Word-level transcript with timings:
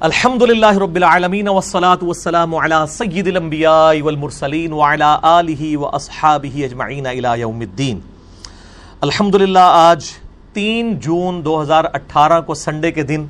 الحمد 0.00 0.42
للہ 0.42 0.70
رب 0.76 0.94
العالمین 0.94 1.48
والصلاة 1.48 1.98
والسلام 2.02 2.54
على 2.56 2.74
سید 2.88 3.26
الانبیاء 3.26 4.02
والمرسلین 4.02 4.72
وعلى 4.72 5.10
آلہ 5.22 5.76
واصحابہ 5.78 6.64
اجمعین 6.64 7.06
الى 7.06 7.38
یوم 7.40 7.60
الدین 7.60 8.00
الحمد 9.00 9.34
للہ 9.34 9.66
آج 9.74 10.06
تین 10.52 10.92
جون 11.00 11.44
دو 11.44 11.60
ہزار 11.62 11.84
اٹھارہ 11.92 12.40
کو 12.40 12.54
سنڈے 12.54 12.92
کے 12.92 13.02
دن 13.02 13.26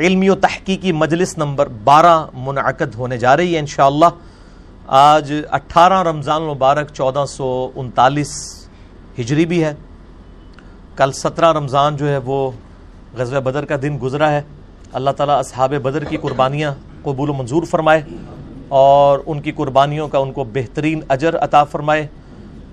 علمی 0.00 0.28
و 0.28 0.34
تحقیقی 0.42 0.92
مجلس 0.94 1.36
نمبر 1.38 1.68
بارہ 1.84 2.14
منعقد 2.44 2.94
ہونے 2.94 3.18
جا 3.18 3.36
رہی 3.36 3.54
ہے 3.54 3.58
انشاءاللہ 3.58 4.10
آج 4.98 5.32
اٹھارہ 5.50 6.02
رمضان 6.02 6.42
مبارک 6.44 6.94
چودہ 6.94 7.24
سو 7.28 7.50
انتالیس 7.76 8.36
ہجری 9.20 9.46
بھی 9.46 9.64
ہے 9.64 9.74
کل 10.96 11.12
سترہ 11.14 11.52
رمضان 11.52 11.96
جو 11.96 12.08
ہے 12.08 12.18
وہ 12.24 12.50
غزوہ 13.14 13.40
بدر 13.40 13.64
کا 13.64 13.76
دن 13.82 13.98
گزرا 14.02 14.30
ہے 14.32 14.42
اللہ 14.92 15.10
تعالیٰ 15.10 15.38
اصحاب 15.38 15.74
بدر 15.74 16.04
کی 16.04 16.16
قربانیاں 16.16 16.74
قبول 17.02 17.30
و 17.30 17.34
منظور 17.34 17.62
فرمائے 17.62 18.02
اور 18.68 19.18
ان 19.26 19.40
کی 19.40 19.52
قربانیوں 19.52 20.08
کا 20.08 20.18
ان 20.18 20.32
کو 20.32 20.44
بہترین 20.44 21.00
اجر 21.08 21.38
عطا 21.38 21.64
فرمائے 21.64 22.06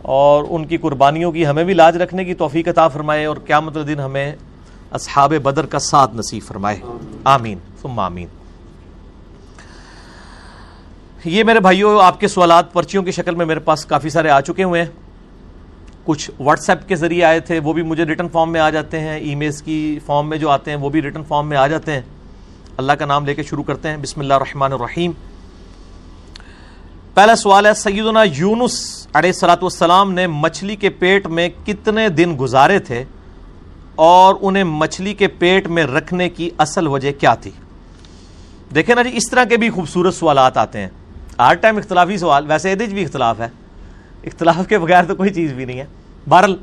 اور 0.02 0.44
ان 0.50 0.66
کی 0.66 0.78
قربانیوں 0.78 1.32
کی 1.32 1.48
ہمیں 1.48 1.64
بھی 1.64 1.74
لاج 1.74 1.98
رکھنے 1.98 2.26
کی 2.26 2.34
توفیق 2.34 2.68
عطا 2.68 2.88
فرمائے 2.88 3.26
اور 3.26 3.38
قیامت 3.46 3.78
الدین 3.78 4.00
ہمیں 4.00 4.36
اصحاب 4.92 5.34
بدر 5.44 5.66
کا 5.66 5.80
ساتھ 5.80 6.16
نصیب 6.16 6.44
فرمائے۔ 6.48 6.80
آمین۔ 7.24 7.58
ثم 7.82 8.00
آمین۔ 8.00 8.28
یہ 11.26 11.44
میرے 11.44 11.60
بھائیوں، 11.60 12.00
آپ 12.04 12.20
کے 12.20 12.28
سوالات، 12.28 12.74
پرچیوں 12.74 13.04
کی 13.04 13.12
شکل 13.12 13.36
میں 13.36 13.46
میرے 13.46 13.60
پاس 13.60 13.86
کافی 13.86 14.10
سارے 14.10 14.30
آ 14.30 14.42
چکے 14.42 14.64
ہوئے 14.64 14.84
ہیں۔ 14.84 15.07
کچھ 16.08 16.32
واٹس 16.40 16.70
ایپ 16.70 16.88
کے 16.88 16.96
ذریعے 16.96 17.24
آئے 17.24 17.40
تھے، 17.40 17.60
وہ 17.60 17.74
بھی 17.74 17.82
مجھے 17.82 18.04
ریٹن 18.04 18.28
فارم 18.30 18.52
میں 18.52 18.62
آ 18.62 18.70
جاتے 18.70 19.00
ہیں۔ 19.00 19.20
ای 19.20 19.36
میلس 19.36 19.62
کی 19.62 20.00
فارم 20.06 20.30
میں 20.30 20.38
جو 20.38 20.50
آتے 20.50 20.72
ہیں، 20.72 20.78
وہ 20.78 20.90
بھی 20.90 21.02
ریٹن 21.02 21.23
فارم 21.28 21.48
میں 21.48 21.58
آ 21.58 21.68
جاتے 21.68 21.92
ہیں۔ 21.92 22.02
اللہ 22.78 22.92
کا 22.92 23.06
نام 23.06 23.26
لے 23.26 23.36
کے 23.36 23.44
شروع 23.44 23.64
کرتے 23.64 23.90
ہیں۔ 23.90 23.98
بسم 23.98 24.20
اللہ 24.20 24.34
الرحمن 24.34 24.73
الرحیم۔ 24.73 25.12
پہلا 27.14 27.36
سوال 27.36 27.66
ہے، 27.66 27.73
سیدنا 27.73 28.23
یونس 28.23 29.08
علیہ 29.14 29.30
السلاۃ 29.30 29.58
والسلام 29.62 30.14
نے 30.14 30.28
مچھلی 30.28 30.76
کے 30.76 30.90
پیٹ 30.90 31.28
میں 31.28 31.50
کتنے 31.66 32.09
دن 32.09 32.38
گزارے 32.40 32.80
تھے؟ 32.80 33.03
اور 33.96 34.36
انہیں 34.42 34.64
مچھلی 34.64 35.14
کے 35.14 35.28
پیٹ 35.28 35.68
میں 35.68 35.84
رکھنے 35.84 36.30
کی 36.30 36.50
اصل 36.58 36.88
وجہ 36.88 37.12
کیا 37.12 37.36
تھی؟ 37.36 37.52
دیکھیں 38.76 38.96
نا 38.96 39.02
جی 39.02 39.09
اس 39.14 39.30
طرح 39.30 39.44
کے 39.44 39.58
بھی 39.58 39.70
خوبصورت 39.70 40.14
سوالات 40.14 40.58
آتے 40.58 40.80
ہیں۔ 40.80 40.90
ہر 41.40 41.53
ٹائم 41.53 41.78
اختلافی 41.78 42.18
سوال، 42.18 42.46
ویسے 42.48 42.72
یہ 42.72 42.76
بھی 42.76 43.03
اختلاف 43.03 43.40
ہے۔ 43.40 43.48
اختلاف 44.24 44.68
کے 44.68 44.78
بغیر 44.78 45.03
تو 45.03 45.16
کوئی 45.16 45.30
چیز 45.30 45.53
بھی 45.53 45.66
نہیں 45.66 45.80
ہے۔ 45.80 45.86
بہرل 46.30 46.56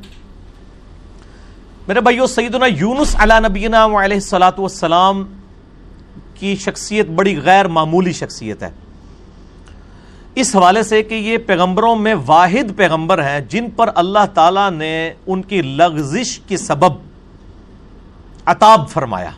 میرے 1.86 2.00
بھائیو، 2.00 2.26
سیدنا 2.26 2.66
یونس 2.66 3.14
علی 3.18 3.34
نبینا 3.48 3.84
علیہ 3.84 4.16
السلاۃ 4.16 4.58
والسلام 4.58 5.22
کی 6.34 6.56
شخصیت 6.56 7.08
بڑی 7.08 7.40
غیر 7.44 7.68
معمولی 7.68 8.12
شخصیت 8.12 8.62
ہے۔ 8.62 8.70
اس 10.34 10.54
حوالے 10.56 10.82
سے 10.82 11.02
کہ 11.02 11.14
یہ 11.14 11.38
پیغمبروں 11.38 11.96
میں 11.96 12.14
واحد 12.26 12.76
پیغمبر 12.76 13.22
ہیں 13.24 13.40
جن 13.40 13.70
پر 13.70 13.90
اللہ 13.94 14.26
تعالی 14.34 14.68
نے 14.76 15.12
ان 15.26 15.42
کی 15.42 15.62
لغزش 15.62 16.38
کی 16.38 16.56
سبب 16.56 17.00
عطاب 18.46 18.88
فرمایا۔ 18.90 19.30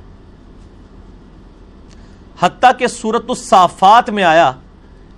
حتیٰ 2.40 2.70
کہ 2.78 2.86
صورت 2.86 3.24
الصافات 3.28 4.10
میں 4.10 4.24
آیا 4.24 4.52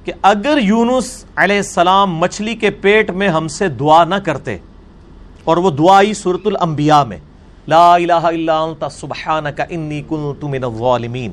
کہ 0.05 0.13
اگر 0.23 0.59
یونس 0.61 1.25
علیہ 1.37 1.57
السلام 1.57 2.17
مچھلی 2.17 2.55
کے 2.55 2.71
پیٹ 2.71 3.11
میں 3.11 3.29
ہم 3.29 3.49
سے 3.49 3.69
دعا 3.69 4.05
نہ 4.05 4.15
کرتے 4.15 4.59
اور 5.49 5.57
وہ 5.57 5.71
دعا 5.71 5.97
آئی 5.97 6.15
صورت 6.15 6.47
الانبیاء 6.47 7.03
میں، 7.05 7.19
لا 7.69 7.95
الہ 7.95 8.13
الا 8.13 8.59
انت 8.61 8.85
سبحانک 8.93 9.61
انی 9.69 10.03
کنت 10.09 10.45
من 10.45 10.65
الظالمین۔ 10.65 11.33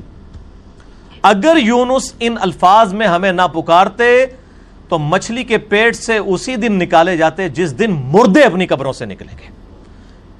اگر 1.22 1.56
یونس 1.56 2.12
ان 2.20 2.34
الفاظ 2.40 2.94
میں 2.94 3.06
ہمیں 3.06 3.32
نہ 3.32 3.46
پکارتے، 3.52 4.26
تو 4.88 4.98
مچھلی 4.98 5.44
کے 5.44 5.58
پیٹ 5.58 5.96
سے 5.96 6.16
اسی 6.18 6.56
دن 6.56 6.78
نکالے 6.78 7.16
جاتے 7.16 7.48
جس 7.48 7.78
دن 7.78 7.90
مردے 8.12 8.42
اپنی 8.42 8.66
قبروں 8.66 8.92
سے 8.92 9.04
نکلیں 9.04 9.36
گے۔ 9.38 9.48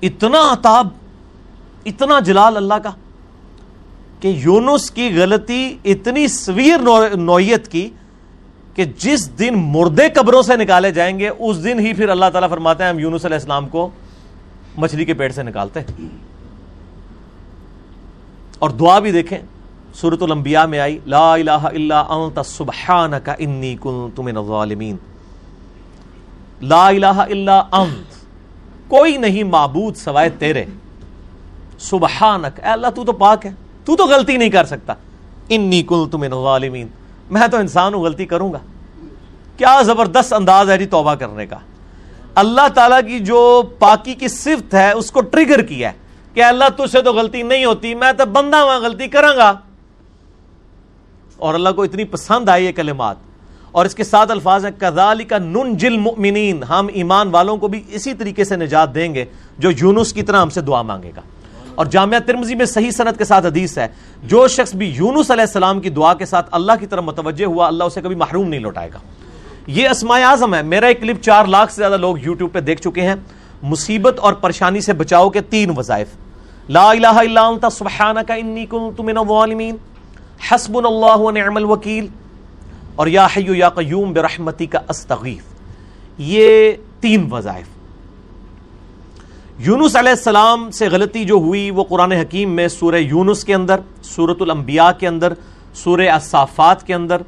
اتنا 0.06 0.40
عطاب، 0.52 0.88
اتنا 1.84 2.20
جلال 2.20 2.56
اللہ 2.56 2.74
کا 2.74 2.90
کہ 4.20 4.28
یونس 4.28 4.90
کی 4.90 5.08
غلطی 5.16 5.76
اتنی 5.84 6.28
سویر 6.28 7.16
نوعیت 7.16 7.68
کی 7.68 7.88
کہ 8.76 8.84
جس 8.84 9.38
دن 9.38 9.54
مردے 9.56 10.08
قبروں 10.08 10.42
سے 10.42 10.56
نکالے 10.56 10.90
جائیں 10.90 11.18
گے، 11.18 11.28
اس 11.28 11.64
دن 11.64 11.78
ہی 11.78 11.92
پھر 11.92 12.08
اللہ 12.08 12.24
تعالیٰ 12.32 12.50
فرماتے 12.50 12.84
ہیں، 12.84 12.90
ہم 12.90 12.98
یونس 12.98 13.24
علیہ 13.24 13.36
السلام 13.36 13.68
کو 13.68 13.90
مچھلی 14.78 15.04
کے 15.04 15.14
پیٹ 15.14 15.34
سے 15.34 15.42
نکالتے 15.42 15.80
اور 18.58 18.70
دعا 18.70 18.98
بھی 18.98 19.12
دیکھیں 19.12 19.38
سورت 19.94 20.22
الانبیاء 20.22 20.64
میں 20.64 20.78
آئی، 20.78 20.98
لا 21.06 21.34
الہ 21.34 21.50
الا 21.50 22.00
انت 22.00 22.46
سبحانک 22.46 23.30
انی 23.38 23.76
کنت 23.82 24.20
من 24.20 24.36
الظالمین۔ 24.36 24.96
لا 26.62 26.88
الہ 26.88 27.06
الا 27.06 27.62
انت، 27.72 28.14
کوئی 28.88 29.16
نہیں 29.16 29.42
معبود 29.42 29.96
سوائے 29.96 30.28
تیرے۔ 30.30 30.64
سبحانک، 31.78 32.60
اے 32.60 32.68
اللہ، 32.68 32.86
تو 32.94 33.04
تو 33.04 33.12
پاک 33.12 33.46
ہے، 33.46 33.50
تو 33.84 33.96
تو 33.96 34.04
غلطی 34.04 34.36
نہیں 34.36 34.50
کر 34.50 34.64
سکتا۔ 34.64 34.94
انی 35.48 35.82
کنت 35.82 36.14
من 36.14 36.32
الظالمین۔ 36.32 36.86
میں 37.30 37.48
تو 37.48 37.56
انسان 37.56 37.94
ہوں 37.94 38.02
غلطی 38.02 38.26
کروں 38.26 38.52
گا۔ 38.52 38.58
کیا 39.56 39.82
زبردست 39.82 40.32
انداز 40.32 40.70
ہے 40.70 40.78
جی 40.78 40.86
توبہ 40.86 41.14
کرنے 41.14 41.46
کا۔ 41.46 41.56
اللہ 42.34 42.68
تعالیٰ 42.74 43.00
کی 43.06 43.18
جو 43.18 43.62
پاکی 43.78 44.14
کی 44.14 44.28
صفت 44.28 44.74
ہے، 44.74 44.92
اس 44.92 45.10
کو 45.10 45.20
ٹریگر 45.20 45.62
کیا 45.62 45.92
ہے 45.92 45.96
کہ 46.34 46.42
اللہ 46.42 46.64
تجھ 46.76 46.90
سے 46.90 47.02
تو 47.02 47.12
غلطی 47.12 47.42
نہیں 47.42 47.64
ہوتی، 47.64 47.94
میں 47.94 48.12
تو 48.12 48.26
بندہ 48.26 48.64
وہاں 48.64 48.80
غلطی 48.80 49.08
کروں 49.08 49.36
گا۔ 49.36 49.52
اور 51.36 51.54
اللہ 51.54 51.68
کو 51.68 51.82
اتنی 51.82 52.04
پسند 52.04 52.48
آئی 52.48 52.64
یہ 52.64 52.72
کلمات۔ 52.72 53.16
اور 53.72 53.86
اس 53.86 53.94
کے 53.94 54.04
ساتھ 54.04 54.30
الفاظ 54.30 54.64
ہیں 54.64 54.80
کذالی 54.80 55.24
کا 55.24 55.38
نن 55.38 55.76
جل 55.76 55.96
ہم 56.68 56.86
ایمان 56.92 57.28
والوں 57.28 57.56
کو 57.56 57.68
بھی 57.68 57.82
اسی 57.88 58.14
طریقے 58.14 58.44
سے 58.44 58.56
نجات 58.56 58.94
دیں 58.94 59.14
گے 59.14 59.24
جو 59.58 59.70
یونس 59.70 60.12
کی 60.12 60.22
طرح 60.22 60.42
ہم 60.42 60.50
سے 60.50 60.60
دعا 60.60 60.82
مانگے 60.82 61.12
گا۔ 61.16 61.20
اور 61.76 61.86
جامعہ 61.86 62.18
ترمزی 62.18 62.54
میں 62.54 62.66
صحیح 62.66 62.90
صنعت 62.90 63.18
کے 63.18 63.24
ساتھ 63.24 63.46
حدیث 63.46 63.78
ہے، 63.78 63.88
جو 64.22 64.48
شخص 64.48 64.74
بھی 64.74 64.86
یونس 64.86 65.30
علیہ 65.30 65.42
السلام 65.42 65.80
کی 65.80 65.90
دعا 65.90 66.14
کے 66.14 66.26
ساتھ 66.26 66.48
اللہ 66.52 66.72
کی 66.80 66.86
طرف 66.86 67.04
متوجہ 67.04 67.44
ہوا، 67.44 67.66
اللہ 67.66 67.84
اسے 67.84 68.00
کبھی 68.00 68.16
محروم 68.16 68.48
نہیں 68.48 68.60
لوٹائے 68.60 68.90
گا۔ 68.94 68.98
یہ 69.66 69.88
اسماء 69.88 70.18
اعظم 70.18 70.54
ہے۔ 70.54 70.62
میرا 70.62 70.86
ایک 70.86 71.00
کلپ 71.00 71.22
چار 71.22 71.44
لاکھ 71.44 71.72
سے 71.72 71.76
زیادہ 71.76 71.96
لوگ 71.96 72.18
یوٹیوب 72.18 72.52
پہ 72.52 72.60
دیکھ 72.60 72.82
چکے 72.82 73.02
ہیں۔ 73.02 73.14
مصیبت 73.62 74.18
اور 74.18 74.32
پریشانی 74.32 74.80
سے 74.80 74.92
بچاؤ 74.92 75.30
کے 75.30 75.40
تین 75.40 75.72
وظائف۔ 75.76 76.08
لا 76.68 76.90
الہ 76.90 77.06
الا 77.06 77.46
انت، 77.46 77.66
سبحانک 77.72 78.30
انی 78.30 78.66
کنت 78.66 79.00
من 79.00 79.18
الظالمین۔ 79.18 79.76
حسبنا 80.50 80.88
اللہ 80.88 81.16
و 81.16 81.30
نعم 81.30 81.56
الوکیل۔ 81.56 82.06
اور 82.96 83.06
یا 83.06 83.26
حیو 83.36 83.54
یا 83.54 83.68
قیوم 83.68 84.12
برحمتی 84.12 84.66
کا 84.66 84.78
استغیث۔ 84.88 85.42
یہ 86.18 86.72
تین 87.00 87.28
وظائف۔ 87.30 87.75
یونس 89.58 89.94
علیہ 89.96 90.10
السلام 90.10 90.70
سے 90.70 90.88
غلطی 90.92 91.24
جو 91.24 91.34
ہوئی 91.34 91.70
وہ 91.70 91.84
قرآن 91.84 92.12
حکیم 92.12 92.50
میں 92.54 92.66
سورہ 92.68 92.96
یونس 92.96 93.44
کے 93.44 93.54
اندر 93.54 93.80
سورت 94.04 94.42
الانبیاء 94.42 94.90
کے 94.98 95.06
اندر، 95.08 95.32
سورہ 95.74 96.08
اصافات 96.12 96.86
کے 96.86 96.94
اندر، 96.94 97.22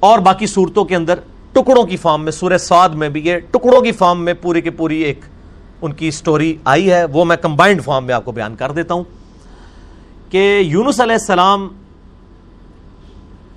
اور 0.00 0.18
باقی 0.18 0.46
صورتوں 0.46 0.84
کے 0.84 0.96
اندر 0.96 1.18
ٹکڑوں 1.52 1.82
کی 1.86 1.96
فارم 1.96 2.24
میں، 2.24 2.32
سورہ 2.32 2.58
سعد 2.58 2.88
میں 2.88 3.08
بھی 3.08 3.20
یہ 3.24 3.38
ٹکڑوں 3.50 3.80
کی 3.80 3.92
فارم 3.92 4.24
میں 4.24 4.34
پوری 4.42 4.60
کی 4.60 4.70
پوری 4.70 5.00
ایک 5.02 5.24
ان 5.82 5.92
کی 5.92 6.10
سٹوری 6.10 6.54
آئی 6.64 6.90
ہے۔ 6.90 7.04
وہ 7.12 7.24
میں 7.24 7.36
کمبائنڈ 7.36 7.82
فارم 7.84 8.04
میں 8.04 8.14
آپ 8.14 8.24
کو 8.24 8.32
بیان 8.32 8.56
کر 8.56 8.72
دیتا 8.72 8.94
ہوں 8.94 9.04
کہ 10.30 10.44
یونس 10.60 11.00
علیہ 11.00 11.16
السلام 11.20 11.68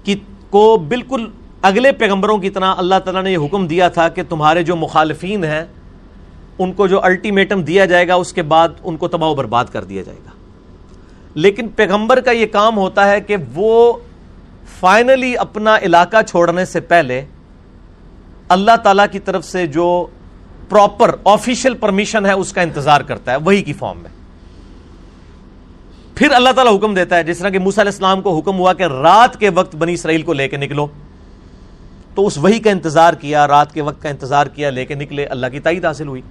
کی 0.04 0.16
کو 0.50 0.66
بالکل 0.88 1.26
اگلے 1.62 1.92
پیغمبروں 1.92 2.38
کی 2.38 2.50
طرح 2.50 2.74
اللہ 2.78 3.00
تعالیٰ 3.06 3.24
نے 3.24 3.32
یہ 3.32 3.46
حکم 3.46 3.68
دیا 3.68 3.88
تھا 3.90 4.08
کہ 4.10 4.24
تمہارے 4.30 4.64
جو 4.64 4.76
مخالفین 4.76 5.44
ہیں 5.44 5.64
ان 6.60 6.74
کو 6.74 6.88
جو 6.88 7.04
الٹیمیٹم 7.04 7.62
دیا 7.62 7.86
جائے 7.86 8.08
گا، 8.08 8.14
اس 8.14 8.34
کے 8.34 8.42
بعد 8.42 8.70
ان 8.84 8.98
کو 8.98 9.08
تباہ 9.08 9.30
و 9.30 9.36
برباد 9.36 9.66
کر 9.66 9.84
دیا 9.84 10.02
جائے 10.02 10.18
گا۔ 10.26 10.30
لیکن 11.36 11.68
پیغمبر 11.68 12.20
کا 12.20 12.32
یہ 12.32 12.46
کام 12.46 12.78
ہوتا 12.78 13.10
ہے 13.10 13.22
کہ 13.22 13.36
وہ 13.54 13.94
فائنلی 14.80 15.38
اپنا 15.38 15.78
علاقہ 15.78 16.22
چھوڑنے 16.28 16.66
سے 16.66 16.80
پہلے 16.80 17.22
اللہ 18.50 18.76
تعالی 18.84 19.04
کی 19.12 19.20
طرف 19.20 19.46
سے 19.46 19.68
جو 19.68 20.08
پراپر 20.70 21.16
آفیشیل 21.26 21.74
پرمیشن 21.74 22.26
ہے، 22.26 22.32
اس 22.32 22.54
کا 22.54 22.62
انتظار 22.62 23.02
کرتا 23.02 23.32
ہے، 23.32 23.38
وہی 23.38 23.62
کی 23.62 23.74
فارم 23.74 24.00
میں۔ 24.00 24.10
پھر 26.16 26.32
اللہ 26.32 26.50
تعالیٰ 26.56 26.78
حکم 26.78 26.94
دیتا 26.94 27.18
ہے، 27.18 27.24
جس 27.24 27.38
طرح 27.38 27.50
کہ 27.50 27.60
موسیٰ 27.60 27.80
علیہ 27.80 27.92
السلام 27.92 28.22
کو 28.22 28.38
حکم 28.38 28.60
ہوا 28.60 28.74
کہ 28.74 28.84
رات 28.84 29.40
کے 29.40 29.50
وقت 29.50 29.76
بنی 29.76 29.94
اسرائیل 29.94 30.22
کو 30.22 30.34
لے 30.34 30.48
کے 30.48 30.58
نکلو۔ 30.58 30.88
تو 32.16 32.28
اس 32.28 32.38
وہی 32.38 32.60
کا 32.60 32.70
انتظار 32.72 33.14
کیا، 33.14 33.48
رات 33.48 33.74
کے 33.74 33.82
وقت 33.82 34.02
کا 34.02 34.10
انتظار 34.10 34.48
کیا، 34.48 34.70
لے 34.70 34.86
کے 34.86 34.96
نکلے، 34.96 35.26
اللہ 35.26 35.48
کی 35.52 35.60
تائید 35.60 35.86
حاصل 35.86 36.08
ہوئی۔ 36.08 36.22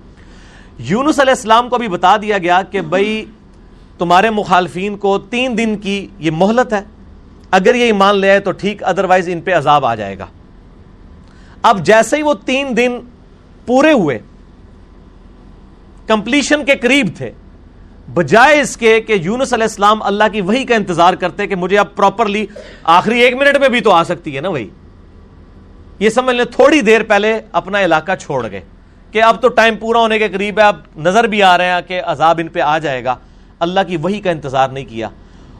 یونس 0.78 1.20
علیہ 1.20 1.32
السلام 1.32 1.68
کو 1.68 1.78
بھی 1.78 1.88
بتا 1.88 2.16
دیا 2.16 2.38
گیا 2.38 2.60
کہ 2.62 2.80
بھائی 2.80 3.24
تمہارے 3.98 4.30
مخالفین 4.30 4.96
کو 4.96 5.18
تین 5.30 5.58
دن 5.58 5.76
کی 5.78 6.06
یہ 6.18 6.30
مہلت 6.30 6.72
ہے۔ 6.72 6.80
اگر 7.50 7.74
یہ 7.74 7.84
ایمان 7.84 8.18
لے 8.18 8.30
آئے 8.30 8.40
تو 8.40 8.52
ٹھیک 8.52 8.82
ادروائز 8.84 9.28
ان 9.28 9.40
پہ 9.40 9.54
عذاب 9.54 9.86
آ 9.86 9.94
جائے 9.94 10.18
گا۔ 10.18 10.26
اب 11.62 11.84
جیسے 11.86 12.16
ہی 12.16 12.22
وہ 12.22 12.34
تین 12.46 12.76
دن 12.76 12.98
پورے 13.66 13.92
ہوئے 13.92 14.18
کمپلیشن 16.06 16.64
کے 16.64 16.76
قریب 16.76 17.08
تھے، 17.16 17.30
بجائے 18.14 18.60
اس 18.60 18.76
کے 18.76 19.00
کہ 19.00 19.16
یونس 19.22 19.52
علیہ 19.52 19.64
السلام 19.64 20.02
اللہ 20.02 20.24
کی 20.32 20.40
وہی 20.40 20.64
کا 20.64 20.74
انتظار 20.74 21.14
کرتے 21.14 21.46
کہ 21.46 21.54
مجھے 21.54 21.78
اب 21.78 21.94
پراپرلی 21.96 22.44
آخری 22.96 23.20
ایک 23.20 23.34
منٹ 23.36 23.58
میں 23.60 23.68
بھی 23.68 23.80
تو 23.80 23.90
آ 23.90 24.02
سکتی 24.04 24.36
ہے 24.36 24.40
نا 24.40 24.48
وہی 24.48 24.68
یہ 25.98 26.08
سمجھ 26.08 26.36
لیں، 26.36 26.44
تھوڑی 26.44 26.80
دیر 26.80 27.02
پہلے 27.02 27.40
اپنا 27.52 27.84
علاقہ 27.84 28.12
چھوڑ 28.20 28.46
گئے۔ 28.50 28.60
کہ 29.12 29.22
اب 29.22 29.42
تو 29.42 29.48
ٹائم 29.48 29.76
پورا 29.76 29.98
ہونے 29.98 30.18
کے 30.18 30.28
قریب 30.28 30.58
ہے، 30.58 30.64
اب 30.64 30.76
نظر 30.96 31.24
بھی 31.24 31.42
آ 31.42 31.58
رہے 31.58 31.66
ہیں 31.66 31.80
کہ 31.86 32.02
عذاب 32.04 32.40
ان 32.42 32.48
پہ 32.48 32.60
آ 32.60 32.78
جائے 32.78 33.04
گا۔ 33.04 33.16
اللہ 33.58 33.80
کی 33.88 33.96
وہی 33.96 34.20
کا 34.20 34.30
انتظار 34.30 34.68
نہیں 34.68 34.84
کیا۔ 34.84 35.08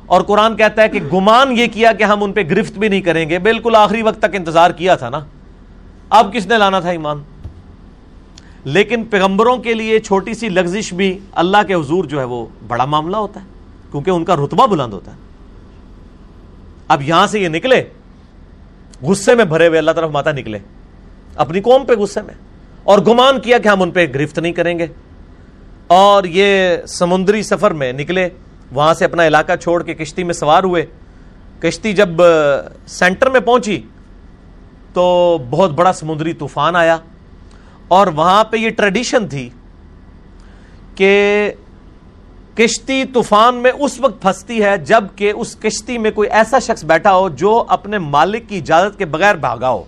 اور 0.07 0.21
قرآن 0.23 0.57
کہتا 0.57 0.83
ہے 0.83 0.89
کہ 0.89 1.01
گمان 1.13 1.59
یہ 1.59 1.67
کیا 1.73 1.93
کہ 1.93 2.03
ہم 2.03 2.25
ان 2.25 2.33
پہ 2.33 2.41
گرفت 2.51 2.73
بھی 2.73 2.89
نہیں 2.89 3.01
کریں 3.01 3.29
گے۔ 3.29 3.39
بالکل 3.39 3.73
آخری 3.77 4.03
وقت 4.03 4.19
تک 4.19 4.35
انتظار 4.35 4.71
کیا 4.71 4.97
تھا 4.97 5.09
نا۔ 5.09 5.21
اب 6.11 6.33
کس 6.33 6.47
نے 6.47 6.59
لانا 6.59 6.81
تھا 6.81 6.91
ایمان؟ 6.91 7.23
لیکن 8.65 9.05
پیغمبروں 9.05 9.57
کے 9.57 9.75
لیے 9.75 9.99
چھوٹی 9.99 10.35
سی 10.35 10.49
لگزش 10.49 10.95
بھی 10.95 11.19
اللہ 11.33 11.57
کے 11.69 11.75
حضور 11.75 12.05
جو 12.05 12.19
ہے 12.19 12.25
وہ 12.25 12.47
بڑا 12.69 12.85
معاملہ 12.85 13.17
ہوتا 13.17 13.41
ہے، 13.41 13.47
کیونکہ 13.91 14.11
ان 14.11 14.25
کا 14.25 14.37
رتبہ 14.37 14.67
بلند 14.67 14.93
ہوتا 14.93 15.11
ہے۔ 15.11 15.17
اب 16.89 17.03
یہاں 17.03 17.27
سے 17.27 17.41
یہ 17.41 17.49
نکلے، 17.49 17.85
غصے 19.03 19.35
میں 19.35 19.45
بھرے 19.45 19.69
ہوئے 19.69 19.79
اللہ 19.79 19.91
طرف 19.91 20.11
ماتا 20.11 20.33
نکلے۔ 20.33 20.59
اپنی 21.35 21.61
قوم 21.61 21.85
پہ 21.85 21.93
غصے 21.93 22.23
میں۔ 22.23 22.35
اور 22.85 22.99
گمان 22.99 23.41
کیا 23.41 23.59
کہ 23.59 23.69
ہم 23.69 23.83
ان 23.83 23.91
پہ 23.91 24.07
گرفت 24.15 24.39
نہیں 24.39 24.53
کریں 24.53 24.79
گے۔ 24.79 24.87
اور 25.87 26.25
یہ 26.25 26.77
سمندری 26.89 27.43
سفر 27.43 27.71
میں 27.71 27.93
نکلے، 27.93 28.29
وہاں 28.73 28.95
سے 28.95 29.05
اپنا 29.05 29.27
علاقہ 29.27 29.57
چھوڑ 29.57 29.83
کے 29.83 29.95
کشتی 29.95 30.25
میں 30.25 30.35
سوار 30.35 30.63
ہوئے۔ 30.63 30.87
کشتی 31.61 31.93
جب 31.93 32.09
سینٹر 32.87 33.31
میں 33.31 33.41
پہنچی 33.41 33.83
تو 34.93 35.39
بہت 35.51 35.71
بڑا 35.71 35.93
سمندری 35.93 36.33
طوفان 36.33 36.77
آیا۔ 36.77 36.97
اور 37.89 38.07
وہاں 38.07 38.45
پہ 38.45 38.57
یہ 38.57 38.71
ٹریڈیشن 38.71 39.29
تھی 39.29 39.51
کہ 40.95 41.51
کشتی 42.55 43.05
طوفان 43.05 43.55
میں 43.55 43.73
اس 43.81 44.01
وقت 44.01 44.23
پھنستی 44.23 44.65
ہے 44.65 44.77
جبکہ 44.79 45.33
اس 45.37 45.57
کشتی 45.57 45.99
میں 45.99 46.11
کوئی 46.11 46.31
ایسا 46.31 46.59
شخص 46.59 46.85
بیٹھا 46.85 47.17
ہو 47.17 47.29
جو 47.29 47.65
اپنے 47.69 47.99
مالک 47.99 48.49
کی 48.49 48.59
اجازت 48.59 48.99
کے 48.99 49.05
بغیر 49.05 49.35
بھاگا 49.35 49.71
ہو۔ 49.71 49.85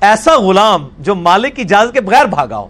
ایسا 0.00 0.38
غلام 0.38 0.88
جو 0.98 1.14
مالک 1.14 1.56
کی 1.56 1.62
اجازت 1.62 1.92
کے 1.92 2.00
بغیر 2.00 2.24
بھاگا 2.24 2.58
ہو۔ 2.58 2.68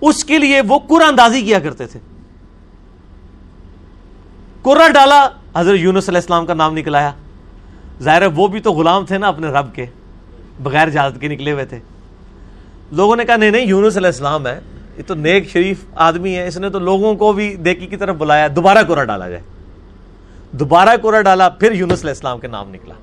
اس 0.00 0.24
کے 0.24 0.38
لیے 0.38 0.60
وہ 0.68 0.78
قرآن 0.78 1.08
اندازی 1.08 1.42
کیا 1.42 1.58
کرتے 1.58 1.86
تھے۔ 1.86 2.00
قرآن 4.62 4.92
ڈالا، 4.92 5.28
حضرت 5.56 5.76
یونس 5.78 6.08
علیہ 6.08 6.18
السلام 6.18 6.46
کا 6.46 6.54
نام 6.54 6.76
نکلایا 6.76 7.12
ظاہر 8.02 8.22
وہ 8.26 8.46
بھی 8.46 8.60
تو 8.60 8.72
غلام 8.72 9.06
تھے 9.06 9.18
نا 9.18 9.28
اپنے 9.28 9.46
رب 9.46 9.74
کے، 9.74 9.86
بغیر 10.62 10.86
اجازت 10.88 11.20
کے 11.20 11.28
نکلے 11.28 11.52
ہوئے 11.52 11.64
تھے۔ 11.64 11.78
لوگوں 12.92 13.16
نے 13.16 13.24
کہا، 13.24 13.36
نہیں 13.36 13.50
نہیں، 13.50 13.66
یونس 13.66 13.96
علیہ 13.96 14.06
السلام 14.06 14.46
ہے۔ 14.46 14.60
یہ 14.98 15.02
تو 15.06 15.14
نیک، 15.14 15.50
شریف 15.50 15.84
آدمی 15.94 16.36
ہے۔ 16.36 16.46
اس 16.46 16.56
نے 16.56 16.70
تو 16.70 16.78
لوگوں 16.78 17.14
کو 17.14 17.32
بھی 17.32 17.54
دیکی 17.54 17.86
کی 17.86 17.96
طرف 17.96 18.16
بلایا۔ 18.16 18.48
دوبارہ 18.56 18.78
کورا 18.86 19.04
ڈالا 19.04 19.28
جائے۔ 19.28 19.42
دوبارہ 20.52 20.96
کورا 21.02 21.22
ڈالا، 21.22 21.48
پھر 21.48 21.72
یونس 21.72 22.00
علیہ 22.00 22.10
السلام 22.10 22.40
کے 22.40 22.46
نام 22.46 22.70
نکلا۔ 22.70 22.94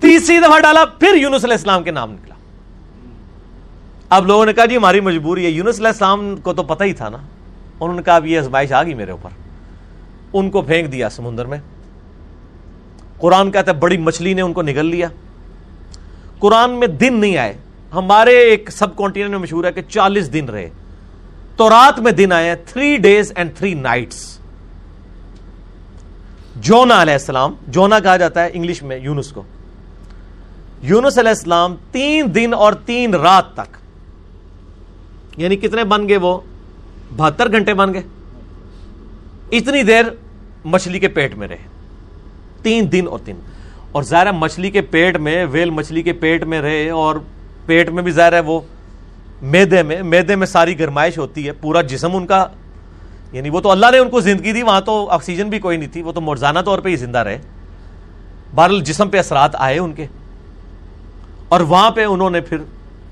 تیسری 0.00 0.38
دفعہ 0.38 0.60
ڈالا، 0.60 0.84
پھر 0.84 1.14
یونس 1.14 1.44
علیہ 1.44 1.54
السلام 1.54 1.82
کے 1.82 1.90
نام 1.90 2.12
نکلا۔ 2.12 2.34
اب 4.08 4.26
لوگوں 4.26 4.46
نے 4.46 4.52
کہا 4.52 4.64
جی 4.64 4.76
ہماری 4.76 5.00
مجبوری 5.00 5.44
ہے۔ 5.44 5.50
یونس 5.50 5.78
علیہ 5.78 5.88
السلام 5.88 6.36
کو 6.36 6.52
تو 6.52 6.62
پتہ 6.62 6.84
ہی 6.84 6.92
تھا 6.92 7.08
نا۔ 7.08 7.18
انہوں 7.80 7.96
نے 7.96 8.02
کہا، 8.02 8.16
اب 8.16 8.26
یہ 8.26 8.38
ازمائش 8.38 8.72
آ 8.72 8.82
گئی 8.82 8.94
میرے 8.94 9.10
اوپر۔ 9.10 9.30
ان 10.32 10.50
کو 10.50 10.62
پھینک 10.62 10.92
دیا 10.92 11.10
سمندر 11.10 11.44
میں۔ 11.44 11.58
قرآن 13.18 13.50
کہتا 13.50 13.72
ہے، 13.72 13.76
بڑی 13.76 13.96
مچھلی 13.96 14.34
نے 14.34 14.42
ان 14.42 14.52
کو 14.52 14.62
نگل 14.62 14.86
لیا۔ 14.86 15.08
قرآن 16.38 16.70
میں 16.70 16.86
دن 16.86 17.14
نہیں 17.14 17.36
آئے۔ 17.36 17.54
ہمارے 17.94 18.38
ایک 18.38 18.70
سب 18.70 18.96
کانٹینٹ 18.96 19.30
میں 19.30 19.38
مشہور 19.38 19.64
ہے 19.64 19.72
کہ 19.72 19.82
چالیس 19.82 20.32
دن 20.32 20.44
رہے۔ 20.44 20.68
تو 21.56 21.70
رات 21.70 22.00
میں 22.00 22.12
دن 22.12 22.32
آئے 22.32 22.54
three 22.54 22.96
days 22.96 23.32
and 23.36 23.50
three 23.54 23.74
nights 23.74 24.38
Jonah 26.56 27.02
علیہ 27.02 27.12
السلام، 27.12 27.54
جونا 27.68 28.00
کہا 28.00 28.16
جاتا 28.16 28.44
ہے 28.44 28.50
انگلش 28.52 28.82
میں 28.82 28.98
یونس 28.98 29.28
کو۔ 29.28 29.42
یونس 30.82 31.18
علیہ 31.18 31.28
السلام 31.28 31.76
تین 31.90 32.34
دن 32.34 32.54
اور 32.54 32.72
تین 32.72 33.14
رات 33.14 33.54
تک 33.54 33.76
یعنی 35.36 35.56
کتنے 35.56 35.84
بن 35.84 36.08
گئے 36.08 36.16
وہ؟ 36.16 36.40
بہتر 37.16 37.52
گھنٹے 37.52 37.74
بن 37.74 37.94
گئے۔ 37.94 38.02
اتنی 39.52 39.82
دیر 39.82 40.04
مچھلی 40.64 40.98
کے 40.98 41.08
پیٹ 41.08 41.34
میں 41.34 41.48
رہے۔ 41.48 41.56
تین 42.62 42.92
دن 42.92 43.04
اور 43.08 43.18
تین۔ 43.24 43.36
اور 43.92 44.02
ظاہر 44.02 44.32
مچھلی 44.32 44.70
کے 44.70 44.80
پیٹ 44.80 45.16
میں، 45.16 45.46
ویل 45.50 45.70
مچھلی 45.70 46.02
کے 46.02 46.12
پیٹ 46.12 46.44
میں 46.44 46.62
رہے 46.62 46.90
اور 46.90 47.16
پیٹ 47.66 47.90
میں 47.90 48.02
بھی 48.02 48.12
ظاہر 48.12 48.32
ہے 48.32 48.40
وہ 48.40 48.60
میدے 49.42 49.82
میں 49.82 50.02
میدے 50.02 50.36
میں 50.36 50.46
ساری 50.46 50.78
گرمائش 50.78 51.18
ہوتی 51.18 51.46
ہے، 51.46 51.52
پورا 51.52 51.82
جسم 51.82 52.16
ان 52.16 52.26
کا۔ 52.26 52.46
یعنی 53.32 53.50
وہ 53.50 53.60
تو 53.60 53.70
اللہ 53.70 53.86
نے 53.92 53.98
ان 53.98 54.10
کو 54.10 54.20
زندگی 54.20 54.52
دی، 54.52 54.62
وہاں 54.62 54.80
تو 54.80 55.08
آکسیجن 55.10 55.48
بھی 55.48 55.58
کوئی 55.58 55.76
نہیں 55.76 55.92
تھی، 55.92 56.02
وہ 56.02 56.12
تو 56.12 56.20
مرزانہ 56.20 56.58
طور 56.58 56.78
پہ 56.78 56.88
ہی 56.88 56.96
زندہ 56.96 57.18
رہے۔ 57.18 57.38
بہرحال 58.54 58.80
جسم 58.80 59.08
پہ 59.08 59.18
اثرات 59.18 59.50
آئے 59.54 59.78
ان 59.78 59.92
کے۔ 59.92 60.06
اور 61.50 61.60
وہاں 61.60 61.90
پہ 61.90 62.04
انہوں 62.04 62.30
نے 62.30 62.40
پھر 62.40 62.56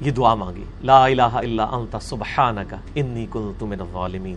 یہ 0.00 0.10
دعا 0.10 0.34
مانگی، 0.34 0.64
لا 0.84 1.04
الہ 1.04 1.22
الا 1.22 1.64
انت 1.64 1.96
سبحانک 2.02 2.74
انی 2.94 3.26
کنت 3.32 3.62
من 3.62 3.80
الظالمین۔ 3.80 4.34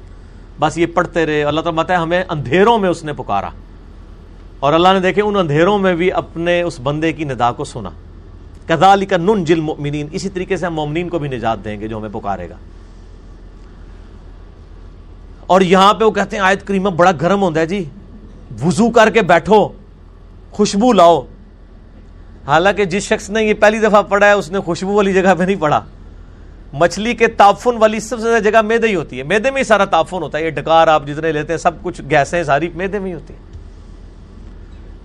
بس 0.59 0.77
یہ 0.77 0.86
پڑھتے 0.86 1.25
رہے، 1.25 1.44
اللہ 1.44 1.62
تعالیٰ 1.62 1.89
ہے 1.89 1.95
ہمیں 1.95 2.24
اندھیروں 2.30 2.77
میں 2.77 2.89
اس 2.89 3.03
نے 3.03 3.13
پکارا۔ 3.13 3.50
اور 4.59 4.74
اللہ 4.74 4.88
نے 4.94 5.00
دیکھے 5.00 5.21
ان 5.21 5.36
اندھیروں 5.36 5.77
میں 5.77 5.95
بھی 5.95 6.12
اپنے 6.12 6.62
اس 6.62 6.80
بندے 6.83 7.13
کی 7.13 7.24
ندا 7.24 7.51
کو 7.51 7.63
سنا۔ 7.63 7.89
کدالی 8.68 9.06
کا 9.06 9.18
نن 9.18 9.44
جل 9.44 9.59
مومنین 9.59 10.07
اسی 10.12 10.30
طریقے 10.30 10.57
سے 10.57 10.65
ہم 10.65 10.74
مومنین 10.74 11.09
کو 11.09 11.19
بھی 11.19 11.30
نجات 11.30 11.65
دیں 11.65 11.80
گے 11.80 11.88
جو 11.88 11.98
ہمیں 11.98 12.09
پکارے 12.13 12.50
گا۔ 12.50 12.56
اور 15.48 15.62
یہاں 15.62 15.94
پہ 15.94 16.03
وہ 16.03 16.12
کہتے 16.12 16.36
ہیں، 16.36 16.44
آیت 16.44 16.68
کریمہ 16.68 16.89
بڑا 16.89 17.12
گرم 17.21 17.42
ہوتا 17.42 17.59
ہے 17.59 17.65
جی۔ 17.65 17.86
وضو 18.63 18.89
کر 18.89 19.09
کے 19.09 19.21
بیٹھو، 19.21 19.68
خوشبو 20.51 20.94
لاؤ۔ 20.94 21.21
حالانکہ 22.48 22.86
جس 22.86 23.04
شخص 23.04 23.30
نے 23.30 23.44
یہ 23.44 23.54
پہلی 23.54 23.80
دفعہ 23.80 24.02
پڑھا 24.02 24.28
ہے، 24.28 24.32
اس 24.32 24.52
نے 24.52 24.60
خوشبو 24.60 24.94
والی 24.94 25.14
جگہ 25.14 25.36
پہ 25.38 25.44
نہیں 25.44 25.56
پڑھا۔ 25.56 25.86
مچھلی 26.74 27.14
کے 27.14 27.28
تافن 27.28 27.78
والی 27.78 28.00
سب 28.00 28.20
سے 28.20 28.30
زیادہ 28.30 28.44
جگہ 28.44 28.62
میدے 28.62 28.88
ہی 28.88 28.96
ہوتی 28.96 29.18
ہے۔ 29.18 29.24
میدے 29.24 29.52
میں 29.52 29.60
ہی 29.60 29.64
سارا 29.64 29.86
تافن 29.86 30.18
ہوتا 30.18 30.38
ہے۔ 30.38 30.46
یہ 30.46 30.50
ڈکار 30.50 30.88
آپ 30.88 31.08
جتنے 31.08 31.32
لیتے 31.32 31.54
ہیں، 31.54 31.58
سب 31.58 31.72
کچھ 31.84 32.02
گیسیں 32.10 32.44
ساری 32.44 32.70
میدے 32.76 33.00
میں 33.00 33.08
ہی 33.08 33.14
ہوتی 33.14 33.34
ہیں۔ 33.34 33.42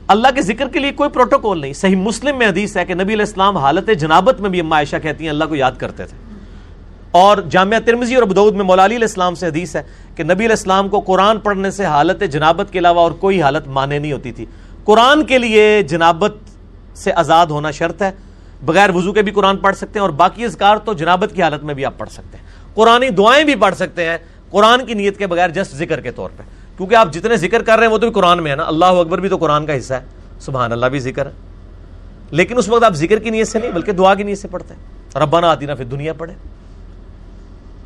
اللہ 0.09 0.29
کے 0.35 0.43
ذکر 0.43 0.69
کے 0.69 0.79
لیے 0.79 0.93
کوئی 0.93 1.11
پروٹوکول 1.11 1.61
نہیں۔ 1.61 1.73
صحیح 1.73 1.97
مسلم 1.97 2.39
میں 2.39 2.49
حدیث 2.49 2.77
ہے 2.77 2.85
کہ 2.85 2.95
نبی 2.95 3.03
علیہ 3.03 3.27
السلام 3.27 3.57
حالت 3.57 3.91
جنابت 3.99 4.41
میں 4.41 4.51
بھی 4.51 4.61
اما 4.61 4.77
عائشہ 4.77 4.97
کہتی 5.03 5.25
ہیں، 5.25 5.31
اللہ 5.31 5.45
کو 5.45 5.55
یاد 5.55 5.73
کرتے 5.79 6.05
تھے۔ 6.05 6.17
اور 7.11 7.39
جامعہ 7.51 7.79
ترمزی 7.81 8.15
اور 8.15 8.23
بدعود 8.23 8.55
میں 8.55 8.65
مولا 8.65 8.85
علیہ 8.85 8.99
السلام 9.01 9.35
سے 9.35 9.47
حدیث 9.47 9.77
ہے 9.77 9.83
کہ 10.15 10.23
نبی 10.23 10.33
علیہ 10.33 10.49
السلام 10.49 10.89
کو 10.89 11.01
قرآن 11.01 11.39
پڑھنے 11.39 11.71
سے 11.71 11.85
حالت 11.85 12.23
جنابت 12.31 12.73
کے 12.73 12.79
علاوہ 12.79 13.01
اور 13.01 13.13
کوئی 13.13 13.43
حالت 13.43 13.69
مانے 13.69 13.99
نہیں 13.99 14.13
ہوتی 14.13 14.33
تھی۔ 14.33 14.47
قرآن 14.85 15.25
کے 15.25 15.39
لیے 15.39 15.83
جنابت 15.83 16.35
سے 16.97 17.13
آزاد 17.13 17.47
ہونا 17.47 17.71
شرط 17.71 18.03
ہے۔ 18.03 18.11
بغیر 18.65 18.91
وضو 18.91 19.13
کے 19.13 19.23
بھی 19.23 19.33
قرآن 19.33 19.57
پڑھ 19.57 19.77
سکتے 19.77 19.93
ہیں 19.95 20.01
اور 20.01 20.11
باقی 20.11 20.45
اذکار 20.45 20.77
تو 20.77 20.93
جنابت 20.93 21.33
کی 21.35 21.43
حالت 21.43 21.65
میں 21.65 21.75
بھی 21.75 21.85
آپ 21.85 21.99
پڑھ 21.99 22.11
سکتے 22.11 22.39
ہیں۔ 22.39 22.45
قرآن 22.75 23.05
دعائیں 23.17 23.45
بھی 23.45 23.55
پڑھ 23.55 23.75
سکتے 23.75 24.05
ہیں۔ 24.05 24.19
قرآن 24.51 24.87
کی 24.87 24.95
نیت 24.95 25.19
کے 25.19 25.27
بغیر 25.27 25.51
جسٹ 25.51 25.75
ذکر 25.75 26.01
کے 26.01 26.11
طور 26.11 26.31
پہ۔ 26.37 26.43
کیونکہ 26.77 26.95
آپ 26.95 27.13
جتنے 27.13 27.37
ذکر 27.37 27.63
کر 27.63 27.77
رہے 27.77 27.87
ہیں 27.87 27.93
وہ 27.93 27.99
تو 27.99 28.07
بھی 28.07 28.15
قرآن 28.15 28.43
میں 28.43 28.51
ہے 28.51 28.57
نا۔ 28.57 28.65
اللہ 28.67 28.85
اکبر 28.85 29.21
بھی 29.21 29.29
تو 29.29 29.37
قرآن 29.37 29.67
کا 29.67 29.79
حصہ 29.79 29.95
ہے۔ 29.95 30.05
سبحان 30.41 30.73
اللہ 30.73 30.87
بھی 30.87 30.99
ذکر 30.99 31.27
ہے۔ 31.27 31.31
لیکن 32.31 32.59
اس 32.59 32.69
وقت 32.69 32.85
آپ 32.85 32.95
ذکر 32.95 33.19
کی 33.19 33.31
نیت 33.31 33.49
سے 33.49 33.59
نہیں، 33.59 33.71
بلکہ 33.71 33.93
دعا 33.93 34.15
کی 34.15 34.23
نیت 34.23 34.39
سے 34.39 34.49
پڑھتے 34.49 34.75
ہیں۔ 34.75 34.97
ربنا 35.19 35.51
آتی 35.51 35.67
نا 35.67 35.75
پھر 35.75 35.85
دنیا 35.85 36.13
پڑھے 36.13 36.35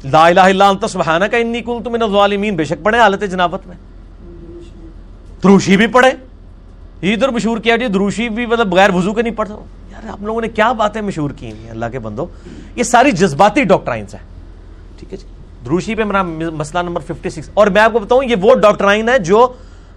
لا 0.05 0.27
الہ 0.27 0.41
الا 0.41 0.69
انت 0.69 0.85
سبحانہ 0.91 1.25
کا 1.25 1.37
انی 1.37 1.61
کنت 1.61 1.89
من 1.89 2.03
الظالمین۔ 2.03 2.57
بے 2.57 2.65
شک 2.65 2.85
پڑھے 2.85 2.99
حالت 2.99 3.23
جنابت 3.31 3.67
میں۔ 3.67 3.77
دروشی 5.43 5.77
بھی 5.77 5.87
پڑھے 5.87 6.11
یہ 7.03 7.13
ادھر 7.13 7.29
مشہور 7.29 7.59
کیا 7.59 7.77
جی؟ 7.77 7.87
دروشی 7.87 8.29
بھی 8.29 8.47
مطلب 8.47 8.67
بغیر 8.67 8.91
وضو 8.91 9.15
کے 9.15 9.23
نہیں 9.23 9.35
پڑھتا 9.35 9.55
یار 9.91 10.09
آپ 10.11 10.23
لوگوں 10.23 10.41
نے 10.41 10.49
کیا 10.49 10.73
باتیں 10.73 11.01
مشہور 11.01 11.31
کی 11.31 11.47
ہیں؟ 11.47 11.71
اللہ 11.71 11.87
کے 11.93 11.99
بندو، 11.99 12.27
یہ 12.77 12.83
ساری 12.83 13.11
جذباتی 13.11 13.65
ڈاکٹرائنس 13.65 14.15
ہیں۔ 14.15 14.23
ٹھیک 14.99 15.13
ہے 15.13 15.19
جی؟ 15.19 15.27
دروشی 15.65 15.95
پہ 15.95 16.05
میرا 16.05 16.23
مسئلہ 16.23 16.83
نمبر 16.83 17.01
56 17.01 17.51
اور 17.55 17.67
میں 17.67 17.83
آپ 17.83 17.93
کو 17.93 17.99
بتاؤں، 17.99 18.25
یہ 18.25 18.37
وہ 18.41 18.55
ڈاکٹرائن 18.55 19.09
ہے 19.09 19.19
جو 19.19 19.53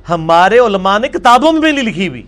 ہمارے 0.10 0.58
علماء 0.58 1.00
نے 1.00 1.08
کتابوں 1.08 1.52
میں 1.52 1.62
بھی 1.62 1.72
نہیں 1.72 1.86
لکھی 1.86 2.08
ہوئی۔ 2.08 2.24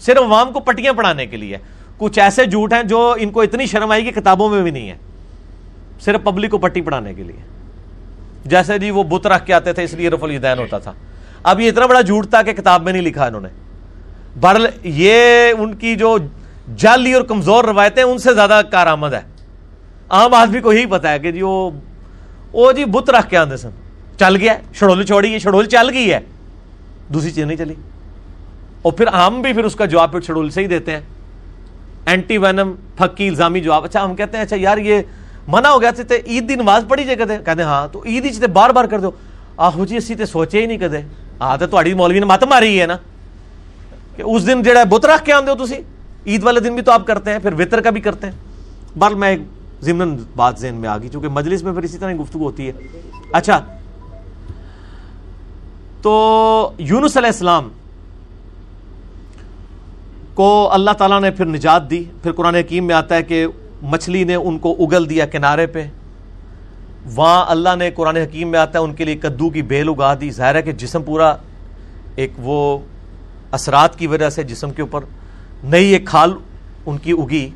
صرف 0.00 0.18
عوام 0.18 0.52
کو 0.52 0.60
پٹیاں 0.60 0.92
پڑھانے 0.92 1.26
کے 1.26 1.36
لیے۔ 1.36 1.56
کچھ 1.98 2.18
ایسے 2.18 2.46
جھوٹ 2.46 2.72
ہیں 2.72 2.82
جو 2.82 3.14
ان 3.18 3.30
کو 3.30 3.40
اتنی 3.42 3.66
شرم 3.66 3.90
آئی 3.90 4.04
کہ 4.04 4.20
کتابوں 4.20 4.48
میں 4.48 4.62
بھی 4.62 4.70
نہیں 4.70 4.88
ہے 4.88 4.96
صرف 6.00 6.24
پبلک 6.24 6.50
کو 6.50 6.58
پٹی 6.58 6.80
پڑھانے 6.80 7.14
کے 7.14 7.22
لیے۔ 7.22 7.40
جیسے 8.44 8.78
جی 8.78 8.90
وہ 8.90 9.02
بت 9.02 9.26
رکھ 9.26 9.46
کے 9.46 9.54
آتے 9.54 9.72
تھے، 9.72 9.84
اس 9.84 9.94
لیے 9.94 10.10
رف 10.10 10.24
الدین 10.24 10.58
ہوتا 10.58 10.78
تھا۔ 10.78 10.92
اب 11.42 11.60
یہ 11.60 11.68
اتنا 11.68 11.86
بڑا 11.86 12.00
جھوٹ 12.00 12.30
تھا 12.30 12.42
کہ 12.42 12.52
کتاب 12.52 12.82
میں 12.82 12.92
نہیں 12.92 13.02
لکھا 13.02 13.26
انہوں 13.26 13.40
نے۔ 13.40 13.65
بر 14.40 14.56
یہ 14.84 15.52
ان 15.58 15.74
کی 15.74 15.94
جو 15.96 16.16
جعلی 16.76 17.12
اور 17.12 17.22
کمزور 17.22 17.64
روایتیں 17.64 18.02
ان 18.02 18.18
سے 18.18 18.34
زیادہ 18.34 18.60
کارآمد 18.70 19.12
ہے۔ 19.14 19.20
عام 20.08 20.34
آدمی 20.34 20.60
کو 20.60 20.72
یہی 20.72 20.86
پتا 20.86 21.12
ہے 21.12 21.18
کہ 21.18 21.32
جی 21.32 21.42
وہ 21.42 21.70
وہ 22.52 22.72
جی 22.72 22.84
بت 22.84 23.10
رکھ 23.10 23.30
کے 23.30 23.36
آتے 23.36 23.56
سن۔ 23.56 23.70
چل 24.18 24.36
گیا 24.36 24.54
شڑول 24.72 25.04
چھوڑی 25.06 25.38
شڑول 25.38 25.66
چل 25.66 25.90
گئی 25.92 26.12
ہے۔ 26.12 26.20
دوسری 27.14 27.30
چیز 27.30 27.44
نہیں 27.44 27.56
چلی۔ 27.56 27.74
اور 28.82 28.92
پھر 28.92 29.06
ہم 29.06 29.42
بھی 29.42 29.52
پھر 29.52 29.64
اس 29.64 29.74
کا 29.74 29.84
جواب 29.84 30.12
پھر 30.12 30.20
شڈول 30.20 30.50
سے 30.50 30.62
ہی 30.62 30.66
دیتے 30.66 30.92
ہیں۔ 30.92 31.00
اینٹی 32.06 32.38
وینم 32.38 32.74
پھکی، 32.96 33.28
الزامی 33.28 33.60
جواب۔ 33.60 33.84
اچھا 33.84 34.04
ہم 34.04 34.16
کہتے 34.16 34.36
ہیں 34.36 34.44
اچھا 34.44 34.56
یار، 34.60 34.78
یہ 34.78 35.02
منع 35.48 35.68
ہو 35.68 35.80
گیا 35.80 35.90
تھے 35.90 36.22
عید 36.26 36.48
دی 36.48 36.54
نماز 36.54 36.84
پڑھی 36.88 37.04
جائے 37.04 37.16
کہتے 37.16 37.32
ہیں۔ 37.32 37.44
کہتے 37.44 37.62
ہیں 37.62 37.68
ہاں 37.68 37.88
تو 37.92 38.02
عید 38.06 38.24
ہی 38.24 38.46
بار 38.46 38.70
بار 38.70 38.84
کر 38.84 39.00
دو۔ 39.00 39.10
آہو 39.56 39.84
جی 39.84 39.96
اسی 39.96 40.14
تے 40.14 40.26
سوچے 40.26 40.60
ہی 40.60 40.66
نہیں 40.66 40.78
کدے 40.78 41.00
آ 41.38 41.56
تو 41.56 41.66
تہاڈی 41.66 41.94
مولوی 41.94 42.18
نے 42.18 42.26
مت 42.26 42.44
ماری 42.44 42.80
ہے 42.80 42.86
نا۔ 42.86 42.96
کہ 44.16 44.22
اس 44.22 44.46
دن 44.46 44.62
جڑا 44.62 44.84
بت 44.84 45.06
رکھ 45.06 45.24
کے 45.24 45.32
آندے 45.32 45.50
ہو 45.50 45.66
تسی؟ 45.66 45.76
عید 46.26 46.44
والے 46.44 46.60
دن 46.60 46.74
بھی 46.74 46.82
تو 46.82 46.92
آپ 46.92 47.06
کرتے 47.06 47.32
ہیں، 47.32 47.38
پھر 47.38 47.52
وطر 47.52 47.80
کا 47.80 47.90
بھی 47.90 48.00
کرتے 48.00 48.26
ہیں۔ 48.26 48.34
بل 48.96 49.14
میں 49.14 49.28
ایک 49.28 49.40
ضمن 49.82 50.16
بات 50.36 50.58
ذہن 50.58 50.74
میں 50.74 50.88
آ 50.88 50.98
گئی، 50.98 51.08
چونکہ 51.08 51.28
مجلس 51.28 51.62
میں 51.62 51.72
پھر 51.72 51.82
اسی 51.82 51.98
طرح 51.98 52.12
گفتگو 52.12 52.44
ہوتی 52.44 52.66
ہے۔ 52.66 52.72
اچھا 53.32 53.60
تو 56.02 56.70
یونس 56.78 57.16
علیہ 57.16 57.26
السلام 57.26 57.68
کو 60.34 60.68
اللہ 60.72 60.90
تعالیٰ 60.90 61.20
نے 61.20 61.30
پھر 61.30 61.44
نجات 61.44 61.90
دی۔ 61.90 62.04
پھر 62.22 62.32
قرآن 62.32 62.54
حکیم 62.54 62.86
میں 62.86 62.94
آتا 62.94 63.14
ہے 63.14 63.22
کہ 63.22 63.46
مچھلی 63.82 64.24
نے 64.24 64.34
ان 64.34 64.58
کو 64.58 64.76
اگل 64.80 65.10
دیا 65.10 65.26
کنارے 65.26 65.66
پہ۔ 65.66 65.86
وہاں 67.14 67.44
اللہ 67.48 67.68
نے 67.78 67.90
قرآن 67.90 68.16
حکیم 68.16 68.48
میں 68.48 68.58
آتا 68.58 68.78
ہے، 68.78 68.84
ان 68.84 68.94
کے 68.94 69.04
لیے 69.04 69.16
کدو 69.16 69.50
کی 69.50 69.62
بیل 69.62 69.88
اگا 69.88 70.14
دی۔ 70.20 70.30
ظاہر 70.30 70.54
ہے 70.54 70.62
کہ 70.62 70.72
جسم 70.72 71.02
پورا 71.02 71.36
ایک 72.16 72.32
وہ 72.38 72.78
اثرات 73.56 73.98
کی 73.98 74.06
وجہ 74.06 74.30
سے 74.30 74.42
جسم 74.42 74.70
کے 74.70 74.82
اوپر 74.82 75.04
نئی 75.64 75.92
ایک 75.92 76.06
کھال 76.06 76.32
ان 76.86 76.98
کی 76.98 77.12
اگی، 77.12 77.50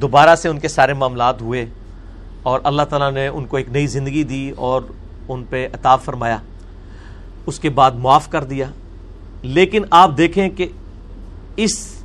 دوبارہ 0.00 0.34
سے 0.34 0.48
ان 0.48 0.58
کے 0.58 0.68
سارے 0.68 0.92
معاملات 0.92 1.42
ہوئے 1.42 1.66
اور 2.42 2.60
اللہ 2.64 2.82
تعالیٰ 2.82 3.12
نے 3.12 3.26
ان 3.28 3.44
کو 3.44 3.56
ایک 3.56 3.68
نئی 3.68 3.86
زندگی 3.86 4.22
دی 4.22 4.50
اور 4.56 4.82
ان 5.28 5.44
پہ 5.50 5.68
عطاب 5.72 6.02
فرمایا۔ 6.02 6.38
اس 7.46 7.58
کے 7.60 7.70
بعد 7.70 7.90
معاف 7.90 8.30
کر 8.30 8.44
دیا۔ 8.44 8.66
لیکن 9.42 9.82
آپ 9.90 10.16
دیکھیں 10.16 10.48
کہ 10.50 10.68
اس 11.56 12.02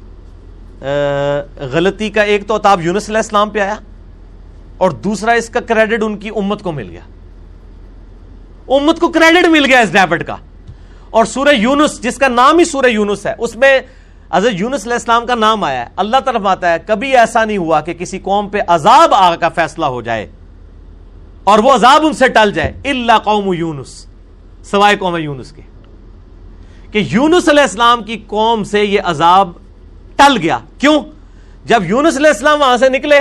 غلطی 1.55 2.09
کا 2.09 2.21
ایک 2.21 2.47
تو 2.47 2.55
عطاب 2.55 2.81
یونس 2.81 3.09
علیہ 3.09 3.17
السلام 3.17 3.49
پہ 3.49 3.59
آیا 3.59 3.75
اور 4.77 4.91
دوسرا 4.91 5.31
اس 5.31 5.49
کا 5.49 5.59
کریڈٹ 5.59 6.03
ان 6.03 6.17
کی 6.17 6.29
امت 6.29 6.61
کو 6.61 6.71
مل 6.71 6.89
گیا۔ 6.89 7.01
امت 8.67 8.99
کو 8.99 9.09
کریڈٹ 9.09 9.47
مل 9.47 9.65
گیا 9.65 9.79
اس 9.79 9.91
ڈیپٹ 9.91 10.23
کا۔ 10.23 10.35
اور 11.11 11.25
سورہ 11.25 11.49
یونس، 11.49 12.01
جس 12.01 12.17
کا 12.17 12.27
نام 12.27 12.59
ہی 12.59 12.65
سورہ 12.65 12.85
یونس 12.85 13.25
ہے، 13.25 13.33
اس 13.37 13.55
میں 13.55 13.79
حضرت 14.33 14.51
یونس 14.53 14.83
علیہ 14.83 14.93
السلام 14.93 15.25
کا 15.25 15.35
نام 15.35 15.63
آیا 15.63 15.81
ہے۔ 15.81 15.87
اللہ 15.95 16.17
طرف 16.25 16.45
آتا 16.45 16.73
ہے، 16.73 16.77
کبھی 16.87 17.17
ایسا 17.17 17.45
نہیں 17.45 17.57
ہوا 17.57 17.81
کہ 17.81 17.93
کسی 17.93 18.19
قوم 18.19 18.49
پہ 18.49 18.59
عذاب 18.67 19.13
آ 19.13 19.35
کا 19.35 19.49
فیصلہ 19.49 19.85
ہو 19.85 20.01
جائے 20.01 20.31
اور 21.43 21.59
وہ 21.59 21.73
عذاب 21.73 22.05
ان 22.05 22.13
سے 22.13 22.27
ٹل 22.27 22.51
جائے۔ 22.51 22.73
اللہ 22.85 23.17
قوم 23.23 23.53
یونس، 23.53 24.05
سوائے 24.63 24.95
قوم 24.95 25.17
یونس 25.17 25.51
کے۔ 25.51 25.61
کہ 26.91 27.03
یونس 27.11 27.49
علیہ 27.49 27.61
السلام 27.61 28.03
کی 28.03 28.23
قوم 28.27 28.63
سے 28.63 28.85
یہ 28.85 29.01
عذاب 29.03 29.51
ٹل 30.15 30.37
گیا۔ 30.41 30.59
کیوں؟ 30.79 31.01
جب 31.65 31.83
یونس 31.83 32.17
علیہ 32.17 32.29
السلام 32.29 32.61
وہاں 32.61 32.77
سے 32.77 32.89
نکلے 32.89 33.19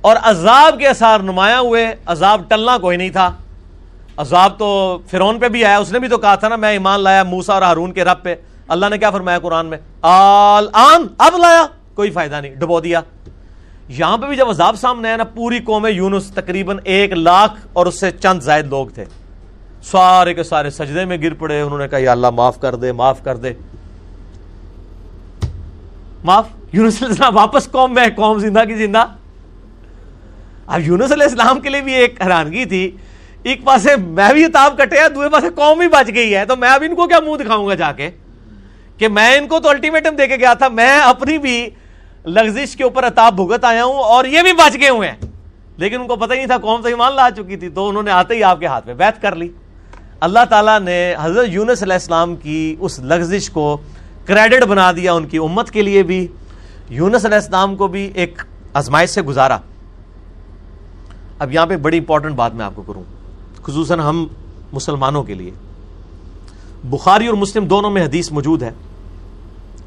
اور 0.00 0.16
عذاب 0.22 0.78
کے 0.78 0.88
اثار 0.88 1.20
نمایاں 1.20 1.60
ہوئے، 1.60 1.94
عذاب 2.06 2.42
ٹلنا 2.48 2.78
کوئی 2.78 2.96
نہیں 2.96 3.10
تھا۔ 3.10 3.32
عذاب 4.20 4.58
تو 4.58 4.98
فرون 5.10 5.38
پہ 5.38 5.48
بھی 5.48 5.64
آیا، 5.64 5.78
اس 5.78 5.92
نے 5.92 5.98
بھی 5.98 6.08
تو 6.08 6.18
کہا 6.18 6.34
تھا 6.34 6.48
نا، 6.48 6.56
میں 6.56 6.70
ایمان 6.70 7.00
لایا 7.00 7.22
موسا 7.22 7.54
اور 7.54 7.62
ہارون 7.62 7.92
کے 7.92 8.04
رب 8.04 8.22
پہ۔ 8.22 8.34
اللہ 8.68 8.86
نے 8.86 8.98
کیا 8.98 9.10
فرمایا 9.10 9.38
قرآن 9.38 9.66
میں؟ 9.66 9.78
آل 10.02 10.68
آن 10.72 11.06
اب 11.18 11.32
لایا، 11.38 11.66
کوئی 11.94 12.10
فائدہ 12.10 12.40
نہیں، 12.40 12.54
ڈبو 12.54 12.80
دیا۔ 12.80 13.00
یہاں 13.88 14.18
پہ 14.18 14.26
بھی 14.26 14.36
جب 14.36 14.48
عذاب 14.48 14.76
سامنے 14.76 15.08
آیا 15.08 15.16
نا، 15.16 15.24
پوری 15.24 15.58
قوم 15.58 15.86
یونس 15.86 16.30
تقریباً 16.30 16.78
ایک 16.84 17.12
لاکھ 17.12 17.52
اور 17.72 17.86
اس 17.86 18.00
سے 18.00 18.10
چند 18.10 18.40
زائد 18.40 18.66
لوگ 18.66 18.86
تھے۔ 18.86 19.04
سارے 19.82 20.34
کے 20.34 20.42
سارے 20.42 20.70
سجدے 20.70 21.04
میں 21.04 21.16
گر 21.22 21.34
پڑے، 21.34 21.60
انہوں 21.60 21.78
نے 21.78 21.88
کہا، 21.88 21.98
یا 21.98 22.12
اللہ، 22.12 22.30
معاف 22.30 22.60
کر 22.60 22.74
دے، 22.74 22.92
معاف 22.92 23.24
کر 23.24 23.36
دے۔ 23.36 23.52
معاف؟ 26.24 26.46
یونس 26.72 26.96
علیہ 26.96 27.08
السلام 27.08 27.36
واپس 27.36 27.70
قوم 27.70 27.94
میں، 27.94 28.06
قوم 28.16 28.38
زندہ 28.38 28.64
کی 28.68 28.74
زندہ۔ 28.74 29.06
اب 30.66 30.80
یونس 30.80 31.12
علیہ 31.12 31.26
السلام 31.26 31.60
کے 31.60 31.68
لیے 31.68 31.80
بھی 31.80 31.94
ایک 31.94 32.22
حیرانگی 32.22 32.64
تھی 32.64 32.90
ایک 33.42 33.64
پاسے 33.64 33.96
میں 33.96 34.32
بھی 34.32 34.44
اتاب 34.44 34.78
کٹے 34.78 35.08
دوسرے 35.14 35.28
پاسے 35.28 35.46
قوم 35.54 35.80
ہی 35.80 35.88
بچ 35.88 36.14
گئی 36.14 36.36
ہے۔ 36.36 36.44
تو 36.44 36.56
میں 36.56 36.70
اب 36.70 36.82
ان 36.86 36.94
کو 36.94 37.06
کیا 37.06 37.20
منہ 37.20 37.36
دکھاؤں 37.36 37.68
گا 37.68 37.74
جا 37.74 37.92
کے؟ 37.92 38.10
کہ 38.98 39.08
میں 39.08 39.36
ان 39.36 39.48
کو 39.48 39.60
تو 39.60 39.68
الٹیمیٹم 39.68 40.16
دے 40.16 40.26
کے 40.26 40.36
گیا 40.36 40.54
تھا، 40.54 40.68
میں 40.68 41.00
اپنی 41.00 41.38
بھی 41.38 41.70
لغزش 42.26 42.76
کے 42.76 42.84
اوپر 42.84 43.04
اتاب 43.04 43.36
بھگت 43.36 43.64
آیا 43.64 43.84
ہوں 43.84 43.94
اور 43.94 44.24
یہ 44.24 44.42
بھی 44.42 44.52
بچ 44.52 44.76
گئے 44.80 44.88
ہوئے 44.88 45.08
ہیں۔ 45.08 45.16
لیکن 45.76 46.00
ان 46.00 46.06
کو 46.06 46.16
پتہ 46.16 46.32
ہی 46.32 46.38
نہیں 46.38 46.46
تھا، 46.46 46.58
قوم 46.58 46.82
تو 46.82 46.88
ایمان 46.88 47.14
لا 47.14 47.28
چکی 47.36 47.56
تھی۔ 47.56 47.68
تو 47.68 47.88
انہوں 47.88 48.02
نے 48.02 48.10
آتے 48.10 48.34
ہی 48.34 48.42
آپ 48.42 48.60
کے 48.60 48.66
ہاتھ 48.66 48.86
میں 48.86 48.94
بیت 48.94 49.22
کر 49.22 49.36
لی۔ 49.36 49.48
اللہ 50.20 50.38
تعالیٰ 50.50 50.80
نے 50.80 51.14
حضرت 51.20 51.46
یونس 51.48 51.82
علیہ 51.82 51.92
السلام 51.92 52.36
کی 52.36 52.76
اس 52.80 52.98
لغزش 52.98 53.50
کو 53.50 53.76
کریڈٹ 54.26 54.64
بنا 54.64 54.92
دیا 54.92 55.12
ان 55.12 55.28
کی 55.28 55.38
امت 55.38 55.70
کے 55.70 55.82
لیے 55.82 56.02
بھی۔ 56.02 56.26
یونس 56.88 57.24
علیہ 57.24 57.36
السلام 57.36 57.76
کو 57.76 57.86
بھی 57.86 58.10
ایک 58.14 58.42
آزمائش 58.72 59.10
سے 59.10 59.22
گزارا۔ 59.22 59.58
اب 61.38 61.52
یہاں 61.52 61.66
پہ 61.66 61.76
بڑی 61.76 61.98
امپورٹنٹ 61.98 62.34
بات 62.34 62.54
میں 62.54 62.64
آپ 62.64 62.72
کو 62.74 62.82
کروں۔ 62.82 63.19
خصوصاً 63.62 64.00
ہم 64.00 64.26
مسلمانوں 64.72 65.22
کے 65.22 65.34
لیے۔ 65.34 65.50
بخاری 66.84 67.26
اور 67.26 67.36
مسلم 67.36 67.64
دونوں 67.64 67.90
میں 67.90 68.04
حدیث 68.04 68.32
موجود 68.32 68.62
ہے۔ 68.62 68.70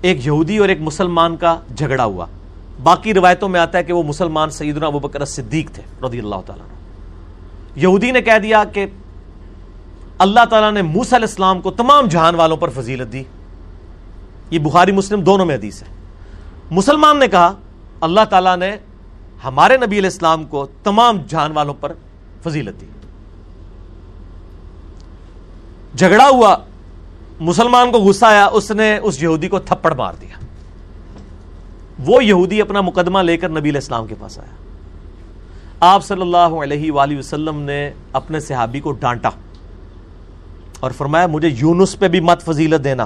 ایک 0.01 0.27
یہودی 0.27 0.57
اور 0.57 0.69
ایک 0.69 0.81
مسلمان 0.81 1.35
کا 1.35 1.59
جھگڑا 1.77 2.05
ہوا۔ 2.05 2.25
باقی 2.83 3.13
روایتوں 3.13 3.49
میں 3.49 3.59
آتا 3.59 3.77
ہے 3.77 3.83
کہ 3.83 3.93
وہ 3.93 4.03
مسلمان 4.03 4.49
سیدنا 4.49 4.87
ابو 4.87 4.99
بکر 4.99 5.25
صدیق 5.25 5.71
تھے، 5.71 5.83
رضی 6.05 6.19
اللہ 6.19 6.35
تعالیٰ 6.45 6.65
یہودی 7.75 8.11
نے 8.11 8.21
کہہ 8.21 8.39
دیا 8.43 8.63
کہ 8.63 8.85
اللہ 10.17 10.45
تعالیٰ 10.49 10.71
نے 10.71 10.81
موسیٰ 10.81 11.13
علیہ 11.13 11.27
السلام 11.27 11.61
کو 11.61 11.71
تمام 11.71 12.05
جہان 12.05 12.35
والوں 12.35 12.57
پر 12.57 12.69
فضیلت 12.69 13.13
دی۔ 13.13 13.23
یہ 14.51 14.59
بخاری 14.59 14.91
مسلم 14.91 15.21
دونوں 15.21 15.45
میں 15.45 15.55
حدیث 15.55 15.83
ہے۔ 15.83 15.87
مسلمان 16.71 17.19
نے 17.19 17.27
کہا، 17.27 17.53
اللہ 18.01 18.21
تعالیٰ 18.29 18.57
نے 18.57 18.77
ہمارے 19.43 19.77
نبی 19.77 19.99
علیہ 19.99 20.09
السلام 20.09 20.43
کو 20.43 20.67
تمام 20.83 21.17
جہان 21.27 21.51
والوں 21.51 21.73
پر 21.79 21.91
فضیلت 22.43 22.81
دی۔ 22.81 22.85
جھگڑا 25.97 26.29
ہوا، 26.29 26.55
مسلمان 27.39 27.91
کو 27.91 27.97
غصہ 27.97 28.25
آیا، 28.25 28.45
اس 28.45 28.71
نے 28.71 28.97
اس 28.97 29.23
یہودی 29.23 29.47
کو 29.47 29.59
تھپڑ 29.59 29.93
مار 29.93 30.13
دیا۔ 30.21 30.45
وہ 31.99 32.23
یہودی 32.23 32.61
اپنا 32.61 32.81
مقدمہ 32.81 33.19
لے 33.19 33.37
کر 33.37 33.49
نبی 33.49 33.69
علیہ 33.69 33.81
السلام 33.81 34.07
کے 34.07 34.15
پاس 34.19 34.39
آیا۔ 34.39 34.55
آپ 35.79 36.05
صلی 36.05 36.21
اللہ 36.21 36.37
علیہ 36.37 36.91
وآلہ 36.91 37.19
وسلم 37.19 37.59
نے 37.59 37.91
اپنے 38.13 38.39
صحابی 38.39 38.79
کو 38.79 38.91
ڈانٹا 38.91 39.29
اور 40.79 40.91
فرمایا، 40.91 41.27
مجھے 41.27 41.49
یونس 41.57 41.99
پہ 41.99 42.07
بھی 42.07 42.19
مت 42.19 42.43
فضیلت 42.43 42.83
دینا۔ 42.83 43.05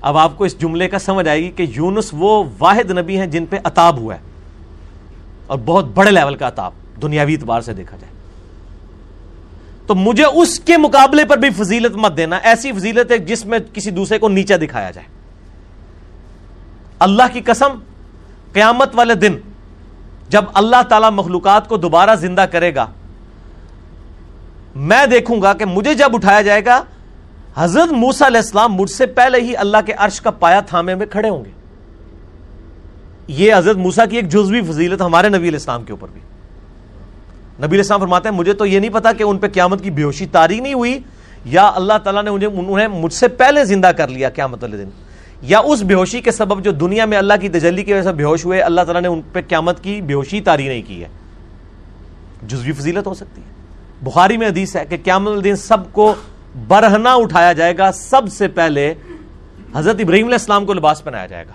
اب 0.00 0.16
آپ 0.16 0.32
کو 0.36 0.44
اس 0.44 0.60
جملے 0.60 0.88
کا 0.88 0.98
سمجھ 0.98 1.28
آئے 1.28 1.40
گی 1.40 1.50
کہ 1.50 1.66
یونس 1.68 2.10
وہ 2.12 2.44
واحد 2.58 2.90
نبی 2.90 3.18
ہیں 3.18 3.26
جن 3.26 3.46
پہ 3.46 3.56
اتاب 3.64 3.98
ہوا 3.98 4.14
ہے 4.14 4.20
اور 5.46 5.58
بہت 5.64 5.84
بڑے 5.84 6.10
لیول 6.10 6.34
کا 6.34 6.46
اتاب 6.46 6.72
دنیاوی 7.02 7.34
اعتبار 7.34 7.60
سے 7.60 7.74
دیکھا 7.74 7.96
جائے۔ 7.96 8.11
تو 9.86 9.94
مجھے 9.94 10.24
اس 10.24 10.58
کے 10.60 10.76
مقابلے 10.76 11.24
پر 11.24 11.36
بھی 11.36 11.50
فضیلت 11.50 11.96
مت 11.96 12.16
دینا۔ 12.16 12.36
ایسی 12.36 12.72
فضیلت 12.72 13.10
ہے 13.10 13.18
جس 13.18 13.44
میں 13.46 13.58
کسی 13.72 13.90
دوسرے 13.90 14.18
کو 14.18 14.28
نیچا 14.28 14.56
دکھایا 14.62 14.90
جائے۔ 14.90 15.06
اللہ 16.98 17.32
کی 17.32 17.40
قسم، 17.40 17.78
قیامت 18.52 18.94
والے 18.94 19.14
دن 19.14 19.36
جب 20.28 20.44
اللہ 20.54 20.82
تعالی 20.88 21.06
مخلوقات 21.14 21.68
کو 21.68 21.76
دوبارہ 21.76 22.14
زندہ 22.14 22.44
کرے 22.52 22.74
گا، 22.74 22.86
میں 24.74 25.04
دیکھوں 25.06 25.40
گا 25.42 25.52
کہ 25.52 25.64
مجھے 25.64 25.94
جب 25.94 26.14
اٹھایا 26.14 26.42
جائے 26.42 26.64
گا، 26.64 26.82
حضرت 27.56 27.92
موسا 27.92 28.26
علیہ 28.26 28.40
السلام 28.40 28.74
مجھ 28.74 28.90
سے 28.90 29.06
پہلے 29.06 29.40
ہی 29.40 29.56
اللہ 29.56 29.76
کے 29.86 29.92
عرش 29.92 30.20
کا 30.20 30.30
پایا 30.30 30.60
تھامے 30.60 30.94
میں 30.94 31.06
کھڑے 31.06 31.28
ہوں 31.28 31.44
گے۔ 31.44 31.50
یہ 33.28 33.54
حضرت 33.54 33.76
موسا 33.76 34.06
کی 34.06 34.16
ایک 34.16 34.28
جزوی 34.28 34.62
فضیلت 34.62 35.00
ہمارے 35.02 35.28
نبی 35.28 35.48
علیہ 35.48 35.58
السلام 35.58 35.84
کے 35.84 35.92
اوپر 35.92 36.08
بھی۔ 36.12 36.20
نبی 37.62 37.70
علیہ 37.70 37.78
السلام 37.78 38.00
فرماتے 38.00 38.28
ہیں، 38.28 38.36
مجھے 38.36 38.52
تو 38.52 38.66
یہ 38.66 38.78
نہیں 38.80 38.90
پتا 38.90 39.12
کہ 39.12 39.22
ان 39.22 39.38
پہ 39.38 39.48
قیامت 39.48 39.82
کی 39.82 39.90
بیوشی 39.90 40.26
تاری 40.26 40.60
نہیں 40.60 40.74
ہوئی، 40.74 40.98
یا 41.44 41.70
اللہ 41.74 41.98
تعالیٰ 42.04 42.22
نے 42.22 42.30
انہیں 42.30 42.88
مجھ 42.88 43.12
سے 43.12 43.28
پہلے 43.28 43.64
زندہ 43.64 43.90
کر 43.96 44.08
لیا 44.08 44.30
قیامت 44.30 44.62
والے 44.62 44.76
دن، 44.76 44.88
یا 45.42 45.58
اس 45.58 45.82
بیہوشی 45.82 46.20
کے 46.20 46.30
سبب 46.30 46.62
جو 46.64 46.72
دنیا 46.72 47.04
میں 47.04 47.18
اللہ 47.18 47.34
کی 47.40 47.48
تجلی 47.48 47.82
کی 47.82 47.92
وجہ 47.92 48.02
سے 48.02 48.12
بیہوش 48.12 48.44
ہوئے، 48.44 48.60
اللہ 48.60 48.80
تعالیٰ 48.80 49.02
نے 49.02 49.08
ان 49.08 49.20
پہ 49.32 49.40
قیامت 49.48 49.82
کی 49.84 50.00
بیہوشی 50.00 50.40
تاری 50.40 50.68
نہیں 50.68 50.82
کی 50.86 51.02
ہے۔ 51.02 51.08
جزوی 52.42 52.72
فضیلت 52.72 53.06
ہو 53.06 53.14
سکتی 53.14 53.42
ہے۔ 53.42 53.50
بخاری 54.02 54.36
میں 54.36 54.48
حدیث 54.48 54.76
ہے 54.76 54.84
کہ 54.84 54.96
قیامت 55.04 55.44
دن 55.44 55.56
سب 55.56 55.92
کو 55.92 56.14
برہنا 56.68 57.14
اٹھایا 57.14 57.52
جائے 57.52 57.78
گا، 57.78 57.90
سب 57.92 58.32
سے 58.32 58.48
پہلے 58.48 58.92
حضرت 59.74 60.00
ابراہیم 60.00 60.26
علیہ 60.26 60.34
السلام 60.34 60.66
کو 60.66 60.72
لباس 60.72 61.04
پہنایا 61.04 61.26
جائے 61.26 61.44
گا۔ 61.46 61.52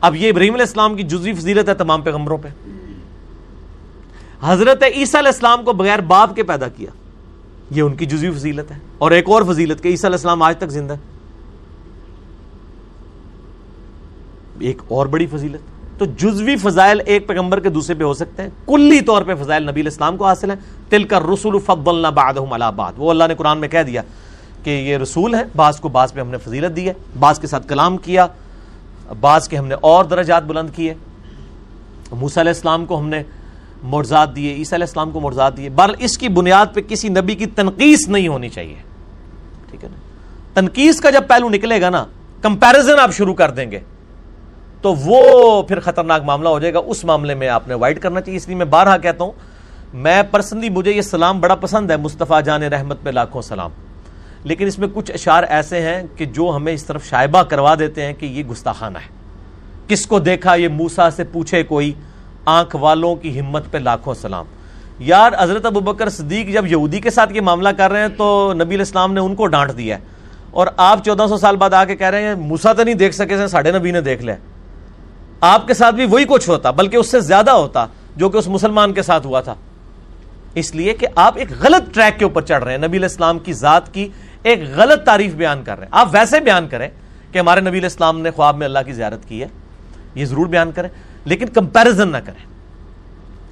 اب 0.00 0.16
یہ 0.16 0.30
ابراہیم 0.30 0.54
علیہ 0.54 0.66
السلام 0.66 0.94
کی 0.94 1.02
جزوی 1.02 1.32
فضیلت 1.32 1.68
ہے 1.68 1.74
تمام 1.74 2.02
پیغمبروں 2.02 2.38
پہ۔ 2.38 2.48
حضرت 4.44 4.82
عیسیٰ 4.82 5.20
علیہ 5.20 5.30
السلام 5.32 5.64
کو 5.64 5.72
بغیر 5.72 5.98
باپ 5.98 6.36
کے 6.36 6.42
پیدا 6.42 6.68
کیا۔ 6.68 6.90
یہ 7.70 7.82
ان 7.82 7.94
کی 7.94 8.06
جزوی 8.06 8.30
فضیلت 8.30 8.70
ہے۔ 8.70 8.76
اور 8.98 9.10
ایک 9.10 9.28
اور 9.28 9.42
فضیلت 9.42 9.82
کہ 9.82 9.88
عیسیٰ 9.88 10.04
علیہ 10.04 10.16
السلام 10.16 10.42
آج 10.42 10.56
تک 10.58 10.68
زندہ 10.68 10.94
ہے 10.94 10.98
ایک 14.58 14.82
اور 14.88 15.06
بڑی 15.06 15.26
فضیلت۔ 15.26 15.60
تو 15.98 16.04
جزوی 16.04 16.56
فضائل 16.56 17.00
ایک 17.06 17.26
پیغمبر 17.26 17.60
کے 17.60 17.68
دوسرے 17.68 17.94
پہ 17.94 18.04
ہو 18.04 18.14
سکتے 18.14 18.42
ہیں۔ 18.42 18.48
کلی 18.66 19.00
طور 19.00 19.22
پہ 19.22 19.34
فضائل 19.34 19.62
نبی 19.62 19.72
علیہ 19.72 19.90
السلام 19.90 20.16
کو 20.16 20.26
حاصل 20.26 20.50
ہیں۔ 20.50 20.56
تل 20.88 21.04
کر 21.04 21.22
رسول 21.22 21.58
فضلنا 21.66 22.10
بعدہم 22.10 22.52
علی 22.52 22.64
بعد۔ 22.76 22.92
وہ 22.96 23.10
اللہ 23.10 23.24
نے 23.28 23.34
قرآن 23.34 23.58
میں 23.58 23.68
کہہ 23.68 23.82
دیا 23.82 24.02
کہ 24.64 24.70
یہ 24.70 24.96
رسول 24.96 25.34
ہے 25.34 25.42
بعض 25.56 25.80
کو 25.80 25.88
بعض 25.88 26.12
پہ 26.12 26.20
ہم 26.20 26.28
نے 26.28 26.38
فضیلت 26.38 26.76
دی 26.76 26.88
ہے۔ 26.88 26.92
بعض 27.18 27.38
کے 27.38 27.46
ساتھ 27.46 27.68
کلام 27.68 27.96
کیا۔ 27.96 28.26
بعض 29.20 29.48
کے 29.48 29.56
ہم 29.56 29.66
نے 29.66 29.74
اور 29.80 30.04
درجات 30.04 30.42
بلند 30.42 30.70
کیے۔ 30.74 30.94
موسیٰ 32.12 32.42
علیہ 32.42 32.52
السلام 32.52 32.86
کو 32.86 32.98
ہم 32.98 33.08
نے 33.08 33.22
مرزاد 33.82 34.26
دیے، 34.36 34.52
عیسیٰ 34.54 34.72
علیہ 34.72 34.86
السلام 34.86 35.10
کو 35.10 35.20
مرزاد 35.20 35.52
دیے۔ 35.56 35.68
بہر 35.68 35.88
اس 35.98 36.18
کی 36.18 36.28
بنیاد 36.28 36.66
پہ 36.74 36.80
کسی 36.80 37.08
نبی 37.08 37.34
کی 37.34 37.46
تنقید 37.46 37.98
نہیں 38.08 38.28
ہونی 38.28 38.48
چاہیے۔ 38.48 38.74
ٹھیک 39.70 39.84
ہے 39.84 39.88
نا؟ 39.88 39.96
تنقید 40.54 41.00
کا 41.00 41.10
جب 41.10 41.22
پہلو 41.28 41.48
نکلے 41.48 41.80
گا 41.80 41.90
نا 41.90 42.04
کمپیرزن 42.42 42.98
آپ 42.98 43.12
شروع 43.12 43.34
کر 43.34 43.50
دیں 43.50 43.70
گے۔ 43.70 43.78
تو 44.82 44.94
وہ 44.94 45.62
پھر 45.62 45.80
خطرناک 45.80 46.24
معاملہ 46.24 46.48
ہو 46.48 46.58
جائے 46.58 46.74
گا۔ 46.74 46.80
اس 46.86 47.04
معاملے 47.04 47.34
میں 47.34 47.48
آپ 47.48 47.68
نے 47.68 47.74
وائٹ 47.74 48.02
کرنا 48.02 48.20
چاہیے۔ 48.20 48.36
اس 48.36 48.48
لیے 48.48 48.56
میں 48.56 48.66
بارہا 48.66 48.96
کہتا 48.96 49.24
ہوں، 49.24 49.32
میں 49.94 50.22
پرسنلی 50.30 50.70
مجھے 50.70 50.92
یہ 50.92 51.02
سلام 51.02 51.40
بڑا 51.40 51.54
پسند 51.54 51.90
ہے، 51.90 51.96
مصطفیٰ 51.96 52.42
جان 52.42 52.62
رحمت 52.62 53.02
پہ 53.02 53.10
لاکھوں 53.10 53.42
سلام۔ 53.42 53.70
لیکن 54.44 54.66
اس 54.66 54.78
میں 54.78 54.88
کچھ 54.94 55.10
اشعار 55.10 55.42
ایسے 55.48 55.80
ہیں 55.80 56.02
کہ 56.16 56.24
جو 56.24 56.52
ہمیں 56.56 56.72
اس 56.72 56.84
طرف 56.84 57.04
شائبہ 57.04 57.42
کروا 57.42 57.74
دیتے 57.78 58.06
ہیں 58.06 58.12
کہ 58.12 58.26
یہ 58.26 58.44
گستاخانہ 58.44 58.98
ہے۔ 58.98 59.08
کس 59.88 60.06
کو 60.06 60.18
دیکھا، 60.18 60.54
یہ 60.54 60.68
موسا 60.68 61.10
سے 61.10 61.24
پوچھے 61.24 61.62
کوئی۔ 61.62 61.92
آنکھ 62.44 62.76
والوں 62.76 63.16
کی 63.16 63.40
ہمت 63.40 63.62
پہ 63.70 63.78
لاکھوں 63.78 64.14
سلام۔ 64.14 64.44
یار، 64.98 65.32
حضرت 65.38 65.66
ابو 65.66 65.80
بکر 65.80 66.08
صدیق 66.08 66.52
جب 66.52 66.66
یہودی 66.66 67.00
کے 67.00 67.10
ساتھ 67.10 67.32
یہ 67.32 67.40
معاملہ 67.40 67.68
کر 67.68 67.90
رہے 67.90 68.00
ہیں 68.00 68.08
تو 68.16 68.52
نبی 68.54 68.74
الاسلام 68.74 69.12
نے 69.12 69.20
ان 69.20 69.34
کو 69.34 69.46
ڈانٹ 69.46 69.76
دیا 69.76 69.96
ہے۔ 69.96 70.00
اور 70.50 70.66
آپ 70.76 71.04
چودہ 71.04 71.26
سو 71.28 71.36
سال 71.36 71.56
بعد 71.56 71.74
آ 71.74 71.84
کے 71.84 71.96
کہہ 71.96 72.06
رہے 72.06 72.22
ہیں 72.22 72.34
موسا 72.34 72.72
تو 72.72 72.82
نہیں 72.82 72.94
دیکھ 72.94 73.14
سکے 73.14 73.48
ساڑھے 73.48 73.72
نبی 73.72 73.90
نے 73.90 74.00
دیکھ 74.00 74.22
لیا۔ 74.22 74.34
آپ 75.40 75.66
کے 75.66 75.74
ساتھ 75.74 75.94
بھی 75.94 76.04
وہی 76.04 76.24
کچھ 76.24 76.48
ہوتا، 76.48 76.70
بلکہ 76.70 76.96
اس 76.96 77.10
سے 77.10 77.20
زیادہ 77.20 77.50
ہوتا 77.50 77.86
جو 78.16 78.28
کہ 78.28 78.36
اس 78.38 78.48
مسلمان 78.48 78.92
کے 78.92 79.02
ساتھ 79.02 79.26
ہوا 79.26 79.40
تھا۔ 79.40 79.54
اس 80.54 80.74
لیے 80.74 80.94
کہ 80.94 81.06
آپ 81.14 81.32
ایک 81.36 81.48
غلط 81.60 81.94
ٹریک 81.94 82.18
کے 82.18 82.24
اوپر 82.24 82.42
چڑھ 82.42 82.64
رہے 82.64 82.70
ہیں۔ 82.70 82.78
نبی 82.78 82.98
الاسلام 82.98 83.38
کی 83.38 83.52
ذات 83.52 83.94
کی 83.94 84.08
ایک 84.42 84.60
غلط 84.76 85.04
تعریف 85.04 85.34
بیان 85.34 85.62
کر 85.64 85.78
رہے 85.78 85.86
ہیں۔ 85.86 85.90
آپ 85.92 86.08
ویسے 86.12 86.40
بیان 86.40 86.68
کریں 86.68 86.88
کہ 87.32 87.38
ہمارے 87.38 87.60
نبی 87.60 87.78
الاسلام 87.78 88.20
نے 88.20 88.30
خواب 88.30 88.56
میں 88.56 88.64
اللہ 88.64 88.78
کی 88.86 88.92
زیارت 88.92 89.28
کی 89.28 89.42
ہے۔ 89.42 89.48
یہ 90.14 90.24
ضرور 90.24 90.46
بیان 90.46 90.72
کریں۔ 90.72 90.88
لیکن 91.24 91.46
کمپیرزن 91.46 92.08
نہ 92.08 92.16
کریں۔ 92.16 92.46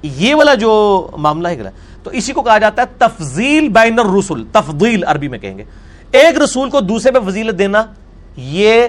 یہ 0.03 0.35
والا 0.35 0.53
جو 0.53 1.07
معاملہ 1.17 1.47
ہے 1.47 1.63
تو 2.03 2.09
اسی 2.09 2.33
کو 2.33 2.41
کہا 2.41 2.57
جاتا 2.57 2.81
ہے 2.81 2.87
تفضیل 2.97 3.69
بین 3.69 3.99
الرسل، 3.99 4.43
تفضیل 4.51 5.03
عربی 5.03 5.27
میں 5.27 5.39
کہیں 5.39 5.57
گے۔ 5.57 5.63
ایک 6.11 6.41
رسول 6.41 6.69
کو 6.69 6.79
دوسرے 6.79 7.11
پہ 7.11 7.29
فضیلت 7.29 7.59
دینا، 7.59 7.83
یہ 8.37 8.87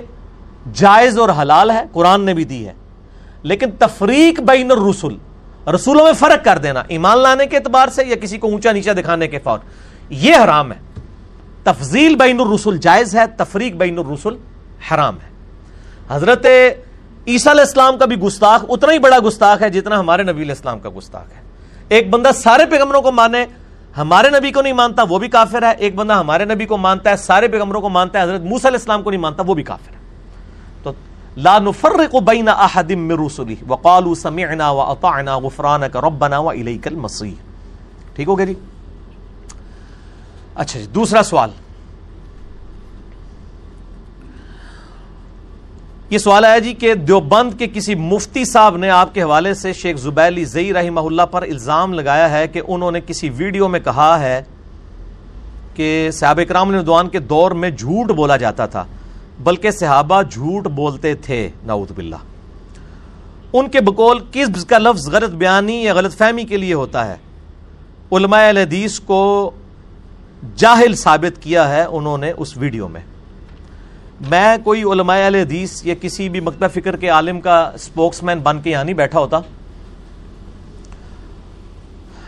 جائز 0.74 1.18
اور 1.18 1.28
حلال 1.28 1.70
ہے، 1.70 1.82
قرآن 1.92 2.20
نے 2.20 2.34
بھی 2.34 2.44
دی 2.44 2.68
ہے۔ 2.68 2.72
لیکن 3.42 3.70
تفریق 3.78 4.40
بین 4.40 4.70
الرسل، 4.70 5.14
رسولوں 5.74 6.04
میں 6.04 6.12
فرق 6.12 6.44
کر 6.44 6.58
دینا، 6.58 6.82
ایمان 6.88 7.18
لانے 7.18 7.46
کے 7.46 7.56
اعتبار 7.56 7.88
سے 7.88 8.04
یا 8.06 8.16
کسی 8.16 8.38
کو 8.38 8.48
اونچا 8.48 8.72
نیچا 8.72 8.92
دکھانے 8.92 9.28
کے 9.28 9.38
فور 9.38 9.58
یہ 10.10 10.34
حرام 10.44 10.72
ہے۔ 10.72 10.78
تفضیل 11.64 12.16
بین 12.16 12.40
الرسل 12.40 12.78
جائز 12.78 13.16
ہے، 13.16 13.26
تفریق 13.36 13.74
بین 13.74 13.98
الرسل 13.98 14.34
حرام 14.90 15.14
ہے۔ 15.14 15.28
حضرت 16.08 16.46
عیسیٰ 17.30 17.52
علیہ 17.52 17.64
السلام 17.64 17.98
کا 17.98 18.04
بھی 18.06 18.16
گستاخ 18.16 18.64
اتنا 18.68 18.92
ہی 18.92 18.98
بڑا 18.98 19.18
گستاخ 19.26 19.62
ہے 19.62 19.70
جتنا 19.70 20.00
ہمارے 20.00 20.22
نبی 20.22 20.42
علیہ 20.42 20.52
السلام 20.52 20.78
کا 20.78 20.88
گستاخ 20.96 21.32
ہے۔ 21.36 21.40
ایک 21.88 22.10
بندہ 22.10 22.30
سارے 22.34 22.66
پیغمبروں 22.66 23.02
کو 23.02 23.12
مانے، 23.12 23.44
ہمارے 23.96 24.30
نبی 24.30 24.52
کو 24.52 24.62
نہیں 24.62 24.72
مانتا 24.72 25.02
وہ 25.08 25.18
بھی 25.18 25.28
کافر 25.28 25.62
ہے۔ 25.62 25.72
ایک 25.78 25.94
بندہ 25.94 26.12
ہمارے 26.12 26.44
نبی 26.44 26.66
کو 26.66 26.76
مانتا 26.76 27.10
ہے، 27.10 27.16
سارے 27.16 27.48
پیغمبروں 27.48 27.80
کو 27.80 27.88
مانتا 27.88 28.18
ہے، 28.18 28.24
حضرت 28.24 28.40
موسیٰ 28.40 28.70
علیہ 28.70 28.78
السلام 28.78 29.02
کو 29.02 29.10
نہیں 29.10 29.20
مانتا، 29.20 29.42
وہ 29.46 29.54
بھی 29.54 29.62
کافر 29.62 29.92
ہے۔ 29.92 29.98
تو 30.82 30.92
لا 31.36 31.58
نفرق 31.58 32.14
بین 32.14 32.48
احد 32.48 32.90
من 32.90 33.26
رسلی 33.26 33.54
وقالوا 33.68 34.14
سمعنا 34.14 34.70
واطعنا 34.70 35.38
غفرانک 35.38 35.96
ربنا 35.96 36.38
والیک 36.38 36.86
المصیر۔ 36.86 37.42
ٹھیک 38.14 38.28
ہو 38.28 38.38
گیا 38.38 38.46
جی؟ 38.46 38.54
اچھا 40.54 40.80
جی 40.80 40.86
دوسرا 40.86 41.22
سوال۔ 41.22 41.50
یہ 46.10 46.18
سوال 46.18 46.44
ہے 46.44 46.60
جی 46.60 46.72
کہ 46.74 46.94
دیوبند 46.94 47.58
کے 47.58 47.66
کسی 47.66 47.94
مفتی 47.94 48.44
صاحب 48.44 48.76
نے 48.76 48.90
آپ 48.90 49.14
کے 49.14 49.22
حوالے 49.22 49.54
سے 49.54 49.72
شیخ 49.72 49.96
زبیلی 49.96 50.44
زئی 50.44 50.72
رحمہ 50.72 51.00
اللہ 51.00 51.22
پر 51.22 51.42
الزام 51.42 51.92
لگایا 51.92 52.30
ہے 52.30 52.48
کہ 52.48 52.60
انہوں 52.68 52.90
نے 52.90 53.00
کسی 53.06 53.28
ویڈیو 53.28 53.68
میں 53.68 53.80
کہا 53.80 54.20
ہے 54.20 54.42
کہ 55.74 56.10
صحابہ 56.12 56.40
اکرام 56.40 56.74
ردوان 56.74 57.08
کے 57.08 57.18
دور 57.18 57.50
میں 57.50 57.70
جھوٹ 57.70 58.10
بولا 58.10 58.36
جاتا 58.36 58.66
تھا، 58.66 58.84
بلکہ 59.44 59.70
صحابہ 59.70 60.22
جھوٹ 60.22 60.66
بولتے 60.66 61.14
تھے، 61.14 61.48
نعوذ 61.66 61.92
باللہ۔ 61.92 62.16
ان 63.52 63.68
کے 63.68 63.80
بقول 63.80 64.18
کس 64.32 64.64
کا 64.64 64.78
لفظ 64.78 65.08
غلط 65.08 65.30
بیانی 65.30 65.82
یا 65.82 65.94
غلط 65.94 66.16
فہمی 66.18 66.44
کے 66.44 66.56
لیے 66.56 66.74
ہوتا 66.74 67.06
ہے۔ 67.06 67.16
علماء 68.12 68.48
الحدیث 68.48 69.00
کو 69.00 69.50
جاہل 70.56 70.94
ثابت 70.94 71.42
کیا 71.42 71.68
ہے 71.68 71.82
انہوں 71.82 72.18
نے 72.18 72.32
اس 72.36 72.56
ویڈیو 72.56 72.88
میں۔ 72.88 73.00
میں 74.20 74.56
کوئی 74.64 74.82
علماء 74.82 75.28
حدیث 75.28 75.86
یا 75.86 75.94
کسی 76.00 76.28
بھی 76.28 76.40
مکتبہ 76.40 76.68
فکر 76.68 76.96
کے 76.96 77.08
عالم 77.08 77.40
کا 77.40 77.70
سپوکس 77.78 78.22
مین 78.22 78.38
بن 78.38 78.60
کے 78.60 78.70
یہاں 78.70 78.84
نہیں 78.84 78.94
بیٹھا 78.94 79.20
ہوتا۔ 79.20 79.40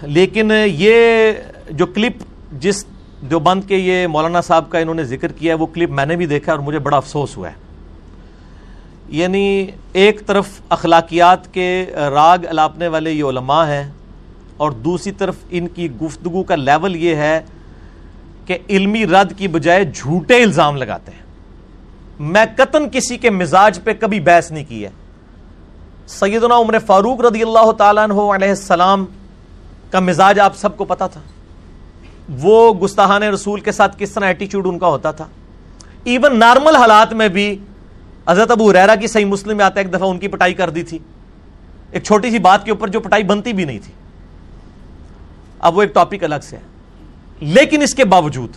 لیکن 0.02 0.50
یہ 0.66 1.32
جو 1.70 1.86
کلپ 1.86 2.12
جس 2.52 2.84
جو 3.22 3.38
بند 3.38 3.64
کے 3.68 3.76
یہ 3.76 4.06
مولانا 4.06 4.40
صاحب 4.40 4.70
کا 4.70 4.78
انہوں 4.78 4.94
نے 4.94 5.04
ذکر 5.04 5.32
کیا 5.32 5.54
ہے، 5.54 5.58
وہ 5.58 5.66
کلپ 5.66 5.90
میں 5.90 6.06
نے 6.06 6.16
بھی 6.16 6.26
دیکھا 6.26 6.52
اور 6.52 6.60
مجھے 6.60 6.78
بڑا 6.78 6.96
افسوس 6.96 7.36
ہوا 7.36 7.48
ہے۔ 7.48 7.54
یعنی 9.08 9.66
ایک 9.92 10.26
طرف 10.26 10.48
اخلاقیات 10.68 11.54
کے 11.54 11.86
راگ 11.96 12.38
الاپنے 12.48 12.88
والے 12.88 13.12
یہ 13.12 13.24
علماء 13.24 13.66
ہیں 13.66 13.92
اور 14.56 14.70
دوسری 14.70 15.12
طرف 15.12 15.34
ان 15.50 15.68
کی 15.68 15.90
گفتگو 15.90 16.42
کا 16.42 16.54
لیول 16.54 16.96
یہ 16.96 17.14
ہے 17.16 17.40
کہ 18.46 18.58
علمی 18.68 19.06
رد 19.06 19.38
کی 19.38 19.48
بجائے 19.48 19.84
جھوٹے 19.94 20.42
الزام 20.42 20.76
لگاتے 20.76 21.12
ہیں۔ 21.12 21.21
میں 22.22 22.44
قطن 22.56 22.88
کسی 22.92 23.16
کے 23.16 23.30
مزاج 23.30 23.80
پہ 23.84 23.92
کبھی 24.00 24.20
بحث 24.20 24.52
نہیں 24.52 24.64
کی 24.68 24.84
ہے۔ 24.84 24.90
سیدنا 26.06 26.56
عمر 26.56 26.78
فاروق 26.86 27.20
رضی 27.20 27.42
اللہ 27.42 27.72
تعالیٰ 27.72 28.02
عنہ 28.02 28.12
علیہ 28.12 28.48
السلام 28.48 29.04
کا 29.90 30.00
مزاج 30.00 30.40
آپ 30.40 30.56
سب 30.56 30.76
کو 30.76 30.84
پتا 30.84 31.06
تھا۔ 31.06 31.20
وہ 32.28 32.74
گستاحان 32.74 33.22
رسول 33.22 33.60
کے 33.60 33.72
ساتھ 33.72 33.96
کس 33.98 34.10
طرح 34.10 34.24
ایٹیچیوڈ 34.24 34.66
ان 34.66 34.78
کا 34.78 34.86
ہوتا 34.86 35.10
تھا۔ 35.10 35.26
ایون 36.04 36.38
نارمل 36.38 36.76
حالات 36.76 37.12
میں 37.12 37.28
بھی 37.28 37.58
حضرت 38.28 38.50
ابو 38.50 38.72
ریرا 38.72 38.94
کی 38.94 39.06
صحیح 39.06 39.24
مسلم 39.24 39.56
میں 39.56 39.64
آتا 39.64 39.80
ہے، 39.80 39.84
ایک 39.84 39.94
دفعہ 39.94 40.08
ان 40.08 40.18
کی 40.18 40.28
پٹائی 40.28 40.54
کر 40.54 40.70
دی 40.70 40.82
تھی۔ 40.82 40.98
ایک 41.90 42.04
چھوٹی 42.04 42.30
سی 42.30 42.38
بات 42.38 42.64
کے 42.64 42.70
اوپر 42.70 42.88
جو 42.88 43.00
پٹائی 43.00 43.22
بنتی 43.22 43.52
بھی 43.52 43.64
نہیں 43.64 43.78
تھی۔ 43.84 43.92
اب 45.58 45.76
وہ 45.76 45.82
ایک 45.82 45.94
ٹاپک 45.94 46.24
الگ 46.24 46.34
سے 46.42 46.56
ہے۔ 46.56 46.62
لیکن 47.40 47.82
اس 47.82 47.94
کے 47.94 48.04
باوجود 48.04 48.50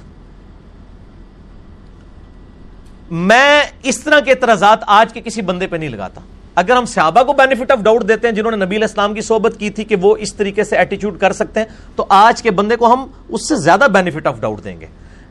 میں 3.11 3.63
اس 3.83 3.99
طرح 3.99 4.19
کے 4.19 4.31
اعتراضات 4.31 4.79
آج 4.87 5.13
کے 5.13 5.21
کسی 5.21 5.41
بندے 5.41 5.67
پہ 5.67 5.75
نہیں 5.75 5.89
لگاتا۔ 5.89 6.21
اگر 6.55 6.75
ہم 6.75 6.85
صحابہ 6.85 7.23
کو 7.23 7.33
بینیفٹ 7.33 7.71
آف 7.71 7.79
ڈاؤٹ 7.79 8.07
دیتے 8.07 8.27
ہیں 8.27 8.35
جنہوں 8.35 8.51
نے 8.51 8.65
نبی 8.65 8.75
الاسلام 8.75 9.13
کی 9.13 9.21
صحبت 9.21 9.55
کی 9.59 9.69
تھی 9.69 9.83
کہ 9.83 9.95
وہ 9.95 10.17
اس 10.17 10.35
طریقے 10.35 10.63
سے 10.63 10.77
ایٹیچیوڈ 10.77 11.19
کر 11.19 11.33
سکتے 11.33 11.59
ہیں، 11.59 11.67
تو 11.95 12.05
آج 12.09 12.41
کے 12.41 12.51
بندے 12.51 12.75
کو 12.75 12.93
ہم 12.93 13.07
اس 13.29 13.47
سے 13.47 13.55
زیادہ 13.55 13.87
بینیفٹ 13.93 14.27
آف 14.27 14.39
ڈاؤٹ 14.39 14.63
دیں 14.63 14.81
گے۔ 14.81 14.85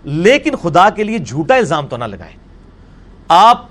لیکن 0.04 0.56
خدا 0.56 0.90
کے 0.90 1.04
لیے 1.04 1.18
جھوٹا 1.18 1.56
الزام 1.56 1.86
تو 1.86 1.96
نہ 1.96 2.04
لگائیں۔ 2.04 2.36
آپ 3.28 3.66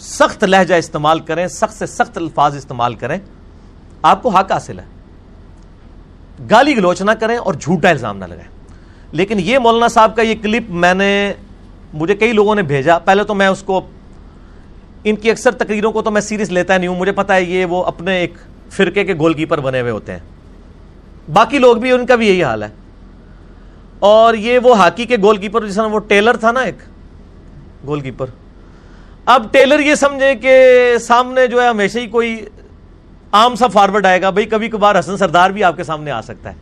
سخت 0.00 0.44
لہجہ 0.44 0.74
استعمال 0.74 1.20
کریں، 1.20 1.48
سخت 1.48 1.74
سے 1.74 1.86
سخت 1.86 2.18
الفاظ 2.18 2.56
استعمال 2.56 2.94
کریں، 2.94 3.18
آپ 4.02 4.22
کو 4.22 4.28
حق 4.28 4.52
حاصل 4.52 4.78
ہے۔ 4.78 4.84
گالی 6.50 6.76
گلوچ 6.76 7.02
نہ 7.02 7.10
کریں 7.10 7.36
اور 7.36 7.54
جھوٹا 7.54 7.88
الزام 7.88 8.18
نہ 8.18 8.24
لگائیں۔ 8.24 8.48
لیکن 9.12 9.40
یہ 9.40 9.58
مولانا 9.58 9.88
صاحب 9.88 10.16
کا 10.16 10.22
یہ 10.22 10.34
کلپ 10.42 10.62
میں 10.68 10.94
نے 10.94 11.34
مجھے 11.94 12.14
کئی 12.14 12.32
لوگوں 12.32 12.54
نے 12.54 12.62
بھیجا۔ 12.62 12.98
پہلے 12.98 13.24
تو 13.24 13.34
میں 13.34 13.46
اس 13.46 13.62
کو، 13.62 13.80
ان 15.04 15.16
کی 15.16 15.30
اکثر 15.30 15.50
تقریروں 15.50 15.92
کو 15.92 16.02
تو 16.02 16.10
میں 16.10 16.20
سیریس 16.20 16.50
لیتا 16.50 16.76
نہیں 16.78 16.88
ہوں۔ 16.88 16.98
مجھے 16.98 17.12
پتا 17.12 17.34
ہے 17.34 17.42
یہ 17.42 17.64
وہ 17.64 17.84
اپنے 17.84 18.16
ایک 18.16 18.34
فرقے 18.70 19.04
کے 19.04 19.14
گول 19.14 19.34
کیپر 19.34 19.60
بنے 19.60 19.80
ہوئے 19.80 19.90
ہوتے 19.90 20.12
ہیں۔ 20.12 21.32
باقی 21.32 21.58
لوگ 21.58 21.76
بھی، 21.76 21.92
ان 21.92 22.06
کا 22.06 22.16
بھی 22.16 22.28
یہی 22.28 22.42
حال 22.44 22.62
ہے۔ 22.62 22.68
اور 23.98 24.34
یہ 24.34 24.58
وہ 24.58 24.76
ہاکی 24.78 25.04
کے 25.06 25.16
گول 25.22 25.36
کیپر، 25.36 25.66
جس 25.66 25.78
وہ 25.92 25.98
ٹیلر 25.98 26.36
تھا 26.36 26.50
نا 26.52 26.60
ایک 26.60 26.78
گول 27.86 28.00
کیپر۔ 28.00 28.26
اب 29.26 29.46
ٹیلر 29.52 29.80
یہ 29.80 29.94
سمجھے 29.94 30.34
کہ 30.34 30.56
سامنے 31.00 31.46
جو 31.46 31.62
ہے، 31.62 31.68
ہمیشہ 31.68 31.98
ہی 31.98 32.06
کوئی 32.06 32.44
عام 33.32 33.54
سا 33.54 33.66
فارورڈ 33.66 34.06
آئے 34.06 34.20
گا۔ 34.22 34.30
بھائی، 34.30 34.46
کبھی 34.46 34.68
کبھار 34.68 34.98
حسن 34.98 35.16
سردار 35.16 35.50
بھی 35.50 35.64
آپ 35.64 35.76
کے 35.76 35.84
سامنے 35.84 36.10
آ 36.10 36.20
سکتا 36.20 36.50
ہے، 36.50 36.54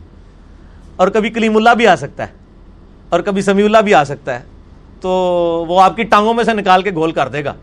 اور 0.95 1.07
کبھی 1.07 1.29
کلیم 1.29 1.57
اللہ 1.57 1.73
بھی 1.77 1.87
آ 1.87 1.95
سکتا 1.95 2.27
ہے، 2.27 2.31
اور 3.09 3.19
کبھی 3.19 3.41
سمیع 3.41 3.65
اللہ 3.65 3.77
بھی 3.77 3.93
آ 3.93 4.03
سکتا 4.03 4.39
ہے۔ 4.39 4.52
تو 5.03 5.09
وہ 5.67 5.81
آپ 5.81 5.95
کی 5.95 6.03
ٹانگوں 6.03 6.33
میں 6.33 6.43
سے 6.43 6.53
نکال 6.53 6.81
کے 6.81 6.91
گول 6.91 7.11
کر 7.11 7.27
دے 7.27 7.43
گا۔ 7.43 7.53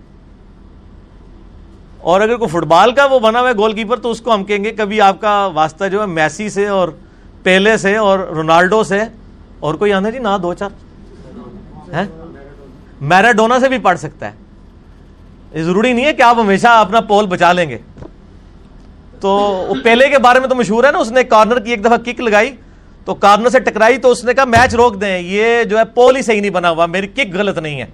اور 1.98 2.20
اگر 2.20 2.36
کوئی 2.36 2.48
فٹ 2.48 2.66
بال 2.66 2.92
کا 2.92 3.04
وہ 3.04 3.18
بنا 3.18 3.40
ہوا 3.40 3.48
ہے 3.48 3.54
گول 3.54 3.72
کیپر 3.72 3.96
تو 4.00 4.10
اس 4.10 4.20
کو 4.20 4.34
ہم 4.34 4.44
کہیں 4.44 4.64
گے 4.64 4.70
کبھی 4.70 5.00
آپ 5.00 5.20
کا 5.20 5.46
واسطہ 5.54 5.84
جو 5.84 6.00
ہے 6.00 6.06
میسی 6.06 6.48
سے 6.48 6.66
اور 6.66 6.88
پیلے 7.42 7.76
سے 7.76 7.96
اور 7.96 8.18
رونالڈو 8.18 8.84
سے 8.84 9.00
اور 9.60 9.74
کوئی 9.74 9.92
آنا 9.92 10.10
جی 10.10 10.18
نہ 10.18 10.28
دو 10.42 10.54
چار۔ 10.54 10.70
میراڈونا 13.00 13.60
سے 13.60 13.68
بھی 13.68 13.78
پڑھ 13.78 13.98
سکتا 13.98 14.26
ہے۔ 14.26 14.32
یہ 15.52 15.62
ضروری 15.62 15.92
نہیں 15.92 16.04
ہے 16.04 16.12
کہ 16.12 16.22
آپ 16.22 16.36
ہمیشہ 16.38 16.68
اپنا 16.68 17.00
پول 17.00 17.26
بچا 17.26 17.52
لیں 17.52 17.70
گے۔ 17.70 17.78
تو 19.20 19.64
پہلے 19.84 20.08
کے 20.08 20.18
بارے 20.18 20.40
میں 20.40 20.48
تو 20.48 20.54
مشہور 20.54 20.84
ہے 20.84 20.92
نا، 20.92 20.98
اس 20.98 21.10
نے 21.10 21.24
کارنر 21.24 21.60
کی 21.60 21.70
ایک 21.70 21.84
دفعہ 21.84 21.96
کک 21.96 22.20
لگائی۔ 22.20 22.56
تو 23.10 23.14
کارنر 23.14 23.48
سے 23.48 23.60
ٹکرائی 23.60 23.98
تو 23.98 24.10
اس 24.10 24.24
نے 24.24 24.34
کہا 24.34 24.44
میچ 24.44 24.74
روک 24.74 25.00
دیں، 25.00 25.18
یہ 25.18 25.64
جو 25.64 25.78
ہے 25.78 25.84
پول 25.84 26.16
ہی 26.16 26.22
صحیح 26.22 26.40
نہیں 26.40 26.50
بنا 26.50 26.70
ہوا، 26.70 26.86
میری 26.86 27.06
کک 27.06 27.34
غلط 27.34 27.58
نہیں 27.58 27.80
ہے۔ 27.80 27.86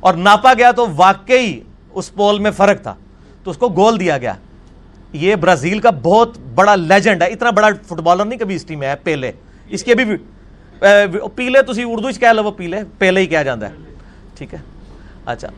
اور 0.00 0.14
ناپا 0.14 0.52
گیا 0.58 0.70
تو 0.70 0.86
واقعی 0.96 1.60
اس 1.90 2.14
پول 2.14 2.38
میں 2.38 2.50
فرق 2.50 2.82
تھا۔ 2.82 2.94
تو 3.44 3.50
اس 3.50 3.56
کو 3.56 3.68
گول 3.68 4.00
دیا 4.00 4.18
گیا۔ 4.18 4.32
یہ 5.12 5.34
برازیل 5.34 5.78
کا 5.78 5.90
بہت 5.90 6.38
بڑا 6.54 6.74
لیجنڈ 6.74 7.22
ہے، 7.22 7.26
اتنا 7.26 7.50
بڑا 7.50 7.68
فٹ 7.86 7.92
بالر 7.92 8.24
نہیں 8.24 8.38
کبھی 8.38 8.54
اس 8.54 8.64
ٹیم 8.64 8.78
میں 8.78 8.88
ہے، 8.88 8.94
پیلے۔ 8.96 9.32
اس 9.68 9.84
کی 9.84 9.92
ابھی 9.92 10.16
پیلے 11.34 11.62
تو 11.62 11.72
اردو 11.92 12.08
کہہ 12.20 12.32
لو 12.32 12.50
پیلے 12.50 12.76
پیلے 12.98 13.20
ہی 13.20 13.26
کیا 13.26 13.42
جاتا 13.42 13.68
ہے۔ 13.68 13.74
ٹھیک 14.38 14.54
ہے۔ 14.54 14.58
اچھا۔ 15.26 15.48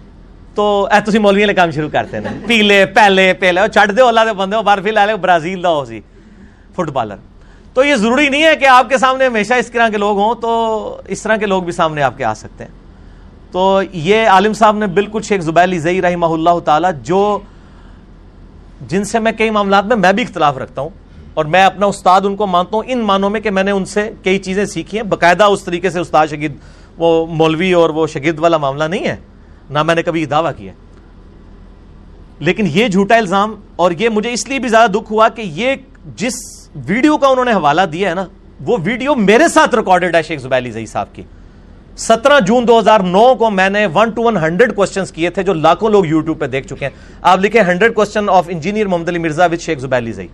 تو 0.55 0.89
اے، 0.93 1.11
تسی 1.11 1.19
مولوی 1.19 1.43
والے 1.43 1.55
کام 1.55 1.71
شروع 1.71 1.89
کرتے 1.89 2.17
ہیں۔ 2.17 2.47
پیلے 2.47 2.87
پہلے 2.87 3.33
پیلے۔ 3.35 3.61
چھڑ 3.73 3.87
دے، 3.87 4.03
اللہ 4.03 4.21
دے 4.27 4.33
بندے 4.33 4.57
ہو 4.57 4.63
بار 4.63 4.79
فی 4.85 4.91
لے 4.91 5.17
برازیل 5.17 5.63
دا 5.63 5.69
ہو 5.69 5.85
سی۔ 5.85 6.01
فٹ 6.75 6.91
بالر 6.91 7.15
تو 7.79 7.85
یہ 7.85 7.97
ضروری 7.97 8.29
نہیں 8.29 8.43
ہے 8.43 8.55
کہ 8.57 8.67
آپ 8.67 8.89
کے 8.89 8.99
سامنے 8.99 9.27
ہمیشہ 9.27 9.55
اس 9.55 9.71
طرح 9.71 9.89
کے 9.89 9.97
لوگ 9.97 10.19
ہوں، 10.19 10.35
تو 10.35 11.01
اس 11.09 11.21
طرح 11.23 11.37
کے 11.37 11.47
لوگ 11.47 11.63
بھی 11.63 11.73
سامنے 11.73 12.03
آپ 12.03 12.17
کے 12.17 12.25
آ 12.25 12.33
سکتے 12.35 12.65
ہیں۔ 12.65 12.71
تو 13.53 13.81
یہ 13.93 14.29
عالم 14.29 14.53
صاحب 14.53 14.77
نے 14.77 14.87
بالکل 14.87 15.23
شیخ 15.23 15.43
زبیل 15.43 15.79
زئی 15.79 16.01
رحمہ 16.03 16.27
اللہ 16.27 16.59
تعالی، 16.65 16.89
جو 17.03 17.39
جن 18.89 19.05
سے 19.05 19.19
میں 19.19 19.33
کئی 19.33 19.51
معاملات 19.51 19.85
میں 19.85 19.97
میں 19.97 20.13
بھی 20.13 20.23
اختلاف 20.23 20.59
رکھتا 20.59 20.83
ہوں، 20.83 20.89
اور 21.35 21.45
میں 21.45 21.63
اپنا 21.65 21.87
استاد 21.87 22.21
ان 22.25 22.37
کو 22.37 22.47
مانتا 22.47 22.77
ہوں، 22.77 22.85
ان 22.87 23.05
معنوں 23.07 23.31
میں 23.31 23.41
کہ 23.41 23.51
میں 23.51 23.63
نے 23.63 23.71
ان 23.71 23.85
سے 23.85 24.09
کئی 24.23 24.39
چیزیں 24.39 24.65
سیکھی 24.65 24.99
ہیں۔ 24.99 25.05
باقاعدہ 25.05 25.45
اس 25.45 25.65
طریقے 25.65 25.91
سے 25.91 26.01
استاد 26.01 26.27
شگید، 26.31 26.57
وہ 26.99 27.27
مولوی 27.29 27.73
اور 27.73 27.91
وہ 27.91 28.07
شگید 28.07 28.39
والا 28.39 28.57
معاملہ 28.57 28.85
نہیں 28.85 29.07
ہے، 29.07 29.17
نہ 29.71 29.83
میں 29.83 29.95
نے 29.95 30.03
کبھی 30.03 30.27
دعویٰ 30.27 30.53
کیا 30.57 30.73
لیکن 32.41 32.67
یہ 32.73 32.89
جھوٹا 32.89 33.17
الزام، 33.17 33.55
اور 33.77 33.91
یہ 33.99 34.09
مجھے 34.09 34.33
اس 34.33 34.49
لیے 34.49 34.59
بھی 34.59 34.69
زیادہ 34.69 34.91
دکھ 34.91 35.13
ہوا 35.13 35.29
کہ 35.29 35.43
یہ 35.55 35.75
جس 36.17 36.37
ویڈیو 36.87 37.17
کا 37.19 37.27
انہوں 37.27 37.45
نے 37.45 37.53
حوالہ 37.53 37.83
دیا 37.83 38.09
ہے 38.11 38.15
نا، 38.15 38.25
وہ 38.67 38.77
ویڈیو 38.85 39.15
میرے 39.15 39.49
ساتھ 39.49 39.75
ریکارڈڈ 39.75 40.15
ہے 40.15 40.23
شیخ 40.23 40.41
زبیلی 40.41 40.71
زئی 40.71 40.87
صاحب 40.87 41.15
کی۔ 41.15 41.23
سترہ 41.99 42.39
جون 42.41 42.69
دو 42.69 42.79
ہزار 42.79 43.01
نو 43.01 43.35
کو 43.35 43.51
میں 43.51 43.69
نے 43.71 43.87
one 43.95 44.11
two 44.11 44.23
one 44.23 44.37
hundred 44.37 44.75
question 44.77 45.05
کیے 45.15 45.31
تھے 45.31 45.43
جو 45.43 45.53
لاکھوں 45.53 45.91
لوگ 45.91 46.07
یوٹیوب 46.07 46.39
پہ 46.41 46.47
دیکھ 46.47 46.67
چکے 46.67 46.85
ہیں۔ 46.85 46.93
آپ 47.23 47.39
لکھیں 47.41 47.63
hundred 47.63 47.95
question 47.95 48.29
of 48.29 48.45
engineer 48.49 48.87
Mohammad 48.87 49.09
Ali 49.09 49.19
Mirza 49.19 49.47
with 49.47 49.63
Sheikh 49.63 49.79
Zubair 49.79 50.13
Zai 50.13 50.29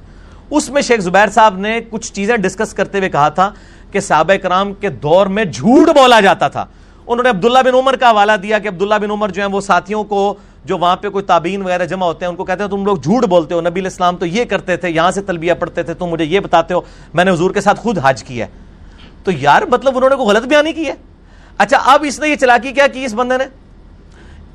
اس 0.50 0.68
میں 0.70 0.82
شیخ 0.82 1.00
زبیر 1.00 1.28
صاحب 1.34 1.58
نے 1.58 1.78
کچھ 1.90 2.12
چیزیں 2.12 2.36
ڈسکس 2.36 2.74
کرتے 2.74 2.98
ہوئے 2.98 3.10
کہا 3.10 3.28
تھا 3.28 3.50
کہ 3.90 4.00
صحابہ 4.00 4.34
کرام 4.42 4.72
کے 4.74 4.88
دور 5.02 5.26
میں 5.26 5.44
جھوٹ 5.44 5.88
بولا 5.94 6.20
جاتا 6.20 6.48
تھا۔ 6.48 6.66
انہوں 7.06 7.22
نے 7.22 7.28
عبداللہ 7.28 7.58
بن 7.64 7.74
عمر 7.74 7.96
کا 7.96 8.10
حوالہ 8.10 8.32
دیا 8.42 8.58
کہ 8.58 8.68
عبداللہ 8.68 8.94
بن 8.94 9.10
عمر 9.10 9.28
جو 9.28 9.42
ہیں 9.42 9.50
وہ 9.52 9.60
ساتھیوں 9.60 10.02
کو 10.04 10.34
جو 10.64 10.78
وہاں 10.78 10.96
پہ 10.96 11.08
کوئی 11.08 11.24
تابعین 11.24 11.62
وغیرہ 11.62 11.84
جمع 11.86 12.06
ہوتے 12.06 12.24
ہیں، 12.24 12.30
ان 12.30 12.36
کو 12.36 12.44
کہتے 12.44 12.62
ہیں، 12.62 12.70
تم 12.70 12.84
لوگ 12.84 12.96
جھوٹ 12.96 13.24
بولتے 13.24 13.54
ہو، 13.54 13.60
نبی 13.60 13.80
الاسلام 13.80 14.16
تو 14.16 14.26
یہ 14.26 14.44
کرتے 14.44 14.76
تھے، 14.76 14.90
یہاں 14.90 15.10
سے 15.10 15.22
تلبیہ 15.22 15.54
پڑھتے 15.54 15.82
تھے، 15.82 15.94
تم 15.94 16.06
مجھے 16.06 16.24
یہ 16.24 16.40
بتاتے 16.40 16.74
ہو، 16.74 16.80
میں 17.14 17.24
نے 17.24 17.30
حضور 17.30 17.50
کے 17.50 17.60
ساتھ 17.60 17.80
خود 17.80 17.98
حج 18.02 18.22
کیا 18.24 18.46
ہے۔ 18.46 18.50
تو 19.24 19.30
یار 19.30 19.62
مطلب 19.62 19.96
انہوں 19.96 20.10
نے 20.10 20.16
کوئی 20.16 20.28
غلط 20.28 20.46
بیانی 20.48 20.72
کی 20.72 20.86
ہے؟ 20.86 20.94
اچھا 21.58 21.78
اب 21.92 22.04
اس 22.08 22.18
نے 22.20 22.28
یہ 22.28 22.36
چلاکی 22.36 22.72
کیا 22.72 22.86
کی 22.86 23.04
اس 23.04 23.14
بندے 23.14 23.38
نے؟ 23.38 23.44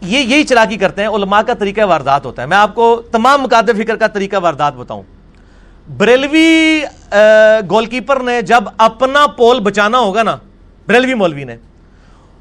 یہ 0.02 0.20
یہی 0.20 0.44
چلاکی 0.44 0.78
کرتے 0.78 1.02
ہیں، 1.02 1.10
علماء 1.10 1.42
کا 1.48 1.54
طریقہ 1.54 1.82
واردات 1.82 2.26
ہوتا 2.26 2.42
ہے۔ 2.42 2.48
میں 2.48 2.58
آپ 2.58 2.76
کو 2.76 3.02
تمام 3.12 3.42
مقاد 3.42 3.70
فکر 3.78 3.96
کا 3.96 4.08
طریقہ 4.08 4.36
واردات 4.44 4.76
بتاؤں۔ 4.76 5.04
بریلوی 5.98 6.82
گول 7.70 7.86
کیپر 7.86 8.20
نے 8.20 8.42
جب 8.42 8.64
اپنا 8.78 9.26
پول 9.28 9.60
بچانا 9.60 10.00
ہوگا 10.00 10.24
نا، 10.24 10.36
بریلوی 10.88 11.14
مولوی 11.14 11.44
نے 11.44 11.56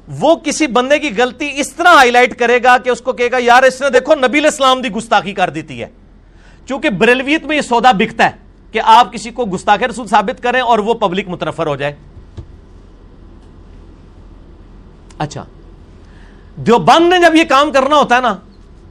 وہ 0.09 0.35
کسی 0.35 0.67
بندے 0.67 0.99
کی 0.99 1.09
غلطی 1.17 1.49
اس 1.55 1.73
طرح 1.73 1.87
ہائی 1.87 2.11
لائٹ 2.11 2.39
کرے 2.39 2.63
گا 2.63 2.77
کہ 2.77 2.89
اس 2.89 3.01
کو 3.01 3.13
کہے 3.13 3.31
گا، 3.31 3.37
یار 3.39 3.63
اس 3.63 3.81
نے 3.81 3.89
دیکھو 3.89 4.15
نبی 4.15 4.47
اسلام 4.47 4.81
دی 4.81 4.89
گستاخی 4.89 5.33
کر 5.33 5.49
دیتی 5.49 5.81
ہے. 5.81 5.87
چونکہ 6.65 6.89
بریلویت 6.89 7.43
میں 7.43 7.55
یہ 7.55 7.61
سودا 7.61 7.91
بکتا 7.91 8.25
ہے 8.25 8.31
کہ 8.71 8.81
آپ 8.83 9.13
کسی 9.13 9.29
کو 9.29 9.45
گستاخ 9.45 9.83
رسول 9.83 10.07
ثابت 10.07 10.43
کریں 10.43 10.61
اور 10.61 10.79
وہ 10.79 10.93
پبلک 10.93 11.27
مترفر 11.27 11.67
ہو 11.67 11.75
جائے۔ 11.75 11.95
اچھا۔ 15.17 15.43
دیوبند 16.55 17.09
نے 17.09 17.19
جب 17.19 17.35
یہ 17.35 17.43
کام 17.43 17.71
کرنا 17.71 17.95
ہوتا 17.95 18.15
ہے 18.15 18.21
نا، 18.21 18.35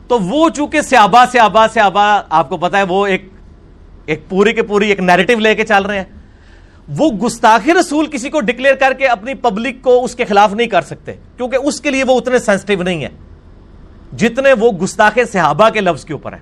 تو 0.08 0.18
وہ 0.18 0.48
چونکہ 0.50 0.80
سیابا 0.80 1.26
سیابا 1.26 1.68
سیابا، 1.68 2.22
آپ 2.28 2.48
کو 2.48 2.56
پتا 2.56 2.78
ہے 2.78 2.82
وہ 2.82 3.06
ایک 3.06 3.28
ایک 4.06 4.28
پوری 4.28 4.52
کے 4.52 4.62
پوری 4.62 4.88
ایک 4.88 5.00
نیریٹو 5.00 5.38
لے 5.38 5.54
کے 5.54 5.64
چل 5.64 5.82
رہے 5.82 5.96
ہیں۔ 5.96 6.17
وہ 6.88 7.10
گستاخ 7.12 7.68
رسول 7.68 8.06
کسی 8.06 8.30
کو 8.30 8.40
ڈکلیئر 8.40 8.74
کر 8.74 8.92
کے 8.92 9.06
اپنی 9.06 9.34
پبلک 9.34 9.82
کو 9.82 10.04
اس 10.04 10.14
کے 10.14 10.24
خلاف 10.24 10.52
نہیں 10.52 10.66
کر 10.66 10.82
سکتے، 10.82 11.12
کیونکہ 11.36 11.56
اس 11.56 11.80
کے 11.80 11.90
لیے 11.90 12.04
وہ 12.04 12.16
اتنے 12.18 12.38
سینسٹیو 12.38 12.82
نہیں 12.82 13.04
ہے 13.04 13.08
جتنے 14.16 14.52
وہ 14.52 14.70
گستاخ 14.72 15.18
صحابہ 15.32 15.68
کے 15.68 15.80
لفظ 15.80 16.04
کے 16.04 16.12
اوپر 16.12 16.32
ہیں۔ 16.32 16.40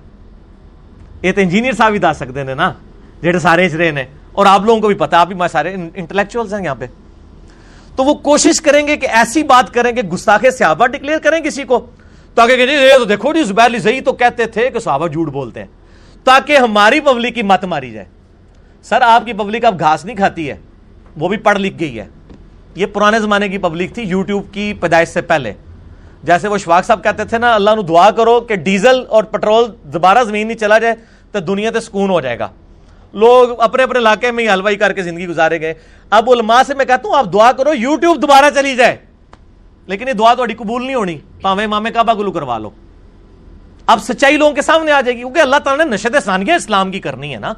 یہ 1.21 1.31
تو 1.31 1.41
انجینئر 1.41 1.73
صاحب 1.73 1.93
ہی 1.93 1.97
دس 1.97 2.17
سکتے 2.17 2.43
ہیں 2.43 2.55
نا 2.55 2.71
جہاں 3.23 3.39
سارے 3.39 3.65
اجرے 3.65 3.91
نے 3.91 4.03
اور 4.31 4.45
آپ 4.45 4.65
لوگوں 4.65 4.81
کو 4.81 4.87
بھی 4.87 4.95
پتا، 4.95 5.19
آپ 5.19 5.27
بھی 5.27 5.47
سارے 5.51 5.75
انٹلیکچوئلس 5.95 6.53
ہیں 6.53 6.63
یہاں 6.63 6.75
پہ۔ 6.75 6.85
تو 7.95 8.03
وہ 8.03 8.13
کوشش 8.13 8.61
کریں 8.61 8.85
گے 8.87 8.97
کہ 8.97 9.07
ایسی 9.09 9.43
بات 9.43 9.73
کریں 9.73 9.91
کہ 9.91 10.01
گستاخ 10.01 10.45
صحابہ 10.57 10.87
ڈکلیئر 10.87 11.19
کریں 11.19 11.39
کسی 11.39 11.63
کو، 11.63 11.85
تاکہ 12.35 12.55
کہ 12.55 12.67
جی 12.67 12.75
تو 12.97 13.05
دیکھو 13.05 13.33
جی 13.33 13.43
زبیر 13.43 13.77
زئی 13.79 14.01
تو 14.01 14.13
کہتے 14.13 14.45
تھے 14.45 14.69
کہ 14.69 14.79
صحابہ 14.79 15.07
جھوٹ 15.07 15.27
بولتے 15.27 15.59
ہیں، 15.59 15.67
تاکہ 16.23 16.57
ہماری 16.57 16.99
پبلک 16.99 17.35
کی 17.35 17.41
مت 17.43 17.65
ماری 17.65 17.91
جائے۔ 17.91 18.05
سر، 18.89 19.01
آپ 19.01 19.25
کی 19.25 19.33
پبلک 19.33 19.65
اب 19.65 19.79
گھاس 19.79 20.05
نہیں 20.05 20.15
کھاتی 20.15 20.49
ہے، 20.49 20.55
وہ 21.17 21.29
بھی 21.29 21.37
پڑھ 21.37 21.59
لکھ 21.59 21.75
گئی 21.79 21.99
ہے۔ 21.99 22.07
یہ 22.75 22.85
پرانے 22.85 23.19
زمانے 23.19 23.49
کی 23.49 23.57
پبلک 23.57 23.93
تھی 23.93 24.03
یوٹیوب 24.03 24.53
کی 24.53 24.73
پیدائش 24.73 25.09
سے 25.09 25.21
پہلے۔ 25.21 25.53
جیسے 26.23 26.47
وہ 26.47 26.57
شواق 26.57 26.85
صاحب 26.85 27.03
کہتے 27.03 27.25
تھے 27.25 27.37
نا، 27.37 27.55
اللہ 27.55 27.69
نو 27.69 27.81
دعا 27.81 28.11
کرو 28.11 28.39
کہ 28.39 28.55
ڈیزل 28.55 29.03
اور 29.09 29.23
پٹرول 29.23 29.65
دوبارہ 29.83 30.23
زمین 30.23 30.47
نہیں 30.47 30.57
چلا 30.57 30.79
جائے 30.79 30.95
تو 31.31 31.39
دنیا 31.39 31.71
تے 31.71 31.79
سکون 31.79 32.09
ہو 32.09 32.21
جائے 32.21 32.39
گا۔ 32.39 32.47
لوگ 33.13 33.59
اپنے 33.59 33.83
اپنے 33.83 33.99
علاقے 33.99 34.31
میں 34.31 34.43
ہی 34.43 34.49
حلوائی 34.49 34.75
کر 34.75 34.93
کے 34.93 35.03
زندگی 35.03 35.27
گزارے 35.27 35.61
گئے۔ 35.61 35.73
اب 36.09 36.29
علماء 36.29 36.61
سے 36.67 36.73
میں 36.73 36.85
کہتا 36.85 37.09
ہوں، 37.09 37.17
آپ 37.17 37.33
دعا 37.33 37.51
کرو 37.51 37.73
یوٹیوب 37.73 38.21
دوبارہ 38.21 38.45
چلی 38.55 38.75
جائے۔ 38.75 38.97
لیکن 39.85 40.07
یہ 40.07 40.13
دعا 40.13 40.33
تو 40.33 40.43
قبول 40.57 40.85
نہیں 40.85 40.95
ہونی۔ 40.95 41.17
پاوے 41.41 41.67
مامے 41.67 41.91
کعبہ 41.91 42.13
گلو 42.13 42.31
کروا 42.31 42.57
لو۔ 42.57 42.69
اب 43.85 44.03
سچائی 44.03 44.37
لوگوں 44.37 44.53
کے 44.53 44.61
سامنے 44.61 44.91
آ 44.91 45.01
جائے 45.01 45.15
گی، 45.15 45.21
کیونکہ 45.21 45.39
اللہ 45.39 45.55
تعالیٰ 45.55 45.85
نے 45.85 45.91
نشد 45.91 46.25
ثانیہ 46.25 46.53
اسلام 46.53 46.91
کی 46.91 46.99
کرنی 46.99 47.33
ہے 47.33 47.39
نا۔ 47.39 47.53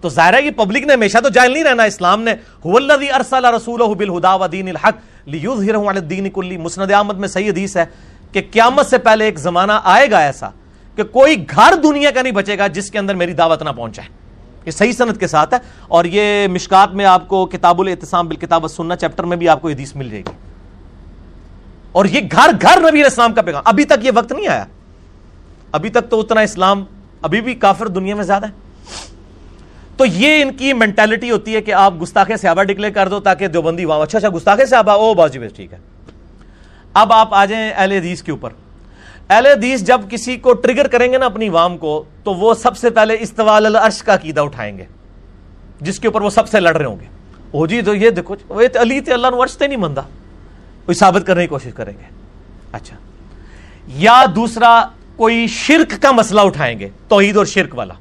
تو 0.00 0.08
ظاہر 0.08 0.34
ہے 0.34 0.42
کہ 0.42 0.50
پبلک 0.50 0.84
نے 0.84 0.92
ہمیشہ 0.92 1.18
تو 1.18 1.28
جائل 1.28 1.52
نہیں 1.52 1.64
رہنا، 1.64 1.82
اسلام 1.82 2.22
نے 2.22 2.34
ارسل 2.64 3.44
رسول 3.44 3.94
بالہدا 3.94 4.34
و 4.34 4.46
دین 4.46 4.68
الحق 4.68 5.28
لیظہرہ 5.28 5.76
علی 5.76 5.98
الدین 5.98 6.30
کلی۔ 6.30 6.56
مسند 6.56 6.90
احمد 6.90 7.14
میں 7.14 7.28
صحیح 7.28 7.50
حدیث 7.50 7.76
ہے 7.76 7.84
کہ 8.32 8.42
قیامت 8.50 8.86
سے 8.86 8.98
پہلے 8.98 9.24
ایک 9.24 9.38
زمانہ 9.38 9.72
آئے 9.84 10.10
گا 10.10 10.18
ایسا 10.18 10.48
کہ 10.96 11.04
کوئی 11.04 11.50
گھر 11.50 11.74
دنیا 11.82 12.10
کا 12.10 12.22
نہیں 12.22 12.32
بچے 12.32 12.58
گا 12.58 12.66
جس 12.66 12.90
کے 12.90 12.98
اندر 12.98 13.14
میری 13.14 13.32
دعوت 13.32 13.62
نہ 13.62 13.70
پہنچائے 13.70 14.08
یہ 14.66 14.70
صحیح 14.70 14.92
صنعت 14.92 15.20
کے 15.20 15.26
ساتھ 15.26 15.54
ہے 15.54 15.58
اور 15.88 16.04
یہ 16.04 16.48
مشکات 16.48 16.92
میں 16.92 17.04
آپ 17.04 17.28
کو 17.28 17.46
کتاب 17.46 17.80
الاعتصام 17.80 18.28
بالکتاب 18.28 18.68
سننا 18.68 18.96
چیپٹر 18.96 19.24
میں 19.24 19.36
بھی 19.36 19.48
آپ 19.48 19.62
کو 19.62 19.68
حدیث 19.68 19.96
مل 19.96 20.10
جائے 20.10 20.22
گی۔ 20.26 20.32
اور 21.92 22.04
یہ 22.04 22.20
گھر 22.32 22.50
گھر 22.62 22.90
نبی 22.90 23.04
اسلام 23.04 23.32
کا 23.32 23.42
پیغام۔ 23.42 23.62
ابھی 23.66 23.84
تک 23.84 24.04
یہ 24.04 24.10
وقت 24.14 24.32
نہیں 24.32 24.48
آیا۔ 24.48 24.64
ابھی 25.72 25.90
تک 25.90 26.10
تو 26.10 26.20
اتنا 26.20 26.40
اسلام، 26.40 26.84
ابھی 27.22 27.40
بھی 27.40 27.54
کافر 27.54 27.88
دنیا 27.88 28.14
میں 28.14 28.24
زیادہ 28.24 28.46
ہے۔ 28.46 28.69
تو 30.00 30.06
یہ 30.06 30.42
ان 30.42 30.52
کی 30.52 30.72
مینٹلٹی 30.72 31.30
ہوتی 31.30 31.54
ہے 31.54 31.60
کہ 31.60 31.72
آپ 31.72 31.94
گستاخ 32.02 32.30
صحابہ 32.40 32.62
ڈکلیئر 32.62 32.92
کر 32.92 33.08
دو 33.08 33.20
تاکہ 33.20 33.46
دیوبندی 33.46 33.84
وہاں 33.84 34.00
اچھا 34.00 34.18
اچھا 34.18 34.28
گستاخ 34.36 34.58
صحابہ 34.68 34.92
او 34.92 35.14
بازی 35.14 35.38
بس 35.38 35.52
ٹھیک 35.52 35.72
ہے۔ 35.72 35.78
اب 36.94 37.12
آپ 37.12 37.34
آ 37.34 37.44
جائیں 37.44 37.72
اہل 37.76 37.92
حدیث 37.92 38.22
کے 38.22 38.30
اوپر۔ 38.32 38.50
اہل 39.28 39.46
حدیث 39.46 39.82
جب 39.82 40.00
کسی 40.10 40.36
کو 40.36 40.52
ٹریگر 40.52 40.86
کریں 40.86 41.12
گے 41.12 41.18
نا 41.18 41.26
اپنی 41.26 41.48
وام 41.48 41.78
کو، 41.78 42.04
تو 42.24 42.34
وہ 42.34 42.54
سب 42.54 42.76
سے 42.76 42.90
پہلے 42.90 43.16
استوال 43.20 43.66
العرش 43.66 44.02
کا 44.02 44.14
عقیدہ 44.14 44.40
اٹھائیں 44.40 44.78
گے، 44.78 44.84
جس 45.80 46.00
کے 46.00 46.08
اوپر 46.08 46.20
وہ 46.20 46.30
سب 46.30 46.48
سے 46.48 46.60
لڑ 46.60 46.76
رہے 46.76 46.84
ہوں 46.84 47.00
گے۔ 47.00 47.06
او 47.50 47.66
جی 47.66 47.82
تو 47.82 47.94
یہ 47.94 48.10
دیکھو، 48.10 48.34
وہ 48.48 48.62
علی 48.80 49.00
تے 49.00 49.12
اللہ 49.12 49.26
عرش 49.26 49.56
تے 49.56 49.66
نہیں 49.66 49.78
مندا۔ 49.78 50.00
کوئی 50.84 50.94
ثابت 50.94 51.26
کرنے 51.26 51.42
کی 51.42 51.46
کوشش 51.46 51.70
کریں 51.74 51.92
گے۔ 51.92 52.04
اچھا۔ 52.72 52.96
یا 53.88 54.24
دوسرا، 54.36 54.86
کوئی 55.16 55.46
شرک 55.46 56.02
کا 56.02 56.10
مسئلہ 56.10 56.40
اٹھائیں 56.40 56.78
گے، 56.78 56.88
توحید 57.08 57.36
اور 57.36 57.46
شرک 57.46 57.74
والا۔ 57.74 57.94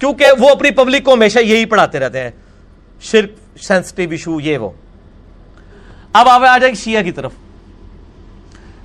کیونکہ 0.00 0.26
وہ 0.38 0.48
اپنی 0.48 0.70
پبلک 0.70 1.04
کو 1.04 1.14
ہمیشہ 1.14 1.38
یہی 1.38 1.64
پڑھاتے 1.64 1.98
رہتے 1.98 2.20
ہیں۔ 2.20 2.30
شرک 3.00 3.30
سینسٹیو 3.62 4.10
ایشو 4.10 4.40
یہ 4.40 4.58
وہ۔ 4.58 4.70
اب 6.12 6.28
آپ 6.28 6.42
آ 6.48 6.58
جائیں 6.58 6.74
شیعہ 6.74 7.02
کی 7.02 7.12
طرف۔ 7.12 7.32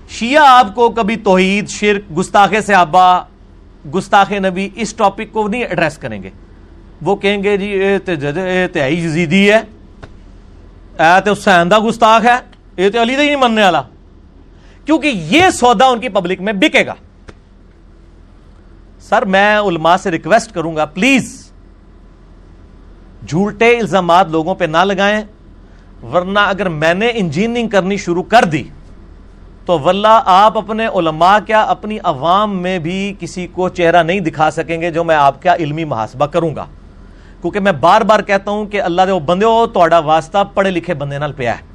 شیعہ 0.10 0.44
آپ 0.48 0.76
کو 0.76 0.90
کبھی 0.90 1.16
توحید، 1.16 1.70
شرک، 1.70 2.18
گستاخ 2.18 2.54
صحابہ، 2.66 3.24
گستاخ 3.96 4.32
نبی 4.32 4.70
اس 4.76 4.94
ٹاپک 4.94 5.32
کو 5.32 5.48
نہیں 5.48 5.64
ایڈریس 5.64 5.98
کریں 5.98 6.24
گے۔ 6.24 6.30
وہ 7.02 7.16
کہیں 7.16 7.44
گے 7.44 7.58
جی 7.58 7.66
اے 7.66 8.00
تے 8.68 8.88
یزیدی 8.90 9.52
ہے۔ 9.52 9.58
اے 9.58 11.22
تے 11.22 11.32
حسین 11.32 11.72
دا 11.72 11.80
گستاخ 11.80 12.26
ہے۔ 12.26 12.36
اے 12.76 12.90
تے 12.90 13.02
علی 13.02 13.16
دا 13.16 13.22
ہی 13.22 13.28
نہیں 13.28 13.36
مننے 13.36 13.64
والا۔ 13.64 13.82
کیونکہ 14.86 15.08
یہ 15.08 15.50
سودا 15.50 15.86
ان 15.86 16.00
کی 16.00 16.10
پبلک 16.10 16.42
میں 16.42 16.54
بکے 16.54 16.86
گا۔ 16.86 16.96
سر 19.10 19.26
میں 19.26 19.58
علماء 19.58 19.96
سے 20.04 20.12
ریکویسٹ 20.12 20.52
کروں 20.54 20.76
گا 20.76 20.86
پلیز 20.94 21.34
جھوٹے 23.28 23.70
الزامات 23.78 24.30
لوگوں 24.30 24.56
پہ 24.56 24.66
نہ 24.66 24.84
لگائیں، 24.84 25.22
ورنہ 26.04 26.40
اگر 26.40 26.70
میں 26.70 26.94
نے 26.94 27.12
انجینئرنگ 27.14 27.68
کرنی 27.70 27.98
شروع 27.98 28.24
کر 28.24 28.46
دی، 28.46 28.64
تو 29.66 29.78
واللہ 29.80 30.22
آپ 30.26 30.58
اپنے 30.58 30.88
علماء 30.88 31.38
کیا 31.46 31.62
اپنی 31.64 31.98
عوام 32.04 32.58
میں 32.62 32.78
بھی 32.80 33.14
کسی 33.20 33.46
کو 33.54 33.70
چہرہ 33.70 34.04
نہیں 34.04 34.20
دکھا 34.20 34.50
سکیں 34.52 34.80
گے 34.82 34.92
جو 34.92 35.04
میں 35.04 35.16
آپ 35.16 35.42
کا 35.42 35.56
علمی 35.56 35.84
محاسبہ 35.84 36.26
کروں 36.26 36.56
گا۔ 36.56 36.66
کیونکہ 37.42 37.60
میں 37.60 37.72
بار 37.72 38.02
بار 38.02 38.20
کہتا 38.28 38.52
ہوں 38.52 38.66
کہ 38.66 38.82
اللہ 38.82 39.02
دے 39.08 39.20
بندے 39.26 39.46
ہو 39.46 39.66
تو 39.68 39.84
واسطہ 40.06 40.44
پڑھے 40.54 40.72
لکھے 40.72 40.94
بندے 40.94 41.18
نال 41.18 41.34
پیا 41.34 41.58
ہے۔ 41.58 41.74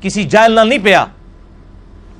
کسی 0.00 0.24
جائل 0.24 0.52
نال 0.52 0.68
نہیں 0.68 0.84
پیا 0.84 1.04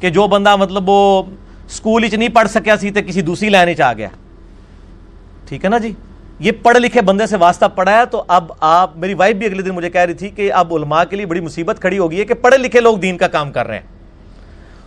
کہ 0.00 0.10
جو 0.10 0.26
بندہ 0.28 0.56
مطلب 0.56 0.88
وہ 0.88 1.22
سکول 1.70 2.06
نہیں 2.12 2.28
پڑھ 2.28 2.48
سکیا 2.48 2.76
سی 2.76 2.90
تے 2.90 3.02
کسی 3.02 3.20
دوسری 3.20 3.48
لائن 3.48 3.76
چ 3.76 3.80
آ 3.80 3.92
گیا 3.92 4.08
ٹھیک 5.48 5.64
ہے 5.64 5.70
نا 5.70 5.78
جی 5.78 5.92
یہ 6.38 6.52
پڑھے 6.62 6.80
لکھے 6.80 7.00
بندے 7.00 7.26
سے 7.26 7.36
واسطہ 7.36 7.64
پڑا 7.74 7.98
ہے 7.98 8.04
تو 8.06 8.24
اب 8.28 8.52
آپ 8.60 8.96
میری 8.96 9.14
وائف 9.14 9.36
بھی 9.36 9.46
اگلے 9.46 9.62
دن 9.62 9.70
مجھے 9.70 9.90
کہہ 9.90 10.00
رہی 10.00 10.14
تھی 10.14 10.28
کہ 10.28 10.52
اب 10.52 10.74
علماء 10.74 11.04
کے 11.04 11.16
لیے 11.16 11.26
بڑی 11.26 11.40
مصیبت 11.40 11.80
کھڑی 11.80 11.98
ہو 11.98 12.10
گئی 12.10 12.20
ہے 12.20 12.24
کہ 12.24 12.34
پڑھے 12.34 12.58
لکھے 12.58 12.80
لوگ 12.80 12.96
دین 12.96 13.18
کا 13.18 13.28
کام 13.28 13.52
کر 13.52 13.66
رہے 13.66 13.74
ہیں۔ 13.74 13.86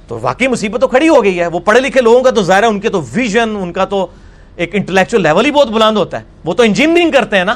تو 0.07 0.19
واقعی 0.21 0.47
مصیبت 0.47 0.81
تو 0.81 0.87
کھڑی 0.87 1.09
ہو 1.09 1.23
گئی 1.23 1.39
ہے۔ 1.39 1.47
وہ 1.47 1.59
پڑھے 1.59 1.79
لکھے 1.81 2.01
لوگوں 2.01 2.21
کا 2.21 2.29
تو 2.29 2.43
ظاہر 2.43 2.63
ہے، 2.63 2.67
ان 2.67 2.79
کے 2.79 2.89
تو 2.89 3.01
ویژن 3.13 3.55
ان 3.61 3.73
کا 3.73 3.85
تو 3.85 4.07
ایک 4.55 4.75
انٹلیکچوئل 4.75 5.23
لیول 5.23 5.45
ہی 5.45 5.51
بہت 5.51 5.67
بلند 5.67 5.97
ہوتا 5.97 6.19
ہے۔ 6.19 6.23
وہ 6.45 6.53
تو 6.53 6.63
انجینئرنگ 6.63 7.11
کرتے 7.11 7.37
ہیں 7.37 7.45
نا۔ 7.45 7.55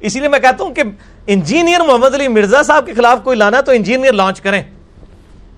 اسی 0.00 0.20
لیے 0.20 0.28
میں 0.28 0.38
کہتا 0.38 0.64
ہوں 0.64 0.74
کہ 0.74 0.82
انجینئر 1.26 1.80
محمد 1.80 2.14
علی 2.14 2.28
مرزا 2.28 2.62
صاحب 2.62 2.86
کے 2.86 2.94
خلاف 2.94 3.18
کوئی 3.24 3.38
لانا 3.38 3.60
تو 3.60 3.72
انجینئر 3.72 4.12
لانچ 4.12 4.40
کریں۔ 4.40 4.62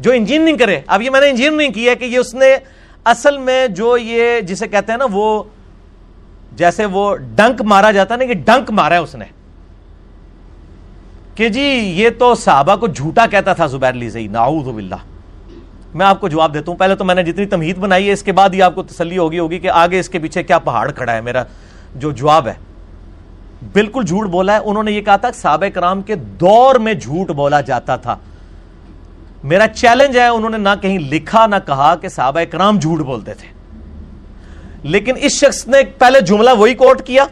جو 0.01 0.13
انجینئرنگ 0.13 0.57
کرے، 0.57 0.81
اب 0.87 1.03
یہ 1.03 1.11
میں 1.11 1.21
نے 1.21 1.29
انجینئرنگ 1.29 1.73
کی 1.73 1.89
ہے 1.89 1.95
کہ 1.95 2.05
یہ 2.05 2.19
اس 2.19 2.35
نے 2.35 2.57
اصل 3.05 3.39
میں 3.39 3.67
جو 3.67 3.97
یہ 3.97 4.41
جسے 4.41 4.69
کہتے 4.69 4.93
ہیں 4.93 4.99
نا 4.99 5.07
وہ 5.13 5.43
جیسے 6.53 6.85
وہ 6.85 7.17
ڈنک 7.17 7.63
مارا 7.63 7.91
جاتا 7.91 8.15
ہے 8.15 8.19
نا 8.19 8.25
کہ 8.25 8.35
ڈنک 8.35 8.71
مارا 8.71 8.95
ہے 8.95 9.01
اس 9.01 9.15
نے۔ 9.15 9.25
کہ 11.35 11.49
جی 11.49 11.61
یہ 11.97 12.09
تو 12.19 12.35
صحابہ 12.35 12.77
کو 12.77 12.87
جھوٹا 12.87 13.27
کہتا 13.27 13.53
تھا 13.53 13.67
زبیر 13.67 13.93
لیزئی 13.93 14.27
نعوذ 14.29 14.69
باللہ۔ 14.69 14.95
میں 15.95 16.07
آپ 16.07 16.21
کو 16.21 16.29
جواب 16.29 16.55
دیتا 16.55 16.71
ہوں۔ 16.71 16.79
پہلے 16.79 16.95
تو 16.95 17.05
میں 17.05 17.15
نے 17.15 17.23
جتنی 17.23 17.47
تمہید 17.47 17.79
بنائی 17.79 18.07
ہے، 18.09 18.13
اس 18.13 18.23
کے 18.23 18.33
بعد 18.33 18.49
ہی 18.49 18.63
آپ 18.63 18.75
کو 18.75 18.83
تسلی 18.83 19.19
ہوگی 19.19 19.39
ہوگی 19.39 19.59
کہ 19.59 19.71
آگے 19.71 20.01
اس 20.01 20.09
کے 20.09 20.19
پیچھے 20.19 20.43
کیا 20.43 20.59
پہاڑ 20.59 20.93
کھڑا 20.93 21.13
ہے، 21.13 21.21
میرا 21.21 21.45
جو 21.95 22.13
جواب 22.13 22.49
ہے۔ 22.49 22.55
بالکل 23.73 24.05
جھوٹ 24.05 24.27
بولا 24.27 24.53
ہے۔ 24.53 24.59
انہوں 24.65 24.83
نے 24.83 24.93
یہ 24.93 25.01
کہا 25.01 25.17
تھا، 25.17 25.33
صحابہ 25.33 25.67
کرام 25.75 26.03
کے 26.03 26.15
دور 26.15 26.75
میں 26.75 26.95
جھوٹ 26.95 27.31
بولا 27.31 27.61
جاتا 27.61 27.97
تھا۔ 27.97 28.17
میرا 29.45 29.69
چیلنج 29.69 30.19
ہے، 30.19 30.29
انہوں 30.29 30.51
نے 30.51 30.59
نہ 30.59 30.69
کہیں 30.83 30.99
لکھا، 30.99 31.47
نہ 31.47 31.57
کہا 31.67 31.95
کہ 31.95 32.09
صحابہ 32.09 32.41
کرام 32.51 32.79
جھوٹ 32.79 32.99
بولتے 32.99 33.35
تھے۔ 33.35 33.49
لیکن 34.83 35.15
اس 35.17 35.33
شخص 35.33 35.67
نے 35.67 35.79
پہلے 35.99 36.21
جملہ 36.21 36.51
وہی 36.51 36.75
کوٹ 36.75 37.03
کیا۔ 37.03 37.25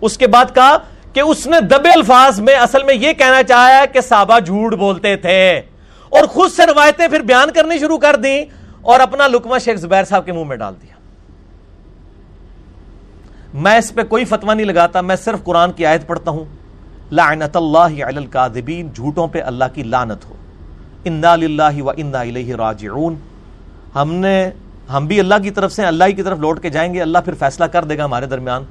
اس 0.00 0.18
کے 0.18 0.26
بعد 0.26 0.44
کہا 0.54 0.76
کہ 1.12 1.20
اس 1.20 1.46
نے 1.46 1.60
دبے 1.60 1.90
الفاظ 1.90 2.40
میں 2.40 2.54
اصل 2.54 2.82
میں 2.82 2.94
یہ 2.94 3.12
کہنا 3.12 3.42
چاہا 3.42 3.84
کہ 3.84 4.00
صحابہ 4.00 4.38
جھوٹ 4.38 4.74
بولتے 4.74 5.16
تھے۔ 5.16 5.60
اور 6.08 6.24
خود 6.24 6.50
سے 6.50 6.66
روایتیں 6.66 7.08
پھر 7.08 7.20
بیان 7.20 7.50
کرنی 7.50 7.78
شروع 7.78 7.98
کر 7.98 8.16
دیں 8.16 8.44
اور 8.82 9.00
اپنا 9.00 9.26
لکما 9.26 9.58
شیخ 9.58 9.76
زبیر 9.76 10.04
صاحب 10.04 10.26
کے 10.26 10.32
منہ 10.32 10.44
میں 10.44 10.56
ڈال 10.56 10.74
دیا۔ 10.82 10.94
میں 13.54 13.78
اس 13.78 13.94
پہ 13.94 14.02
کوئی 14.02 14.24
فتوا 14.24 14.54
نہیں 14.54 14.66
لگاتا، 14.66 15.00
میں 15.00 15.16
صرف 15.16 15.44
قرآن 15.44 15.72
کی 15.72 15.86
آیت 15.86 16.06
پڑھتا 16.06 16.30
ہوں۔ 16.30 16.44
لعنت 17.14 17.56
اللہ 17.56 17.78
علی 17.78 18.02
القاذبین 18.02 18.88
جھوٹوں 18.94 19.28
پہ 19.28 19.42
اللہ 19.42 19.64
کی 19.74 19.82
لعنت 19.82 20.24
ہو۔ 20.24 20.34
انا 21.04 21.36
للہ 21.36 21.82
و 21.82 21.90
انا 21.90 22.20
الیہ 22.20 22.54
راجعون۔ 22.54 23.14
ہم 23.94 24.14
نے، 24.14 24.50
ہم 24.92 25.06
بھی 25.06 25.20
اللہ 25.20 25.34
کی 25.42 25.50
طرف 25.50 25.72
سے 25.72 25.84
اللہ 25.84 26.04
کی 26.16 26.22
طرف 26.22 26.38
لوٹ 26.38 26.62
کے 26.62 26.70
جائیں 26.70 26.94
گے، 26.94 27.02
اللہ 27.02 27.18
پھر 27.24 27.34
فیصلہ 27.34 27.64
کر 27.64 27.84
دے 27.84 27.98
گا 27.98 28.04
ہمارے 28.04 28.26
درمیان 28.26 28.62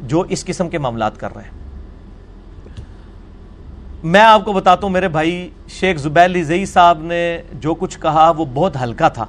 جو 0.00 0.20
اس 0.20 0.44
قسم 0.44 0.68
کے 0.68 0.78
معاملات 0.78 1.20
کر 1.20 1.34
رہے 1.34 1.42
ہیں۔ 1.42 1.60
میں 4.04 4.20
آپ 4.20 4.44
کو 4.44 4.52
بتاتا 4.52 4.80
ہوں، 4.82 4.90
میرے 4.90 5.08
بھائی 5.08 5.50
شیخ 5.68 5.98
زبیل 5.98 6.44
زئی 6.44 6.66
صاحب 6.66 6.98
نے 7.02 7.42
جو 7.52 7.74
کچھ 7.74 8.00
کہا 8.00 8.32
وہ 8.36 8.44
بہت 8.54 8.76
ہلکا 8.82 9.08
تھا۔ 9.08 9.26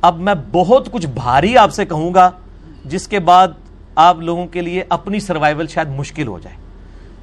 اب 0.00 0.18
میں 0.18 0.34
بہت 0.52 0.92
کچھ 0.92 1.06
بھاری 1.06 1.56
آپ 1.56 1.72
سے 1.72 1.86
کہوں 1.86 2.14
گا، 2.14 2.30
جس 2.84 3.08
کے 3.08 3.18
بعد 3.18 3.48
آپ 3.94 4.20
لوگوں 4.20 4.46
کے 4.46 4.60
لیے 4.60 4.84
اپنی 4.88 5.20
سروائیول 5.20 5.66
شاید 5.66 5.88
مشکل 5.88 6.26
ہو 6.26 6.38
جائے۔ 6.38 6.63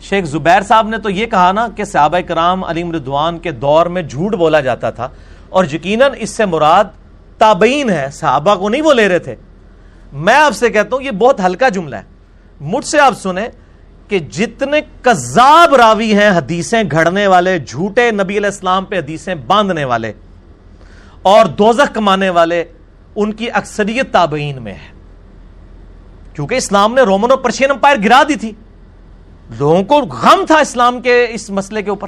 شیخ 0.01 0.25
زبیر 0.25 0.61
صاحب 0.61 0.87
نے 0.87 0.97
تو 0.97 1.09
یہ 1.09 1.25
کہا 1.25 1.51
نا 1.51 1.67
کہ 1.75 1.83
صحابہ 1.83 2.19
کرام 2.19 2.63
علیم 2.63 2.91
ردوان 2.91 3.39
کے 3.39 3.51
دور 3.51 3.85
میں 3.85 4.01
جھوٹ 4.01 4.35
بولا 4.35 4.59
جاتا 4.59 4.89
تھا 4.89 5.09
اور 5.49 5.65
یقیناً 5.73 6.11
اس 6.17 6.29
سے 6.29 6.45
مراد 6.45 6.83
تابعین 7.37 7.89
ہے 7.89 8.07
صحابہ 8.13 8.55
کو 8.55 8.69
نہیں 8.69 8.81
وہ 8.81 8.93
لے 8.93 9.07
رہے 9.07 9.19
تھے۔ 9.19 9.35
میں 10.13 10.35
آپ 10.35 10.55
سے 10.55 10.69
کہتا 10.69 10.95
ہوں، 10.95 11.03
یہ 11.03 11.11
بہت 11.11 11.39
ہلکا 11.39 11.69
جملہ 11.69 11.95
ہے۔ 11.95 12.01
مجھ 12.61 12.85
سے 12.85 12.99
آپ 12.99 13.13
سنیں 13.17 13.47
کہ 14.07 14.19
جتنے 14.19 14.81
کذاب 15.01 15.75
راوی 15.75 16.13
ہیں 16.13 16.29
حدیثیں 16.29 16.83
گھڑنے 16.91 17.27
والے، 17.27 17.59
جھوٹے 17.59 18.11
نبی 18.11 18.37
علیہ 18.37 18.49
السلام 18.49 18.85
پہ 18.85 18.97
حدیثیں 18.97 19.35
باندھنے 19.35 19.83
والے 19.83 20.13
اور 21.21 21.45
دوزخ 21.45 21.93
کمانے 21.93 22.29
والے، 22.29 22.63
ان 23.15 23.33
کی 23.33 23.51
اکثریت 23.51 24.11
تابعین 24.11 24.61
میں 24.61 24.73
ہے 24.73 24.99
کیونکہ 26.33 26.55
اسلام 26.55 26.93
نے 26.93 27.01
رومن 27.01 27.31
اور 27.31 27.39
پرشین 27.39 27.71
امپائر 27.71 27.97
گرا 28.05 28.23
دی 28.29 28.35
تھی۔ 28.35 28.51
لوگوں 29.59 29.83
کو 29.83 29.99
غم 29.99 30.45
تھا 30.45 30.57
اسلام 30.57 31.01
کے 31.01 31.27
اس 31.29 31.49
مسئلے 31.49 31.81
کے 31.81 31.89
اوپر۔ 31.89 32.07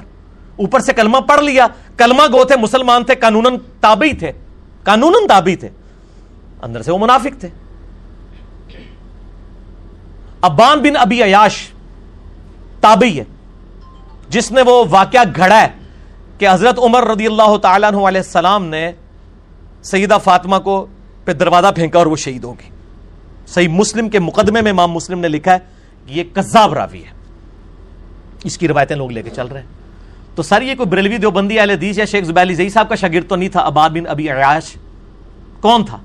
اوپر 0.56 0.80
سے 0.80 0.94
کلمہ 0.94 1.18
پڑھ 1.18 1.42
لیا۔ 1.42 1.68
کلمہ 1.98 2.24
گو 2.34 2.44
تھے، 2.44 2.56
مسلمان 2.56 3.04
تھے 3.04 3.16
قانون 3.16 3.58
تابعی 3.82 4.14
تھے۔ 4.14 4.32
قانون 4.84 5.28
تابعی 5.28 5.56
تھے۔ 5.56 5.70
اندر 6.62 6.82
سے 6.82 6.92
وہ 6.92 6.98
منافق 6.98 7.40
تھے۔ 7.40 7.50
ابان 10.42 10.80
بن 10.80 10.98
ابی 10.98 11.24
عیاش 11.24 11.68
تابعی 12.80 13.20
ہے۔ 13.20 13.24
جس 14.30 14.52
نے 14.52 14.62
وہ 14.62 14.86
واقعہ 14.90 15.24
گھڑا 15.36 15.62
ہے 15.62 15.68
کہ 16.38 16.48
حضرت 16.50 16.80
عمر 16.80 17.08
رضی 17.08 17.26
اللہ 17.26 17.58
تعالیٰ 17.58 17.90
عنہ 17.90 17.98
علیہ 17.98 18.22
السلام 18.22 18.66
نے 18.66 18.92
سیدہ 19.84 20.18
فاطمہ 20.24 20.58
کو 20.58 20.86
پہ 21.26 21.34
دروازہ 21.34 21.68
پھینکا 21.76 22.00
اور 22.00 22.08
وہ 22.08 22.16
شہید 22.16 22.44
ہوگی 22.44 22.70
صحیح 23.48 23.68
مسلم 23.68 24.10
کے 24.10 24.20
مقدمے 24.20 24.62
میں 24.62 24.72
امام 24.72 24.92
مسلم 24.92 25.20
نے 25.20 25.28
لکھا 25.28 25.54
ہے 25.54 25.58
کہ 26.08 26.14
یہ 26.14 26.24
کذاب 26.34 26.74
راوی 26.74 27.04
ہے۔ 27.04 27.23
اس 28.44 28.58
کی 28.58 28.68
روایتیں 28.68 28.96
لوگ 28.96 29.12
لے 29.12 29.22
کے 29.22 29.30
چل 29.30 29.48
رہے 29.48 29.60
ہیں۔ 29.60 29.68
تو 30.36 30.44
سر 30.44 30.62
یہ 30.62 30.76
کوئی 30.76 30.90
بریلوی 30.90 31.18
دیوبندی 31.18 31.60
اہل 31.60 31.70
حدیث 31.70 31.98
یا 31.98 32.06
شیخ 32.06 32.26
زبیلی 32.26 32.56
زئی 32.56 32.70
صاحب 32.70 32.90
کا 32.90 32.96
شاگرد 32.96 33.30
تو 33.30 33.36
نہیں 33.36 33.50
تھا 33.50 33.60
اباد 33.60 33.90
بن 33.90 34.08
ابی 34.08 34.32
عیاش۔ 34.32 34.76
کون 35.62 35.86
تھا؟ 35.86 35.98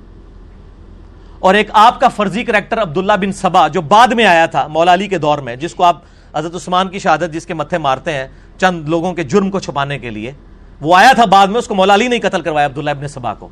اور 1.39 1.55
ایک 1.55 1.69
آپ 1.73 2.01
کا 2.01 2.09
فرضی 2.09 2.45
کریکٹر 2.45 2.83
عبداللہ 2.83 3.13
بن 3.13 3.33
سبا 3.33 3.69
جو 3.69 3.81
بعد 3.81 4.09
میں 4.09 4.27
آیا 4.27 4.47
تھا 4.47 4.67
مولا 4.67 4.95
علی 4.95 5.09
کے 5.09 5.19
دور 5.19 5.39
میں، 5.39 5.57
جس 5.57 5.75
کو 5.75 5.85
آپ 5.85 6.03
حضرت 6.35 6.55
عثمان 6.55 6.89
کی 6.89 6.99
شہادت 6.99 7.33
جس 7.33 7.47
کے 7.47 7.55
متھے 7.55 7.79
مارتے 7.79 8.13
ہیں 8.13 8.29
چند 8.59 8.89
لوگوں 8.89 9.15
کے 9.15 9.23
جرم 9.23 9.51
کو 9.51 9.61
چھپانے 9.61 9.99
کے 9.99 10.11
لیے، 10.11 10.33
وہ 10.81 10.97
آیا 10.97 11.13
تھا 11.13 11.25
بعد 11.25 11.47
میں، 11.47 11.59
اس 11.59 11.67
کو 11.67 11.75
مولا 11.75 11.95
علی 11.95 12.09
نہیں 12.09 12.21
قتل 12.21 12.41
کروایا 12.41 12.67
عبداللہ 12.67 12.91
ابن 12.91 13.09
سبا 13.09 13.35
کو۔ 13.35 13.49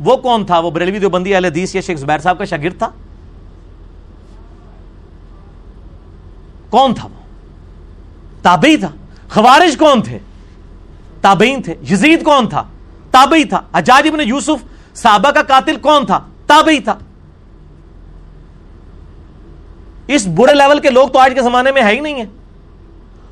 وہ 0.00 0.16
کون 0.16 0.46
تھا؟ 0.46 0.58
وہ 0.58 0.70
بریلوی 0.70 0.98
دیوبندی 0.98 1.34
اہل 1.34 1.44
حدیث 1.44 1.74
یا 1.74 1.80
شیخ 1.80 1.98
زبیر 1.98 2.18
صاحب 2.18 2.38
کا 2.38 2.44
شاگرد 2.44 2.78
تھا؟ 2.78 2.90
کون 6.70 6.94
تھا 6.94 7.08
وہ؟ 7.08 7.17
تابعی 8.48 8.76
تھا۔ 8.76 8.90
خوارج 9.30 9.76
کون 9.76 10.02
تھے؟ 10.02 10.18
تابعین 11.20 11.62
تھے۔ 11.62 11.74
یزید 11.90 12.22
کون 12.22 12.48
تھا؟ 12.48 12.62
تابعی 13.10 13.44
تھا۔ 13.44 13.60
حجاج 13.74 14.08
ابن 14.08 14.20
یوسف 14.20 14.64
صحابہ 14.94 15.30
کا 15.30 15.42
قاتل 15.42 15.76
کون 15.76 16.06
تھا؟ 16.06 16.20
تابعی 16.46 16.80
تھا۔ 16.80 16.98
اس 20.06 20.26
برے 20.26 20.54
لیول 20.54 20.78
کے 20.78 20.90
لوگ 20.90 21.08
تو 21.08 21.18
آج 21.18 21.32
کے 21.34 21.42
زمانے 21.42 21.72
میں 21.72 21.82
ہے 21.82 21.94
ہی 21.94 22.00
نہیں 22.00 22.14
ہے 22.14 22.26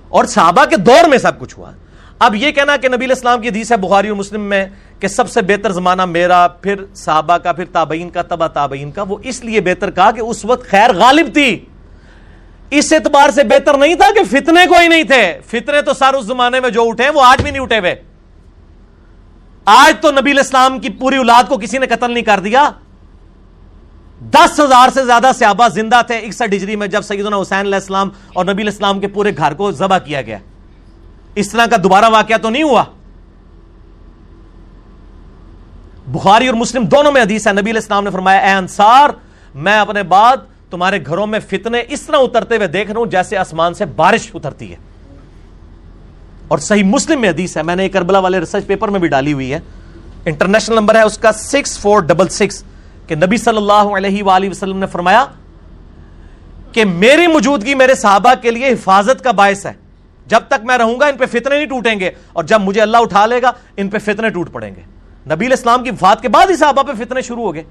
اور 0.08 0.24
صحابہ 0.24 0.64
کے 0.64 0.76
دور 0.76 1.08
میں 1.08 1.18
سب 1.18 1.40
کچھ 1.40 1.58
ہوا۔ 1.58 1.70
اب 2.18 2.34
یہ 2.34 2.50
کہنا 2.50 2.76
کہ 2.76 2.88
نبی 2.88 3.12
اسلام 3.12 3.40
کی 3.40 3.48
حدیث 3.48 3.72
ہے 3.72 3.76
بخاری 3.76 4.08
اور 4.08 4.16
مسلم 4.16 4.40
میں 4.40 4.66
کہ 5.00 5.08
سب 5.08 5.30
سے 5.30 5.42
بہتر 5.42 5.72
زمانہ 5.72 6.04
میرا، 6.04 6.48
پھر 6.48 6.84
صحابہ 6.94 7.36
کا، 7.36 7.52
پھر 7.52 7.64
تابعین 7.72 8.10
کا، 8.10 8.22
تبا 8.22 8.46
تابعین 8.46 8.90
کا۔ 8.90 9.02
وہ 9.02 9.16
اس 9.22 9.44
لیے 9.44 9.60
بہتر 9.60 9.90
کہا 9.90 10.10
کہ 10.10 10.20
اس 10.20 10.44
وقت 10.44 10.68
خیر 10.70 10.94
غالب 10.94 11.26
تھی۔ 11.34 11.64
اس 12.70 12.92
اعتبار 12.92 13.30
سے 13.30 13.44
بہتر 13.44 13.78
نہیں 13.78 13.94
تھا 13.94 14.06
کہ 14.14 14.24
فتنے 14.24 14.66
کوئی 14.66 14.88
نہیں 14.88 15.02
تھے۔ 15.02 15.38
فتنے 15.46 15.82
تو 15.82 15.94
سر 15.94 16.14
اس 16.14 16.24
زمانے 16.24 16.60
میں 16.60 16.70
جو 16.70 16.88
اٹھے 16.88 17.10
وہ 17.10 17.22
آج 17.22 17.42
بھی 17.42 17.50
نہیں 17.50 17.62
اٹھے 17.62 17.78
ہوئے۔ 17.78 17.94
آج 19.64 20.00
تو 20.00 20.10
نبی 20.10 20.38
اسلام 20.40 20.78
کی 20.78 20.88
پوری 20.88 21.16
اولاد 21.16 21.44
کو 21.48 21.58
کسی 21.58 21.78
نے 21.78 21.86
قتل 21.86 22.10
نہیں 22.10 22.24
کر 22.24 22.40
دیا۔ 22.40 22.70
دس 24.20 24.60
ہزار 24.60 24.88
سے 24.94 25.04
زیادہ 25.04 25.30
صحابہ 25.38 25.68
زندہ 25.68 26.00
تھے 26.06 26.18
اکسٹھ 26.18 26.50
ڈجری 26.50 26.76
میں، 26.76 26.86
جب 26.86 27.02
سیدنا 27.02 27.36
حسین 27.36 27.58
علیہ 27.58 27.74
السلام 27.74 28.10
اور 28.34 28.44
نبی 28.44 28.62
الاسلام 28.62 29.00
کے 29.00 29.06
پورے 29.06 29.32
گھر 29.36 29.54
کو 29.54 29.72
ذبح 29.72 29.98
کیا 29.98 30.22
گیا۔ 30.22 30.38
اس 31.34 31.50
طرح 31.50 31.66
کا 31.66 31.76
دوبارہ 31.82 32.04
واقعہ 32.08 32.36
تو 32.36 32.50
نہیں 32.50 32.62
ہوا۔ 32.62 32.84
بخاری 36.06 36.46
اور 36.46 36.54
مسلم 36.54 36.84
دونوں 36.84 37.12
میں 37.12 37.22
حدیث 37.22 37.46
ہے، 37.46 37.52
نبی 37.52 37.70
الاسلام 37.70 38.04
نے 38.04 38.10
فرمایا، 38.10 38.38
اے 38.38 38.50
انصار، 38.50 39.10
میں 39.54 39.78
اپنے 39.78 40.02
بعد 40.02 40.36
تمہارے 40.70 40.98
گھروں 41.06 41.26
میں 41.26 41.40
فتنے 41.40 41.82
اس 41.88 42.02
طرح 42.02 42.16
اترتے 42.16 42.56
ہوئے 42.56 42.66
دیکھ 42.66 42.90
رہا 42.90 42.98
ہوں 42.98 43.06
جیسے 43.06 43.36
آسمان 43.36 43.74
سے 43.74 43.84
بارش 43.84 44.30
اترتی 44.34 44.70
ہے۔ 44.70 44.76
اور 46.48 46.58
صحیح 46.58 46.84
مسلم 46.84 47.20
میں 47.20 47.28
حدیث 47.28 47.56
ہے، 47.56 47.62
میں 47.62 47.76
نے 47.76 47.88
کربلا 47.88 48.18
والے 48.18 48.40
ریسرچ 48.40 48.66
پیپر 48.66 48.88
میں 48.88 49.00
بھی 49.00 49.08
ڈالی 49.08 49.32
ہوئی 49.32 49.52
ہے۔ 49.52 49.60
انٹرنیشنل 50.24 50.76
نمبر 50.76 50.94
ہے 50.94 51.02
اس 51.02 51.18
کا 51.18 51.32
سکس 51.32 51.78
فور 51.78 52.00
ڈبل 52.00 52.28
سکس 52.28 52.64
کہ 53.06 53.14
نبی 53.14 53.36
صلی 53.36 53.56
اللہ 53.56 53.96
علیہ 53.96 54.22
وآلہ 54.22 54.50
وسلم 54.50 54.78
نے 54.78 54.86
فرمایا 54.86 55.24
کہ 56.72 56.84
میری 56.84 57.26
موجودگی 57.26 57.74
میرے 57.74 57.94
صحابہ 57.94 58.34
کے 58.42 58.50
لیے 58.50 58.68
حفاظت 58.68 59.24
کا 59.24 59.32
باعث 59.32 59.66
ہے۔ 59.66 59.72
جب 60.26 60.40
تک 60.48 60.64
میں 60.64 60.78
رہوں 60.78 61.00
گا 61.00 61.06
ان 61.06 61.16
پہ 61.16 61.26
فتنے 61.26 61.56
نہیں 61.56 61.66
ٹوٹیں 61.66 62.00
گے 62.00 62.10
اور 62.32 62.44
جب 62.44 62.60
مجھے 62.60 62.80
اللہ 62.80 62.96
اٹھا 62.96 63.26
لے 63.26 63.42
گا 63.42 63.52
ان 63.76 63.88
پہ 63.88 63.98
فتنے 63.98 64.28
ٹوٹ 64.28 64.52
پڑیں 64.52 64.74
گے۔ 64.74 64.80
نبی 65.34 65.52
اسلام 65.52 65.84
کی 65.84 65.90
وفات 65.90 66.22
کے 66.22 66.28
بعد 66.28 66.46
ہی 66.50 66.56
صحابہ 66.56 66.82
پہ 66.82 67.04
فتنے 67.04 67.22
شروع 67.22 67.42
ہو 67.42 67.54
گئے۔ 67.54 67.62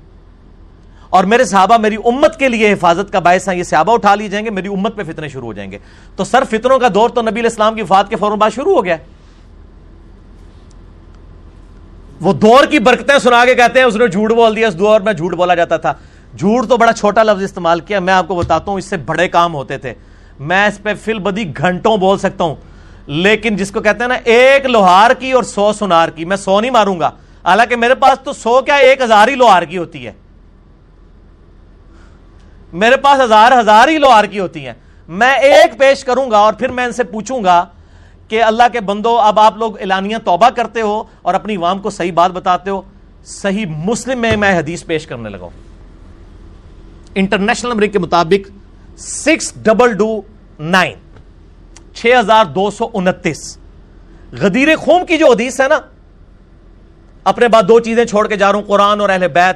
اور 1.15 1.23
میرے 1.23 1.45
صحابہ 1.45 1.77
میری 1.77 1.95
امت 2.05 2.39
کے 2.39 2.49
لیے 2.49 2.71
حفاظت 2.73 3.11
کا 3.11 3.19
باعث 3.19 3.47
ہیں، 3.49 3.55
یہ 3.55 3.63
صحابہ 3.63 3.93
اٹھا 3.93 4.15
لی 4.15 4.27
جائیں 4.29 4.45
گے، 4.45 4.51
میری 4.51 4.67
امت 4.67 4.95
پہ 4.95 5.03
فتنے 5.03 5.29
شروع 5.29 5.47
ہو 5.47 5.53
جائیں 5.53 5.71
گے۔ 5.71 5.77
تو 6.15 6.23
سر 6.23 6.43
فتنوں 6.43 6.79
کا 6.79 6.87
دور 6.93 7.09
تو 7.09 7.21
نبی 7.21 7.45
اسلام 7.45 7.75
کی 7.75 7.81
وفات 7.81 8.09
کے 8.09 8.15
فوراً 8.15 8.39
بعد 8.39 8.55
شروع 8.55 8.75
ہو 8.75 8.85
گیا۔ 8.85 8.95
وہ 12.21 12.33
دور 12.33 12.65
کی 12.65 12.79
برکتیں 12.79 13.19
سنا 13.19 13.45
کے 13.45 13.55
کہتے 13.55 13.79
ہیں، 13.79 13.85
اس 13.85 13.95
نے 13.95 14.07
جھوٹ 14.07 14.31
بول 14.31 14.55
دیا، 14.55 14.67
اس 14.67 14.79
دور 14.79 15.01
میں 15.01 15.13
جھوٹ 15.13 15.33
بولا 15.33 15.55
جاتا 15.55 15.77
تھا۔ 15.77 15.93
جھوٹ 16.37 16.69
تو 16.69 16.77
بڑا 16.77 16.93
چھوٹا 16.93 17.23
لفظ 17.23 17.43
استعمال 17.43 17.79
کیا، 17.79 17.99
میں 17.99 18.13
آپ 18.13 18.27
کو 18.27 18.35
بتاتا 18.35 18.71
ہوں، 18.71 18.77
اس 18.77 18.85
سے 18.85 18.97
بڑے 18.97 19.27
کام 19.27 19.53
ہوتے 19.53 19.77
تھے۔ 19.77 19.93
میں 20.39 20.67
اس 20.67 20.83
پہ 20.83 20.93
فل 21.03 21.19
بدی 21.19 21.43
گھنٹوں 21.57 21.97
بول 21.97 22.17
سکتا 22.17 22.43
ہوں، 22.43 22.55
لیکن 23.07 23.55
جس 23.55 23.71
کو 23.71 23.81
کہتے 23.81 24.03
ہیں 24.03 24.07
نا، 24.07 24.17
ایک 24.23 24.65
لوہار 24.65 25.11
کی 25.11 25.31
اور 25.31 25.43
سو 25.43 25.73
سنار 25.73 26.09
کی، 26.09 26.25
میں 26.25 26.37
سو 26.37 26.59
نہیں 26.61 26.71
ماروں 26.71 26.99
گا۔ 26.99 27.11
حالانکہ 27.45 27.75
میرے 27.75 27.95
پاس 27.95 28.19
تو 28.19 28.33
سو 28.33 28.61
کیا، 28.61 28.75
ایک 28.75 29.01
ہزار 29.01 29.27
ہی 29.27 29.35
لوہار 29.35 29.63
کی 29.63 29.77
ہوتی 29.77 30.07
ہے۔ 30.07 30.11
میرے 32.73 32.97
پاس 32.97 33.21
ہزار 33.21 33.51
ہزار 33.59 33.87
ہی 33.87 33.97
لوہار 33.97 34.23
کی 34.23 34.39
ہوتی 34.39 34.65
ہیں۔ 34.65 34.73
میں 35.07 35.35
ایک 35.35 35.79
پیش 35.79 36.03
کروں 36.03 36.31
گا 36.31 36.37
اور 36.37 36.53
پھر 36.53 36.69
میں 36.69 36.85
ان 36.85 36.91
سے 36.91 37.03
پوچھوں 37.03 37.43
گا 37.43 37.65
کہ 38.27 38.43
اللہ 38.43 38.63
کے 38.73 38.79
بندو، 38.79 39.19
اب 39.19 39.39
آپ 39.39 39.57
لوگ 39.57 39.79
اعلانیہ 39.79 40.17
توبہ 40.25 40.49
کرتے 40.49 40.81
ہو 40.81 41.03
اور 41.21 41.33
اپنی 41.33 41.55
عوام 41.55 41.79
کو 41.79 41.89
صحیح 41.89 42.13
بات 42.13 42.31
بتاتے 42.31 42.69
ہو، 42.69 42.81
صحیح 43.25 43.65
مسلم 43.65 44.19
میں 44.19 44.37
میں 44.37 44.57
حدیث 44.59 44.85
پیش 44.85 45.07
کرنے 45.07 45.29
لگا 45.29 45.47
انٹرنیشنل 47.15 47.71
نمبر 47.71 47.85
کے 47.85 47.99
مطابق 47.99 48.49
سکس 48.99 49.53
ڈبل 49.55 49.97
ٹو 49.97 50.21
نائن 50.59 50.97
چھ 51.93 52.15
ہزار 52.19 52.45
دو 52.45 52.71
سو 52.71 52.89
انتیس۔ 52.93 53.57
غدیر 54.31 54.75
خوم 54.75 55.05
کی 55.05 55.17
جو 55.17 55.31
حدیث 55.31 55.61
ہے 55.61 55.67
نا، 55.67 55.79
اپنے 57.23 57.47
بعد 57.47 57.63
دو 57.63 57.79
چیزیں 57.79 58.05
چھوڑ 58.05 58.27
کے 58.27 58.35
جا 58.35 58.51
رہا 58.51 58.59
ہوں، 58.59 58.65
قرآن 58.65 59.01
اور 59.01 59.09
اہل 59.09 59.27
بیت۔ 59.27 59.55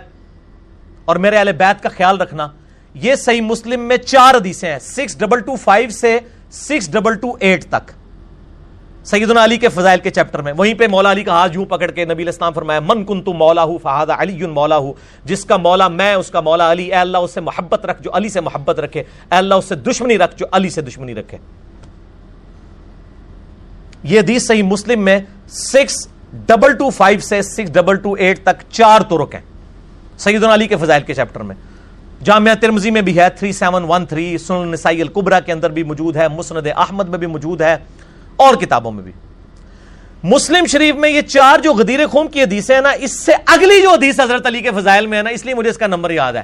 اور 1.06 1.16
میرے 1.16 1.38
اہل 1.38 1.52
بیت 1.52 1.84
کا 1.84 1.90
خیال 1.90 2.22
رکھنا 2.22 2.48
یہ 2.94 3.16
صحیح 3.16 3.42
مسلم 3.42 3.80
میں 3.80 3.98
چار 3.98 4.36
حدیثیں 4.36 4.72
ہیں 4.72 4.80
سکس 4.80 5.18
ڈبل 5.18 5.40
ٹو 5.40 5.56
فائیو 5.56 5.90
سے 5.90 6.20
سکس 6.52 6.92
ڈبل 6.92 7.16
ٹو 7.16 7.36
ایٹ 7.40 7.66
تک۔ 7.66 7.92
سیدنا 9.04 9.44
علی 9.44 9.58
کے 9.58 9.70
فضائل 9.70 10.00
کے 10.00 10.10
چیپٹر 10.10 10.42
میں، 10.42 10.54
وہیں 10.58 10.74
پہ 10.74 10.88
مولا 10.88 11.12
علی 11.12 11.24
کا 11.24 11.32
ہاتھ 11.32 11.56
یوں 11.56 11.66
پکڑ 11.66 11.92
کے 11.92 12.06
نبی 12.06 12.30
اسلام 12.30 12.54
فرمایا، 12.54 12.80
من 12.80 13.06
کن 13.06 13.22
تو 13.22 13.34
مولا 13.34 13.64
ہوں 13.64 13.78
فہاد 13.78 14.08
علی 14.18 14.46
مولا 14.46 14.78
ہوں 14.78 14.94
جس 15.26 15.46
کا 15.46 15.58
مولا 15.58 15.88
میں، 15.88 16.14
اس 16.14 16.32
کا 16.32 16.42
مولا 16.42 16.72
علی، 16.72 16.86
اے 16.86 17.00
اللہ 17.00 17.18
اس 17.18 17.32
سے 17.32 17.42
محبت 17.42 17.86
رکھ 17.86 18.04
جو 18.04 18.12
علی 18.14 18.30
سے 18.30 18.42
محبت 18.42 18.80
رکھے، 18.80 19.00
اے 19.00 19.36
اللہ 19.36 19.56
اس 19.56 19.66
سے 19.66 19.76
دشمنی 19.76 20.18
رکھ 20.18 20.38
جو 20.38 20.46
علی 20.52 20.70
سے 20.70 20.82
دشمنی 20.82 21.16
رکھے۔ 21.16 21.38
یہ 24.04 24.20
حدیث 24.20 24.48
صحیح 24.48 24.64
مسلم 24.64 25.06
میں 25.06 25.20
سکس 25.50 26.08
ڈبل 26.46 26.74
ٹو 26.74 26.90
فائیو 26.90 27.20
سے 27.20 27.42
سکس 27.42 27.74
ڈبل 27.74 27.96
ٹو 27.96 28.14
ایٹ 28.14 28.44
تک 28.44 28.64
چار 28.72 29.02
ترک 29.02 29.36
ہیں۔ 29.36 29.42
سیدنا 30.18 30.54
علی 30.54 30.68
کے 30.68 30.76
فضائل 30.76 31.04
کے 31.04 31.14
چیپٹر 31.14 31.40
میں۔ 31.40 31.56
جامعہ 32.24 32.56
ترمزی 32.56 32.92
میں 32.92 33.02
بھی 33.02 33.20
ہے 33.20 33.30
3713 33.30 34.38
سنن 34.38 34.72
نسائی 34.72 35.02
القبرہ 35.02 35.40
کے 35.40 35.52
اندر 35.52 35.70
بھی 35.70 35.84
موجود 35.84 36.16
ہے، 36.16 36.28
مسند 36.28 36.68
احمد 36.76 37.10
میں 37.10 37.18
بھی 37.18 37.28
موجود 37.28 37.62
ہے، 37.62 37.78
اور 38.36 38.56
کتابوں 38.56 38.92
میں 38.92 39.04
بھی۔ 39.04 39.12
مسلم 40.24 40.66
شریف 40.66 40.96
میں 40.96 41.10
یہ 41.10 41.22
چار 41.22 41.60
جو 41.60 41.74
غدیر 41.74 42.08
خون 42.08 42.28
کی 42.28 42.42
حدیث 42.42 42.72
ہے 42.72 42.82
نا، 42.82 42.90
اس 42.90 43.12
سے 43.12 43.32
اگلی 43.46 43.82
جو 43.82 43.90
حدیث 43.92 44.20
حضرت 44.20 44.46
علی 44.46 44.62
کے 44.62 44.70
فضائل 44.72 45.08
میں 45.08 45.18
ہے 45.18 45.24
نا، 45.24 45.30
اس 45.30 45.46
لیے 45.46 45.56
مجھے 45.56 45.70
اس 45.70 45.78
کا 45.78 45.88
نمبر 45.88 46.12
یاد 46.12 46.34
ہے۔ 46.34 46.42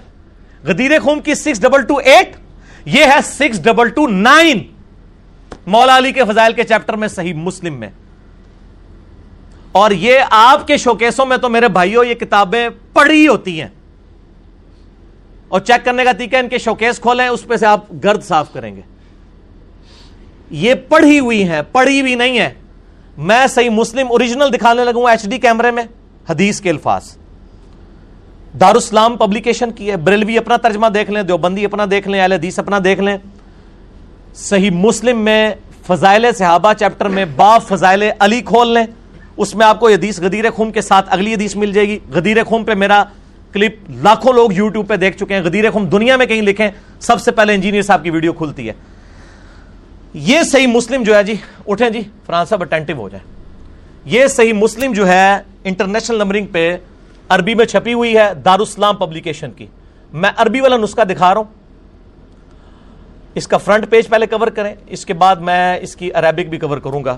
غدیر 0.63 0.99
خون 0.99 1.19
کی 1.19 1.35
سکس 1.35 1.61
ڈبل 1.61 1.81
ٹو 1.81 1.95
ایٹ، 1.95 2.35
یہ 2.85 3.03
ہے 3.03 3.19
سکس 3.23 3.63
ڈبل 3.63 3.89
ٹو 3.89 4.07
نائن۔ 4.07 4.59
مولا 5.67 5.97
علی 5.97 6.11
کے 6.11 6.21
فضائل 6.23 6.53
کے 6.53 6.63
چیپٹر 6.63 6.93
میں 6.93 7.07
صحیح 7.07 7.33
مسلم 7.33 7.73
میں۔ 7.73 7.89
اور 9.71 9.91
یہ 9.91 10.19
آپ 10.31 10.67
کے 10.67 10.77
شوکیسوں 10.77 11.25
میں 11.25 11.37
تو 11.37 11.49
میرے 11.49 11.67
بھائیوں، 11.67 12.05
یہ 12.05 12.13
کتابیں 12.13 12.69
پڑھی 12.93 13.27
ہوتی 13.27 13.61
ہیں۔ 13.61 13.67
اور 15.55 15.61
چیک 15.61 15.85
کرنے 15.85 16.03
کا 16.03 16.11
طریقہ 16.11 16.35
ان 16.35 16.49
کے 16.49 16.57
شوکیس 16.57 16.99
کھولیں، 16.99 17.27
اس 17.27 17.45
پہ 17.47 17.55
سے 17.55 17.65
آپ 17.65 17.81
گرد 18.03 18.23
صاف 18.23 18.53
کریں 18.53 18.75
گے۔ 18.75 18.81
یہ 20.49 20.73
پڑھی 20.89 21.19
ہوئی 21.19 21.43
ہیں، 21.49 21.61
پڑھی 21.71 22.01
ہوئی 22.01 22.15
نہیں 22.15 22.39
ہے 22.39 22.53
میں 23.17 23.47
صحیح 23.47 23.69
مسلم 23.69 24.07
اوریجنل 24.09 24.53
دکھانے 24.53 24.83
لگوں 24.83 25.09
ایچ 25.09 25.25
ڈی 25.25 25.37
کیمرے 25.37 25.71
میں، 25.71 25.83
حدیث 26.29 26.61
کے 26.61 26.69
الفاظ۔ 26.69 27.15
دارالسلام 28.59 29.17
پبلیکیشن 29.17 29.71
کی 29.71 29.91
ہے، 29.91 29.97
بریلوی 29.97 30.37
اپنا 30.37 30.57
ترجمہ 30.57 30.87
دیکھ 30.87 31.11
لیں، 31.11 31.23
دیوبندی 31.23 31.65
اپنا 31.65 31.85
دیکھ 31.91 32.07
لیں، 32.07 32.21
اہل 32.21 32.31
حدیث 32.31 32.59
اپنا 32.59 32.79
دیکھ 32.83 32.99
لیں۔ 32.99 33.17
صحیح 34.35 34.71
مسلم 34.71 35.19
میں 35.19 35.51
فضائل 35.87 36.25
صحابہ 36.37 36.73
چیپٹر 36.73 37.05
میں 37.05 37.25
با 37.35 37.57
فضائل 37.57 38.03
علی 38.19 38.41
کھول 38.41 38.73
لیں۔ 38.73 38.85
اس 39.37 39.55
میں 39.55 39.65
آپ 39.65 39.79
کو 39.79 39.89
حدیث 39.89 40.19
غدیر 40.19 40.49
خون 40.49 40.71
کے 40.71 40.81
ساتھ 40.81 41.13
اگلی 41.13 41.33
حدیث 41.33 41.55
مل 41.55 41.73
جائے 41.73 41.87
گی۔ 41.87 41.99
غدیر 42.11 42.43
خون 42.43 42.63
پہ 42.63 42.73
میرا 42.73 43.03
کلپ 43.55 43.75
لاکھوں 43.89 44.33
لوگ 44.33 44.53
یوٹیوب 44.53 44.87
پہ 44.87 44.95
دیکھ 44.95 45.17
چکے 45.17 45.35
ہیں۔ 45.35 45.41
غدیر 45.41 45.71
خون 45.71 45.91
دنیا 45.91 46.15
میں 46.15 46.25
کہیں 46.25 46.41
لکھیں، 46.41 46.69
سب 46.99 47.21
سے 47.21 47.31
پہلے 47.31 47.53
انجینئر 47.53 47.81
صاحب 47.81 48.03
کی 48.03 48.09
ویڈیو 48.09 48.33
کھلتی 48.33 48.67
ہے۔ 48.67 48.73
یہ 50.13 50.41
صحیح 50.41 50.67
مسلم 50.67 51.03
جو 51.03 51.15
ہے 51.15 51.23
جی 51.23 51.33
اٹھیں 51.67 51.89
جی 51.89 52.01
فرانس 52.25 52.49
صاحب 52.49 52.61
اٹینٹو 52.61 52.93
ہو 52.93 53.09
جائیں۔ 53.09 53.31
یہ 54.05 54.27
صحیح 54.27 54.53
مسلم 54.53 54.93
جو 54.93 55.07
ہے 55.07 55.37
انٹرنیشنل 55.63 56.17
نمبرنگ 56.17 56.45
پہ 56.45 56.77
عربی 57.29 57.55
میں 57.55 57.65
چھپی 57.65 57.93
ہوئی 57.93 58.17
ہے 58.17 58.33
دارالسلام 58.45 58.95
پبلیکیشن 58.95 59.51
کی۔ 59.51 59.65
میں 60.13 60.29
عربی 60.37 60.61
والا 60.61 60.77
نسخہ 60.77 61.01
دکھا 61.01 61.33
رہا 61.33 61.41
ہوں۔ 61.41 61.53
اس 63.35 63.47
کا 63.47 63.57
فرنٹ 63.57 63.89
پیج 63.89 64.07
پہلے 64.07 64.25
کور 64.25 64.47
کریں۔ 64.47 64.75
اس 64.87 65.05
کے 65.05 65.13
بعد 65.13 65.35
میں 65.35 65.77
اس 65.77 65.95
کی 65.95 66.11
عربک 66.11 66.49
بھی 66.49 66.57
کور 66.57 66.77
کروں 66.77 67.03
گا۔ 67.03 67.17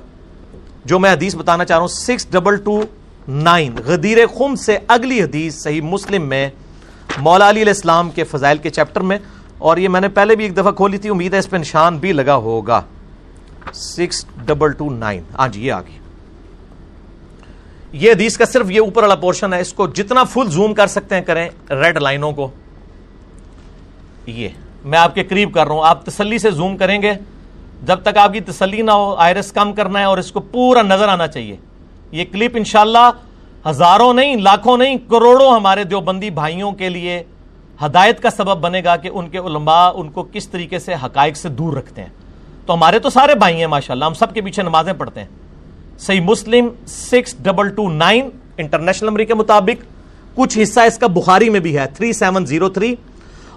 جو 0.86 1.00
میں 1.00 1.12
حدیث 1.12 1.36
بتانا 1.36 1.66
چاہ 1.66 1.78
رہا 1.78 1.82
ہوں 1.82 1.88
six 1.88 2.32
double 2.32 2.58
two 2.58 2.82
nine. 3.28 3.74
Ghadir 3.86 4.18
Khumm 4.38 4.56
سے 4.56 4.78
اگلی 4.88 5.22
حدیث 5.24 5.56
صحیح 5.56 5.82
مسلم 5.82 6.28
میں 6.30 6.50
مولا 7.18 7.50
علی 7.50 7.62
علیہ 7.62 7.74
السلام 7.74 8.10
کے 8.10 8.24
فضائل 8.24 8.58
کے 8.58 8.70
چیپٹر 8.70 9.02
میں، 9.02 9.18
اور 9.58 9.78
یہ 9.78 9.90
میں 9.90 10.02
نے 10.02 10.08
پہلے 10.08 10.36
بھی 10.36 10.46
ایک 10.46 10.58
دفعہ 10.58 10.72
کھولی 10.72 10.98
تھی، 10.98 11.10
امید 11.10 11.34
ہے 11.34 11.40
اس 11.40 11.50
پہ 11.50 11.58
نشان 11.58 11.98
بھی 11.98 12.14
لگا 12.14 12.36
ہوگا۔ 12.36 12.82
Six 13.74 14.26
double 14.46 14.72
two 14.72 14.90
nine. 14.90 15.24
ہاں 15.40 15.48
جی 15.48 15.68
یہ 15.68 15.72
آگے۔ 15.72 15.98
یہ 17.92 18.12
حدیث 18.12 18.38
کا 18.38 18.46
صرف 18.46 18.72
یہ 18.72 18.80
اوپر 18.80 19.02
والا 19.02 19.16
پورشن 19.16 19.54
ہے، 19.54 19.62
اس 19.62 19.74
کو 19.74 19.88
جتنا 19.88 20.24
فل 20.24 20.50
زوم 20.50 20.74
کر 20.74 20.88
سکتے 20.88 21.16
ہیں 21.16 21.22
کریں 21.22 21.50
ریڈ 21.70 21.98
لائنوں 21.98 22.32
کو۔ 22.32 22.50
یہ، 24.26 24.50
میں 24.86 25.00
آپ 25.00 25.16
کے 25.16 25.24
قریب 25.24 25.54
کر 25.54 25.66
رہا 25.68 25.76
ہوں۔ 25.76 25.86
آپ 25.86 26.06
تسلی 26.06 26.38
سے 26.38 26.52
زوم 26.52 26.78
کریں 26.78 27.02
گے۔ 27.02 27.14
جب 27.86 28.02
تک 28.02 28.18
آپ 28.18 28.34
کی 28.34 28.40
تسلی 28.40 28.82
نہ 28.82 28.92
ہو، 28.92 29.16
آئرس 29.16 29.52
کم 29.52 29.74
کرنا 29.74 30.00
ہے 30.00 30.04
اور 30.04 30.18
اس 30.18 30.32
کو 30.32 30.40
پورا 30.40 30.82
نظر 30.82 31.08
آنا 31.08 31.28
چاہیے۔ 31.28 31.56
یہ 32.12 32.26
کلپ 32.32 32.52
انشاءاللہ 32.56 33.10
ہزاروں 33.70 34.14
نہیں، 34.14 34.36
لاکھوں 34.36 34.78
نہیں، 34.78 34.98
کروڑوں 35.10 35.52
ہمارے 35.56 35.84
دیوبندی 35.84 36.30
بھائیوں 36.30 36.72
کے 36.72 36.90
لیے 36.90 37.24
ہدایت 37.86 38.22
کا 38.22 38.30
سبب 38.30 38.58
بنے 38.58 38.82
گا 38.84 38.96
کہ 38.96 39.10
ان 39.14 39.30
کے 39.30 39.38
علماء 39.38 39.92
ان 39.96 40.10
کو 40.10 40.24
کس 40.24 40.48
طریقے 40.50 40.80
سے 40.80 40.94
حقائق 40.94 41.38
سے 41.38 41.50
دور 41.50 41.74
رکھتے 41.74 42.02
ہیں۔ 42.02 42.10
تو 42.66 42.74
ہمارے 42.74 43.00
تو 43.00 43.10
سارے 43.10 43.36
بھائی 43.36 43.56
ہیں 43.56 43.68
ماشاءاللہ، 43.68 44.06
ہم 44.06 44.14
سب 44.14 44.34
کے 44.34 44.42
پیچھے 44.42 44.64
نمازیں 44.64 44.94
پڑھتے 44.94 45.20
ہیں۔ 45.20 45.28
صحیح 46.00 46.22
Muslim 46.22 46.70
six 46.88 47.36
double 47.44 47.70
two 47.70 47.90
nine 47.90 48.30
international 48.58 49.10
number 49.10 49.24
کے 49.24 49.34
مطابق، 49.34 49.84
کچھ 50.36 50.58
حصہ 50.60 50.80
اس 50.80 50.98
کا 50.98 51.08
بخاری 51.08 51.50
میں 51.50 51.60
بھی 51.60 51.78
ہے 51.78 51.86
تھری 51.96 52.14
سیون 52.14 52.46
زیرو 52.46 52.70
تھری 52.70 52.94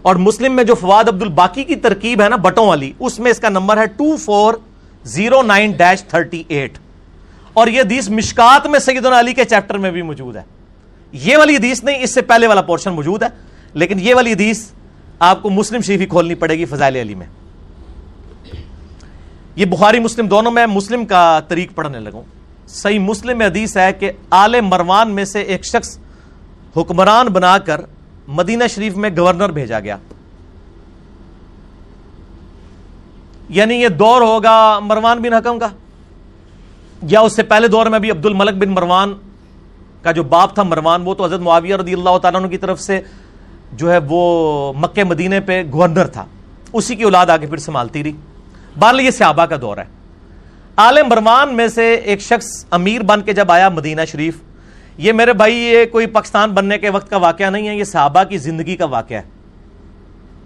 اور 0.02 0.16
مسلم 0.16 0.56
میں 0.56 0.64
جو 0.64 0.74
فواد 0.74 1.08
عبد 1.08 1.22
الباقی 1.22 1.64
کی 1.64 1.76
ترکیب 1.76 2.22
ہے 2.22 2.28
نا 2.28 2.36
بٹوں 2.36 2.66
والی، 2.66 2.92
اس 2.98 3.18
میں 3.18 3.30
اس 3.30 3.40
کا 3.40 3.48
نمبر 3.48 3.76
ہے 3.76 3.86
two 3.86 4.16
four 4.16 4.54
zero 5.04 5.42
nine 5.42 5.72
dash 5.72 6.04
thirty 6.04 6.42
eight 6.48 6.78
اور 7.60 7.68
یہ 7.68 7.80
حدیث 7.80 8.08
مشکات 8.08 8.66
میں 8.66 8.78
سیدنا 8.78 9.20
علی 9.20 9.34
کے 9.34 9.44
چیپٹر 9.44 9.78
میں 9.78 9.90
بھی 9.90 10.02
موجود 10.02 10.36
ہے۔ 10.36 10.42
یہ 11.12 11.36
والی 11.36 11.56
حدیث 11.56 11.84
نہیں، 11.84 12.02
اس 12.02 12.14
سے 12.14 12.22
پہلے 12.22 12.46
والا 12.46 12.62
پورشن 12.62 12.92
موجود 12.92 13.22
ہے، 13.22 13.28
لیکن 13.74 13.98
یہ 14.00 14.14
والی 14.14 14.32
حدیث 14.32 14.68
آپ 15.18 15.42
کو 15.42 15.50
مسلم 15.50 15.80
شریف 15.80 16.00
ہی 16.00 16.06
کھولنی 16.06 16.34
پڑے 16.34 16.58
گی 16.58 16.64
فضائل 16.64 16.96
علی 16.96 17.14
میں۔ 17.14 17.26
یہ 19.56 19.64
بخاری 19.64 19.98
مسلم 19.98 20.26
دونوں 20.26 20.52
میں، 20.52 20.66
مسلم 20.66 21.06
کا 21.06 21.40
طریق 21.48 21.74
پڑھنے 21.74 22.00
لگوں۔ 22.00 22.22
صحیح 22.68 22.98
مسلم 22.98 23.38
میں 23.38 23.46
حدیث 23.46 23.76
ہے 23.76 23.92
کہ 23.92 24.12
آل 24.30 24.60
مروان 24.60 25.10
میں 25.10 25.24
سے 25.24 25.40
ایک 25.40 25.64
شخص 25.64 25.98
حکمران 26.76 27.26
بنا 27.26 27.58
کر 27.58 27.80
مدینہ 28.28 28.64
شریف 28.74 28.96
میں 28.96 29.10
گورنر 29.16 29.48
بھیجا 29.48 29.80
گیا۔ 29.80 29.96
یعنی 33.48 33.74
یہ 33.74 33.88
دور 33.88 34.22
ہوگا 34.22 34.78
مروان 34.78 35.18
بن 35.18 35.32
حکم 35.32 35.58
کا۔ 35.58 35.68
یا 37.02 37.20
اس 37.20 37.36
سے 37.36 37.42
پہلے 37.42 37.68
دور 37.68 37.86
میں 37.86 37.98
بھی 37.98 38.10
عبد 38.10 38.26
الملک 38.26 38.54
بن 38.54 38.68
مروان 38.68 39.14
کا 40.02 40.12
جو 40.12 40.22
باپ 40.22 40.54
تھا 40.54 40.62
مروان، 40.62 41.02
وہ 41.04 41.14
تو 41.14 41.24
حضرت 41.24 41.40
معاویہ 41.40 41.76
رضی 41.76 41.92
اللہ 41.92 42.18
تعالیٰ 42.18 42.40
عنہ 42.40 42.50
کی 42.50 42.56
طرف 42.56 42.80
سے 42.80 43.00
جو 43.72 43.92
ہے 43.92 43.98
وہ 44.08 44.72
مکہ 44.72 45.04
مدینے 45.04 45.40
پہ 45.40 45.62
گورنر 45.72 46.06
تھا۔ 46.06 46.24
اسی 46.72 46.94
کی 46.94 47.02
اولاد 47.02 47.26
آگے 47.26 47.46
پھر 47.46 47.56
سنبھالتی 47.56 48.04
رہی۔ 48.04 48.12
بہرحال 48.78 49.00
یہ 49.00 49.10
صحابہ 49.10 49.44
کا 49.44 49.56
دور 49.60 49.76
ہے۔ 49.76 49.84
آل 50.76 50.98
مروان 51.02 51.56
میں 51.56 51.68
سے 51.68 51.94
ایک 51.94 52.20
شخص 52.20 52.64
امیر 52.70 53.02
بن 53.02 53.22
کے 53.22 53.32
جب 53.32 53.52
آیا 53.52 53.68
مدینہ 53.68 54.00
شریف، 54.08 54.36
یہ 54.98 55.12
میرے 55.12 55.32
بھائی، 55.32 55.56
یہ 55.56 55.84
کوئی 55.84 56.06
پاکستان 56.06 56.50
بننے 56.50 56.78
کے 56.78 56.90
وقت 56.90 57.10
کا 57.10 57.16
واقعہ 57.16 57.50
نہیں 57.50 57.68
ہے، 57.68 57.76
یہ 57.76 57.84
صحابہ 57.84 58.24
کی 58.24 58.38
زندگی 58.38 58.76
کا 58.76 58.84
واقعہ 58.84 59.16
ہے۔ 59.16 59.22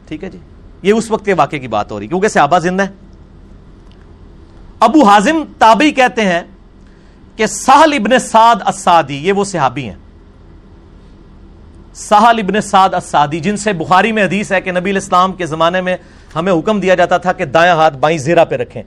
ٹھیک 0.09 0.25
ہے 0.25 0.31
جی؟ 0.31 0.39
یہ 0.83 0.93
اس 0.93 1.11
وقت 1.11 1.25
کے 1.25 1.35
واقعے 1.35 1.59
کی 1.59 1.69
بات 1.69 1.93
ہو 1.93 2.01
رہی، 2.01 2.07
کیونکہ 2.07 2.29
صحابہ 2.29 2.59
زندہ 2.59 2.83
ہے 2.83 3.04
ابو 4.81 5.05
حازم 5.05 5.45
تابعی 5.59 5.91
کہتے 5.91 6.22
ہیں 6.22 6.43
کہ 7.37 7.47
سہل 7.47 7.93
ابن 7.93 8.18
سعد 8.18 8.57
السادی 8.61 9.16
یہ 9.16 9.33
وہ 9.33 9.45
صحابی 9.45 9.85
ہیں۔ 9.85 9.97
سہل 11.95 12.39
ابن 12.39 12.61
سعد 12.61 12.95
السادی 12.95 13.41
جن 13.41 13.57
سے 13.57 13.72
بخاری 13.72 14.12
میں 14.12 14.25
حدیث 14.25 14.53
ہے 14.53 14.61
کہ 14.61 14.72
نبی 14.72 14.91
الاسلام 14.91 15.33
کے 15.33 15.47
زمانے 15.47 15.81
میں 15.81 15.97
ہمیں 16.37 16.53
حکم 16.53 16.81
دیا 16.81 16.95
جاتا 16.95 17.16
تھا 17.16 17.33
کہ 17.33 17.45
دائیں 17.45 17.72
ہاتھ 17.72 17.97
بائیں 17.97 18.18
زیرہ 18.18 18.45
پہ 18.45 18.55
رکھیں۔ 18.55 18.83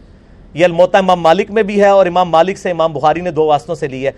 یہ 0.53 0.65
الموتا 0.65 0.97
امام 0.97 1.21
مالک 1.21 1.51
میں 1.51 1.63
بھی 1.63 1.81
ہے 1.81 1.87
اور 1.87 2.05
امام 2.05 2.29
مالک 2.29 2.57
سے 2.57 2.71
امام 2.71 2.93
بخاری 2.93 3.21
نے 3.21 3.31
دو 3.31 3.45
واسطوں 3.45 3.75
سے 3.75 3.87
لی 3.87 4.05
ہے۔ 4.05 4.11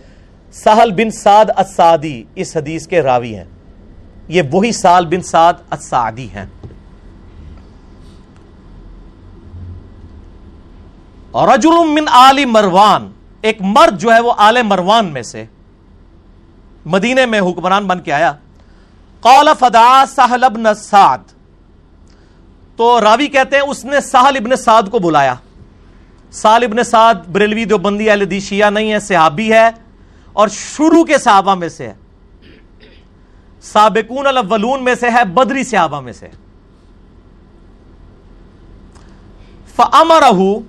سہل 0.53 0.91
بن 0.91 1.11
سعد 1.11 1.45
السادی 1.55 2.23
اس 2.35 2.57
حدیث 2.57 2.87
کے 2.87 3.01
راوی 3.01 3.35
ہیں۔ 3.35 3.45
یہ 4.27 4.41
وہی 4.51 4.71
سال 4.71 5.05
بن 5.05 5.21
سعد 5.21 5.53
السعدی 5.69 6.27
ہیں۔ 6.35 6.45
رجل 11.33 11.87
من 11.87 12.07
آل 12.07 12.45
مروان۔ 12.45 13.11
ایک 13.41 13.57
مرد 13.61 13.99
جو 13.99 14.13
ہے 14.13 14.19
وہ 14.19 14.33
آل 14.37 14.61
مروان 14.61 15.05
میں 15.05 15.21
سے 15.21 15.45
مدینے 16.85 17.25
میں 17.25 17.39
حکمران 17.39 17.87
بن 17.87 17.99
کے 17.99 18.13
آیا۔ 18.13 18.33
قال 19.19 19.47
فدا 19.59 20.03
سہل 20.07 20.43
ابن 20.43 20.63
سعد۔ 20.75 21.17
تو 22.75 23.01
راوی 23.01 23.27
کہتے 23.27 23.55
ہیں 23.55 23.63
اس 23.63 23.85
نے 23.85 24.01
سہل 24.01 24.37
ابن 24.37 24.55
سعد 24.55 24.83
کو 24.91 24.99
بلایا۔ 24.99 25.35
سال 26.31 26.63
ابن 26.63 26.83
سعد 26.83 27.15
بریلوی 27.31 27.65
دیوبندی 27.65 28.09
اہل 28.09 28.39
شیعہ 28.39 28.69
نہیں 28.69 28.91
ہے، 28.91 28.99
صحابی 28.99 29.53
ہے 29.53 29.69
اور 30.33 30.47
شروع 30.47 31.03
کے 31.03 31.17
صحابہ 31.17 31.55
میں 31.55 31.69
سے 31.69 31.87
ہے۔ 31.87 31.93
سابقون 33.61 34.27
الاولون 34.27 34.83
میں 34.83 34.95
سے 34.95 35.09
ہے، 35.09 35.25
بدری 35.25 35.63
صحابہ 35.63 36.01
میں 36.01 36.13
سے 36.13 36.27
فَأَمَرَهُ 39.75 40.59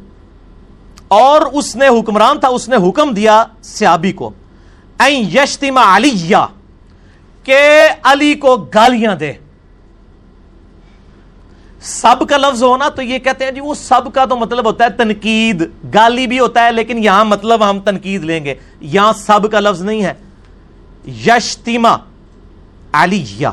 اور 1.11 1.41
اس 1.41 1.77
نے 1.77 1.89
حکمران 1.89 2.41
تھا، 2.41 2.49
اس 2.49 2.69
نے 2.69 2.89
حکم 2.89 3.15
دیا 3.15 3.45
سیابی 3.63 4.13
کو۔ 4.13 4.31
این 4.99 5.31
یشتم 5.37 5.79
علیہ، 5.79 6.37
کہ 7.45 7.59
علی 8.03 8.35
کو 8.35 8.57
گالیاں 8.57 9.15
دے۔ 9.15 9.33
سب 11.81 12.29
کا 12.29 12.37
لفظ 12.37 12.63
ہونا 12.63 12.89
تو 12.89 13.03
یہ 13.03 13.19
کہتے 13.19 13.45
ہیں 13.45 13.53
جی 13.53 13.61
وہ 13.61 13.75
سب 13.75 14.15
کا 14.15 14.25
تو 14.25 14.37
مطلب 14.37 14.67
ہوتا 14.67 14.85
ہے 14.85 14.91
تنقید۔ 14.91 15.71
گالی 15.95 16.27
بھی 16.27 16.39
ہوتا 16.39 16.65
ہے، 16.65 16.73
لیکن 16.73 17.05
یہاں 17.05 17.25
مطلب 17.25 17.71
ہم 17.71 17.81
تنقید 17.81 18.25
لیں 18.25 18.45
گے۔ 18.45 18.55
یہاں 18.81 19.13
سب 19.13 19.53
کا 19.53 19.61
لفظ 19.61 19.83
نہیں 19.83 20.03
ہے۔ 20.03 20.15
یشتیما 21.07 21.97
علیہ 22.93 23.49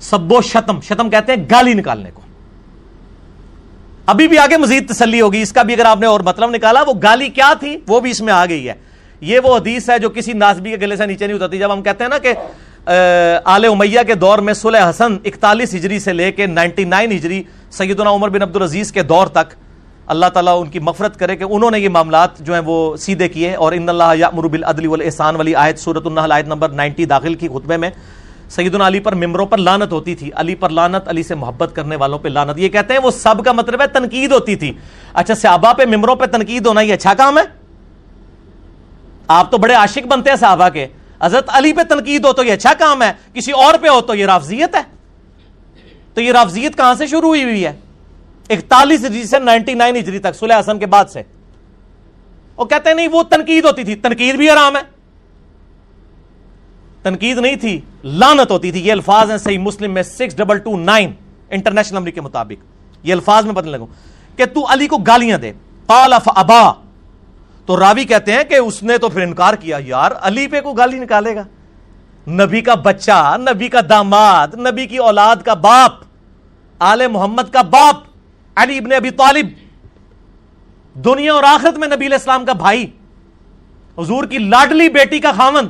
سبو 0.00 0.40
شتم 0.40 0.80
شتم 0.80 1.10
کہتے 1.10 1.32
ہیں 1.32 1.44
گالی 1.50 1.74
نکالنے 1.74 2.10
کو۔ 2.14 2.20
ابھی 4.10 4.28
بھی 4.28 4.38
آگے 4.38 4.56
مزید 4.56 4.88
تسلی 4.88 5.20
ہوگی۔ 5.20 5.42
اس 5.42 5.52
کا 5.52 5.62
بھی 5.62 5.74
اگر 5.74 5.84
آپ 5.86 6.00
نے 6.00 6.06
اور 6.06 6.20
مطلب 6.26 6.50
نکالا، 6.50 6.82
وہ 6.86 6.92
گالی 7.02 7.28
کیا 7.28 7.52
تھی؟ 7.60 7.76
وہ 7.88 8.00
بھی 8.00 8.10
اس 8.10 8.20
میں 8.20 8.32
آ 8.32 8.44
گئی 8.48 8.68
ہے۔ 8.68 8.74
یہ 9.20 9.40
وہ 9.44 9.56
حدیث 9.56 9.88
ہے 9.90 9.98
جو 9.98 10.08
کسی 10.10 10.32
ناسبی 10.32 10.70
کے 10.70 10.76
گلے 10.80 10.96
سے 10.96 11.06
نیچے 11.06 11.26
نہیں 11.26 11.36
اترتی۔ 11.36 11.58
جب 11.58 11.72
ہم 11.72 11.82
کہتے 11.82 12.04
ہیں 12.04 12.10
نا 12.10 12.18
کہ 12.18 12.34
آل 13.44 13.64
امیہ 13.64 14.00
کے 14.06 14.14
دور 14.14 14.38
میں 14.38 14.54
صلح 14.54 14.88
حسن 14.90 15.16
اکتالیس 15.24 15.74
ہجری 15.74 15.98
سے 15.98 16.12
لے 16.12 16.30
کے 16.32 16.46
نائنٹی 16.46 16.84
نائن 16.84 17.12
ہجری 17.12 17.42
سیدنا 17.70 18.10
عمر 18.10 18.28
بن 18.28 18.42
عبدالعزیز 18.42 18.92
کے 18.92 19.02
دور 19.02 19.26
تک 19.34 19.54
اللہ 20.06 20.26
تعالیٰ 20.34 20.60
ان 20.60 20.68
کی 20.70 20.78
مفرت 20.78 21.18
کرے 21.18 21.36
کہ 21.36 21.44
انہوں 21.44 21.70
نے 21.70 21.78
یہ 21.80 21.88
معاملات 21.88 22.38
جو 22.38 22.52
ہیں 22.52 22.60
وہ 22.66 22.96
سیدھے 22.96 23.28
کیے 23.28 23.54
اور 23.54 23.72
ان 23.72 23.88
اللہ 23.88 24.14
یامر 24.18 24.48
بالعدل 24.48 24.86
والاحسان 24.86 25.36
والی 25.36 25.54
آیت 25.54 25.78
سورۃ 25.78 26.06
النحل 26.06 26.32
آیت 26.32 26.46
نمبر 26.46 26.68
نائنٹی 26.68 27.04
داخل 27.04 27.34
کی 27.34 27.48
خطبے 27.48 27.76
میں 27.76 27.90
سیدنا 28.50 28.86
علی 28.86 29.00
پر 29.00 29.14
ممبروں 29.14 29.46
پر 29.46 29.58
لانت 29.58 29.92
ہوتی 29.92 30.14
تھی۔ 30.14 30.30
علی 30.34 30.54
پر 30.54 30.70
لانت، 30.70 31.08
علی 31.08 31.22
سے 31.22 31.34
محبت 31.34 31.70
کرنے 31.74 31.96
والوں 31.96 32.18
پہ 32.18 32.28
لانت۔ 32.28 32.58
یہ 32.58 32.68
کہتے 32.68 32.94
ہیں 32.94 33.00
وہ 33.00 33.10
سب 33.10 33.44
کا 33.44 33.52
مطلب 33.52 33.80
ہے 33.80 33.86
تنقید 33.86 34.32
ہوتی 34.32 34.56
تھی۔ 34.56 34.72
اچھا 35.14 35.34
صحابہ 35.34 35.72
پہ 35.72 35.84
ممبروں 35.84 36.16
پہ 36.16 36.26
تنقید 36.26 36.66
ہونا 36.66 36.80
یہ 36.80 36.92
اچھا 36.92 37.14
کام 37.14 37.38
ہے؟ 37.38 37.42
آپ 39.28 39.50
تو 39.50 39.58
بڑے 39.58 39.74
عاشق 39.74 40.06
بنتے 40.06 40.30
ہیں 40.30 40.36
صحابہ 40.36 40.68
کے۔ 40.68 40.86
حضرت 41.22 41.44
علی 41.48 41.72
پہ 41.72 41.82
تنقید 41.82 42.24
ہو 42.24 42.32
تو 42.32 42.44
یہ 42.44 42.52
اچھا 42.52 42.72
کام 42.78 43.02
ہے۔ 43.02 43.12
کسی 43.34 43.52
اور 43.52 43.74
پہ 43.82 43.88
ہو 43.88 44.00
تو 44.00 44.14
یہ 44.14 44.26
رافضیت 44.26 44.74
ہے۔ 44.74 44.82
تو 46.14 46.20
یہ 46.20 46.32
رافضیت 46.32 46.76
کہاں 46.76 46.94
سے 46.94 47.06
شروع 47.06 47.28
ہوئی 47.28 47.44
ہوئی 47.44 47.66
ہے؟ 47.66 47.72
اکتالیس 48.50 49.04
ہجری 49.04 49.24
سے 49.24 49.38
نائنٹی 49.38 49.74
نائن 49.74 49.96
ہجری 49.96 50.18
تک 50.18 50.36
سلح 50.38 50.60
حسن 50.60 50.78
کے 50.78 50.86
بعد 50.86 51.04
سے۔ 51.12 51.22
وہ 52.56 52.64
کہتے 52.64 52.88
ہیں 52.88 52.96
نہیں، 52.96 53.08
وہ 53.08 53.22
تنقید 53.22 53.64
ہوتی 53.64 53.84
تھی۔ 53.84 53.94
تنقید 53.94 54.34
بھی 54.34 54.50
آرام 54.50 54.76
ہے۔ 54.76 54.99
تنقید 57.02 57.38
نہیں 57.38 57.56
تھی، 57.56 57.80
لانت 58.04 58.50
ہوتی 58.50 58.72
تھی۔ 58.72 58.86
یہ 58.86 58.92
الفاظ 58.92 59.30
ہیں 59.30 59.38
صحیح 59.38 59.58
مسلم 59.58 59.94
میں 59.94 60.02
six 60.02 60.36
double 60.36 60.58
two 60.58 60.78
nine 60.78 61.12
international 61.50 61.98
number 61.98 62.10
کے 62.10 62.20
مطابق۔ 62.20 62.64
یہ 63.06 63.12
الفاظ 63.12 63.44
میں 63.44 63.52
بدلنے 63.52 63.70
لگوں۔ 63.70 63.86
کہ 64.36 64.44
تو 64.46 64.72
علی 64.72 64.86
کو 64.86 64.96
گالیاں 64.96 65.38
دے۔ 65.38 65.52
قال 65.86 66.12
ابا۔ 66.26 66.72
تو 67.66 67.80
راوی 67.80 68.04
کہتے 68.04 68.32
ہیں 68.32 68.44
کہ 68.44 68.54
اس 68.54 68.82
نے 68.82 68.98
تو 68.98 69.08
پھر 69.08 69.22
انکار 69.22 69.54
کیا، 69.54 69.78
یار، 69.80 70.10
علی 70.20 70.46
پہ 70.46 70.60
کو 70.60 70.72
گالی 70.72 70.98
نکالے 70.98 71.36
گا۔ 71.36 71.42
نبی 72.30 72.60
کا 72.60 72.74
بچہ، 72.74 73.36
نبی 73.38 73.68
کا 73.68 73.80
داماد، 73.88 74.48
نبی 74.54 74.86
کی 74.86 74.96
اولاد 74.96 75.36
کا 75.36 75.54
باپ، 75.54 75.92
آل 76.78 77.06
محمد 77.06 77.52
کا 77.52 77.62
باپ، 77.62 77.96
علی 78.56 78.78
ابن 78.78 78.92
ابی 78.92 79.10
طالب۔ 79.10 79.46
دنیا 80.94 81.32
اور 81.32 81.42
آخرت 81.42 81.78
میں 81.78 81.88
نبی 81.88 82.06
علیہ 82.06 82.16
السلام 82.16 82.44
کا 82.44 82.52
بھائی۔ 82.52 82.86
حضور 83.98 84.24
کی 84.24 84.38
لاڈلی 84.38 84.88
بیٹی 84.88 85.18
کا 85.18 85.32
خامن 85.32 85.66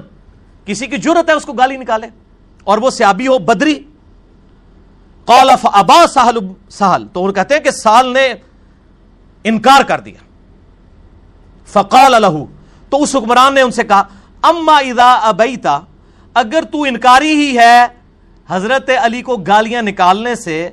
کسی 0.70 0.86
کی 0.86 0.96
جرت 0.96 1.28
ہے 1.28 1.34
اس 1.34 1.44
کو 1.44 1.52
گالی 1.52 1.76
نکالے 1.76 2.06
اور 2.64 2.78
وہ 2.78 2.90
سیابی 2.90 3.26
ہو، 3.26 3.38
بدری۔ 3.38 3.78
قالف 5.24 5.66
ابا 5.72 6.06
سہل 6.06 6.38
سہل 6.70 7.06
تو 7.12 7.22
وہ 7.22 7.32
کہتے 7.32 7.54
ہیں 7.54 7.60
کہ 7.60 7.70
سال 7.70 8.12
نے 8.12 8.32
انکار 9.44 9.82
کر 9.82 10.00
دیا۔ 10.00 10.22
فقال 11.66 12.14
الح 12.14 12.36
تو 12.90 13.02
اس 13.02 13.16
حکمران 13.16 13.54
نے 13.54 13.60
ان 13.60 13.70
سے 13.70 13.84
کہا، 13.84 14.02
اما 14.42 14.76
اذا 14.78 15.12
ابیتا 15.12 15.78
اگر 16.34 16.62
تو 16.62 16.82
انکاری 16.82 17.34
ہی 17.34 17.58
ہے 17.58 17.86
حضرت 18.48 18.90
علی 19.02 19.22
کو 19.22 19.36
گالیاں 19.36 19.82
نکالنے 19.82 20.34
سے، 20.34 20.70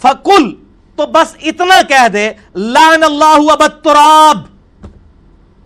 فقل، 0.00 0.54
تو 0.96 1.06
بس 1.06 1.36
اتنا 1.42 1.80
کہہ 1.88 2.08
دے 2.08 2.30
لان 2.54 3.02
اللہ 3.02 3.52
اب 3.52 3.62
تراب 3.82 4.38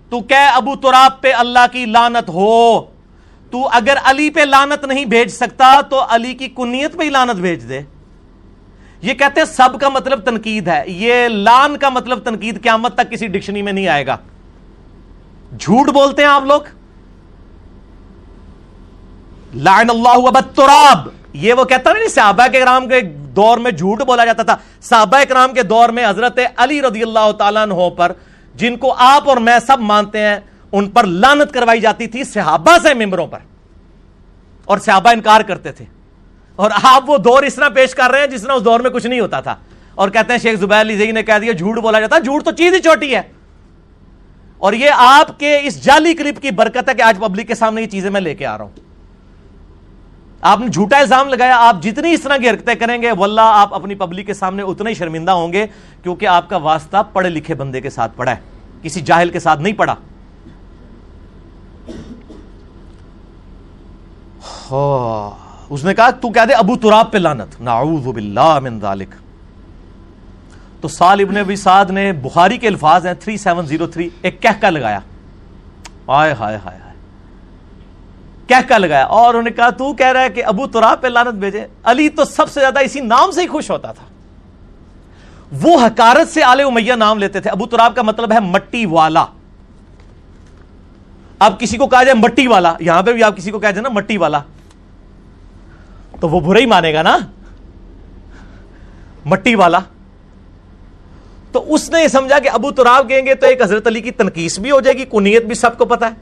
تو 0.09 0.21
کہ 0.21 0.49
ابو 0.55 0.77
تراب 0.77 1.21
پہ 1.21 1.33
اللہ 1.33 1.67
کی 1.73 1.85
لانت 1.87 2.29
ہو۔ 2.29 2.94
تو 3.55 3.69
اگر 3.73 3.97
علی 4.05 4.31
پہ 4.31 4.41
لانت 4.41 4.85
نہیں 4.85 5.05
بھیج 5.05 5.29
سکتا، 5.29 5.81
تو 5.81 6.01
علی 6.09 6.35
کی 6.35 6.49
کنیت 6.49 6.97
پہ 6.99 7.05
ہی 7.05 7.11
لانت 7.11 7.37
بھیج 7.37 7.69
دے۔ 7.69 7.81
یہ 9.03 9.15
کہتے 9.15 9.41
ہیں 9.41 9.47
سب 9.47 9.81
کا 9.81 9.89
مطلب 9.89 10.21
تنقید 10.21 10.69
ہے۔ 10.69 10.85
یہ 10.87 11.29
لان 11.29 11.77
کا 11.77 11.89
مطلب 11.89 12.19
تنقید 12.19 12.63
قیامت 12.63 12.95
تک 12.95 13.11
کسی 13.11 13.27
ڈکشنری 13.27 13.63
میں 13.63 13.73
نہیں 13.73 13.89
آئے 13.89 14.07
گا۔ 14.07 14.17
جھوٹ 15.59 15.89
بولتے 15.89 16.23
ہیں 16.23 16.29
آپ 16.29 16.45
لوگ؟ 16.45 16.61
لائن 19.55 19.91
اللہ 19.91 20.41
تراب 20.55 21.09
یہ 21.33 21.53
وہ 21.53 21.65
کہتا 21.65 21.93
نہیں 21.93 22.03
جی، 22.03 22.09
صحابہ 22.09 22.47
کے 22.53 22.61
کرام 22.61 22.89
کے 22.89 23.01
دور 23.37 23.59
میں 23.59 23.71
جھوٹ 23.71 24.03
بولا 24.03 24.25
جاتا 24.25 24.43
تھا۔ 24.43 24.57
صحابہ 24.83 25.25
کرام 25.29 25.55
کے 25.55 25.63
دور 25.63 25.89
میں 25.89 26.09
حضرت 26.09 26.39
علی 26.57 26.83
رضی 26.83 27.03
اللہ 27.03 27.33
تعالیٰ 27.33 27.63
عنہ 27.63 27.89
پر، 27.97 28.13
جن 28.55 28.77
کو 28.77 28.95
آپ 28.99 29.29
اور 29.29 29.37
میں 29.37 29.59
سب 29.67 29.81
مانتے 29.81 30.19
ہیں 30.19 30.41
ان 30.79 30.89
پر 30.91 31.07
لانت 31.07 31.53
کروائی 31.55 31.81
جاتی 31.81 32.07
تھی 32.07 32.25
صحابہ 32.25 32.77
سے 32.83 32.95
ممبروں 32.95 33.27
پر 33.27 33.39
اور 34.69 34.79
صحابہ 34.79 35.11
انکار 35.13 35.41
کرتے 35.49 35.73
تھے 35.73 35.85
اور 36.59 36.71
آپ 36.83 37.11
وہ 37.11 37.19
دور 37.19 37.43
اس 37.43 37.55
طرح 37.55 37.69
پیش 37.75 37.95
کر 37.95 38.11
رہے 38.11 38.21
ہیں 38.21 38.27
جس 38.27 38.43
طرح 38.43 38.53
اس 38.53 38.65
دور 38.65 38.81
میں 38.81 38.91
کچھ 38.91 39.07
نہیں 39.07 39.21
ہوتا 39.21 39.41
تھا 39.41 39.55
اور 39.95 40.09
کہتے 40.09 40.33
ہیں 40.33 40.41
شیخ 40.41 40.59
زبیر 40.61 40.81
علی 40.81 40.97
زئی 40.97 41.13
نے 41.13 41.23
کہہ 41.23 41.39
دیا 41.43 41.53
جھوٹ 41.53 41.79
بولا 41.83 42.01
جاتا 42.01 42.19
جھوٹ 42.19 42.45
تو 42.45 42.51
چیز 42.53 42.75
ہی 42.75 42.81
چھوٹی 42.83 43.15
ہے 43.15 43.23
اور 44.61 44.73
یہ 44.73 44.91
آپ 44.97 45.39
کے 45.39 45.59
اس 45.65 45.83
جعلی 45.85 46.15
کلپ 46.15 46.41
کی 46.43 46.51
برکت 46.61 46.89
ہے 46.89 46.95
کہ 46.95 47.03
آج 47.03 47.19
پبلک 47.21 47.49
کے 47.49 47.55
سامنے 47.55 47.83
یہ 47.83 47.87
چیزیں 47.91 48.11
میں 48.11 48.21
لے 48.21 48.35
کے 48.35 48.47
آ 48.47 48.57
رہا 48.59 48.65
ہوں۔ 48.65 48.83
آپ 50.43 50.61
نے 50.61 50.69
جھوٹا 50.69 50.99
الزام 50.99 51.29
لگایا، 51.29 51.57
آپ 51.67 51.83
جتنی 51.83 52.13
اس 52.13 52.21
طرح 52.23 52.37
کی 52.37 52.49
حرکتیں 52.49 52.75
کریں 52.75 53.01
گے، 53.03 53.13
واللہ 53.13 53.51
آپ 53.55 53.75
اپنی 53.75 53.95
پبلک 53.95 54.27
کے 54.27 54.35
سامنے 54.35 54.63
اتنے 54.63 54.91
ہی 54.91 54.95
شرمندہ 54.95 55.31
ہوں 55.33 55.53
گے 55.53 55.67
کیونکہ 56.03 56.27
آپ 56.27 56.49
کا 56.49 56.57
واسطہ 56.63 57.03
پڑھے 57.13 57.29
لکھے 57.31 57.55
بندے 57.55 57.81
کے 57.81 57.91
ساتھ 57.91 58.17
پڑا 58.17 58.31
ہے، 58.31 58.37
کسی 58.83 59.01
جاہل 59.01 59.31
کے 59.31 59.41
ساتھ 59.41 59.61
نہیں 59.61 59.75
پڑا 59.75 59.95
ہاں، 64.71 65.45
اس 65.71 65.85
نے 65.85 65.95
کہا، 65.95 66.11
تو 66.11 66.31
کہہ 66.31 66.45
دے 66.49 66.53
ابو 66.55 66.77
تراب 66.77 67.13
پہ 67.13 67.19
لانت 67.19 67.61
نعوذ 67.61 68.07
باللہ 68.07 68.59
من 68.63 68.81
ذالک۔ 68.81 69.15
تو 70.81 70.89
سال 70.89 71.21
ابن 71.21 71.37
ابی 71.37 71.57
سعد 71.57 71.85
نے 71.85 72.13
بخاری 72.13 72.59
کے 72.59 72.69
الفاظ 72.69 73.07
ہیں 73.07 73.15
3703 73.21 74.09
ایک 74.23 74.43
کہہ 74.43 74.67
لگایا۔ 74.67 74.99
آئے 76.07 76.33
ہائے 76.33 76.59
ہائے 76.65 76.79
ہائے 76.79 76.95
کہہ 78.47 78.75
لگایا۔ 78.75 79.05
اور 79.05 79.29
انہوں 79.29 79.43
نے 79.43 79.51
کہا، 79.51 79.71
تو 79.71 79.93
کہہ 79.93 80.07
رہا 80.07 80.21
ہے 80.21 80.31
کہ 80.31 80.45
ابو 80.45 80.67
تراب 80.67 81.03
پہ 81.03 81.07
لانت 81.07 81.35
بھیجے۔ 81.35 81.67
علی 81.85 82.09
تو 82.09 82.25
سب 82.25 82.51
سے 82.51 82.61
زیادہ 82.61 82.79
اسی 82.79 83.01
نام 83.01 83.31
سے 83.31 83.41
ہی 83.41 83.47
خوش 83.47 83.71
ہوتا 83.71 83.93
تھا۔ 83.93 84.05
وہ 85.63 85.87
حکارت 85.87 86.29
سے 86.29 86.43
آل 86.43 86.61
امیہ 86.61 86.93
نام 86.93 87.19
لیتے 87.19 87.41
تھے۔ 87.41 87.51
ابو 87.51 87.67
تراب 87.67 87.95
کا 87.95 88.03
مطلب 88.03 88.33
ہے 88.33 88.41
مٹی 88.41 88.87
والا۔ 88.87 89.25
اب 91.45 91.61
کسی 91.61 91.77
کو 91.77 91.87
کہا 91.87 92.03
جائے 92.03 92.15
مٹی 92.15 92.47
والا، 92.47 92.75
یہاں 92.81 93.03
پہ 93.03 93.13
بھی 93.13 93.23
آپ 93.23 93.37
کسی 93.37 93.51
کو 93.51 93.59
کہہ 93.59 93.69
جائے 93.69 93.83
نا 93.83 93.89
مٹی 93.89 94.17
والا، 94.17 94.41
تو 96.21 96.29
وہ 96.29 96.41
برا 96.41 96.59
ہی 96.59 96.67
مانے 96.67 96.95
گا 96.95 97.03
نا۔ 97.03 97.19
مٹی 99.25 99.55
والا۔ 99.55 99.79
تو 101.53 101.75
اس 101.75 101.91
نے 101.91 102.03
یہ 102.03 102.09
سمجھا 102.09 102.39
کہ 102.39 102.49
ابو 102.49 102.71
تراب 102.71 103.09
کہیں 103.09 103.27
گے 103.27 103.35
تو 103.35 103.47
ایک 103.47 103.63
حضرت 103.63 103.87
علی 103.87 104.01
کی 104.01 104.11
تنقید 104.11 104.59
بھی 104.59 104.71
ہو 104.71 104.81
جائے 104.81 104.99
گی 104.99 105.05
کنیت 105.05 105.45
بھی 105.45 105.55
سب 105.55 105.79
کو 105.79 105.85
پتا 105.85 106.07
ہے۔ 106.07 106.15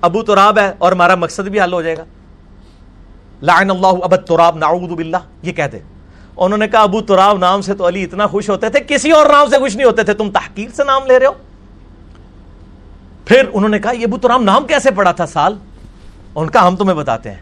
ابو 0.00 0.22
تراب 0.22 0.58
ہے 0.58 0.72
اور 0.78 0.92
ہمارا 0.92 1.14
مقصد 1.14 1.48
بھی 1.48 1.60
حل 1.60 1.72
ہو 1.72 1.82
جائے 1.82 1.96
گا۔ 1.96 2.04
لعن 3.42 3.70
اللہ 3.70 3.86
ابو 3.86 4.16
تراب 4.16 4.56
نعوذ 4.56 4.92
باللہ، 4.92 5.16
یہ 5.42 5.52
کہتے 5.52 5.78
انہوں 6.36 6.58
نے 6.58 6.68
کہا 6.68 6.82
ابو 6.82 7.00
تراب 7.00 7.38
نام 7.38 7.62
سے 7.62 7.74
تو 7.74 7.88
علی 7.88 8.04
اتنا 8.04 8.26
خوش 8.26 8.50
ہوتے 8.50 8.68
تھے، 8.68 8.80
کسی 8.80 9.10
اور 9.10 9.26
نام 9.26 9.48
سے 9.48 9.58
خوش 9.58 9.76
نہیں 9.76 9.86
ہوتے 9.86 10.02
تھے، 10.02 10.14
تم 10.14 10.30
تحقیق 10.30 10.74
سے 10.74 10.84
نام 10.84 11.06
لے 11.06 11.18
رہے 11.18 11.26
ہو۔ 11.26 11.32
پھر 13.26 13.44
انہوں 13.52 13.68
نے 13.68 13.78
کہا، 13.78 13.90
یہ 13.90 14.04
ابو 14.04 14.18
تراب 14.18 14.42
نام 14.42 14.66
کیسے 14.66 14.90
پڑا 14.90 15.12
تھا 15.12 15.26
سال؟ 15.26 15.54
ان 16.34 16.50
کا 16.50 16.66
ہم 16.66 16.76
تمہیں 16.76 16.96
بتاتے 16.96 17.30
ہیں 17.30 17.40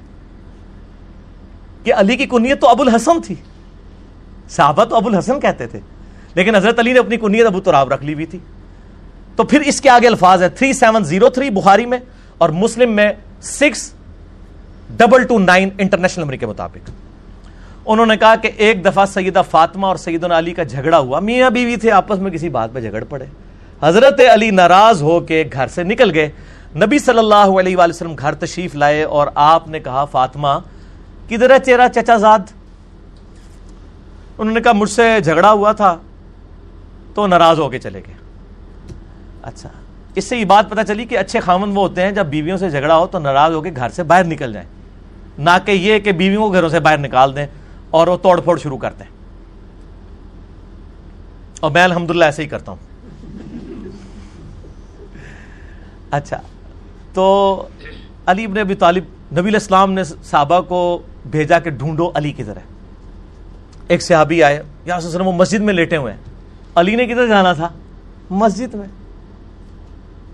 کہ 1.84 1.94
علی 1.94 2.16
کی 2.16 2.26
کنیت 2.26 2.60
تو 2.60 2.68
ابو 2.68 2.82
الحسن 2.82 3.20
تھی۔ 3.20 3.34
صحابہ 4.48 4.84
تو 4.84 4.96
ابو 4.96 5.08
الحسن 5.08 5.40
کہتے 5.40 5.66
تھے، 5.66 5.80
لیکن 6.34 6.54
حضرت 6.54 6.78
علی 6.78 6.92
نے 6.92 6.98
اپنی 6.98 7.16
کنیت 7.16 7.46
ابو 7.46 7.60
تراب 7.60 7.92
رکھ 7.92 8.04
لی 8.04 8.14
ہوئی 8.14 8.26
تھی۔ 8.26 8.38
تو 9.36 9.44
پھر 9.44 9.60
اس 9.60 9.80
کے 9.80 9.90
آگے 9.90 10.06
الفاظ 10.06 10.42
ہے 10.42 10.48
three 10.48 10.72
seven 10.72 11.04
zero 11.04 11.28
three 11.28 11.50
Bukhari 11.50 11.86
میں 11.86 11.98
اور 12.38 12.48
مسلم 12.48 12.92
میں 12.92 13.12
six 13.42 13.92
double 14.96 15.24
two 15.24 15.38
nine 15.38 15.68
international 15.78 16.24
number 16.24 16.36
کے 16.36 16.46
مطابق۔ 16.46 16.90
انہوں 17.86 18.06
نے 18.06 18.16
کہا 18.16 18.36
کہ 18.36 18.50
ایک 18.56 18.84
دفعہ 18.84 19.06
سیدہ 19.06 19.42
فاطمہ 19.50 19.86
اور 19.86 19.96
سیدنا 19.96 20.38
علی 20.38 20.54
کا 20.54 20.62
جھگڑا 20.62 20.98
ہوا۔ 20.98 21.20
میاں 21.20 21.50
بیوی 21.50 21.76
تھے، 21.76 21.90
آپس 21.90 22.18
میں 22.18 22.30
کسی 22.30 22.48
بات 22.48 22.72
پہ 22.72 22.80
جھگڑ 22.80 23.04
پڑے۔ 23.04 23.24
حضرت 23.82 24.20
علی 24.32 24.50
ناراض 24.50 25.02
ہو 25.02 25.20
کے 25.20 25.44
گھر 25.52 25.66
سے 25.66 25.82
نکل 25.82 26.10
گئے۔ 26.14 26.30
نبی 26.76 26.98
صلی 26.98 27.18
اللہ 27.18 27.34
علیہ 27.34 27.76
وآلہ 27.76 27.92
وسلم 27.92 28.14
گھر 28.14 28.34
تشریف 28.34 28.74
لائے 28.74 29.02
اور 29.02 29.26
آپ 29.34 29.68
نے 29.68 29.80
کہا، 29.80 30.04
فاطمہ، 30.04 30.58
کدھر 31.28 31.50
ہے 31.50 31.58
تیرا 31.58 31.88
چچا 31.88 32.16
زاد؟ 32.16 32.38
انہوں 34.38 34.54
نے 34.54 34.60
کہا، 34.60 34.72
مجھ 34.72 34.90
سے 34.90 35.20
جھگڑا 35.20 35.52
ہوا 35.52 35.72
تھا، 35.72 35.96
تو 37.14 37.26
ناراض 37.26 37.58
ہو 37.58 37.68
کے 37.68 37.78
چلے 37.78 38.02
گئے۔ 38.06 38.14
اچھا 39.42 39.68
اس 40.14 40.24
سے 40.24 40.36
یہ 40.36 40.44
بات 40.44 40.70
پتہ 40.70 40.80
چلی 40.88 41.04
کہ 41.04 41.18
اچھے 41.18 41.40
خامن 41.40 41.68
وہ 41.68 41.88
ہوتے 41.88 42.02
ہیں، 42.02 42.12
جب 42.12 42.26
بیویوں 42.26 42.56
سے 42.56 42.70
جھگڑا 42.70 42.96
ہو 42.96 43.06
تو 43.06 43.18
ناراض 43.18 43.52
ہو 43.52 43.60
کے 43.60 43.70
گھر 43.76 43.88
سے 43.88 44.02
باہر 44.02 44.24
نکل 44.24 44.52
جائیں۔ 44.52 44.68
نہ 45.38 45.50
کہ 45.64 45.72
یہ 45.72 45.98
کہ 45.98 46.12
بیویوں 46.12 46.42
کو 46.42 46.52
گھروں 46.52 46.68
سے 46.68 46.80
باہر 46.80 46.98
نکال 46.98 47.36
دیں 47.36 47.46
اور 47.90 48.06
وہ 48.06 48.16
توڑ 48.16 48.40
پھوڑ 48.40 48.58
شروع 48.58 48.78
کرتے 48.78 49.04
ہیں 49.04 49.10
اور 51.60 51.70
میں 51.70 51.84
الحمدللہ 51.84 52.24
ایسے 52.24 52.42
ہی 52.42 52.48
کرتا 52.48 52.72
ہوں۔ 52.72 52.93
اچھا 56.14 56.40
تو 57.14 57.62
علی 58.26 58.44
ابن 58.44 58.58
ابی 58.58 58.74
طالب، 58.74 59.04
نبی 59.38 59.48
الاسلام 59.48 59.92
نے 59.92 60.04
صحابہ 60.04 60.60
کو 60.60 61.02
بھیجا 61.26 61.58
کہ 61.58 61.70
ڈھونڈو 61.70 62.10
علی 62.14 62.32
کدھر 62.32 62.56
ہے۔ 62.56 62.62
ایک 63.88 64.02
صحابی 64.02 64.42
آئے، 64.42 64.62
یا 64.84 64.96
وسلم، 64.96 65.26
وہ 65.26 65.32
مسجد 65.32 65.60
میں 65.60 65.74
لیٹے 65.74 65.96
ہوئے 65.96 66.12
ہیں۔ 66.12 66.20
علی 66.74 66.96
نے 66.96 67.06
کدھر 67.06 67.26
جانا 67.26 67.52
تھا؟ 67.52 67.68
مسجد 68.30 68.74
میں۔ 68.74 68.86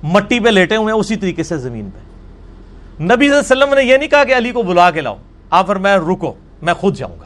مٹی 0.03 0.41
پہ 0.41 0.49
لیٹے 0.49 0.76
ہوئے 0.76 0.93
ہیں، 0.93 1.01
اسی 1.01 1.16
طریقے 1.16 1.43
سے 1.43 1.59
زمین 1.59 1.91
پہ۔ 1.91 1.99
نبی 3.03 3.28
صلی 3.28 3.37
اللہ 3.37 3.53
علیہ 3.53 3.64
وسلم 3.64 3.74
نے 3.74 3.85
یہ 3.85 3.97
نہیں 3.97 4.09
کہا 4.09 4.24
کہ 4.24 4.37
علی 4.37 4.53
کو 4.53 4.62
بلا 4.62 4.91
کے 4.91 5.01
لاؤ۔ 5.01 5.16
آپ 5.51 5.66
پر 5.66 5.76
میں 5.76 5.97
رکو، 5.97 6.35
میں 6.62 6.74
خود 6.74 6.97
جاؤں 6.97 7.20
گا۔ 7.20 7.24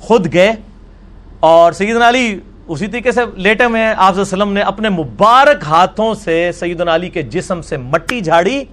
خود 0.00 0.32
گئے 0.32 0.52
اور 1.40 1.72
سیدنا 1.72 2.08
علی 2.08 2.40
اسی 2.68 2.86
طریقے 2.86 3.12
سے 3.12 3.20
لیٹے 3.34 3.64
ہوئے 3.64 3.82
ہیں 3.82 3.94
آپ 3.96 4.18
وسلم 4.18 4.52
نے 4.52 4.60
اپنے 4.60 4.88
مبارک 4.88 5.64
ہاتھوں 5.66 6.14
سے 6.14 6.50
سیدنا 6.52 6.94
علی 6.94 7.08
کے 7.08 7.22
جسم 7.22 7.62
سے 7.62 7.76
مٹی 7.76 8.20
جھاڑی 8.20 8.64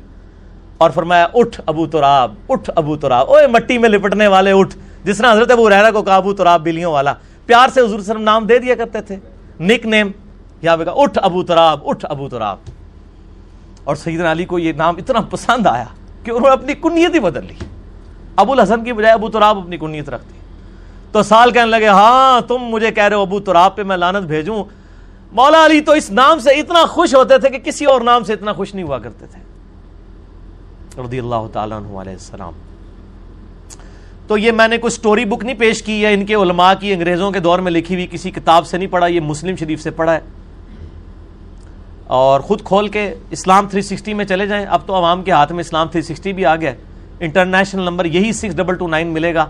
اور 0.77 0.91
فرمایا، 0.91 1.27
اٹھ 1.33 1.61
ابو 1.65 1.87
تراب، 1.87 2.33
اٹھ 2.49 2.69
ابو 2.75 2.95
تراب۔ 2.95 3.29
اوے 3.29 3.47
مٹی 3.47 3.77
میں 3.77 3.89
لپٹنے 3.89 4.27
والے 4.27 4.51
اٹھ۔ 4.51 4.77
جس 5.03 5.17
طرح 5.17 5.33
حضرت 5.33 5.51
ابو 5.51 5.69
رحرا 5.69 5.91
کو 5.91 6.01
کہا، 6.01 6.15
ابو 6.15 6.33
تراب 6.33 6.63
بلیوں 6.63 6.91
والا۔ 6.91 7.13
پیار 7.45 7.69
سے 7.73 7.81
حضور 7.81 7.99
وسلم 7.99 8.21
نام 8.21 8.45
دے 8.45 8.59
دیا 8.59 8.75
کرتے 8.75 9.01
تھے۔ 9.01 9.15
نک 9.59 9.85
نیم۔ 9.85 10.11
یا 10.61 10.73
اٹھ 10.73 11.19
ابو 11.21 11.43
تراب، 11.43 11.79
اٹھ 11.85 12.05
ابو 12.09 12.29
تراب۔ 12.29 12.57
اور 13.83 13.95
سیدنا 13.95 14.31
علی 14.31 14.45
کو 14.45 14.59
یہ 14.59 14.73
نام 14.73 14.95
اتنا 14.97 15.21
پسند 15.21 15.67
آیا 15.67 15.85
کہ 16.23 16.31
انہوں 16.31 16.49
نے 16.49 16.53
اپنی 16.53 16.73
کنیت 16.73 17.15
ہی 17.15 17.19
بدل 17.19 17.45
لی۔ 17.47 17.53
ابو 18.35 18.51
الحسن 18.51 18.83
کی 18.83 18.93
بجائے 18.93 19.13
ابو 19.13 19.29
تراب 19.29 19.57
اپنی 19.57 19.77
کنیت 19.77 20.09
رکھتی 20.09 20.40
تو 21.12 21.24
سال 21.24 21.51
کہنے 21.51 21.72
لگے 21.72 21.88
ہاں 21.88 22.41
تم 22.41 22.57
مجھے 22.57 22.91
کہہ 22.91 23.03
رہے 23.03 23.16
ہو 23.16 23.22
ابو 23.22 23.39
تراب 23.39 23.76
پہ 23.76 23.84
میں 23.84 23.97
لانت 23.97 24.28
بھیجوں۔ 24.28 24.64
مولا 25.32 25.66
علی 25.66 25.82
تو 25.82 25.91
اس 25.91 26.12
نام 26.12 26.39
سے 26.39 26.49
اتنا 26.49 26.86
خوش 26.86 27.16
ہوتے 27.16 27.38
تھے 27.38 27.49
کہ 27.49 27.57
کسی 27.57 27.86
اور 27.86 28.01
نام 28.01 28.24
سے 28.24 28.34
اتنا 28.34 28.53
خوش 28.53 28.76
نہیں 28.76 28.86
ہوا 28.86 28.99
کرتے 28.99 29.26
تھے۔ 29.26 29.41
رضی 31.01 31.20
اللہ 31.20 31.47
تعالیٰ 31.53 31.78
عنہ 31.78 31.88
علیہ 31.88 32.14
السلام۔ 32.14 32.53
تو 34.28 34.38
یہ 34.38 34.51
میں 34.51 34.68
نے 34.68 34.78
کوئی 34.78 34.91
سٹوری 34.91 35.26
بک 35.26 35.45
نہیں 35.45 35.55
پیش 35.55 35.84
کی 35.84 36.05
ہے 36.05 36.14
ان 36.14 36.26
کے 36.26 36.34
علماء 36.34 36.74
کی، 36.80 36.93
انگریزوں 36.93 37.32
کے 37.32 37.39
دور 37.39 37.59
میں 37.59 37.72
لکھی 37.72 37.95
ہوئی 37.95 38.07
کسی 38.12 38.32
کتاب 38.32 38.68
سے 38.68 38.78
نہیں 38.78 38.88
پڑھا، 38.88 39.07
یہ 39.07 39.20
مسلم 39.20 39.55
شریف 39.55 39.82
سے 39.82 39.91
پڑھا 39.91 40.14
ہے۔ 40.14 40.20
اور 42.07 42.39
خود 42.39 42.64
کھول 42.64 42.88
کے 42.88 43.14
اسلام 43.30 43.66
360 43.66 44.14
میں 44.14 44.26
چلے 44.26 44.45
جائیں۔ 44.45 44.66
اب 44.66 44.80
تو 44.86 44.95
عوام 44.95 45.24
کے 45.24 45.32
ہاتھ 45.32 45.51
میں 45.51 45.59
اسلام 45.59 45.88
360 45.88 46.34
بھی 46.34 46.45
آ 46.45 46.55
گیا۔ 46.55 46.72
انٹرنیشنل 47.20 47.82
نمبر 47.82 48.05
یہی 48.05 48.34
سکس 48.34 48.57
ڈبل 48.57 48.76
ٹو 48.76 48.88
نائن 48.88 49.07
ملے 49.07 49.36
گا۔ 49.36 49.45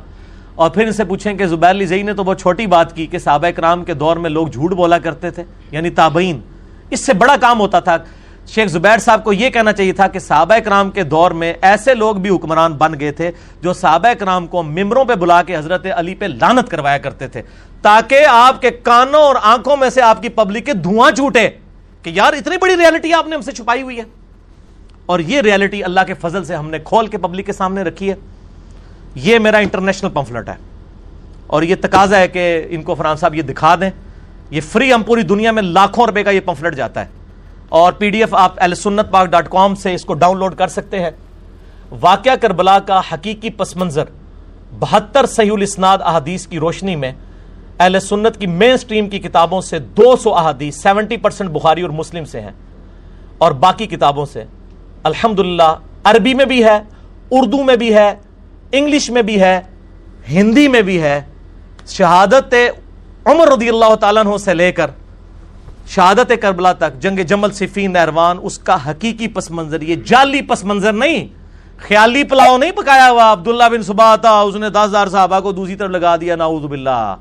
اور 0.55 0.69
پھر 0.69 0.85
ان 0.85 0.91
سے 0.91 1.03
پوچھیں 1.03 1.33
کہ 1.33 1.45
زبیر 1.45 1.69
علی 1.69 1.85
زئی 1.85 2.01
نے 2.01 2.13
تو 2.13 2.23
بہت 2.23 2.39
چھوٹی 2.39 2.67
بات 2.67 2.95
کی 2.95 3.05
کہ 3.05 3.17
صحابہ 3.17 3.49
کرام 3.49 3.83
کے 3.83 3.93
دور 3.93 4.17
میں 4.17 4.29
لوگ 4.29 4.47
جھوٹ 4.47 4.71
بولا 4.71 4.97
کرتے 4.97 5.29
تھے 5.29 5.43
یعنی 5.71 5.89
تابعین۔ 5.89 6.39
اس 6.89 6.99
سے 6.99 7.13
بڑا 7.13 7.35
کام 7.41 7.59
ہوتا 7.59 7.79
تھا۔ 7.79 7.97
شیخ 8.47 8.67
زبیر 8.69 8.97
صاحب 8.97 9.23
کو 9.23 9.33
یہ 9.33 9.49
کہنا 9.49 9.73
چاہیے 9.73 9.93
تھا 9.93 10.07
کہ 10.07 10.19
صحابہ 10.19 10.59
کرام 10.59 10.91
کے 10.91 11.03
دور 11.03 11.31
میں 11.31 11.53
ایسے 11.61 11.93
لوگ 11.93 12.15
بھی 12.15 12.35
حکمران 12.35 12.73
بن 12.73 12.99
گئے 12.99 13.11
تھے 13.11 13.31
جو 13.61 13.73
صحابہ 13.73 14.13
کرام 14.13 14.47
کو 14.47 14.63
ممبروں 14.63 15.05
پہ 15.05 15.15
بلا 15.15 15.43
کے 15.43 15.57
حضرت 15.57 15.87
علی 15.95 16.15
پہ 16.15 16.25
لانت 16.25 16.69
کروایا 16.69 16.97
کرتے 16.97 17.27
تھے۔ 17.27 17.41
تاکہ 17.81 18.25
آپ 18.29 18.61
کے 18.61 18.69
کانوں 18.69 19.21
اور 19.21 19.35
آنکھوں 19.41 19.77
میں 19.77 19.89
سے 19.89 20.01
آپ 20.01 20.21
کی 20.21 20.29
پبلک 20.29 20.65
کے 20.65 20.73
دھواں 20.73 21.11
چھوٹے 21.11 21.49
کہ 22.03 22.09
یار 22.09 22.33
اتنی 22.33 22.57
بڑی 22.57 22.77
ریالٹی 22.77 23.13
آپ 23.13 23.27
نے 23.27 23.35
ہم 23.35 23.41
سے 23.41 23.51
چھپائی 23.51 23.81
ہوئی 23.81 23.97
ہے۔ 23.97 24.03
اور 25.05 25.19
یہ 25.19 25.41
ریالٹی 25.41 25.83
اللہ 25.83 25.99
کے 26.07 26.13
فضل 26.13 26.43
سے 26.43 26.55
ہم 26.55 26.69
نے 26.69 26.79
کھول 26.79 27.07
کے 27.07 27.17
پبلک 27.17 27.45
کے 27.45 27.53
سامنے 27.53 27.81
رکھی 27.81 28.09
ہے۔ 28.09 28.15
یہ 29.15 29.39
میرا 29.39 29.57
انٹرنیشنل 29.57 30.09
پمفلٹ 30.09 30.49
ہے۔ 30.49 30.53
اور 31.47 31.63
یہ 31.63 31.75
تقاضا 31.81 32.19
ہے 32.19 32.27
کہ 32.27 32.63
ان 32.69 32.83
کو 32.83 32.95
فران 32.95 33.17
صاحب 33.17 33.35
یہ 33.35 33.41
دکھا 33.41 33.75
دیں۔ 33.75 33.89
یہ 34.49 34.61
فری 34.61 34.93
ہم 34.93 35.03
پوری 35.03 35.21
دنیا 35.21 35.51
میں 35.51 35.63
لاکھوں 35.63 36.05
روپے 36.05 36.23
کا 36.23 36.29
یہ 36.31 36.39
پمفلٹ 36.39 36.75
جاتا 36.75 37.01
ہے۔ 37.01 37.09
اور 37.69 37.93
پی 37.93 38.09
ڈی 38.09 38.19
ایف 38.19 38.35
آپ 38.35 38.55
سنت 38.77 39.11
پاک 39.11 39.27
ڈاٹ 39.27 39.49
کام 39.49 39.75
سے 39.75 39.93
اس 39.93 40.05
کو 40.05 40.13
ڈاؤن 40.13 40.37
لوڈ 40.37 40.55
کر 40.55 40.67
سکتے 40.67 40.99
ہیں۔ 40.99 41.11
واقعہ 42.01 42.35
کربلا 42.35 42.79
کا 42.79 43.01
حقیقی 43.13 43.49
پس 43.49 43.75
منظر 43.75 44.03
بہتر 44.79 45.25
صحیح 45.25 45.51
الاسناد 45.51 45.97
احادیث 46.01 46.47
کی 46.47 46.59
روشنی 46.59 46.95
میں 46.95 47.11
اہل 47.79 47.99
سنت 47.99 48.37
کی 48.37 48.47
مین 48.47 48.77
سٹریم 48.77 49.09
کی 49.09 49.19
کتابوں 49.19 49.61
سے 49.61 49.79
دو 49.79 50.15
سو 50.15 50.35
احادیث، 50.35 50.77
سیونٹی 50.77 51.17
پرسنٹ 51.17 51.49
بخاری 51.49 51.81
اور 51.81 51.89
مسلم 51.89 52.25
سے 52.25 52.41
ہیں۔ 52.41 52.51
اور 53.37 53.51
باقی 53.51 53.87
کتابوں 53.87 54.25
سے 54.25 54.43
الحمد 55.03 55.39
عربی 56.03 56.33
میں 56.33 56.45
بھی 56.45 56.63
ہے، 56.63 56.79
اردو 57.31 57.63
میں 57.63 57.75
بھی 57.75 57.93
ہے 57.93 58.13
انگلش 58.71 59.09
میں 59.09 59.21
بھی 59.21 59.39
ہے، 59.41 59.59
ہندی 60.29 60.67
میں 60.67 60.81
بھی 60.81 61.01
ہے۔ 61.01 61.21
شہادت 61.87 62.53
عمر 63.25 63.47
رضی 63.47 63.69
اللہ 63.69 63.95
تعالیٰ 63.95 64.25
عنہ 64.25 64.37
سے 64.37 64.53
لے 64.53 64.71
کر 64.71 64.91
شہادت 65.87 66.31
کربلا 66.41 66.71
تک، 66.73 66.99
جنگ 66.99 67.19
جمل 67.19 67.51
صفین 67.51 67.93
نہروان، 67.93 68.37
اس 68.41 68.57
کا 68.57 68.75
حقیقی 68.89 69.27
پس 69.27 69.51
منظر، 69.51 69.81
یہ 69.81 69.95
جعلی 70.05 70.41
پس 70.41 70.63
منظر 70.63 70.93
نہیں، 70.93 71.27
خیالی 71.77 72.23
پلاؤ 72.23 72.57
نہیں 72.57 72.71
پکایا 72.71 73.09
ہوا۔ 73.11 73.31
عبداللہ 73.31 73.63
بن 73.71 73.81
صبح 73.81 74.15
تھا 74.15 74.39
اس 74.39 74.55
نے 74.55 74.69
دس 74.69 74.85
ہزار 74.85 75.07
صحابہ 75.07 75.39
کو 75.39 75.51
دوسری 75.51 75.75
طرف 75.75 75.89
لگا 75.89 76.15
دیا، 76.15 76.35
نعوذ 76.35 76.65
باللہ۔ 76.65 77.15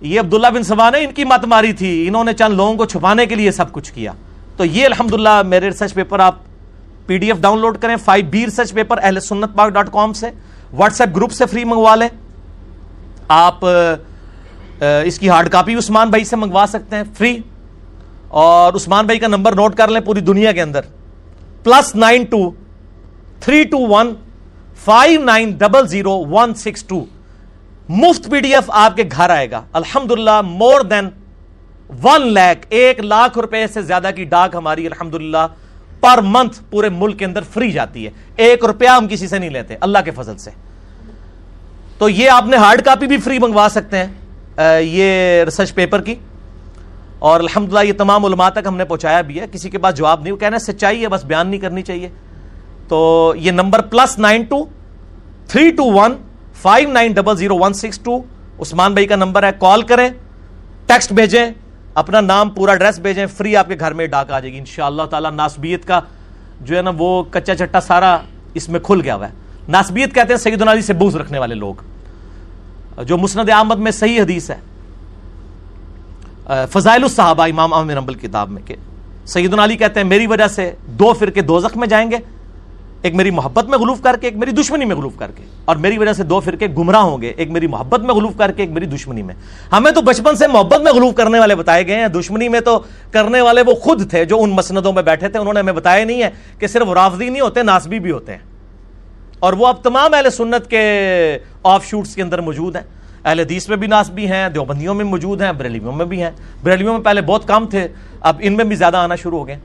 یہ 0.00 0.20
عبداللہ 0.20 0.46
بن 0.46 0.62
سبا 0.62 0.90
نے 0.90 1.04
ان 1.04 1.12
کی 1.12 1.24
مت 1.24 1.44
ماری 1.44 1.72
تھی، 1.72 2.08
انہوں 2.08 2.24
نے 2.24 2.32
چند 2.32 2.54
لوگوں 2.54 2.74
کو 2.74 2.84
چھپانے 2.84 3.26
کے 3.26 3.34
لیے 3.34 3.50
سب 3.50 3.72
کچھ 3.72 3.92
کیا۔ 3.92 4.12
تو 4.56 4.64
یہ 4.64 4.84
الحمدللہ 4.84 5.42
میرے 5.42 5.66
ریسرچ 5.66 5.94
پیپر، 5.94 6.18
آپ 6.18 6.34
P 7.06 7.18
D 7.18 7.26
F 7.26 7.40
down 7.40 7.58
load 7.58 7.78
کریں، 7.78 7.96
five 7.96 8.26
B 8.30 8.44
research 8.44 8.72
paper, 8.72 8.98
Ahl 9.02 9.20
Sunnat 9.20 9.56
Pak 9.56 9.68
dot 9.68 9.92
com 9.92 10.12
سے۔ 10.12 10.30
واٹس 10.72 11.00
ایپ 11.00 11.16
گروپ 11.16 11.32
سے 11.32 11.46
فری 11.46 11.64
منگوا 11.64 11.94
لیں۔ 11.94 12.08
آپ 13.28 13.64
اس 15.04 15.18
کی 15.18 15.28
ہارڈ 15.28 15.48
کاپی 15.48 15.74
عثمان 15.74 16.10
بھائی 16.10 16.24
سے 16.24 16.36
منگوا 16.36 16.64
سکتے 16.68 16.96
ہیں، 16.96 17.02
فری۔ 17.18 17.38
اور 18.28 18.72
عثمان 18.72 19.06
بھائی 19.06 19.18
کا 19.18 19.26
نمبر 19.26 19.54
نوٹ 19.54 19.74
کر 19.76 19.88
لیں 19.88 20.00
پوری 20.00 20.20
دنیا 20.20 20.52
کے 20.52 20.62
اندر۔ 20.62 20.80
Plus 21.64 21.94
nine 21.94 22.24
two, 22.24 22.50
three 23.40 23.62
two 23.64 23.78
one, 23.78 24.14
five 24.84 25.24
nine 25.24 25.50
double 25.50 25.86
zero 25.86 26.24
one 26.30 26.54
six 26.54 26.84
two. 26.84 27.04
مفت 27.88 28.30
پی 28.30 28.40
ڈی 28.40 28.54
ایف 28.54 28.70
آپ 28.70 28.96
کے 28.96 29.02
گھر 29.12 29.30
آئے 29.30 29.50
گا۔ 29.50 29.62
الحمد 29.72 30.10
للہ 30.10 30.40
مور 30.40 30.80
دین 30.80 31.08
ون 32.02 32.32
لیک 32.32 32.66
ایک 32.68 33.00
لاکھ 33.00 33.38
روپے 33.38 33.66
سے 33.66 33.82
زیادہ 33.82 34.10
کی 34.16 34.24
ڈاک 34.24 34.54
ہماری 34.54 34.86
الحمد 34.86 35.14
للہ 35.14 35.46
پر 36.02 36.18
منتھ 36.22 36.60
پورے 36.70 36.88
ملک 36.88 37.18
کے 37.18 37.24
اندر 37.24 37.42
فری 37.54 37.72
جاتی 37.72 38.04
ہے۔ 38.06 38.10
ایک 38.36 38.64
روپیہ 38.64 38.88
ہم 38.88 39.06
کسی 39.10 39.28
سے 39.28 39.38
نہیں 39.38 39.50
لیتے، 39.50 39.76
اللہ 39.80 39.98
کے 40.04 40.10
فضل 40.10 40.38
سے۔ 40.38 40.50
تو 41.98 42.08
یہ 42.08 42.30
آپ 42.30 42.46
نے 42.46 42.56
ہارڈ 42.56 42.82
کاپی 42.82 43.06
بھی 43.06 43.16
فری 43.16 43.38
منگوا 43.38 43.68
سکتے 43.70 43.96
ہیں 43.96 44.80
یہ 44.80 45.42
ریسرچ 45.44 45.74
پیپر 45.74 46.02
کی۔ 46.02 46.14
اور 47.18 47.40
الحمدللہ 47.40 47.84
یہ 47.84 47.92
تمام 47.92 48.24
علماء 48.24 48.48
تک 48.48 48.66
ہم 48.66 48.76
نے 48.76 48.84
پہنچایا 48.84 49.20
بھی 49.20 49.40
ہے، 49.40 49.46
کسی 49.52 49.70
کے 49.70 49.78
پاس 49.78 49.94
جواب 49.94 50.22
نہیں، 50.22 50.32
وہ 50.32 50.36
کہنا 50.36 50.58
سچائی 50.58 51.02
ہے، 51.02 51.08
بس 51.08 51.24
بیان 51.24 51.48
نہیں 51.48 51.60
کرنی 51.60 51.82
چاہیے۔ 51.82 52.08
تو 52.88 53.34
یہ 53.36 53.50
number 53.50 53.82
plus 53.82 54.18
nine 54.18 54.42
two, 54.42 54.64
three 55.48 55.70
two 55.70 55.84
one, 55.84 56.14
five 56.62 56.88
nine 56.88 57.12
double 57.12 57.36
zero 57.36 57.56
one 57.58 57.72
six 57.72 57.98
two, 57.98 58.22
Usman 58.60 58.92
بھائی 58.92 59.06
کا 59.06 59.16
نمبر 59.16 59.42
ہے، 59.42 59.50
کال 59.58 59.82
کریں، 59.82 60.08
ٹیکسٹ 60.86 61.12
بھیجیں۔ 61.12 61.46
اپنا 61.94 62.20
نام 62.20 62.50
پورا 62.50 62.72
ایڈریس 62.72 62.98
بھیجیں 62.98 63.26
فری 63.26 63.56
آپ 63.56 63.68
کے 63.68 63.76
گھر 63.80 63.92
میں 63.92 64.06
ڈاک 64.06 64.32
آ 64.32 64.40
جائے 64.40 64.52
گی 64.52 64.58
ان 64.58 64.64
شاء 64.64 64.86
اللہ 64.86 65.02
تعالیٰ 65.02 65.30
ناسبیت 65.30 65.84
کا 65.84 66.00
جو 66.60 66.76
ہے 66.76 66.82
نا 66.82 66.90
وہ 66.98 67.24
کچا 67.30 67.54
چٹا 67.54 67.80
سارا 67.80 68.18
اس 68.54 68.68
میں 68.68 68.80
کھل 68.80 69.00
گیا 69.04 69.14
ہوا 69.14 69.28
ہے۔ 69.28 69.32
ناسبیت 69.68 70.14
کہتے 70.14 70.32
ہیں 70.32 70.40
سعید 70.40 70.62
علی 70.62 70.82
سے 70.82 70.92
بوز 70.92 71.16
رکھنے 71.16 71.38
والے 71.38 71.54
لوگ۔ 71.54 71.74
جو 73.04 73.18
مسند 73.18 73.50
احمد 73.50 73.76
میں 73.76 73.92
صحیح 73.92 74.20
حدیث 74.22 74.50
ہے۔ 74.50 74.56
فضائل 76.70 77.02
الصحابہ 77.02 77.42
امام 77.42 77.72
احمد 77.72 77.90
رمبل 77.90 78.14
کتاب 78.14 78.50
میں 78.50 78.62
کہ 78.62 78.74
سید 79.26 79.58
علی 79.58 79.76
کہتے 79.76 80.00
ہیں 80.00 80.06
میری 80.06 80.26
وجہ 80.26 80.48
سے 80.48 80.74
دو 80.86 81.12
فرقے 81.12 81.40
دو 81.40 81.60
میں 81.76 81.88
جائیں 81.88 82.10
گے۔ 82.10 82.16
ایک 83.02 83.14
میری 83.14 83.30
محبت 83.30 83.64
میں 83.64 83.78
غلوف 83.78 84.00
کر 84.00 84.16
کے، 84.20 84.26
ایک 84.26 84.36
میری 84.36 84.50
دشمنی 84.50 84.84
میں 84.84 84.96
غلوف 84.96 85.16
کر 85.16 85.30
کے۔ 85.30 85.42
اور 85.64 85.76
میری 85.76 85.98
وجہ 85.98 86.12
سے 86.12 86.22
دو 86.22 86.40
فرقے 86.40 86.66
گمراہ 86.66 87.00
ہوں 87.00 87.22
گے۔ 87.22 87.32
ایک 87.36 87.50
میری 87.50 87.66
محبت 87.66 88.00
میں 88.00 88.14
غلوف 88.14 88.36
کر 88.38 88.52
کے، 88.52 88.62
ایک 88.62 88.70
میری 88.70 88.86
دشمنی 88.86 89.22
میں۔ 89.22 89.34
ہمیں 89.72 89.92
تو 89.92 90.02
بچپن 90.02 90.36
سے 90.36 90.46
محبت 90.46 90.80
میں 90.80 90.92
غلوف 90.92 91.14
کرنے 91.14 91.38
والے 91.38 91.54
بتائے 91.54 91.86
گئے 91.86 91.96
ہیں۔ 91.96 92.08
دشمنی 92.08 92.48
میں 92.48 92.60
تو 92.60 92.82
کرنے 93.10 93.40
والے 93.40 93.62
وہ 93.66 93.74
خود 93.74 94.10
تھے 94.10 94.24
جو 94.24 94.42
ان 94.42 94.50
مسندوں 94.50 94.92
میں 94.92 95.02
بیٹھے 95.02 95.28
تھے۔ 95.28 95.38
انہوں 95.38 95.54
نے 95.54 95.60
ہمیں 95.60 95.72
بتایا 95.72 96.04
نہیں 96.04 96.22
ہے 96.22 96.30
کہ 96.58 96.66
صرف 96.66 96.88
رافضی 96.88 97.28
نہیں 97.28 97.40
ہوتے، 97.40 97.62
ناسبی 97.62 97.98
بھی 97.98 98.10
ہوتے 98.10 98.32
ہیں۔ 98.32 98.38
اور 99.38 99.52
وہ 99.52 99.66
اب 99.66 99.82
تمام 99.82 100.14
اہل 100.14 100.30
سنت 100.30 100.70
کے 100.70 100.98
آف 101.62 101.86
شوٹس 101.86 102.14
کے 102.14 102.22
اندر 102.22 102.40
موجود 102.40 102.76
ہیں۔ 102.76 102.82
اہل 103.24 103.40
حدیث 103.40 103.68
میں 103.68 103.76
بھی 103.76 103.86
ناسبی 103.86 104.26
ہیں، 104.26 104.48
دیوبندیوں 104.48 104.94
میں 104.94 105.04
موجود 105.04 105.42
ہیں 105.42 105.52
بریلیوں 105.52 105.92
میں 105.92 106.06
بھی 106.06 106.22
ہیں۔ 106.22 106.30
بریلیوں 106.62 106.94
میں 106.94 107.04
پہلے 107.04 107.20
بہت 107.20 107.48
کم 107.48 107.66
تھے، 107.66 107.88
اب 108.20 108.36
ان 108.40 108.56
میں 108.56 108.64
بھی 108.64 108.76
زیادہ 108.76 108.96
آنا 108.96 109.16
شروع 109.16 109.38
ہو 109.38 109.46
گئے۔ 109.46 109.58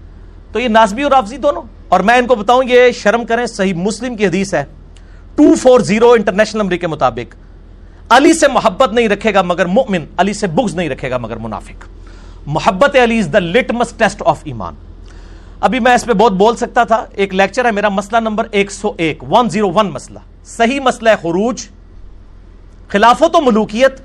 تو 0.52 0.60
یہ 0.60 0.68
ناسبی 0.68 1.04
اور 1.04 1.12
رافضی 1.12 1.38
دونوں؟ 1.38 1.62
اور 1.90 2.00
میں 2.00 2.16
ان 2.16 2.28
کو 2.28 2.36
بتاؤں، 2.36 2.64
یہ 2.70 2.92
شرم 2.92 3.26
کریں، 3.26 3.46
صحیح 3.46 3.74
مسلم 3.74 4.16
کی 4.16 4.28
حدیث 4.28 4.54
ہے۔ 4.54 4.66
Two 5.36 5.56
four 5.56 5.80
zero 5.80 6.12
international 6.12 6.62
number 6.62 6.76
کے 6.76 6.88
مطابق۔ 6.88 7.36
علی 8.10 8.34
سے 8.34 8.48
محبت 8.48 8.94
نہیں 8.94 9.10
رکھے 9.10 9.34
گا 9.34 9.42
مگر 9.42 9.66
مؤمن، 9.66 10.06
علی 10.18 10.34
سے 10.34 10.48
بغض 10.48 10.76
نہیں 10.76 10.90
رکھے 10.90 11.12
گا 11.12 11.18
مگر 11.18 11.38
منافق۔ 11.38 11.86
محبت 12.46 12.96
Ali 13.04 13.20
is 13.20 13.30
the 13.34 13.40
litmus 13.40 13.94
test 13.98 14.24
of 14.26 14.40
ایمان۔ 14.44 14.74
ابھی 15.60 15.80
میں 15.80 15.92
اس 15.92 16.06
پہ 16.06 16.14
بہت 16.14 16.32
بول 16.32 16.56
سکتا 16.56 16.84
تھا۔ 16.84 17.06
ایک 17.12 17.36
لیکچر 17.36 17.66
ہے 17.66 17.72
میرا، 17.72 17.90
مسئلہ 17.90 18.20
نمبر 18.20 18.48
ایک 18.52 18.72
سو 18.72 18.94
ایک 18.98 19.24
ون 19.30 19.50
زیرو 19.50 19.72
ون 19.72 19.90
مسئلہ۔ 19.90 20.20
صحیح 20.46 20.80
مسئلہ 20.80 21.10
خروج، 21.22 21.68
خلافت 22.88 23.36
و 23.36 23.42
ملوکیت۔ 23.42 24.02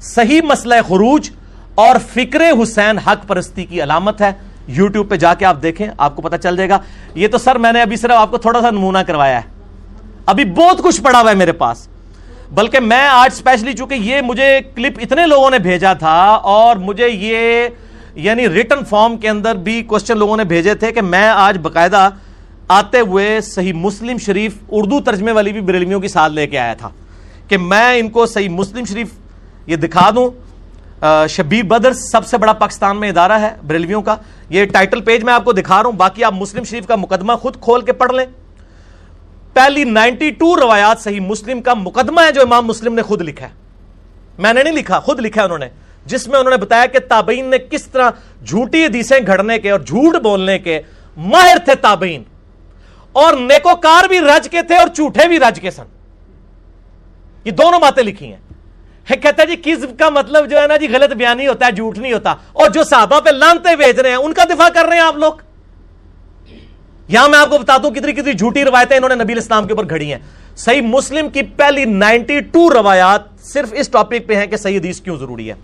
صحیح 0.00 0.40
مسئلہ 0.42 0.74
خروج 0.88 1.30
اور 1.74 1.96
فکر 2.12 2.40
حسین 2.62 2.98
حق 2.98 3.26
پرستی 3.26 3.64
کی 3.64 3.82
علامت 3.82 4.20
ہے۔ 4.20 4.32
یوٹیوب 4.68 5.10
پہ 5.10 5.16
جا 5.16 5.34
کے 5.34 5.44
آپ 5.44 5.62
دیکھیں، 5.62 5.88
آپ 5.98 6.16
کو 6.16 6.22
پتا 6.22 6.38
چل 6.38 6.56
جائے 6.56 6.68
گا۔ 6.68 6.78
یہ 7.14 7.28
تو 7.28 7.38
سر 7.38 7.58
میں 7.58 7.72
نے 7.72 7.82
ابھی 7.82 7.96
صرف 7.96 8.10
آپ 8.10 8.30
کو 8.30 8.38
تھوڑا 8.38 8.60
سا 8.60 8.70
نمونہ 8.70 8.98
کروایا 8.98 9.36
ہے۔ 9.36 9.48
ابھی 10.26 10.44
بہت 10.44 10.78
کچھ 10.78 11.02
پڑا 11.02 11.20
ہوا 11.20 11.30
ہے 11.30 11.36
میرے 11.36 11.52
پاس۔ 11.52 11.88
بلکہ 12.54 12.80
میں 12.80 13.08
آج 13.08 13.30
اسپیشلی 13.32 13.72
چونکہ 13.72 13.94
یہ 13.94 14.20
مجھے 14.20 14.60
کلپ 14.74 14.98
اتنے 15.02 15.26
لوگوں 15.26 15.50
نے 15.50 15.58
بھیجا 15.58 15.92
تھا 15.92 16.40
اور 16.42 16.76
مجھے 16.76 17.08
یہ 17.08 17.68
یعنی 18.14 18.48
ریٹن 18.48 18.84
فارم 18.84 19.16
کے 19.16 19.28
اندر 19.28 19.54
بھی 19.54 19.82
کوشچن 19.82 20.18
لوگوں 20.18 20.36
نے 20.36 20.44
بھیجے 20.44 20.74
تھے 20.74 20.92
کہ 20.92 21.00
میں 21.00 21.28
آج 21.28 21.58
باقاعدہ 21.58 22.10
آتے 22.68 23.00
ہوئے 23.00 23.40
صحیح 23.40 23.72
مسلم 23.72 24.18
شریف 24.18 24.54
اردو 24.70 25.00
ترجمے 25.00 25.32
والی 25.32 25.52
بھی 25.52 25.60
بریلویوں 25.60 26.00
کی 26.00 26.08
ساتھ 26.08 26.32
لے 26.32 26.46
کے 26.46 26.58
آیا 26.58 26.74
تھا 26.74 26.88
کہ 27.48 27.58
میں 27.58 27.98
ان 27.98 28.08
کو 28.08 28.26
صحیح 28.26 28.48
مسلم 28.48 28.84
شریف 28.84 29.08
یہ 29.66 29.76
دکھا 29.76 30.10
دوں۔ 30.14 30.45
شبیر 31.28 31.62
بدر 31.62 31.92
سب 31.92 32.26
سے 32.26 32.38
بڑا 32.38 32.52
پاکستان 32.52 32.96
میں 33.00 33.08
ادارہ 33.08 33.32
ہے، 33.32 33.56
بریلویوں 33.66 34.02
کا۔ 34.02 34.16
یہ 34.48 34.64
ٹائٹل 34.64 35.00
پیج 35.00 35.24
میں 35.24 35.34
آپ 35.34 35.44
کو 35.44 35.52
دکھا 35.52 35.76
رہا 35.76 35.84
ہوں، 35.84 35.92
باقی 35.92 36.24
آپ 36.24 36.32
مسلم 36.32 36.64
شریف 36.64 36.86
کا 36.86 36.96
مقدمہ 36.96 37.32
خود 37.32 37.60
کھول 37.60 37.80
کے 37.80 37.92
پڑھ 37.92 38.12
لیں۔ 38.12 38.26
پہلی 39.52 39.84
نائنٹی 39.84 40.30
ٹو 40.30 40.60
روایات 40.60 41.00
صحیح 41.00 41.20
مسلم 41.20 41.62
کا 41.62 41.74
مقدمہ 41.74 42.20
ہے 42.20 42.32
جو 42.32 42.40
امام 42.40 42.66
مسلم 42.66 42.94
نے 42.94 43.02
خود 43.02 43.22
لکھا 43.22 43.46
ہے۔ 43.46 43.52
میں 44.38 44.52
نے 44.52 44.62
نہیں 44.62 44.74
لکھا، 44.74 45.00
خود 45.00 45.20
لکھا 45.20 45.40
ہے 45.40 45.44
انہوں 45.44 45.58
نے، 45.58 45.68
جس 46.06 46.28
میں 46.28 46.38
انہوں 46.38 46.50
نے 46.50 46.56
بتایا 46.56 46.86
کہ 46.86 46.98
تابعین 46.98 47.44
نے 47.44 47.58
کس 47.58 47.84
طرح 47.84 48.10
جھوٹی 48.46 48.84
حدیثیں 48.84 49.20
گھڑنے 49.26 49.58
کے 49.58 49.70
اور 49.70 49.80
جھوٹ 49.80 50.22
بولنے 50.22 50.58
کے 50.58 50.80
ماہر 51.16 51.56
تھے 51.64 51.74
تابعین۔ 51.74 52.22
اور 53.12 53.34
نیکوکار 53.34 54.08
بھی 54.08 54.20
رج 54.20 54.48
کے 54.48 54.62
تھے 54.62 54.76
اور 54.76 54.86
جھوٹے 54.86 55.28
بھی 55.28 55.38
رج 55.38 55.60
کے 55.60 55.70
سن۔ 55.70 55.82
یہ 57.44 57.50
دونوں 57.50 57.80
باتیں 57.80 58.02
لکھی 58.02 58.26
ہیں۔ 58.26 58.45
کہتا 59.14 59.42
ہے 59.42 59.46
جی 59.46 59.56
کس 59.62 59.84
کا 59.98 60.08
مطلب 60.08 60.50
جو 60.50 60.58
ہے 60.60 60.66
نا 60.66 60.76
جی 60.76 60.88
غلط 60.88 61.12
بیان 61.12 61.36
نہیں 61.36 61.48
ہوتا 61.48 61.66
ہے، 61.66 61.72
جھوٹ 61.72 61.98
نہیں 61.98 62.12
ہوتا۔ 62.12 62.30
اور 62.30 62.70
جو 62.70 62.84
صحابہ 62.84 63.20
پہ 63.20 63.30
لانتے 63.30 63.76
بھیج 63.76 64.00
رہے 64.00 64.08
ہیں، 64.08 64.16
ان 64.16 64.32
کا 64.32 64.44
دفاع 64.44 64.68
کر 64.68 64.84
رہے 64.84 64.96
ہیں 64.96 65.04
آپ 65.04 65.16
لوگ۔ 65.16 65.32
یہاں 67.08 67.28
میں 67.28 67.38
آپ 67.38 67.50
کو 67.50 67.58
بتاتا 67.58 67.88
ہوں 67.88 67.94
کتنی 67.94 68.12
کتنی 68.12 68.32
جھوٹی 68.32 68.64
روایتیں 68.64 68.96
انہوں 68.96 69.16
نے 69.16 69.24
نبی 69.24 69.32
اسلام 69.32 69.66
کے 69.66 69.72
اوپر 69.72 69.90
گھڑی 69.90 70.12
ہیں۔ 70.12 70.18
صحیح 70.56 70.80
مسلم 70.80 71.28
کی 71.28 71.42
پہلی 71.42 71.84
نائنٹی 71.84 72.40
ٹو 72.40 72.70
روایات 72.70 73.20
صرف 73.40 73.68
اس 73.72 73.88
ٹاپک 73.88 74.26
پہ 74.26 74.36
ہیں 74.36 74.46
کہ 74.46 74.56
صحیح 74.56 74.78
حدیث 74.78 75.00
کیوں 75.00 75.16
ضروری 75.16 75.48
ہے۔ 75.48 75.54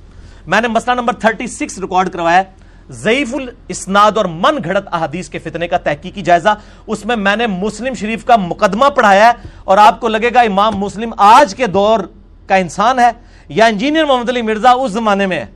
میں 0.47 0.61
نے 0.61 0.68
مسئلہ 0.68 0.95
نمبر 0.95 1.12
36 1.12 1.78
ریکارڈ 1.78 2.09
کروایا۔ 2.11 2.43
ضعیف 2.90 3.34
الاسناد 3.34 4.12
اور 4.16 4.24
من 4.24 4.59
گھڑت 4.64 4.88
احادیث 4.93 5.28
کے 5.28 5.38
فتنے 5.38 5.68
کا 5.68 5.76
تحقیقی 5.76 6.22
جائزہ۔ 6.22 6.49
اس 6.86 7.07
میں 7.07 7.16
میں 7.16 7.36
نے 7.36 7.47
مسلم 7.47 7.95
شریف 7.95 8.24
کا 8.24 8.36
مقدمہ 8.36 8.86
پڑھایا 8.86 9.26
ہے 9.26 9.49
اور 9.64 9.78
آپ 9.78 10.01
کو 10.01 10.09
لگے 10.09 10.30
گا 10.34 10.40
امام 10.40 10.76
مسلم 10.76 11.14
آج 11.16 11.55
کے 11.55 11.66
دور 11.66 12.01
کا 12.47 12.57
انسان 12.57 12.99
ہے۔ 12.99 13.11
یا 13.55 13.66
انجینئر 13.66 14.05
محمد 14.05 14.28
علی 14.28 14.42
مرزا 14.42 14.70
اس 14.70 14.92
زمانے 14.92 15.26
میں 15.26 15.40
ہے۔ 15.40 15.46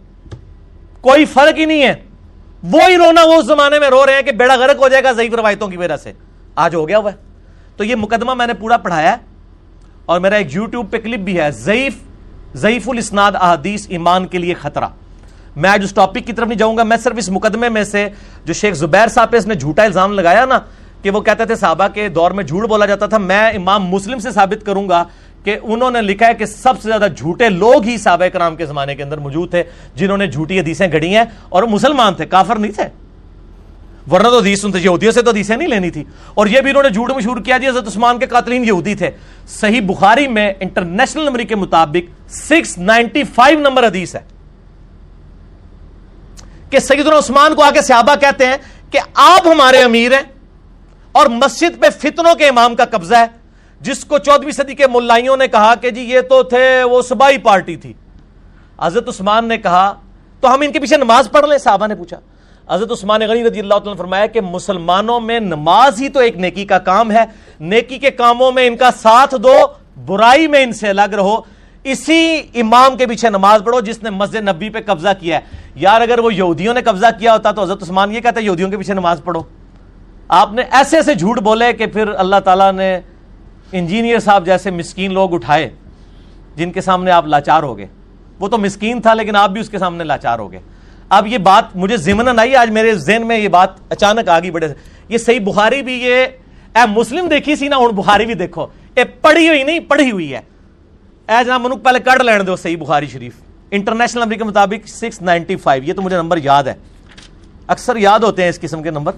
کوئی 1.00 1.24
فرق 1.24 1.58
ہی 1.58 1.64
نہیں 1.64 1.82
ہے۔ 1.82 1.94
وہی 2.62 2.96
رونا 2.96 3.24
وہ 3.24 3.34
اس 3.34 3.46
زمانے 3.46 3.78
میں 3.78 3.88
رو 3.88 4.06
رہے 4.06 4.14
ہیں 4.14 4.22
کہ 4.22 4.32
بیڑا 4.32 4.56
غرق 4.56 4.82
ہو 4.82 4.88
جائے 4.88 5.04
گا 5.04 5.12
ضعیف 5.12 5.34
روایتوں 5.34 5.68
کی 5.68 5.76
وجہ 5.76 5.96
سے۔ 5.96 6.12
آج 6.56 6.74
ہو 6.74 6.88
گیا 6.88 6.98
ہوا 6.98 7.12
ہے 7.12 7.16
تو 7.76 7.84
یہ 7.84 7.94
مقدمہ 7.94 8.34
میں 8.34 8.46
نے 8.46 8.54
پورا 8.54 8.76
پڑھایا 8.76 9.12
ہے 9.12 9.16
اور 10.06 10.20
میرا 10.20 10.36
ایک 10.36 10.54
یوٹیوب 10.54 10.90
پہ 10.90 10.98
کلپ 10.98 11.20
بھی 11.20 11.40
ہے۔ 11.40 11.50
ضعیف 11.50 11.94
ضعیف 12.54 12.88
الاسناد 12.88 13.32
احادیث 13.34 13.86
ایمان 13.88 14.26
کے 14.26 14.38
لیے 14.38 14.54
خطرہ۔ 14.54 14.86
میں 15.56 15.70
آج 15.70 15.80
اس 15.84 15.94
ٹاپک 15.94 16.26
کی 16.26 16.32
طرف 16.32 16.48
نہیں 16.48 16.58
جاؤں 16.58 16.76
گا۔ 16.76 16.82
میں 16.82 16.96
صرف 16.96 17.14
اس 17.16 17.28
مقدمے 17.28 17.68
میں 17.68 17.84
سے 17.84 18.08
جو 18.44 18.52
شیخ 18.52 18.74
زبیر 18.74 19.08
صاحب 19.08 19.30
پہ 19.30 19.36
اس 19.36 19.46
نے 19.46 19.54
جھوٹا 19.54 19.82
الزام 19.82 20.12
لگایا 20.12 20.44
نا 20.44 20.60
کہ 21.02 21.10
وہ 21.10 21.20
کہتے 21.20 21.44
تھے 21.44 21.54
صحابہ 21.54 21.88
کے 21.94 22.08
دور 22.08 22.30
میں 22.30 22.44
جھوٹ 22.44 22.68
بولا 22.68 22.86
جاتا 22.86 23.06
تھا، 23.06 23.18
میں 23.18 23.50
امام 23.50 23.86
مسلم 23.86 24.18
سے 24.18 24.30
ثابت 24.30 24.66
کروں 24.66 24.88
گا 24.88 25.04
کہ 25.46 25.58
انہوں 25.62 25.90
نے 25.90 26.02
لکھا 26.02 26.26
ہے 26.26 26.34
کہ 26.34 26.46
سب 26.46 26.74
سے 26.82 26.88
زیادہ 26.88 27.06
جھوٹے 27.16 27.48
لوگ 27.48 27.84
ہی 27.84 27.98
صحابہ 27.98 28.28
کرام 28.28 28.56
کے 28.56 28.66
زمانے 28.66 28.94
کے 28.94 29.02
اندر 29.02 29.18
موجود 29.18 29.50
تھے، 29.50 29.62
جنہوں 29.94 30.18
نے 30.18 30.26
جھوٹی 30.26 30.60
حدیثیں 30.60 30.88
گھڑی 30.92 31.16
ہیں 31.16 31.24
اور 31.48 31.62
مسلمان 31.62 32.14
تھے، 32.14 32.26
کافر 32.26 32.56
نہیں 32.56 32.72
تھے۔ 32.72 32.82
ورنہ 34.10 34.28
تو 34.28 34.38
حدیث 34.38 34.60
سنتے، 34.60 34.78
یہودیوں 34.78 35.12
سے 35.12 35.22
تو 35.22 35.30
حدیثیں 35.30 35.56
نہیں 35.56 35.68
لینی 35.68 35.90
تھی۔ 35.90 36.04
اور 36.34 36.46
یہ 36.46 36.60
بھی 36.60 36.70
انہوں 36.70 36.82
نے 36.82 36.88
جھوٹ 36.90 37.10
مشہور 37.10 37.36
کیا 37.36 37.58
جی 37.58 37.68
حضرت 37.68 37.86
عثمان 37.86 38.18
کے 38.18 38.26
قاتلین 38.26 38.64
یہودی 38.64 38.94
تھے۔ 38.94 39.10
صحیح 39.48 39.80
بخاری 39.80 40.26
میں 40.26 40.52
انٹرنیشنل 40.60 41.22
نمبر 41.22 41.40
کے 41.40 41.56
مطابق 41.56 42.32
سکس 42.32 42.78
نائنٹی 42.78 43.24
فائیو 43.24 43.58
نمبر 43.58 43.86
حدیث 43.86 44.14
ہے 44.14 44.20
کہ 46.70 46.78
سیدنا 46.78 47.18
عثمان 47.18 47.54
کو 47.54 47.62
آگے 47.62 47.82
صحابہ 47.82 48.14
کہتے 48.14 48.46
ہیں 48.46 48.56
کہ 48.90 48.98
آپ 49.14 49.46
ہمارے 49.46 49.78
امیر 49.78 50.12
ہیں 50.12 50.22
اور 51.12 51.26
مسجد 51.26 51.80
پہ 51.80 51.86
فتنوں 51.90 52.34
کے 52.34 52.48
امام 52.48 52.74
کا 52.74 52.84
قبضہ 52.84 53.14
ہے۔ 53.14 53.45
جس 53.80 54.04
کو 54.04 54.18
چودہویں 54.18 54.52
صدی 54.52 54.74
کے 54.74 54.86
ملائیوں 54.86 55.36
نے 55.36 55.48
کہا 55.48 55.74
کہ 55.74 55.90
جی 55.90 56.00
یہ 56.00 56.20
تو 56.20 56.42
تھے 56.42 56.82
وہ 56.82 57.02
سبائی 57.02 57.38
پارٹی 57.38 57.76
تھی۔ 57.76 57.92
حضرت 58.80 59.08
عثمان 59.08 59.48
نے 59.48 59.58
کہا، 59.58 59.94
تو 60.40 60.54
ہم 60.54 60.60
ان 60.60 60.72
کے 60.72 60.78
پیچھے 60.78 60.96
نماز 60.96 61.30
پڑھ 61.30 61.46
لیں؟ 61.46 61.58
صحابہ 61.58 61.86
نے 61.86 61.94
پوچھا۔ 61.94 62.20
حضرت 62.70 62.92
عثمان 62.92 63.20
غنی 63.20 63.44
رضی 63.44 63.58
اللہ 63.60 63.74
تعالیٰ 63.74 63.94
نے 63.94 63.98
فرمایا 63.98 64.26
کہ 64.26 64.40
مسلمانوں 64.40 65.20
میں 65.20 65.40
نماز 65.40 66.00
ہی 66.02 66.08
تو 66.08 66.20
ایک 66.20 66.36
نیکی 66.36 66.64
کا 66.64 66.78
کام 66.78 67.12
ہے۔ 67.12 67.24
نیکی 67.60 67.98
کے 67.98 68.10
کاموں 68.10 68.52
میں 68.52 68.66
ان 68.66 68.76
کا 68.76 68.90
ساتھ 69.02 69.34
دو، 69.34 69.56
برائی 70.06 70.46
میں 70.46 70.62
ان 70.62 70.72
سے 70.72 70.88
الگ 70.88 71.14
رہو۔ 71.16 71.36
اسی 71.84 72.42
امام 72.54 72.96
کے 72.96 73.06
پیچھے 73.06 73.30
نماز 73.30 73.62
پڑھو 73.64 73.80
جس 73.80 74.02
نے 74.02 74.10
مسجد 74.10 74.48
نبی 74.48 74.68
پہ 74.70 74.78
قبضہ 74.86 75.08
کیا 75.20 75.36
ہے۔ 75.36 75.42
یار، 75.74 76.00
اگر 76.00 76.18
وہ 76.18 76.34
یہودیوں 76.34 76.74
نے 76.74 76.82
قبضہ 76.82 77.06
کیا 77.18 77.32
ہوتا 77.32 77.50
تو 77.50 77.62
حضرت 77.62 77.82
عثمان 77.82 78.12
یہ 78.12 78.20
کہتا 78.20 78.40
ہے 78.40 78.44
یہودیوں 78.44 78.70
کے 78.70 78.76
پیچھے 78.76 78.94
نماز 78.94 79.20
پڑھو۔ 79.24 79.42
آپ 80.28 80.52
نے 80.52 80.62
ایسے 80.70 80.96
ایسے 80.96 81.14
جھوٹ 81.14 81.38
بولے 81.38 81.72
کہ 81.72 81.86
پھر 81.86 82.08
اللہ 82.08 82.36
تعالیٰ 82.44 82.72
نے 82.72 83.00
انجینئر 83.72 84.18
صاحب 84.18 84.46
جیسے 84.46 84.70
مسکین 84.70 85.12
لوگ 85.12 85.34
اٹھائے، 85.34 85.70
جن 86.56 86.72
کے 86.72 86.80
سامنے 86.80 87.10
آپ 87.10 87.26
لاچار 87.26 87.62
ہو 87.62 87.78
گئے۔ 87.78 87.86
وہ 88.40 88.48
تو 88.48 88.58
مسکین 88.58 89.00
تھا 89.00 89.14
لیکن 89.14 89.36
آپ 89.36 89.50
بھی 89.50 89.60
اس 89.60 89.68
کے 89.68 89.78
سامنے 89.78 90.04
لاچار 90.04 90.38
ہو 90.38 90.52
گئے۔ 90.52 90.60
اب 91.08 91.26
یہ 91.26 91.38
بات 91.38 91.76
مجھے 91.76 91.96
ضمن 91.96 92.38
آئی، 92.38 92.56
آج 92.56 92.70
میرے 92.70 92.94
ذہن 92.94 93.26
میں 93.26 93.38
یہ 93.38 93.48
بات 93.48 93.68
اچانک 93.88 94.28
آ 94.28 94.40
گئی 94.40 94.50
بڑے 94.50 94.68
یہ 95.08 95.18
صحیح 95.18 95.40
بخاری 95.40 95.82
بھی 95.82 95.92
یہ، 95.92 96.26
اے 96.74 96.80
مسلم 96.88 97.28
دیکھی 97.28 97.56
سی 97.56 97.68
نا 97.68 97.76
ہوں 97.76 97.92
بخاری 97.92 98.26
بھی 98.26 98.34
دیکھو۔ 98.34 98.66
اے 98.94 99.04
پڑھی 99.04 99.48
ہوئی 99.48 99.62
نہیں، 99.62 99.80
پڑھی 99.80 100.10
ہوئی 100.10 100.34
ہے۔ 100.34 100.40
اے 101.28 101.44
جناب 101.44 101.60
منک 101.60 101.84
پہلے 101.84 102.00
کٹ 102.00 102.24
لین 102.24 102.46
دو 102.46 102.56
صحیح 102.56 102.76
بخاری 102.76 103.06
شریف۔ 103.06 103.32
انٹرنیشنل 103.70 104.22
نمبر 104.22 104.36
کے 104.36 104.44
مطابق 104.44 104.88
سکس 104.88 105.22
نائنٹی 105.22 105.56
فائیو 105.56 105.84
یہ 105.84 105.92
تو 105.92 106.02
مجھے 106.02 106.16
نمبر 106.16 106.38
یاد 106.42 106.64
ہے۔ 106.64 106.74
اکثر 107.66 107.96
یاد 107.96 108.20
ہوتے 108.20 108.42
ہیں 108.42 108.48
اس 108.48 108.60
قسم 108.60 108.82
کے 108.82 108.90
نمبر۔ 108.90 109.12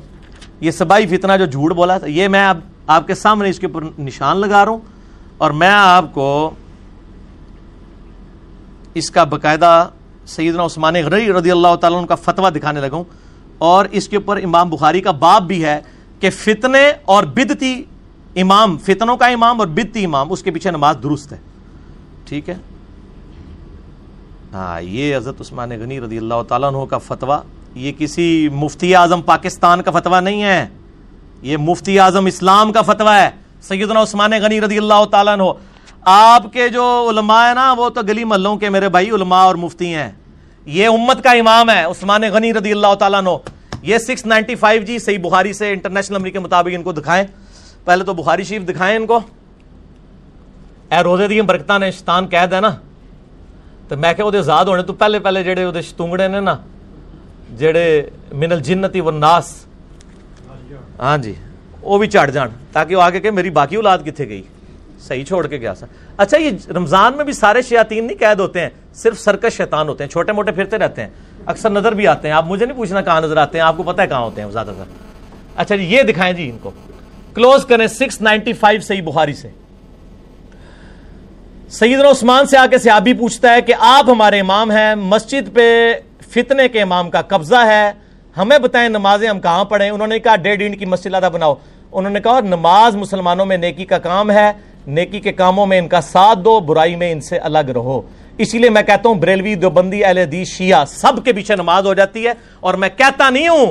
یہ 0.60 0.70
سبائی 0.70 1.06
فتنہ 1.06 1.32
جو 1.38 1.44
جھوٹ 1.44 1.72
بولا 1.72 1.98
یہ 2.06 2.28
میں 2.28 2.48
اب 2.48 2.60
آپ 2.88 3.06
کے 3.06 3.14
سامنے 3.14 3.48
اس 3.48 3.58
کے 3.58 3.66
اوپر 3.66 4.00
نشان 4.00 4.36
لگا 4.36 4.64
رہا 4.64 4.72
ہوں 4.72 4.78
اور 5.38 5.50
میں 5.50 5.70
آپ 5.70 6.14
کو 6.14 6.50
اس 8.94 9.10
کا 9.10 9.24
باقاعدہ 9.24 9.88
سیدنا 10.26 10.64
عثمان 10.64 10.94
غری 10.94 11.32
رضی 11.32 11.50
اللہ 11.50 11.74
تعالیٰ 11.76 12.06
کا 12.06 12.14
فتویٰ 12.14 12.50
دکھانے 12.54 12.80
لگا 12.80 12.96
ہوں 12.96 13.04
اور 13.58 13.86
اس 13.90 14.08
کے 14.08 14.16
اوپر 14.16 14.36
امام 14.36 14.70
بخاری 14.70 15.00
کا 15.00 15.10
باب 15.10 15.46
بھی 15.46 15.64
ہے 15.64 15.80
کہ 16.20 16.30
فتنے 16.30 16.92
اور 17.04 17.24
بدتی 17.24 17.82
امام، 18.36 18.78
فتنوں 18.78 19.16
کا 19.16 19.26
امام 19.26 19.60
اور 19.60 19.68
بدتی 19.68 20.04
امام، 20.04 20.32
اس 20.32 20.42
کے 20.42 20.50
پیچھے 20.50 20.70
نماز 20.70 20.96
درست 21.02 21.32
ہے۔ 21.32 21.38
ٹھیک 22.24 22.48
ہے؟ 22.48 22.54
ہاں 24.52 24.80
یہ 24.80 25.16
حضرت 25.16 25.40
عثمان 25.40 25.70
غنی 25.70 26.00
رضی 26.00 26.18
اللہ 26.18 26.42
تعالیٰ 26.48 26.74
عنہ 26.74 26.84
کا 26.84 26.98
فتویٰ، 26.98 27.40
یہ 27.74 27.92
کسی 27.98 28.48
مفتی 28.48 28.94
اعظم 28.94 29.22
پاکستان 29.22 29.82
کا 29.82 29.90
فتویٰ 29.90 30.20
نہیں 30.20 30.42
ہے۔ 30.42 30.68
یہ 31.42 31.56
مفتی 31.56 32.00
اعظم 32.00 32.26
اسلام 32.26 32.72
کا 32.72 32.82
فتویٰ 32.82 33.22
ہے۔ 33.22 33.30
سیدنا 33.62 34.02
عثمان 34.02 34.30
غنی 34.42 34.60
رضی 34.60 34.78
اللہ 34.78 35.04
تعالیٰ 35.10 35.32
عنہ۔ 35.32 35.42
آپ 36.02 36.52
کے 36.52 36.68
جو 36.68 37.06
علماء 37.10 37.46
ہیں 37.46 37.54
نا، 37.54 37.72
وہ 37.72 37.88
تو 37.88 38.00
گلی 38.00 38.24
محلوں 38.24 38.56
کے 38.56 38.70
میرے 38.70 38.88
بھائی 38.88 39.10
علماء 39.10 39.44
اور 39.44 39.54
مفتی 39.54 39.94
ہیں۔ 39.94 40.10
یہ 40.66 40.88
امت 40.88 41.24
کا 41.24 41.30
امام 41.30 41.70
ہے، 41.70 41.84
عثمان 41.84 42.22
غنی 42.32 42.54
رضی 42.54 42.72
اللہ 42.72 42.94
تعالیٰ 42.94 43.18
عنہ۔ 43.18 43.28
یہ 43.82 43.98
سکس 43.98 44.26
نائنٹی 44.26 44.54
فائیو 44.54 44.82
جی 44.82 44.98
صحیح 44.98 45.18
بخاری 45.18 45.52
سے 45.52 45.72
انٹرنیشنل 45.72 46.16
نمبر 46.16 46.30
کے 46.30 46.38
مطابق 46.38 46.68
ان 46.72 46.82
کو 46.82 46.92
دکھائیں۔ 46.92 47.24
پہلے 47.84 48.04
تو 48.04 48.14
بخاری 48.14 48.44
شریف 48.44 48.62
دکھائیں 48.68 48.96
ان 48.96 49.06
کو۔ 49.06 49.20
اے 50.90 50.98
روزے 51.02 51.28
دیا 51.28 51.42
برکتہ 51.42 51.78
نے 51.78 51.90
شیطان 51.90 52.26
قید 52.26 52.52
ہے 52.52 52.60
نا۔ 52.60 52.70
تو 53.88 53.96
میں 53.96 54.14
کہ 54.14 54.22
وہ 54.22 54.30
آزاد 54.38 54.64
ہونے 54.64 54.82
تو 54.82 54.92
پہلے 54.92 55.18
پہلے 55.18 55.42
جڑے 55.42 55.64
وہ 55.64 55.80
شتونگڑے 55.80 56.28
نے 56.28 56.40
نا، 56.40 56.56
جڑے 57.58 58.02
من 58.32 58.52
الجنتی 58.52 59.00
والناس۔ 59.00 59.67
ہاں 61.00 61.16
جی 61.18 61.32
وہ 61.82 61.98
بھی 61.98 62.06
چڑھ 62.06 62.30
جان 62.30 62.48
تاکہ 62.72 62.96
وہ 62.96 63.02
آگے 63.02 63.20
کہ 63.20 63.30
میری 63.30 63.50
باقی 63.50 63.76
اولاد 63.76 63.98
کتنے 64.06 64.28
گئی 64.28 64.42
صحیح 65.00 65.24
چھوڑ 65.24 65.46
کے 65.46 65.56
گیا 65.56 65.74
سا 65.74 65.86
اچھا 66.18 66.36
یہ 66.36 66.70
رمضان 66.70 67.16
میں 67.16 67.24
بھی 67.24 67.32
سارے 67.32 67.62
شیاطین 67.62 68.06
نہیں 68.06 68.18
قید 68.18 68.40
ہوتے 68.40 68.60
ہیں 68.60 68.68
صرف 68.94 69.18
سرکش 69.20 69.56
شیطان 69.56 69.88
ہوتے 69.88 70.04
ہیں 70.04 70.10
چھوٹے 70.10 70.32
موٹے 70.32 70.52
پھرتے 70.52 70.78
رہتے 70.78 71.02
ہیں 71.02 71.08
اکثر 71.46 71.70
نظر 71.70 71.94
بھی 71.94 72.06
آتے 72.06 72.28
ہیں 72.28 72.34
آپ 72.34 72.46
مجھے 72.46 72.64
نہیں 72.66 72.76
پوچھنا 72.76 73.00
کہاں 73.00 73.20
نظر 73.20 73.36
آتے 73.36 73.58
ہیں 73.58 73.64
آپ 73.64 73.76
کو 73.76 73.82
پتا 73.82 74.02
ہے 74.02 74.08
کہاں 74.08 74.20
ہوتے 74.20 74.42
ہیں 74.42 74.50
زیادہ 74.50 74.72
تر 74.78 74.90
اچھا 75.56 75.76
جی 75.76 75.84
یہ 75.84 76.02
دکھائیں 76.02 76.32
جی 76.32 76.48
ان 76.50 76.58
کو 76.62 76.70
کلوز 77.34 77.64
کریں 77.64 77.86
سکس 77.86 78.20
نائنٹی 78.20 78.52
فائیو 78.52 78.80
صحیح 78.80 79.02
بخاری 79.02 79.32
سے 79.32 79.48
سعید 81.70 82.00
عثمان 82.00 82.46
سے 82.46 82.56
آ 82.56 82.66
کے 82.66 82.78
سیابی 82.78 83.12
پوچھتا 83.12 83.52
ہے 83.52 83.62
کہ 83.62 83.74
آپ 83.78 84.10
ہمارے 84.10 84.40
امام 84.40 84.70
ہیں 84.70 84.94
مسجد 84.94 85.54
پہ 85.54 85.68
فتنے 86.34 86.68
کے 86.68 86.82
امام 86.82 87.10
کا 87.10 87.22
قبضہ 87.22 87.64
ہے 87.66 87.90
ہمیں 88.36 88.58
بتائیں 88.58 88.88
نمازیں 88.88 89.28
ہم 89.28 89.40
کہاں 89.40 89.64
پڑھیں؟ 89.64 89.90
انہوں 89.90 90.06
نے 90.06 90.18
کہا 90.18 90.36
ڈیڑھ 90.36 90.62
انٹ 90.62 90.78
کی 90.78 90.84
مسجد 90.84 91.14
آدھا 91.14 91.28
بناؤ۔ 91.28 91.54
انہوں 91.92 92.12
نے 92.12 92.20
کہا 92.20 92.40
نماز 92.40 92.96
مسلمانوں 92.96 93.46
میں 93.46 93.56
نیکی 93.56 93.84
کا 93.84 93.98
کام 93.98 94.30
ہے، 94.30 94.52
نیکی 94.86 95.20
کے 95.20 95.32
کاموں 95.32 95.66
میں 95.66 95.78
ان 95.78 95.88
کا 95.88 96.00
ساتھ 96.00 96.38
دو، 96.38 96.60
برائی 96.60 96.96
میں 96.96 97.12
ان 97.12 97.20
سے 97.20 97.38
الگ 97.38 97.58
رہو۔ 97.58 98.02
اسی 98.38 98.58
لیے 98.58 98.70
میں 98.70 98.82
کہتا 98.82 99.08
ہوں، 99.08 99.14
بریلوی 99.14 99.54
دیوبندی 99.54 100.04
اہل 100.04 100.18
حدیث 100.18 100.48
شیعہ 100.48 100.84
سب 100.84 101.24
کے 101.24 101.32
پیچھے 101.32 101.56
نماز 101.56 101.86
ہو 101.86 101.94
جاتی 101.94 102.26
ہے 102.26 102.32
اور 102.60 102.74
میں 102.74 102.88
کہتا 102.96 103.30
نہیں 103.30 103.48
ہوں، 103.48 103.66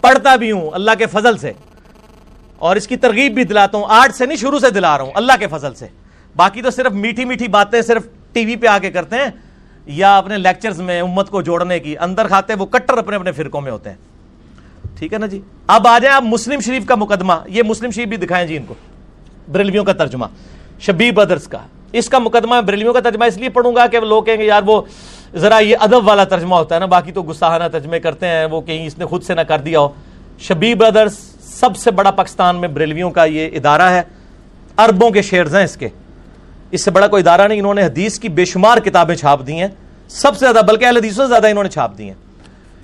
پڑھتا 0.00 0.36
بھی 0.36 0.52
ہوں 0.52 0.70
اللہ 0.70 0.90
کے 0.98 1.06
فضل 1.06 1.38
سے۔ 1.38 1.52
اور 2.58 2.76
اس 2.76 2.88
کی 2.88 2.96
ترغیب 2.96 3.34
بھی 3.34 3.44
دلاتا 3.44 3.78
ہوں، 3.78 3.84
آج 3.88 4.14
سے 4.14 4.26
نہیں، 4.26 4.36
شروع 4.36 4.58
سے 4.58 4.70
دلا 4.70 4.98
رہا 4.98 5.04
ہوں، 5.04 5.12
اللہ 5.14 5.32
کے 5.40 5.46
فضل 5.46 5.74
سے۔ 5.74 5.86
باقی 6.36 6.62
تو 6.62 6.70
صرف 6.70 6.92
میٹھی 6.92 7.24
میٹھی 7.24 7.48
باتیں 7.48 7.82
صرف 7.82 8.02
ٹی 8.32 8.46
وی 8.46 8.56
پہ 8.56 8.66
آ 8.66 8.78
کے 8.78 8.90
کرتے 8.90 9.16
ہیں۔ 9.16 9.51
یا 9.86 10.18
اپنے 10.18 10.38
لیکچرز 10.38 10.80
میں 10.80 11.00
امت 11.00 11.28
کو 11.28 11.42
جوڑنے 11.42 11.78
کی، 11.78 11.98
اندر 11.98 12.26
کھاتے 12.26 12.54
وہ 12.54 12.66
کٹر 12.66 12.98
اپنے 12.98 13.16
اپنے 13.16 13.32
فرقوں 13.32 13.60
میں 13.60 13.72
ہوتے 13.72 13.90
ہیں۔ 13.90 13.96
ٹھیک 14.98 15.12
ہے 15.12 15.18
نا 15.18 15.26
جی؟ 15.26 15.40
اب 15.66 15.88
آ 15.88 15.98
جائیں 15.98 16.16
آپ 16.16 16.22
مسلم 16.22 16.60
شریف 16.60 16.86
کا 16.86 16.94
مقدمہ، 16.94 17.32
یہ 17.46 17.62
مسلم 17.62 17.90
شریف 17.90 18.08
بھی 18.08 18.16
دکھائیں 18.16 18.46
جی 18.46 18.56
ان 18.56 18.64
کو۔ 18.66 18.74
بریلویوں 19.52 19.84
کا 19.84 19.92
ترجمہ 19.92 20.26
شبی 20.80 21.10
بدرس 21.10 21.48
کا۔ 21.48 21.58
اس 21.92 22.08
کا 22.08 22.18
مقدمہ 22.18 22.54
بریلویوں 22.66 22.92
کا 22.92 23.00
ترجمہ 23.00 23.24
اس 23.24 23.36
لیے 23.36 23.48
پڑھوں 23.48 23.76
گا 23.76 23.86
کہ 23.86 24.00
لوگ 24.00 24.22
کہیں 24.22 24.36
گے، 24.36 24.44
یار 24.44 24.62
وہ 24.66 24.82
ذرا 25.34 25.58
یہ 25.58 25.76
ادب 25.80 26.08
والا 26.08 26.24
ترجمہ 26.24 26.54
ہوتا 26.54 26.74
ہے 26.74 26.80
نا، 26.80 26.86
باقی 26.86 27.12
تو 27.12 27.22
گستاحانہ 27.22 27.64
ترجمے 27.72 28.00
کرتے 28.00 28.26
ہیں، 28.26 28.44
وہ 28.44 28.60
کہیں 28.60 28.86
اس 28.86 28.98
نے 28.98 29.04
خود 29.04 29.22
سے 29.22 29.34
نہ 29.34 29.40
کر 29.40 29.58
دیا 29.58 29.80
ہو۔ 29.80 29.88
شبی 30.38 30.74
بردرس 30.74 31.18
سب 31.40 31.76
سے 31.76 31.90
بڑا 31.90 32.10
پاکستان 32.10 32.56
میں 32.56 32.68
بریلویوں 32.68 33.10
کا 33.10 33.24
یہ 33.24 33.48
ادارہ 33.52 33.82
ہے۔ 33.82 34.02
اربوں 34.78 35.10
کے 35.10 35.22
شیئرز 35.22 35.54
ہیں 35.54 35.64
اس 35.64 35.76
کے۔ 35.76 35.88
اس 36.72 36.84
سے 36.84 36.90
بڑا 36.90 37.06
کوئی 37.06 37.22
ادارہ 37.22 37.48
نہیں، 37.48 37.58
انہوں 37.58 37.74
نے 37.74 37.84
حدیث 37.84 38.18
کی 38.18 38.28
بے 38.28 38.44
شمار 38.44 38.78
کتابیں 38.78 39.14
چھاپ 39.14 39.46
دی 39.46 39.52
ہیں۔ 39.52 39.68
سب 40.08 40.32
سے 40.32 40.38
زیادہ، 40.38 40.60
بلکہ 40.68 40.84
اہل 40.84 40.96
حدیثوں 40.96 41.24
سے 41.24 41.28
زیادہ 41.28 41.48
انہوں 41.48 41.64
نے 41.64 41.70
چھاپ 41.70 41.98
دی 41.98 42.04
ہیں۔ 42.04 42.14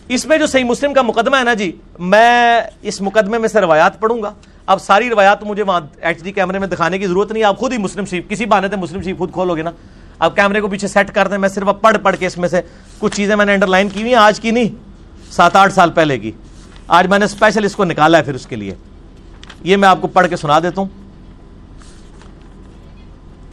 اس 0.09 0.27
میں 0.27 0.39
جو 0.39 0.47
صحیح 0.47 0.65
مسلم 0.65 0.95
کا 0.95 1.03
مقدمہ 1.03 1.37
ہے 1.37 1.45
نا 1.45 1.55
جی 1.55 1.73
میں 1.99 2.61
اس 2.83 3.01
مقدمے 3.01 3.39
میں 3.39 3.49
سے 3.49 3.61
روایات 3.61 4.01
پڑھوں 4.01 4.23
گا۔ 4.23 4.33
اب 4.67 4.81
ساری 4.81 5.11
روایات 5.11 5.45
مجھے 5.45 5.63
وہاں 5.63 5.81
ایچ 6.01 6.23
ڈی 6.23 6.33
کیمرے 6.33 6.59
میں 6.59 6.69
دکھانے 6.69 6.99
کی 6.99 7.07
ضرورت 7.07 7.33
نہیں 7.33 7.45
آپ 7.45 7.59
خود 7.59 7.73
ہی 7.73 7.79
مسلم 7.79 8.05
شریف، 8.05 8.29
کسی 8.29 8.47
بہانے 8.47 8.69
سے 8.69 8.77
مسلم 8.77 9.03
شریف 9.03 9.19
خود 9.19 9.33
کھولو 9.33 9.57
گے 9.57 9.63
نا۔ 9.63 9.71
آپ 10.19 10.37
کیمرے 10.37 10.61
کو 10.61 10.69
پیچھے 10.69 10.89
سیٹ 10.89 11.15
کر 11.15 11.29
دیں، 11.29 11.39
میں 11.39 11.49
صرف 11.49 11.69
اب 11.69 11.81
پڑھ 11.81 11.97
پڑھ 12.03 12.17
کے 12.17 12.27
اس 12.27 12.39
میں 12.39 12.49
سے 12.49 12.61
کچھ 12.99 13.17
چیزیں 13.17 13.37
میں 13.37 13.47
نے 13.47 13.55
انڈر 13.55 13.67
لائن 13.67 13.89
کی 13.89 14.01
ہوئی 14.01 14.15
ہیں، 14.15 14.21
آج 14.21 14.41
کی 14.41 14.51
نہیں، 14.51 14.69
سات 15.33 15.57
آٹھ 15.57 15.73
سال 15.73 15.91
پہلے 15.91 16.19
کی۔ 16.19 16.33
آج 16.89 17.07
میں 17.07 17.19
نے 17.19 17.25
اسپیشل 17.25 17.65
اس 17.65 17.77
کو 17.77 17.85
نکالا 17.85 18.19
ہے 18.19 18.23
پھر 18.23 18.35
اس 18.35 18.47
کے 18.47 18.57
لیے۔ 18.57 18.75
یہ 19.63 19.77
میں 19.77 19.89
آپ 19.89 19.99
کو 20.01 20.07
پڑھ 20.09 20.29
کے 20.29 20.37
سنا 20.37 20.59
دیتا 20.59 20.81
ہوں۔ 20.81 21.08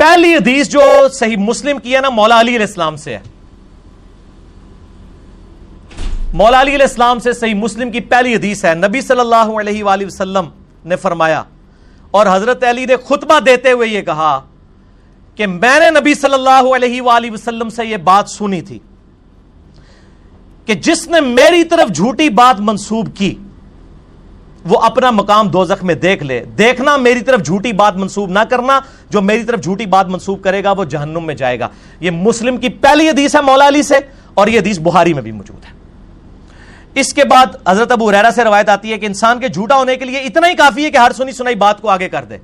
پہلی 0.06 0.34
حدیث 0.36 0.68
جو 0.70 0.82
صحیح 1.14 1.38
مسلم 1.38 1.78
کی 1.84 1.95
ہے 1.95 1.99
نا، 2.01 2.10
مولا 2.10 2.39
علی 2.39 2.56
علیہ 2.56 2.66
السلام 2.66 2.95
سے 3.03 3.16
ہے۔ 3.16 3.22
مولا 6.34 6.60
علی 6.62 6.76
علیہ 6.76 6.86
السلام 6.86 7.20
سے 7.20 7.34
صحیح 7.34 7.53
مسلم 7.56 7.91
کی 7.91 7.99
پہلی 8.12 8.36
حدیث 8.36 8.64
ہے۔ 8.66 8.74
نبی 8.76 9.01
صلی 9.01 9.20
اللہ 9.20 9.49
علیہ 9.60 9.84
وآلہ 9.84 10.06
وسلم 10.06 10.49
نے 10.86 10.95
فرمایا، 11.03 11.41
اور 12.12 12.26
حضرت 12.32 12.64
علی 12.70 12.86
نے 12.86 12.95
خطبہ 13.08 13.39
دیتے 13.45 13.72
ہوئے 13.72 13.88
یہ 13.88 14.01
کہا 14.01 14.39
کہ 15.38 15.47
میں 15.47 15.80
نے 15.80 15.89
نبی 15.99 16.14
صلی 16.16 16.34
اللہ 16.34 16.74
علیہ 16.76 17.01
وآلہ 17.01 17.32
وسلم 17.32 17.70
سے 17.78 17.86
یہ 17.86 17.97
بات 18.12 18.30
سنی 18.30 18.62
تھی 18.70 18.80
کہ 20.68 20.74
جس 20.88 21.08
نے 21.08 21.20
میری 21.22 21.64
طرف 21.74 21.95
جھوٹی 21.95 22.30
بات 22.41 22.60
منسوب 22.70 23.16
کی 23.18 23.34
وہ 24.66 24.80
اپنا 24.80 25.11
مقام 25.11 25.47
دوزخ 25.47 25.84
میں 25.84 25.95
دیکھ 25.95 26.24
لے۔ 26.24 26.45
دیکھنا 26.45 26.97
میری 26.97 27.22
طرف 27.22 27.45
جھوٹی 27.45 27.74
بات 27.74 27.95
منسوب 27.95 28.30
نہ 28.30 28.39
کرنا، 28.39 28.80
جو 29.09 29.22
میری 29.22 29.43
طرف 29.43 29.61
جھوٹی 29.61 29.86
بات 29.86 30.07
منسوب 30.07 30.43
کرے 30.43 30.63
گا، 30.63 30.72
وہ 30.72 30.84
جہنم 30.84 31.26
میں 31.26 31.36
جائے 31.36 31.59
گا۔ 31.59 31.68
یہ 31.99 32.11
مسلم 32.11 32.57
کی 32.57 32.70
پہلی 32.70 33.09
حدیث 33.09 33.36
ہے 33.36 33.41
مولا 33.41 33.68
علی 33.68 33.84
سے، 33.84 33.95
اور 34.34 34.47
یہ 34.47 34.59
حدیث 34.59 34.80
بہاری 34.80 35.13
میں 35.13 35.22
بھی 35.22 35.32
موجود 35.32 35.66
ہے۔ 35.66 35.70
اس 36.95 37.13
کے 37.13 37.24
بعد 37.24 37.45
حضرت 37.68 37.91
ابو 37.91 38.11
ریرا 38.11 38.30
سے 38.36 38.43
روایت 38.43 38.70
آتی 38.70 38.91
ہے 38.91 38.97
کہ 38.97 39.05
انسان 39.05 39.39
کے 39.39 39.47
جھوٹا 39.47 39.76
ہونے 39.76 39.95
کے 39.95 40.05
لیے 40.05 40.20
اتنا 40.20 40.47
ہی 40.47 40.55
کافی 40.55 40.86
ہے 40.86 40.91
کہ 40.91 40.97
ہر 40.97 41.11
سنی 41.11 41.32
سنائی 41.32 41.55
بات 41.55 41.82
کو 41.82 41.89
آگے 41.89 42.09
کر 42.09 42.26
دے۔ 42.26 42.38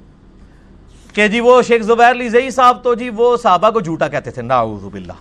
کہ 1.13 1.27
جی 1.27 1.39
وہ 1.39 1.61
شیخ 1.61 1.81
زبیر 1.81 2.13
لیزئی 2.13 2.49
صاحب 2.49 2.83
تو 2.83 2.93
جی 2.93 3.09
وہ 3.09 3.37
صحابہ 3.37 3.69
کو 3.69 3.81
جھوٹا 3.81 4.07
کہتے 4.07 4.31
تھے۔ 4.31 4.41
نعوذ 4.41 4.83
باللہ۔ 4.83 5.13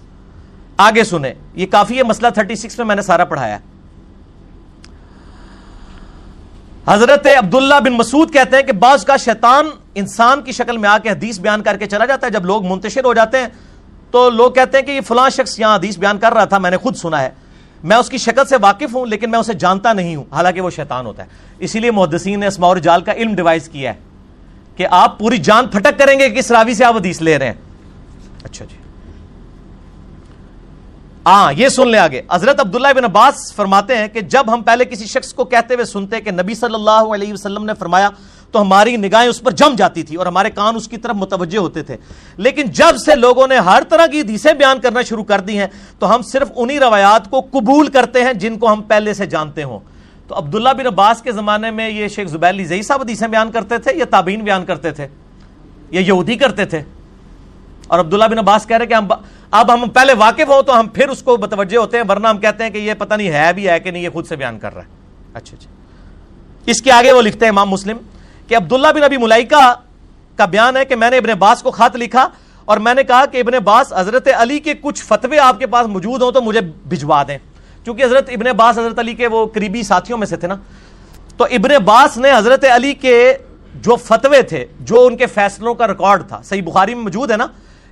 آگے 0.76 1.05
سنیں۔ 1.05 1.34
یہ 1.55 1.66
کافی 1.66 1.98
ہے، 1.98 2.03
مسئلہ 2.03 2.28
36 2.34 2.78
میں 2.78 2.86
میں 2.86 2.96
نے 2.96 3.03
سارا 3.03 3.24
پڑھایا۔ 3.24 3.59
حضرت 6.91 7.26
عبداللہ 7.26 7.74
بن 7.84 7.93
مسعود 7.93 8.32
کہتے 8.32 8.57
ہیں 8.57 8.62
کہ 8.62 8.72
بعض 8.72 9.05
کا 9.05 9.16
شیطان 9.16 9.66
انسان 9.95 10.43
کی 10.43 10.53
شکل 10.53 10.78
میں 10.78 10.88
آ 10.91 10.99
کے 10.99 11.11
حدیث 11.11 11.41
بیان 11.41 11.62
کر 11.62 11.76
کے 11.76 11.86
چلا 11.86 12.07
جاتا 12.07 12.26
ہے، 12.26 12.32
جب 12.32 12.45
لوگ 12.45 12.66
منتشر 12.66 13.05
ہو 13.05 13.14
جاتے 13.14 13.38
ہیں 13.38 13.47
تو 14.11 14.30
لوگ 14.30 14.53
کہتے 14.53 14.78
ہیں 14.78 14.84
کہ 14.84 14.91
یہ 14.91 15.01
فلاں 15.01 15.28
شخص 15.30 15.61
یہاں 15.61 15.74
حدیث 15.74 15.99
بیان 15.99 16.18
کر 16.18 16.32
رہا 16.32 16.45
تھا، 16.45 16.59
میں 16.59 16.70
نے 16.70 16.76
خود 16.76 16.97
سنا 16.97 17.22
ہے۔ 17.22 17.30
میں 17.84 17.97
اس 17.97 18.09
کی 18.09 18.18
شکل 18.18 18.45
سے 18.45 18.57
واقف 18.61 18.95
ہوں، 18.95 19.07
لیکن 19.07 19.30
میں 19.30 19.38
اسے 19.38 19.55
جانتا 19.55 19.93
نہیں 19.93 20.16
ہوں، 20.16 20.24
حالانکہ 20.32 20.61
وہ 20.61 20.70
شیطان 20.70 21.07
ہوتا 21.07 21.22
ہے۔ 21.22 21.28
اسی 21.59 21.80
لیے 21.80 21.91
محدثین 21.91 22.41
نے 22.41 22.47
اسماء 22.47 22.68
اور 22.68 22.76
جال 22.76 23.01
کا 23.01 23.12
علم 23.12 23.34
ڈیوائز 23.34 23.68
کیا 23.68 23.95
ہے 23.95 23.99
کہ 24.76 24.86
آپ 24.91 25.18
پوری 25.18 25.38
جان 25.38 25.66
پھٹک 25.66 25.99
کریں 25.99 26.18
گے 26.18 26.30
کس 26.30 26.51
راوی 26.51 26.74
سے 26.74 26.84
آپ 26.84 26.97
حدیث 26.97 27.22
لے 27.22 27.38
رہے 27.38 27.47
ہیں۔ 27.47 27.55
اچھا 28.45 28.64
جی۔ 28.64 28.76
ہاں 31.27 31.53
یہ 31.57 31.68
سن 31.68 31.89
لے 31.89 31.99
آگے۔ 31.99 32.23
حضرت 32.33 32.61
عبداللہ 32.61 32.89
بن 32.97 33.05
عباس 33.05 33.55
فرماتے 33.55 33.97
ہیں 33.97 34.09
کہ 34.09 34.21
جب 34.21 34.55
ہم 34.55 34.62
پہلے 34.62 34.85
کسی 34.85 35.07
شخص 35.07 35.35
کو 35.35 35.45
کہتے 35.45 35.75
ہوئے 35.75 35.85
سنتے 35.85 36.21
کہ 36.21 36.31
نبی 36.31 36.55
صلی 36.55 36.75
اللہ 36.75 36.91
علیہ 36.91 37.33
وسلم 37.33 37.64
نے 37.64 37.73
فرمایا، 37.79 38.11
تو 38.53 38.62
ہماری 38.62 38.97
نگاہیں 38.97 39.29
اس 39.29 39.41
پر 39.41 39.51
جم 39.51 39.75
جاتی 39.79 40.03
تھی 40.03 40.16
اور 40.16 40.27
ہمارے 40.27 40.51
کان 40.51 40.77
اس 40.77 40.89
کی 40.89 40.97
طرف 40.97 41.16
متوجہ 41.16 41.59
ہوتے 41.59 41.83
تھے۔ 41.83 41.97
لیکن 42.37 42.66
جب 42.66 42.97
سے 42.97 43.14
لوگوں 43.14 43.47
نے 43.47 43.57
ہر 43.57 43.83
طرح 43.89 44.07
کی 44.07 44.21
حدیثیں 44.21 44.53
بیان 44.53 44.81
کرنا 44.81 45.03
شروع 45.03 45.25
کر 45.25 45.41
دی 45.41 45.59
ہیں، 45.59 45.66
تو 45.99 46.14
ہم 46.14 46.23
صرف 46.23 46.49
انہی 46.57 46.81
روایات 46.81 47.31
کو 47.31 47.41
قبول 47.41 47.87
کرتے 47.87 48.25
ہیں 48.25 48.33
جن 48.33 48.59
کو 48.59 48.73
ہم 48.73 48.83
پہلے 48.83 49.14
سے 49.14 49.27
جانتے 49.27 49.62
ہوں۔ 49.62 49.79
تو 50.29 50.39
عبداللہ 50.39 50.68
بن 50.68 50.87
عباس 50.87 51.23
کے 51.23 51.33
زمانے 51.33 51.71
میں 51.71 51.91
یہ 51.91 52.09
شیخ 52.09 52.29
زبیر 52.29 52.51
علی 52.51 52.83
صاحب 52.83 53.01
حدیثیں 53.01 53.29
بیان 53.29 53.51
کرتے 53.51 53.79
تھے 53.79 53.93
یا 53.95 54.05
تابعین 54.05 54.41
بیان 54.41 54.64
کرتے 54.64 54.91
تھے 54.91 55.07
یا 55.91 56.01
یہودی 56.01 56.37
کرتے 56.37 56.64
تھے؟ 56.64 56.83
اور 57.87 57.99
عبداللہ 57.99 58.25
بن 58.25 58.39
عباس 58.39 58.66
کہہ 58.66 58.77
رہے 58.77 58.87
کہ 58.87 58.95
ہم 58.95 59.09
اب 59.51 59.74
ہم 59.74 59.88
پہلے 59.88 60.12
واقف 60.12 60.48
ہو 60.48 60.62
تو 60.62 60.80
ہم 60.80 60.88
پھر 60.88 61.09
اس 61.09 61.22
کو 61.22 61.38
متوجہ 61.38 61.76
ہوتے 61.76 61.96
ہیں، 61.96 62.05
ورنہ 62.09 62.28
ہم 62.28 62.38
کہتے 62.38 62.64
ہیں 62.64 62.70
کہ 62.70 62.78
یہ 62.78 62.94
پتہ 62.98 63.14
نہیں 63.14 63.28
ہے 63.28 63.53
بھی 63.53 63.68
ہے 63.68 63.80
کہ 63.80 63.90
نہیں، 63.90 64.03
یہ 64.03 64.09
خود 64.12 64.26
سے 64.26 64.36
بیان 64.36 64.59
کر 64.59 64.74
رہا 64.74 64.82
ہے۔ 64.82 64.88
اچھا 65.34 65.57
اچھا۔ 65.61 65.70
اس 66.66 66.82
کے 66.82 66.92
آگے 66.92 67.12
وہ 67.12 67.22
لکھتے 67.22 67.44
ہیں 67.44 67.51
امام 67.51 67.68
مسلم 67.68 67.96
کہ 68.48 68.57
عبداللہ 68.57 68.88
بن 68.94 69.03
ابی 69.03 69.16
ملائکہ 69.16 69.74
کا 70.36 70.44
بیان 70.44 70.76
ہے 70.76 70.84
کہ 70.84 70.96
میں 70.96 71.11
نے 71.11 71.16
ابن 71.16 71.38
باس 71.38 71.62
کو 71.62 71.70
خط 71.70 71.96
لکھا 71.96 72.28
اور 72.64 72.78
میں 72.78 72.94
نے 72.94 73.05
کہا 73.05 73.26
کہ 73.26 73.38
ابن 73.38 73.59
باس 73.64 73.92
حضرت 73.92 74.28
علی 74.36 74.59
کے 74.59 74.74
کچھ 74.74 75.03
فتوے 75.03 75.38
آپ 75.38 75.59
کے 75.59 75.66
پاس 75.66 75.86
موجود 75.86 76.22
ہوں 76.22 76.32
تو 76.32 76.42
مجھے 76.42 76.61
بھجوا 76.61 77.22
دیں۔ 77.28 77.38
چونکہ 77.84 78.05
حضرت 78.05 78.28
ابن 78.28 78.57
باس 78.57 78.78
حضرت 78.78 78.98
علی 78.98 79.14
کے 79.14 79.26
وہ 79.26 79.46
قریبی 79.46 79.82
ساتھیوں 79.82 80.18
میں 80.18 80.26
سے 80.26 80.36
تھے 80.36 80.48
نا۔ 80.48 80.55
تو 81.36 81.44
ابن 81.44 81.84
باس 81.84 82.16
نے 82.16 82.30
حضرت 82.36 82.64
علی 82.64 82.94
کے 82.94 83.34
جو 83.74 83.96
فتوے 83.96 84.42
تھے، 84.42 84.66
جو 84.80 85.07
ان 85.07 85.16
کے 85.16 85.26
فیصلوں 85.26 85.74
کا 85.74 85.86
ریکارڈ 85.86 86.28
تھا، 86.28 86.40
صحیح 86.44 86.62
بخاری 86.62 86.94
میں 86.94 87.03
موجود 87.03 87.30
ہے 87.30 87.36
نا 87.36 87.46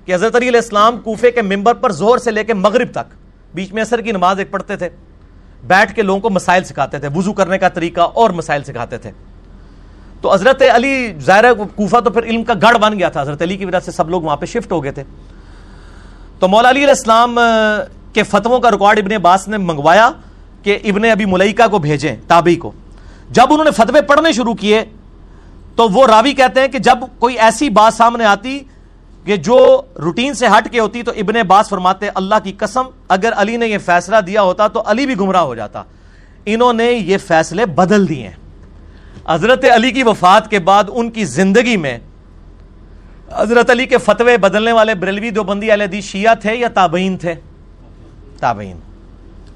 کہ 0.09 0.15
حضرت 0.15 0.37
علی 0.37 0.49
علیہ 0.49 0.61
السلام 0.61 0.99
کوفے 0.99 1.31
کے 1.31 1.43
ممبر 1.43 1.75
پر 1.75 1.93
زور 1.93 2.19
سے 2.19 2.31
لے 2.31 2.43
کے 2.45 2.55
مغرب 2.55 2.91
تک 2.93 3.13
بیچ 3.55 3.73
میں 3.73 3.83
اثر 3.83 4.01
کی 4.01 4.13
نماز 4.13 4.39
ایک 4.39 4.51
پڑھتے 4.51 4.77
تھے، 4.77 4.89
بیٹھ 5.67 5.95
کے 5.95 6.03
لوگوں 6.03 6.21
کو 6.21 6.31
مسائل 6.31 6.65
سکھاتے 6.65 6.99
تھے، 6.99 7.09
وضو 7.15 7.33
کرنے 7.33 7.59
کا 7.59 7.69
طریقہ 7.69 8.01
اور 8.01 8.31
مسائل 8.31 8.63
سکھاتے 8.65 8.99
تھے۔ 8.99 9.11
تو 10.21 10.33
حضرت 10.35 10.63
علی، 10.75 11.13
ظاہر 11.21 11.53
کوفہ 11.75 12.01
تو 12.01 12.11
پھر 12.11 12.23
علم 12.23 12.45
کا 12.45 12.55
گڑھ 12.63 12.79
بن 12.79 12.99
گیا 12.99 13.09
تھا، 13.09 13.23
حضرت 13.23 13.43
علی 13.43 13.57
کی 13.57 13.65
وجہ 13.65 13.81
سے 13.85 13.91
سب 13.91 14.11
لوگ 14.11 14.23
وہاں 14.23 14.37
پہ 14.37 14.47
شفٹ 14.47 14.73
ہو 14.73 14.83
گئے 14.85 14.93
تھے۔ 14.93 15.05
تو 16.39 16.49
مولا 16.49 16.71
علی 16.71 16.81
علیہ 16.81 16.95
السلام 16.97 17.39
کے 18.13 18.23
فتووں 18.23 18.61
کا 18.61 18.71
ریکارڈ 18.71 18.99
ابن 18.99 19.17
باس 19.23 19.47
نے 19.49 19.57
منگوایا 19.57 20.11
کہ 20.63 20.79
ابن 20.85 21.05
ابی 21.05 21.25
ملئکہ 21.25 21.67
کو 21.67 21.79
بھیجیں، 21.79 22.15
تابعی 22.29 22.57
کو۔ 22.57 22.73
جب 23.31 23.47
انہوں 23.51 23.65
نے 23.65 23.71
فتوے 23.77 24.03
پڑھنے 24.03 24.33
شروع 24.33 24.55
کیے 24.55 24.83
تو 25.77 25.89
وہ 25.89 26.07
راوی 26.07 26.33
کہتے 26.33 26.61
ہیں 26.61 26.69
کہ 26.69 26.79
جب 26.79 26.99
کوئی 27.19 27.39
ایسی 27.39 27.71
بات 27.71 27.95
سامنے 27.95 28.25
آتی 28.25 28.59
کہ 29.29 29.37
جو 29.37 29.83
روٹین 30.03 30.35
سے 30.35 30.47
ہٹ 30.47 30.73
کے 30.73 30.81
ہوتی 30.81 31.03
تو 31.03 31.13
ابن 31.17 31.47
باس 31.47 31.69
فرماتے، 31.69 32.09
اللہ 32.15 32.35
کی 32.45 32.53
قسم، 32.53 32.83
اگر 33.09 33.33
علی 33.37 33.57
نے 33.57 33.67
یہ 33.67 33.79
فیصلہ 33.79 34.17
دیا 34.27 34.43
ہوتا 34.43 34.69
تو 34.69 34.83
علی 34.87 35.07
بھی 35.07 35.19
گمراہ 35.19 35.41
ہو 35.41 35.55
جاتا۔ 35.55 35.83
انہوں 36.47 36.73
نے 36.73 36.93
یہ 36.93 37.19
فیصلے 37.19 37.67
بدل 37.67 38.09
دیے 38.09 38.31
حضرت 39.29 39.65
علی 39.75 39.91
کی 39.91 40.03
وفات 40.03 40.51
کے 40.51 40.59
بعد 40.59 40.85
ان 40.89 41.11
کی 41.11 41.25
زندگی 41.25 41.77
میں 41.77 41.99
حضرت 43.37 43.71
علی 43.71 43.87
کے 43.87 43.99
فتوے 43.99 44.37
بدلنے 44.37 44.73
والے 44.73 44.95
بریلوی 44.95 45.31
دو 45.31 45.43
بندی 45.43 46.01
شیعہ 46.01 46.35
تھے 46.35 46.55
یا 46.55 46.69
تابعین 46.69 47.17
تھے؟ 47.17 47.35
تابعین۔ 48.39 48.81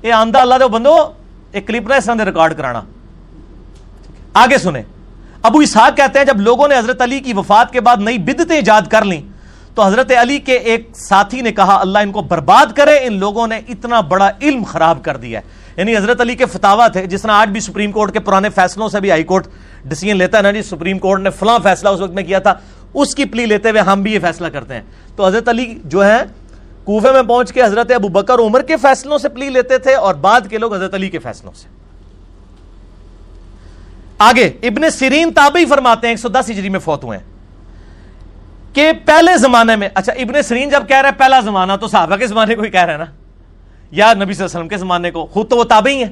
یہ 0.03 0.12
آندہ 0.12 0.39
اللہ 0.39 0.55
دو 0.61 0.68
بندو، 0.68 1.12
ایک 1.53 1.66
کلپ 1.66 1.89
نہ 1.89 1.95
اس 1.95 2.09
ریکارڈ 2.09 2.57
کرانا۔ 2.57 2.83
آگے 4.35 4.59
سنیں۔ 4.59 4.83
ابو 5.43 5.59
اسحاق 5.59 5.97
کہتے 5.97 6.18
ہیں، 6.18 6.27
جب 6.27 6.41
لوگوں 6.41 6.68
نے 6.68 6.79
حضرت 6.79 7.03
علی 7.03 7.20
کی 7.20 7.33
وفات 7.33 7.73
کے 7.73 7.81
بعد 7.81 7.97
نئی 7.97 8.18
بدتیں 8.18 8.57
ایجاد 8.57 8.83
کر 8.91 9.05
لیں 9.05 9.32
تو 9.75 9.83
حضرت 9.83 10.12
علی 10.20 10.39
کے 10.39 10.53
ایک 10.53 10.89
ساتھی 10.95 11.41
نے 11.41 11.53
کہا، 11.53 11.81
اللہ 11.81 11.99
ان 11.99 12.12
کو 12.12 12.20
برباد 12.20 12.66
کرے، 12.77 12.99
ان 13.03 13.18
لوگوں 13.18 13.47
نے 13.47 13.61
اتنا 13.68 14.01
بڑا 14.01 14.31
علم 14.43 14.62
خراب 14.62 14.99
کر 15.03 15.16
دیا 15.16 15.41
ہے۔ 15.41 15.62
یعنی 15.77 15.97
حضرت 15.97 16.20
علی 16.20 16.35
کے 16.35 16.47
فتوا 16.47 16.89
تھے، 16.89 17.07
جس 17.07 17.23
طرح 17.23 17.33
آج 17.33 17.49
بھی 17.49 17.61
سپریم 17.61 17.93
کورٹ 17.93 18.12
کے 18.12 18.20
پرانے 18.20 18.49
فیصلوں 18.49 18.89
سے 18.89 19.01
بھی 19.01 19.11
ہائی 19.11 19.23
کورٹ 19.23 19.47
ڈسیزن 19.85 20.16
لیتا 20.16 20.39
ہے 20.39 20.43
نا 20.43 20.51
جی 20.51 20.62
سپریم 20.62 20.99
کورٹ 20.99 21.20
نے 21.20 21.31
فلاں 21.31 21.59
فیصلہ 21.62 21.89
اس 21.89 22.01
وقت 22.01 22.12
میں 22.12 22.23
کیا 22.23 22.39
تھا، 22.39 22.55
اس 22.95 23.14
کی 23.14 23.25
پلی 23.25 23.47
لیتے 23.47 23.70
ہوئے 23.70 23.81
ہم 23.81 24.03
بھی 24.03 24.14
یہ 24.14 24.18
فیصلہ 24.18 24.47
کرتے 24.47 24.75
ہیں۔ 24.75 24.83
تو 25.16 25.27
حضرت 25.27 25.49
علی 25.49 25.79
جو 25.85 26.05
ہے 26.05 26.23
کوفے 26.85 27.12
میں 27.12 27.23
پہنچ 27.23 27.53
کے 27.53 27.62
حضرت 27.62 27.93
ابو 27.93 28.09
بکر 28.09 28.39
عمر 28.39 28.62
کے 28.62 28.77
فیصلوں 28.77 29.18
سے 29.18 29.29
پلی 29.29 29.49
لیتے 29.49 29.79
تھے 29.79 29.95
اور 29.95 30.14
بعد 30.14 30.41
کے 30.51 30.59
لوگ 30.59 30.75
حضرت 30.75 30.95
علی 30.95 31.09
کے 31.09 31.18
فیصلوں 31.18 31.53
سے۔ 31.57 31.68
آگے، 34.18 34.53
ابن 34.62 34.91
سیرین 34.91 35.33
تابعی 35.33 35.64
فرماتے 35.64 36.07
ہیں، 36.07 36.12
ایک 36.12 36.20
سو 36.20 36.29
دس 36.29 36.51
ہجری 36.51 36.68
میں 36.68 36.81
فوت 36.81 37.05
ہوئے 37.05 37.18
ہیں۔ 37.18 37.32
کہ 38.73 38.93
پہلے 39.05 39.37
زمانے 39.37 39.77
میں 39.77 39.89
اچھا 39.95 40.12
ابن 40.12 40.43
سرین 40.43 40.68
جب 40.68 40.89
کہہ 40.89 40.97
رہا 40.97 41.09
ہے 41.09 41.14
پہلا 41.18 41.41
زمانہ، 41.41 41.73
تو 41.81 41.89
صحابہ 41.89 42.16
کے 42.16 42.27
زمانے 42.27 42.55
کو 42.55 42.62
ہی 42.62 42.70
کہہ 42.70 42.81
رہا 42.81 42.93
ہے 42.93 42.99
نا؟ 42.99 43.05
یا 43.91 44.14
نبی 44.14 44.25
صلی 44.25 44.31
اللہ 44.31 44.35
علیہ 44.35 44.45
وسلم 44.45 44.68
کے 44.68 44.77
زمانے 44.77 45.11
کو؟ 45.11 45.27
خود 45.27 45.51
تو 45.51 45.57
وہ 45.57 45.64
تابعی 45.64 46.05
ہیں۔ 46.05 46.11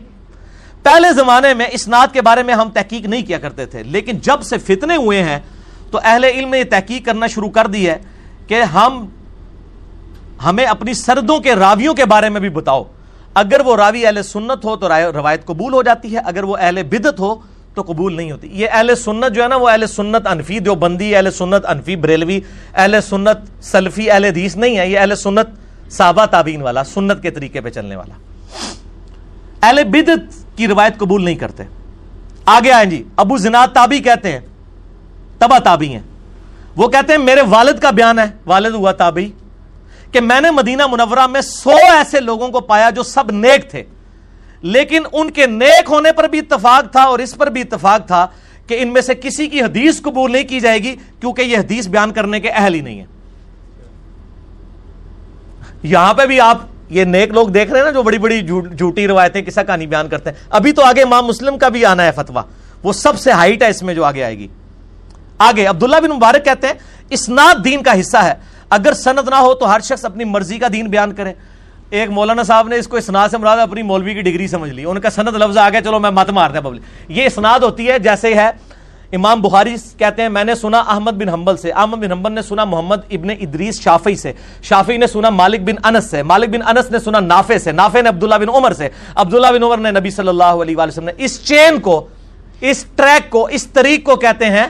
پہلے 0.83 1.13
زمانے 1.13 1.55
میں 1.55 1.67
اسناد 1.73 2.07
کے 2.13 2.23
بارے 2.23 2.43
میں 2.43 2.55
ہم 2.55 2.71
تحقیق 2.71 3.07
نہیں 3.07 3.23
کیا 3.23 3.39
کرتے 3.39 3.67
تھے، 3.67 3.83
لیکن 3.83 4.19
جب 4.19 4.43
سے 4.43 4.59
فتنے 4.59 4.97
ہوئے 4.97 5.23
ہیں، 5.23 5.39
تو 5.91 6.01
اہل 6.05 6.25
علم 6.25 6.49
نے 6.49 6.59
یہ 6.59 6.65
تحقیق 6.71 7.07
کرنا 7.07 7.27
شروع 7.27 7.51
کر 7.51 7.67
دی 7.67 7.91
ہے 7.91 7.99
کہ 8.47 8.63
ہم 8.63 9.07
ہمیں 10.45 10.65
اپنی 10.65 10.95
سردوں 10.95 11.39
کے 11.39 11.55
راویوں 11.55 11.95
کے 11.95 12.05
بارے 12.05 12.29
میں 12.29 12.41
بھی 12.41 12.49
بتاؤ۔ 12.49 12.85
اگر 13.35 13.61
وہ 13.61 13.77
راوی 13.77 14.07
اہل 14.07 14.23
سنت 14.23 14.65
ہو، 14.65 14.77
تو 14.77 14.89
روایت 14.89 15.47
قبول 15.47 15.73
ہو 15.73 15.83
جاتی 15.83 16.15
ہے، 16.15 16.19
اگر 16.19 16.43
وہ 16.43 16.57
اہل 16.61 16.83
بدت 16.83 17.21
ہو 17.21 17.35
تو 17.75 17.83
قبول 17.83 18.15
نہیں 18.15 18.33
ہوتی۔ 18.33 18.49
یہ 18.53 18.69
اہل 18.73 18.95
سنت 18.95 19.35
جو 19.35 19.43
ہے 19.43 19.49
نا، 19.49 19.57
وہ 19.57 19.69
اہل 19.69 19.87
سنت 19.87 20.27
انفی 20.27 20.59
جو 20.59 20.75
بندی 20.75 21.17
اہل 21.17 21.31
سنت 21.31 21.67
انفی 21.67 21.97
بریلوی، 21.97 22.41
اہل 22.75 22.97
سنت 23.09 23.65
سلفی، 23.65 24.11
اہل 24.11 24.25
حدیث 24.25 24.57
نہیں 24.57 24.79
ہے 24.79 24.89
یہ 24.89 24.99
اہل 24.99 25.15
سنت 25.15 25.49
صحابہ 25.91 26.25
تابین 26.25 26.63
والا، 26.63 26.85
سنت 26.85 27.23
کے 27.23 27.31
طریقے 27.31 27.61
پہ 27.61 27.71
چلنے 27.71 27.97
والا۔ 27.97 28.15
اہل 29.63 29.85
بدت 29.85 30.57
کی 30.57 30.69
روایت 30.69 30.99
قبول 30.99 31.25
نہیں 31.25 31.35
کرتے۔ 31.35 31.63
آگے 32.47 32.73
آئیں 32.73 32.91
جی 32.91 33.05
ابو 33.17 33.37
زناد 33.37 33.69
تابی 33.69 33.99
کہتے 33.99 34.33
ہیں، 34.33 34.41
تبا 35.39 35.59
تابی 35.59 35.89
ہیں۔ 35.89 36.01
وہ 36.77 36.89
کہتے 36.89 37.13
ہیں، 37.13 37.21
میرے 37.21 37.41
والد 37.41 37.79
کا 37.79 37.91
بیان 37.91 38.19
ہے، 38.19 38.25
والد 38.47 38.75
ہوا 38.75 38.93
تابی 38.93 39.33
کہ 40.13 40.21
میں 40.21 40.41
نے 40.41 40.51
مدینہ 40.51 40.87
منورہ 40.87 41.27
میں 41.27 41.41
سو 41.41 41.71
ایسے 41.71 42.21
لوگوں 42.21 42.49
کو 42.49 42.61
پایا 42.61 42.91
جو 42.91 43.03
سب 43.03 43.31
نیک 43.31 43.71
تھے۔ 43.71 43.85
لیکن 44.63 45.03
ان 45.13 45.31
کے 45.31 45.47
نیک 45.47 45.91
ہونے 45.91 46.13
پر 46.13 46.25
بھی 46.25 46.39
اتفاق 46.39 46.93
تھا 46.93 47.03
اور 47.03 47.19
اس 47.19 47.37
پر 47.37 47.47
بھی 47.47 47.61
اتفاق 47.61 48.07
تھا 48.07 48.27
کہ 48.67 48.79
ان 48.81 48.93
میں 48.93 49.01
سے 49.01 49.15
کسی 49.15 49.47
کی 49.47 49.63
حدیث 49.63 50.03
قبول 50.03 50.33
نہیں 50.33 50.45
کی 50.45 50.61
جائے 50.61 50.79
گی 50.79 50.95
کیونکہ 51.21 51.43
یہ 51.43 51.59
حدیث 51.59 51.89
بیان 51.89 52.13
کرنے 52.13 52.41
کے 52.41 52.51
اہل 52.51 52.75
ہی 52.75 52.81
نہیں 52.81 53.01
ہے 53.01 53.05
یہاں 55.83 56.15
پہ 56.15 56.27
بھی 56.27 56.41
آپ 56.41 56.59
یہ 56.89 57.05
نیک 57.05 57.31
لوگ 57.31 57.49
دیکھ 57.49 57.71
رہے 57.71 57.79
ہیں 57.79 57.85
نا 57.85 57.91
جو 57.91 58.03
بڑی 58.03 58.19
بڑی 58.19 58.41
جھوٹی 58.77 59.07
روایتیں 59.09 59.43
کسا 59.43 59.63
کہانی 59.63 59.87
بیان 59.87 60.09
کرتے 60.09 60.31
ہیں۔ 60.31 60.37
ابھی 60.51 60.73
تو 60.73 60.83
آگے 60.83 61.03
امام 61.03 61.27
مسلم 61.27 61.59
کا 61.59 61.69
بھی 61.69 61.85
آنا 61.85 62.05
ہے 62.05 62.11
فتوا 62.17 62.43
وہ 62.83 62.93
سب 62.93 63.19
سے 63.19 63.31
ہائٹ 63.31 63.63
ہے 63.63 63.69
اس 63.69 63.83
میں 63.83 63.95
جو 63.95 64.05
آگے 64.05 64.25
آئے 64.25 64.39
گی۔ 64.39 64.49
آگے 65.39 65.67
عبداللہ 65.67 65.97
بن 65.97 66.11
مبارک 66.11 66.45
کہتے 66.45 66.67
ہیں، 66.67 66.75
اسناد 67.11 67.65
دین 67.65 67.83
کا 67.83 68.01
حصہ 68.01 68.17
ہے۔ 68.17 68.35
اگر 68.71 68.93
سند 68.93 69.29
نہ 69.29 69.35
ہو 69.35 69.55
تو 69.55 69.75
ہر 69.75 69.81
شخص 69.81 70.05
اپنی 70.05 70.25
مرضی 70.25 70.59
کا 70.59 70.67
دین 70.73 70.87
بیان 70.87 71.15
کرے۔ 71.15 71.33
ایک 71.91 72.11
مولانا 72.11 72.43
صاحب 72.43 72.69
نے 72.69 72.77
اس 72.77 72.89
کو 72.89 72.97
اسناد 72.97 73.29
سے 73.29 73.39
مراد 73.39 73.59
اپنی 73.59 73.83
مولوی 73.83 74.15
کی 74.15 74.23
ڈگری 74.23 74.47
سمجھ 74.47 74.71
لی۔ 74.71 74.85
ان 74.85 75.01
کا 75.01 75.11
سند 75.11 75.29
لفظ 75.29 75.59
آ 75.59 75.71
گیا، 75.71 75.81
چلو 75.81 75.99
میں 75.99 76.11
مت 76.11 76.31
مار 76.31 76.51
دیں 76.51 76.61
پبلک 76.61 76.83
یہ 77.09 77.25
اسناد 77.27 77.61
ہوتی 77.61 77.91
ہے، 77.91 77.99
جیسے 77.99 78.35
ہے، 78.35 78.51
امام 79.13 79.43
بخاری 79.43 79.75
کہتے 79.99 80.23
ہیں، 80.23 80.29
میں 80.29 80.45
نے 80.45 80.55
سنا 80.55 80.79
احمد 80.79 81.11
بن 81.11 81.29
حنبل 81.29 81.57
سے۔ 81.57 81.71
احمد 81.71 81.97
بن 81.97 82.13
حنبل 82.13 82.33
نے 82.33 82.43
سنا 82.43 82.65
محمد 82.65 82.97
ابن 83.11 83.31
ادریس 83.31 83.81
شافی 83.81 84.17
سے۔ 84.17 84.33
شافی 84.63 84.97
نے 84.97 85.07
سنا 85.07 85.31
مالک 85.31 85.61
بن 85.61 85.75
انس 85.85 86.11
سے۔ 86.11 86.23
مالک 86.23 86.49
بن 86.49 86.63
انس 86.63 86.91
نے 86.91 86.99
سنا 86.99 87.21
نافع 87.21 87.59
سے۔ 87.59 87.73
نافع 87.73 88.01
نے 88.01 88.09
عبداللہ 88.09 88.35
بن 88.35 88.49
عمر 88.49 88.73
سے۔ 88.73 88.89
عبداللہ 89.15 89.47
بن 89.47 89.63
عمر 89.63 89.79
نے 89.79 89.91
نبی 89.91 90.11
صلی 90.11 90.29
اللہ 90.29 90.45
علیہ 90.45 90.77
وآلہ 90.77 90.89
وسلم 90.89 91.05
نے 91.05 91.13
اس 91.17 91.45
چین 91.45 91.81
کو، 91.81 92.07
اس 92.61 92.85
ٹریک 92.97 93.31
کو، 93.31 93.45
اس 93.45 93.67
طریق 93.67 94.05
کو 94.05 94.17
کہتے 94.17 94.47
ہیں 94.47 94.67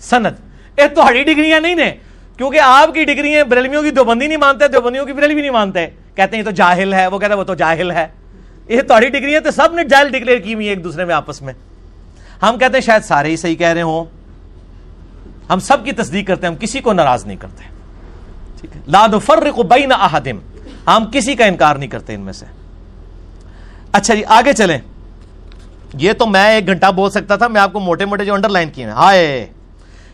سند۔ 0.00 0.34
یہ 0.78 0.86
تو 0.94 1.06
ہڑی 1.06 1.22
ڈگریاں 1.22 1.60
نہیں 1.60 1.74
نے 1.74 1.90
کیونکہ 2.36 2.60
آپ 2.62 2.94
کی 2.94 3.04
ڈگری 3.04 3.36
ہیں 3.36 3.42
بریلویوں 3.42 3.82
کی 3.82 3.90
دوبندی 3.90 4.26
نہیں 4.26 4.38
مانتے 4.38 4.68
دوبندیوں 4.68 5.06
کی 5.06 5.12
بریلوی 5.12 5.40
نہیں 5.40 5.50
مانتے۔ 5.50 5.86
کہتے 6.14 6.36
ہیں 6.36 6.38
یہ 6.38 6.44
تو 6.44 6.50
جاہل 6.50 6.94
ہے، 6.94 7.06
وہ 7.06 7.18
کہتے 7.18 7.32
ہیں 7.32 7.38
وہ 7.38 7.44
تو 7.44 7.54
جاہل 7.54 7.90
ہے۔ 7.90 8.06
یہ 8.68 8.82
تو 8.82 8.94
ہڑی 8.94 9.08
ڈگری 9.08 9.40
تو 9.40 9.50
سب 9.50 9.74
نے 9.74 9.84
جاہل 9.84 10.08
ڈکلیئر 10.08 10.38
کی 10.38 10.54
ہوئی 10.54 10.66
ایک 10.66 10.84
دوسرے 10.84 11.04
میں 11.04 11.14
آپس 11.14 11.42
میں۔ 11.42 11.52
ہم 12.42 12.58
کہتے 12.58 12.74
ہیں 12.74 12.80
شاید 12.80 13.02
سارے 13.02 13.30
ہی 13.30 13.36
صحیح 13.36 13.54
کہہ 13.54 13.66
رہے 13.66 13.82
ہوں۔ 13.82 14.04
ہم 15.50 15.60
سب 15.60 15.84
کی 15.84 15.92
تصدیق 15.92 16.26
کرتے 16.26 16.46
ہیں، 16.46 16.54
ہم 16.54 16.58
کسی 16.60 16.80
کو 16.80 16.92
ناراض 16.92 17.26
نہیں 17.26 17.36
کرتے۔ 17.36 17.64
ٹھیک 18.60 18.76
ہے۔ 18.76 18.80
لاد 18.86 19.08
فرق 19.24 19.58
بین 19.58 19.92
احدم 19.92 20.38
ہم 20.86 21.04
کسی 21.12 21.34
کا 21.34 21.44
انکار 21.44 21.76
نہیں 21.76 21.90
کرتے 21.90 22.14
ان 22.14 22.20
میں 22.20 22.32
سے۔ 22.32 22.46
اچھا 23.92 24.14
جی 24.14 24.24
آگے 24.24 24.52
چلیں۔ 24.52 24.78
یہ 25.94 26.12
تو 26.12 26.26
میں 26.26 26.50
ایک 26.54 26.66
گھنٹہ 26.66 26.92
بول 26.92 27.10
سکتا 27.10 27.36
تھا، 27.36 27.48
میں 27.48 27.60
آپ 27.60 27.72
کو 27.72 27.80
موٹے 27.80 28.04
موٹے 28.04 28.24
جو 28.24 28.34
انڈر 28.34 28.48
لائن 28.48 28.70
کیے 28.70 28.84
ہیں۔ 28.84 28.92
ہائے۔ 28.92 29.46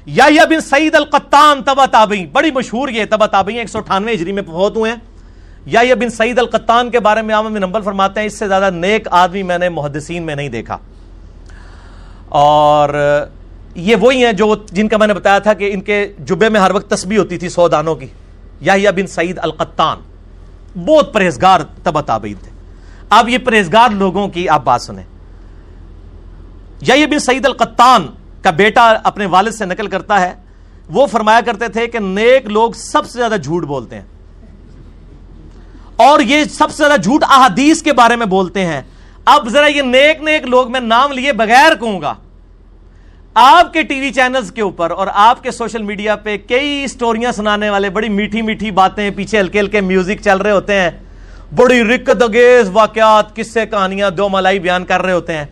یا 0.06 0.44
بن 0.50 0.60
سعید 0.60 0.94
القطان، 0.94 1.62
تبا 1.62 1.86
تابعی 1.86 2.26
بڑی 2.26 2.50
مشہور 2.50 2.88
یہ 2.88 3.04
تبا 3.10 3.26
تابعی 3.26 3.58
ایک 3.58 3.68
سو 3.68 3.78
اٹھانوے 3.78 4.14
ہجری 4.14 4.32
میں 4.32 4.42
بہت 4.46 4.76
ہوئے 4.76 4.92
ہیں۔ 4.92 4.98
یا 5.70 5.94
بن 5.94 6.10
سعید 6.10 6.38
القطان 6.38 6.90
کے 6.90 7.00
بارے 7.00 7.22
میں 7.22 7.34
عام 7.34 7.46
بن 7.46 7.60
نمبر 7.60 7.80
فرماتے 7.80 8.20
ہیں، 8.20 8.26
اس 8.26 8.38
سے 8.38 8.48
زیادہ 8.48 8.70
نیک 8.70 9.08
آدمی 9.10 9.42
میں 9.42 9.58
نے 9.58 9.68
محدثین 9.68 10.22
میں 10.22 10.34
نہیں 10.34 10.48
دیکھا۔ 10.48 10.78
اور 12.28 12.94
یہ 13.74 13.96
وہی 13.96 14.24
ہیں 14.24 14.32
جو 14.32 14.54
جن 14.72 14.88
کا 14.88 14.96
میں 14.96 15.06
نے 15.06 15.14
بتایا 15.14 15.38
تھا 15.38 15.54
کہ 15.54 15.70
ان 15.72 15.80
کے 15.80 16.12
جبے 16.18 16.48
میں 16.48 16.60
ہر 16.60 16.70
وقت 16.74 16.90
تسبیح 16.90 17.18
ہوتی 17.18 17.38
تھی 17.38 17.48
سو 17.48 17.68
دانوں 17.68 17.94
کی۔ 17.94 18.06
یا 18.60 18.90
بن 18.90 19.06
سعید 19.06 19.38
القطان، 19.42 19.98
بہت 20.84 21.14
پرہیزگار 21.14 21.60
تبا 21.82 22.00
تابعین 22.00 22.34
تھے۔ 22.42 22.50
اب 23.10 23.28
یہ 23.28 23.38
پرہیزگار 23.38 23.88
لوگوں 23.90 24.28
کی 24.28 24.48
آپ 24.48 24.64
بات 24.64 24.82
سنیں۔ 24.82 25.04
یا 26.80 27.06
بن 27.10 27.18
سعید 27.18 27.46
القطان 27.46 28.06
کا 28.42 28.50
بیٹا 28.50 28.94
اپنے 29.04 29.26
والد 29.26 29.52
سے 29.52 29.64
نقل 29.64 29.86
کرتا 29.86 30.20
ہے۔ 30.20 30.34
وہ 30.88 31.06
فرمایا 31.06 31.40
کرتے 31.40 31.68
تھے 31.68 31.86
کہ 31.86 31.98
نیک 31.98 32.46
لوگ 32.46 32.72
سب 32.72 33.06
سے 33.06 33.18
زیادہ 33.18 33.36
جھوٹ 33.42 33.64
بولتے 33.64 33.96
ہیں۔ 33.96 34.17
اور 35.98 36.20
یہ 36.20 36.44
سب 36.44 36.70
سے 36.70 36.76
زیادہ 36.76 37.00
جھوٹ 37.00 37.24
احادیث 37.24 37.82
کے 37.82 37.92
بارے 37.92 38.16
میں 38.16 38.26
بولتے 38.26 38.66
ہیں۔ 38.66 38.82
اب 39.24 39.48
ذرا 39.48 39.66
یہ 39.66 39.82
نیک 39.82 40.22
نیک 40.22 40.46
لوگ 40.46 40.72
میں 40.72 40.80
نام 40.80 41.12
لیے 41.12 41.32
بغیر 41.32 41.74
کہوں 41.80 42.00
گا۔ 42.00 42.14
آپ 43.34 43.72
کے 43.72 43.82
ٹی 43.82 44.00
وی 44.00 44.12
چینلز 44.12 44.52
کے 44.52 44.62
اوپر 44.62 44.90
اور 44.90 45.06
آپ 45.14 45.42
کے 45.42 45.50
سوشل 45.50 45.82
میڈیا 45.82 46.16
پہ 46.16 46.36
کئی 46.48 46.86
سٹوریاں 46.86 47.32
سنانے 47.32 47.70
والے 47.70 47.90
بڑی 47.90 48.08
میٹھی 48.08 48.42
میٹھی 48.42 48.70
باتیں 48.70 49.10
پیچھے 49.16 49.40
ہلکے 49.40 49.60
ہلکے 49.60 49.80
میوزک 49.80 50.22
چل 50.24 50.38
رہے 50.38 50.50
ہوتے 50.50 50.80
ہیں۔ 50.80 50.90
بڑی 51.56 51.82
رکت 51.82 52.22
اگیز 52.22 52.70
واقعات، 52.72 53.36
قصے، 53.36 53.66
کہانیاں، 53.66 54.10
دو 54.10 54.28
ملائی 54.28 54.58
بیان 54.58 54.84
کر 54.84 55.02
رہے 55.02 55.12
ہوتے 55.12 55.36
ہیں۔ 55.36 55.44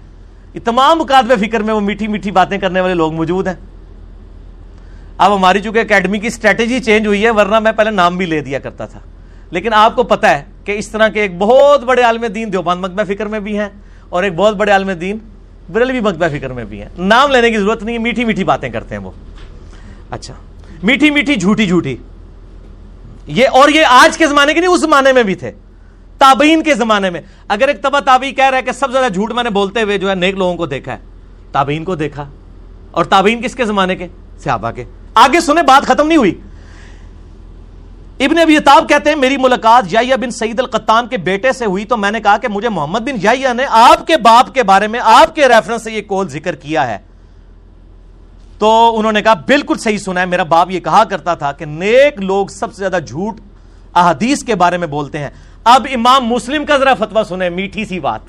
یہ 0.55 0.61
تمام 0.65 0.99
مقابلے 0.99 1.49
فکر 1.49 1.61
میں 1.61 1.75
وہ 1.75 1.81
میٹھی 1.81 2.09
میٹھی 2.09 2.31
باتیں 2.31 2.59
کرنے 2.59 2.81
والے 2.81 2.95
لوگ 2.95 3.13
موجود 3.13 3.47
ہیں۔ 3.47 3.55
اب 5.19 5.37
ہماری 5.37 5.61
چونکہ 5.61 5.79
اکیڈمی 5.79 6.19
کی 6.19 6.27
اسٹریٹجی 6.27 6.81
چینج 6.81 7.07
ہوئی 7.07 7.25
ہے، 7.25 7.31
ورنہ 7.31 7.59
میں 7.59 7.73
پہلے 7.73 7.91
نام 7.91 8.17
بھی 8.17 8.27
لے 8.27 8.41
دیا 8.41 8.59
کرتا 8.59 8.87
تھا۔ 8.87 9.01
لیکن 9.51 9.73
آپ 9.73 9.97
کو 9.97 10.03
پتا 10.03 10.39
ہے 10.39 10.45
کہ 10.65 10.73
اس 10.73 10.89
طرح 10.89 11.09
کے 11.09 11.21
ایک 11.21 11.39
بہت 11.39 11.85
بڑے 11.85 12.03
عالم 12.03 12.25
دین 12.27 12.53
دیوبند 12.53 12.85
مکبہ 12.85 13.15
فکر 13.15 13.27
میں 13.27 13.41
بھی 13.41 13.59
ہیں 13.59 13.69
اور 14.09 14.23
ایک 14.23 14.35
بہت 14.35 14.57
بڑے 14.57 14.71
عالم 14.71 14.91
دین 14.91 15.19
بریلوی 15.73 16.01
مکبہ 16.01 16.39
فکر 16.39 16.51
میں 16.51 16.65
بھی 16.65 16.83
ہیں۔ 16.83 16.89
نام 16.99 17.31
لینے 17.31 17.51
کی 17.51 17.59
ضرورت 17.59 17.83
نہیں 17.83 17.97
ہے، 17.97 18.03
میٹھی 18.03 18.25
میٹھی 18.25 18.45
باتیں 18.45 18.69
کرتے 18.69 18.95
ہیں 18.95 19.03
وہ۔ 19.03 19.11
اچھا۔ 20.11 20.35
میٹھی 20.83 21.11
میٹھی، 21.11 21.37
جھوٹی 21.37 21.67
جھوٹی۔ 21.67 21.97
یہ 23.27 23.49
اور 23.53 23.69
یہ 23.69 23.85
آج 23.89 24.19
کے 24.19 24.27
زمانے 24.27 24.55
کے 24.55 24.61
نہیں، 24.61 24.71
اس 24.71 24.81
زمانے 24.81 25.13
میں 25.13 25.23
بھی 25.23 25.35
تھے۔ 25.35 25.53
تابعین 26.19 26.63
کے 26.63 26.75
زمانے 26.75 27.11
میں۔ 27.11 27.21
اگر 27.49 27.69
ایک 27.69 27.83
تبا 27.83 28.01
تابعی 28.01 28.33
کہہ 28.33 28.45
رہا 28.45 28.59
ہے 28.59 28.63
کہ 28.63 28.73
سب 28.73 28.87
سے 28.87 28.93
زیادہ 28.93 29.13
جھوٹ 29.13 29.33
میں 29.33 29.45
نے 29.45 29.51
بولتے 29.51 29.83
ہوئے 29.83 29.99
جو 29.99 30.11
ہے 30.11 30.15
نیک 30.15 30.35
لوگوں 30.35 30.57
کو 30.57 30.67
دیکھا 30.67 30.93
ہے، 30.93 30.99
تابعین 31.53 31.85
کو 31.85 31.95
دیکھا۔ 31.95 32.31
اور 32.91 33.05
تابعین 33.05 33.43
کس 33.43 33.55
کے 33.55 33.65
زمانے 33.65 33.97
کے؟ 33.97 34.07
صحابہ 34.45 34.71
کے۔ 34.71 34.85
آگے 35.15 35.41
سنے 35.41 35.63
بات 35.63 35.87
ختم 35.87 36.07
نہیں 36.07 36.19
ہوئی۔ 36.19 36.35
ابن 38.21 38.39
ابی 38.39 38.57
اتاب 38.57 38.89
کہتے 38.89 39.11
ہیں، 39.11 39.17
میری 39.17 39.37
ملاقات 39.37 39.85
یا 39.91 40.17
بن 40.17 40.31
سعید 40.31 40.61
القطان 40.61 41.09
کے 41.09 41.17
بیٹے 41.17 41.53
سے 41.53 41.65
ہوئی 41.65 41.85
تو 41.85 41.97
میں 41.97 42.11
نے 42.11 42.21
کہا 42.21 42.37
کہ 42.37 42.49
مجھے 42.49 42.69
محمد 42.69 42.99
بن 42.99 43.17
یا 43.23 43.53
نے 43.53 43.67
آپ 43.71 44.07
کے 44.07 44.17
باپ 44.17 44.55
کے 44.55 44.63
بارے 44.63 44.89
میں، 44.89 45.01
آپ 45.03 45.35
کے 45.35 45.49
ریفرنس 45.49 45.85
سے 45.85 45.93
یہ 45.93 46.03
کول 46.03 46.29
ذکر 46.29 46.55
کیا 46.55 46.87
ہے۔ 46.87 46.99
تو 48.59 48.99
انہوں 48.99 49.13
نے 49.13 49.23
کہا، 49.23 49.35
بالکل 49.35 49.79
صحیح 49.79 49.99
سنا 49.99 50.21
ہے، 50.21 50.27
میرا 50.27 50.43
باپ 50.43 50.71
یہ 50.71 50.81
کہا 50.81 51.05
کرتا 51.05 51.35
تھا 51.35 51.53
کہ 51.53 51.65
نیک 51.65 52.21
لوگ 52.21 52.47
سب 52.47 52.75
سے 52.75 52.79
زیادہ 52.79 53.03
جھوٹ 53.07 53.41
احادیث 53.95 54.45
کے 54.45 54.55
بارے 54.55 54.77
میں 54.77 54.87
بولتے 54.87 55.19
ہیں۔ 55.19 55.31
اب 55.65 55.87
امام 55.95 56.27
مسلم 56.27 56.65
کا 56.65 56.79
ذرا 56.79 56.95
فتوا 56.95 57.25
سنیں، 57.25 57.51
میٹھی 57.51 57.85
سی 57.85 58.01
بات۔ 58.01 58.21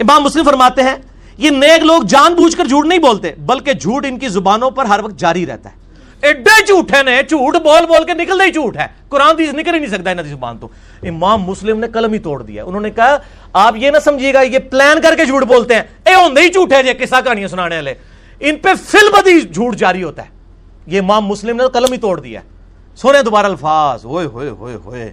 امام 0.00 0.22
مسلم 0.22 0.44
فرماتے 0.44 0.82
ہیں، 0.82 0.96
یہ 1.38 1.50
نیک 1.50 1.84
لوگ 1.84 2.02
جان 2.02 2.34
بوجھ 2.34 2.56
کر 2.56 2.64
جھوٹ 2.64 2.86
نہیں 2.86 2.98
بولتے، 2.98 3.32
بلکہ 3.38 3.72
جھوٹ 3.72 4.06
ان 4.06 4.18
کی 4.18 4.28
زبانوں 4.28 4.70
پر 4.70 4.84
ہر 4.84 5.00
وقت 5.04 5.16
جاری 5.16 5.46
رہتا 5.46 5.70
ہے۔ 5.70 5.79
ایڈے 6.22 6.66
جھوٹے 6.66 7.02
نے، 7.02 7.22
جھوٹ 7.22 7.56
بول 7.56 7.86
بول 7.86 8.04
کے 8.04 8.14
نکل 8.14 8.40
ہی 8.40 8.52
جھوٹ 8.52 8.76
ہے۔ 8.76 8.86
قرآن 9.08 9.38
دیس 9.38 9.54
نکل 9.54 9.74
ہی 9.74 9.78
نہیں 9.78 9.90
سکتا 9.90 10.10
انہوں 10.10 10.26
زبان 10.26 10.58
تو۔ 10.58 10.68
امام 11.02 11.42
مسلم 11.42 11.78
نے 11.78 11.86
قلم 11.88 12.12
ہی 12.12 12.18
توڑ 12.18 12.42
دیا۔ 12.42 12.64
انہوں 12.64 12.80
نے 12.80 12.90
کہا، 12.90 13.16
آپ 13.52 13.76
یہ 13.76 13.90
نہ 13.90 13.98
سمجھیے 14.04 14.34
گا، 14.34 14.40
یہ 14.40 14.58
پلان 14.58 15.00
کر 15.00 15.16
کے 15.16 15.24
جھوٹ 15.24 15.42
بولتے 15.42 15.74
ہیں۔ 15.74 15.82
اے 16.06 16.14
ہوندے 16.14 16.40
ہی 16.40 16.48
جھوٹ 16.48 16.72
ہے 16.72 16.80
یہ 16.84 16.92
قصہ 16.98 17.14
کہانیاں 17.24 17.48
سنانے 17.48 17.74
والے۔ 17.74 17.94
ان 18.40 18.56
پہ 18.56 18.68
فل 18.74 19.10
بدی 19.12 19.40
جھوٹ 19.40 19.76
جاری 19.76 20.02
ہوتا 20.02 20.22
ہے۔ 20.22 20.28
یہ 20.86 21.00
امام 21.00 21.26
مسلم 21.26 21.56
نے 21.56 21.64
قلم 21.72 21.92
ہی 21.92 21.98
توڑ 21.98 22.20
دیا 22.20 22.40
سونے 22.96 23.22
دوبارہ 23.22 23.46
الفاظ۔ 23.46 24.04
ہوئے 24.04 24.26
ہوئے 24.26 24.48
ہوئے 24.48 24.74
ہوئے۔ 24.74 25.12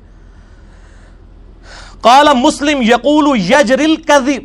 قال 2.01 2.27
مسلم 2.35 2.81
یقول 2.81 3.39
یجر 3.39 3.79
الکذب، 3.79 4.41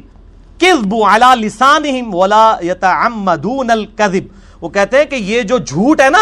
کذب 0.61 0.95
علی 0.95 1.47
لسانہم 1.47 2.15
ولا 2.15 2.57
یتعمدون 2.63 3.71
الکذب۔ 3.71 4.27
وہ 4.61 4.69
کہتے 4.69 4.99
ہیں 4.99 5.05
کہ 5.05 5.15
یہ 5.15 5.43
جو 5.43 5.59
جھوٹ 5.59 6.01
ہے 6.01 6.11
نا 6.11 6.19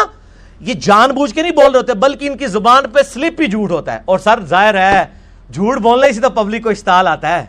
یہ 0.61 0.75
جان 0.75 1.11
بوجھ 1.11 1.35
کے 1.35 1.43
نہیں 1.43 1.53
بول 1.53 1.71
رہے 1.71 1.77
ہوتے، 1.77 1.95
بلکہ 1.95 2.29
ان 2.29 2.37
کی 2.37 2.47
زبان 2.47 2.91
پہ 2.93 3.01
سلپ 3.03 3.41
ہی 3.41 3.47
جھوٹ 3.47 3.71
ہوتا 3.71 3.93
ہے۔ 3.93 4.01
اور 4.05 4.19
سر، 4.19 4.41
ظاہر 4.45 4.75
ہے، 4.75 5.05
جھوٹ 5.53 5.79
بولنے 5.79 6.07
اسی 6.07 6.21
تو 6.21 6.31
پبلک 6.31 6.63
کو 6.63 6.69
اشتعال 6.69 7.07
آتا 7.07 7.39
ہے۔ 7.39 7.47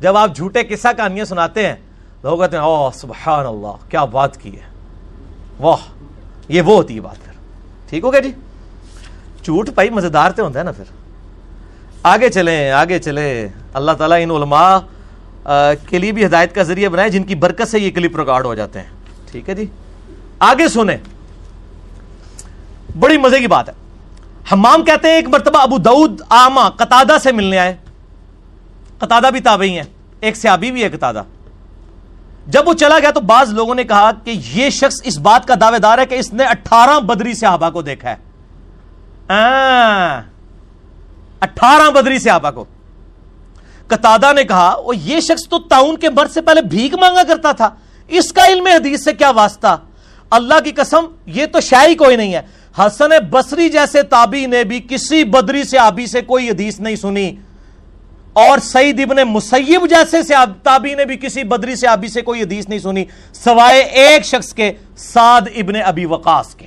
جب 0.00 0.16
آپ 0.16 0.36
جھوٹے 0.36 0.62
قصہ 0.62 0.88
کہانیاں 0.96 1.24
سناتے 1.24 1.66
ہیں، 1.66 1.74
لوگ 2.22 2.38
کہتے 2.38 2.56
ہیں، 2.56 2.64
اوہ، 2.64 2.90
سبحان 2.94 3.46
اللہ، 3.46 3.90
کیا 3.90 4.04
بات 4.04 4.36
کی 4.36 4.56
ہے۔ 4.56 4.62
واہ، 5.60 5.76
یہ 6.48 6.62
وہ 6.62 6.76
ہوتی 6.76 6.94
ہے 6.94 7.00
بات 7.00 7.24
پھر۔ 7.24 7.32
ٹھیک 7.88 8.04
ہو 8.04 8.12
گیا 8.12 8.20
جی؟ 8.20 8.32
جھوٹ 9.44 9.70
پائی 9.74 9.90
مزیدار 9.90 10.30
تو 10.30 10.46
ہوتا 10.46 10.58
ہے 10.58 10.64
نا 10.64 10.72
پھر۔ 10.72 10.84
آگے 12.02 12.28
چلیں 12.28 12.70
آگے 12.70 12.98
چلیں۔ 12.98 13.48
اللہ 13.74 13.92
تعالیٰ 13.92 14.18
ان 14.22 14.30
علماء 14.30 14.78
کے 15.88 15.98
لیے 15.98 16.12
بھی 16.12 16.26
ہدایت 16.26 16.54
کا 16.54 16.62
ذریعہ 16.62 16.88
بنائے، 16.88 17.08
جن 17.08 17.22
کی 17.22 17.34
برکت 17.34 17.68
سے 17.68 17.78
یہ 17.78 17.90
کلپ 17.90 18.16
ریکارڈ 18.16 18.46
ہو 18.46 18.54
جاتے 18.54 18.78
ہیں۔ 18.78 18.86
ٹھیک 19.30 19.48
ہے 19.48 19.54
جی؟ 19.54 19.66
آگے 20.38 20.68
سنیں۔ 20.68 20.96
بڑی 22.98 23.18
مزے 23.18 23.38
کی 23.38 23.46
بات 23.46 23.68
ہے۔ 23.68 23.74
حمام 24.52 24.84
کہتے 24.84 25.08
ہیں 25.08 25.14
ایک 25.14 25.28
مرتبہ 25.28 25.58
ابو 25.58 25.78
دعود 25.78 26.20
آما 26.28 26.68
قطادہ 26.68 27.16
سے 27.22 27.32
ملنے 27.32 27.58
آئے۔ 27.58 27.76
قطادہ 28.98 29.26
بھی 29.32 29.40
تابعی 29.40 29.76
ہیں۔ 29.76 29.84
ایک 30.20 30.36
سیابی 30.36 30.70
بھی 30.70 30.84
ہے 30.84 30.88
قطادہ۔ 30.88 31.22
جب 32.46 32.68
وہ 32.68 32.74
چلا 32.74 32.98
گیا 32.98 33.10
تو 33.10 33.20
بعض 33.20 33.52
لوگوں 33.52 33.74
نے 33.74 33.84
کہا 33.84 34.10
کہ 34.24 34.40
یہ 34.52 34.70
شخص 34.70 35.00
اس 35.04 35.18
بات 35.18 35.48
کا 35.48 35.54
دعوے 35.60 35.78
دار 35.78 35.98
ہے 35.98 36.06
کہ 36.06 36.14
اس 36.14 36.32
نے 36.32 36.44
اٹھارہ 36.44 37.00
بدری 37.00 37.34
صحابہ 37.34 37.70
کو 37.70 37.82
دیکھا 37.82 38.10
ہے۔ 38.10 38.16
اٹھارہ 41.40 41.90
بدری 41.90 42.18
صحابہ 42.18 42.50
کو۔ 42.50 42.64
قطادہ 43.86 44.32
نے 44.32 44.44
کہا 44.44 44.76
وہ 44.84 44.96
یہ 44.96 45.20
شخص 45.20 45.48
تو 45.48 45.58
تاؤن 45.58 45.96
کے 45.96 46.10
مرد 46.10 46.30
سے 46.30 46.40
پہلے 46.40 46.62
بھیک 46.62 46.94
مانگا 46.94 47.22
کرتا 47.22 47.52
تھا۔ 47.52 47.68
اس 48.08 48.32
کا 48.32 48.46
علم 48.46 48.66
حدیث 48.66 49.04
سے 49.04 49.12
کیا 49.12 49.30
واسطہ؟ 49.30 49.76
اللہ 50.30 50.54
کی 50.64 50.70
قسم، 50.70 51.04
یہ 51.26 51.46
تو 51.46 51.60
شاہی 51.60 51.94
کوئی 51.94 52.16
نہیں 52.16 52.34
ہے۔ 52.34 52.42
حسن 52.78 53.10
بصری 53.30 53.68
جیسے 53.68 54.02
تابی 54.02 54.46
نے 54.46 54.64
بھی 54.64 54.80
کسی 54.88 55.24
بدری 55.24 55.64
سے 55.64 55.78
آبی 55.78 56.06
سے 56.06 56.20
کوئی 56.20 56.50
حدیث 56.50 56.80
نہیں 56.80 56.96
سنی۔ 56.96 57.36
اور 58.32 58.58
سعید 58.58 59.00
ابن 59.00 59.28
مسیب 59.28 59.90
جیسے 59.90 60.22
سے 60.22 60.34
تابی 60.62 60.94
نے 60.94 61.04
بھی 61.04 61.16
کسی 61.16 61.44
بدری 61.44 61.76
سے 61.76 61.86
آبی 61.86 62.08
سے 62.08 62.22
کوئی 62.22 62.42
حدیث 62.42 62.68
نہیں 62.68 62.78
سنی، 62.78 63.04
سوائے 63.32 63.80
ایک 63.80 64.24
شخص 64.24 64.54
کے، 64.54 64.72
سعد 64.96 65.40
ابن 65.56 65.72
ابی 65.84 66.04
وقاص 66.04 66.54
کے۔ 66.54 66.66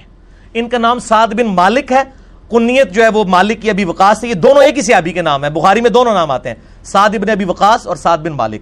ان 0.54 0.70
کا 0.70 0.78
نام 0.78 1.00
سعد 1.00 1.28
بن 1.28 1.46
مالک 1.46 1.92
ہے۔ 1.92 2.04
کنیت 2.52 2.92
جو 2.92 3.04
ہے 3.04 3.08
وہ 3.08 3.24
مالک 3.24 3.62
کی 3.62 3.70
ابی 3.70 3.84
وقاص 3.84 4.24
ہے 4.24 4.30
یہ 4.30 4.34
دونوں 4.34 4.64
ایک 4.64 4.78
ہی 4.78 4.82
سے 4.82 4.94
آبی 4.94 5.14
کے 5.14 5.22
نام 5.22 5.44
ہے 5.46 5.50
بخاری 5.50 5.82
میں 5.82 5.90
دونوں 5.90 6.14
نام 6.14 6.32
آتے 6.32 6.50
ہیں، 6.50 6.56
سعد 6.84 7.10
ابن 7.10 7.30
ابی 7.30 7.46
وقاص 7.46 7.88
اور 7.88 7.96
سعد 7.96 8.18
بن 8.18 8.32
مالک۔ 8.32 8.62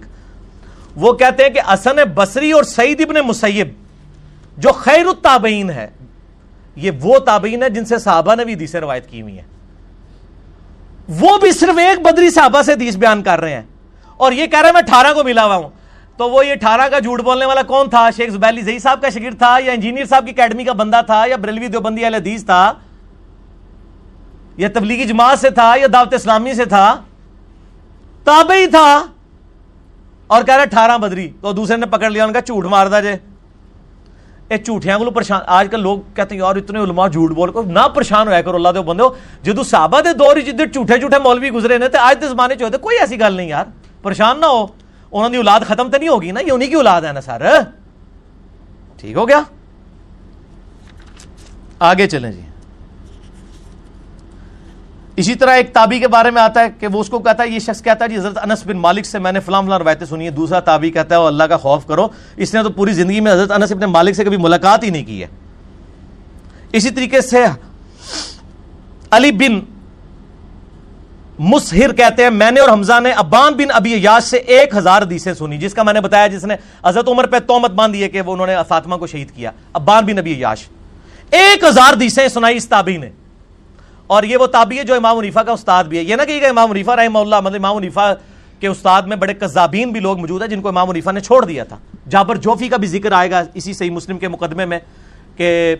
وہ 0.96 1.12
کہتے 1.12 1.42
ہیں 1.42 1.50
کہ 1.50 1.60
حسن 1.74 1.96
بصری 2.14 2.52
اور 2.52 2.62
سعید 2.62 3.00
ابن 3.00 3.14
مسیب 3.26 3.68
جو 4.58 4.72
خیر 4.72 5.06
التابعین 5.06 5.70
ہے۔ 5.70 5.88
یہ 6.76 6.90
وہ 7.00 7.18
تابعین 7.18 7.62
ہے 7.62 7.70
جن 7.70 7.84
سے 7.84 7.98
صحابہ 7.98 8.34
نے 8.34 8.44
بھی 8.44 8.54
حدیثیں 8.54 8.80
روایت 8.80 9.10
کی 9.10 9.22
ہوئی 9.22 9.38
ہیں۔ 9.38 9.46
وہ 11.08 11.38
بھی 11.38 11.52
صرف 11.52 11.78
ایک 11.78 12.00
بدری 12.00 12.30
صحابہ 12.30 12.62
سے 12.62 12.72
حدیث 12.72 12.96
بیان 12.96 13.22
کر 13.22 13.40
رہے 13.40 13.54
ہیں۔ 13.54 13.62
اور 14.16 14.32
یہ 14.32 14.46
کہہ 14.46 14.58
رہے 14.58 14.66
ہیں 14.66 14.72
میں 14.72 14.82
اٹھارہ 14.82 15.14
کو 15.14 15.24
ملا 15.24 15.44
ہوا 15.44 15.54
ہوں۔ 15.54 15.68
تو 16.16 16.30
وہ 16.30 16.46
یہ 16.46 16.52
اٹھارہ 16.52 16.88
کا 16.88 16.98
جھوٹ 16.98 17.20
بولنے 17.20 17.44
والا 17.44 17.62
کون 17.62 17.90
تھا؟ 17.90 18.10
شیخ 18.16 18.30
زبیلی 18.30 18.60
زئی 18.60 18.78
صاحب 18.78 19.02
کا 19.02 19.08
شگیر 19.08 19.30
تھا 19.38 19.56
یا 19.64 19.72
انجینئر 19.72 20.04
صاحب 20.04 20.24
کی 20.24 20.30
اکیڈمی 20.30 20.64
کا 20.64 20.72
بندہ 20.72 21.00
تھا 21.06 21.24
یا 21.26 21.36
بریلوی 21.36 21.66
دیوبندی 21.66 22.06
علیہ 22.06 22.18
حدیث 22.18 22.44
تھا 22.44 22.72
یا 24.56 24.68
تبلیغی 24.74 25.04
جماعت 25.04 25.38
سے 25.38 25.50
تھا 25.50 25.74
یا 25.80 25.86
دعوت 25.92 26.14
اسلامی 26.14 26.54
سے 26.54 26.64
تھا؟ 26.64 26.96
تابعی 28.24 28.66
تھا۔ 28.66 29.06
اور 30.26 30.42
کہہ 30.42 30.54
رہا 30.54 30.62
اٹھارہ 30.62 30.98
بدری۔ 30.98 31.30
تو 31.40 31.52
دوسرے 31.52 31.76
نے 31.76 31.86
پکڑ 31.86 32.10
لیا، 32.10 32.24
ان 32.24 32.32
کا 32.32 32.40
جھوٹ 32.40 32.64
مار 32.64 32.86
دا 32.86 33.00
جے 33.00 33.16
جھوٹیاں 34.56 34.98
کو 34.98 35.10
پریشان 35.10 35.40
آج 35.46 35.68
کل 35.70 35.80
لوگ 35.80 35.98
کہتے 36.14 36.34
ہیں، 36.34 36.42
یار 36.42 36.56
اتنے 36.56 36.78
علماء 36.78 37.08
جھوٹ 37.08 37.30
بول 37.30 37.52
کر 37.52 37.62
نہ 37.62 37.80
پریشان 37.94 38.28
ہویا 38.28 38.42
کرو، 38.42 38.56
اللہ 38.56 38.68
دے 38.68 38.80
بندے 38.80 39.02
ہو۔ 39.02 39.08
جدو 39.42 39.62
صحابہ 39.62 40.00
دے 40.00 40.12
دور 40.12 40.36
جدھر 40.36 40.66
جھوٹے 40.66 40.98
جھوٹے 40.98 41.18
مولوی 41.18 41.50
گزرے 41.50 41.78
نے، 41.78 41.88
تے 41.88 41.98
آج 41.98 42.20
دے 42.20 42.28
زمانے 42.28 42.54
چ 42.56 42.62
کوئی 42.80 42.98
ایسی 42.98 43.20
گل 43.20 43.32
نہیں 43.32 43.48
یار۔ 43.48 43.64
پریشان 44.02 44.40
نہ 44.40 44.46
ہو۔ 44.46 44.66
انہوں 45.12 45.28
دی 45.28 45.36
اولاد 45.36 45.60
ختم 45.60 45.90
تو 45.90 45.98
نہیں 45.98 46.08
ہوگی 46.08 46.30
نا؟ 46.30 46.40
یہ 46.40 46.52
انہی 46.52 46.66
کی 46.66 46.74
اولاد 46.74 47.02
ہے 47.02 47.12
نا 47.12 47.20
سر۔ 47.20 47.42
ٹھیک 48.96 49.16
ہو 49.16 49.28
گیا؟ 49.28 49.40
آگے 51.78 52.06
چلیں 52.06 52.32
جی۔ 52.32 52.40
اسی 55.16 55.34
طرح 55.34 55.54
ایک 55.56 55.72
تابی 55.72 55.98
کے 56.00 56.08
بارے 56.08 56.30
میں 56.30 56.42
آتا 56.42 56.60
ہے 56.60 56.68
کہ 56.80 56.86
وہ 56.86 57.00
اس 57.00 57.08
کو 57.08 57.18
کہتا 57.18 57.42
ہے، 57.42 57.48
یہ 57.48 57.58
شخص 57.58 57.82
کہتا 57.82 58.04
ہے 58.04 58.10
جی 58.10 58.16
حضرت 58.16 58.38
انس 58.42 58.66
بن 58.66 58.76
مالک 58.76 59.06
سے 59.06 59.18
میں 59.18 59.32
نے 59.32 59.40
فلاں 59.40 59.62
فلاں 59.62 59.78
روایتیں 59.78 60.06
سنی 60.06 60.24
ہے 60.24 60.30
دوسرا 60.30 60.60
تابی 60.60 60.90
کہتا 60.90 61.14
ہے 61.14 61.20
وہ 61.20 61.26
اللہ 61.26 61.44
کا 61.44 61.56
خوف 61.56 61.86
کرو۔ 61.86 62.06
اس 62.36 62.54
نے 62.54 62.62
تو 62.62 62.70
پوری 62.70 62.92
زندگی 62.92 63.20
میں 63.20 63.32
حضرت 63.32 63.50
انس 63.52 63.72
بن 63.72 63.90
مالک 63.90 64.14
سے 64.16 64.24
کبھی 64.24 64.36
ملاقات 64.36 64.84
ہی 64.84 64.90
نہیں 64.90 65.04
کی 65.04 65.22
ہے۔ 65.22 65.26
اسی 66.72 66.90
طریقے 66.90 67.20
سے 67.20 67.44
علی 69.10 69.32
بن 69.32 69.60
مسہر 71.38 71.92
کہتے 71.92 72.22
ہیں، 72.22 72.30
میں 72.30 72.50
نے 72.50 72.60
اور 72.60 72.68
حمزہ 72.68 73.00
نے 73.02 73.10
ابان 73.10 73.54
بن 73.54 73.70
ابی 73.74 73.94
یاش 73.94 74.24
سے 74.24 74.36
ایک 74.36 74.74
ہزار 74.76 75.02
حدیثیں 75.02 75.32
سنی، 75.34 75.58
جس 75.58 75.74
کا 75.74 75.82
میں 75.82 75.92
نے 75.92 76.00
بتایا، 76.00 76.26
جس 76.26 76.44
نے 76.44 76.56
حضرت 76.84 77.08
عمر 77.08 77.26
پہ 77.26 77.38
تومت 77.38 77.70
باندھی 77.70 78.02
ہے 78.02 78.08
کہ 78.08 78.20
وہ 78.20 78.32
انہوں 78.32 78.46
نے 78.46 78.56
فاطمہ 78.68 78.96
کو 78.96 79.06
شہید 79.06 79.30
کیا، 79.30 79.50
ابان 79.72 80.04
بن 80.06 80.18
ابی 80.18 80.38
یاش 80.38 80.66
ایک 81.30 81.64
ہزار 81.64 81.92
حدیثیں 81.92 82.28
سنائی 82.28 82.56
اس 82.56 82.68
تابی 82.68 82.96
نے۔ 82.96 83.10
اور 84.12 84.22
یہ 84.22 84.36
وہ 84.36 84.46
تابی 84.46 84.78
ہے 84.78 84.84
جو 84.84 84.94
امام 84.94 85.18
عنیفہ 85.18 85.40
کا 85.40 85.52
استاد 85.52 85.84
بھی 85.84 85.98
ہے۔ 85.98 86.02
یہ 86.02 86.16
نہ 86.16 86.22
کہ 86.22 86.46
امام 86.46 86.70
عنیفہ 86.70 86.90
رحمہ 86.90 87.18
اللہ 87.18 87.40
مطلب 87.40 87.66
امام 87.66 87.76
عنیفہ 87.76 88.14
کے 88.60 88.66
استاد 88.66 89.02
میں 89.02 89.16
بڑے 89.16 89.34
قذابین 89.34 89.90
بھی 89.90 90.00
لوگ 90.00 90.18
موجود 90.18 90.42
ہیں 90.42 90.48
جن 90.48 90.60
کو 90.60 90.68
امام 90.68 90.90
عنیفہ 90.90 91.10
نے 91.10 91.20
چھوڑ 91.20 91.44
دیا 91.44 91.64
تھا۔ 91.64 91.76
جابر 92.10 92.36
جوفی 92.36 92.68
کا 92.68 92.76
بھی 92.76 92.88
ذکر 92.88 93.12
آئے 93.12 93.30
گا 93.30 93.42
اسی 93.54 93.72
صحیح 93.72 93.90
مسلم 93.90 94.18
کے 94.18 94.28
مقدمے 94.28 94.64
میں 94.64 94.78
کہ 95.36 95.76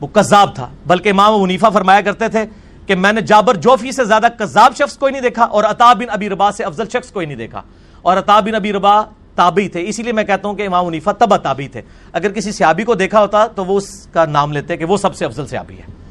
وہ 0.00 0.06
قذاب 0.12 0.54
تھا۔ 0.54 0.68
بلکہ 0.86 1.08
امام 1.08 1.42
عنیفہ 1.42 1.66
فرمایا 1.72 2.00
کرتے 2.00 2.28
تھے 2.28 2.44
کہ 2.86 2.94
میں 2.94 3.12
نے 3.12 3.20
جابر 3.20 3.54
جوفی 3.54 3.92
سے 3.92 4.04
زیادہ 4.04 4.26
قذاب 4.38 4.72
شخص 4.78 4.98
کوئی 4.98 5.12
نہیں 5.12 5.22
دیکھا 5.22 5.44
اور 5.44 5.64
عطا 5.64 5.92
بن 5.92 6.10
ابی 6.10 6.28
ربا 6.28 6.52
سے 6.52 6.64
افضل 6.64 6.84
شخص 6.92 7.12
کوئی 7.12 7.26
نہیں 7.26 7.36
دیکھا۔ 7.36 7.62
اور 8.02 8.16
عطا 8.16 8.40
بن 8.40 8.54
ابی 8.54 8.72
ربا 8.72 9.02
تابی 9.34 9.68
تھے، 9.68 9.88
اسی 9.88 10.02
لیے 10.02 10.12
میں 10.12 10.24
کہتا 10.24 10.48
ہوں 10.48 10.54
کہ 10.54 10.66
امام 10.66 10.86
عنیفہ 10.86 11.10
تبا 11.10 11.36
تابی 11.36 11.68
تھے۔ 11.68 11.82
اگر 12.12 12.32
کسی 12.32 12.52
سیابی 12.52 12.84
کو 12.84 12.94
دیکھا 12.94 13.20
ہوتا 13.20 13.46
تو 13.46 13.64
وہ 13.64 13.76
اس 13.76 14.06
کا 14.12 14.24
نام 14.24 14.52
لیتے 14.52 14.76
کہ 14.76 14.84
وہ 14.84 14.96
سب 14.96 15.16
سے 15.16 15.24
افضل 15.24 15.46
سیابی 15.46 15.78
ہے۔ 15.78 16.01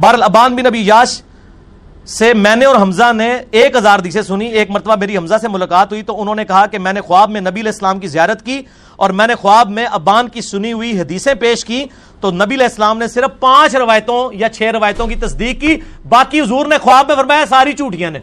بہرحال 0.00 0.22
ابان 0.22 0.56
بن 0.56 0.66
ابی 0.66 0.80
یاش 0.86 1.22
سے 2.08 2.34
میں 2.34 2.56
نے 2.56 2.64
اور 2.64 2.76
حمزہ 2.76 3.12
نے 3.12 3.40
ایک 3.50 3.76
ہزار 3.76 3.98
دیسے 3.98 4.22
سنی، 4.22 4.46
ایک 4.46 4.70
مرتبہ 4.70 4.94
میری 4.96 5.16
حمزہ 5.16 5.34
سے 5.40 5.48
ملاقات 5.48 5.92
ہوئی 5.92 6.02
تو 6.02 6.20
انہوں 6.20 6.34
نے 6.34 6.44
کہا 6.44 6.66
کہ 6.66 6.78
میں 6.78 6.92
نے 6.92 7.00
خواب 7.00 7.30
میں 7.30 7.40
نبی 7.40 7.60
علیہ 7.60 7.72
السلام 7.72 7.98
کی 7.98 8.06
زیارت 8.06 8.44
کی 8.44 8.62
اور 8.96 9.10
میں 9.10 9.26
نے 9.26 9.34
خواب 9.34 9.70
میں 9.70 9.86
ابان 9.86 10.28
کی 10.28 10.40
سنی 10.40 10.72
ہوئی 10.72 11.00
حدیثیں 11.00 11.34
پیش 11.34 11.64
کی 11.64 11.84
تو 12.20 12.30
نبی 12.30 12.54
علیہ 12.54 12.66
السلام 12.66 12.98
نے 12.98 13.08
صرف 13.08 13.40
پانچ 13.40 13.76
روایتوں 13.76 14.32
یا 14.32 14.48
چھ 14.48 14.62
روایتوں 14.62 15.06
کی 15.06 15.14
تصدیق 15.14 15.60
کی، 15.60 15.76
باقی 16.08 16.40
حضور 16.40 16.66
نے 16.66 16.78
خواب 16.78 17.06
میں 17.08 17.16
فرمایا 17.16 17.44
ساری 17.46 17.72
جھوٹیاں 17.72 18.10
نے۔ 18.10 18.18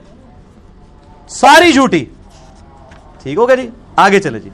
ساری 1.27 1.71
جھوٹی۔ 1.71 2.05
ٹھیک 3.23 3.37
ہو 3.37 3.47
گیا 3.47 3.55
جی؟ 3.55 3.69
آگے 3.95 4.19
چلے 4.19 4.39
جی۔ 4.39 4.49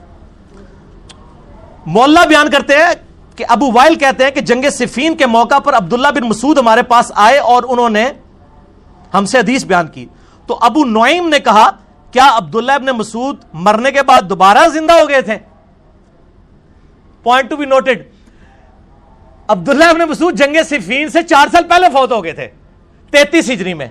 مولا 1.85 2.25
بیان 2.25 2.49
کرتے 2.49 2.73
ہیں 2.73 3.08
کہ 3.39 3.45
ابو 3.49 3.71
وائل 3.71 3.95
کہتے 3.95 4.23
ہیں 4.23 4.31
کہ 4.31 4.41
جنگ 4.41 4.65
صفین 4.71 5.15
کے 5.17 5.25
موقع 5.25 5.59
پر 5.59 5.73
عبداللہ 5.73 6.07
بن 6.15 6.27
مسعود 6.27 6.57
ہمارے 6.57 6.81
پاس 6.83 7.11
آئے 7.15 7.37
اور 7.49 7.63
انہوں 7.67 7.89
نے 7.89 8.09
ہم 9.13 9.25
سے 9.25 9.37
حدیث 9.39 9.65
بیان 9.65 9.87
کی۔ 9.87 10.05
تو 10.47 10.57
ابو 10.61 10.83
نعیم 10.85 11.29
نے 11.29 11.39
کہا، 11.39 11.69
کیا 12.13 12.27
عبداللہ 12.37 12.71
ابن 12.71 12.85
مسعود 12.97 13.43
مرنے 13.65 13.91
کے 13.91 14.03
بعد 14.03 14.29
دوبارہ 14.29 14.67
زندہ 14.73 14.93
ہو 14.93 15.07
گئے 15.09 15.21
تھے؟ 15.21 15.37
Point 17.23 17.49
to 17.49 17.55
be 17.55 17.65
noted 17.65 18.01
Abdullah 19.47 19.85
ibn 19.85 20.01
Masood 20.09 20.35
جنگ 20.35 20.55
صفین 20.69 21.09
سے 21.09 21.23
چار 21.23 21.47
سال 21.51 21.63
پہلے 21.69 21.87
فوت 21.93 22.11
ہو 22.11 22.23
گئے 22.23 22.31
تھے، 22.31 22.47
تینتیس 23.13 23.49
ہجری 23.49 23.73
میں۔ 23.73 23.87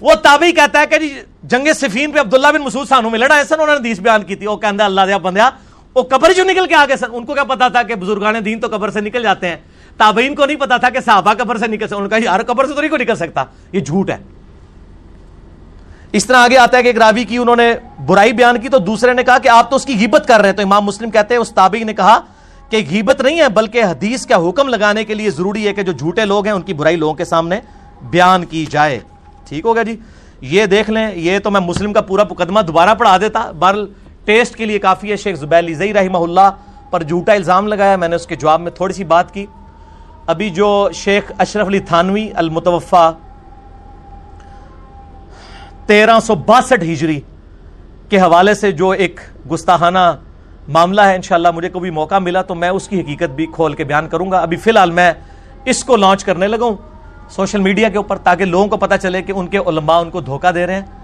وہ 0.00 0.14
تابعی 0.22 0.52
کہتا 0.52 0.80
ہے 0.80 0.86
کہ 0.86 0.98
جی 0.98 1.12
جنگ 1.42 1.72
صفین 1.76 2.12
پہ 2.12 2.20
عبداللہ 2.20 2.52
بن 2.52 2.62
مسعود 2.62 2.88
سانو 2.88 3.10
ملنا 3.10 3.36
ہے 3.36 3.44
سن 3.44 3.54
انہوں 3.54 3.66
نے 3.66 3.80
حدیث 3.80 4.00
بیان 4.00 4.22
کی 4.22 4.36
تھی۔ 4.36 4.46
وہ 4.46 4.56
کہندہ، 4.56 4.84
اللہ 4.84 5.00
دیا 5.06 5.18
بندیا 5.18 5.50
وہ 5.94 6.02
قبر 6.02 6.32
جو 6.32 6.44
نکل 6.44 6.66
کے 6.66 6.74
آگے 6.74 6.96
سن 6.96 7.06
ان 7.12 7.24
کو 7.24 7.34
کیا 7.34 7.44
پتا 7.44 7.68
تھا 7.68 7.82
کہ 7.82 7.94
بزرگان 7.94 8.34
دین 8.44 8.60
تو 8.60 8.66
قبر 8.66 8.90
سے 8.90 9.00
نکل 9.00 9.22
جاتے 9.22 9.48
ہیں؟ 9.48 9.56
تابعین 9.96 10.34
کو 10.34 10.46
نہیں 10.46 10.56
پتا 10.56 10.76
تھا 10.76 10.90
کہ 10.90 11.00
صحابہ 11.00 11.34
قبر 11.34 11.56
سے 11.56 11.66
نکل 11.66 11.86
سکتے 11.86 11.94
انہوں 11.94 12.08
نے 12.08 12.20
کہا 12.20 12.32
یار 12.32 12.40
قبر 12.42 12.66
سے 12.66 12.74
تو 12.74 12.80
نہیں 12.80 12.90
کو 12.90 12.96
نکل 12.96 13.14
سکتا۔ 13.14 13.44
یہ 13.72 13.80
جھوٹ 13.80 14.10
ہے۔ 14.10 14.16
اس 16.12 16.26
طرح 16.26 16.36
آگے 16.36 16.56
آتا 16.56 16.76
ہے 16.76 16.82
کہ 16.82 16.86
ایک 16.86 16.96
راوی 16.96 17.24
کی 17.24 17.36
انہوں 17.36 17.56
نے 17.56 17.74
برائی 18.06 18.32
بیان 18.32 18.60
کی 18.60 18.68
تو 18.68 18.78
دوسرے 18.78 19.12
نے 19.12 19.24
کہا 19.24 19.38
کہ 19.38 19.48
آپ 19.48 19.70
تو 19.70 19.76
اس 19.76 19.84
کی 19.84 19.96
غیبت 20.00 20.24
کر 20.28 20.40
رہے 20.40 20.48
ہیں۔ 20.48 20.56
تو 20.56 20.62
امام 20.62 20.84
مسلم 20.84 21.10
کہتے 21.10 21.34
ہیں، 21.34 21.40
اس 21.40 21.52
تابعی 21.52 21.84
نے 21.84 21.94
کہا 21.94 22.20
کہ 22.70 22.84
غیبت 22.90 23.20
نہیں 23.20 23.40
ہے، 23.40 23.48
بلکہ 23.48 23.84
حدیث 23.84 24.26
کا 24.26 24.48
حکم 24.48 24.68
لگانے 24.68 25.04
کے 25.04 25.14
لیے 25.14 25.30
ضروری 25.30 25.66
ہے 25.66 25.72
کہ 25.72 25.82
جو 25.82 25.92
جھوٹے 25.92 26.24
لوگ 26.24 26.44
ہیں، 26.44 26.52
ان 26.52 26.62
کی 26.62 26.74
برائی 26.74 26.96
لوگوں 26.96 27.14
کے 27.14 27.24
سامنے 27.24 27.60
بیان 28.02 28.44
کی 28.44 28.66
جائے۔ 28.70 29.00
ٹھیک 29.48 29.64
ہوگا 29.64 29.82
جی؟ 29.82 29.96
یہ 30.40 30.66
دیکھ 30.66 30.90
لیں، 30.90 31.14
یہ 31.14 31.38
تو 31.38 31.50
میں 31.50 31.60
مسلم 31.60 31.92
کا 31.92 32.00
پورا 32.00 32.24
مقدمہ 32.30 32.60
دوبارہ 32.60 32.94
پڑھا 32.94 33.16
دیتا۔ 33.16 33.50
بر 33.50 33.76
ٹیسٹ 34.24 34.56
کے 34.56 34.64
لیے 34.66 34.78
کافی 34.78 35.10
ہے، 35.10 35.16
شیخ 35.16 35.36
زبیل 35.38 35.74
زئی 35.74 35.94
رحمہ 35.94 36.18
اللہ 36.18 36.50
پر 36.90 37.02
جھوٹا 37.02 37.32
الزام 37.32 37.66
لگایا، 37.66 37.96
میں 37.96 38.08
نے 38.08 38.16
اس 38.16 38.26
کے 38.26 38.36
جواب 38.36 38.60
میں 38.60 38.70
تھوڑی 38.70 38.94
سی 38.94 39.04
بات 39.04 39.34
کی۔ 39.34 39.46
ابھی 40.26 40.50
جو 40.50 40.88
شیخ 40.94 41.32
اشرف 41.38 41.66
علی 41.66 41.78
تھانوی 41.78 42.28
المتوفا 42.34 43.10
تیرہ 45.86 46.20
سو 46.20 46.34
باسٹھ 46.34 46.84
ہجری 46.84 47.20
کے 48.08 48.20
حوالے 48.20 48.54
سے 48.54 48.72
جو 48.72 48.90
ایک 48.90 49.20
گستاحانہ 49.52 50.12
معاملہ 50.68 51.00
ہے، 51.00 51.14
انشاءاللہ 51.14 51.50
مجھے 51.50 51.68
کبھی 51.68 51.90
موقع 51.90 52.18
ملا 52.18 52.42
تو 52.42 52.54
میں 52.54 52.68
اس 52.68 52.88
کی 52.88 53.00
حقیقت 53.00 53.30
بھی 53.30 53.46
کھول 53.46 53.74
کے 53.74 53.84
بیان 53.84 54.08
کروں 54.08 54.30
گا۔ 54.30 54.38
ابھی 54.38 54.56
فی 54.56 54.70
الحال 54.70 54.90
میں 54.90 55.12
اس 55.64 55.84
کو 55.84 55.96
لانچ 55.96 56.24
کرنے 56.24 56.48
لگا 56.48 56.64
ہوں۔ 56.64 56.76
سوشل 57.30 57.60
میڈیا 57.60 57.88
کے 57.88 57.96
اوپر 57.96 58.16
تاکہ 58.16 58.44
لوگوں 58.44 58.66
کو 58.66 58.76
پتا 58.76 58.98
چلے 58.98 59.22
کہ 59.22 59.32
ان 59.32 59.46
کے 59.46 59.58
علماء 59.58 59.98
ان 59.98 60.10
کو 60.10 60.20
دھوکہ 60.20 60.50
دے 60.50 60.66
رہے 60.66 60.74
ہیں۔ 60.74 61.01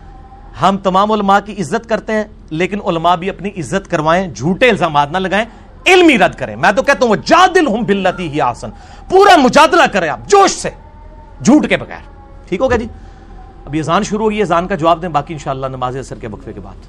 ہم 0.63 0.77
تمام 0.83 1.13
علماء 1.13 1.39
کی 1.45 1.53
عزت 1.53 1.89
کرتے 1.89 2.13
ہیں، 2.13 2.25
لیکن 2.51 2.81
علماء 2.87 3.15
بھی 3.17 3.31
اپنی 3.31 3.51
عزت 3.57 3.91
کروائیں، 3.91 4.29
جھوٹے 4.35 4.71
الزامات 4.71 5.13
نہ 5.13 5.19
لگائیں 5.19 5.45
علمی 5.87 6.19
رد 6.19 6.35
کریں۔ 6.35 6.57
میں 6.57 6.73
تو 6.73 6.83
کہتا 6.83 7.07
ہوں 7.07 7.17
جادل 7.25 7.67
ہوں 7.67 7.83
بلتی 7.83 8.29
ہی 8.29 8.41
آسن 8.41 8.71
پورا 9.09 9.37
مجادلہ 9.37 9.87
کریں 9.93 10.09
آپ، 10.09 10.29
جوش 10.29 10.51
سے، 10.51 10.71
جھوٹ 11.41 11.69
کے 11.69 11.77
بغیر۔ 11.77 12.03
ٹھیک 12.49 12.61
ہوگا 12.61 12.77
جی؟ 12.77 12.87
ابھی 13.67 13.79
اذان 13.79 14.03
شروع 14.03 14.25
ہوگی 14.25 14.43
اذان 14.43 14.67
کا 14.67 14.75
جواب 14.75 15.03
دیں، 15.03 15.09
باقی 15.09 15.35
انشاءاللہ 15.35 15.67
نماز 15.67 15.97
اثر 15.97 16.19
کے 16.19 16.29
وقفے 16.29 16.53
کے 16.53 16.61
بعد۔ 16.61 16.87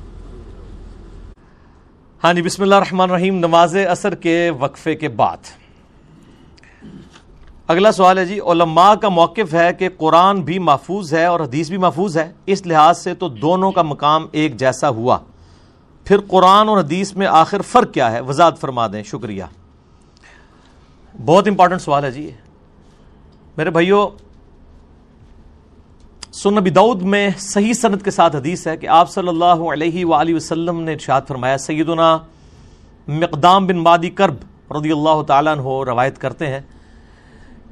ہاں 2.23 2.33
جی 2.33 2.41
بسم 2.41 2.63
اللہ 2.63 2.75
الرحمن 2.75 3.11
الرحیم، 3.11 3.35
نماز 3.35 3.75
اثر 3.89 4.15
کے 4.15 4.51
وقفے 4.59 4.95
کے 4.95 5.09
بعد۔ 5.09 5.37
اگلا 7.69 7.91
سوال 7.91 8.17
ہے 8.17 8.25
جی 8.25 8.39
علماء 8.39 8.93
کا 8.93 9.09
موقف 9.09 9.53
ہے 9.53 9.73
کہ 9.73 9.89
قرآن 9.97 10.41
بھی 10.41 10.59
محفوظ 10.59 11.13
ہے 11.13 11.25
اور 11.25 11.39
حدیث 11.39 11.69
بھی 11.69 11.77
محفوظ 11.77 12.17
ہے۔ 12.17 12.31
اس 12.45 12.65
لحاظ 12.65 12.97
سے 12.97 13.13
تو 13.13 13.29
دونوں 13.29 13.71
کا 13.71 13.81
مقام 13.81 14.27
ایک 14.31 14.57
جیسا 14.57 14.89
ہوا۔ 14.89 15.17
پھر 16.05 16.17
قرآن 16.27 16.69
اور 16.69 16.77
حدیث 16.77 17.15
میں 17.15 17.27
آخر 17.27 17.61
فرق 17.61 17.93
کیا 17.93 18.11
ہے؟ 18.11 18.21
وضاحت 18.21 18.59
فرما 18.59 18.87
دیں۔ 18.87 19.03
شکریہ۔ 19.03 19.43
بہت 21.25 21.47
امپورٹنٹ 21.47 21.81
سوال 21.81 22.03
ہے 22.03 22.11
جی۔ 22.11 22.31
میرے 23.57 23.69
بھائیوں 23.69 24.09
سن 26.33 26.55
نبی 26.55 26.69
دعود 26.69 27.01
میں 27.01 27.29
صحیح 27.37 27.73
صنعت 27.73 28.05
کے 28.05 28.11
ساتھ 28.11 28.35
حدیث 28.35 28.67
ہے 28.67 28.77
کہ 28.77 28.87
آپ 28.87 29.11
صلی 29.11 29.27
اللہ 29.27 29.45
علیہ 29.45 30.05
وآلہ 30.05 30.35
وسلم 30.35 30.81
نے 30.81 30.93
ارشاد 30.93 31.21
فرمایا، 31.27 31.57
سیدنا 31.57 32.17
مقدام 33.07 33.67
بن 33.67 33.77
مادی 33.77 34.09
کرب 34.09 34.35
رضی 34.71 34.91
اللہ 34.91 35.21
تعالیٰ 35.27 35.53
عنہ 35.53 35.61
روایت 35.61 36.17
کرتے 36.17 36.47
ہیں۔ 36.47 36.59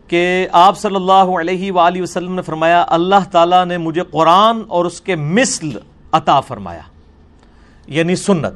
کہ 0.08 0.48
آپ 0.52 0.80
صلی 0.80 0.96
اللہ 0.96 1.12
علیہ 1.12 1.72
وآلہ 1.72 2.02
وسلم 2.02 2.36
نے 2.36 2.42
فرمایا، 2.42 2.86
اللہ 2.88 3.30
تعالیٰ 3.32 3.66
نے 3.66 3.78
مجھے 3.78 4.02
قرآن 4.12 4.62
اور 4.68 4.86
اس 4.86 5.02
کے 5.02 5.16
مثل 5.16 5.70
عطا 6.12 6.40
فرمایا 6.40 6.82
یعنی 7.88 8.16
سنت۔ 8.16 8.54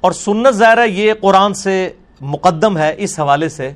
اور 0.00 0.12
سنت 0.12 0.50
ظاہر 0.50 0.78
ہے 0.78 0.88
یہ 0.88 1.12
قرآن 1.20 1.54
سے 1.54 1.90
مقدم 2.20 2.78
ہے 2.78 2.94
اس 2.98 3.20
حوالے 3.20 3.48
سے 3.48 3.72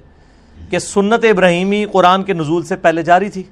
کہ 0.70 0.78
سنت 0.78 1.24
ابراہیمی 1.24 1.84
قرآن 1.92 2.22
کے 2.22 2.32
نزول 2.32 2.62
سے 2.62 2.76
پہلے 2.76 3.02
جاری 3.02 3.30
تھی۔ 3.30 3.42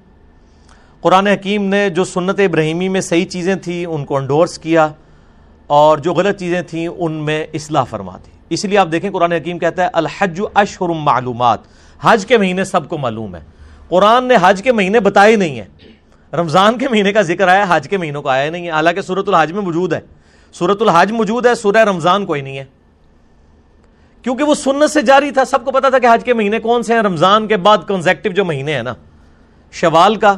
قرآن 1.01 1.27
حکیم 1.27 1.65
نے 1.65 1.91
جو 1.91 2.05
سنت 2.05 2.41
ابراہیمی 2.41 2.89
میں 2.89 3.01
صحیح 3.01 3.25
چیزیں 3.25 3.55
تھیں، 3.55 3.87
ان 3.87 4.05
کو 4.05 4.17
انڈورس 4.17 4.59
کیا 4.59 4.89
اور 5.67 5.99
جو 5.99 6.15
غلط 6.15 6.39
چیزیں 6.39 6.63
تھیں، 6.63 6.89
ان 6.89 7.13
میں 7.13 7.47
اصلاح 7.55 7.85
فرما 7.85 8.17
دی۔ 8.17 8.31
اس 8.51 8.65
لیے 8.65 8.79
آپ 8.79 8.89
دیکھیں، 8.93 9.11
قرآن 9.11 9.33
حکیم 9.33 9.59
کہتا 9.59 9.85
ہے، 9.85 9.89
الحج 9.93 10.41
اشہر 10.55 10.89
معلومات۔ 10.89 11.59
حج 12.01 12.27
کے 12.27 12.39
مہینے 12.39 12.65
سب 12.65 12.89
کو 12.89 12.99
معلوم 12.99 13.37
ہے۔ 13.37 13.41
قرآن 13.89 14.25
نے 14.25 14.37
حج 14.43 14.63
کے 14.63 14.73
مہینے 14.73 15.01
بتائے 15.01 15.37
نہیں 15.37 15.61
ہیں۔ 15.61 15.67
رمضان 16.35 16.79
کے 16.79 16.89
مہینے 16.89 17.13
کا 17.13 17.23
ذکر 17.23 17.49
آیا، 17.49 17.65
حج 17.69 17.89
کے 17.89 17.97
مہینوں 17.97 18.23
کا 18.23 18.33
آیا 18.33 18.51
نہیں 18.51 18.67
ہے۔ 18.67 18.71
حالانکہ 18.71 19.01
صورت 19.01 19.29
الحج 19.29 19.53
میں 19.53 19.63
موجود 19.63 19.93
ہے۔ 19.93 20.01
صورت 20.53 20.83
الحج 20.83 21.13
موجود 21.13 21.47
ہے، 21.47 21.55
سورہ 21.55 21.77
رمضان 21.77 22.27
کوئی 22.27 22.41
نہیں 22.41 22.59
ہے۔ 22.59 22.65
کیونکہ 24.23 24.45
وہ 24.45 24.55
سنت 24.55 24.91
سے 24.91 25.03
جاری 25.03 25.31
تھا، 25.31 25.45
سب 25.45 25.65
کو 25.65 25.71
پتا 25.71 25.89
تھا 25.89 25.99
کہ 25.99 26.07
حج 26.07 26.25
کے 26.25 26.35
مہینے 26.35 26.59
کون 26.59 26.83
سے 26.83 26.95
ہیں۔ 26.95 27.03
رمضان 27.03 27.47
کے 27.47 27.57
بعد 27.57 27.79
کنزیکٹو 27.89 28.31
جو 28.31 28.45
مہینے 28.45 28.75
ہیں 28.75 28.83
نا، 28.83 28.95
شوال 29.73 30.17
کا 30.17 30.37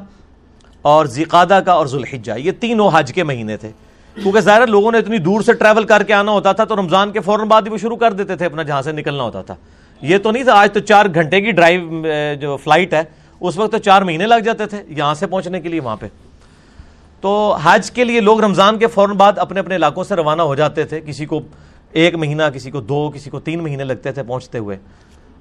اور 0.82 1.06
زیقادہ 1.06 1.60
کا 1.66 1.72
اور 1.72 1.86
ذوالحجہ، 1.86 2.32
یہ 2.38 2.52
تینوں 2.60 2.90
حج 2.92 3.12
کے 3.12 3.24
مہینے 3.24 3.56
تھے۔ 3.56 3.70
کیونکہ 4.14 4.40
ظاہر 4.40 4.66
لوگوں 4.66 4.92
نے 4.92 4.98
اتنی 4.98 5.18
دور 5.18 5.40
سے 5.40 5.52
ٹریول 5.52 5.84
کر 5.84 6.02
کے 6.02 6.12
آنا 6.12 6.32
ہوتا 6.32 6.52
تھا، 6.52 6.64
تو 6.64 6.76
رمضان 6.76 7.10
کے 7.10 7.20
فوراً 7.20 7.48
بعد 7.48 7.62
ہی 7.62 7.70
وہ 7.70 7.76
شروع 7.76 7.96
کر 7.96 8.12
دیتے 8.12 8.36
تھے، 8.36 8.46
اپنا 8.46 8.62
جہاں 8.62 8.82
سے 8.82 8.92
نکلنا 8.92 9.22
ہوتا 9.22 9.42
تھا۔ 9.42 9.54
یہ 10.02 10.18
تو 10.18 10.30
نہیں 10.30 10.44
تھا، 10.44 10.52
آج 10.52 10.72
تو 10.72 10.80
چار 10.80 11.06
گھنٹے 11.14 11.40
کی 11.40 11.50
ڈرائیو 11.50 12.06
جو 12.40 12.56
فلائٹ 12.56 12.94
ہے، 12.94 13.02
اس 13.40 13.58
وقت 13.58 13.72
تو 13.72 13.78
چار 13.78 14.02
مہینے 14.02 14.26
لگ 14.26 14.34
جاتے 14.34 14.66
تھے، 14.66 14.82
یہاں 14.88 15.14
سے 15.14 15.26
پہنچنے 15.26 15.60
کے 15.60 15.68
لیے، 15.68 15.80
وہاں 15.80 15.96
پہ۔ 16.00 16.06
تو 17.20 17.56
حج 17.62 17.90
کے 17.90 18.04
لیے 18.04 18.20
لوگ 18.20 18.40
رمضان 18.40 18.78
کے 18.78 18.86
فوراً 18.86 19.16
بعد 19.16 19.32
اپنے 19.36 19.60
اپنے 19.60 19.76
علاقوں 19.76 20.04
سے 20.04 20.16
روانہ 20.16 20.42
ہو 20.42 20.54
جاتے 20.54 20.84
تھے۔ 20.84 21.00
کسی 21.00 21.26
کو 21.26 21.40
ایک 21.92 22.14
مہینہ، 22.14 22.42
کسی 22.54 22.70
کو 22.70 22.80
دو، 22.80 23.10
کسی 23.14 23.30
کو 23.30 23.40
تین 23.40 23.62
مہینے 23.62 23.84
لگتے 23.84 24.12
تھے 24.12 24.22
پہنچتے 24.22 24.58
ہوئے۔ 24.58 24.76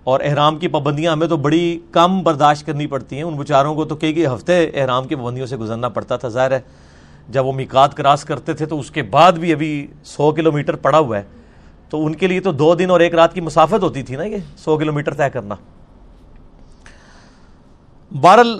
اور 0.03 0.19
احرام 0.23 0.57
کی 0.57 0.67
پابندیاں 0.67 1.11
ہمیں 1.11 1.27
تو 1.27 1.37
بڑی 1.37 1.79
کم 1.91 2.23
برداشت 2.23 2.65
کرنی 2.65 2.87
پڑتی 2.87 3.15
ہیں۔ 3.15 3.23
ان 3.23 3.33
بیچاروں 3.33 3.75
کو 3.75 3.85
تو 3.85 3.95
کئی 3.95 4.13
کئی 4.13 4.25
ہفتے 4.25 4.71
احرام 4.73 5.07
کی 5.07 5.15
پابندیوں 5.15 5.47
سے 5.47 5.57
گزرنا 5.57 5.89
پڑتا 5.89 6.17
تھا۔ 6.17 6.27
ظاہر 6.27 6.51
ہے، 6.51 6.59
جب 7.29 7.45
وہ 7.45 7.53
میکات 7.53 7.97
کراس 7.97 8.23
کرتے 8.23 8.53
تھے 8.53 8.65
تو 8.65 8.79
اس 8.79 8.91
کے 8.91 9.03
بعد 9.03 9.31
بھی 9.31 9.53
ابھی 9.53 9.87
سو 10.03 10.31
کلو 10.31 10.51
میٹر 10.51 10.75
پڑا 10.75 10.97
ہوا 10.97 11.17
ہے۔ 11.17 11.23
تو 11.91 12.05
ان 12.05 12.13
کے 12.15 12.27
لیے 12.27 12.39
تو 12.39 12.51
دو 12.51 12.73
دن 12.75 12.89
اور 12.89 12.99
ایک 12.99 13.15
رات 13.15 13.33
کی 13.33 13.41
مسافت 13.41 13.83
ہوتی 13.83 14.03
تھی 14.03 14.15
نا 14.15 14.23
یہ 14.23 14.37
سو 14.57 14.77
کلو 14.77 14.93
میٹر 14.93 15.13
طے 15.13 15.29
کرنا۔ 15.29 15.55
بہرل 18.11 18.59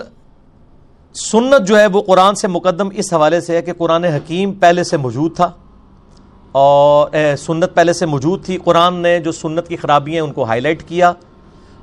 سنت 1.14 1.66
جو 1.68 1.78
ہے 1.78 1.86
وہ 1.86 2.02
قرآن 2.02 2.34
سے 2.34 2.48
مقدم 2.48 2.88
اس 2.92 3.12
حوالے 3.12 3.40
سے 3.40 3.56
ہے 3.56 3.62
کہ 3.62 3.72
قرآن 3.72 4.04
حکیم 4.04 4.52
پہلے 4.52 4.84
سے 4.84 4.96
موجود 4.96 5.36
تھا 5.36 5.50
اور 6.52 7.10
سنت 7.38 7.74
پہلے 7.74 7.92
سے 7.92 8.06
موجود 8.06 8.44
تھی۔ 8.44 8.58
قرآن 8.64 8.94
نے 8.94 9.18
جو 9.20 9.32
سنت 9.32 9.68
کی 9.68 9.76
خرابیاں 9.76 10.14
ہیں 10.14 10.28
ان 10.28 10.32
کو 10.32 10.44
ہائی 10.44 10.60
لائٹ 10.60 10.82
کیا 10.88 11.12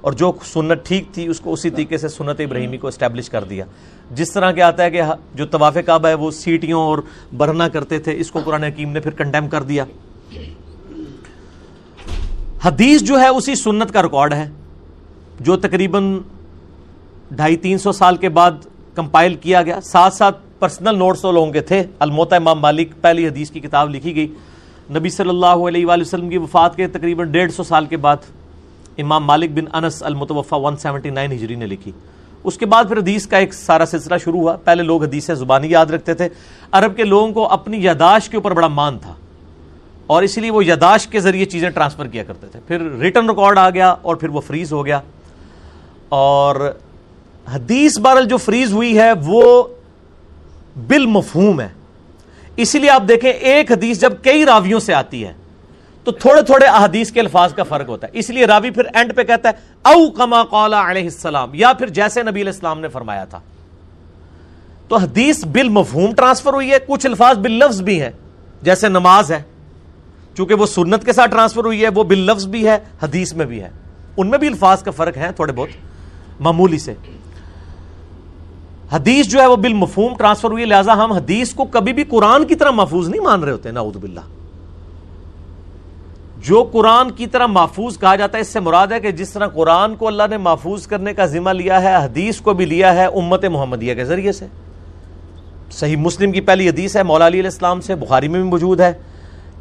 اور 0.02 0.14
جو 0.14 0.32
سنت 0.46 0.86
ٹھیک 0.86 1.14
تھی 1.14 1.28
اس 1.28 1.40
کو 1.40 1.54
اسی 1.54 1.70
طریقے 1.70 1.98
سے 1.98 2.08
سنت 2.08 2.40
ابراہیمی 2.40 2.78
کو 2.78 2.88
اسٹیبلش 2.88 3.30
کر 3.30 3.44
دیا۔ 3.44 3.66
جس 4.12 4.32
طرح 4.32 4.52
کے 4.52 4.62
آتا 4.62 4.84
ہے 4.84 4.92
کہ 4.92 5.02
جو 5.34 5.46
طواف 5.46 5.78
کعبہ 5.86 6.08
ہے 6.08 6.14
وہ 6.14 6.32
سیٹیوں 6.32 6.82
اور 6.82 6.98
برہنا 7.38 7.68
کرتے 7.68 8.00
تھے، 8.00 8.18
اس 8.18 8.32
کو 8.32 8.40
قرآن 8.46 8.64
حکیم 8.64 8.92
نے 8.92 9.00
پھر 9.00 9.12
کنڈیم 9.12 9.48
کر 9.48 9.64
دیا۔ 9.64 9.86
حدیث 12.66 13.02
جو 13.02 13.20
ہے 13.20 13.28
اسی 13.28 13.56
سنت 13.56 13.92
کا 13.92 14.04
ریکارڈ 14.04 14.34
ہے، 14.34 14.50
جو 15.40 15.58
تقریباً 15.58 16.20
ڈھائی 17.32 17.58
تین 17.58 17.78
سو 17.78 17.92
سال 17.92 18.16
کے 18.16 18.30
بعد 18.30 18.52
کمپائل 18.96 19.36
کیا 19.36 19.62
گیا۔ 19.62 19.82
ساتھ 19.82 20.14
ساتھ 20.14 20.38
پرسنل 20.60 20.98
نوٹس 20.98 21.22
تو 21.22 21.32
لوگوں 21.32 21.52
کے 21.52 21.62
تھے۔ 21.62 21.84
الموتا 22.00 22.36
امام 22.36 22.60
مالک، 22.60 22.92
پہلی 23.02 23.28
حدیث 23.28 23.52
کی 23.52 23.60
کتاب 23.60 23.90
لکھی 23.90 24.16
گئی۔ 24.16 24.28
نبی 24.92 25.10
صلی 25.10 25.30
اللہ 25.30 25.46
علیہ 25.46 25.86
وآلہ 25.86 26.02
وسلم 26.02 26.30
کی 26.30 26.38
وفات 26.38 26.76
کے 26.76 26.88
تقریباً 26.88 27.32
ڈیڑھ 27.32 27.52
سو 27.52 27.64
سال 27.64 27.86
کے 27.86 27.98
بعد 27.98 28.18
امام 28.98 29.26
مالک 29.26 29.52
بن 29.52 29.76
انس 29.76 30.04
المتوفا 30.04 30.58
179 30.58 31.32
ہجری 31.32 31.56
نے 31.56 31.66
لکھی۔ 31.66 31.92
اس 32.44 32.58
کے 32.58 32.66
بعد 32.66 32.84
پھر 32.84 32.98
حدیث 32.98 33.28
کا 33.28 33.38
ایک 33.38 33.54
سارا 33.54 33.86
سلسلہ 33.86 34.16
شروع 34.24 34.40
ہوا۔ 34.40 34.56
پہلے 34.56 34.84
لوگ 34.84 35.04
حدیث 35.04 35.32
زبانی 35.32 35.68
یاد 35.68 35.86
رکھتے 35.86 36.14
تھے۔ 36.14 36.30
عرب 36.72 36.98
کے 36.98 37.04
لوگوں 37.04 37.34
کو 37.34 37.48
اپنی 37.48 37.84
یاداشت 37.84 38.32
کے 38.32 38.38
اوپر 38.38 38.54
بڑا 38.54 38.68
مان 38.68 38.98
تھا۔ 39.00 39.14
اور 40.10 40.24
اسی 40.24 40.42
لیے 40.42 40.52
وہ 40.52 40.66
یاداشت 40.66 41.12
کے 41.12 41.20
ذریعے 41.20 41.46
چیزیں 41.46 41.70
ٹرانسفر 41.70 42.08
کیا 42.08 42.24
کرتے 42.24 42.48
تھے۔ 42.48 42.60
پھر 42.68 42.82
ریٹرن 42.82 43.30
ریکارڈ 43.30 43.58
آ 43.58 43.70
گیا 43.70 43.96
اور 44.02 44.16
پھر 44.16 44.30
وہ 44.30 44.42
فریز 44.42 44.74
ہو 44.74 44.86
گیا۔ 44.86 45.00
اور 46.10 46.78
حدیث 47.54 48.00
بارل 48.00 48.26
جو 48.26 48.38
فریز 48.38 48.74
ہوئی 48.74 48.98
ہے 48.98 49.12
وہ 49.26 49.64
بالمفہوم 50.88 51.62
ہے۔ 51.62 51.68
اسی 52.58 52.80
لیے 52.80 52.90
آپ 52.90 53.04
دیکھیں 53.08 53.32
ایک 53.32 53.72
حدیث 53.72 54.02
جب 54.02 54.14
کئی 54.24 54.46
راویوں 54.46 54.80
سے 54.80 54.94
آتی 54.94 55.28
ہے 55.28 55.34
تو 56.04 56.12
تھوڑے 56.12 56.42
تھوڑے 56.42 56.66
احادیث 56.66 57.12
کے 57.12 57.20
الفاظ 57.20 57.54
کا 57.54 57.64
فرق 57.64 57.90
ہوتا 57.90 58.08
ہے۔ 58.08 58.20
اس 58.20 58.30
لیے 58.30 58.46
راوی 58.46 58.70
پھر 58.70 58.84
اینڈ 58.94 59.16
پہ 59.16 59.24
کہتا 59.24 59.50
ہے، 59.50 59.54
او 59.82 60.12
کما 60.12 60.44
قولا 60.44 60.92
علیہ 60.92 61.04
السلام 61.04 61.50
یا 61.54 61.74
پھر 61.74 61.90
جیسے 61.90 62.24
نبی 62.24 62.42
علیہ 62.42 62.52
السلام 62.52 62.80
نے 62.80 62.88
فرمایا 62.88 63.26
تھا۔ 63.26 63.40
تو 64.88 64.96
حدیث 64.96 65.46
بالمفہوم 65.46 66.14
ٹرانسفر 66.14 66.54
ہوئی 66.54 66.72
ہے، 66.72 66.78
کچھ 66.88 67.06
الفاظ 67.06 67.38
باللفظ 67.38 67.82
بھی 67.82 68.02
ہیں، 68.02 68.12
جیسے 68.62 68.90
نماز 68.90 69.32
ہے۔ 69.32 69.42
چونکہ 70.36 70.54
وہ 70.54 70.66
سنت 70.66 71.06
کے 71.06 71.14
ساتھ 71.14 71.32
ٹرانسفر 71.32 71.66
ہوئی 71.66 71.84
ہے، 71.84 71.88
وہ 71.96 72.04
باللفظ 72.04 72.48
بھی 72.48 72.68
ہے، 72.68 72.78
حدیث 73.04 73.34
میں 73.34 73.46
بھی 73.46 73.62
ہے۔ 73.62 73.70
ان 74.18 74.30
میں 74.30 74.38
بھی 74.38 74.48
الفاظ 74.48 74.84
کا 74.84 74.92
فرق 74.92 75.18
ہے 75.18 75.30
تھوڑے 75.36 75.54
بہت، 75.54 75.70
معمولی 76.40 76.80
سے۔ 76.80 76.94
حدیث 78.92 79.28
جو 79.28 79.42
ہے 79.42 79.48
وہ 79.48 79.56
بالمفہوم 79.56 80.16
ٹرانسفر 80.18 80.52
ہوئی 80.52 80.64
ہے، 80.64 80.68
لہٰذا 80.68 80.94
ہم 80.94 81.12
حدیث 81.12 81.54
کو 81.54 81.66
کبھی 81.66 81.94
بھی 81.94 82.04
قرآن 82.04 82.46
کی 82.46 82.56
طرح 82.56 82.70
محفوظ 82.70 83.10
نہیں 83.10 83.22
مان 83.22 83.44
رہے 83.44 83.52
ہوتے، 83.52 83.72
نعوذ 83.72 83.98
باللہ۔ 83.98 84.20
جو 86.38 86.70
قرآن 86.72 87.12
کی 87.12 87.28
طرح 87.28 87.46
محفوظ 87.46 88.00
کہا 88.00 88.16
جاتا 88.16 88.38
ہے، 88.38 88.42
اس 88.42 88.48
سے 88.48 88.60
مراد 88.60 88.88
ہے 88.88 89.00
کہ 89.00 89.12
جس 89.12 89.30
طرح 89.30 89.48
قرآن 89.48 89.96
کو 89.96 90.08
اللہ 90.08 90.24
نے 90.30 90.38
محفوظ 90.38 90.88
کرنے 90.88 91.14
کا 91.14 91.26
ذمہ 91.26 91.50
لیا 91.50 91.82
ہے، 91.82 91.96
حدیث 91.96 92.42
کو 92.42 92.54
بھی 92.54 92.66
لیا 92.66 92.96
ہے 92.96 93.06
امت 93.06 93.46
محمدیہ 93.46 93.96
کے 93.96 94.06
ذریعے 94.06 94.32
سے۔ 94.32 94.46
صحیح 95.72 95.98
مسلم 95.98 96.32
کی 96.32 96.42
پہلی 96.42 96.70
حدیث 96.70 96.96
ہے، 96.96 97.04
مولا 97.04 97.28
علیہ 97.28 97.44
السلام 97.44 97.82
سے، 97.82 97.96
بخاری 97.96 98.28
میں 98.28 98.42
بھی 98.42 98.50
موجود 98.50 98.80
ہے۔ 98.80 98.94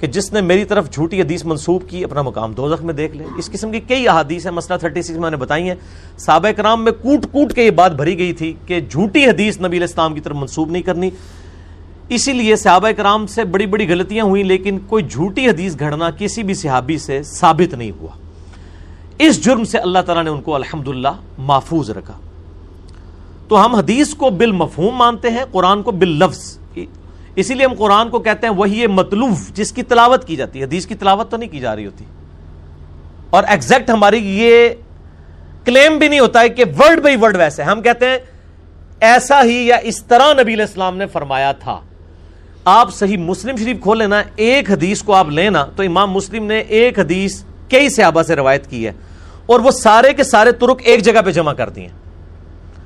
کہ 0.00 0.06
جس 0.06 0.32
نے 0.32 0.40
میری 0.40 0.64
طرف 0.64 0.90
جھوٹی 0.90 1.20
حدیث 1.20 1.44
منسوب 1.44 1.82
کی، 1.88 2.04
اپنا 2.04 2.22
مقام 2.22 2.52
دوزخ 2.52 2.84
میں 2.84 2.94
دیکھ 2.94 3.16
لے۔ 3.16 3.24
اس 3.38 3.50
قسم 3.50 3.72
کی 3.72 3.80
کئی 3.80 4.08
احادیث 4.08 4.46
ہیں، 4.46 4.52
مسئلہ 4.52 4.78
36 4.78 5.16
میں 5.16 5.30
نے 5.30 5.36
بتائی 5.36 5.68
ہیں۔ 5.68 5.74
صحابہ 6.18 6.48
کرام 6.48 6.84
میں 6.84 6.92
کوٹ 6.92 7.26
کوٹ 7.32 7.52
کے 7.52 7.62
یہ 7.62 7.70
بات 7.70 7.92
بھری 7.92 8.18
گئی 8.18 8.32
تھی 8.32 8.54
کہ 8.66 8.80
جھوٹی 8.80 9.26
حدیث 9.26 9.58
نبی 9.58 9.68
علیہ 9.68 9.80
السلام 9.80 10.14
کی 10.14 10.20
طرف 10.20 10.36
منسوب 10.36 10.70
نہیں 10.70 10.82
کرنی۔ 10.82 11.10
اسی 12.08 12.32
لیے 12.32 12.56
صحابہ 12.56 12.90
کرام 12.90 13.26
سے 13.26 13.44
بڑی 13.44 13.66
بڑی 13.66 13.88
غلطیاں 13.88 14.24
ہوئیں، 14.24 14.44
لیکن 14.44 14.78
کوئی 14.78 15.04
جھوٹی 15.04 15.48
حدیث 15.48 15.76
گھڑنا 15.78 16.10
کسی 16.10 16.42
بھی 16.42 16.54
صحابی 16.54 16.98
سے 16.98 17.22
ثابت 17.22 17.74
نہیں 17.74 17.90
ہوا۔ 17.90 18.18
اس 19.18 19.44
جرم 19.44 19.64
سے 19.64 19.78
اللہ 19.78 19.98
تعالیٰ 20.06 20.24
نے 20.24 20.30
ان 20.30 20.40
کو 20.40 20.54
الحمد 20.54 20.88
محفوظ 21.38 21.90
رکھا۔ 21.90 22.14
تو 23.48 23.64
ہم 23.64 23.74
حدیث 23.74 24.14
کو 24.14 24.30
بالمفہوم 24.30 24.94
مانتے 24.94 25.30
ہیں، 25.30 25.44
قرآن 25.52 25.82
کو 25.82 25.90
باللفظ۔ 25.90 26.58
اسی 27.38 27.54
لیے 27.54 27.66
ہم 27.66 27.74
قرآن 27.74 28.10
کو 28.10 28.18
کہتے 28.18 28.46
ہیں 28.46 28.54
وہی 28.54 28.86
مطلوب 28.86 29.34
جس 29.54 29.72
کی 29.72 29.82
تلاوت 29.82 30.24
کی 30.24 30.36
جاتی 30.36 30.58
ہے۔ 30.58 30.64
حدیث 30.64 30.86
کی 30.86 30.94
تلاوت 30.94 31.30
تو 31.30 31.36
نہیں 31.36 31.48
کی 31.48 31.60
جا 31.60 31.76
رہی 31.76 31.86
ہوتی۔ 31.86 32.04
اور 33.30 33.44
ایگزیکٹ 33.48 33.90
ہماری 33.90 34.18
یہ 34.38 34.68
کلیم 35.64 35.98
بھی 35.98 36.08
نہیں 36.08 36.20
ہوتا 36.20 36.40
ہے 36.40 36.48
کہ 36.48 36.64
ورڈ 36.78 37.00
بائی 37.00 37.16
ورڈ 37.16 37.36
ویسے۔ 37.36 37.62
ہم 37.62 37.82
کہتے 37.82 38.06
ہیں 38.06 38.18
ایسا 39.00 39.42
ہی 39.44 39.66
یا 39.66 39.76
اس 39.76 40.04
طرح 40.04 40.32
نبی 40.32 40.54
علیہ 40.54 40.64
السلام 40.64 40.96
نے 40.96 41.06
فرمایا 41.06 41.52
تھا۔ 41.52 41.80
آپ 42.64 42.94
صحیح 42.94 43.16
مسلم 43.16 43.56
شریف 43.56 43.76
کھول 43.82 43.98
لینا، 43.98 44.22
ایک 44.36 44.70
حدیث 44.70 45.02
کو 45.02 45.14
آپ 45.14 45.28
لینا 45.28 45.66
تو 45.76 45.82
امام 45.82 46.10
مسلم 46.10 46.44
نے 46.44 46.58
ایک 46.58 46.98
حدیث 46.98 47.42
کئی 47.68 47.88
صحابہ 47.88 48.22
سے 48.22 48.36
روایت 48.36 48.70
کی 48.70 48.86
ہے۔ 48.86 48.92
اور 49.46 49.60
وہ 49.60 49.70
سارے 49.70 50.12
کے 50.12 50.24
سارے 50.24 50.52
ترک 50.52 50.80
ایک 50.84 51.02
جگہ 51.02 51.22
پہ 51.24 51.30
جمع 51.30 51.52
کر 51.52 51.68
دیے۔ 51.68 51.88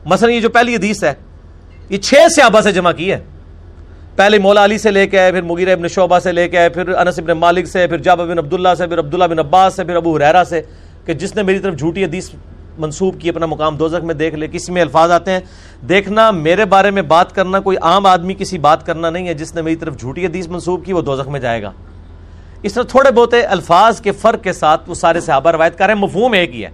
مثلا 0.04 0.32
یہ 0.32 0.40
جو 0.40 0.48
پہلی 0.48 0.76
حدیث 0.76 1.04
ہے، 1.04 1.14
یہ 1.88 1.98
چھ 1.98 2.14
صحابہ 2.30 2.60
سے 2.60 2.72
جمع 2.72 2.92
کی 2.92 3.12
ہے۔ 3.12 3.24
پہلے 4.16 4.38
مولا 4.38 4.64
علی 4.64 4.78
سے 4.78 4.90
لے 4.90 5.06
کے 5.06 5.18
آئے، 5.18 5.32
پھر 5.32 5.42
مغیر 5.42 5.72
ابن 5.72 5.88
شعبہ 5.88 6.18
سے 6.18 6.32
لے 6.32 6.48
کے 6.48 6.58
آئے، 6.58 6.68
پھر 6.68 6.88
انس 6.88 7.18
ابن 7.18 7.30
مالک 7.30 7.66
سے، 7.66 7.86
پھر 7.86 7.98
جاب 7.98 8.18
بن 8.18 8.38
عبداللہ 8.38 8.68
سے، 8.78 8.86
پھر 8.86 8.98
عبداللہ 8.98 9.24
بن 9.24 9.38
عباس 9.38 9.76
سے، 9.76 9.84
پھر 9.84 9.96
ابو 9.96 10.16
حریرہ 10.16 10.44
سے 10.44 10.62
کہ 11.04 11.12
جس 11.12 11.36
نے 11.36 11.42
میری 11.42 11.58
طرف 11.58 11.78
جھوٹی 11.78 12.04
حدیث 12.04 12.30
منسوب 12.78 13.20
کی، 13.20 13.28
اپنا 13.28 13.46
مقام 13.46 13.76
دوزخ 13.76 14.04
میں 14.04 14.14
دیکھ 14.14 14.34
لے، 14.34 14.48
کسی 14.48 14.72
میں 14.72 14.82
الفاظ 14.82 15.10
آتے 15.10 15.30
ہیں۔ 15.30 15.40
دیکھنا، 15.88 16.30
میرے 16.30 16.64
بارے 16.64 16.90
میں 16.90 17.02
بات 17.02 17.34
کرنا، 17.34 17.60
کوئی 17.60 17.76
عام 17.76 18.06
آدمی 18.06 18.34
کسی 18.34 18.58
بات 18.58 18.86
کرنا 18.86 19.10
نہیں 19.10 19.28
ہے، 19.28 19.34
جس 19.34 19.54
نے 19.54 19.62
میری 19.62 19.76
طرف 19.76 19.98
جھوٹی 20.00 20.26
حدیث 20.26 20.48
منسوب 20.48 20.84
کی، 20.84 20.92
وہ 20.92 21.02
دوزخ 21.02 21.28
میں 21.28 21.40
جائے 21.40 21.62
گا۔ 21.62 21.72
اس 22.62 22.74
طرح 22.74 22.82
تھوڑے 22.82 23.10
بہت 23.10 23.34
الفاظ 23.48 24.00
کے 24.00 24.12
فرق 24.12 24.42
کے 24.42 24.52
ساتھ 24.52 24.90
وہ 24.90 24.94
سارے 24.94 25.20
صحابہ 25.20 25.50
روایت 25.50 25.78
کر 25.78 25.86
رہے 25.86 25.94
ہیں، 25.94 26.00
مفہوم 26.00 26.32
ایک 26.32 26.54
ہی 26.54 26.64
ہے۔ 26.64 26.70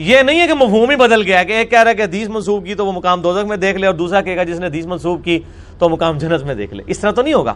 یہ 0.00 0.22
نہیں 0.22 0.40
ہے 0.40 0.46
کہ 0.46 0.54
مفہوم 0.54 0.90
ہی 0.90 0.96
بدل 0.96 1.22
گیا 1.22 1.42
کہ 1.42 1.52
ایک 1.52 1.70
کہہ 1.70 1.82
رہا 1.82 1.90
ہے 1.90 1.96
کہ 1.96 2.02
حدیث 2.02 2.28
منسوب 2.28 2.66
کی 2.66 2.74
تو 2.74 2.86
وہ 2.86 2.92
مقام 2.92 3.20
دوزخ 3.20 3.44
میں 3.44 3.56
دیکھ 3.56 3.78
لے 3.78 3.86
اور 3.86 3.94
دوسرا 3.94 4.20
کہے 4.20 4.36
گا 4.36 4.42
جس 4.42 4.60
نے 4.60 4.66
حدیث 4.66 4.86
منسوب 4.86 5.24
کی 5.24 5.38
تو 5.78 5.88
مقام 5.88 6.18
جنت 6.18 6.42
میں 6.42 6.54
دیکھ 6.54 6.74
لے۔ 6.74 6.82
اس 6.86 6.98
طرح 6.98 7.10
تو 7.10 7.22
نہیں 7.22 7.34
ہوگا۔ 7.34 7.54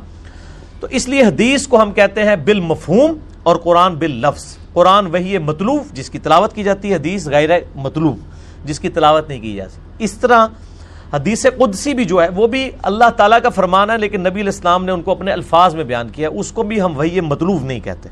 تو 0.80 0.86
اس 0.90 1.08
لیے 1.08 1.22
حدیث 1.22 1.66
کو 1.66 1.82
ہم 1.82 1.92
کہتے 1.92 2.22
ہیں 2.22 2.36
بالمفہوم 2.36 3.18
اور 3.42 3.56
قرآن 3.56 3.94
باللفظ۔ 3.94 4.56
قرآن 4.72 5.06
وہی 5.06 5.38
مطلوب 5.38 5.86
جس 5.92 6.10
کی 6.10 6.18
تلاوت 6.18 6.52
کی 6.52 6.62
جاتی 6.62 6.90
ہے، 6.90 6.94
حدیث 6.94 7.28
غیر 7.28 7.50
مطلوب 7.74 8.18
جس 8.64 8.80
کی 8.80 8.88
تلاوت 8.88 9.28
نہیں 9.28 9.40
کی 9.40 9.54
جاتی 9.54 10.04
اس 10.04 10.12
طرح 10.12 10.46
حدیث 11.12 11.46
قدسی 11.58 11.94
بھی 11.94 12.04
جو 12.04 12.22
ہے، 12.22 12.28
وہ 12.28 12.46
بھی 12.46 12.70
اللہ 12.82 13.10
تعالیٰ 13.16 13.38
کا 13.42 13.48
فرمان 13.48 13.90
ہے، 13.90 13.98
لیکن 13.98 14.20
نبی 14.20 14.40
الاسلام 14.40 14.84
نے 14.84 14.92
ان 14.92 15.02
کو 15.02 15.10
اپنے 15.10 15.32
الفاظ 15.32 15.74
میں 15.74 15.84
بیان 15.84 16.08
کیا۔ 16.08 16.28
اس 16.28 16.52
کو 16.52 16.62
بھی 16.62 16.80
ہم 16.80 16.96
وہی 16.96 17.20
مطلوب 17.20 17.64
نہیں 17.64 17.80
کہتے۔ 17.80 18.08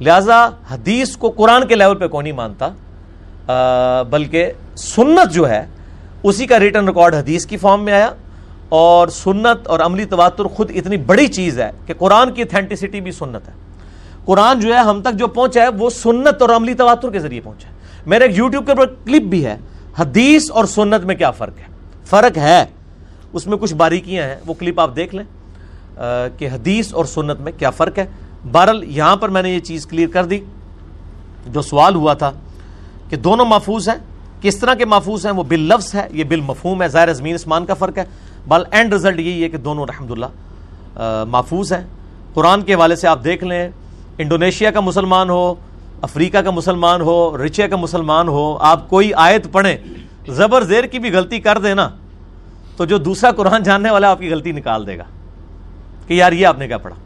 لہذا 0.00 0.48
حدیث 0.70 1.16
کو 1.16 1.30
قرآن 1.30 1.66
کے 1.66 1.74
لیول 1.74 1.96
پہ 1.96 2.06
کون 2.06 2.24
نہیں 2.24 2.32
مانتا؟ 2.32 2.68
بلکہ 4.10 4.52
سنت 4.76 5.32
جو 5.32 5.48
ہے، 5.48 5.66
اسی 6.22 6.46
کا 6.46 6.58
ریٹن 6.58 6.88
ریکارڈ 6.88 7.14
حدیث 7.14 7.46
کی 7.46 7.56
فارم 7.56 7.84
میں 7.84 7.92
آیا۔ 7.92 8.10
اور 8.68 9.08
سنت 9.08 9.68
اور 9.68 9.80
عملی 9.80 10.04
تواتر 10.04 10.44
خود 10.44 10.70
اتنی 10.74 10.96
بڑی 10.96 11.26
چیز 11.26 11.60
ہے 11.60 11.70
کہ 11.86 11.94
قرآن 11.98 12.32
کی 12.32 12.42
اتھینٹسٹی 12.42 13.00
بھی 13.00 13.12
سنت 13.12 13.48
ہے۔ 13.48 13.52
قرآن 14.24 14.60
جو 14.60 14.74
ہے، 14.74 14.78
ہم 14.78 15.02
تک 15.02 15.14
جو 15.14 15.26
پہنچا 15.26 15.62
ہے، 15.62 15.68
وہ 15.68 15.90
سنت 15.90 16.42
اور 16.42 16.50
عملی 16.50 16.74
تواتر 16.74 17.10
کے 17.10 17.18
ذریعے 17.18 17.40
پہنچا 17.40 17.68
ہے۔ 17.68 17.74
میرے 18.06 18.24
ایک 18.24 18.38
یوٹیوب 18.38 18.66
کے 18.66 18.72
اوپر 18.72 18.86
کلپ 18.86 19.22
بھی 19.22 19.46
ہے۔ 19.46 19.56
حدیث 19.98 20.50
اور 20.50 20.64
سنت 20.64 21.04
میں 21.04 21.14
کیا 21.14 21.30
فرق 21.30 21.58
ہے؟ 21.58 21.64
فرق 22.04 22.38
ہے۔ 22.38 22.64
اس 23.32 23.46
میں 23.46 23.58
کچھ 23.58 23.74
باریکیاں 23.74 24.24
ہیں۔ 24.24 24.36
وہ 24.46 24.54
کلپ 24.54 24.80
آپ 24.80 24.96
دیکھ 24.96 25.14
لیں۔ 25.14 25.24
کہ 26.38 26.48
حدیث 26.52 26.94
اور 26.94 27.04
سنت 27.04 27.40
میں 27.40 27.52
کیا 27.58 27.70
فرق 27.70 27.98
ہے۔ 27.98 28.06
بہرل 28.52 28.84
یہاں 28.84 29.16
پر 29.16 29.28
میں 29.28 29.42
نے 29.42 29.50
یہ 29.50 29.58
چیز 29.58 29.86
کلیئر 29.86 30.08
کر 30.08 30.24
دی۔ 30.24 30.40
جو 31.46 31.62
سوال 31.62 31.94
ہوا 31.94 32.14
تھا 32.14 32.30
کہ 33.10 33.16
دونوں 33.16 33.44
محفوظ 33.44 33.88
ہیں، 33.88 33.96
کس 34.42 34.56
طرح 34.56 34.74
کے 34.74 34.84
محفوظ 34.84 35.26
ہیں، 35.26 35.32
وہ 35.32 35.42
بال 35.42 35.60
لفظ 35.60 35.94
ہے، 35.94 36.06
یہ 36.10 36.24
بال 36.24 36.40
مفہوم 36.40 36.82
ہے، 36.82 36.88
ظاہر 36.88 37.12
زمین 37.12 37.34
اسمان 37.34 37.66
کا 37.66 37.74
فرق 37.74 37.98
ہے۔ 37.98 38.04
بال 38.48 38.64
اینڈ 38.70 38.92
رزلٹ 38.94 39.18
یہی 39.18 39.42
ہے 39.42 39.48
کہ 39.48 39.56
دونوں 39.56 39.86
رحمد 39.86 40.10
اللہ 40.10 41.24
محفوظ 41.28 41.72
ہیں۔ 41.72 41.84
قرآن 42.34 42.62
کے 42.62 42.74
حوالے 42.74 42.96
سے 42.96 43.08
آپ 43.08 43.24
دیکھ 43.24 43.44
لیں، 43.44 43.68
انڈونیشیا 44.18 44.70
کا 44.70 44.80
مسلمان 44.80 45.30
ہو، 45.30 45.54
افریقہ 46.02 46.38
کا 46.38 46.50
مسلمان 46.50 47.00
ہو 47.00 47.44
رچیا 47.44 47.66
کا 47.68 47.76
مسلمان 47.76 48.28
ہو، 48.28 48.56
آپ 48.60 48.88
کوئی 48.90 49.12
آیت 49.14 49.52
پڑھیں، 49.52 49.76
زبر 50.28 50.64
زیر 50.64 50.84
کی 50.84 50.98
بھی 50.98 51.12
غلطی 51.12 51.40
کر 51.40 51.58
دے 51.58 51.74
نا، 51.74 51.88
تو 52.76 52.84
جو 52.84 52.98
دوسرا 52.98 53.30
قرآن 53.32 53.62
جاننے 53.62 53.90
والا 53.90 54.10
آپ 54.10 54.18
کی 54.18 54.30
غلطی 54.30 54.52
نکال 54.52 54.86
دے 54.86 54.98
گا 54.98 55.04
کہ 56.06 56.14
یار 56.14 56.32
یہ 56.32 56.46
آپ 56.46 56.58
نے 56.58 56.66
کیا 56.68 56.78
پڑھا۔ 56.78 56.96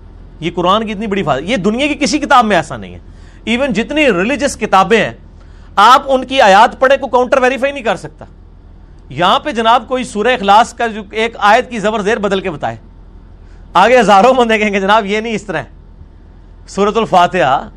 یہ 0.41 0.51
قرآن 0.55 0.87
کی 0.87 0.93
اتنی 0.93 1.07
بڑی 1.07 1.23
فائدہ 1.23 1.47
یہ 1.47 1.57
دنیا 1.57 1.87
کی 1.87 1.95
کسی 1.95 2.19
کتاب 2.19 2.45
میں 2.45 2.57
ایسا 2.57 2.77
نہیں 2.77 2.95
ہے۔ 2.95 2.99
ایون 3.45 3.73
جتنی 3.73 4.07
ریلیجس 4.13 4.57
کتابیں 4.57 4.99
ہیں 4.99 5.13
آپ 5.77 6.03
ان 6.07 6.25
کی 6.25 6.41
آیات 6.41 6.81
پڑھے 6.81 6.97
کو 6.97 7.07
کاؤنٹر 7.07 7.43
ویریفائی 7.43 7.73
نہیں 7.73 7.85
کر 7.85 7.97
سکتا۔ 7.97 8.25
یہاں 9.09 9.41
پہ 9.41 9.51
جناب 9.51 9.89
کوئی 9.89 10.05
سورہ 10.05 10.29
اخلاص 10.29 10.75
کا 10.75 10.87
جو 10.87 11.03
ایک 11.11 11.35
آیت 11.39 11.71
کی 11.71 11.79
زبر 11.79 12.01
زیر 12.01 12.17
بدل 12.17 12.41
کے 12.41 12.51
بتائے۔ 12.51 12.77
آگے 13.75 14.01
ہزاروں 14.01 14.35
بندے 14.35 14.59
کہیں 14.59 14.73
گے، 14.73 14.81
جناب 14.81 15.07
یہ 15.07 15.21
نہیں 15.21 15.35
اس 15.35 15.43
طرح۔ 15.43 15.63
سورت 16.69 16.97
الفاتحہ، 16.97 17.69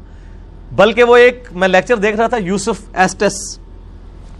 بلکہ 0.72 1.04
وہ 1.04 1.16
ایک 1.16 1.48
میں 1.52 1.68
لیکچر 1.68 1.96
دیکھ 1.96 2.18
رہا 2.18 2.28
تھا، 2.28 2.38
یوسف 2.38 2.82
ایسٹس 2.94 3.60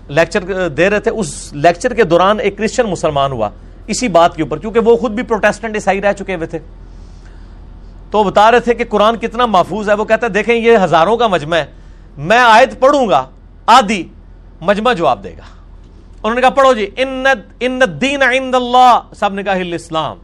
لیکچر 0.08 0.68
دے 0.68 0.90
رہے 0.90 1.00
تھے۔ 1.00 1.12
اس 1.12 1.54
لیکچر 1.54 1.94
کے 1.94 2.04
دوران 2.04 2.40
ایک 2.40 2.58
کرسچن 2.58 2.86
مسلمان 2.86 3.32
ہوا 3.32 3.50
اسی 3.88 4.08
بات 4.08 4.36
کے 4.36 4.44
اوپر، 4.44 4.58
کیونکہ 4.58 4.80
وہ 4.80 4.98
خود 4.98 5.12
بھی 5.12 5.24
پروٹیسٹنٹ 5.24 5.76
عیسائی 5.76 6.02
رہ 6.02 6.14
چکے 6.14 6.36
ہوئے 6.36 6.48
تھے۔ 6.48 6.60
تو 8.12 8.24
بتا 8.24 8.52
رہے 8.52 8.60
تھے 8.60 8.74
کہ 8.74 8.84
قرآن 8.90 9.18
کتنا 9.18 9.46
محفوظ 9.46 9.90
ہے، 9.90 9.94
وہ 9.94 10.06
کہتے 10.06 10.26
ہیں 10.26 10.34
دیکھیں 10.34 10.56
یہ 10.56 10.78
ہزاروں 10.84 11.18
کا 11.18 11.28
مجمع 11.28 11.58
ہے، 11.58 11.66
میں 12.18 12.40
آیت 12.40 12.80
پڑھوں 12.80 13.10
گا 13.10 13.30
آدھی 13.66 14.08
مجمع 14.62 14.94
جواب 14.94 15.24
دے 15.24 15.32
گا۔ 15.32 15.44
انہوں 16.24 16.36
نے 16.36 16.42
کہا، 16.42 16.50
پڑھو 16.50 16.74
جی 16.74 16.90
ان 17.60 17.82
دین 18.02 18.24
عند 18.24 18.56
اللہ۔ 18.56 19.00
سب 19.16 19.34
نے 19.34 19.44
کہا 19.44 19.54
اسلام 19.76 20.18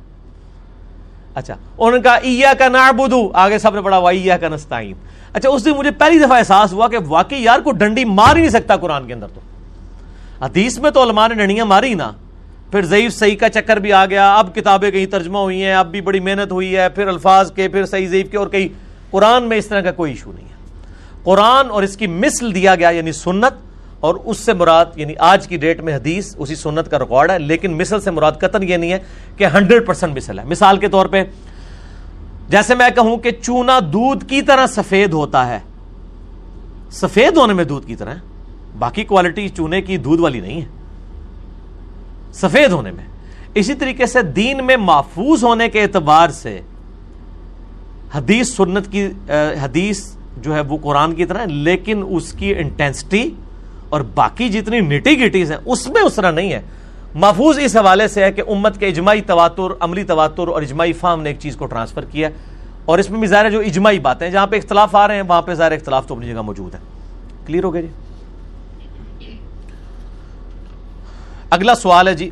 اچھا 1.35 1.53
انہوں 1.53 1.91
نے 1.91 2.01
کہا 2.01 2.13
ایا 2.13 2.53
کا 2.59 2.67
نعبدو۔ 2.67 3.29
آگے 3.33 3.59
سب 3.59 3.75
نے 3.75 3.81
پڑھا 3.81 3.97
ویا 3.97 4.37
کا 4.37 4.47
نستعین۔ 4.47 4.93
اچھا 5.33 5.49
اس 5.49 5.65
دن 5.65 5.71
مجھے 5.71 5.91
پہلی 5.91 6.19
دفعہ 6.19 6.37
احساس 6.37 6.73
ہوا 6.73 6.87
کہ 6.87 6.97
واقعی 7.07 7.43
یار 7.43 7.59
کو 7.59 7.71
ڈنڈی 7.71 8.05
مار 8.05 8.35
ہی 8.35 8.41
نہیں 8.41 8.49
سکتا 8.49 8.75
قرآن 8.77 9.07
کے 9.07 9.13
اندر 9.13 9.27
تو۔ 9.27 9.41
حدیث 10.45 10.79
میں 10.79 10.91
تو 10.91 11.03
علماء 11.03 11.27
نے 11.27 11.35
ڈنڈیاں 11.35 11.65
ماری 11.65 11.93
نا۔ 11.93 12.11
پھر 12.71 12.81
ضعیف 12.81 13.13
صحیح 13.13 13.35
کا 13.35 13.49
چکر 13.49 13.77
بھی 13.77 13.93
آ 13.93 14.05
گیا۔ 14.05 14.33
اب 14.35 14.55
کتابیں 14.55 14.91
کہیں 14.91 15.05
ترجمہ 15.05 15.37
ہوئی 15.37 15.63
ہیں، 15.63 15.73
اب 15.73 15.91
بھی 15.91 16.01
بڑی 16.01 16.19
محنت 16.19 16.51
ہوئی 16.51 16.77
ہے۔ 16.77 16.89
پھر 16.89 17.07
الفاظ 17.07 17.51
کے، 17.51 17.67
پھر 17.67 17.85
صحیح 17.85 18.07
ضعیف 18.07 18.31
کے، 18.31 18.37
اور 18.37 18.47
کئی 18.47 18.67
قرآن 19.11 19.43
میں 19.43 19.57
اس 19.57 19.67
طرح 19.67 19.81
کا 19.81 19.91
کوئی 19.91 20.11
ایشو 20.11 20.31
نہیں 20.31 20.45
ہے۔ 20.45 20.60
قرآن 21.23 21.69
اور 21.69 21.83
اس 21.83 21.97
کی 21.97 22.07
مثل 22.07 22.53
دیا 22.55 22.75
گیا 22.75 22.89
یعنی 22.89 23.11
سنت، 23.11 23.53
اور 23.99 24.15
اس 24.15 24.37
سے 24.37 24.53
مراد 24.53 24.85
یعنی 24.95 25.13
آج 25.19 25.47
کی 25.47 25.57
ڈیٹ 25.57 25.81
میں 25.81 25.95
حدیث 25.95 26.33
اسی 26.37 26.55
سنت 26.55 26.89
کا 26.91 26.99
ریکارڈ 26.99 27.31
ہے، 27.31 27.37
لیکن 27.39 27.77
مثل 27.77 28.01
سے 28.01 28.11
مراد 28.11 28.31
قطن 28.41 28.63
یہ 28.63 28.77
نہیں 28.77 28.91
ہے 28.91 28.99
کہ 29.37 29.45
ہنڈریڈ 29.45 29.85
پرسینٹ 29.87 30.15
مثل 30.15 30.39
ہے۔ 30.39 30.43
مثال 30.45 30.77
کے 30.77 30.87
طور 30.87 31.05
پہ، 31.05 31.23
جیسے 32.49 32.75
میں 32.75 32.89
کہوں 32.89 33.17
کہ 33.17 33.31
چونا 33.41 33.79
دودھ 33.93 34.25
کی 34.25 34.41
طرح 34.41 34.67
سفید 34.67 35.13
ہوتا 35.13 35.47
ہے۔ 35.47 35.59
سفید 36.91 37.37
ہونے 37.37 37.53
میں 37.53 37.63
دودھ 37.63 37.87
کی 37.87 37.95
طرح 37.95 38.15
باقی 38.79 39.03
کوالٹی 39.03 39.47
چونے 39.49 39.81
کی 39.81 39.97
دودھ 39.97 40.21
والی 40.21 40.39
نہیں 40.39 40.61
ہے۔ 40.61 40.67
سفید 42.33 42.71
ہونے 42.71 42.91
میں۔ 42.91 43.05
اسی 43.55 43.73
طریقے 43.73 44.05
سے 44.05 44.21
دین 44.35 44.65
میں 44.65 44.77
محفوظ 44.77 45.43
ہونے 45.43 45.69
کے 45.69 45.81
اعتبار 45.81 46.29
سے 46.31 46.59
حدیث 48.13 48.53
سنت 48.53 48.91
کی 48.91 49.07
حدیث 49.63 50.03
جو 50.37 50.55
ہے 50.55 50.61
وہ 50.61 50.77
قرآن 50.81 51.15
کی 51.15 51.25
طرح 51.25 51.45
لیکن 51.45 52.03
اس 52.09 52.33
کی 52.33 52.55
انٹینسٹی 52.55 53.29
اور 53.89 54.01
باقی 54.01 54.49
جتنی 54.49 54.79
نٹی 54.79 55.27
گٹیز 55.27 55.51
ہیں، 55.51 55.57
اس 55.65 55.87
میں 55.87 56.01
اس 56.01 56.13
طرح 56.13 56.31
نہیں 56.31 56.53
ہے۔ 56.53 56.61
محفوظ 57.15 57.59
اس 57.59 57.77
حوالے 57.77 58.07
سے 58.07 58.23
ہے 58.23 58.31
کہ 58.31 58.43
امت 58.47 58.79
کے 58.79 58.87
اجماعی 58.87 59.21
تواتر، 59.21 59.73
عملی 59.79 60.03
تواتر 60.03 60.47
اور 60.47 60.61
اجماعی 60.61 60.93
فام 60.93 61.21
نے 61.21 61.29
ایک 61.29 61.39
چیز 61.39 61.55
کو 61.55 61.65
ٹرانسفر 61.65 62.05
کیا 62.05 62.29
اور 62.85 62.99
اس 62.99 63.09
میں 63.09 63.19
بھی 63.19 63.27
ظاہر 63.27 63.49
جو 63.49 63.59
اجماعی 63.59 63.99
باتیں 63.99 64.29
جہاں 64.29 64.47
پہ 64.47 64.57
اختلاف 64.57 64.95
آ 64.95 65.07
رہے 65.07 65.15
ہیں، 65.15 65.23
وہاں 65.27 65.41
پہ 65.41 65.53
ظاہر 65.53 65.71
اختلاف 65.71 66.07
تو 66.07 66.15
اپنی 66.15 66.27
جگہ 66.27 66.41
موجود 66.41 66.73
ہے۔ 66.73 66.79
کلیئر 67.45 67.63
ہو 67.63 67.73
گیا 67.73 67.81
جی؟ 67.81 67.87
اگلا 71.49 71.75
سوال 71.75 72.07
ہے 72.07 72.13
جی 72.13 72.29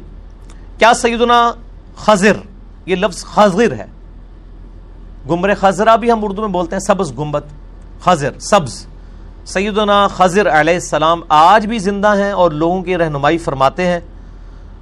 کیا 0.77 0.93
سیدنا 0.93 1.51
خضر، 1.95 2.37
یہ 2.85 2.95
لفظ 2.95 3.23
خضر 3.25 3.73
ہے۔ 3.73 3.85
گمر 5.29 5.53
خزرہ 5.55 5.97
بھی 5.97 6.11
ہم 6.11 6.19
اردو 6.23 6.41
میں 6.41 6.49
بولتے 6.49 6.75
ہیں، 6.75 6.85
سبز 6.87 7.17
گمبت 7.17 7.43
خضر، 7.99 8.39
سبز۔ 8.39 8.85
سیدنا 9.45 10.07
خضر 10.07 10.59
علیہ 10.59 10.73
السلام 10.73 11.21
آج 11.29 11.67
بھی 11.67 11.77
زندہ 11.77 12.15
ہیں 12.17 12.31
اور 12.31 12.51
لوگوں 12.51 12.83
کی 12.83 12.97
رہنمائی 12.97 13.37
فرماتے 13.37 13.85
ہیں۔ 13.85 13.99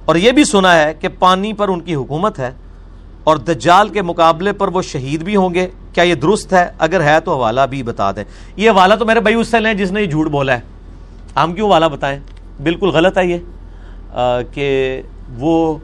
اور 0.04 0.16
یہ 0.16 0.32
بھی 0.32 0.44
سنا 0.44 0.76
ہے 0.76 0.94
کہ 0.94 1.08
پانی 1.18 1.52
پر 1.52 1.68
ان 1.68 1.80
کی 1.80 1.94
حکومت 1.94 2.38
ہے 2.38 2.50
اور 3.24 3.36
دجال 3.36 3.88
کے 3.88 4.02
مقابلے 4.02 4.52
پر 4.52 4.68
وہ 4.68 4.82
شہید 4.82 5.22
بھی 5.22 5.36
ہوں 5.36 5.54
گے۔ 5.54 5.68
کیا 5.92 6.04
یہ 6.04 6.14
درست 6.14 6.52
ہے؟ 6.52 6.66
اگر 6.78 7.02
ہے 7.02 7.20
تو 7.20 7.34
حوالہ 7.34 7.60
بھی 7.70 7.82
بتا 7.82 8.10
دیں۔ 8.10 8.24
یہ 8.56 8.70
حوالہ 8.70 8.94
تو 8.94 9.04
میرے 9.04 9.20
بھائی 9.20 9.36
اس 9.36 9.48
سے 9.48 9.60
لیں 9.60 9.74
جس 9.74 9.90
نے 9.90 10.02
یہ 10.02 10.06
جھوٹ 10.06 10.26
بولا 10.26 10.52
ہے۔ 10.52 10.60
ہم 11.36 11.54
کیوں 11.54 11.68
حوالہ 11.70 11.86
بتائیں؟ 11.86 12.20
بالکل 12.62 12.88
غلط 12.88 13.18
ہے 13.18 13.26
یہ 13.26 13.38
کہ 14.52 15.02
وہ 15.38 15.78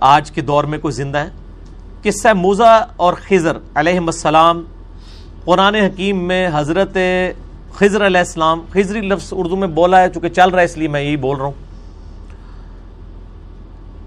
آج 0.00 0.30
کے 0.30 0.40
دور 0.40 0.64
میں 0.64 0.78
کوئی 0.78 0.92
زندہ 0.92 1.18
ہے۔ 1.18 1.28
قصہ 2.02 2.28
موزہ 2.32 2.86
اور 2.96 3.14
خضر 3.28 3.56
علیہ 3.74 3.98
السلام 3.98 4.62
قرآن 5.44 5.74
حکیم 5.74 6.22
میں 6.26 6.48
حضرت 6.52 6.96
خضر 7.74 8.04
علیہ 8.06 8.18
السلام، 8.18 8.60
خضری 8.72 9.00
لفظ 9.00 9.32
اردو 9.36 9.56
میں 9.56 9.68
بولا 9.68 10.00
ہے، 10.00 10.08
چونکہ 10.10 10.28
چل 10.28 10.50
رہا 10.50 10.60
ہے، 10.60 10.64
اس 10.64 10.76
لیے 10.78 10.88
میں 10.88 11.02
یہی 11.02 11.16
بول 11.16 11.36
رہا 11.36 11.44
ہوں۔ 11.44 11.62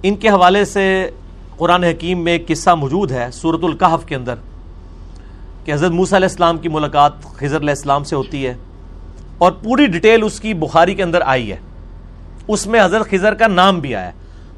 ان 0.03 0.15
کے 0.15 0.29
حوالے 0.29 0.63
سے 0.65 0.85
قرآن 1.57 1.83
حکیم 1.83 2.23
میں 2.23 2.31
ایک 2.31 2.47
قصہ 2.47 2.69
موجود 2.75 3.11
ہے 3.11 3.29
صورت 3.33 3.63
القحف 3.63 4.05
کے 4.05 4.15
اندر، 4.15 4.35
کہ 5.65 5.73
حضرت 5.73 5.91
موسیٰ 5.91 6.17
علیہ 6.19 6.27
السلام 6.29 6.57
کی 6.57 6.69
ملاقات 6.69 7.23
خضر 7.35 7.57
علیہ 7.57 7.69
السلام 7.69 8.03
سے 8.03 8.15
ہوتی 8.15 8.45
ہے، 8.47 8.53
اور 9.37 9.51
پوری 9.63 9.85
ڈیٹیل 9.87 10.23
اس 10.23 10.39
کی 10.39 10.53
بخاری 10.65 10.95
کے 10.95 11.03
اندر 11.03 11.21
آئی 11.25 11.51
ہے۔ 11.51 11.57
اس 12.47 12.67
میں 12.67 12.83
حضرت 12.83 13.09
خضر 13.09 13.33
کا 13.33 13.47
نام 13.47 13.79
بھی 13.79 13.95
آیا 13.95 14.11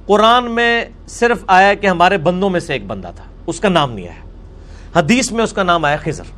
قرآن 0.05 0.51
میں 0.51 0.83
صرف 1.09 1.43
آیا 1.47 1.73
کہ 1.73 1.87
ہمارے 1.87 2.17
بندوں 2.17 2.49
میں 2.49 2.59
سے 2.59 2.73
ایک 2.73 2.85
بندہ 2.87 3.11
تھا، 3.15 3.23
اس 3.47 3.59
کا 3.59 3.69
نام 3.69 3.91
نہیں 3.91 4.07
آیا۔ 4.07 4.99
حدیث 4.99 5.31
میں 5.31 5.43
اس 5.43 5.53
کا 5.53 5.63
نام 5.63 5.85
آیا 5.85 5.97
خضر۔ 6.03 6.37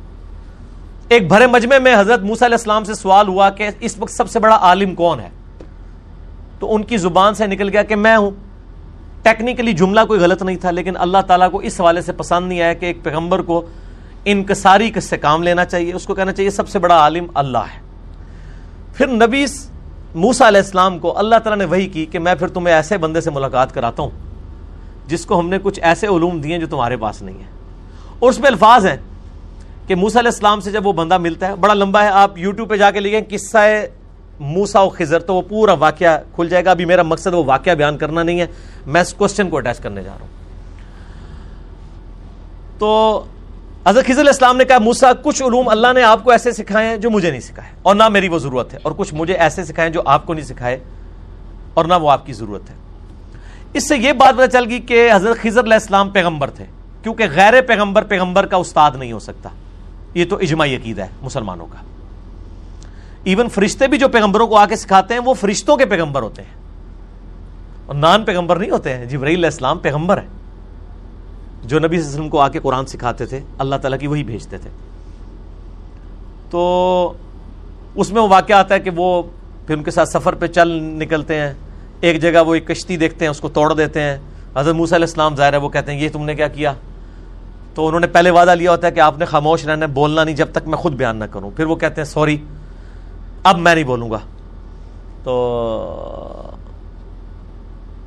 ایک 1.12 1.28
بھرے 1.28 1.46
مجمع 1.46 1.78
میں 1.78 1.94
حضرت 1.98 2.20
موسیٰ 2.20 2.48
علیہ 2.48 2.56
السلام 2.56 2.84
سے 2.84 2.94
سوال 2.94 3.28
ہوا 3.28 3.50
کہ 3.50 3.68
اس 3.80 3.98
وقت 3.98 4.10
سب 4.10 4.30
سے 4.30 4.38
بڑا 4.38 4.56
عالم 4.56 4.94
کون 4.94 5.20
ہے؟ 5.20 5.28
تو 6.58 6.74
ان 6.74 6.84
کی 6.84 6.96
زبان 6.96 7.34
سے 7.34 7.46
نکل 7.46 7.68
گیا 7.68 7.82
کہ 7.82 7.96
میں 7.96 8.16
ہوں۔ 8.16 8.30
ٹیکنیکلی 9.22 9.72
جملہ 9.72 10.00
کوئی 10.08 10.20
غلط 10.20 10.42
نہیں 10.42 10.56
تھا، 10.56 10.70
لیکن 10.70 10.96
اللہ 10.96 11.18
تعالیٰ 11.26 11.50
کو 11.50 11.58
اس 11.58 11.80
حوالے 11.80 12.00
سے 12.00 12.12
پسند 12.12 12.48
نہیں 12.48 12.62
آیا 12.62 12.72
کہ 12.72 12.86
ایک 12.86 13.02
پیغمبر 13.02 13.42
کو 13.42 13.66
انکساری 14.24 14.90
کس 14.90 15.04
سے 15.04 15.16
کام 15.16 15.42
لینا 15.42 15.64
چاہیے۔ 15.64 15.94
اس 15.94 16.04
کو 16.04 16.14
کہنا 16.14 16.32
چاہیے 16.32 16.50
سب 16.50 16.68
سے 16.68 16.78
بڑا 16.78 16.96
عالم 16.96 17.26
اللہ 17.34 17.70
ہے۔ 17.74 17.80
پھر 18.96 19.06
نبی 19.06 19.44
موسا 20.14 20.48
علیہ 20.48 20.60
السلام 20.60 20.98
کو 20.98 21.18
اللہ 21.18 21.36
تعالیٰ 21.36 21.58
نے 21.58 21.64
وہی 21.64 21.86
کی 21.86 22.06
کہ 22.06 22.18
میں 22.18 22.34
پھر 22.34 22.48
تمہیں 22.48 22.74
ایسے 22.74 22.98
بندے 22.98 23.20
سے 23.20 23.30
ملاقات 23.30 23.74
کراتا 23.74 24.02
ہوں، 24.02 24.10
جس 25.06 25.26
کو 25.26 25.38
ہم 25.38 25.48
نے 25.48 25.58
کچھ 25.62 25.80
ایسے 25.82 26.06
علوم 26.06 26.40
دیے 26.40 26.58
جو 26.58 26.66
تمہارے 26.66 26.96
پاس 26.96 27.22
نہیں 27.22 27.38
ہے 27.38 27.50
اور 28.18 28.30
اس 28.30 28.38
میں 28.38 28.48
الفاظ 28.48 28.86
ہیں۔ 28.86 28.96
کہ 29.86 29.94
موسا 29.94 30.20
علیہ 30.20 30.30
السلام 30.30 30.60
سے 30.60 30.70
جب 30.70 30.86
وہ 30.86 30.92
بندہ 30.92 31.18
ملتا 31.18 31.46
ہے، 31.46 31.56
بڑا 31.56 31.74
لمبا 31.74 32.02
ہے، 32.02 32.08
آپ 32.08 32.38
یوٹیوب 32.38 32.68
پہ 32.70 32.76
جا 32.76 32.90
کے 32.90 33.00
لکھیں، 33.00 33.20
قصہ 33.30 33.58
موسا 34.40 34.80
و 34.80 34.88
خزر 34.88 35.20
تو 35.20 35.34
وہ 35.34 35.42
پورا 35.48 35.72
واقعہ 35.72 36.16
کھل 36.34 36.48
جائے 36.48 36.64
گا۔ 36.64 36.70
ابھی 36.70 36.84
میرا 36.84 37.02
مقصد 37.02 37.34
وہ 37.34 37.42
واقعہ 37.46 37.74
بیان 37.74 37.98
کرنا 37.98 38.22
نہیں 38.22 38.40
ہے، 38.40 38.46
میں 38.86 39.00
اس 39.00 39.12
کوشچن 39.14 39.50
کو 39.50 39.56
اٹیچ 39.56 39.80
کرنے 39.80 40.02
جا 40.02 40.10
رہا 40.10 40.20
ہوں۔ 40.20 40.40
تو 42.78 43.24
حضرت 43.86 44.06
خضر 44.06 44.26
السلام 44.26 44.56
نے 44.56 44.64
کہا 44.64 44.78
موسا 44.78 45.12
کچھ 45.22 45.42
علوم 45.42 45.68
اللہ 45.68 45.92
نے 45.94 46.02
آپ 46.02 46.24
کو 46.24 46.30
ایسے 46.30 46.52
سکھائے 46.52 46.88
ہیں 46.88 46.96
جو 46.96 47.10
مجھے 47.10 47.30
نہیں 47.30 47.40
سکھائے۔ 47.40 47.70
اور 47.82 47.94
نہ 47.94 48.08
میری 48.08 48.28
وہ 48.28 48.38
ضرورت 48.38 48.74
ہے، 48.74 48.78
اور 48.82 48.92
کچھ 48.96 49.14
مجھے 49.14 49.34
ایسے 49.34 49.64
سکھائے 49.64 49.90
جو 49.90 50.02
آپ 50.06 50.26
کو 50.26 50.34
نہیں 50.34 50.44
سکھائے، 50.44 50.78
اور 51.74 51.84
نہ 51.84 51.94
وہ 51.94 52.10
آپ 52.10 52.26
کی 52.26 52.32
ضرورت 52.32 52.70
ہے۔ 52.70 52.74
اس 53.72 53.88
سے 53.88 53.96
یہ 53.96 54.12
بات 54.12 54.34
پتہ 54.34 54.50
چل 54.52 54.64
گئی 54.68 54.80
کہ 54.80 55.08
حضرت 55.12 55.42
خضر 55.42 55.64
علیہ 55.64 55.74
السلام 55.74 56.10
پیغمبر 56.10 56.50
تھے، 56.50 56.64
کیونکہ 57.02 57.24
غیر 57.34 57.60
پیغمبر 57.66 58.04
پیغمبر 58.04 58.46
کا 58.46 58.56
استاد 58.56 58.90
نہیں 58.94 59.12
ہو 59.12 59.18
سکتا۔ 59.18 59.48
یہ 60.14 60.24
تو 60.24 60.36
اجماعی 60.36 60.76
عقید 60.76 60.98
ہے 60.98 61.06
مسلمانوں 61.22 61.66
کا۔ 61.66 61.78
ایون 63.24 63.48
فرشتے 63.48 63.86
بھی 63.86 63.98
جو 63.98 64.08
پیغمبروں 64.08 64.46
کو 64.46 64.56
آ 64.56 64.66
کے 64.66 64.76
سکھاتے 64.76 65.14
ہیں، 65.14 65.20
وہ 65.20 65.34
فرشتوں 65.34 65.76
کے 65.76 65.86
پیغمبر 65.86 66.22
ہوتے 66.22 66.42
ہیں۔ 66.42 66.62
اور 67.86 67.94
نان 67.94 68.24
پیغمبر 68.24 68.56
نہیں 68.56 68.70
ہوتے 68.70 68.96
ہیں، 68.96 69.04
جبرائیل 69.04 69.38
علیہ 69.38 69.46
السلام 69.46 69.78
پیغمبر 69.78 70.16
ہے 70.16 70.26
جو 71.64 71.78
نبی 71.78 71.88
صلی 71.88 71.96
اللہ 71.96 71.98
علیہ 71.98 72.08
وسلم 72.08 72.28
کو 72.28 72.40
آ 72.40 72.48
کے 72.48 72.60
قرآن 72.60 72.86
سکھاتے 72.86 73.26
تھے، 73.26 73.40
اللہ 73.58 73.76
تعالیٰ 73.76 73.98
کی 73.98 74.06
وہی 74.06 74.24
بھیجتے 74.24 74.58
تھے۔ 74.58 74.70
تو 76.50 77.12
اس 77.94 78.12
میں 78.12 78.22
وہ 78.22 78.28
واقعہ 78.28 78.56
آتا 78.56 78.74
ہے 78.74 78.80
کہ 78.80 78.90
وہ 78.96 79.22
پھر 79.66 79.76
ان 79.76 79.82
کے 79.82 79.90
ساتھ 79.90 80.08
سفر 80.08 80.32
پہ 80.32 80.46
چل 80.46 80.68
نکلتے 80.82 81.40
ہیں۔ 81.40 81.52
ایک 82.00 82.22
جگہ 82.22 82.46
وہ 82.46 82.54
ایک 82.54 82.66
کشتی 82.66 82.96
دیکھتے 82.96 83.24
ہیں، 83.24 83.30
اس 83.30 83.40
کو 83.40 83.48
توڑ 83.48 83.74
دیتے 83.74 84.00
ہیں۔ 84.00 84.18
حضرت 84.56 84.74
موسیٰ 84.74 84.94
علیہ 84.94 85.06
السلام 85.06 85.36
ظاہر 85.36 85.52
ہے، 85.52 85.58
وہ 85.58 85.68
کہتے 85.68 85.92
ہیں، 85.92 86.00
یہ 86.00 86.08
تم 86.12 86.24
نے 86.24 86.34
کیا 86.34 86.48
کیا؟ 86.48 86.72
تو 87.74 87.86
انہوں 87.86 88.00
نے 88.00 88.06
پہلے 88.06 88.30
وعدہ 88.30 88.50
لیا 88.50 88.70
ہوتا 88.70 88.86
ہے 88.86 88.92
کہ 88.92 89.00
آپ 89.00 89.18
نے 89.18 89.24
خاموش 89.24 89.66
رہنا 89.66 89.86
بولنا 89.86 90.24
نہیں، 90.24 90.36
جب 90.36 90.46
تک 90.52 90.68
میں 90.68 90.78
خود 90.78 90.92
بیان 90.92 91.16
نہ 91.16 91.24
کروں۔ 91.24 91.50
پھر 91.56 91.64
وہ 91.64 91.76
کہتے 91.76 92.00
ہیں 92.00 92.08
سوری 92.08 92.36
اب 93.42 93.58
میں 93.58 93.74
نہیں 93.74 93.84
بولوں 93.84 94.10
گا۔ 94.10 94.18
تو 95.24 96.50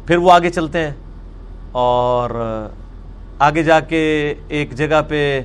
پھر 0.07 0.17
وہ 0.17 0.31
آگے 0.31 0.49
چلتے 0.49 0.79
ہیں 0.79 0.91
اور 1.71 2.29
آگے 3.39 3.63
جا 3.63 3.79
کے 3.79 4.33
ایک 4.47 4.75
جگہ 4.75 5.01
پہ 5.07 5.41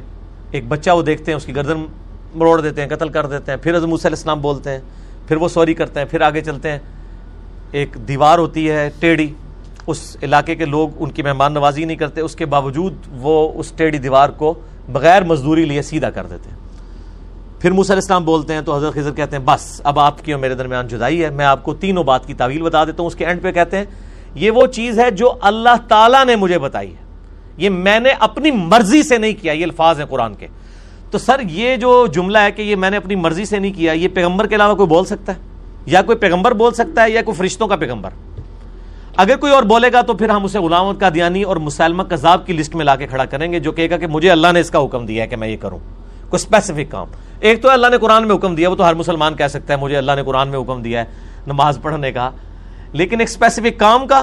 ایک 0.51 0.69
بچہ 0.69 0.91
وہ 0.91 1.03
دیکھتے 1.03 1.31
ہیں، 1.31 1.37
اس 1.37 1.45
کی 1.45 1.57
گردن 1.57 1.87
مروڑ 2.35 2.61
دیتے 2.61 2.83
ہیں، 2.83 2.89
قتل 2.89 3.09
کر 3.09 3.27
دیتے 3.27 3.53
ہیں۔ 3.53 3.59
پھر 3.59 3.77
علیہ 3.77 3.95
السلام 4.05 4.41
بولتے 4.41 4.71
ہیں، 4.71 4.79
پھر 5.29 5.37
وہ 5.37 5.49
سوری 5.49 5.75
کرتے 5.75 6.01
ہیں، 6.01 6.07
پھر 6.07 6.21
آگے 6.21 6.41
چلتے 6.41 6.71
ہیں۔ 6.71 6.79
ایک 7.73 7.97
دیوار 8.09 8.39
ہوتی 8.39 8.71
ہے، 8.71 8.91
ٹیڑھی۔ 9.01 9.35
اس 9.87 10.17
علاقے 10.23 10.55
کے 10.55 10.65
لوگ 10.65 10.89
ان 10.99 11.11
کی 11.11 11.23
مہمان 11.23 11.55
نوازی 11.55 11.85
نہیں 11.85 11.97
کرتے، 11.97 12.21
اس 12.21 12.37
کے 12.37 12.47
باوجود 12.47 12.95
وہ 13.13 13.53
اس 13.55 13.73
ٹیڑھی 13.77 13.99
دیوار 13.99 14.29
کو 14.29 14.55
بغیر 14.93 15.25
مزدوری 15.25 15.65
لیے 15.65 15.83
سیدھا 15.83 16.11
کر 16.11 16.27
دیتے 16.27 16.51
ہیں۔ 16.51 16.57
پھر 17.61 17.71
علیہ 17.71 18.03
السلام 18.03 18.25
بولتے 18.25 18.55
ہیں 18.55 18.61
تو 18.61 18.77
حضرت 18.77 18.95
خضر 18.95 19.13
کہتے 19.13 19.37
ہیں، 19.37 19.45
بس، 19.45 19.81
اب 19.85 19.99
آپ 19.99 20.25
کی 20.25 20.33
اور 20.33 20.41
میرے 20.41 20.55
درمیان 20.55 20.89
جدائی 20.89 21.25
ہے، 21.25 21.31
میں 21.31 21.45
آپ 21.45 21.63
کو 21.63 21.75
تینوں 21.75 22.05
بات 22.05 22.27
کی 22.27 22.35
تعویل 22.35 22.63
بتا 22.63 22.85
دیتا 22.85 23.03
ہوں۔ 23.03 23.07
اس 23.07 23.15
کے 23.15 23.27
اینڈ 23.27 23.43
پہ 23.43 23.53
کہتے 23.53 23.79
ہیں، 23.79 23.85
یہ 24.35 24.51
وہ 24.51 24.67
چیز 24.67 24.99
ہے 24.99 25.11
جو 25.11 25.33
اللہ 25.41 25.77
تعالیٰ 25.89 26.25
نے 26.25 26.37
مجھے 26.37 26.59
بتائی 26.59 26.91
ہے۔ 26.91 27.05
یہ 27.57 27.69
میں 27.69 28.01
نے 28.01 28.11
اپنی 28.11 28.51
مرضی 28.51 29.03
سے 29.03 29.19
نہیں 29.19 29.33
کیا، 29.43 29.53
یہ 29.53 29.65
الفاظ 29.65 29.99
ہیں 29.99 30.07
قرآن 30.07 30.35
کے۔ 30.35 30.47
تو 31.11 31.19
سر، 31.19 31.41
یہ 31.51 31.77
جو 31.77 32.07
جملہ 32.07 32.39
ہے 32.39 32.51
کہ 32.51 32.63
یہ 32.63 32.77
میں 32.77 32.91
نے 32.91 32.97
اپنی 32.97 33.15
مرضی 33.15 33.45
سے 33.45 33.59
نہیں 33.59 33.73
کیا، 33.73 33.93
یہ 33.93 34.09
پیغمبر 34.09 34.47
کے 34.47 34.55
علاوہ 34.55 34.75
کوئی 34.75 34.89
بول 34.89 35.05
سکتا 35.05 35.33
ہے؟ 35.33 35.39
یا 35.87 36.03
کوئی 36.03 36.19
پیغمبر 36.19 36.53
بول 36.53 36.75
سکتا 36.75 37.05
ہے 37.05 37.11
یا 37.11 37.23
کوئی 37.23 37.35
فرشتوں 37.35 37.69
کا 37.69 37.77
پیغمبر؟ 37.77 38.11
اگر 39.21 39.37
کوئی 39.37 39.53
اور 39.53 39.63
بولے 39.63 39.93
گا 39.93 40.01
تو 40.01 40.15
پھر 40.15 40.29
ہم 40.29 40.45
اسے 40.45 40.59
غلام 40.59 40.95
کا 40.97 41.09
دیانی 41.15 41.43
اور 41.43 41.57
مسلمہ 41.57 42.03
کذاب 42.03 42.47
کی 42.47 42.53
لسٹ 42.53 42.75
میں 42.75 42.85
لا 42.85 42.97
کے 42.97 43.07
کھڑا 43.07 43.25
کریں 43.25 43.53
گے، 43.53 43.59
جو 43.59 43.73
کہے 43.73 43.91
گا 43.91 43.97
کہ 43.97 44.07
مجھے 44.07 44.31
اللہ 44.31 44.53
نے 44.53 44.61
اس 44.61 44.71
کا 44.71 44.85
حکم 44.85 45.07
دیا 45.07 45.23
ہے 45.23 45.29
کہ 45.29 45.37
میں 45.37 45.49
یہ 45.49 45.57
کروں۔ 45.57 45.79
کوئی 46.31 46.43
اسپیسیفک 46.43 46.91
کام۔ 46.91 47.07
ایک 47.41 47.63
تو 47.63 47.71
اللہ 47.71 47.87
نے 47.91 47.99
قرآن 47.99 48.29
میں 48.29 48.37
حکم 48.37 48.55
دیا، 48.55 48.71
وہ 48.71 48.77
تو 48.77 48.89
ہر 48.89 48.95
مسلمان 48.95 49.35
کہہ 49.35 49.49
سکتا 49.49 49.75
ہے، 49.75 49.79
مجھے 49.79 49.97
اللہ 49.97 50.13
نے 50.17 50.23
قرآن 50.23 50.49
میں 50.49 50.59
حکم 50.59 50.83
دیا 50.83 51.01
ہے 51.01 51.07
نماز 51.47 51.79
پڑھنے 51.83 52.13
کا۔ 52.13 52.31
لیکن 52.93 53.21
ایک 53.21 53.29
اسپیسیفک 53.29 53.79
کام 53.79 54.07
کا، 54.07 54.23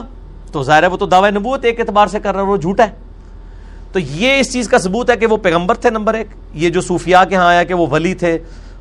تو 0.52 0.64
ظاہر 0.64 0.84
ہے 0.84 0.88
وہ 0.88 0.98
تو 0.98 1.06
دعوی 1.06 1.32
نبوت 1.32 1.66
ایک 1.66 1.80
اعتبار 1.80 2.08
سے 2.08 2.20
کر 2.20 2.34
رہا 2.34 2.42
ہے، 2.42 2.46
وہ 2.46 2.58
جھوٹا 2.58 2.84
ہے۔ 2.84 2.96
تو 3.92 4.00
یہ 4.00 4.40
اس 4.40 4.54
چیز 4.54 4.70
کا 4.70 4.78
ثبوت 4.78 5.10
ہے 5.10 5.16
کہ 5.16 5.26
وہ 5.26 5.38
پیغمبر 5.38 5.76
تھے 5.76 5.90
نمبر 5.90 6.14
ایک۔ 6.14 6.28
یہ 6.54 6.70
جو 6.70 6.82
صوفیاء 6.82 7.24
کے 7.24 7.36
ہاں 7.36 7.46
آیا 7.46 7.64
کہ 7.64 7.74
وہ 7.74 7.88
ولی 7.92 8.14
تھے، 8.14 8.38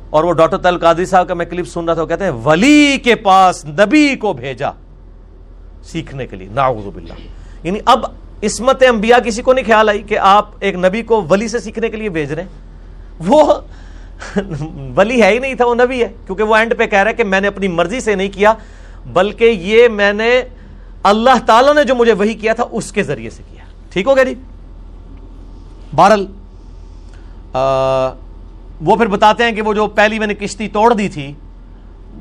اور 0.09 0.23
وہ 0.23 0.33
ڈاکٹر 0.33 0.57
تل 0.57 0.77
قادری 0.77 1.05
صاحب 1.05 1.27
کا 1.27 1.33
میں 1.33 1.45
کلپ 1.45 1.67
سن 1.67 1.85
رہا 1.85 1.93
تھا، 1.93 2.01
وہ 2.01 2.07
کہتے 2.07 2.23
ہیں، 2.23 2.31
ولی 2.31 2.97
کے 3.03 3.15
پاس 3.15 3.65
نبی 3.65 4.15
کو 4.15 4.33
بھیجا۔ 4.33 4.71
سیکھنے 5.91 6.27
کے 6.27 6.35
لیے 6.35 6.47
ناؤز 6.51 6.85
باللہ۔ 6.85 7.13
یعنی 7.63 7.79
اب 7.85 8.05
عصمت 8.43 8.83
انبیاء 8.89 9.17
کسی 9.19 9.41
کو 9.41 9.53
نہیں 9.53 9.65
خیال 9.65 9.89
آئی 9.89 10.01
کہ 10.01 10.17
آپ 10.19 10.49
ایک 10.59 10.75
نبی 10.75 11.01
کو 11.01 11.21
ولی 11.29 11.47
سے 11.47 11.59
سیکھنے 11.59 11.89
کے 11.89 11.97
لیے 11.97 12.09
بھیج 12.09 12.33
رہے 12.33 12.43
ہیں۔ 12.43 12.49
وہ 13.27 13.53
ولی 14.95 15.21
ہے 15.21 15.31
ہی 15.31 15.39
نہیں 15.39 15.53
تھا، 15.53 15.65
وہ 15.65 15.75
نبی 15.75 16.01
ہے، 16.03 16.07
کیونکہ 16.25 16.43
وہ 16.43 16.55
اینڈ 16.55 16.73
پہ 16.77 16.85
کہہ 16.85 16.99
رہا 16.99 17.09
ہے 17.09 17.15
کہ 17.15 17.23
میں 17.23 17.41
نے 17.41 17.47
اپنی 17.47 17.67
مرضی 17.67 17.99
سے 17.99 18.15
نہیں 18.15 18.29
کیا، 18.33 18.53
بلکہ 19.13 19.43
یہ 19.43 19.87
میں 19.87 20.13
نے 20.13 20.41
اللہ 21.03 21.45
تعالیٰ 21.45 21.73
نے 21.75 21.83
جو 21.83 21.95
مجھے 21.95 22.13
وہی 22.13 22.33
کیا 22.33 22.53
تھا، 22.53 22.63
اس 22.71 22.91
کے 22.91 23.03
ذریعے 23.03 23.29
سے 23.29 23.43
کیا۔ 23.51 23.63
ٹھیک 23.89 24.07
ہو 24.07 24.15
گیا 24.15 24.23
جی؟ 24.23 24.33
بہرل 25.95 26.25
وہ 28.81 28.95
پھر 28.95 29.07
بتاتے 29.07 29.43
ہیں 29.43 29.51
کہ 29.51 29.61
وہ 29.61 29.73
جو 29.73 29.87
پہلی 29.87 30.19
میں 30.19 30.27
نے 30.27 30.33
کشتی 30.33 30.67
توڑ 30.67 30.93
دی 30.93 31.09
تھی 31.09 31.33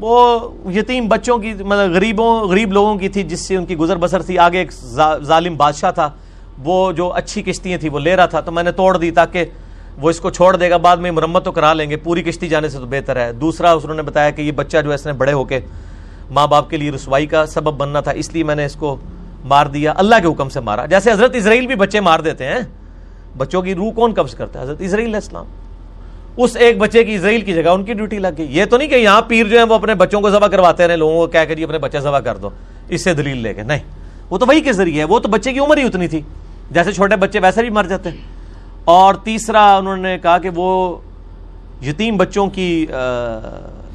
وہ 0.01 0.39
یتیم 0.75 1.09
بچوں 1.09 1.39
کی 1.39 1.53
مطلب 1.53 1.91
غریبوں، 1.91 2.41
غریب 2.41 2.73
لوگوں 2.73 2.97
کی 2.97 3.09
تھی 3.09 3.23
جس 3.23 3.41
سے 3.41 3.57
ان 3.57 3.67
کی 3.67 3.77
گزر 3.77 3.97
بسر 3.97 4.23
تھی۔ 4.23 4.39
آگے 4.39 4.59
ایک 4.59 4.73
ظالم 5.23 5.57
بادشاہ 5.57 5.91
تھا۔ 5.91 6.11
وہ 6.59 6.93
جو 6.93 7.13
اچھی 7.13 7.43
کشتیاں 7.43 7.79
تھیں، 7.79 7.91
وہ 7.91 7.99
لے 7.99 8.17
رہا 8.17 8.27
تھا۔ 8.27 8.41
تو 8.41 8.53
میں 8.53 8.63
نے 8.63 8.73
توڑ 8.73 8.97
دی 8.97 9.11
تاکہ 9.11 9.45
وہ 10.01 10.11
اس 10.11 10.21
کو 10.21 10.31
چھوڑ 10.31 10.57
دے 10.57 10.71
گا۔ 10.71 10.77
بعد 10.77 10.97
میں 10.97 11.11
مرمت 11.11 11.45
تو 11.45 11.53
کرا 11.53 11.73
لیں 11.73 11.91
گے۔ 11.91 11.97
پوری 11.97 12.23
کشتی 12.23 12.49
جانے 12.49 12.69
سے 12.69 12.79
تو 12.79 12.87
بہتر 12.87 13.17
ہے۔ 13.17 13.33
دوسرا 13.33 13.73
اس 13.73 13.85
نے 13.85 14.03
بتایا 14.03 14.31
کہ 14.31 14.43
یہ 14.43 14.53
بچہ 14.53 14.79
جو 14.85 14.91
ہے، 14.91 14.95
اس 14.95 15.07
نے 15.07 15.13
بڑے 15.13 15.33
ہو 15.33 15.45
کے 15.45 15.61
ماں 16.31 16.47
باپ 16.47 16.71
کے 16.71 16.77
لیے 16.77 16.91
رسوائی 16.91 17.27
کا 17.27 17.47
سبب 17.47 17.75
بننا 17.75 18.01
تھا۔ 18.01 18.11
اس 18.11 18.33
لیے 18.33 18.43
میں 18.43 18.55
نے 18.55 18.65
اس 18.65 18.75
کو 18.75 18.97
مار 19.45 19.67
دیا۔ 19.67 19.93
اللہ 19.97 20.15
کے 20.23 20.29
حکم 20.29 20.49
سے 20.49 20.61
مارا۔ 20.61 20.87
جیسے 20.87 21.13
حضرت 21.13 21.35
اسرائیل 21.35 21.67
بھی 21.67 21.75
بچے 21.75 22.01
مار 22.01 22.21
دیتے 22.21 22.47
ہیں، 22.47 22.61
بچوں 23.37 23.63
کی 23.63 23.75
روح 23.75 23.93
کون 23.93 24.13
قبض 24.15 24.35
کرتا 24.35 24.59
ہے؟ 24.59 24.65
حضرت 24.65 24.81
اسرائیل 24.81 25.15
اسلام 25.15 25.47
اس 26.37 26.57
ایک 26.57 26.79
بچے 26.79 27.05
کی 27.05 27.15
اسرائیل 27.15 27.41
کی 27.41 27.55
جگہ 27.55 27.71
ان 27.71 27.85
کی 27.85 27.93
ڈیوٹی 27.93 28.19
لگ 28.19 28.29
گئی۔ 28.39 28.47
یہ 28.51 28.65
تو 28.65 28.77
نہیں 28.77 28.89
کہ 28.89 28.95
یہاں 28.95 29.23
پیر 29.23 29.47
جو 29.47 29.59
ہے 29.59 29.63
وہ 29.63 29.75
اپنے 29.75 29.95
بچوں 29.95 30.21
کو 30.21 30.31
ذبح 30.31 30.47
کرواتے 30.47 30.89
رہے، 30.89 30.97
لوگوں 30.97 31.15
کو 31.15 31.27
کیا 31.27 31.45
کریے 31.45 31.57
جی 31.57 31.65
اپنے 31.65 31.79
بچے 31.79 32.01
ذبح 32.01 32.19
کر 32.19 32.37
دو، 32.37 32.51
اس 32.89 33.05
سے 33.05 33.15
دلیل 33.15 33.37
لے 33.37 33.55
کے۔ 33.55 33.63
نہیں، 33.63 33.79
وہ 34.31 34.39
تو 34.39 34.47
وہی 34.49 34.61
کے 34.61 34.73
ذریعے 34.73 34.99
ہے، 34.99 35.05
وہ 35.05 35.19
تو 35.19 35.29
بچے 35.29 35.53
کی 35.53 35.59
عمر 35.59 35.77
ہی 35.77 35.83
اتنی 35.83 36.09
تھی۔ 36.09 36.21
جیسے 36.71 36.93
چھوٹے 36.93 37.17
بچے 37.17 37.41
ویسے 37.41 37.61
بھی 37.61 37.71
مر 37.71 37.85
جاتے 37.85 38.11
ہیں۔ 38.11 38.17
اور 38.85 39.15
تیسرا، 39.15 39.77
انہوں 39.77 39.97
نے 39.97 40.19
کہا 40.19 40.39
کہ 40.39 40.51
وہ 40.55 40.97
یتیم 41.83 42.17
بچوں 42.17 42.47
کی 42.47 42.87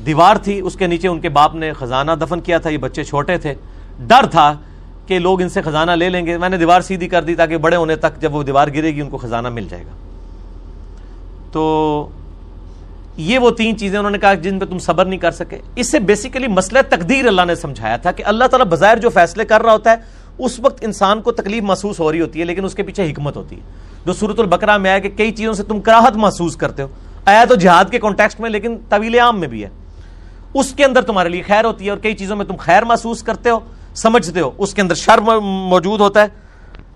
دیوار 0.06 0.36
تھی، 0.36 0.60
اس 0.60 0.76
کے 0.76 0.88
نیچے 0.88 1.08
ان 1.08 1.20
کے 1.20 1.30
باپ 1.30 1.56
نے 1.56 1.74
خزانہ 1.74 2.12
دفن 2.22 2.40
کیا 2.40 2.58
تھا، 2.58 2.70
یہ 2.70 2.78
بچے 2.78 3.04
چھوٹے 3.04 3.38
تھے۔ 3.38 3.54
ڈر 4.00 4.26
تھا 4.26 4.54
کہ 5.08 5.20
لوگ 5.20 5.42
ان 5.42 5.50
سے 5.50 5.62
خزانہ 5.62 5.92
لے 5.92 6.10
لیں 6.10 6.26
گے۔ 6.26 6.38
میں 6.38 6.50
نے 6.50 6.58
دیوار 6.58 6.82
سیدھی 6.82 7.08
کر 7.08 7.24
دی 7.24 7.36
تاکہ 7.36 7.58
بڑے 7.58 7.76
ہونے 7.76 7.96
تک 7.96 8.22
جب 8.22 8.36
وہ 8.36 8.44
دیوار 8.44 8.68
گرے 8.68 8.96
گی، 8.96 9.02
ان 9.02 9.10
کو 9.10 9.18
خزانہ 9.18 9.50
مل 9.50 9.68
جائے 9.70 9.84
گا۔ 9.84 9.92
تو 11.52 12.10
یہ 13.18 13.40
وہ 13.40 13.52
تین 13.52 13.78
چیزیں 13.78 14.00
انہوں 14.00 14.12
نے 14.12 14.18
کہا 14.18 14.34
جن 14.34 14.60
پہ 14.60 14.66
تم 14.66 14.80
صبر 14.80 15.06
نہیں 15.06 15.20
کر 15.20 15.32
سکے۔ 15.32 15.58
اس 15.76 15.92
سے 15.92 16.00
بیسیکلی 16.00 16.48
مسئلہ 16.48 16.80
تقدیر 16.90 17.28
اللہ 17.28 17.42
نے 17.48 17.56
سمجھایا 17.56 17.98
تھا 17.98 18.12
کہ 18.12 18.24
اللہ 18.26 18.46
تعالیٰ 18.46 18.66
بظاہر 18.66 18.98
جو 18.98 19.10
فیصلے 19.10 19.46
کر 19.46 19.62
رہا 19.62 19.74
ہوتا 19.74 19.92
ہے، 19.92 19.96
اس 20.38 20.60
وقت 20.60 20.84
انسان 20.86 21.22
کو 21.22 21.32
تکلیف 21.32 21.64
محسوس 21.64 22.00
ہو 22.00 22.12
رہی 22.12 22.22
ہوتی 22.22 22.40
ہے، 22.40 22.46
لیکن 22.46 22.66
اس 22.66 22.76
کے 22.76 22.84
پیچھے 22.84 23.12
حکمت 23.12 23.38
ہوتی 23.38 23.56
ہے۔ 23.56 23.62
جو 24.06 24.14
صورت 24.14 24.40
البقرہ 24.40 24.78
میں 24.78 24.90
آیا 24.90 25.00
کہ 25.00 25.10
کئی 25.10 25.32
چیزوں 25.32 25.54
سے 25.54 25.64
تم 25.64 25.80
کراہت 25.80 26.18
محسوس 26.18 26.56
کرتے 26.56 26.84
ہو۔ 26.84 26.88
آیا 27.26 27.46
تو 27.46 27.56
جہاد 27.56 27.86
کے 27.92 28.00
کانٹیکسٹ 28.00 28.40
میں، 28.40 28.50
لیکن 28.50 28.78
طویل 28.90 29.20
عام 29.20 29.40
میں 29.40 29.48
بھی 29.48 29.64
ہے۔ 29.64 29.70
اس 30.54 30.74
کے 30.74 30.86
اندر 30.86 31.02
تمہارے 31.02 31.30
لیے 31.30 31.42
خیر 31.42 31.66
ہوتی 31.66 31.86
ہے 31.86 31.90
اور 31.90 31.98
کئی 31.98 32.14
چیزوں 32.14 32.36
میں 32.36 32.46
تم 32.46 32.56
خیر 32.56 32.84
محسوس 32.84 33.24
کرتے 33.24 33.50
ہو، 33.50 33.60
سمجھتے 33.96 34.40
ہو۔ 34.40 34.52
اس 34.58 34.74
کے 34.74 34.82
اندر 34.82 34.96
شر 34.96 35.18
موجود 35.42 36.02
ہوتا 36.02 36.22
ہے۔ 36.22 36.28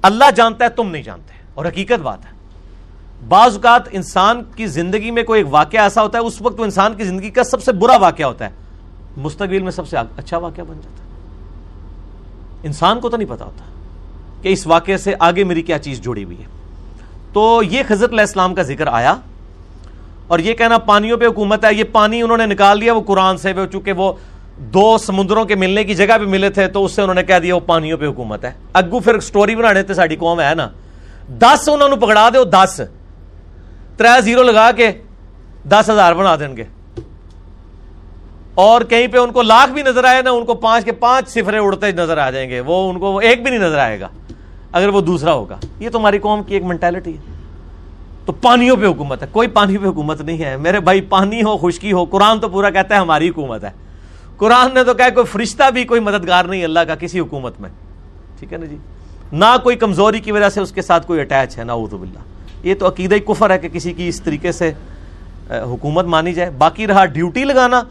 اللہ 0.02 0.32
جانتا 0.36 0.66
ہے، 0.66 0.70
تم 0.70 0.92
نہیں 0.92 1.04
جانتے۔ 1.04 1.34
اور 1.54 1.66
حقیقت 1.66 2.02
بات 2.02 2.26
ہے۔ 2.26 2.35
بعض 3.28 3.56
اوقات 3.56 3.82
انسان 3.92 4.42
کی 4.56 4.68
زندگی 4.68 5.12
میں 5.12 5.24
کوئی 5.24 5.40
ایک 5.40 5.54
واقعہ 5.54 5.80
ایسا 5.80 6.04
ہوتا 6.04 6.18
ہے، 6.18 6.24
اس 6.24 6.42
وقت 6.42 6.60
وہ 6.60 6.66
انسان 6.66 6.94
کی 6.94 7.04
زندگی 7.04 7.30
کا 7.30 7.44
سب 7.44 7.64
سے 7.64 7.72
برا 7.72 7.98
واقعہ 7.98 8.26
ہوتا 8.26 8.46
ہے۔ 8.46 8.50
مستقبل 9.18 9.62
میں 9.62 9.72
سب 9.72 9.88
سے 9.88 9.98
اچھا 9.98 10.38
واقعہ 10.38 10.64
بن 10.64 10.76
جاتا 10.76 11.04
ہے۔ 11.04 11.10
انسان 12.64 13.00
کو 13.00 13.10
تو 13.10 13.18
نہیں 13.18 13.30
پتا 13.30 13.46
ہوتا 13.46 13.66
کہ 14.42 14.50
اس 14.50 14.68
واقعے 14.68 14.98
سے 14.98 15.14
آگے 15.20 15.44
میری 15.44 15.62
کیا 15.62 15.80
چیز 15.80 16.02
جڑی 16.02 16.24
ہوئی 16.24 16.40
ہے۔ 16.40 16.46
تو 17.34 17.62
یہ 17.64 17.84
خضرت 17.88 18.10
علیہ 18.10 18.22
السلام 18.22 18.56
کا 18.56 18.62
ذکر 18.62 18.88
آیا 18.88 19.16
اور 20.28 20.40
یہ 20.40 20.54
کہنا 20.54 20.78
پانیوں 20.78 21.18
پہ 21.18 21.26
حکومت 21.26 21.66
ہے، 21.66 21.74
یہ 21.74 21.84
پانی 21.92 22.22
انہوں 22.22 22.38
نے 22.38 22.46
نکال 22.46 22.82
دیا، 22.82 22.94
وہ 22.94 23.02
قرآن 23.02 23.38
سے 23.38 23.54
چونکہ 23.72 23.92
وہ 23.92 24.14
دو 24.58 24.98
سمندروں 24.98 25.46
کے 25.46 25.56
ملنے 25.56 25.84
کی 25.84 25.96
جگہ 25.96 26.18
پہ 26.20 26.26
ملے 26.26 26.50
تھے، 26.50 26.68
تو 26.68 26.86
اس 26.86 26.92
سے 26.92 27.02
انہوں 27.02 27.16
نے 27.16 27.24
کہہ 27.24 27.40
دیا 27.44 27.56
وہ 27.56 27.60
پانیوں 27.60 27.98
پہ 27.98 28.06
حکومت 28.06 28.46
ہے۔ 28.46 28.52
اگو 28.74 29.00
پھر 29.00 29.20
سٹوری 29.20 29.56
بنا 29.56 29.74
دیتے 29.74 29.94
ساری 29.94 30.16
قوم 30.16 30.42
ہے 30.42 30.56
نا۔ 30.56 30.70
دس 31.30 31.70
انہوں 31.70 31.90
نے 31.90 31.96
پکڑا 31.96 32.30
دے 32.34 32.44
دس۔ 32.44 32.82
تر 33.98 34.06
زیرو 34.24 34.44
لگا 34.44 34.72
کے 34.72 34.92
دس 35.70 35.90
ہزار 35.90 36.14
بنا 36.14 36.36
دیں 36.36 36.58
گے۔ 36.58 36.64
اور 38.56 38.82
کہیں 38.82 39.08
پہ 39.08 39.18
ان 39.18 39.32
کو 39.32 39.42
لاکھ 39.42 39.72
بھی 39.72 39.82
نظر 39.82 40.04
آئے 40.04 40.22
نا 40.22 40.32
ان 40.32 40.46
کو 40.46 40.54
پانچ 40.54 40.86
کے 40.86 40.92
پانچ 40.92 41.30
سفرے 41.30 41.58
اڑتے 41.58 41.92
نظر 41.92 42.18
آ 42.18 42.32
جائیں 42.32 42.50
گے، 42.50 42.60
وہ 42.60 42.90
ان 42.90 43.00
کو 43.00 43.18
ایک 43.18 43.44
بھی 43.44 43.52
نہیں 43.52 43.68
نظر 43.68 43.78
آئے 43.78 44.00
گا۔ 44.00 44.08
اگر 44.72 44.88
وہ 44.88 45.02
دوسرا 45.02 45.34
ہوگا۔ 45.34 45.58
یہ 45.80 45.90
تو 45.90 46.00
ہماری 46.00 46.20
قوم 46.20 46.44
کی 46.44 46.54
ایک 46.54 46.64
مینٹلٹی 46.64 47.14
ہے۔ 47.14 47.34
تو 48.26 48.32
پانیوں 48.32 48.78
پہ 48.78 48.86
حکومت 48.86 49.24
ہے۔ 49.24 49.28
کوئی 49.32 49.48
پانی 49.48 49.78
پہ 49.78 49.86
حکومت 49.86 50.22
نہیں 50.22 50.44
ہے۔ 50.44 50.58
میرے 50.58 50.80
بھائی، 50.80 51.02
پانی 51.02 51.44
ہو، 51.44 51.58
خشکی 51.58 51.92
ہو، 51.92 52.06
قرآن 52.06 52.40
تو 52.40 52.50
پورا 52.50 52.70
کہتا 52.70 52.96
ہے 52.96 53.00
ہماری 53.00 53.30
حکومت 53.30 53.64
ہے۔ 53.64 53.70
قرآن 54.38 54.74
نے 54.74 54.84
تو 54.84 54.94
کہا 54.94 55.10
کوئی 55.10 55.26
فرشتہ 55.26 55.72
بھی، 55.72 55.84
کوئی 55.84 56.02
مددگار 56.02 56.46
نہیں، 56.46 56.64
اللہ 56.64 56.80
کا 56.80 56.96
کسی 56.96 57.20
حکومت 57.20 57.62
میں۔ 57.62 57.70
ٹھیک 58.40 58.54
ہے 58.54 58.58
نا 58.58 58.66
جی؟ 58.66 58.78
نہ 59.32 59.56
کوئی 59.64 59.76
کمزوری 59.76 60.20
کی 60.20 60.32
وجہ 60.32 60.50
سے 60.50 60.62
اس 60.62 60.72
کے 60.72 60.82
ساتھ 60.82 61.08
کوئی 61.08 61.20
اٹیچ 61.22 61.58
ہے، 61.58 61.64
نہ 61.64 61.72
باللہ۔ 61.72 62.35
یہ 62.66 62.76
تو 62.76 62.88
عقیدہ 62.88 63.16
کفر 63.16 63.50
ہے 63.50 63.58
کہ 63.60 63.70
کسی 63.70 63.94
کی 63.94 64.08
اس 64.08 64.22
طریقے 64.22 64.52
سے 64.52 64.72
حکومت 65.50 66.06
مانی 66.06 66.34
جائے۔ 66.34 66.50
باقی 66.50 66.88
رہا 66.88 67.06
ڈیوٹی 67.06 67.44
لگانا۔ 67.44 67.82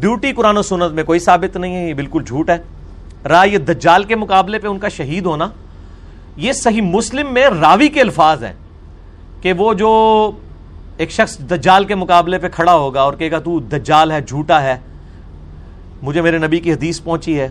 ڈیوٹی 0.00 0.32
قرآن 0.32 0.56
و 0.56 0.62
سنت 0.62 0.92
میں 0.92 1.04
کوئی 1.04 1.18
ثابت 1.18 1.56
نہیں 1.56 1.76
ہے، 1.76 1.88
یہ 1.88 1.94
بالکل 1.94 2.22
جھوٹ 2.26 2.50
ہے۔ 2.50 2.58
رہا 3.28 3.44
یہ 3.44 3.58
دجال 3.58 4.04
کے 4.04 4.16
مقابلے 4.16 4.58
پہ 4.58 4.66
ان 4.68 4.78
کا 4.78 4.88
شہید 4.88 5.26
ہونا۔ 5.26 5.48
یہ 6.36 6.52
صحیح 6.52 6.80
مسلم 6.80 7.32
میں 7.34 7.46
راوی 7.60 7.88
کے 7.88 8.00
الفاظ 8.00 8.44
ہیں 8.44 8.52
کہ 9.40 9.52
وہ 9.52 9.74
جو 9.74 10.30
ایک 10.96 11.10
شخص 11.10 11.38
دجال 11.38 11.84
کے 11.84 11.94
مقابلے 11.94 12.38
پہ 12.38 12.48
کھڑا 12.48 12.74
ہوگا 12.74 13.02
اور 13.02 13.14
کہے 13.14 13.30
گا، 13.30 13.38
تو 13.38 13.58
دجال 13.60 14.12
ہے، 14.12 14.20
جھوٹا 14.20 14.62
ہے، 14.62 14.76
مجھے 16.02 16.20
میرے 16.20 16.38
نبی 16.38 16.58
کی 16.58 16.72
حدیث 16.72 17.02
پہنچی 17.02 17.40
ہے۔ 17.40 17.48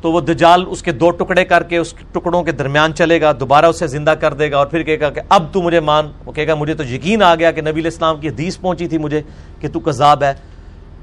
تو 0.00 0.12
وہ 0.12 0.20
دجال 0.20 0.64
اس 0.68 0.82
کے 0.82 0.92
دو 0.92 1.10
ٹکڑے 1.10 1.44
کر 1.44 1.62
کے 1.62 1.76
اس 1.76 1.94
ٹکڑوں 2.12 2.42
کے 2.42 2.52
درمیان 2.52 2.94
چلے 2.94 3.20
گا، 3.20 3.32
دوبارہ 3.40 3.64
اسے 3.64 3.86
زندہ 3.86 4.10
کر 4.10 4.34
دے 4.34 4.50
گا 4.50 4.56
اور 4.56 4.66
پھر 4.66 4.82
کہے 4.82 5.00
گا 5.00 5.10
کہ 5.10 5.20
اب 5.28 5.52
تو 5.52 5.62
مجھے 5.62 5.80
مان۔ 5.80 6.08
وہ 6.26 6.32
کہے 6.32 6.46
گا، 6.46 6.54
مجھے 6.54 6.74
تو 6.74 6.84
یقین 6.84 7.22
آ 7.22 7.34
گیا 7.34 7.50
کہ 7.50 7.60
نبی 7.60 7.70
علیہ 7.70 7.84
السلام 7.84 8.20
کی 8.20 8.28
حدیث 8.28 8.58
پہنچی 8.60 8.88
تھی 8.88 8.98
مجھے 8.98 9.22
کہ 9.60 9.68
تو 9.68 9.80
کذاب 9.80 10.22
ہے۔ 10.22 10.32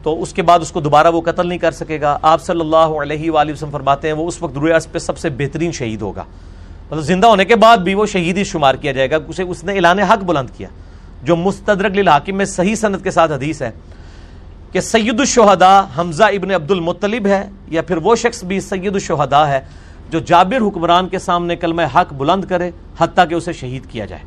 تو 0.03 0.21
اس 0.21 0.33
کے 0.33 0.41
بعد 0.41 0.59
اس 0.59 0.71
کو 0.71 0.79
دوبارہ 0.79 1.07
وہ 1.07 1.21
قتل 1.21 1.47
نہیں 1.47 1.59
کر 1.59 1.71
سکے 1.71 2.01
گا۔ 2.01 2.17
آپ 2.21 2.41
صلی 2.41 2.59
اللہ 2.59 2.75
علیہ 2.75 3.31
وآلہ 3.31 3.51
وسلم 3.51 3.69
فرماتے 3.69 4.07
ہیں، 4.07 4.15
وہ 4.15 4.27
اس 4.27 4.41
وقت 4.41 4.57
رویہ 4.57 4.73
پہ 4.91 4.99
سب 4.99 5.17
سے 5.17 5.29
بہترین 5.29 5.71
شہید 5.71 6.01
ہوگا۔ 6.01 6.23
مطلب 6.91 7.03
زندہ 7.03 7.27
ہونے 7.27 7.45
کے 7.45 7.55
بعد 7.55 7.77
بھی 7.77 7.93
وہ 7.93 8.05
شہید 8.05 8.37
ہی 8.37 8.43
شمار 8.43 8.75
کیا 8.75 8.91
جائے 8.91 9.11
گا۔ 9.11 9.17
اسے، 9.27 9.43
اس 9.43 9.63
نے 9.63 9.73
اعلان 9.73 9.99
حق 9.99 10.23
بلند 10.23 10.49
کیا۔ 10.57 10.67
جو 11.23 11.35
مستدرک 11.35 11.91
للحاکم 11.97 12.35
میں 12.35 12.45
صحیح 12.45 12.75
صنعت 12.75 13.03
کے 13.03 13.11
ساتھ 13.11 13.31
حدیث 13.31 13.61
ہے 13.61 13.71
کہ 14.71 14.81
سید 14.81 15.19
الشہداء 15.19 15.81
حمزہ 15.97 16.23
ابن 16.23 16.51
عبد 16.51 16.71
المطلب 16.71 17.27
ہے 17.27 17.49
یا 17.67 17.81
پھر 17.81 17.97
وہ 17.97 18.15
شخص 18.15 18.43
بھی 18.43 18.59
سید 18.59 18.93
الشہداء 18.93 19.45
ہے 19.45 19.59
جو 20.09 20.19
جابر 20.19 20.67
حکمران 20.67 21.07
کے 21.07 21.19
سامنے 21.19 21.55
کلمہ 21.55 21.81
حق 21.95 22.13
بلند 22.13 22.45
کرے 22.45 22.71
حتیٰ 22.99 23.29
کہ 23.29 23.33
اسے 23.33 23.53
شہید 23.53 23.85
کیا 23.89 24.05
جائے۔ 24.05 24.21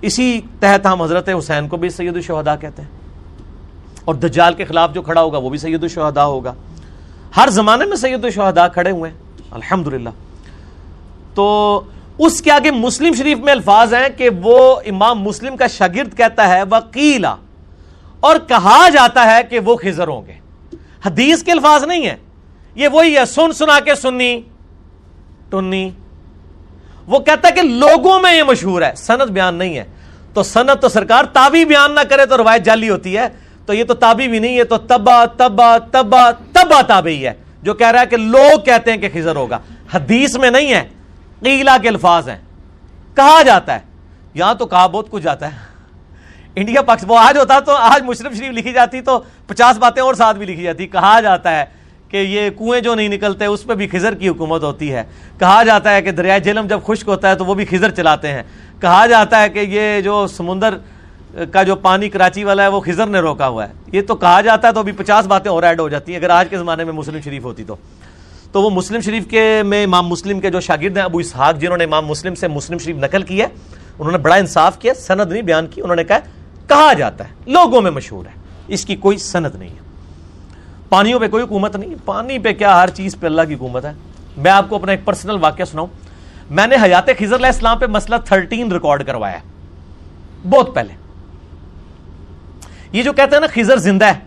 اسی 0.00 0.40
تحت 0.60 0.86
ہم 0.86 1.02
حضرت 1.02 1.28
حسین 1.38 1.68
کو 1.68 1.76
بھی 1.76 1.90
سید 1.90 2.14
الشہداء 2.14 2.54
کہتے 2.60 2.82
ہیں۔ 2.82 2.88
اور 4.04 4.14
دجال 4.14 4.54
کے 4.54 4.64
خلاف 4.64 4.94
جو 4.94 5.02
کھڑا 5.02 5.22
ہوگا 5.22 5.38
وہ 5.38 5.50
بھی 5.50 5.58
سید 5.58 5.82
الشہداء 5.82 6.24
ہوگا۔ 6.24 6.54
ہر 7.36 7.48
زمانے 7.50 7.84
میں 7.84 7.96
سید 7.96 8.24
الشہداء 8.24 8.66
کھڑے 8.68 8.90
ہوئے 8.90 9.10
ہیں۔ 9.10 9.18
الحمدللہ۔ 9.50 10.08
تو 11.34 11.80
اس 12.18 12.42
کے 12.42 12.50
آگے 12.50 12.70
مسلم 12.70 13.14
شریف 13.14 13.38
میں 13.38 13.52
الفاظ 13.52 13.94
ہیں 13.94 14.08
کہ 14.16 14.28
وہ 14.42 14.76
امام 14.86 15.20
مسلم 15.20 15.56
کا 15.56 15.66
شاگرد 15.66 16.16
کہتا 16.16 16.48
ہے 16.48 16.62
وکیلا 16.70 17.36
اور 18.24 18.36
کہا 18.48 18.88
جاتا 18.88 19.36
ہے 19.36 19.42
کہ 19.42 19.58
وہ 19.58 19.76
خزر 19.76 20.08
ہوں 20.08 20.26
گے۔ 20.26 20.32
حدیث 21.06 21.42
کے 21.42 21.52
الفاظ 21.52 21.84
نہیں 21.84 22.06
ہے 22.06 22.16
یہ 22.74 22.88
وہی 22.88 23.16
ہے، 23.16 23.24
سن 23.24 23.52
سنا 23.52 23.80
کے 23.80 23.94
سننی 23.94 24.42
ٹنی۔ 25.50 25.90
وہ 27.06 27.18
کہتا 27.18 27.48
ہے 27.48 27.52
کہ 27.52 27.62
لوگوں 27.62 28.20
میں 28.20 28.36
یہ 28.36 28.42
مشہور 28.42 28.82
ہے، 28.82 28.92
سند 28.96 29.30
بیان 29.30 29.54
نہیں 29.54 29.76
ہے۔ 29.76 29.84
تو 30.34 30.42
سند 30.42 30.80
تو 30.80 30.88
سرکار 30.88 31.24
تابی 31.24 31.64
بیان 31.64 31.94
نہ 31.94 32.00
کرے 32.00 32.26
تو 32.26 32.36
روایت 32.36 32.64
جالی 32.64 32.90
ہوتی 32.90 33.18
ہے۔ 33.18 33.28
تو 33.66 33.74
یہ 33.74 33.84
تو 33.84 33.94
تابی 33.94 34.28
بھی 34.28 34.38
نہیں 34.38 34.58
ہے، 34.58 34.64
تو 34.64 34.76
تبا 34.78 35.24
تبا 35.24 35.78
تبا 35.78 36.30
تبا 36.30 36.82
تابی 36.82 37.26
ہے۔ 37.26 37.32
جو 37.62 37.74
کہہ 37.74 37.90
رہا 37.90 38.00
ہے 38.00 38.06
کہ 38.06 38.16
لوگ 38.16 38.60
کہتے 38.60 38.92
ہیں 38.92 38.98
کہ 38.98 39.08
خزر 39.14 39.36
ہوگا۔ 39.36 39.58
حدیث 39.94 40.36
میں 40.36 40.50
نہیں 40.50 40.74
ہے 40.74 40.88
قیلا 41.40 41.76
کے 41.82 41.88
الفاظ 41.88 42.28
ہیں۔ 42.28 42.38
کہا 43.14 43.42
جاتا 43.42 43.74
ہے، 43.74 43.80
یہاں 44.34 44.54
تو 44.54 44.66
کہا 44.66 44.86
بہت 44.86 45.10
کچھ 45.10 45.22
جاتا 45.22 45.52
ہے۔ 45.52 45.73
انڈیا 46.56 46.82
پاکستان 46.82 47.10
وہ 47.10 47.18
آج 47.18 47.38
ہوتا 47.38 47.60
تو 47.60 47.72
آج 47.72 48.02
مشرف 48.02 48.34
شریف 48.34 48.50
لکھی 48.50 48.72
جاتی 48.72 49.00
تو 49.00 49.22
پچاس 49.46 49.78
باتیں 49.78 50.02
اور 50.02 50.14
ساتھ 50.14 50.36
بھی 50.36 50.46
لکھی 50.46 50.62
جاتی۔ 50.62 50.86
کہا 50.86 51.20
جاتا 51.20 51.58
ہے 51.58 51.64
کہ 52.08 52.16
یہ 52.16 52.50
کنویں 52.50 52.80
جو 52.80 52.94
نہیں 52.94 53.08
نکلتے، 53.08 53.44
اس 53.44 53.64
پہ 53.64 53.74
بھی 53.74 53.88
خزر 53.88 54.14
کی 54.14 54.28
حکومت 54.28 54.62
ہوتی 54.62 54.92
ہے۔ 54.92 55.02
کہا 55.38 55.62
جاتا 55.62 55.94
ہے 55.94 56.02
کہ 56.02 56.10
دریائے 56.10 56.40
جیلم 56.40 56.66
جب 56.66 56.80
خشک 56.86 57.08
ہوتا 57.08 57.30
ہے 57.30 57.34
تو 57.34 57.44
وہ 57.44 57.54
بھی 57.54 57.64
خزر 57.64 57.90
چلاتے 57.90 58.28
ہیں۔ 58.28 58.42
کہا 58.80 59.06
جاتا 59.06 59.42
ہے 59.42 59.48
کہ 59.48 59.58
یہ 59.58 60.00
جو 60.00 60.26
سمندر 60.26 60.74
کا 61.52 61.62
جو 61.62 61.76
پانی 61.76 62.08
کراچی 62.08 62.44
والا 62.44 62.62
ہے، 62.62 62.68
وہ 62.68 62.80
خزر 62.80 63.06
نے 63.06 63.18
روکا 63.18 63.48
ہوا 63.48 63.68
ہے۔ 63.68 63.72
یہ 63.92 64.02
تو 64.02 64.14
کہا 64.14 64.40
جاتا 64.40 64.68
ہے 64.68 64.72
تو 64.72 64.80
ابھی 64.80 64.92
پچاس 64.92 65.26
باتیں 65.26 65.50
اور 65.50 65.62
ایڈ 65.62 65.80
ہو 65.80 65.88
جاتی 65.88 66.12
ہیں۔ 66.12 66.18
اگر 66.18 66.30
آج 66.30 66.46
کے 66.50 66.58
زمانے 66.58 66.84
میں 66.84 66.92
مسلم 66.92 67.20
شریف 67.24 67.44
ہوتی 67.44 67.64
تو۔ 67.64 67.76
تو 68.52 68.62
وہ 68.62 68.70
مسلم 68.70 69.00
شریف 69.00 69.26
کے 69.26 69.62
میں 69.66 69.84
امام 69.84 70.08
مسلم 70.08 70.40
کے 70.40 70.50
جو 70.50 70.60
شاگرد 70.60 70.96
ہیں، 70.96 71.04
ابو 71.04 71.18
اسحاق، 71.18 71.56
جنہوں 71.56 71.76
نے 71.76 71.84
امام 71.84 72.06
مسلم 72.06 72.34
سے 72.34 72.48
مسلم 72.48 72.78
شریف 72.78 72.96
نقل 72.96 73.22
کیا 73.22 73.46
انہوں 73.98 74.12
نے 74.12 74.18
بڑا 74.18 74.34
انصاف 74.34 74.78
کیا، 74.78 74.94
سند 74.94 75.32
نہیں 75.32 75.42
بیان 75.42 75.66
کی، 75.66 75.80
انہوں 75.80 75.96
نے 75.96 76.04
کہا 76.04 76.18
کہا 76.68 76.92
جاتا 76.92 77.24
ہے، 77.24 77.34
لوگوں 77.46 77.80
میں 77.80 77.90
مشہور 77.90 78.26
ہے۔ 78.26 78.32
اس 78.68 78.84
کی 78.84 78.96
کوئی 78.96 79.18
سند 79.18 79.54
نہیں 79.54 79.70
ہے۔ 79.70 79.84
پانیوں 80.88 81.20
پہ 81.20 81.28
کوئی 81.28 81.44
حکومت 81.44 81.76
نہیں، 81.76 81.94
پانی 82.04 82.38
پہ 82.38 82.52
کیا 82.52 82.82
ہر 82.82 82.90
چیز 82.90 83.16
پہ 83.20 83.26
اللہ 83.26 83.42
کی 83.48 83.54
حکومت 83.54 83.84
ہے۔ 83.84 83.92
میں 84.36 84.50
آپ 84.50 84.68
کو 84.68 84.76
اپنا 84.76 84.92
ایک 84.92 85.04
پرسنل 85.04 85.36
واقعہ 85.40 85.64
سناؤں۔ 85.64 85.86
میں 86.50 86.66
نے 86.66 86.76
حیات 86.82 87.06
خزر 87.06 87.36
علیہ 87.36 87.46
السلام 87.46 87.78
پہ 87.78 87.86
مسئلہ 87.86 88.16
تھرٹین 88.24 88.72
ریکارڈ 88.72 89.06
کروایا 89.06 89.38
بہت 90.50 90.74
پہلے۔ 90.74 90.94
یہ 92.92 93.02
جو 93.02 93.12
کہتے 93.12 93.36
ہیں 93.36 93.40
نا 93.40 93.46
خزر 93.46 93.76
زندہ 93.76 94.04
ہے، 94.04 94.18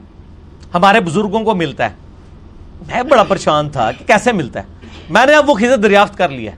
ہمارے 0.74 1.00
بزرگوں 1.00 1.44
کو 1.44 1.56
ملتا 1.56 1.90
ہے۔ 1.90 1.96
میں 2.88 3.04
بڑا 3.04 3.24
پریشان 3.24 3.70
تھا 3.70 3.92
کہ 3.92 4.08
کیسے 4.08 4.32
ملتا 4.32 4.60
ہے۔ 4.60 4.66
میں 5.10 5.26
نے 5.26 5.34
اب 5.34 5.50
وہ 5.50 5.56
خزر 5.56 5.78
دریافت 5.78 6.18
کر 6.18 6.30
لیا 6.30 6.52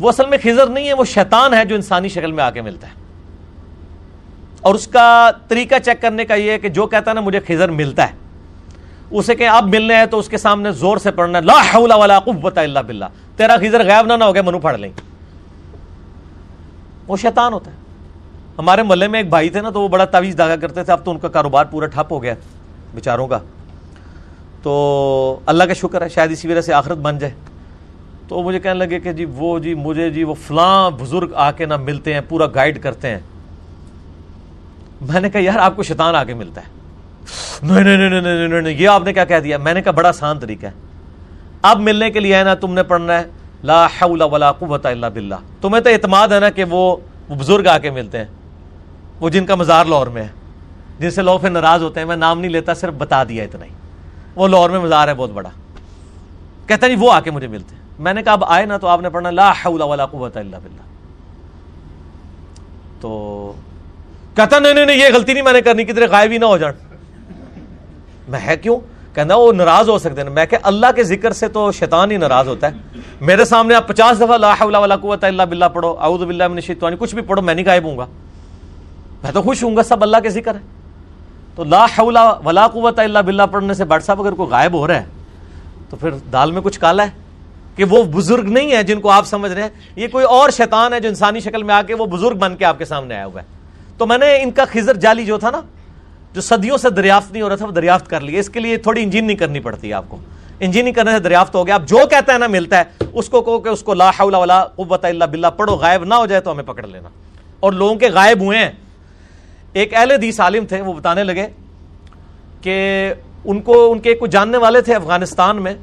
وہ 0.00 0.08
اصل 0.08 0.28
میں 0.28 0.38
خزر 0.42 0.66
نہیں 0.66 0.88
ہے، 0.88 0.92
وہ 0.92 1.04
شیطان 1.04 1.54
ہے 1.54 1.64
جو 1.64 1.74
انسانی 1.74 2.08
شکل 2.08 2.32
میں 2.32 2.44
آ 2.44 2.50
کے 2.50 2.62
ملتا 2.62 2.88
ہے۔ 2.88 3.01
اور 4.62 4.74
اس 4.74 4.86
کا 4.86 5.30
طریقہ 5.48 5.74
چیک 5.84 6.00
کرنے 6.02 6.24
کا 6.24 6.34
یہ 6.34 6.50
ہے 6.50 6.58
کہ 6.58 6.68
جو 6.68 6.86
کہتا 6.86 7.10
ہے 7.10 7.14
نا 7.14 7.20
مجھے 7.20 7.40
خزر 7.46 7.70
ملتا 7.70 8.08
ہے، 8.08 8.12
اسے 9.10 9.34
کہ 9.34 9.48
اب 9.48 9.68
ملنے 9.68 9.96
ہیں 9.96 10.06
تو 10.06 10.18
اس 10.18 10.28
کے 10.28 10.36
سامنے 10.36 10.72
زور 10.72 10.96
سے 10.96 11.10
پڑھنا، 11.10 11.40
لا 11.40 11.60
حول 11.74 11.92
ولا 11.92 12.18
قوت 12.18 12.58
الا 12.58 12.80
باللہ، 12.80 13.04
تیرا 13.36 13.56
خزر 13.56 13.86
غائب 13.86 14.06
نہ 14.06 14.12
نہ 14.12 14.24
ہو 14.24 14.34
گیا، 14.34 14.42
منو 14.42 14.58
پڑھ 14.58 14.80
لیں۔ 14.80 14.90
وہ 17.08 17.16
شیطان 17.16 17.52
ہوتا 17.52 17.70
ہے۔ 17.70 17.76
ہمارے 18.58 18.82
محلے 18.82 19.08
میں 19.08 19.20
ایک 19.20 19.28
بھائی 19.28 19.48
تھے 19.48 19.60
نا 19.60 19.70
تو 19.70 19.80
وہ 19.80 19.88
بڑا 19.88 20.04
تعویذ 20.04 20.38
داغا 20.38 20.56
کرتے 20.56 20.84
تھے، 20.84 20.92
اب 20.92 21.04
تو 21.04 21.10
ان 21.10 21.18
کا 21.18 21.28
کاروبار 21.28 21.64
پورا 21.64 21.86
ٹھپ 21.86 22.12
ہو 22.12 22.22
گیا 22.22 22.34
بیچاروں 22.94 23.26
کا۔ 23.26 23.38
تو 24.62 25.40
اللہ 25.46 25.64
کا 25.64 25.72
شکر 25.72 26.02
ہے، 26.02 26.08
شاید 26.08 26.30
اسی 26.30 26.48
وجہ 26.48 26.60
سے 26.60 26.72
آخرت 26.72 26.98
بن 26.98 27.18
جائے۔ 27.18 27.32
تو 28.28 28.42
مجھے 28.42 28.60
کہنے 28.60 28.78
لگے 28.78 29.00
کہ 29.00 29.12
جی 29.12 29.24
وہ 29.24 29.58
جی 29.58 29.74
مجھے 29.74 30.10
جی 30.10 30.24
وہ 30.24 30.34
فلاں 30.34 30.90
بزرگ 30.90 31.34
آ 31.34 31.50
کے 31.50 31.66
نہ 31.66 31.76
ملتے 31.76 32.14
ہیں، 32.14 32.20
پورا 32.28 32.46
گائیڈ 32.46 32.82
کرتے 32.82 33.08
ہیں۔ 33.08 33.18
میں 35.10 35.20
نے 35.20 35.30
کہا، 35.30 35.40
یار، 35.40 35.58
آپ 35.58 35.76
کو 35.76 35.82
شیطان 35.82 36.14
آ 36.14 36.24
کے 36.24 36.34
ملتا 36.34 36.60
ہے. 36.60 36.66
نہیں 37.62 37.96
نہیں 37.96 37.96
نہیں 37.96 38.48
نہیں 38.48 38.62
نہیں 38.62 38.74
یہ 38.74 38.88
آپ 38.88 39.02
نے 39.04 39.12
کیا 39.12 39.24
کہہ 39.24 39.40
دیا؟ 39.40 39.58
میں 39.58 39.74
نے 39.74 39.82
کہا، 39.82 39.92
بڑا 39.92 40.08
آسان 40.08 40.38
طریقہ 40.38 40.66
ہے۔ 40.66 40.70
اب 41.62 41.80
ملنے 41.80 42.10
کے 42.10 42.20
لیے 42.20 42.36
ہے 42.36 42.44
نا، 42.44 42.54
تم 42.54 42.72
نے 42.72 42.82
پڑھنا 42.82 43.18
ہے، 43.18 43.24
لا 43.64 43.86
حول 43.86 44.22
ولا 44.22 44.52
قوت 44.52 44.86
الا 44.86 45.08
باللہ۔ 45.08 45.34
تمہیں 45.60 45.82
تو 45.82 45.90
اعتماد 45.90 46.28
ہے 46.28 46.40
نا 46.40 46.50
کہ 46.50 46.64
وہ 46.64 46.96
بزرگ 47.28 47.66
آ 47.66 47.78
کے 47.78 47.90
ملتے 47.90 48.18
ہیں۔ 48.18 48.24
وہ 49.20 49.28
جن 49.28 49.46
کا 49.46 49.54
مزار 49.54 49.84
لاہور 49.84 50.06
میں 50.06 50.22
ہے، 50.22 50.28
جن 50.98 51.10
سے 51.10 51.22
لوگ 51.22 51.40
پھر 51.40 51.50
ناراض 51.50 51.82
ہوتے 51.82 52.00
ہیں، 52.00 52.06
میں 52.06 52.16
نام 52.16 52.40
نہیں 52.40 52.50
لیتا، 52.50 52.74
صرف 52.74 52.94
بتا 52.98 53.24
دیا 53.24 53.44
اتنا 53.44 53.64
ہی۔ 53.64 53.70
وہ 54.34 54.48
لاہور 54.48 54.70
میں 54.70 54.80
مزار 54.80 55.08
ہے، 55.08 55.14
بہت 55.14 55.30
بڑا۔ 55.30 55.48
کہتا 56.66 56.86
نہیں، 56.86 56.96
وہ 56.96 57.12
آ 57.12 57.20
کے 57.20 57.30
مجھے 57.30 57.46
ملتے 57.46 57.74
ہیں۔ 57.74 57.82
میں 57.98 58.14
نے 58.14 58.22
کہا، 58.22 58.32
اب 58.32 58.44
آئے 58.44 58.66
نا 58.66 58.76
تو 58.76 58.86
آپ 58.86 59.00
نے 59.00 59.10
پڑھنا، 59.10 59.30
لا 59.30 59.50
حول 59.50 59.82
ولا 59.82 60.06
قوت 60.06 60.36
الا 60.36 60.58
باللہ۔ 60.58 60.82
تو 63.00 63.52
کہتا، 64.36 64.58
نہیں 64.58 64.74
نہیں 64.74 64.96
یہ 64.96 65.14
غلطی 65.14 65.32
نہیں 65.32 65.42
میں 65.42 65.52
نے 65.52 65.60
کرنی، 65.60 65.84
کدھر 65.84 66.08
غائب 66.10 66.30
ہی 66.30 66.38
نہ 66.38 66.44
ہو 66.44 66.58
جان۔ 66.58 66.72
میں 68.28 68.40
ہے 68.40 68.56
کیوں؟ 68.56 68.80
کہنا 69.14 69.34
وہ 69.36 69.52
ناراض 69.52 69.88
ہو 69.88 69.98
سکتے 69.98 70.22
ہیں۔ 70.22 70.30
میں 70.30 70.46
کہ 70.46 70.56
اللہ 70.62 70.86
کے 70.96 71.02
ذکر 71.02 71.32
سے 71.32 71.48
تو 71.48 71.72
شیطان 71.72 72.10
ہی 72.10 72.16
ناراض 72.16 72.48
ہوتا 72.48 72.66
ہے۔ 72.66 73.00
میرے 73.20 73.44
سامنے 73.44 73.74
آپ 73.74 73.88
پچاس 73.88 74.20
دفعہ 74.20 74.38
لا 74.38 74.52
حول 74.52 74.74
ولا 74.74 74.96
قوت 74.96 75.24
الا 75.24 75.44
باللہ 75.44 75.64
پڑھو۔ 75.72 75.96
اعوذ 76.00 76.20
باللہ 76.20 76.48
من 76.48 76.56
الشیطان، 76.56 76.96
کچھ 76.96 77.14
بھی 77.14 77.22
پڑھو، 77.22 77.42
میں 77.42 77.54
نہیں 77.54 77.66
غائب 77.66 77.84
ہوں 77.84 77.98
گا۔ 77.98 78.06
میں 79.22 79.32
تو 79.32 79.42
خوش 79.42 79.62
ہوں 79.62 79.76
گا، 79.76 79.82
سب 79.82 80.02
اللہ 80.02 80.16
کے 80.22 80.28
ذکر 80.28 80.54
ہے 80.54 80.60
تو 81.54 81.64
لا 81.64 81.84
حول 81.84 82.16
ولا 82.44 82.66
قوت 82.68 82.98
الا 82.98 83.20
باللہ 83.20 83.42
پڑھنے 83.52 83.74
سے 83.74 83.84
بٹ 83.84 84.02
صاحب 84.02 84.20
اگر 84.20 84.32
کوئی 84.32 84.50
غائب 84.50 84.74
ہو 84.74 84.86
رہا 84.86 85.00
ہے، 85.00 85.04
تو 85.90 85.96
پھر 85.96 86.10
دال 86.32 86.52
میں 86.52 86.62
کچھ 86.62 86.80
کالا 86.80 87.02
ہے 87.02 87.10
کہ 87.76 87.84
وہ 87.84 88.02
بزرگ 88.02 88.48
نہیں 88.48 88.72
ہے 88.72 88.82
جن 88.82 89.00
کو 89.00 89.10
آپ 89.10 89.26
سمجھ 89.26 89.52
رہے 89.52 89.62
ہیں۔ 89.62 89.70
یہ 89.96 90.08
کوئی 90.08 90.24
اور 90.24 90.50
شیطان 90.50 90.92
ہے 90.92 91.00
جو 91.00 91.08
انسانی 91.08 91.40
شکل 91.40 91.62
میں 91.62 91.74
آ 91.74 91.82
کے 91.82 91.94
وہ 91.94 92.06
بزرگ 92.06 92.36
بن 92.36 92.56
کے 92.56 92.64
آپ 92.64 92.78
کے 92.78 92.84
سامنے 92.84 93.14
آیا 93.14 93.26
ہوا 93.26 93.40
ہے۔ 93.40 93.61
تو 94.02 94.06
میں 94.06 94.18
نے 94.18 94.42
ان 94.42 94.50
کا 94.50 94.64
خزر 94.64 94.96
جالی 94.96 95.24
جو 95.24 95.38
تھا 95.38 95.50
نا، 95.50 95.60
جو 96.32 96.40
صدیوں 96.40 96.76
سے 96.76 96.90
دریافت 96.90 97.32
نہیں 97.32 97.42
ہو 97.42 97.48
رہا 97.48 97.56
تھا، 97.56 97.66
وہ 97.66 97.70
دریافت 97.70 98.10
کر 98.10 98.20
لیا 98.20 98.40
اس 98.40 98.48
کے 98.48 98.60
لیے 98.60 98.76
تھوڑی 98.76 99.02
انجین 99.02 99.24
نہیں 99.24 99.36
کرنی 99.36 99.60
پڑتی 99.60 99.88
ہے 99.88 99.92
آپ 99.92 100.04
کو۔ 100.08 100.16
انجینئرنگ 100.60 100.94
کرنے 100.94 101.10
سے 101.10 101.18
دریافت 101.18 101.54
ہو 101.54 101.66
گیا۔ 101.66 101.74
آپ 101.74 101.82
جو 101.88 101.98
کہتا 102.10 102.32
ہے 102.32 102.38
نا، 102.38 102.46
ملتا 102.46 102.78
ہے۔ 102.78 103.04
اس 103.12 103.28
کو 103.28 103.42
کہو 103.42 103.58
کہ 103.58 103.68
اس 103.68 103.82
کو 103.82 103.94
لا 103.94 104.10
حول 104.10 104.34
ولا 104.34 104.64
قوت 104.64 105.04
الا 105.04 105.26
باللہ۔ 105.26 105.46
پڑھو، 105.56 105.74
غائب 105.74 106.04
نہ 106.04 106.14
ہو 106.14 106.26
جائے 106.26 106.40
تو 106.40 106.52
ہمیں 106.52 106.64
پکڑ 106.64 106.86
لینا۔ 106.86 107.08
اور 107.60 107.72
لوگوں 107.72 107.94
کے 107.94 108.08
غائب 108.08 108.40
ہوئے 108.40 108.58
ہیں۔ 108.58 108.70
ایک 109.72 109.94
اہل 109.94 110.10
حدیث 110.10 110.40
عالم 110.40 110.66
تھے، 110.66 110.80
وہ 110.80 110.92
بتانے 110.92 111.24
لگے 111.24 111.46
کہ 112.60 113.08
ان 113.44 113.60
کو، 113.60 113.92
ان 113.92 113.98
کے 113.98 114.14
کچھ 114.14 114.30
جاننے 114.30 114.58
والے 114.58 114.80
تھے 114.80 114.94
افغانستان 114.94 115.62
میں۔ 115.62 115.74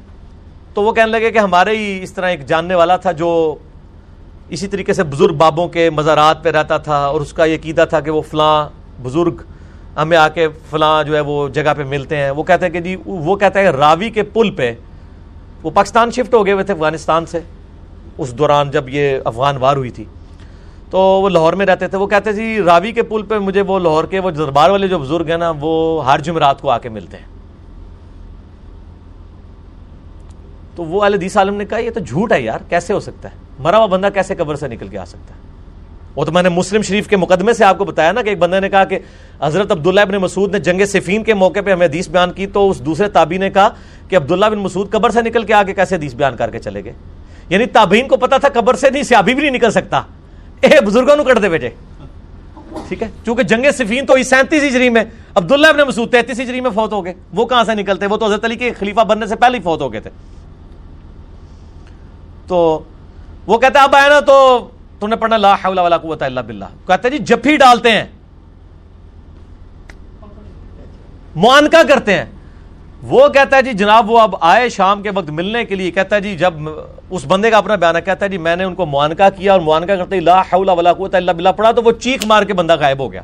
تو 0.74 0.82
وہ 0.82 0.92
کہنے 0.92 1.10
لگے 1.10 1.30
کہ 1.30 1.38
ہمارے 1.38 1.76
ہی 1.76 2.02
اس 2.02 2.12
طرح 2.12 2.26
ایک 2.26 2.46
جاننے 2.46 2.74
والا 2.74 2.96
تھا 2.96 3.12
جو 3.12 3.56
اسی 4.50 4.66
طریقے 4.66 4.92
سے 4.92 5.04
بزرگ 5.04 5.34
بابوں 5.34 5.68
کے 5.68 5.90
مزارات 5.90 6.44
پہ 6.44 6.48
رہتا 6.48 6.78
تھا 6.78 7.06
اور 7.06 7.20
اس 7.20 7.32
کا 7.32 7.44
یہ 7.44 7.56
قیدہ 7.62 7.84
تھا 7.88 8.00
کہ 8.00 8.10
وہ 8.10 8.22
فلاں 8.22 8.68
بزرگ 9.02 9.42
ہمیں 9.96 10.16
آ 10.16 10.28
کے 10.28 10.48
فلاں 10.70 11.04
جو 11.04 11.14
ہے 11.14 11.20
وہ 11.20 11.48
جگہ 11.48 11.74
پہ 11.76 11.84
ملتے 11.84 12.16
ہیں۔ 12.16 12.30
وہ 12.30 12.42
کہتے 12.42 12.66
ہیں 12.66 12.72
کہ 12.72 12.80
جی 12.80 12.96
وہ 13.04 13.36
کہتا 13.36 13.60
ہے 13.60 13.70
راوی 13.70 14.10
کے 14.10 14.22
پل 14.22 14.50
پہ 14.50 14.74
وہ 15.62 15.70
پاکستان 15.70 16.10
شفٹ 16.10 16.34
ہو 16.34 16.46
گئے 16.46 16.52
ہوئے 16.52 16.64
تھے 16.64 16.74
افغانستان 16.74 17.26
سے۔ 17.26 17.40
اس 18.18 18.32
دوران 18.32 18.70
جب 18.70 18.88
یہ 18.88 19.18
افغان 19.24 19.56
وار 19.56 19.76
ہوئی 19.76 19.90
تھی۔ 19.90 20.04
تو 20.90 20.98
وہ 20.98 21.28
لاہور 21.28 21.52
میں 21.52 21.66
رہتے 21.66 21.88
تھے۔ 21.88 21.98
وہ 21.98 22.06
کہتے 22.06 22.32
جی 22.32 22.62
راوی 22.62 22.92
کے 22.92 23.02
پل 23.02 23.22
پہ 23.22 23.38
مجھے 23.38 23.62
وہ 23.62 23.78
لاہور 23.78 24.04
کے 24.04 24.18
وہ 24.18 24.30
دربار 24.30 24.70
والے 24.70 24.88
جو 24.88 24.98
بزرگ 24.98 25.26
ہیں 25.26 25.36
نا، 25.36 25.52
وہ 25.60 26.04
ہر 26.04 26.18
جمعرات 26.18 26.60
کو 26.60 26.70
آ 26.70 26.78
کے 26.78 26.88
ملتے 26.88 27.16
ہیں۔ 27.16 27.26
تو 30.76 30.84
وہ 30.84 31.04
حدیث 31.04 31.36
عالم 31.36 31.54
نے 31.54 31.64
کہا، 31.64 31.78
یہ 31.78 31.90
تو 31.90 32.00
جھوٹ 32.00 32.32
ہے 32.32 32.42
یار، 32.42 32.58
کیسے 32.68 32.92
ہو 32.92 33.00
سکتا 33.00 33.28
ہے؟ 33.30 33.39
مرا 33.60 33.76
ہوا 33.76 33.86
بندہ 33.86 34.08
کیسے 34.14 34.34
قبر 34.34 34.54
سے 34.54 34.68
نکل 34.68 34.88
کے 34.88 34.98
آ 34.98 35.04
سکتا 35.04 35.34
ہے؟ 35.34 35.40
وہ 36.16 36.24
تو 36.24 36.32
میں 36.32 36.42
نے 36.42 36.48
مسلم 36.48 36.82
شریف 36.82 37.08
کے 37.08 37.16
مقدمے 37.16 37.52
سے 37.52 37.64
آپ 37.64 37.78
کو 37.78 37.84
بتایا 37.84 38.12
نا 38.12 38.22
کہ 38.22 38.28
ایک 38.28 38.38
بندے 38.38 38.60
نے 38.60 38.68
کہا 38.68 38.84
کہ 38.84 38.98
حضرت 39.40 39.70
عبداللہ 39.70 40.00
ابن 40.00 40.14
مسعود 40.14 40.52
نے 40.52 40.58
جنگ 40.58 40.80
صفین 40.86 41.24
کے 41.24 41.34
موقع 41.34 41.60
پہ 41.60 41.72
ہمیں 41.72 41.86
حدیث 41.86 42.08
بیان 42.08 42.32
کی 42.32 42.46
تو 42.46 42.70
اس 42.70 42.80
دوسرے 42.80 43.08
تابی 43.08 43.36
نے 43.36 43.50
کہا 43.50 43.68
کہ 44.08 44.16
عبداللہ 44.16 44.46
بن 44.46 44.58
مسعود 44.58 44.90
قبر 44.90 45.10
سے 45.10 45.22
نکل 45.22 45.42
کے 45.42 45.54
آگے 45.54 45.74
کیسے 45.74 45.96
حدیث 45.96 46.14
بیان 46.14 46.36
کر 46.36 46.50
کے 46.50 46.58
چلے 46.58 46.84
گئے؟ 46.84 46.92
یعنی 47.48 47.66
تابعین 47.66 48.08
کو 48.08 48.16
پتا 48.16 48.36
تھا 48.36 48.48
قبر 48.48 48.74
سے 48.74 48.90
نہیں، 48.90 49.02
سیابی 49.02 49.34
بھی 49.34 49.42
نہیں 49.42 49.52
نکل 49.52 49.70
سکتا۔ 49.70 50.02
اے 50.60 50.80
بزرگوں 50.86 51.16
نے 51.16 51.24
کٹ 51.24 51.42
دے 51.42 51.48
بیٹے۔ 51.48 51.68
ٹھیک 52.88 53.02
ہے؟ 53.02 53.08
چونکہ 53.26 53.42
جنگ 53.42 53.64
صفین 53.74 54.06
تو 54.06 54.22
سینتیس 54.22 54.64
ہجری 54.64 54.88
میں، 54.88 55.04
عبداللہ 55.34 55.66
ابن 55.66 55.80
مسعود 55.88 56.10
تینتیس 56.10 56.40
ہجری 56.40 56.60
میں 56.60 56.70
فوت 56.70 56.92
ہو 56.92 57.04
گئے۔ 57.04 57.14
وہ 57.34 57.46
کہاں 57.46 57.64
سے 57.64 57.74
نکلتے؟ 57.74 58.06
وہ 58.06 58.16
تو 58.16 58.26
حضرت 58.26 58.44
علی 58.44 58.56
کے 58.56 58.72
خلیفہ 58.78 59.00
بننے 59.00 59.26
سے 59.26 59.36
پہلے 59.36 59.58
ہی 59.58 59.62
فوت 59.62 59.80
ہو 59.80 59.92
گئے 59.92 60.00
تھے۔ 60.00 60.10
تو 62.46 62.82
وہ 63.50 63.56
کہتا 63.58 63.82
اب 63.82 63.94
آیا 63.96 64.08
نا 64.08 64.18
تو 64.26 64.34
تم 65.00 65.08
نے 65.08 65.16
پڑھنا 65.16 65.36
لا 65.36 65.54
حول 65.62 65.78
ولا 65.78 65.96
قوت 65.98 66.22
الا 66.22 66.40
باللہ۔ 66.40 66.64
کہتے 66.86 67.10
جی 67.10 67.18
جفی 67.28 67.56
ڈالتے 67.56 67.92
ہیں 67.92 68.04
معانکہ 71.36 71.82
کرتے 71.88 72.14
ہیں۔ 72.14 72.24
وہ 73.10 73.28
کہتا 73.34 73.56
ہے 73.56 73.62
جی 73.62 73.72
جناب، 73.72 74.10
وہ 74.10 74.18
اب 74.20 74.34
آئے 74.40 74.68
شام 74.68 75.02
کے 75.02 75.10
وقت 75.14 75.30
ملنے 75.30 75.64
کے 75.64 75.74
لیے۔ 75.74 75.90
کہتا 75.90 76.16
ہے 76.16 76.20
جی 76.20 76.36
جب 76.36 76.54
اس 77.10 77.24
بندے 77.28 77.50
کا 77.50 77.58
اپنا 77.58 77.74
بیان 77.74 77.96
ہے، 77.96 78.00
کہتا 78.02 78.24
ہے 78.24 78.30
جی 78.30 78.38
میں 78.38 78.56
نے 78.56 78.64
ان 78.64 78.74
کو 78.74 78.86
معانکہ 78.86 79.28
کیا 79.36 79.52
اور 79.52 79.60
معانکہ 79.60 79.96
کرتے 79.96 80.14
ہی 80.16 80.20
لا 80.20 80.40
حول 80.52 80.68
ولا 80.68 80.92
قوت 80.92 81.14
الا 81.14 81.32
باللہ 81.32 81.52
پڑھا 81.56 81.70
تو 81.72 81.82
وہ 81.82 81.92
چیخ 82.06 82.26
مار 82.26 82.42
کے 82.42 82.54
بندہ 82.54 82.76
غائب 82.80 82.98
ہو 83.00 83.12
گیا۔ 83.12 83.22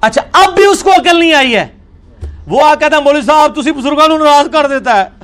اچھا 0.00 0.22
اب 0.42 0.54
بھی 0.54 0.66
اس 0.66 0.82
کو 0.82 0.90
عقل 0.90 1.18
نہیں 1.18 1.34
آئی 1.34 1.56
ہے۔ 1.56 1.66
وہ 2.46 2.64
آ 2.64 2.74
کہتا 2.74 2.96
ہے، 2.96 3.02
مولوی 3.02 3.22
صاحب، 3.22 3.60
تسی 3.60 3.72
بزرگوں 3.72 4.18
ناراض 4.18 4.50
کر 4.52 4.66
دیتا 4.68 5.00
ہے۔ 5.00 5.19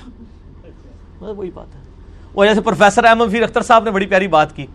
وہی 1.20 1.50
بات 1.50 1.74
ہے۔ 1.74 1.80
وہ 2.34 2.44
جیسے 2.44 2.60
پروفیسر 2.60 3.04
احمد 3.04 3.24
فیر 3.30 3.42
اختر 3.42 3.62
صاحب 3.62 3.84
نے 3.84 3.90
بڑی 3.90 4.06
پیاری 4.06 4.28
بات 4.28 4.56
کی۔ 4.56 4.66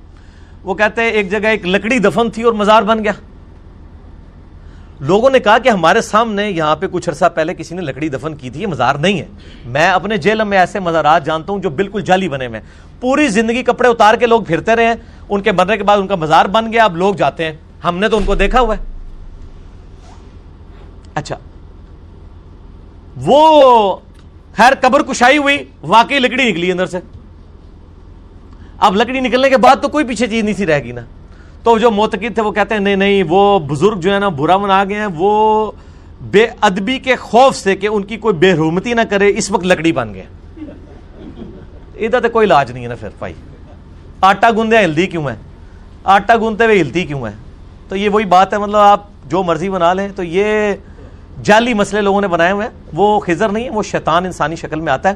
وہ 0.64 0.74
کہتے 0.74 1.02
ہیں 1.02 1.10
ایک 1.10 1.32
جگہ 1.32 1.48
ایک 1.48 1.66
لکڑی 1.66 2.00
دفن 2.00 2.30
تھی 2.30 2.44
اور 2.44 2.54
مزار 2.54 2.84
بن 2.84 3.04
گیا۔ 3.04 3.12
لوگوں 5.00 5.30
نے 5.30 5.40
کہا 5.40 5.58
کہ 5.58 5.70
ہمارے 5.70 6.02
سامنے 6.02 6.50
یہاں 6.50 6.76
پہ 6.76 6.86
کچھ 6.92 7.10
عرصہ 7.10 7.26
پہلے 7.36 7.54
کسی 7.54 7.76
نے 7.76 7.82
لکڑی 7.82 8.10
دفن 8.10 8.36
کی 8.36 8.50
تھی، 8.50 8.62
یہ 8.62 8.68
مزار 8.68 8.96
نہیں 8.96 9.20
ہے۔ 9.20 9.26
میں 9.66 9.90
اپنے 9.90 10.18
جیل 10.18 10.44
میں 10.44 10.58
ایسے 10.58 10.80
مزارات 10.80 11.26
جانتا 11.26 11.54
ہوں 11.54 11.60
جو 11.60 11.70
بالکل 11.70 12.02
جعلی 12.02 12.30
بنے 12.30 12.48
ہوئے 12.48 12.62
پوری 13.00 13.28
زندگی 13.28 13.64
کپڑے 13.64 13.90
اتار 13.90 14.14
کے 14.14 14.26
لوگ 14.26 14.42
پھرتے 14.42 14.76
رہے 14.76 14.86
ہیں۔ 14.86 14.96
ان 15.30 15.42
کے 15.42 15.52
مرنے 15.52 15.78
کے 15.78 15.84
بعد 15.84 15.98
ان 15.98 16.08
کا 16.08 16.16
مزار 16.16 16.46
بن 16.46 16.74
گیا، 16.74 16.86
اب 16.86 16.98
لوگ 16.98 17.16
جاتے 17.16 17.46
ہیں۔ 17.46 17.54
ہم 17.84 17.98
نے 17.98 18.10
تو 18.10 18.18
ان 18.18 18.24
کو 18.26 18.36
دیکھا 18.36 18.60
ہوا 18.60 18.78
ہے۔ 18.78 18.84
اچھا۔ 21.16 21.38
وہ 23.18 23.98
خیر 24.58 24.74
قبر 24.82 25.04
کشائی 25.04 25.38
ہوئی، 25.38 25.58
واقعی 25.84 26.20
لکڑی 26.20 26.52
نکلی 26.52 26.72
اندر 26.72 26.86
سے۔ 26.86 27.00
اب 28.78 28.96
لکڑی 28.96 29.20
نکلنے 29.20 29.50
کے 29.50 29.58
بعد 29.58 29.76
تو 29.82 29.88
کوئی 29.88 30.06
پیچھے 30.06 30.28
چیز 30.28 30.44
نہیں 30.44 30.54
سی 30.54 30.66
رہ 30.66 30.80
گی 30.80 30.92
نا۔ 30.92 31.02
تو 31.64 31.78
جو 31.78 31.92
موتقد 31.92 32.34
تھے 32.34 32.42
وہ 32.42 32.52
کہتے 32.52 32.74
ہیں، 32.74 32.82
نہیں 32.82 32.96
نہیں، 32.96 33.24
وہ 33.30 33.60
بزرگ 33.60 34.00
جو 34.00 34.14
ہے 34.14 34.20
نا، 34.20 34.30
برا 34.30 34.58
من 34.58 34.72
آ 34.72 34.84
گئے 34.84 35.00
ہیں۔ 35.00 35.08
وہ 35.16 35.72
بے 36.22 36.48
ادبی 36.62 37.00
کے 37.00 37.16
خوف 37.16 37.56
سے 37.56 37.76
کہ 37.76 37.88
ان 37.88 38.04
کی 38.04 38.18
کوئی 38.18 38.36
بے 38.36 38.52
حرمتی 38.52 38.94
نہ 38.94 39.02
کرے، 39.10 39.34
اس 39.38 39.52
وقت 39.52 39.64
لکڑی 39.64 39.92
بن 39.92 40.14
گئے۔ 40.14 40.26
ادھر 41.96 42.20
تو 42.20 42.30
کوئی 42.30 42.46
علاج 42.46 42.72
نہیں 42.72 42.84
ہے 42.84 42.90
نا 42.90 42.96
پھر، 42.96 43.10
بھائی۔ 43.20 43.34
آٹا 44.22 44.50
گوندے 44.52 44.78
ہلدی 44.78 45.08
کیوں 45.08 45.30
ہے 45.30 45.36
آٹا 46.04 46.36
گوندتے 46.36 46.66
ہوئے 46.66 46.82
ہلتی 46.82 47.04
کیوں 47.04 47.28
ہے 47.28 47.32
تو 47.90 47.96
یہ 47.96 48.10
وہی 48.10 48.26
بات 48.26 48.54
ہے 48.54 48.58
مطلب 48.58 48.76
آپ 48.76 49.04
جو 49.28 49.44
مرضی 49.44 49.70
بنا 49.70 49.94
لیں، 49.94 50.08
تو 50.16 50.24
یہ 50.24 50.74
جعلی 51.44 51.74
مسئلے 51.74 52.02
لوگوں 52.02 52.22
نے 52.22 52.28
بنائے 52.28 52.52
ہوئے 52.52 52.68
ہیں۔ 52.68 52.84
وہ 52.94 53.20
خزر 53.20 53.50
نہیں 53.50 53.64
ہے 53.64 53.70
وہ 53.70 53.84
شیطان 53.84 54.26
انسانی 54.26 54.56
شکل 54.56 54.82
میں 54.82 54.94
آتا 54.94 55.10
ہے۔ 55.10 55.16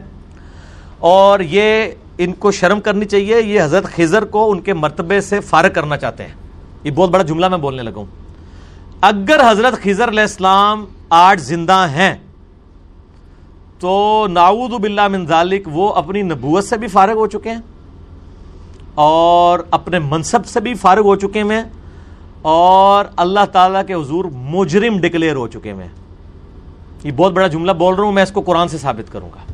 اور 0.99 1.39
یہ 1.39 1.85
ان 2.18 2.34
کو 2.34 2.52
شرم 2.52 2.81
کرنی 2.81 3.06
چاہیے، 3.06 3.41
یہ 3.41 3.61
حضرت 3.61 3.84
خزر 3.84 4.26
کو 4.26 4.52
ان 4.52 4.61
کے 4.61 4.73
مرتبے 4.73 5.22
سے 5.22 5.39
فارغ 5.39 5.69
کرنا 5.73 5.97
چاہتے 5.97 6.23
ہیں۔ 6.23 6.34
یہ 6.84 6.91
بہت 6.91 7.10
بڑا 7.10 7.23
جملہ 7.23 7.47
میں 7.47 7.57
بولنے 7.57 7.84
لگا 7.84 7.97
ہوں۔ 7.97 8.06
اگر 9.02 9.52
حضرت 9.52 9.84
خزر 9.84 10.10
علیہ 10.10 10.22
السلام 10.22 10.85
آٹھ 11.10 11.41
زندہ 11.41 11.88
ہیں، 11.91 12.15
تو 13.80 14.27
ناود 14.30 14.69
باللہ 14.69 15.07
من 15.07 15.26
ذالک 15.26 15.68
وہ 15.72 15.93
اپنی 15.93 16.22
نبوت 16.22 16.64
سے 16.64 16.77
بھی 16.77 16.88
فارغ 16.88 17.14
ہو 17.14 17.27
چکے 17.27 17.49
ہیں۔ 17.49 17.61
اور 18.95 19.60
اپنے 19.72 19.99
منصب 19.99 20.45
سے 20.45 20.60
بھی 20.60 20.73
فارغ 20.73 21.02
ہو 21.02 21.15
چکے 21.15 21.43
ہیں۔ 21.43 21.64
اور 22.41 23.06
اللہ 23.15 23.45
تعالیٰ 23.52 23.81
کے 23.88 23.93
حضور 23.93 24.26
مجرم 24.34 24.97
ڈکلیئر 24.97 25.35
ہو 25.35 25.47
چکے 25.47 25.73
ہیں۔ 25.73 26.05
یہ 27.06 27.11
بہت 27.11 27.34
بڑا 27.34 27.48
جملہ 27.48 27.72
بول 27.72 27.95
رہا 27.95 28.03
ہوں، 28.03 28.11
میں 28.11 28.23
اس 28.23 28.32
کو 28.32 28.41
قرآن 28.41 28.68
سے 28.68 28.77
ثابت 28.77 29.11
کروں 29.11 29.30
گا۔ 29.30 29.52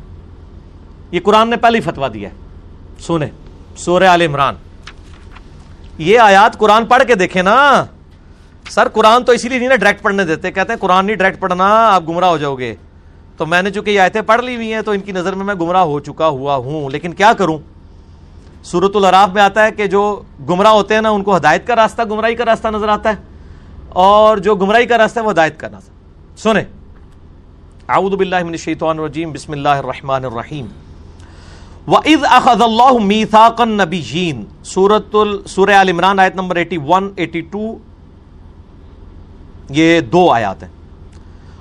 یہ 1.10 1.20
قرآن 1.22 1.50
نے 1.50 1.56
پہلے 1.56 1.80
فتوا 1.80 2.08
دیا 2.14 2.30
ہے۔ 2.30 2.34
سونے 2.98 3.26
سورہ 3.76 4.04
عال 4.04 4.22
عمران۔ 4.22 4.54
یہ 5.98 6.18
آیات 6.18 6.58
قرآن 6.58 6.86
پڑھ 6.86 7.02
کے 7.04 7.14
دیکھیں 7.14 7.42
نا۔ 7.42 7.84
سر، 8.70 8.88
قرآن 8.88 9.24
تو 9.24 9.32
اسی 9.32 9.48
لیے 9.48 9.58
نہیں 9.58 9.68
نا 9.68 9.76
ڈائریکٹ 9.76 10.02
پڑھنے 10.02 10.24
دیتے۔ 10.24 10.52
کہتے 10.52 10.72
ہیں، 10.72 10.80
قرآن 10.80 11.06
نہیں 11.06 11.16
ڈائریکٹ 11.16 11.40
پڑھنا، 11.40 11.88
آپ 11.88 12.08
گمراہ 12.08 12.28
ہو 12.28 12.38
جاؤ 12.38 12.54
گے۔ 12.54 12.74
تو 13.36 13.46
میں 13.46 13.62
نے 13.62 13.70
چونکہ 13.70 13.90
یہ 13.90 14.00
آیتیں 14.00 14.22
پڑھ 14.22 14.44
لی 14.44 14.56
ہوئی 14.56 14.72
ہیں، 14.72 14.82
تو 14.82 14.90
ان 14.90 15.00
کی 15.00 15.12
نظر 15.12 15.32
میں 15.32 15.44
میں 15.44 15.54
گمراہ 15.54 15.82
ہو 15.82 16.00
چکا 16.00 16.28
ہوا 16.28 16.56
ہوں۔ 16.56 16.90
لیکن 16.90 17.14
کیا 17.14 17.32
کروں؟ 17.32 17.58
سورت 18.62 18.96
العراف 18.96 19.28
میں 19.34 19.42
آتا 19.42 19.64
ہے 19.64 19.70
کہ 19.70 19.86
جو 19.86 20.22
گمراہ 20.48 20.72
ہوتے 20.72 20.94
ہیں 20.94 21.02
نا، 21.02 21.10
ان 21.10 21.22
کو 21.22 21.36
ہدایت 21.36 21.66
کا 21.66 21.76
راستہ، 21.76 22.02
گمراہی 22.10 22.34
کا 22.34 22.44
راستہ 22.44 22.68
نظر 22.68 22.88
آتا 22.88 23.10
ہے۔ 23.10 23.16
اور 23.88 24.36
جو 24.36 24.54
گمراہی 24.54 24.86
کا 24.86 24.98
راستہ 24.98 25.20
ہے، 25.20 25.24
وہ 25.24 25.30
ہدایت 25.30 25.60
کا 25.60 25.68
راستہ۔ 25.68 25.90
سنیں۔ 26.36 26.81
اعوذ 27.88 28.14
باللہ 28.14 28.42
من 28.42 28.48
الشیطان 28.48 28.98
الرجیم، 28.98 29.32
بسم 29.32 29.52
اللہ 29.52 29.68
الرحمن 29.68 30.24
الرحیم. 30.24 30.66
وَإِذْ 31.86 32.24
أَخَذَ 32.36 32.62
اللَّهُ 32.62 33.00
مِيثَاقَ 33.00 33.62
النَّبِيِّينَ، 33.62 34.64
سورة 34.64 35.14
ال... 35.14 35.42
سورہ 35.46 35.70
آل 35.70 35.88
عمران، 35.88 36.18
آیت 36.18 36.34
نمبر 36.34 36.56
81 36.56 37.10
82 37.16 37.78
یہ 39.70 40.00
دو 40.00 40.30
آیات 40.30 40.62
ہیں۔ 40.62 40.70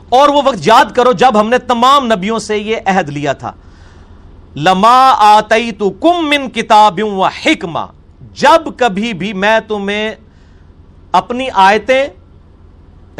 اور 0.10 0.30
وہ 0.30 0.42
وقت 0.46 0.68
یاد 0.68 0.86
کرو 0.96 1.12
جب 1.12 1.40
ہم 1.40 1.50
نے 1.50 1.58
تمام 1.58 2.06
نبیوں 2.06 2.40
سے 2.40 2.58
یہ 2.58 2.78
عہد 2.86 3.10
لیا 3.10 3.34
تھا۔ 3.34 3.52
لما 4.56 5.14
آتی 5.18 5.72
تو 5.72 5.90
کم 5.90 6.30
من 6.30 6.50
جب 8.34 8.78
کبھی 8.78 9.14
بھی 9.14 9.34
میں 9.34 9.60
تمہیں 9.68 10.16
اپنی 11.12 11.48
آیتیں، 11.54 12.08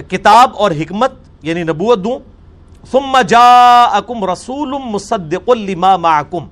کتاب 0.10 0.52
اور 0.56 0.72
حکمت 0.72 1.14
یعنی 1.42 1.64
نبوت 1.64 2.00
دوں 2.00 2.31
ثم 2.92 3.22
جاءکم 3.22 4.32
رسول 4.32 4.76
مصدق 4.86 5.50
لما 5.50 5.98
معکم۔ 5.98 6.48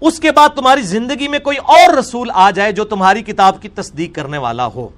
اس 0.00 0.20
کے 0.20 0.32
بعد 0.32 0.48
تمہاری 0.48 0.82
زندگی 0.82 1.28
میں 1.28 1.38
کوئی 1.38 1.56
اور 1.56 1.94
رسول 1.96 2.30
آ 2.34 2.50
جائے 2.50 2.72
جو 2.72 2.84
تمہاری 2.84 3.22
کتاب 3.22 3.62
کی 3.62 3.68
تصدیق 3.68 4.14
کرنے 4.14 4.38
والا 4.38 4.66
ہو۔ 4.66 4.88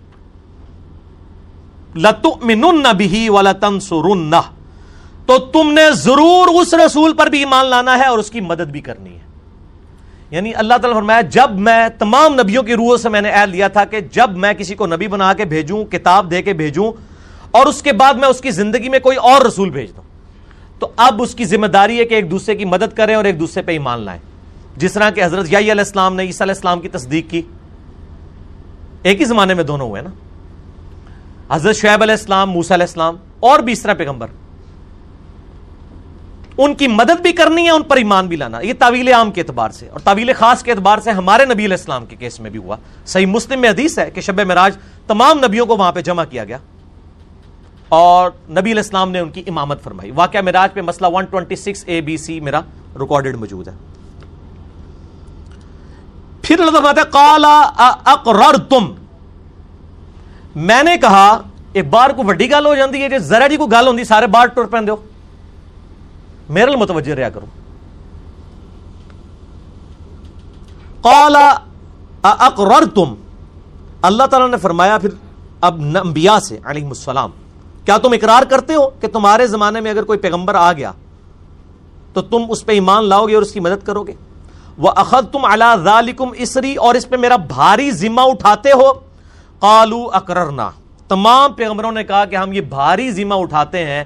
لَتُؤْمِنُنَّ 1.95 2.89
بِهِ 2.89 3.29
وَلَتَنْصُرُنَّ 3.29 4.37
تو 5.27 5.39
تم 5.39 5.73
نے 5.73 5.83
ضرور 5.93 6.61
اس 6.61 6.75
رسول 6.75 7.13
پر 7.13 7.27
بھی 7.27 7.39
ایمان 7.39 7.67
لانا 7.67 7.99
ہے 7.99 8.05
اور 8.05 8.19
اس 8.19 8.31
کی 8.31 8.41
مدد 8.41 8.71
بھی 8.71 8.81
کرنی 8.81 9.15
ہے۔ 9.15 9.23
یعنی 10.31 10.55
اللہ 10.55 10.75
تعالیٰ 10.75 10.99
فرمایا، 10.99 11.21
جب 11.21 11.51
میں 11.51 11.89
تمام 11.99 12.35
نبیوں 12.35 12.63
کی 12.63 12.75
روحوں 12.75 12.97
سے 12.97 13.09
میں 13.09 13.21
نے 13.21 13.31
عہد 13.31 13.49
لیا 13.49 13.69
تھا 13.69 13.85
کہ 13.85 14.01
جب 14.01 14.37
میں 14.37 14.53
کسی 14.53 14.75
کو 14.75 14.87
نبی 14.87 15.09
بنا 15.09 15.33
کے 15.33 15.45
بھیجوں، 15.45 15.85
کتاب 15.85 16.31
دے 16.31 16.43
کے 16.43 16.53
بھیجوں 16.53 16.93
اور 17.51 17.67
اس 17.67 17.83
کے 17.83 17.93
بعد 17.93 18.15
میں 18.15 18.29
اس 18.29 18.41
کی 18.41 18.51
زندگی 18.51 18.89
میں 18.89 18.99
کوئی 18.99 19.17
اور 19.17 19.41
رسول 19.41 19.71
بھیج 19.71 19.97
دوں۔ 19.97 20.12
تو 20.83 20.93
اب 20.97 21.23
اس 21.23 21.35
کی 21.35 21.45
ذمہ 21.45 21.67
داری 21.67 21.99
ہے 21.99 22.05
کہ 22.05 22.15
ایک 22.15 22.31
دوسرے 22.31 22.55
کی 22.55 22.65
مدد 22.65 22.97
کریں 22.97 23.15
اور 23.15 23.25
ایک 23.25 23.41
دوسرے 23.41 23.63
پہ 23.63 23.73
ایمان 23.73 24.01
لائیں۔ 24.01 24.21
جس 24.77 24.93
طرح 24.93 25.11
کہ 25.11 25.25
حضرت 25.25 25.47
یائی 25.49 25.73
علیہ 25.73 25.83
السلام 25.83 26.17
نے 26.17 26.23
عیسیٰ 26.23 26.41
علیہ 26.41 26.55
السلام 26.55 26.81
کی 26.81 26.89
تصدیق 26.89 27.31
کی، 27.31 27.43
ایک 29.03 29.21
ہی 29.21 29.25
زمانے 29.25 29.55
میں 29.55 29.65
دونوں 29.65 29.89
ہوئے 29.89 30.03
نا۔ 30.03 30.11
حضرت 31.55 31.77
شعیب 31.77 32.03
علیہ 32.03 32.15
السلام، 32.15 32.51
موسیٰ 32.51 32.77
علیہ 32.77 32.87
السلام 32.87 33.17
اور 33.41 33.59
بھی 33.59 33.73
اس 33.73 33.83
طرح 33.83 33.95
پیغمبر۔ 33.95 34.27
ان 36.59 36.75
کی 36.75 36.89
مدد 36.89 37.21
بھی 37.21 37.33
کرنی 37.33 37.65
ہے، 37.65 37.71
ان 37.71 37.83
پر 37.83 37.97
ایمان 37.97 38.27
بھی 38.27 38.37
لانا۔ 38.37 38.61
یہ 38.61 38.73
تعویل 38.79 39.09
عام 39.09 39.33
کے 39.33 39.41
اعتبار 39.41 39.71
سے 39.71 39.89
اور 39.89 40.01
تعویل 40.01 40.33
خاص 40.33 40.63
کے 40.63 40.71
اعتبار 40.71 40.99
سے 40.99 41.11
ہمارے 41.11 41.45
نبی 41.45 41.65
علیہ 41.65 41.77
السلام 41.77 42.07
کے 42.07 42.17
کیس 42.17 42.41
میں 42.41 42.51
بھی 42.51 42.59
ہوا۔ 42.59 42.77
صحیح 43.07 43.27
مسلم 43.27 43.61
میں 43.61 43.71
حدیث 43.71 43.99
ہے 43.99 44.11
کہ 44.11 44.21
شب 44.21 44.41
مراج 44.41 44.77
تمام 45.07 45.39
نبیوں 45.39 45.67
کو 45.67 45.77
وہاں 45.77 45.93
پہ 45.93 46.01
جمع 46.01 46.25
کیا 46.25 46.45
گیا۔ 46.45 46.59
اور 47.93 48.31
نبی 48.51 48.71
علیہ 48.73 48.83
السلام 48.83 49.11
نے 49.11 49.19
ان 49.19 49.31
کی 49.31 49.43
امامت 49.47 49.83
فرمائی۔ 49.83 50.11
واقعہ 50.11 50.41
مراج 50.41 50.73
پہ 50.73 50.81
مسئلہ 50.81 51.07
126 51.07 51.85
اے 51.87 52.01
بی 52.01 52.17
سی 52.17 52.41
میرا 52.41 52.61
ریکارڈڈ 53.01 53.37
موجود 53.37 53.69
ہے۔ 53.69 53.73
پھر 56.43 56.61
اللہ 56.61 56.71
فرماتا 56.71 57.01
ہے 57.01 57.11
قالا 57.11 57.61
اقررتم۔ 58.05 58.93
میں 60.55 60.83
نے 60.83 60.97
کہا، 60.97 61.41
ایک 61.73 61.89
بار 61.91 62.11
کو 62.11 62.23
وڈی 62.25 62.51
گل 62.51 62.67
ہو 62.67 62.75
جاتی 62.75 63.03
ہے 63.03 63.09
جی 63.09 63.19
ذرا 63.19 63.47
جی 63.47 63.57
کو 63.57 63.67
گل 63.67 63.87
ہوندی، 63.87 64.05
سارے 64.05 64.27
بار 64.27 64.47
ٹر 64.47 64.65
پہ 64.65 64.77
ہو 64.89 64.97
میرے 66.49 66.67
لیے 66.67 66.77
متوجہ 66.77 67.15
رہا 67.15 67.29
کرو۔ 67.29 67.47
قالا 71.01 71.55
اقررتم۔ 72.23 73.15
اللہ 74.03 74.27
تعالیٰ 74.27 74.51
نے 74.51 74.57
فرمایا 74.57 74.99
پھر، 74.99 75.11
اب 75.61 75.81
انبیاء 75.81 76.39
سے 76.39 76.59
علیہ 76.65 76.87
السلام۔ 76.87 77.31
کیا 77.85 77.99
تم 77.99 78.13
اقرار 78.13 78.43
کرتے 78.43 78.75
ہو 78.75 78.91
کہ 79.01 79.09
تمہارے 79.09 79.47
زمانے 79.47 79.81
میں 79.81 79.91
اگر 79.91 80.03
کوئی 80.03 80.19
پیغمبر 80.19 80.55
آ 80.55 80.73
گیا 80.73 80.93
تو 82.13 82.23
تم 82.23 82.43
اس 82.49 82.67
پہ 82.67 82.73
ایمان 82.73 83.05
لاؤ 83.05 83.27
گے 83.27 83.35
اور 83.35 83.43
اس 83.43 83.53
کی 83.53 83.61
مدد 83.61 83.87
کرو 83.87 84.03
گے؟ 84.03 84.13
وہ 84.79 84.93
اخذ 84.97 85.31
تم 85.33 85.45
اللہ 85.45 86.01
اسری 86.37 86.77
اور 86.77 86.95
اس 86.95 87.09
پہ 87.09 87.17
میرا 87.17 87.37
بھاری 87.37 87.91
ذمہ 87.91 88.21
اٹھاتے 88.21 88.73
ہو۔ 88.73 88.93
قالو 89.59 90.11
اقررنا 90.13 90.71
تمام 91.09 91.53
پیغمبروں 91.53 91.93
نے 91.93 92.05
کہا 92.05 92.25
کہ 92.25 92.37
ہم 92.37 92.53
یہ 92.53 92.61
بھاری 92.61 93.11
ذمہ 93.11 93.35
اٹھاتے 93.35 93.87
ہیں 93.87 94.05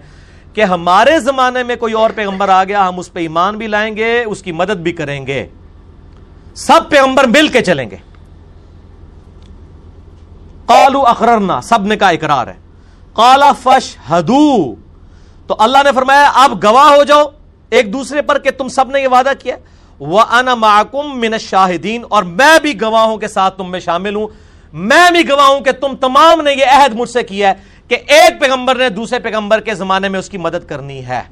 کہ 0.52 0.64
ہمارے 0.64 1.20
زمانے 1.20 1.62
میں 1.62 1.76
کوئی 1.76 1.92
اور 1.92 2.10
پیغمبر 2.10 2.48
آ 2.48 2.64
گیا، 2.64 2.88
ہم 2.88 2.98
اس 2.98 3.12
پہ 3.12 3.20
ایمان 3.20 3.56
بھی 3.56 3.66
لائیں 3.66 3.96
گے، 3.96 4.24
اس 4.24 4.42
کی 4.42 4.52
مدد 4.52 4.76
بھی 4.76 4.92
کریں 4.92 5.26
گے۔ 5.26 5.46
سب 6.54 6.80
پیغمبر 6.90 7.24
مل 7.24 7.48
کے 7.48 7.62
چلیں 7.62 7.90
گے۔ 7.90 7.96
قالو 10.66 11.06
اقررنا 11.06 11.60
سب 11.60 11.82
نے 11.82 11.96
کہا 11.96 12.08
اقرار 12.08 12.46
ہے۔ 12.46 12.65
قالا 13.16 13.52
فش 13.52 13.96
تو 15.46 15.56
اللہ 15.58 15.78
نے 15.84 15.90
فرمایا 15.94 16.30
اب 16.34 16.64
گواہ 16.64 16.94
ہو 16.96 17.02
جاؤ، 17.02 17.22
ایک 17.70 17.92
دوسرے 17.92 18.22
پر 18.22 18.38
کہ 18.38 18.50
تم 18.50 18.68
سب 18.68 18.90
نے 18.90 19.00
یہ 19.00 19.08
وعدہ 19.08 19.32
کیا۔ 19.38 19.56
وہ 19.98 20.20
انا 20.20 20.54
محکم 20.54 21.20
من 21.20 21.38
شاہدین 21.38 22.04
اور 22.08 22.22
میں 22.22 22.58
بھی 22.62 22.80
گواہوں 22.80 23.16
کے 23.16 23.28
ساتھ 23.28 23.58
تم 23.58 23.70
میں 23.70 23.80
شامل 23.80 24.14
ہوں۔ 24.14 24.26
میں 24.72 25.10
بھی 25.10 25.28
گواہ 25.28 25.46
ہوں 25.46 25.60
کہ 25.60 25.72
تم 25.72 25.96
تمام 25.96 26.40
نے 26.40 26.52
یہ 26.52 26.64
عہد 26.72 26.94
مجھ 26.94 27.08
سے 27.10 27.22
کیا 27.22 27.48
ہے 27.48 27.54
کہ 27.88 27.94
ایک 27.94 28.40
پیغمبر 28.40 28.74
نے 28.74 28.88
دوسرے 28.88 29.18
پیغمبر 29.18 29.60
کے 29.60 29.74
زمانے 29.74 30.08
میں 30.08 30.18
اس 30.18 30.28
کی 30.28 30.38
مدد 30.38 30.68
کرنی 30.68 31.06
ہے۔ 31.06 31.22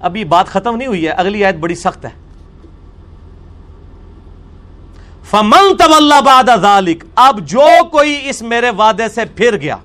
اب 0.00 0.16
یہ 0.16 0.24
بات 0.24 0.46
ختم 0.46 0.76
نہیں 0.76 0.88
ہوئی 0.88 1.04
ہے، 1.06 1.10
اگلی 1.10 1.44
عہد 1.44 1.56
بڑی 1.56 1.74
سخت 1.74 2.04
ہے۔ 2.04 2.10
فمن 5.30 5.76
تب 5.78 5.92
اللہ 5.96 6.20
باد 6.20 6.48
اب 7.14 7.40
جو 7.40 7.66
کوئی 7.90 8.20
اس 8.24 8.42
میرے 8.42 8.70
وعدے 8.70 9.08
سے 9.08 9.24
پھر 9.24 9.56
گیا 9.56 9.76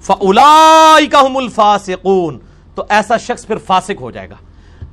فلاحم 0.00 1.36
الفاسقون 1.36 2.38
تو 2.74 2.84
ایسا 2.88 3.16
شخص 3.16 3.46
پھر 3.46 3.56
فاسق 3.66 4.00
ہو 4.00 4.10
جائے 4.10 4.30
گا۔ 4.30 4.34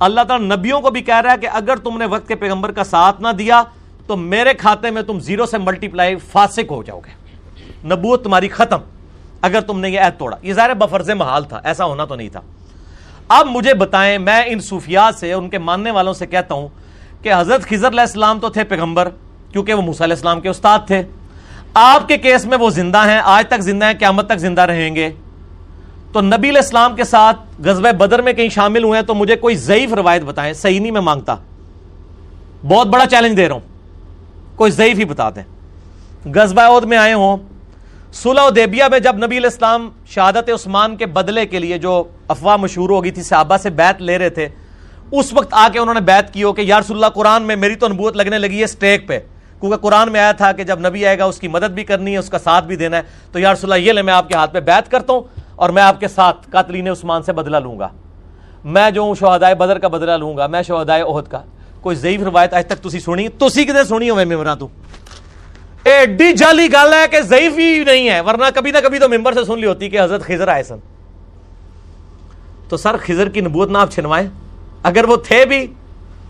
اللہ 0.00 0.20
تعالیٰ 0.28 0.56
نبیوں 0.56 0.80
کو 0.80 0.90
بھی 0.90 1.02
کہہ 1.02 1.20
رہا 1.20 1.32
ہے 1.32 1.38
کہ 1.38 1.48
اگر 1.52 1.76
تم 1.76 1.98
نے 1.98 2.06
وقت 2.06 2.28
کے 2.28 2.34
پیغمبر 2.34 2.72
کا 2.72 2.84
ساتھ 2.84 3.22
نہ 3.22 3.28
دیا، 3.28 3.62
تو 4.06 4.16
میرے 4.16 4.54
کھاتے 4.54 4.90
میں 4.90 5.02
تم 5.02 5.20
زیرو 5.20 5.46
سے 5.46 5.58
ملٹی 5.58 5.88
پلائی 5.88 6.16
فاسق 6.16 6.70
ہو 6.70 6.82
جاؤ 6.82 7.00
گے۔ 7.00 7.10
نبوت 7.84 8.24
تمہاری 8.24 8.48
ختم۔ 8.48 8.78
اگر 9.42 9.60
تم 9.60 9.80
نے 9.80 9.90
یہ 9.90 10.00
عہد 10.00 10.18
توڑا، 10.18 10.36
یہ 10.42 10.52
ظاہر 10.52 10.74
بفرز 10.74 11.10
محال 11.10 11.44
تھا، 11.44 11.60
ایسا 11.64 11.84
ہونا 11.84 12.04
تو 12.04 12.14
نہیں 12.14 12.28
تھا۔ 12.28 12.40
اب 13.28 13.46
مجھے 13.46 13.74
بتائیں، 13.74 14.18
میں 14.18 14.42
ان 14.46 14.60
صوفیات 14.60 15.14
سے، 15.14 15.32
ان 15.32 15.48
کے 15.48 15.58
ماننے 15.58 15.90
والوں 15.90 16.12
سے 16.12 16.26
کہتا 16.26 16.54
ہوں 16.54 16.68
کہ 17.22 17.32
حضرت 17.36 17.68
خضر 17.68 17.88
علیہ 17.88 18.00
السلام 18.00 18.40
تو 18.40 18.48
تھے 18.48 18.64
پیغمبر، 18.64 19.08
کیونکہ 19.52 19.74
وہ 19.74 19.82
موسیٰ 19.82 20.02
علیہ 20.02 20.14
السلام 20.14 20.40
کے 20.40 20.48
استاد 20.48 20.78
تھے۔ 20.86 21.02
آپ 21.74 22.08
کے 22.08 22.18
کیس 22.18 22.46
میں 22.46 22.58
وہ 22.58 22.70
زندہ 22.70 22.98
ہیں، 22.98 23.20
آج 23.24 23.46
تک 23.48 23.60
زندہ 23.60 23.86
ہیں، 23.86 23.92
قیامت 23.98 24.26
تک 24.26 24.38
زندہ 24.38 24.60
رہیں 24.60 24.94
گے۔ 24.94 25.10
تو 26.12 26.20
نبی 26.20 26.48
علیہ 26.48 26.60
السلام 26.60 26.96
کے 26.96 27.04
ساتھ 27.04 27.60
غزوہ 27.64 27.92
بدر 27.92 28.22
میں 28.22 28.32
کہیں 28.32 28.48
شامل 28.48 28.84
ہوئے 28.84 29.00
ہیں، 29.00 29.06
تو 29.06 29.14
مجھے 29.14 29.36
کوئی 29.36 29.56
ضعیف 29.56 29.92
روایت 29.92 30.22
بتائیں، 30.22 30.52
صحیح 30.52 30.80
نہیں 30.80 30.90
میں 30.90 31.00
مانگتا۔ 31.00 31.36
بہت 32.68 32.86
بڑا 32.86 33.06
چیلنج 33.06 33.36
دے 33.36 33.46
رہا 33.46 33.54
ہوں۔ 33.54 33.60
کوئی 34.56 34.70
ضعیف 34.70 34.98
ہی 34.98 35.04
بتا 35.04 35.30
دیں۔ 35.30 35.42
غزوہ 36.34 36.62
عہد 36.62 36.84
میں 36.84 36.98
آئے 36.98 37.12
ہوں۔ 37.12 37.36
صلح 38.12 38.48
دیبیہ 38.56 38.84
میں 38.90 38.98
جب 38.98 39.16
نبی 39.16 39.38
علیہ 39.38 39.50
السلام 39.52 39.90
شہادت 40.06 40.50
عثمان 40.50 40.96
کے 40.96 41.06
بدلے 41.06 41.46
کے 41.46 41.58
لیے 41.58 41.78
جو 41.78 42.04
افواہ 42.28 42.56
مشہور 42.56 42.90
ہو 42.90 43.02
گئی 43.02 43.10
تھی، 43.10 43.22
صحابہ 43.22 43.56
سے 43.56 43.70
بیت 43.70 44.02
لے 44.02 44.18
رہے 44.18 44.28
تھے، 44.28 44.48
اس 45.12 45.32
وقت 45.32 45.48
آ 45.50 45.68
کے 45.72 45.78
انہوں 45.78 45.94
نے 45.94 46.00
بیت 46.00 46.32
کی 46.32 46.42
ہو 46.42 46.52
کہ، 46.52 46.60
یا 46.60 46.80
رسول 46.80 46.96
اللہ، 46.96 47.06
قرآن 47.06 47.42
میں 47.42 47.56
میری 47.56 47.74
تو 47.74 47.88
نبوت 47.88 48.16
لگنے 48.16 48.38
لگی 48.38 48.60
ہے 48.60 48.66
سٹیک 48.66 49.08
پہ۔ 49.08 49.20
کیونکہ 49.60 49.76
قرآن 49.76 50.12
میں 50.12 50.20
آیا 50.20 50.32
تھا 50.32 50.52
کہ 50.52 50.64
جب 50.64 50.88
نبی 50.88 51.06
آئے 51.06 51.18
گا 51.18 51.24
اس 51.24 51.38
کی 51.38 51.48
مدد 51.48 51.70
بھی 51.70 51.84
کرنی 51.84 52.12
ہے، 52.12 52.18
اس 52.18 52.30
کا 52.30 52.38
ساتھ 52.38 52.64
بھی 52.64 52.76
دینا 52.76 52.96
ہے۔ 52.96 53.02
تو 53.32 53.38
یا 53.38 53.52
رسول 53.52 53.72
اللہ، 53.72 53.84
یہ 53.84 53.92
لے 53.92 54.02
میں 54.02 54.14
آپ 54.14 54.28
کے 54.28 54.34
ہاتھ 54.34 54.52
پہ 54.52 54.60
بیت 54.60 54.90
کرتا 54.90 55.12
ہوں 55.12 55.20
اور 55.56 55.70
میں 55.70 55.82
آپ 55.82 56.00
کے 56.00 56.08
ساتھ 56.08 56.50
قاتلین 56.50 56.88
عثمان 56.88 57.22
سے 57.22 57.32
بدلہ 57.32 57.56
لوں 57.56 57.78
گا۔ 57.78 57.88
میں 58.64 58.90
جو 58.90 59.00
ہوں، 59.00 59.14
شہدائے 59.14 59.54
بدر 59.54 59.78
کا 59.78 59.88
بدلہ 59.88 60.12
لوں 60.12 60.36
گا، 60.36 60.46
میں 60.46 60.62
شہدائے 60.62 61.02
عہد 61.02 61.30
کا۔ 61.30 61.42
کوئی 61.80 61.96
ضعیف 61.96 62.22
روایت 62.22 62.54
آج 62.54 62.66
تک 62.66 62.84
تسی 62.84 63.00
سنی؟ 63.00 63.28
تسی 63.28 63.64
کدے 63.64 63.84
سنی 63.84 64.10
ہو 64.10 64.14
میں 64.14 64.24
ممبران 64.24 64.58
تو؟ 64.58 64.68
ایڈی 65.84 66.32
جالی 66.32 66.68
گل 66.72 66.92
ہے 66.92 67.08
کہ 67.10 67.20
ضعیف 67.20 67.58
ہی 67.58 67.84
نہیں 67.84 68.08
ہے، 68.08 68.20
ورنہ 68.20 68.44
کبھی 68.54 68.70
نہ 68.70 68.78
کبھی 68.82 68.98
تو 68.98 69.08
ممبر 69.08 69.32
سے 69.32 69.44
سن 69.44 69.58
لی 69.58 69.66
ہوتی 69.66 69.88
کہ 69.88 70.00
حضرت 70.00 70.22
خضر 70.22 70.48
آئے 70.48 70.62
سن۔ 70.62 70.76
تو 72.68 72.76
سر 72.76 72.96
خضر 72.96 73.28
کی 73.28 73.40
نبوت 73.40 73.70
نہ 73.70 73.78
آپ 73.78 73.90
چھنوائیں۔ 73.90 74.28
اگر 74.82 75.04
وہ 75.04 75.16
تھے 75.16 75.44
بھی 75.44 75.66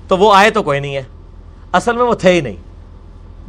تو 0.09 0.17
وہ 0.17 0.35
آئے 0.35 0.51
تو 0.51 0.63
کوئی 0.63 0.81
نہیں 0.81 0.97
ہے۔ 0.97 1.03
اصل 1.73 1.97
میں 1.97 2.05
وہ 2.05 2.15
تھے 2.15 2.33
ہی 2.33 2.41
نہیں۔ 2.41 2.57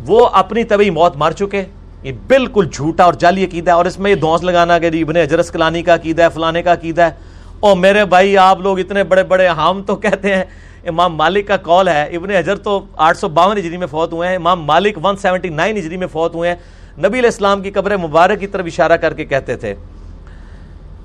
وہ 0.05 0.29
اپنی 0.33 0.63
طبی 0.63 0.89
موت 0.89 1.17
مار 1.17 1.31
چکے۔ 1.31 1.63
یہ 2.03 2.11
بالکل 2.27 2.67
جھوٹا 2.73 3.03
اور 3.03 3.13
جعلی 3.13 3.45
عقیدہ 3.45 3.71
ہے 3.71 3.75
اور 3.75 3.85
اس 3.85 3.99
میں 3.99 4.11
یہ 4.11 4.15
دونس 4.15 4.43
لگانا 4.43 4.79
کہ 4.79 4.89
جی 4.89 5.01
ابن 5.01 5.17
اجرس 5.17 5.51
کلانی 5.51 5.81
کا 5.81 5.95
عقیدہ 5.95 6.23
ہے، 6.23 6.27
فلانے 6.33 6.63
کا 6.63 6.73
عقیدہ 6.73 7.01
ہے۔ 7.01 7.11
اور 7.59 7.75
میرے 7.75 8.05
بھائی، 8.05 8.37
آپ 8.37 8.59
لوگ 8.59 8.79
اتنے 8.79 9.03
بڑے 9.03 9.23
بڑے 9.23 9.47
ہم 9.47 9.81
تو 9.87 9.95
کہتے 9.95 10.35
ہیں، 10.35 10.43
امام 10.87 11.15
مالک 11.15 11.47
کا 11.47 11.57
کال 11.57 11.87
ہے۔ 11.87 12.03
ابن 12.03 12.31
حجر 12.31 12.55
تو 12.55 12.85
آٹھ 12.97 13.17
سو 13.17 13.27
باون 13.27 13.57
ہجری 13.57 13.77
میں 13.77 13.87
فوت 13.87 14.13
ہوئے 14.13 14.29
ہیں، 14.29 14.35
Imam 14.35 14.63
Malik 14.63 14.97
one 15.03 15.17
seventy 15.17 15.49
nine 15.49 15.77
ہجری 15.77 15.97
میں 15.97 16.07
فوت 16.07 16.35
ہوئے 16.35 16.49
ہیں۔ 16.49 16.55
نبی 16.97 17.19
علیہ 17.19 17.29
السلام 17.29 17.61
کی 17.61 17.71
قبر 17.71 17.97
مبارک 17.97 18.39
کی 18.39 18.47
طرف 18.47 18.65
اشارہ 18.65 18.97
کر 18.97 19.13
کے 19.13 19.25
کہتے 19.25 19.55
تھے۔ 19.55 19.75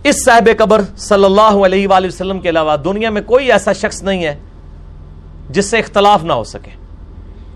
اس 0.05 0.25
صاحب 0.25 0.49
قبر 0.59 0.81
صلی 0.97 1.25
اللہ 1.25 1.66
علیہ 1.66 1.89
وآلہ 1.89 2.07
وسلم 2.07 2.41
کے 2.41 2.49
علاوہ 2.49 2.77
دنیا 2.77 3.11
میں 3.11 3.23
کوئی 3.23 3.53
ایسا 3.53 3.73
شخص 3.73 4.03
نہیں 4.03 4.25
ہے 4.25 4.39
جس 5.51 5.66
سے 5.66 5.79
اختلاف 5.79 6.25
نہ 6.25 6.33
ہو 6.33 6.45
سکے۔ 6.45 6.84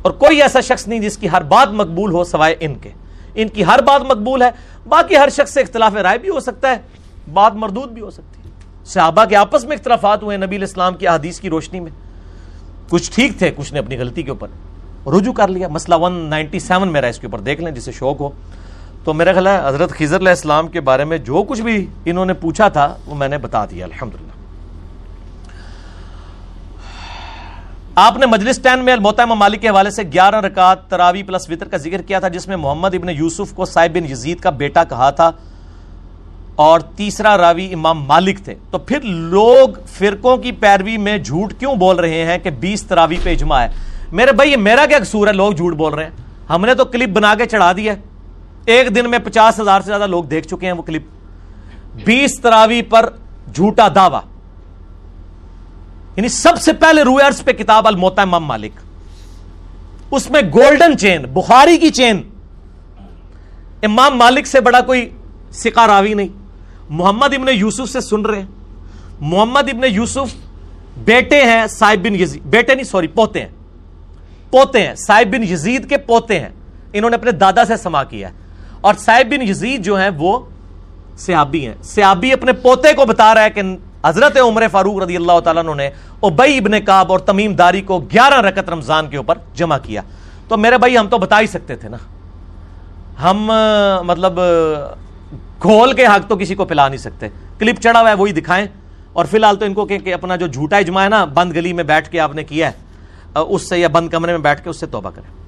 اور 0.02 0.12
کوئی 0.12 0.42
ایسا 0.42 0.60
شخص 0.60 0.88
نہیں 0.88 1.00
جس 1.00 1.18
کی 1.18 1.28
ہر 1.28 1.42
بات 1.42 1.68
مقبول 1.72 2.12
ہو 2.12 2.24
سوائے 2.24 2.54
ان 2.60 2.74
کے۔ 2.74 2.90
ان 3.34 3.48
کی 3.48 3.64
ہر 3.64 3.82
بات 3.82 4.02
مقبول 4.02 4.42
ہے، 4.42 4.50
باقی 4.88 5.16
ہر 5.16 5.28
شخص 5.28 5.54
سے 5.54 5.60
اختلاف 5.60 5.94
رائے 5.94 6.18
بھی 6.18 6.28
ہو 6.28 6.40
سکتا 6.40 6.70
ہے، 6.70 6.76
بات 7.32 7.54
مردود 7.54 7.90
بھی 7.90 8.02
ہو 8.02 8.10
سکتی 8.10 8.40
ہے۔ 8.44 8.48
صحابہ 8.84 9.24
کے 9.24 9.36
آپس 9.36 9.64
میں 9.64 9.76
اختلافات 9.76 10.22
ہوئے 10.22 10.36
نبی 10.36 10.56
علیہ 10.56 10.66
السلام 10.66 10.94
کی 10.94 11.08
حدیث 11.08 11.40
کی 11.40 11.50
روشنی 11.50 11.80
میں۔ 11.80 11.90
کچھ 12.90 13.12
ٹھیک 13.12 13.38
تھے، 13.38 13.50
کچھ 13.56 13.72
نے 13.72 13.78
اپنی 13.78 13.98
غلطی 13.98 14.22
کے 14.22 14.30
اوپر 14.30 14.48
رجوع 15.06 15.32
کر 15.32 15.48
لیا۔ 15.48 15.68
مسئلہ 15.68 15.94
ون 15.94 16.12
نائنٹی 16.12 16.58
سیون 16.58 16.88
میرا 16.88 17.06
اس 17.06 17.18
کے 17.18 17.26
اوپر 17.26 17.38
دیکھ 17.38 17.60
لیں، 17.60 17.72
جسے 17.72 17.92
شوق 17.92 18.20
ہو۔ 18.20 18.30
تو 19.04 19.14
میرا 19.14 19.32
خیال 19.32 19.46
ہے 19.46 19.60
حضرت 19.64 19.90
خضر 19.90 20.16
علیہ 20.16 20.28
السلام 20.28 20.68
کے 20.68 20.80
بارے 20.80 21.04
میں 21.04 21.18
جو 21.18 21.44
کچھ 21.48 21.60
بھی 21.60 21.86
انہوں 22.04 22.26
نے 22.26 22.32
پوچھا 22.32 22.68
تھا، 22.68 22.96
وہ 23.06 23.14
میں 23.14 23.28
نے 23.28 23.38
بتا 23.38 23.64
دیا۔ 23.64 23.84
الحمد 23.84 24.37
آپ 28.00 28.16
نے 28.16 28.26
مجلس 28.26 28.58
ٹین 28.62 28.84
میں 28.84 28.96
محتمہ 28.96 29.34
مالک 29.34 29.60
کے 29.60 29.68
حوالے 29.68 29.90
سے 29.90 30.02
گیارہ 30.02 30.40
رکعت 30.40 30.90
تراوی 30.90 31.22
پلس 31.22 31.50
وطر 31.50 31.68
کا 31.68 31.76
ذکر 31.76 32.02
کیا 32.02 32.18
تھا، 32.18 32.28
جس 32.28 32.48
میں 32.48 32.56
محمد 32.56 32.94
ابن 32.94 33.08
یوسف 33.08 33.52
کو 33.52 33.64
صاحب 33.64 33.94
بن 33.94 34.12
یزید 34.12 34.40
کا 34.40 34.50
بیٹا 34.50 34.84
کہا 34.84 35.10
تھا 35.10 35.30
اور 36.56 36.80
تیسرا 36.80 37.38
راوی 37.38 37.74
امام 37.74 38.04
مالک 38.04 38.38
تھے۔ 38.44 38.54
تو 38.70 38.78
پھر 38.78 39.00
لوگ 39.00 39.68
فرقوں 39.86 40.36
کی 40.36 40.52
پیروی 40.52 40.96
میں 40.96 41.18
جھوٹ 41.18 41.54
کیوں 41.58 41.74
بول 41.74 41.96
رہے 41.96 42.24
ہیں 42.24 42.38
کہ 42.38 42.50
بیس 42.50 42.82
تراوی 42.82 43.16
پہ 43.22 43.30
اجماع 43.30 43.60
ہے؟ 43.60 43.72
میرے 44.12 44.32
بھائی، 44.32 44.50
یہ 44.50 44.56
میرا 44.56 44.86
کیا 44.86 44.98
قصور 44.98 45.26
ہے؟ 45.26 45.32
لوگ 45.32 45.52
جھوٹ 45.52 45.74
بول 45.74 45.94
رہے 45.94 46.04
ہیں۔ 46.04 46.10
ہم 46.50 46.64
نے 46.64 46.74
تو 46.74 46.84
کلپ 46.84 47.08
بنا 47.08 47.34
کے 47.34 47.46
چڑھا 47.46 47.72
دیا 47.72 47.94
ایک 48.66 48.94
دن 48.94 49.10
میں 49.10 49.18
پچاس 49.18 49.60
ہزار 49.60 49.80
سے 49.80 49.86
زیادہ 49.86 50.06
لوگ 50.06 50.24
دیکھ 50.24 50.48
چکے 50.48 50.66
ہیں 50.66 50.72
وہ 50.72 50.82
کلپ۔ 50.82 51.02
بیس 52.04 52.40
تراوی 52.42 52.82
پر 52.82 53.10
جھوٹا 53.54 53.88
دعوی۔ 53.94 54.37
یعنی 56.18 56.28
سب 56.28 56.60
سے 56.60 56.72
پہلے 56.72 57.02
روئرز 57.02 57.44
پہ 57.44 57.52
کتاب 57.52 57.86
الموتا 57.86 58.22
امام 58.22 58.44
مالک. 58.44 58.80
اس 60.10 60.30
میں 60.30 60.40
گولڈن 60.54 60.98
چین 60.98 61.22
بخاری 61.22 61.78
کی 61.78 61.90
چین 61.90 62.22
امام 63.82 64.16
مالک 64.18 64.46
سے 64.46 64.60
بڑا 64.60 64.80
کوئی 64.80 65.08
سکا 65.52 65.86
راوی 65.86 66.14
نہیں. 66.14 66.28
محمد 66.90 67.34
ابن 67.34 67.48
یوسف 67.52 67.88
سے 67.88 68.00
سن 68.00 68.22
رہے 68.22 68.40
ہیں. 68.40 68.46
محمد 69.20 69.68
ابن 69.68 69.84
یوسف 69.88 70.34
بیٹے 71.04 71.42
ہیں 71.44 71.66
صاحب 71.66 72.04
بن 72.04 72.14
یزید. 72.14 72.42
بیٹے 72.42 72.74
نہیں 72.74 72.84
سوری 72.84 73.06
پوتے 73.06 73.40
ہیں. 73.40 73.48
پوتے 74.50 74.86
ہیں. 74.86 74.94
صاحب 74.94 75.32
بن 75.32 75.42
یزید 75.42 75.88
کے 75.88 75.96
پوتے 75.96 76.40
ہیں. 76.40 76.48
انہوں 76.92 77.10
نے 77.10 77.16
اپنے 77.16 77.30
دادا 77.30 77.64
سے 77.64 77.76
سما 77.76 78.04
کیا 78.04 78.28
ہے. 78.28 78.34
اور 78.80 78.94
صاحب 78.94 79.30
بن 79.30 79.42
یزید 79.42 79.84
جو 79.84 79.98
ہیں 79.98 80.10
وہ 80.18 80.38
سیابی 81.18 81.66
ہیں. 81.66 81.74
سیابی 81.82 82.32
اپنے 82.32 82.52
پوتے 82.52 82.92
کو 82.92 83.04
بتا 83.04 83.34
رہا 83.34 83.44
ہے 83.44 83.50
کہ 83.50 83.62
حضرت 84.06 84.36
عمر 84.36 84.68
فاروق 84.72 85.02
رضی 85.02 85.16
اللہ 85.16 85.40
تعالیٰ 85.40 85.74
نے 85.74 85.90
ابئی 86.22 86.58
ابن 86.58 86.80
کاب 86.80 87.12
اور 87.12 87.18
تمیم 87.18 87.54
داری 87.54 87.80
کو 87.80 88.00
گیارہ 88.00 88.40
رکت 88.40 88.70
رمضان 88.70 89.08
کے 89.08 89.16
اوپر 89.16 89.38
جمع 89.54 89.78
کیا۔ 89.82 90.02
تو 90.48 90.56
میرے 90.56 90.78
بھائی، 90.78 90.98
ہم 90.98 91.08
تو 91.08 91.18
بتا 91.18 91.40
ہی 91.40 91.46
سکتے 91.46 91.76
تھے 91.76 91.88
نا۔ 91.88 91.96
ہم 93.22 93.52
مطلب 94.06 94.40
کھول 95.60 95.92
کے 95.92 96.06
حق 96.06 96.28
تو 96.28 96.36
کسی 96.36 96.54
کو 96.54 96.64
پلا 96.64 96.88
نہیں 96.88 96.98
سکتے۔ 96.98 97.28
کلپ 97.58 97.80
چڑھا 97.80 98.00
ہوا 98.00 98.08
ہے، 98.08 98.14
وہی 98.14 98.32
دکھائیں۔ 98.32 98.66
اور 99.12 99.24
فی 99.24 99.36
الحال 99.36 99.56
تو 99.56 99.64
ان 99.64 99.74
کو 99.74 99.86
کہ 99.86 100.14
اپنا 100.14 100.36
جو 100.36 100.46
جھوٹا 100.46 100.76
اجماع 100.76 101.04
ہے 101.04 101.08
نا، 101.08 101.24
بند 101.24 101.52
گلی 101.52 101.72
میں 101.72 101.84
بیٹھ 101.84 102.10
کے 102.10 102.20
آپ 102.20 102.34
نے 102.34 102.44
کیا 102.44 102.70
ہے۔ 102.70 102.88
اس 103.34 103.68
سے 103.68 103.78
یا 103.78 103.88
بند 103.88 104.08
کمرے 104.08 104.32
میں 104.32 104.38
بیٹھ 104.38 104.64
کے 104.64 104.70
اس 104.70 104.80
سے 104.80 104.86
توبہ 104.86 105.10
کریں۔ 105.10 105.38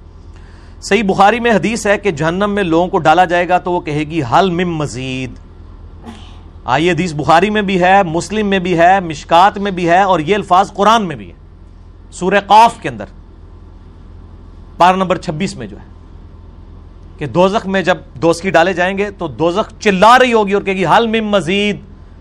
صحیح 0.81 1.03
بخاری 1.03 1.39
میں 1.39 1.51
حدیث 1.51 1.87
ہے 1.87 1.97
کہ 1.97 2.11
جہنم 2.11 2.51
میں 2.51 2.63
لوگوں 2.63 2.87
کو 2.87 2.97
ڈالا 2.97 3.25
جائے 3.25 3.49
گا 3.49 3.57
تو 3.57 3.71
وہ 3.71 3.81
کہے 3.81 3.99
گی، 3.99 4.21
حل 4.21 4.49
مم 4.49 4.75
مزید۔ 4.75 5.50
آئیے 6.65 6.91
حدیث 6.91 7.13
بخاری 7.13 7.49
میں 7.49 7.61
بھی 7.61 7.81
ہے، 7.81 8.03
مسلم 8.03 8.47
میں 8.47 8.59
بھی 8.59 8.79
ہے، 8.79 8.99
مشکات 8.99 9.57
میں 9.57 9.71
بھی 9.71 9.89
ہے 9.89 10.01
اور 10.01 10.19
یہ 10.19 10.35
الفاظ 10.35 10.73
قرآن 10.73 11.07
میں 11.07 11.15
بھی 11.15 11.27
ہے 11.27 11.33
سورہ 12.11 12.39
قاف 12.47 12.79
کے 12.81 12.89
اندر۔ 12.89 13.05
پار 14.77 14.93
نمبر 14.93 15.17
چھبیس 15.17 15.55
میں 15.55 15.67
جو 15.67 15.77
ہے 15.77 15.85
کہ 17.17 17.25
دوزخ 17.25 17.67
میں 17.67 17.81
جب 17.81 17.97
دوستی 18.21 18.49
ڈالے 18.49 18.73
جائیں 18.73 18.97
گے 18.97 19.11
تو 19.11 19.27
دوزخ 19.27 19.79
چلا 19.79 20.19
رہی 20.19 20.33
ہوگی 20.33 20.53
اور 20.53 20.61
کہے 20.61 20.73
گی، 20.73 20.85
حل 20.85 21.07
مم 21.07 21.27
مزید۔ 21.27 21.77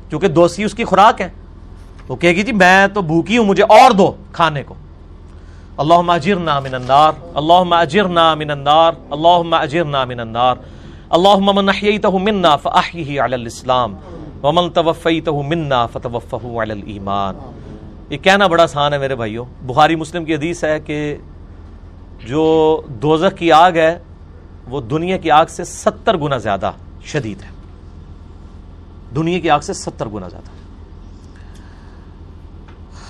کیونکہ 0.09 0.29
دوستی 0.29 0.65
اس 0.65 0.75
کی 0.75 0.85
خوراک 0.85 1.21
ہے۔ 1.21 1.29
وہ 2.09 2.17
کہے 2.17 2.31
گی 2.31 2.43
جی 2.43 2.53
میں 2.53 2.87
تو 2.87 3.03
بھوکی 3.03 3.39
ہوں، 3.39 3.45
مجھے 3.45 3.63
اور 3.63 3.91
دو 3.91 4.13
کھانے 4.33 4.63
کو۔ 4.63 4.75
اللہ 5.77 6.11
اجرنا 6.13 6.61
من 6.61 6.75
النار 6.75 7.13
اللہ 7.35 7.75
اجرنا 7.75 8.35
من 8.35 8.51
النار 8.51 8.93
اللہ 9.11 9.57
اجرنا 9.57 10.05
من 10.05 10.21
النار۔ 10.21 10.57
اللہ 11.11 11.37
من 11.37 11.67
منا 12.23 12.57
فاحیہ 12.57 13.21
علی 13.21 13.35
الاسلام۔ 13.35 13.95
ومن 14.43 14.71
توفیتہ 14.71 15.31
منا 15.49 15.87
فتوفہ 15.87 16.37
علی 16.37 16.73
الایمان 16.73 17.37
یہ 18.11 18.19
کہنا 18.19 18.47
بڑا 18.47 18.63
آسان 18.63 18.93
ہے 18.93 18.99
میرے 18.99 19.15
بھائیوں. 19.15 19.45
بخاری 19.67 19.97
مسلم 19.97 20.25
کی 20.25 20.35
حدیث 20.35 20.65
ہے 20.65 20.79
کہ 20.81 21.17
جو 22.27 22.45
دوزخ 23.03 23.37
کی 23.39 23.53
آگ 23.53 23.77
ہے، 23.77 23.99
وہ 24.69 24.81
دنیا 24.81 25.17
کی 25.17 25.31
آگ 25.31 25.47
سے 25.49 25.65
ستر 25.65 26.17
گنا 26.17 26.37
زیادہ 26.39 26.71
شدید 27.05 27.43
ہے. 27.43 27.51
دنیا 29.17 29.39
کی 29.39 29.51
آگ 29.51 29.61
سے 29.61 29.73
ستر 29.73 30.09
گنا 30.09 30.29
زیادہ. 30.29 30.59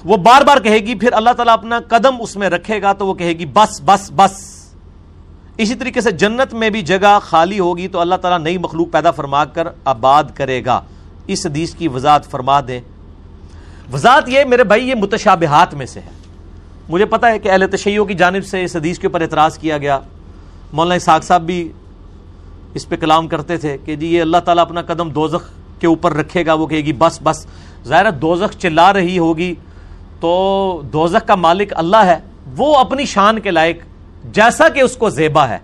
وہ 0.04 0.16
بار 0.16 0.42
بار 0.42 0.56
کہے 0.56 0.78
گی، 0.78 0.94
پھر 0.94 1.12
اللہ 1.12 1.32
تعالیٰ 1.36 1.54
اپنا 1.54 1.80
قدم 1.88 2.20
اس 2.20 2.36
میں 2.36 2.50
رکھے 2.50 2.82
گا 2.82 2.92
تو 2.92 3.06
وہ 3.06 3.14
کہے 3.14 3.32
گی، 3.32 3.46
بس 3.46 3.80
بس 3.84 4.10
بس. 4.16 4.38
اسی 5.56 5.74
طریقے 5.74 6.00
سے 6.00 6.10
جنت 6.10 6.54
میں 6.54 6.70
بھی 6.70 6.82
جگہ 6.82 7.18
خالی 7.22 7.58
ہوگی 7.58 7.88
تو 7.88 8.00
اللہ 8.00 8.14
تعالیٰ 8.14 8.38
نئی 8.44 8.58
مخلوق 8.58 8.92
پیدا 8.92 9.10
فرما 9.10 9.44
کر 9.44 9.68
آباد 9.84 10.24
کرے 10.34 10.64
گا. 10.64 10.80
اس 11.32 11.46
حدیث 11.46 11.74
کی 11.74 11.88
وضاحت 11.88 12.30
فرما 12.30 12.60
دے 12.68 12.80
وضاحت 13.92 14.28
یہ 14.28 14.44
میرے 14.44 14.64
بھائی، 14.64 14.88
یہ 14.88 14.94
متشابہات 14.94 15.74
میں 15.74 15.86
سے 15.86 16.00
ہے۔ 16.00 16.10
مجھے 16.88 17.04
پتا 17.04 17.28
ہے 17.28 17.38
کہ 17.38 17.50
اہل 17.50 17.66
تشیعوں 17.70 18.04
کی 18.06 18.14
جانب 18.14 18.46
سے 18.46 18.64
اس 18.64 18.76
حدیث 18.76 18.98
کے 18.98 19.06
اوپر 19.06 19.20
اعتراض 19.20 19.58
کیا 19.58 19.78
گیا۔ 19.78 19.98
مولانا 20.72 20.94
اسحاق 20.94 21.24
صاحب 21.24 21.42
بھی 21.42 21.72
اس 22.74 22.88
پہ 22.88 22.96
کلام 22.96 23.28
کرتے 23.28 23.56
تھے 23.56 23.76
کہ 23.84 23.96
جی 23.96 24.06
یہ 24.06 24.20
اللہ 24.20 24.36
تعالیٰ 24.36 24.64
اپنا 24.64 24.82
قدم 24.82 25.08
دوزخ 25.08 25.50
کے 25.80 25.86
اوپر 25.86 26.14
رکھے 26.14 26.46
گا، 26.46 26.52
وہ 26.52 26.66
کہے 26.66 26.84
گی، 26.84 26.92
بس 26.92 27.18
بس۔ 27.22 27.46
ظاہر 27.86 28.10
دوزخ 28.10 28.58
چلا 28.58 28.92
رہی 28.92 29.18
ہوگی 29.18 29.54
تو 30.20 30.82
دوزخ 30.92 31.26
کا 31.26 31.34
مالک 31.34 31.72
اللہ 31.76 32.04
ہے۔ 32.04 32.18
وہ 32.56 32.76
اپنی 32.76 33.04
شان 33.04 33.40
کے 33.40 33.50
لائق، 33.50 33.78
جیسا 34.24 34.68
کہ 34.68 34.80
اس 34.80 34.96
کو 34.96 35.10
زیبا 35.10 35.48
ہے، 35.48 35.58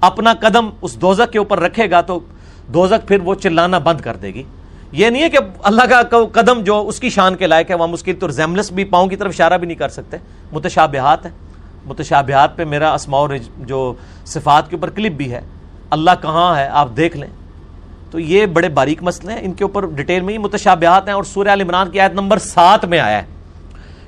اپنا 0.00 0.32
قدم 0.34 0.70
اس 0.82 1.00
دوزخ 1.00 1.32
کے 1.32 1.38
اوپر 1.38 1.60
رکھے 1.60 1.90
گا 1.90 2.00
تو 2.00 2.20
دوزخ 2.74 3.08
پھر 3.08 3.20
وہ 3.20 3.34
چلانا 3.34 3.78
بند 3.78 4.00
کر 4.00 4.16
دے 4.16 4.28
گی۔ 4.28 4.42
یہ 4.92 5.10
نہیں 5.10 5.22
ہے 5.22 5.28
کہ 5.28 5.38
اللہ 5.62 5.82
کا 5.82 6.02
قدم 6.32 6.60
جو 6.60 6.88
اس 6.88 7.00
کی 7.00 7.10
شان 7.10 7.34
کے 7.34 7.46
لائق 7.46 7.70
ہے، 7.70 7.74
وہ 7.74 7.82
ہم 7.82 7.92
اس 7.92 8.02
کی 8.02 8.12
تو 8.12 8.28
ریزملس 8.28 8.72
بھی 8.72 8.84
پاؤں 8.84 9.06
کی 9.06 9.16
طرف 9.16 9.30
اشارہ 9.30 9.58
بھی 9.58 9.66
نہیں 9.66 9.78
کر 9.78 9.88
سکتے۔ 9.88 10.16
متشابہات 10.52 11.26
ہے 11.26 11.30
متشابہات 11.86 12.56
پہ 12.56 12.64
میرا 12.64 12.94
اسماء 12.94 13.26
جو 13.58 13.94
صفات 14.26 14.70
کے 14.70 14.76
اوپر 14.76 14.90
کلپ 14.90 15.12
بھی 15.12 15.32
ہے۔ 15.32 15.40
اللہ 15.90 16.10
کہاں 16.22 16.56
ہے؟ 16.56 16.68
آپ 16.68 16.88
دیکھ 16.96 17.16
لیں۔ 17.16 17.28
تو 18.10 18.18
یہ 18.18 18.46
بڑے 18.46 18.68
باریک 18.68 19.02
مسئلے 19.02 19.32
ہیں۔ 19.32 19.40
ان 19.42 19.52
کے 19.52 19.64
اوپر 19.64 19.86
ڈیٹیل 19.86 20.20
میں 20.20 20.34
ہی 20.34 20.38
متشابہات 20.38 21.06
ہیں 21.06 21.14
اور 21.14 21.22
سورہ 21.22 21.48
عمران 21.48 21.90
کی 21.90 22.00
آیت 22.00 22.12
نمبر 22.12 22.38
سات 22.38 22.84
میں 22.84 23.00
آیا 23.00 23.18
ہے 23.18 23.26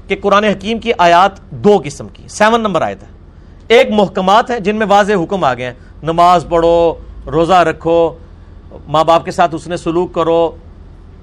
کہ 0.09 0.17
قرآن 0.23 0.45
حکیم 0.45 0.79
کی 0.79 0.93
آیات 0.99 1.51
دو 1.51 1.81
قسم 1.85 2.09
کی 2.09 2.29
سیون 2.29 2.61
نمبر 2.61 2.83
آیت 2.83 3.03
ہے۔ 3.03 3.09
ایک 3.69 3.87
محکمات 3.91 4.51
ہیں 4.51 4.61
جن 4.61 4.77
میں 4.77 4.87
واضح 4.87 5.13
حکم 5.13 5.45
آ 5.45 5.55
گئے 5.55 5.67
ہیں۔ 5.67 5.75
نماز 6.03 6.47
پڑھو، 6.49 6.95
روزہ 7.27 7.53
رکھو، 7.53 8.15
ماں 8.89 9.05
باپ 9.05 9.25
کے 9.25 9.31
ساتھ 9.31 9.55
اس 9.55 9.67
نے 9.67 9.77
سلوک 9.77 10.13
کرو 10.13 10.51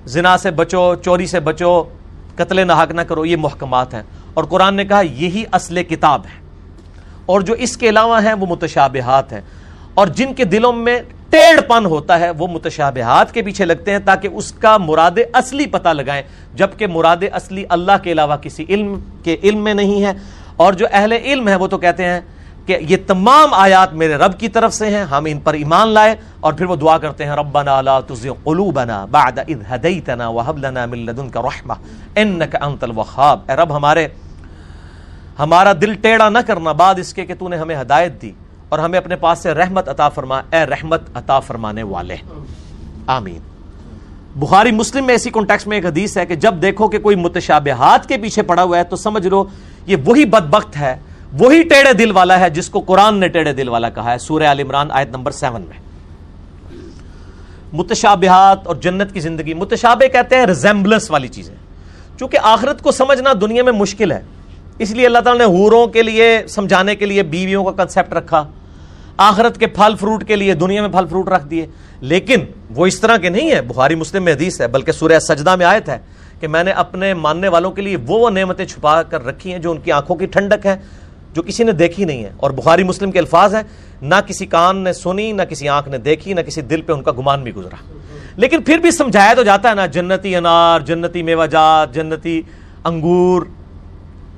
زنا 0.06 0.38
سے 0.38 0.52
بچو، 0.52 0.96
چوری 0.96 1.26
سے 1.26 1.40
بچو 1.40 1.84
قتل 2.36 2.68
نحق 2.68 2.92
نہ 2.92 3.02
کرو، 3.02 3.26
یہ 3.26 3.38
محکمات 3.38 3.94
ہیں۔ 3.94 4.04
اور 4.34 4.44
قرآن 4.44 4.76
نے 4.76 4.86
کہا، 4.86 5.02
یہی 5.02 5.44
اصل 5.52 5.84
کتاب 5.84 6.22
ہے۔ 6.26 6.42
اور 7.26 7.42
جو 7.42 7.54
اس 7.54 7.78
کے 7.78 7.90
علاوہ 7.90 8.24
ہیں، 8.24 8.34
وہ 8.34 8.46
متشابہات 8.46 9.34
ہیں۔ 9.34 9.42
اور 9.94 10.08
جن 10.08 10.34
کے 10.34 10.44
دلوں 10.44 10.74
میں 10.74 11.00
ٹیڑ 11.30 11.62
پن 11.62 11.86
ہوتا 11.86 12.20
ہے، 12.20 12.30
وہ 12.30 12.48
متشابہات 12.48 13.34
کے 13.34 13.42
پیچھے 13.42 13.66
لگتے 13.66 13.92
ہیں 13.92 14.00
تاکہ 14.06 14.30
اس 14.34 14.52
کا 14.52 14.78
مراد 14.78 15.20
اصلی 15.34 15.66
پتہ 15.66 15.90
لگائیں۔ 15.90 16.24
جبکہ 16.56 16.88
مراد 16.88 17.18
اصلی 17.34 17.64
اللہ 17.70 17.92
کے 18.04 18.12
علاوہ 18.12 18.36
کسی 18.36 18.66
علم 18.70 19.00
کے 19.24 19.38
علم 19.44 19.64
میں 19.64 19.74
نہیں 19.74 20.04
ہے۔ 20.04 20.12
اور 20.56 20.74
جو 20.74 20.86
اہل 20.92 21.12
علم 21.12 21.48
ہے 21.48 21.56
وہ 21.56 21.68
تو 21.68 21.78
کہتے 21.78 22.06
ہیں 22.06 22.22
کہ 22.66 22.78
یہ 22.90 22.98
تمام 23.08 23.54
آیات 23.54 23.94
میرے 23.94 24.16
رب 24.16 24.40
کی 24.40 24.48
طرف 24.48 24.74
سے 24.74 24.90
ہیں، 24.90 25.04
ہم 25.12 25.26
ان 25.28 25.40
پر 25.40 25.54
ایمان 25.54 25.88
لائے 25.90 26.16
اور 26.40 26.54
پھر 26.54 26.66
وہ 26.66 26.76
دعا 26.76 26.98
کرتے 26.98 27.26
ہیں، 27.26 27.36
ربنا 27.36 27.82
لا 27.82 28.00
تزغ 28.08 28.34
قلوبنا 28.44 29.06
بعد 29.12 29.40
اذ 29.40 29.64
هديتنا 29.68 30.28
وهب 30.30 30.58
لنا 30.66 30.86
من 30.86 31.06
لدنك 31.06 31.36
رحمه 31.48 31.78
انك 32.16 32.62
انت 32.62 32.84
الوهاب 32.84 33.50
اے 33.50 33.58
رب، 33.62 33.76
ہمارے 33.76 34.08
ہمارا 35.40 35.74
دل 35.82 35.94
ٹیڑا 36.02 36.30
نہ 36.30 36.38
کرنا 36.48 36.72
بعد 36.80 36.96
اس 37.00 37.14
کے 37.14 37.26
کہ 37.26 37.36
تو 37.40 37.48
نے 37.48 37.58
ہمیں 37.58 37.76
ہدایت 37.82 38.22
دی 38.22 38.32
اور 38.70 38.80
ہمیں 38.80 38.98
اپنے 39.00 39.16
پاس 39.26 39.40
سے 39.40 39.54
رحمت 39.54 39.90
عطا 39.90 40.10
فرما، 40.16 40.42
اے 40.52 40.66
رحمت 40.66 41.10
عطا 41.18 41.40
فرمانے 41.48 41.84
والے۔ 41.84 42.16
آمین۔ 43.08 43.40
بخاری 44.36 44.72
مسلم 44.72 45.06
میں 45.06 45.14
ایسی 45.14 45.30
کانٹیکس 45.30 45.68
میں 45.68 45.78
ایک 45.78 45.86
حدیث 45.86 46.18
ہے 46.18 46.26
کہ 46.26 46.36
جب 46.44 46.62
دیکھو 46.62 46.88
کہ 46.88 47.00
کوئی 47.00 47.16
متشابہات 47.16 48.08
کے 48.10 48.18
پیچھے 48.18 48.42
پڑا 48.42 48.64
ہوا 48.64 48.78
ہے 48.78 48.84
تو 48.84 48.96
سمجھ 48.96 49.28
لو، 49.28 49.44
یہ 49.86 49.96
وہی 50.06 50.26
بدبخت 50.26 50.78
ہے 50.78 50.96
وہی 51.40 51.64
ٹیڑے 51.64 51.94
دل 51.94 52.12
والا 52.12 52.40
ہے 52.40 52.50
جس 52.50 52.70
کو 52.70 52.80
قرآن 52.80 53.18
نے 53.18 53.28
ٹیڑے 53.28 53.54
دل 53.54 53.70
والا 53.70 53.90
کہا 53.90 54.14
ہے۔ 54.14 54.18
سورہ 54.18 54.44
عال 54.44 54.60
عمران 54.60 54.92
آیت 54.92 55.10
نمبر 55.10 55.32
سیون 55.32 55.62
میں۔ 55.62 55.92
متشابہات 57.74 58.68
اور 58.68 58.76
جنت 58.76 59.14
کی 59.14 59.20
زندگی، 59.20 59.54
متشابہ 59.54 60.08
کہتے 60.08 60.36
ہیں 60.36 60.46
ریزمبلنس 60.46 61.12
والی 61.12 61.28
چیزیں۔ 61.28 61.56
چونکہ 62.20 62.38
آخرت 62.44 62.82
کو 62.82 62.92
سمجھنا 62.92 63.34
دنیا 63.42 63.64
میں 63.64 63.72
مشکل 63.72 64.12
ہے، 64.12 64.22
اس 64.80 64.92
لیے 64.92 65.06
اللہ 65.06 65.20
تعالیٰ 65.20 65.48
نے 65.48 65.58
حوروں 65.58 65.88
کے 65.88 66.04
لیے، 66.04 66.44
سمجھانے 66.50 66.96
کے 66.96 67.06
لیے 67.06 67.24
بیویوں 67.24 67.64
کا 67.64 67.84
کنسپٹ 67.84 68.14
رکھا۔ 68.14 68.48
آخرت 69.18 69.58
کے 69.58 69.68
پھل 69.68 69.96
فروٹ 70.00 70.24
کے 70.24 70.36
لیے 70.36 70.54
دنیا 70.54 70.82
میں 70.82 70.90
پھل 70.90 71.06
فروٹ 71.10 71.30
رکھ 71.30 71.48
دیے۔ 71.48 71.66
لیکن 72.02 72.40
وہ 72.70 72.86
اس 72.86 73.00
طرح 73.00 73.18
کے 73.18 73.30
نہیں 73.30 73.52
ہے 73.52 73.62
بخاری 73.62 73.96
مسلم 73.96 74.24
میں 74.24 74.34
حدیث 74.34 74.62
ہے، 74.62 74.68
بلکہ 74.68 74.92
سورہ 74.92 75.20
سجدہ 75.20 75.56
میں 75.56 75.66
آیت 75.66 75.90
ہے 75.90 75.98
کہ 76.40 76.48
میں 76.48 76.64
نے 76.64 76.72
اپنے 76.72 77.14
ماننے 77.14 77.48
والوں 77.48 77.72
کے 77.72 77.82
لیے 77.82 77.98
وہ 78.08 78.30
نعمتیں 78.30 78.66
چھپا 78.66 79.04
کر 79.04 79.26
رکھی 79.26 79.52
ہیں 79.52 79.60
جو 79.60 79.72
ان 79.72 79.78
کی 79.78 79.92
آنکھوں 79.92 80.16
کی 80.16 80.26
ٹھنڈک 80.26 80.66
ہے 80.66 80.76
جو 81.34 81.42
کسی 81.42 81.64
نے 81.64 81.72
دیکھی 81.72 82.06
نہیں 82.06 82.24
ہے 82.24 82.30
اور 82.38 82.52
بخاری 82.52 82.84
مسلم 82.84 83.12
کے 83.12 83.20
الفاظ 83.20 83.56
ہیں، 83.56 83.64
نہ 84.02 84.16
کسی 84.28 84.46
کان 84.46 84.78
نے 84.78 84.94
سنی، 84.94 85.32
نہ 85.32 85.42
کسی 85.42 85.70
آنکھ 85.70 85.90
نے 85.90 85.98
دیکھی، 85.98 86.34
نہ 86.34 86.42
کسی 86.42 86.62
دل 86.62 86.82
پہ 86.82 86.94
ان 86.94 87.04
کا 87.04 87.12
گمان 87.12 87.44
بھی 87.44 87.56
گزرا۔ 87.56 87.76
لیکن 88.36 88.62
پھر 88.62 88.78
بھی 88.78 88.92
سمجھایا 88.92 89.34
تو 89.34 89.44
جاتا 89.44 89.70
ہے 89.70 89.76
نا، 89.76 89.86
جنتی 89.86 90.36
انار، 90.36 90.80
جنتی 90.80 91.24
میوہ 91.24 91.46
جات 91.46 91.94
جنتی 91.94 92.42
انگور۔ 92.84 93.42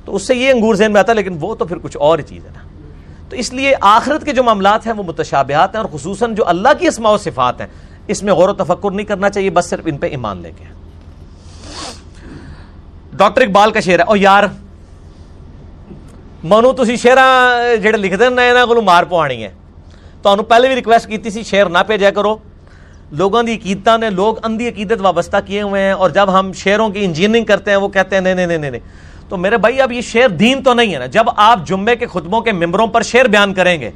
تو 0.05 0.15
اس 0.15 0.27
سے 0.27 0.35
یہ 0.35 0.49
انگور 0.49 0.75
ذہن 0.75 0.91
میں 0.91 0.99
آتا 0.99 1.11
ہے، 1.11 1.15
لیکن 1.15 1.37
وہ 1.39 1.55
تو 1.55 1.65
پھر 1.65 1.77
کچھ 1.77 1.97
اور 1.97 2.19
ہی 2.19 2.23
چیز 2.23 2.45
ہے 2.45 2.51
نا۔ 2.53 2.59
تو 3.29 3.35
اس 3.35 3.53
لیے 3.53 3.73
آخرت 3.81 4.25
کے 4.25 4.31
جو 4.31 4.43
معاملات 4.43 4.85
ہیں، 4.87 4.93
وہ 4.93 5.03
متشابہات 5.03 5.75
ہیں 5.75 5.81
اور 5.81 5.99
خصوصاً 5.99 6.35
جو 6.35 6.47
اللہ 6.47 6.69
کی 6.79 6.87
اسماع 6.87 7.11
و 7.11 7.17
صفات 7.17 7.61
ہیں، 7.61 7.67
اس 8.07 8.23
میں 8.23 8.33
غور 8.33 8.49
و 8.49 8.53
تفکر 8.53 8.91
نہیں 8.91 9.05
کرنا 9.05 9.29
چاہیے، 9.29 9.49
بس 9.49 9.65
صرف 9.65 9.83
ان 9.85 9.97
پہ 9.97 10.07
ایمان 10.07 10.37
لے 10.37 10.51
کے۔ 10.57 10.65
ڈاکٹر 13.13 13.41
اقبال 13.41 13.71
کا 13.71 13.79
شعر 13.79 13.99
ہے، 13.99 14.03
او 14.03 14.15
یار 14.15 14.43
منو 16.43 16.73
تھی 16.73 16.95
شعر 16.95 17.17
جہاں 17.75 17.97
لکھتے 17.97 18.23
ہیں 18.25 18.47
یہاں 18.47 18.65
کو 18.65 18.81
مار 18.81 19.03
پوانی 19.03 19.43
ہے 19.43 19.49
تو 20.21 20.35
پہلے 20.35 20.67
بھی 20.67 20.75
ریکویسٹ 20.75 21.07
کی 21.07 21.17
تھی 21.17 21.43
شعر 21.43 21.65
نہ 21.65 21.77
بھیجا 21.87 22.09
کرو 22.09 22.37
لوگوں 23.11 23.43
کی 23.43 23.53
عقیدت 23.53 23.89
نے 23.99 24.09
لوگ 24.09 24.35
اندھی 24.43 24.67
عقیدت 24.67 25.01
وابستہ 25.01 25.37
کیے 25.45 25.61
ہوئے 25.61 25.81
ہیں 25.81 25.91
اور 25.91 26.09
جب 26.09 26.39
ہم 26.39 26.53
شعروں 26.53 26.89
کی 26.89 27.05
انجینئرنگ 27.05 27.45
کرتے 27.45 27.71
ہیں 27.71 27.77
وہ 27.77 27.87
کہتے 27.87 28.15
ہیں 28.15 28.21
نہیں 28.21 28.33
نہیں 28.33 28.47
نہیں 28.47 28.71
نہیں 28.71 28.81
تو 29.29 29.37
میرے 29.37 29.57
بھائی 29.57 29.81
اب 29.81 29.91
یہ 29.91 30.01
شعر 30.01 30.29
دین 30.29 30.63
تو 30.63 30.73
نہیں 30.73 30.93
ہے 30.93 30.99
نا 30.99 31.05
جب 31.05 31.23
آپ 31.35 31.67
جمعے 31.67 31.95
کے 31.95 32.07
خطبوں 32.07 32.41
کے 32.41 32.51
ممبروں 32.51 32.87
پر 32.87 33.01
شعر 33.01 33.25
بیان 33.25 33.53
کریں 33.53 33.81
گے 33.81 33.91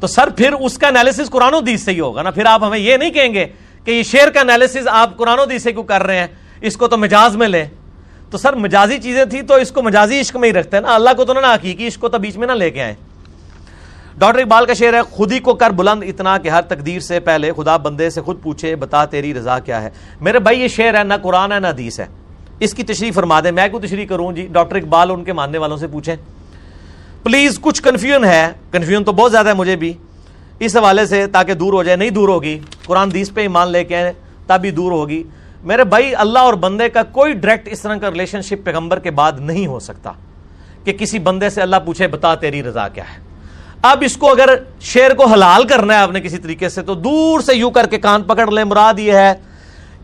تو 0.00 0.06
سر 0.06 0.28
پھر 0.30 0.52
اس 0.52 0.78
کا 0.78 0.88
انالیسس 0.88 1.30
قرآن 1.30 1.54
و 1.54 1.60
دیس 1.60 1.82
سے 1.82 1.92
ہی 1.92 2.00
ہوگا 2.00 2.22
نا 2.22 2.30
پھر 2.30 2.46
آپ 2.46 2.64
ہمیں 2.64 2.78
یہ 2.78 2.96
نہیں 2.96 3.10
کہیں 3.10 3.34
گے 3.34 3.46
کہ 3.84 3.90
یہ 3.90 4.02
شعر 4.02 4.28
کا 4.28 4.40
انالیسس 4.40 4.88
آپ 4.90 5.16
قرآن 5.16 5.38
و 5.38 5.44
دیس 5.44 5.62
سے 5.62 5.72
کیوں 5.72 5.84
کر 5.84 6.02
رہے 6.02 6.18
ہیں 6.18 6.26
اس 6.60 6.76
کو 6.76 6.88
تو 6.88 6.96
مجاز 6.96 7.36
میں 7.36 7.48
لیں۔ 7.48 7.64
تو 8.32 8.38
سر 8.38 8.52
مجازی 8.52 8.98
چیزیں 8.98 9.24
تھیں 9.24 9.42
تو 9.42 9.54
اس 9.54 9.72
کو 9.72 9.82
مجازی 9.82 10.20
عشق 10.20 10.36
میں 10.36 10.48
ہی 10.48 10.52
رکھتے 10.52 10.76
ہیں 10.76 10.82
نا۔ 10.82 10.94
اللہ 10.94 11.10
کو 11.16 11.24
تو 11.24 11.32
نہ 11.32 11.38
حقیقی 11.38 11.86
عشق 11.86 12.00
کو 12.00 12.08
تو 12.08 12.18
بیچ 12.18 12.36
میں 12.36 12.46
نہ 12.46 12.52
لے 12.52 12.70
کے 12.70 12.82
آئے 12.82 12.94
ڈاکٹر 14.18 14.38
اقبال 14.38 14.66
کا 14.66 14.74
شعر 14.74 14.94
ہے 14.94 15.02
خود 15.02 15.32
ہی 15.32 15.38
کو 15.38 15.54
کر 15.54 15.70
بلند 15.70 16.02
اتنا 16.02 16.38
کہ 16.38 16.48
ہر 16.48 16.62
تقدیر 16.62 17.00
سے 17.00 17.20
پہلے 17.20 17.52
خدا 17.56 17.76
بندے 17.76 18.10
سے 18.10 18.20
خود 18.20 18.42
پوچھے، 18.42 18.76
بتا 18.76 19.04
تیری 19.04 19.34
رضا 19.34 19.58
کیا 19.58 19.82
ہے۔ 19.82 19.90
میرے 20.20 20.38
بھائی، 20.38 20.60
یہ 20.60 20.68
شعر 20.68 20.94
ہے، 20.94 21.04
نہ 21.04 21.14
قرآن 21.22 21.52
ہے، 21.52 21.60
نہ 21.60 21.66
حدیث 21.66 22.00
ہے۔ 22.00 22.06
اس 22.58 22.74
کی 22.74 22.82
تشریح 22.82 23.10
فرما 23.14 23.40
دیں۔ 23.40 23.52
میں 23.52 23.68
کو 23.68 23.80
تشریح 23.80 24.06
کروں؟ 24.06 24.32
جی 24.32 24.48
ڈاکٹر 24.52 24.76
اقبال 24.76 25.10
ان 25.10 25.24
کے 25.24 25.32
ماننے 25.32 25.58
والوں 25.58 25.76
سے 25.76 25.86
پوچھیں۔ 25.86 26.16
پلیز، 27.22 27.58
کچھ 27.60 27.82
کنفیوژن 27.82 28.24
ہے۔ 28.24 28.52
کنفیوژن 28.70 29.04
تو 29.04 29.12
بہت 29.12 29.32
زیادہ 29.32 29.48
ہے 29.48 29.54
مجھے 29.54 29.76
بھی۔ 29.76 29.92
اس 30.58 30.76
حوالے 30.76 31.06
سے 31.06 31.26
تاکہ 31.26 31.54
دور 31.54 31.72
ہو 31.72 31.82
جائے، 31.82 31.96
نہیں 31.96 32.10
دور 32.10 32.28
ہوگی۔ 32.28 32.58
قرآن 32.86 33.12
دیس 33.12 33.34
پہ 33.34 33.40
ایمان 33.40 33.68
لے 33.68 33.84
کے 33.84 33.96
آئے 33.96 34.12
تب 34.46 34.60
بھی 34.60 34.70
دور 34.70 34.92
ہوگی۔ 34.92 35.22
میرے 35.62 35.84
بھائی، 35.84 36.14
اللہ 36.14 36.38
اور 36.38 36.54
بندے 36.54 36.88
کا 36.88 37.02
کوئی 37.02 37.32
ڈائریکٹ 37.32 37.68
اس 37.72 37.80
طرح 37.80 37.96
کا 37.96 38.10
ریلیشن 38.10 38.42
شپ 38.42 38.64
پیغمبر 38.64 38.98
کے 38.98 39.10
بعد 39.10 39.32
نہیں 39.38 39.66
ہو 39.66 39.78
سکتا 39.80 40.12
کہ 40.84 40.92
کسی 40.92 41.18
بندے 41.18 41.50
سے 41.50 41.62
اللہ 41.62 41.76
پوچھے، 41.84 42.06
بتا 42.08 42.34
تیری 42.34 42.62
رضا 42.62 42.88
کیا 42.88 43.04
ہے؟ 43.04 43.20
اب 43.82 44.02
اس 44.06 44.16
کو 44.16 44.30
اگر 44.30 44.50
شیر 44.80 45.14
کو 45.14 45.26
حلال 45.26 45.66
کرنا 45.66 45.94
ہے 45.94 45.98
آپ 45.98 46.10
نے 46.10 46.20
کسی 46.20 46.38
طریقے 46.38 46.68
سے، 46.68 46.82
تو 46.82 46.94
دور 46.94 47.40
سے 47.40 47.54
یوں 47.54 47.70
کر 47.70 47.86
کے 47.86 47.98
کان 47.98 48.22
پکڑ 48.22 48.50
لیں۔ 48.50 48.64
مراد 48.64 48.98
یہ 48.98 49.12
ہے 49.12 49.32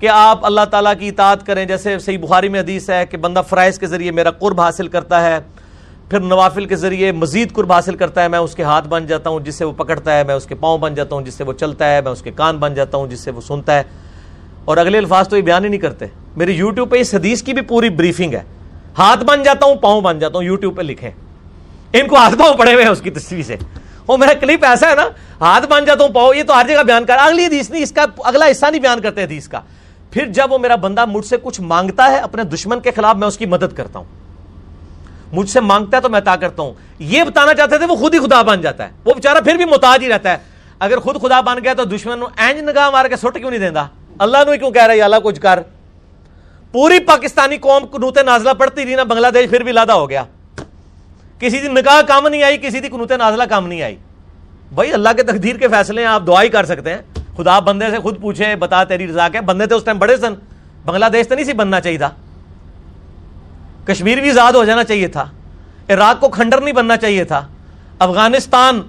کہ 0.00 0.08
آپ 0.08 0.46
اللہ 0.46 0.64
تعالیٰ 0.70 0.92
کی 0.98 1.08
اطاعت 1.08 1.46
کریں۔ 1.46 1.64
جیسے 1.64 1.98
صحیح 1.98 2.18
بخاری 2.18 2.48
میں 2.48 2.60
حدیث 2.60 2.90
ہے 2.90 3.06
کہ 3.06 3.16
بندہ 3.16 3.42
فرائض 3.48 3.78
کے 3.78 3.86
ذریعے 3.86 4.10
میرا 4.10 4.30
قرب 4.30 4.60
حاصل 4.60 4.88
کرتا 4.88 5.22
ہے، 5.22 5.38
پھر 6.10 6.20
نوافل 6.20 6.64
کے 6.64 6.76
ذریعے 6.76 7.12
مزید 7.12 7.52
قرب 7.52 7.72
حاصل 7.72 7.94
کرتا 7.94 8.22
ہے، 8.22 8.28
میں 8.28 8.38
اس 8.38 8.54
کے 8.54 8.62
ہاتھ 8.62 8.88
بن 8.88 9.06
جاتا 9.06 9.30
ہوں 9.30 9.40
جس 9.40 9.54
سے 9.54 9.64
وہ 9.64 9.72
پکڑتا 9.72 10.18
ہے، 10.18 10.24
میں 10.24 10.34
اس 10.34 10.46
کے 10.46 10.54
پاؤں 10.54 10.78
بن 10.78 10.94
جاتا 10.94 11.14
ہوں 11.14 11.22
جس 11.22 11.34
سے 11.34 11.44
وہ 11.44 11.52
چلتا 11.52 11.94
ہے، 11.94 12.00
میں 12.00 12.12
اس 12.12 12.22
کے 12.22 12.30
کان 12.30 12.56
بن 12.56 12.74
جاتا 12.74 12.98
ہوں 12.98 13.06
جس 13.06 13.20
سے 13.20 13.30
وہ 13.30 13.40
سنتا 13.40 13.76
ہے۔ 13.76 13.82
اور 14.68 14.76
اگلے 14.76 14.98
الفاظ 14.98 15.28
تو 15.28 15.36
یہ 15.36 15.42
بیان 15.42 15.64
ہی 15.64 15.68
نہیں 15.68 15.80
کرتے۔ 15.80 16.06
میری 16.36 16.52
یوٹیوب 16.52 16.90
پہ 16.90 16.96
اس 16.96 17.14
حدیث 17.14 17.42
کی 17.42 17.52
بھی 17.52 17.62
پوری 17.62 17.88
بریفنگ 17.88 18.34
ہے۔ 18.34 18.42
ہاتھ 18.98 19.24
بن 19.24 19.42
جاتا 19.42 19.66
ہوں، 19.66 19.74
پاؤں 19.74 20.00
بن 20.00 20.18
جاتا 20.18 20.38
ہوں، 20.38 20.44
یوٹیوب 20.44 20.76
پہ 20.76 20.82
لکھیں۔ 20.82 21.10
ان 21.92 22.06
کو 22.06 22.16
ہاتھ 22.16 22.34
پاؤں 22.38 22.54
پڑے 22.54 22.74
ہوئے 22.74 22.84
ہیں 22.84 22.90
اس 22.90 23.00
کی 23.00 23.10
تصویر 23.10 23.42
سے۔ 23.42 23.56
وہ 24.06 24.16
میرا 24.16 24.32
کلپ 24.32 24.64
ایسا 24.64 24.90
ہے 24.90 24.94
نا، 24.94 25.08
ہاتھ 25.40 25.66
بن 25.66 25.84
جاتا 25.84 26.04
ہوں، 26.04 26.12
پاؤں، 26.12 26.34
یہ 26.34 26.42
تو 26.42 26.60
ہر 26.60 26.66
جگہ 26.68 26.82
بیان 26.82 27.04
کر۔ 27.04 27.16
اگلی 27.20 27.46
حدیث 27.46 27.70
نہیں، 27.70 27.82
اس 27.82 27.92
کا 27.92 28.04
اگلا 28.24 28.46
حصہ 28.50 28.66
نہیں 28.70 28.82
بیان 28.82 29.00
کرتے 29.00 29.22
حدیث 29.22 29.48
کا۔ 29.48 29.60
پھر 30.10 30.26
جب 30.26 30.52
وہ 30.52 30.58
میرا 30.58 30.76
بندہ 30.76 31.04
مجھ 31.04 31.26
سے 31.26 31.36
کچھ 31.42 31.60
مانگتا 31.60 32.10
ہے 32.10 32.18
اپنے 32.18 32.42
دشمن 32.42 32.80
کے 32.80 32.90
خلاف، 32.90 33.16
میں 33.16 33.28
اس 33.28 33.38
کی 33.38 33.46
مدد 33.46 33.76
کرتا 33.76 33.98
ہوں۔ 33.98 34.06
مجھ 35.32 35.50
سے 35.50 35.60
مانگتا 35.60 35.96
ہے 35.96 36.02
تو 36.02 36.08
میں 36.08 36.18
عطا 36.18 36.36
کرتا 36.36 36.62
ہوں۔ 36.62 36.72
یہ 36.98 37.24
بتانا 37.24 37.54
چاہتے 37.54 37.78
تھے 37.78 37.86
وہ 37.86 37.96
خود 37.96 38.14
ہی 38.14 38.18
خدا 38.18 38.42
بن 38.42 38.60
جاتا 38.60 38.84
ہے۔ 38.84 38.92
وہ 39.04 39.14
بےچارا 39.14 39.40
پھر 39.40 39.54
بھی 39.54 39.64
محتاج 39.64 40.02
ہی 40.02 40.08
رہتا 40.08 40.32
ہے۔ 40.32 40.36
اگر 40.78 40.98
خود 40.98 41.20
خدا 41.22 41.40
بن 41.40 41.58
گیا 41.64 41.74
تو 41.74 41.84
دشمن 41.84 42.22
اینج 42.36 42.60
نگاہ 42.62 42.90
مار 42.90 43.04
کے 43.04 43.16
سٹ 43.16 43.38
کیوں 43.38 43.50
نہیں 43.50 43.60
دینا 43.60 43.86
اللہ 44.18 44.38
نے 44.50 44.58
کیوں 44.58 44.70
کہہ 44.70 44.82
رہا 44.82 44.94
ہے؟ 44.94 45.00
اللہ 45.00 45.16
کچھ 45.24 45.40
کر۔ 45.40 45.60
پوری 46.72 46.98
پاکستانی 46.98 47.58
قوم 47.58 47.86
کنوتے 47.86 48.22
نازلہ 48.22 48.50
پڑتی 48.50 48.84
رہی 48.84 48.94
نا، 48.94 49.02
بنگلہ 49.02 49.26
دیش 49.34 49.50
پھر 49.50 49.62
بھی 49.62 49.72
لادہ 49.72 49.92
ہو 49.92 50.10
گیا۔ 50.10 50.24
کسی 51.38 51.60
دی 51.60 51.68
نکاح 51.68 52.02
کام 52.02 52.28
نہیں 52.28 52.42
آئی، 52.42 52.58
کسی 52.58 52.80
دی 52.80 52.88
کنوتے 52.88 53.16
نازلہ 53.16 53.42
کام 53.42 53.66
نہیں 53.66 53.82
آئی۔ 53.82 53.96
بھائی، 54.74 54.92
اللہ 54.92 55.08
کے 55.16 55.22
تقدیر 55.22 55.56
کے 55.56 55.68
فیصلے 55.68 56.00
ہیں، 56.00 56.08
آپ 56.08 56.22
دعا 56.26 56.42
ہی 56.42 56.48
کر 56.48 56.64
سکتے 56.64 56.90
ہیں۔ 56.90 56.98
خدا 57.36 57.58
بندے 57.58 57.90
سے 57.90 57.98
خود 57.98 58.20
پوچھے، 58.20 58.56
بتا 58.56 58.84
تیری 58.84 59.08
رضا 59.08 59.28
کے 59.28 59.40
بندے 59.40 59.66
تھے 59.66 59.76
اس 59.76 59.84
ٹائم 59.84 59.98
بڑے 59.98 60.16
سن۔ 60.16 60.34
بنگلہ 60.84 61.06
دیش 61.06 61.28
تو 61.28 61.34
نہیں 61.34 61.44
سی 61.44 61.52
بننا 61.52 61.80
چاہیے 61.80 61.98
تھا۔ 61.98 62.10
کشمیر 63.84 64.20
بھی 64.20 64.30
آزاد 64.30 64.52
ہو 64.52 64.64
جانا 64.64 64.84
چاہیے 64.84 65.08
تھا۔ 65.08 65.24
عراق 65.88 66.20
کو 66.20 66.28
کھنڈر 66.28 66.60
نہیں 66.60 66.74
بننا 66.74 66.96
چاہیے 66.96 67.24
تھا۔ 67.24 67.48
افغانستان 67.98 68.80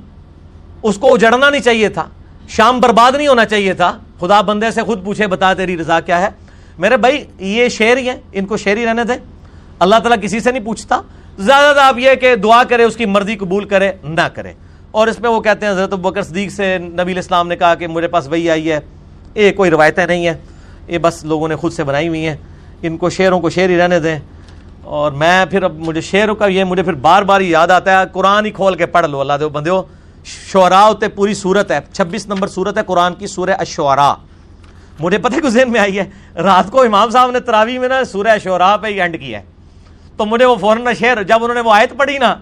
اس 0.84 0.97
کو 0.97 1.14
اجڑنا 1.14 1.49
نہیں 1.49 1.61
چاہیے 1.61 1.89
تھا۔ 1.89 2.07
شام 2.50 2.80
برباد 2.80 3.12
نہیں 3.12 3.28
ہونا 3.28 3.46
چاہیے 3.46 3.74
تھا۔ 3.74 3.98
خدا 4.20 4.42
بندے 4.42 4.72
سے 4.72 4.84
خود 4.84 5.06
پوچھے، 5.06 5.28
بتا 5.28 5.54
تیری 5.54 5.78
رضا 5.78 6.00
کیا 6.00 6.22
ہے؟ 6.22 6.28
میرے 6.78 6.98
بھائی، 6.98 7.24
یہ 7.40 7.70
شعر 7.70 7.98
ہی 7.98 8.10
ہیں، 8.10 8.16
ان 8.32 8.46
کو 8.46 8.58
شعر 8.58 8.78
ہی 8.78 8.86
رہنے 8.86 9.04
دیں۔ 9.04 9.16
اللہ 9.80 9.96
تعالیٰ 9.96 10.18
کسی 10.22 10.40
سے 10.40 10.52
نہیں 10.52 10.66
پوچھتا۔ 10.66 11.02
زیادہ 11.40 11.80
آپ 11.80 11.98
یہ 11.98 12.16
کہ 12.16 12.36
دعا 12.36 12.64
کرے، 12.64 12.84
اس 12.84 12.96
کی 12.96 13.06
مرضی 13.06 13.36
قبول 13.36 13.66
کرے، 13.66 13.92
نہ 14.04 14.22
کرے۔ 14.34 14.54
اور 14.92 15.08
اس 15.08 15.20
میں 15.20 15.30
وہ 15.30 15.42
کہتے 15.42 15.66
ہیں، 15.66 15.74
حضرت 15.74 15.90
بکر 15.90 16.22
صدیق 16.22 16.52
سے 16.52 16.78
نبی 16.78 17.12
الاسلام 17.12 17.48
نے 17.48 17.56
کہا 17.56 17.76
کہ 17.76 17.88
میرے 17.88 18.08
پاس 18.08 18.28
وہی 18.28 18.50
آئی 18.50 18.72
ہے۔ 18.72 18.80
یہ 19.36 19.52
کوئی 19.52 19.72
روایتیں 19.72 20.08
نہیں 20.08 20.28
ہیں۔ 20.28 20.34
یہ 20.88 20.98
بس 20.98 21.24
لوگوں 21.24 21.48
نے 21.48 21.56
خود 21.56 21.74
سے 21.74 21.84
بنائی 21.84 22.08
ہوئی 22.08 22.28
ہیں۔ 22.28 22.36
ان 22.82 22.98
کو 22.98 23.10
شعروں 23.10 23.40
کو 23.40 23.50
شعر 23.50 23.70
ہی 23.70 23.78
رہنے 23.78 24.00
دیں۔ 24.00 24.20
اور 24.84 25.12
میں 25.12 25.46
پھر 25.46 25.64
اب 25.64 25.76
مجھے 25.80 26.02
شعروں 26.02 26.36
کا 26.36 26.46
یہ 26.46 26.64
مجھے 26.64 26.84
پھر 26.84 26.94
بار 26.94 27.24
بار 27.24 27.42
یاد 27.42 27.68
آتا 27.68 28.00
ہے، 28.00 28.06
قرآن 28.12 28.46
ہی 28.46 28.52
کھول 28.52 28.76
کے 28.76 28.86
پڑھ 28.86 29.08
لو۔ 29.08 29.20
اللہ 29.20 29.34
دے 29.40 29.48
بندے 29.48 29.70
ہو 29.70 29.84
شعراء 30.30 30.85
ہوتے 30.88 31.07
پوری 31.07 31.34
صورت 31.34 31.72
ہے، 31.72 31.80
چھبیس 31.93 32.27
نمبر 32.27 32.47
صورت 32.47 32.77
ہے 32.77 32.84
قرآن 32.84 33.15
کی 33.15 33.27
سورہ 33.27 33.56
اشعراء 33.57 34.14
مجھے 34.99 35.18
پتہ 35.18 35.39
کو 35.41 35.49
ذہن 35.49 35.72
میں 35.72 35.80
آئی 35.80 35.99
ہے، 35.99 36.06
رات 36.35 36.72
کو 36.72 36.81
امام 36.81 37.10
صاحب 37.10 37.31
نے 37.31 37.39
تراوی 37.39 37.77
میں 37.77 37.89
نا 37.89 38.03
سورہ 38.03 38.38
شعراء 38.43 38.76
پہ 38.77 38.88
ہی 38.88 39.01
اینڈ 39.01 39.19
کیا 39.19 39.39
ہے۔ 39.39 39.45
تو 40.18 40.26
مجھے 40.26 40.45
وہ 40.45 40.56
فوراً 40.56 40.88
شعر، 40.99 41.23
جب 41.23 41.43
انہوں 41.43 41.53
نے 41.53 41.61
وہ 41.61 41.73
آیت 41.73 41.97
پڑھی 41.97 42.18
نا 42.18 42.35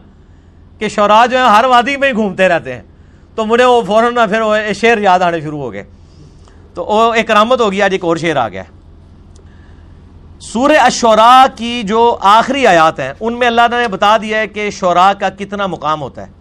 کہ 0.79 0.87
شعراء 0.87 1.25
جو 1.25 1.37
ہیں 1.37 1.45
ہر 1.45 1.65
وادی 1.65 1.97
میں 1.97 2.09
ہی 2.09 2.13
گھومتے 2.13 2.47
رہتے 2.47 2.73
ہیں، 2.73 2.81
تو 3.35 3.45
مجھے 3.45 3.65
وہ 3.65 3.81
فوراً 3.81 4.15
پھر 4.29 4.41
وہ 4.41 4.55
شعر 4.75 4.97
یاد 4.97 5.19
آنے 5.19 5.41
شروع 5.41 5.59
ہو 5.59 5.73
گئے۔ 5.73 5.83
تو 6.73 6.85
وہ 6.85 7.13
ایک 7.13 7.31
رحمت 7.31 7.61
ہو 7.61 7.71
گیا 7.71 7.85
آج 7.85 7.91
ایک 7.91 8.03
اور 8.03 8.17
شعر 8.17 8.35
آ 8.35 8.49
گیا۔ 8.49 8.63
سورہ 10.39 10.77
اشعراء 10.81 11.45
کی 11.55 11.83
جو 11.83 12.17
آخری 12.21 12.67
آیات 12.67 12.99
ہیں، 12.99 13.13
ان 13.19 13.39
میں 13.39 13.47
اللہ 13.47 13.61
نے 13.71 13.87
بتا 13.87 14.17
دیا 14.17 14.39
ہے 14.39 14.47
کہ 14.47 14.69
شعراء 14.69 15.11
کا 15.19 15.29
کتنا 15.29 15.67
مقام 15.67 16.01
ہوتا 16.01 16.27
ہے۔ 16.27 16.36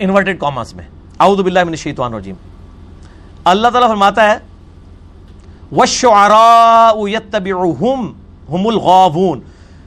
انورٹیڈ 0.00 0.40
کامرس 0.40 0.74
میں۔ 0.74 0.84
اعوذ 1.18 1.40
باللہ 1.40 1.64
من 1.64 1.68
الشیطان 1.68 2.14
الرجیم۔ 2.14 2.34
اللہ 3.44 3.68
تعالیٰ 3.68 3.88
فرماتا 3.88 4.30
ہے، 4.30 4.38
وَالشُّعَرَاءُ 5.72 7.08
يَتَّبِعُهُمْ 7.08 8.12
هُمُ 8.54 8.72
الْغَاوُونَ۔ 8.72 9.40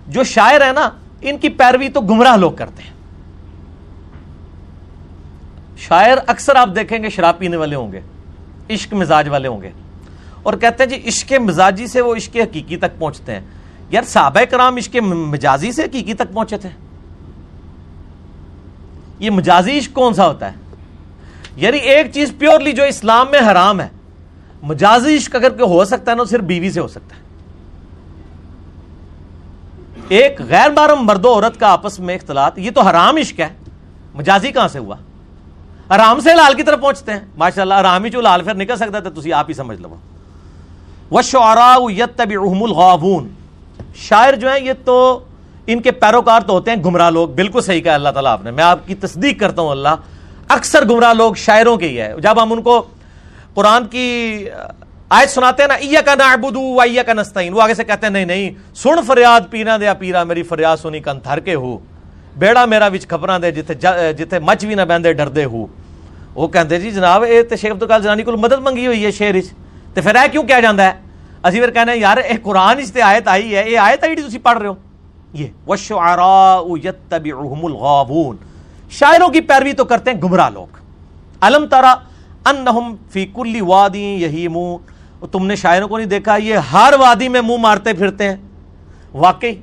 جو 0.07 0.23
شاعر 0.23 0.61
ہیں 0.61 0.73
نا، 0.73 0.89
ان 1.21 1.37
کی 1.37 1.49
پیروی 1.49 1.89
تو 1.89 2.01
گمراہ 2.01 2.35
لوگ 2.35 2.51
کرتے 2.51 2.83
ہیں۔ 2.83 2.89
شاعر 5.77 6.17
اکثر 6.27 6.55
آپ 6.55 6.69
دیکھیں 6.75 7.03
گے، 7.03 7.09
شراب 7.09 7.39
پینے 7.39 7.57
والے 7.57 7.75
ہوں 7.75 7.91
گے، 7.91 8.01
عشق 8.69 8.93
مزاج 8.93 9.29
والے 9.29 9.47
ہوں 9.47 9.61
گے۔ 9.61 9.71
اور 10.43 10.53
کہتے 10.53 10.83
ہیں 10.83 10.89
جی 10.89 11.07
عشق 11.07 11.33
مزاجی 11.33 11.87
سے 11.87 12.01
وہ 12.01 12.15
عشق 12.15 12.35
حقیقی 12.35 12.77
تک 12.77 12.99
پہنچتے 12.99 13.31
ہیں۔ 13.31 13.41
یار، 13.89 14.03
صحابہ 14.03 14.39
کرام 14.49 14.75
عشق 14.75 14.95
مجازی 14.95 15.71
سے 15.71 15.83
حقیقی 15.83 16.13
تک 16.13 16.33
پہنچے 16.33 16.57
تھے۔ 16.57 16.69
یہ 19.21 19.29
مجازی 19.29 19.77
عشق 19.77 19.93
کون 19.93 20.13
سا 20.13 20.27
ہوتا 20.27 20.51
ہے؟ 20.51 20.55
یعنی 21.55 21.77
ایک 21.77 22.13
چیز 22.13 22.33
پیورلی 22.37 22.71
جو 22.71 22.83
اسلام 22.83 23.27
میں 23.31 23.39
حرام 23.51 23.81
ہے 23.81 23.87
مجازی 24.63 25.17
عشق 25.17 25.35
اگر 25.35 25.49
کوئی 25.49 25.69
ہو 25.69 25.85
سکتا 25.85 26.11
ہے 26.11 26.15
نا 26.15 26.23
صرف 26.23 26.41
بیوی 26.41 26.71
سے 26.71 26.79
ہو 26.79 26.87
سکتا 26.87 27.15
ہے۔ 27.15 27.21
ایک 30.07 30.41
غیر 30.41 30.69
محرم 30.69 31.05
مرد 31.05 31.25
و 31.25 31.33
عورت 31.33 31.59
کا 31.59 31.67
آپس 31.67 31.99
میں 31.99 32.15
اختلاط، 32.15 32.59
یہ 32.59 32.71
تو 32.71 32.81
حرام 32.81 33.15
عشق 33.15 33.39
ہے۔ 33.39 33.49
مجازی 34.13 34.51
کہاں 34.51 34.67
سے 34.67 34.79
ہوا؟ 34.79 34.95
حرام 35.95 36.19
سے 36.19 36.33
لال 36.33 36.53
کی 36.53 36.63
طرف 36.63 36.81
پہنچتے 36.81 37.11
ہیں۔ 37.11 37.19
ماشاء 37.37 37.61
اللہ 37.61 37.73
حرام 37.73 38.03
ہی 38.03 38.09
جو 38.09 38.21
لال 38.21 38.43
پھر 38.43 38.53
نکل 38.53 38.75
سکتا 38.75 38.99
تھا 38.99 39.21
تھی 39.21 39.33
آپ 39.33 39.45
ہی 39.49 39.53
سمجھ 39.53 39.81
لو۔ 39.81 39.95
وہ 41.09 41.21
شعرا 41.21 41.73
الغاوون۔ 41.73 43.29
شاعر 43.95 44.33
جو 44.33 44.51
ہیں، 44.51 44.65
یہ 44.65 44.73
تو 44.85 45.19
ان 45.67 45.81
کے 45.81 45.91
پیروکار 45.91 46.41
تو 46.41 46.53
ہوتے 46.53 46.71
ہیں 46.71 46.83
گمراہ 46.83 47.09
لوگ، 47.09 47.29
بالکل 47.29 47.61
صحیح 47.61 47.81
کہا 47.81 47.93
اللہ 47.93 48.09
تعالیٰ 48.09 48.31
آپ 48.31 48.43
نے۔ 48.43 48.51
میں 48.51 48.63
آپ 48.63 48.87
کی 48.87 48.95
تصدیق 48.95 49.39
کرتا 49.39 49.61
ہوں 49.61 49.69
اللہ۔ 49.69 49.95
اکثر 50.49 50.85
گمراہ 50.89 51.13
لوگ 51.13 51.33
شاعروں 51.33 51.77
کے 51.77 51.87
ہی 51.87 52.01
ہے۔ 52.01 52.13
جب 52.23 52.41
ہم 52.43 52.53
ان 52.53 52.61
کو 52.61 52.81
قرآن 53.53 53.87
کی 53.87 54.45
آیت 55.09 55.29
سناتے 55.29 55.63
ہیں 55.63 55.67
نا 55.67 55.73
ایا 55.73 56.01
کا 56.01 56.15
نعبدو 56.15 56.61
و 56.61 56.81
ایا 56.81 57.03
کا 57.03 57.13
نستعین 57.13 57.53
وہ 57.53 57.61
آگے 57.61 57.73
سے 57.73 57.83
کہتے 57.83 58.05
ہیں، 58.05 58.13
نہیں 58.13 58.25
نہیں، 58.25 58.49
سن 58.75 59.01
فریاد 59.07 59.41
پینا 59.49 59.77
دیا 59.77 59.93
پیرا، 59.93 60.23
میری 60.23 60.43
فریاد 60.43 60.77
سنی، 60.81 60.99
کن 60.99 61.19
تھر 61.19 61.39
کے 61.39 61.55
ہو۔ 61.55 61.77
بیڑا 62.39 62.65
میرا 62.65 62.87
وچ 62.93 63.07
خبراں 63.07 63.39
دے، 63.39 63.51
جتھے 63.51 63.73
جتھے 64.17 64.39
مچ 64.39 64.65
بھی 64.65 64.75
نہ 64.75 64.81
بہندے 64.81 65.13
ڈردے 65.13 65.45
ہو۔ 65.45 65.65
وہ 66.35 66.47
کہندے 66.47 66.79
جی 66.79 66.91
جناب، 66.91 67.23
اے 67.23 67.41
تے 67.43 67.55
شیخ 67.55 67.71
عبدالقادر 67.71 68.03
جنانی 68.03 68.23
کو 68.23 68.37
مدد 68.37 68.61
منگی 68.61 68.85
ہوئی 68.87 69.05
ہے 69.05 69.11
شعر 69.11 69.35
وچ۔ 69.35 69.49
تے 69.93 70.01
پھر 70.01 70.15
اے 70.15 70.27
کیوں 70.31 70.43
کیا 70.43 70.59
جاندا 70.59 70.83
ہے؟ 70.83 70.91
اسی 71.43 71.59
پھر 71.59 71.71
کہنے 71.71 71.95
یار، 71.97 72.17
اے 72.17 72.35
قرآن 72.43 72.77
وچ 72.77 72.91
تے 72.91 73.01
آیت 73.01 73.27
آئی 73.27 73.55
ہے، 73.55 73.61
اے 73.61 73.77
آیت 73.77 74.03
آئی 74.03 74.15
جی 74.15 74.21
تسی 74.21 74.37
پڑھ 74.37 74.57
رہے 74.57 74.67
ہو۔ 74.67 74.73
یہ 75.33 75.47
وشعراء 75.67 76.61
یتبعہم 76.83 77.67
شاعروں 78.89 79.29
کی 79.29 79.41
پیروی 79.41 79.73
تو 79.73 79.85
کرتے 79.85 80.11
ہیں 80.11 80.21
گمراہ 80.21 80.49
لوگ۔ 80.49 80.67
علم 81.41 81.65
ترا 81.65 81.95
انہم 82.45 82.95
فی 83.09 83.25
کل 83.25 83.61
وادی 83.61 84.03
یہیمون 84.03 85.01
تم 85.31 85.45
نے 85.45 85.55
شاعروں 85.55 85.87
کو 85.87 85.97
نہیں 85.97 86.07
دیکھا، 86.07 86.35
یہ 86.35 86.55
ہر 86.55 86.93
وادی 86.99 87.27
میں 87.27 87.41
منہ 87.41 87.57
مارتے 87.57 87.93
پھرتے 87.93 88.23
ہیں۔ 88.23 88.35
واقعی، 89.13 89.55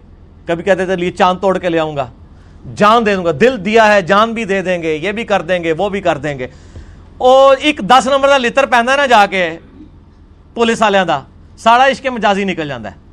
کبھی 0.47 0.65
کہتے 0.65 0.87
تھے، 0.87 0.97
لیے 0.97 1.11
چاند 1.11 1.39
توڑ 1.39 1.59
کے 1.59 1.69
لے 1.69 1.79
آؤں 1.79 1.97
گا۔ 1.97 2.07
جان 2.77 3.07
دے 3.07 3.15
دوں 3.15 3.25
گا۔ 3.25 3.31
دل 3.41 3.65
دیا 3.65 3.95
ہے، 3.95 4.03
جان 4.03 4.33
بھی 4.33 4.45
دے 4.45 4.63
دیں 4.63 4.83
گے۔ 4.83 4.95
یہ 4.95 5.13
بھی 5.13 5.25
کر 5.25 5.43
دیں 5.43 5.65
گے، 5.65 5.73
وہ 5.73 5.89
بھی 5.89 6.01
کر 6.01 6.19
دیں 6.19 6.39
گے۔ 6.39 6.47
اور 7.19 7.57
ایک 7.57 7.79
دس 7.79 8.07
نمبر 8.07 8.29
کا 8.29 8.39
لتر 8.39 8.67
پہنتا 8.67 8.93
ہے 8.93 8.97
نا 8.97 9.07
جا 9.07 9.27
کے، 9.27 9.59
پولیس 10.55 10.83
والوں 10.83 11.07
کا 11.07 11.23
سارا 11.59 11.87
عشق 11.87 12.07
مجازی 12.07 12.45
نکل 12.45 12.69
جاتا 12.69 12.91
ہے۔ 12.91 13.08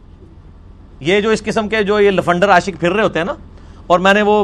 یہ 0.99 1.19
جو 1.21 1.29
اس 1.29 1.43
قسم 1.43 1.67
کے 1.69 1.83
جو 1.83 1.99
یہ 1.99 2.11
لفنڈر 2.11 2.49
عاشق 2.49 2.79
پھر 2.79 2.91
رہے 2.91 3.03
ہوتے 3.03 3.19
ہیں 3.19 3.25
نا، 3.25 3.33
اور 3.87 3.99
میں 3.99 4.13
نے 4.13 4.21
وہ 4.21 4.43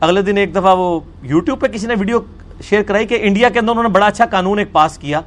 اگلے 0.00 0.22
دن 0.22 0.36
ایک 0.38 0.54
دفعہ 0.54 0.76
وہ 0.78 0.98
یوٹیوب 1.22 1.60
پہ 1.60 1.66
کسی 1.66 1.86
نے 1.86 1.94
ویڈیو 1.98 2.18
شیئر 2.68 2.82
کرائی 2.82 3.06
کہ 3.06 3.18
انڈیا 3.22 3.48
کے 3.48 3.58
اندر 3.58 3.70
انہوں 3.70 3.84
نے 3.84 3.88
بڑا 3.88 4.06
اچھا 4.06 4.26
قانون 4.30 4.58
ایک 4.58 4.72
پاس 4.72 4.98
کیا 4.98 5.20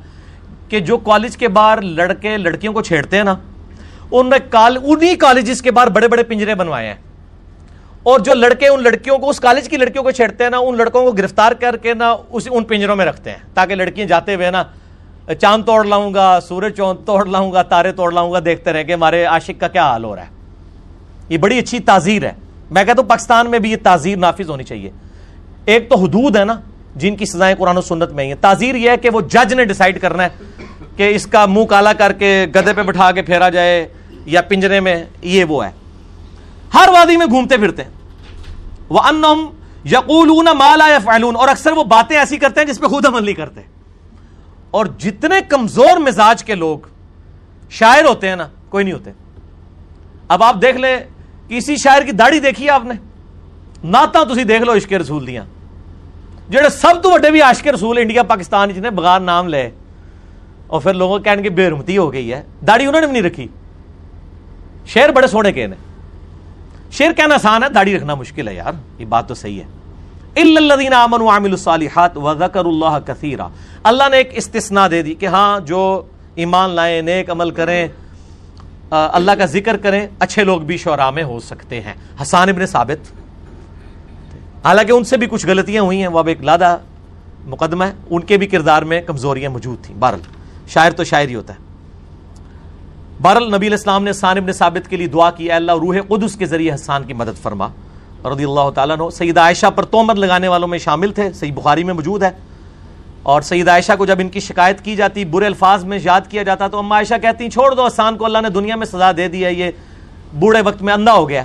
کہ 0.70 0.80
جو 0.80 0.98
کالج 0.98 1.38
کے 1.38 1.48
باہر 1.48 1.82
لڑکے 1.82 2.38
لڑکیوں 2.38 2.74
کو 2.74 2.82
چھیڑتے 2.82 3.18
ہیں 3.18 3.24
نا 3.24 3.36
انہوں 4.12 4.30
نے 4.30 4.78
انہی 4.84 5.16
کالجز 5.18 5.62
کے 5.62 5.72
باہر 5.72 5.90
بڑے 5.90 6.08
بڑے 6.08 6.24
پنجرے 6.24 6.56
بنوائے 6.56 6.88
ہیں۔ 6.88 6.96
اور 8.04 8.20
جو 8.20 8.34
لڑکے 8.34 8.68
ان 8.68 8.84
لڑکیوں 8.84 9.18
کو، 9.18 9.30
اس 9.30 9.40
کالج 9.40 9.70
کی 9.70 9.78
لڑکیوں 9.78 10.04
کو 10.04 10.12
چھیڑتے 10.12 10.44
ہیں 10.44 10.52
نا، 10.52 10.58
ان 10.58 10.78
لڑکوں 10.78 11.04
کو 11.06 11.12
گرفتار 11.18 11.52
کر 11.60 11.78
کے 11.82 11.94
نا 11.94 12.16
اس 12.30 12.48
ان 12.52 12.64
پنجروں 12.64 12.96
میں 12.96 13.06
رکھتے 13.06 13.32
ہیں 13.32 13.38
تاکہ 13.54 13.76
لڑکیاں 13.76 14.08
جاتے 14.08 14.36
ہوئے 14.36 14.52
نا، 14.52 14.64
چاند 15.40 15.64
توڑ 15.66 15.84
لاؤں 15.86 16.14
گا، 16.14 16.40
سورج 16.48 16.76
چوند 16.78 17.06
توڑ 17.06 17.26
لاؤں 17.26 17.52
گا، 17.54 17.62
تارے 17.64 17.92
توڑ 17.92 18.12
لاؤں 18.14 18.32
گا، 18.34 18.40
دیکھتے 18.46 18.74
رہے 18.74 18.84
کہ 18.84 18.94
ہمارے 18.94 19.24
عاشق 19.26 19.60
کا 19.60 19.68
کیا 19.68 19.86
حال 19.88 20.04
ہو 20.04 20.16
رہا 20.16 20.24
ہے۔ 20.24 20.42
یہ 21.30 21.38
بڑی 21.38 21.60
اچھی 21.60 21.80
تعزیر 21.80 22.24
ہے۔ 22.24 22.32
میں 22.72 22.84
کہتا 22.84 23.02
ہوں 23.02 23.10
پاکستان 23.10 23.50
میں 23.50 23.60
بھی 23.60 23.72
یہ 23.72 23.78
تعزیر 23.84 24.18
نافذ 24.18 24.50
ہونی 24.50 24.64
چاہیے۔ 24.64 24.90
ایک 25.66 25.90
تو 25.90 25.96
حدود 25.98 26.36
ہے 26.36 26.46
نا، 26.46 26.54
جن 26.96 27.16
کی 27.16 27.26
سزائیں 27.26 27.56
قرآن 27.56 27.78
و 27.78 27.82
سنت 27.82 28.12
میں 28.12 28.24
ہی 28.24 28.30
ہیں۔ 28.30 28.42
تعزیر 28.42 28.76
یہ 28.76 28.90
ہے 28.90 28.98
کہ 28.98 29.10
وہ 29.10 29.22
جج 29.22 29.54
نے 29.54 29.66
ڈیسائیڈ 29.66 30.02
کرنا 30.02 30.24
ہے 30.24 30.30
کہ 30.98 31.16
اس 31.16 31.28
کا 31.28 31.46
منہ 31.46 31.66
کالا 31.66 31.94
کر 31.94 32.14
کے 32.14 32.46
گدے 32.56 32.74
پہ 32.74 32.82
بٹھا 32.84 33.12
کے 33.12 33.22
پھیرا 33.22 33.50
جائے 33.50 33.88
یا 34.26 34.42
پنجرے 34.42 34.80
میں 34.80 35.06
یہ 35.22 35.44
وہ 35.44 35.66
ہے۔ 35.66 35.72
ہر 36.74 36.90
وادی 36.90 37.18
میں 37.18 37.26
گھومتے 37.26 37.58
پھرتے 37.58 37.84
ہیں۔ 37.84 37.92
وہ 38.90 39.00
ان 39.00 39.24
یقول 39.86 40.48
مالا 40.58 40.88
یا 40.88 41.00
فیلون 41.00 41.36
اور 41.36 41.48
اکثر 41.48 41.72
وہ 41.72 41.84
باتیں 41.84 42.18
ایسی 42.18 42.38
کرتے 42.38 42.60
ہیں 42.60 42.68
جس 42.68 42.80
پہ 42.80 42.86
خود 42.86 43.06
عمل 43.06 43.26
نہیں 43.26 43.36
کرتے۔ 43.36 43.62
اور 44.72 44.86
جتنے 44.86 45.36
کمزور 45.50 45.98
مزاج 45.98 46.44
کے 46.44 46.56
لوگ 46.56 46.80
شاعر 47.70 48.06
ہوتے 48.06 48.30
ہیں 48.30 48.36
نا، 48.36 48.48
کوئی 48.70 48.84
نہیں 48.84 48.94
ہوتے۔ 48.94 49.12
اب 50.28 50.44
آپ 50.44 50.56
دیکھ 50.62 50.78
لیں 50.78 50.98
کسی 51.48 51.76
شاعر 51.76 52.02
کی 52.02 52.12
داڑھی 52.12 52.40
دیکھی 52.40 52.70
آپ 52.70 52.86
نے؟ 52.86 52.94
ناتا 53.84 54.24
تھی 54.24 54.44
دیکھ 54.44 54.64
لو 54.64 54.76
عشق 54.76 54.94
رسول 54.94 55.28
دیا 55.28 55.44
جڑے 56.50 56.70
سب 56.70 57.04
تو 57.04 57.12
وڈے 57.12 57.32
بھی 57.32 57.42
عشق 57.42 57.68
رسول 57.68 57.98
انڈیا، 57.98 58.24
پاکستان 58.24 58.70
جنہیں 58.70 58.92
بغار 58.92 59.20
نام 59.20 59.48
لے، 59.48 59.70
اور 60.68 60.82
پھر 60.82 60.94
لوگوں 60.94 61.20
کہنے 61.20 61.50
بے 61.50 61.70
رمتی 61.70 61.98
ہو 61.98 62.14
گئی 62.14 62.34
ہے۔ 62.34 62.44
داڑھی 62.68 62.86
انہوں 62.86 63.02
نے 63.02 63.08
بھی 63.08 63.14
نہیں 63.14 63.24
رکھی۔ 63.24 63.48
شیر 64.86 65.10
بڑے 65.10 65.28
سونے 65.28 65.52
کے 65.52 65.68
نے۔ 65.68 65.76
شیر 66.92 67.12
کہنا 67.12 67.36
آسان 67.36 67.64
ہے، 67.64 67.70
داڑھی 67.70 67.96
رکھنا 67.96 68.16
مشکل 68.16 68.48
ہے 68.48 68.54
یار، 68.54 68.74
یہ 69.00 69.06
بات 69.06 69.28
تو 69.28 69.34
صحیح 69.34 69.62
ہے۔ 69.62 69.66
الدین 70.36 70.94
امن 70.94 71.22
عامل 71.22 71.52
الصالحات 71.52 72.18
وذکر 72.18 72.66
اللہ 72.66 72.98
کثیرہ 73.06 73.48
اللہ 73.84 74.04
نے 74.12 74.18
ایک 74.18 74.30
استثناء 74.34 74.88
دے 74.88 75.02
دی 75.02 75.14
کہ 75.14 75.26
ہاں 75.26 75.60
جو 75.60 76.02
ایمان 76.36 76.70
لائیں، 76.70 77.02
نیک 77.02 77.30
عمل 77.30 77.52
کریں 77.52 77.88
اللہ 79.14 79.32
کا 79.32 79.46
ذکر 79.46 79.78
کریں، 79.78 80.08
اچھے 80.20 80.44
لوگ 80.44 80.62
بھی 80.62 80.78
شعراء 80.78 81.10
میں 81.10 81.24
ہو 81.24 81.40
سکتے 81.40 81.82
ہیں۔ 81.82 81.94
حسان 82.22 82.50
ابن 82.50 82.66
ثابت۔ 82.66 83.12
حالانکہ 84.66 84.92
ان 84.92 85.04
سے 85.04 85.18
بھی 85.18 85.28
کچھ 85.28 85.48
غلطیاں 85.48 85.84
ہوئی 85.84 86.00
ہیں، 86.00 86.08
وہ 86.08 86.20
اب 86.20 86.28
ایک 86.28 86.42
لادہ 86.42 86.78
مقدمہ 87.46 87.84
ہے۔ 87.84 87.92
ان 88.10 88.22
کے 88.22 88.38
بھی 88.38 88.48
کردار 88.48 88.82
میں 88.82 89.02
کمزوریاں 89.02 89.52
موجود 89.52 89.84
تھیں۔ 89.84 89.96
بہرل 90.00 90.20
شاعر 90.68 90.92
تو 90.92 91.04
شاعر 91.04 91.28
ہی 91.28 91.36
ہوتا 91.36 91.54
ہے۔ 91.54 91.60
بہرل 93.22 93.56
نبی 93.56 93.68
الاسلام 93.68 94.04
نے 94.04 94.12
حسان 94.12 94.38
ابن 94.38 94.52
ثابت 94.52 94.90
کے 94.90 94.98
لیے 94.98 95.08
دعا 95.08 95.32
کی، 95.32 95.44
اے 95.44 95.52
اللہ، 95.52 95.72
روح 95.72 95.96
قدس 96.08 96.36
کے 96.36 96.46
ذریعے 96.46 96.74
حسان 96.74 97.04
کی 97.04 97.14
مدد 97.14 97.42
فرما۔ 97.42 97.68
رضی 98.26 98.44
اللہ 98.44 98.70
تعالیٰ 98.76 98.98
نے 98.98 99.12
سید 99.12 99.38
عائشہ 99.38 99.70
پر 99.76 99.86
تومت 99.86 100.16
لگانے 100.16 100.48
والوں 100.48 100.68
میں 100.68 100.78
شامل 100.78 101.12
تھے۔ 101.12 101.34
صحیح 101.34 101.54
بخاری 101.54 101.84
میں 101.84 101.94
موجود 101.94 102.24
ہے۔ 102.24 102.30
اور 103.24 103.42
سید 103.42 103.68
عائشہ 103.68 103.92
کو 103.98 104.06
جب 104.06 104.20
ان 104.20 104.30
کی 104.30 104.40
شکایت 104.40 104.82
کی 104.82 104.96
جاتی، 104.96 105.26
برے 105.26 105.46
الفاظ 105.46 105.84
میں 105.84 106.00
یاد 106.04 106.22
کیا 106.30 106.44
جاتا، 106.44 106.68
تو 106.68 106.78
اما 106.78 106.96
عائشہ 106.96 107.14
کہتی، 107.22 107.50
چھوڑ 107.50 107.76
دو 107.76 107.86
حسان 107.86 108.18
کو 108.18 108.26
اللہ 108.26 108.38
نے 108.38 108.50
دنیا 108.50 108.76
میں 108.76 108.86
سزا 108.86 109.12
دے 109.18 109.28
دی 109.28 109.46
ہے 109.46 109.54
یہ 109.54 109.72
بوڑھے 110.34 110.62
وقت 110.62 110.82
میں 110.82 110.94
اندھا 110.94 111.14
ہو 111.14 111.30
گیا۔ 111.30 111.44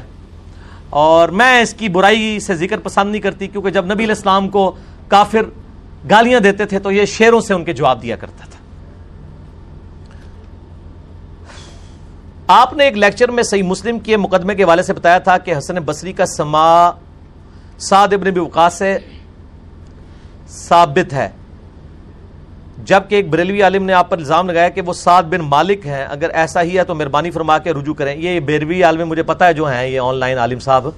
اور 0.90 1.28
میں 1.28 1.60
اس 1.60 1.74
کی 1.74 1.88
برائی 1.88 2.40
سے 2.40 2.54
ذکر 2.54 2.78
پسند 2.78 3.10
نہیں 3.10 3.22
کرتی، 3.22 3.46
کیونکہ 3.46 3.70
جب 3.70 3.86
نبی 3.86 4.04
الاسلام 4.04 4.48
کو 4.48 4.76
کافر 5.08 5.42
گالیاں 6.10 6.40
دیتے 6.40 6.64
تھے، 6.64 6.78
تو 6.78 6.90
یہ 6.90 7.04
شیروں 7.04 7.40
سے 7.40 7.54
ان 7.54 7.64
کے 7.64 7.72
جواب 7.72 8.02
دیا 8.02 8.16
کرتا 8.16 8.44
تھا۔ 8.50 8.58
آپ 12.46 12.72
نے 12.72 12.84
ایک 12.84 12.96
لیکچر 12.96 13.30
میں 13.30 13.42
صحیح 13.42 13.62
مسلم 13.62 13.98
کے 13.98 14.16
مقدمے 14.16 14.54
کے 14.54 14.64
والے 14.64 14.82
سے 14.82 14.92
بتایا 14.92 15.18
تھا 15.18 15.38
کہ 15.38 15.58
حسن 15.58 15.74
بصری 15.74 16.12
کا 16.12 16.26
سما 16.26 16.90
سعد 17.78 18.12
ابن 18.12 18.38
وقاص 18.38 18.74
سے 18.74 18.98
ثابت 20.48 21.12
ہے۔ 21.12 21.28
جبکہ 22.88 23.14
ایک 23.14 23.28
بریلوی 23.28 23.62
عالم 23.62 23.84
نے 23.84 23.92
آپ 23.92 24.10
پر 24.10 24.18
الزام 24.18 24.50
لگایا 24.50 24.68
کہ 24.68 24.80
وہ 24.80 24.92
سعد 24.92 25.22
بن 25.22 25.40
مالک 25.40 25.86
ہیں۔ 25.86 26.06
اگر 26.10 26.30
ایسا 26.30 26.62
ہی 26.62 26.78
ہے 26.78 26.84
تو 26.84 26.94
مہربانی 26.94 27.30
فرما 27.30 27.58
کے 27.58 27.72
رجوع 27.72 27.94
کریں۔ 27.94 28.16
یہ 28.16 28.40
بریلوی 28.40 28.82
عالم 28.82 29.08
مجھے 29.08 29.22
پتا 29.22 29.46
ہے 29.46 29.52
جو 29.52 29.64
ہیں، 29.64 29.86
یہ 29.86 30.00
آن 30.00 30.14
لائن 30.14 30.38
عالم 30.38 30.58
صاحب۔ 30.58 30.88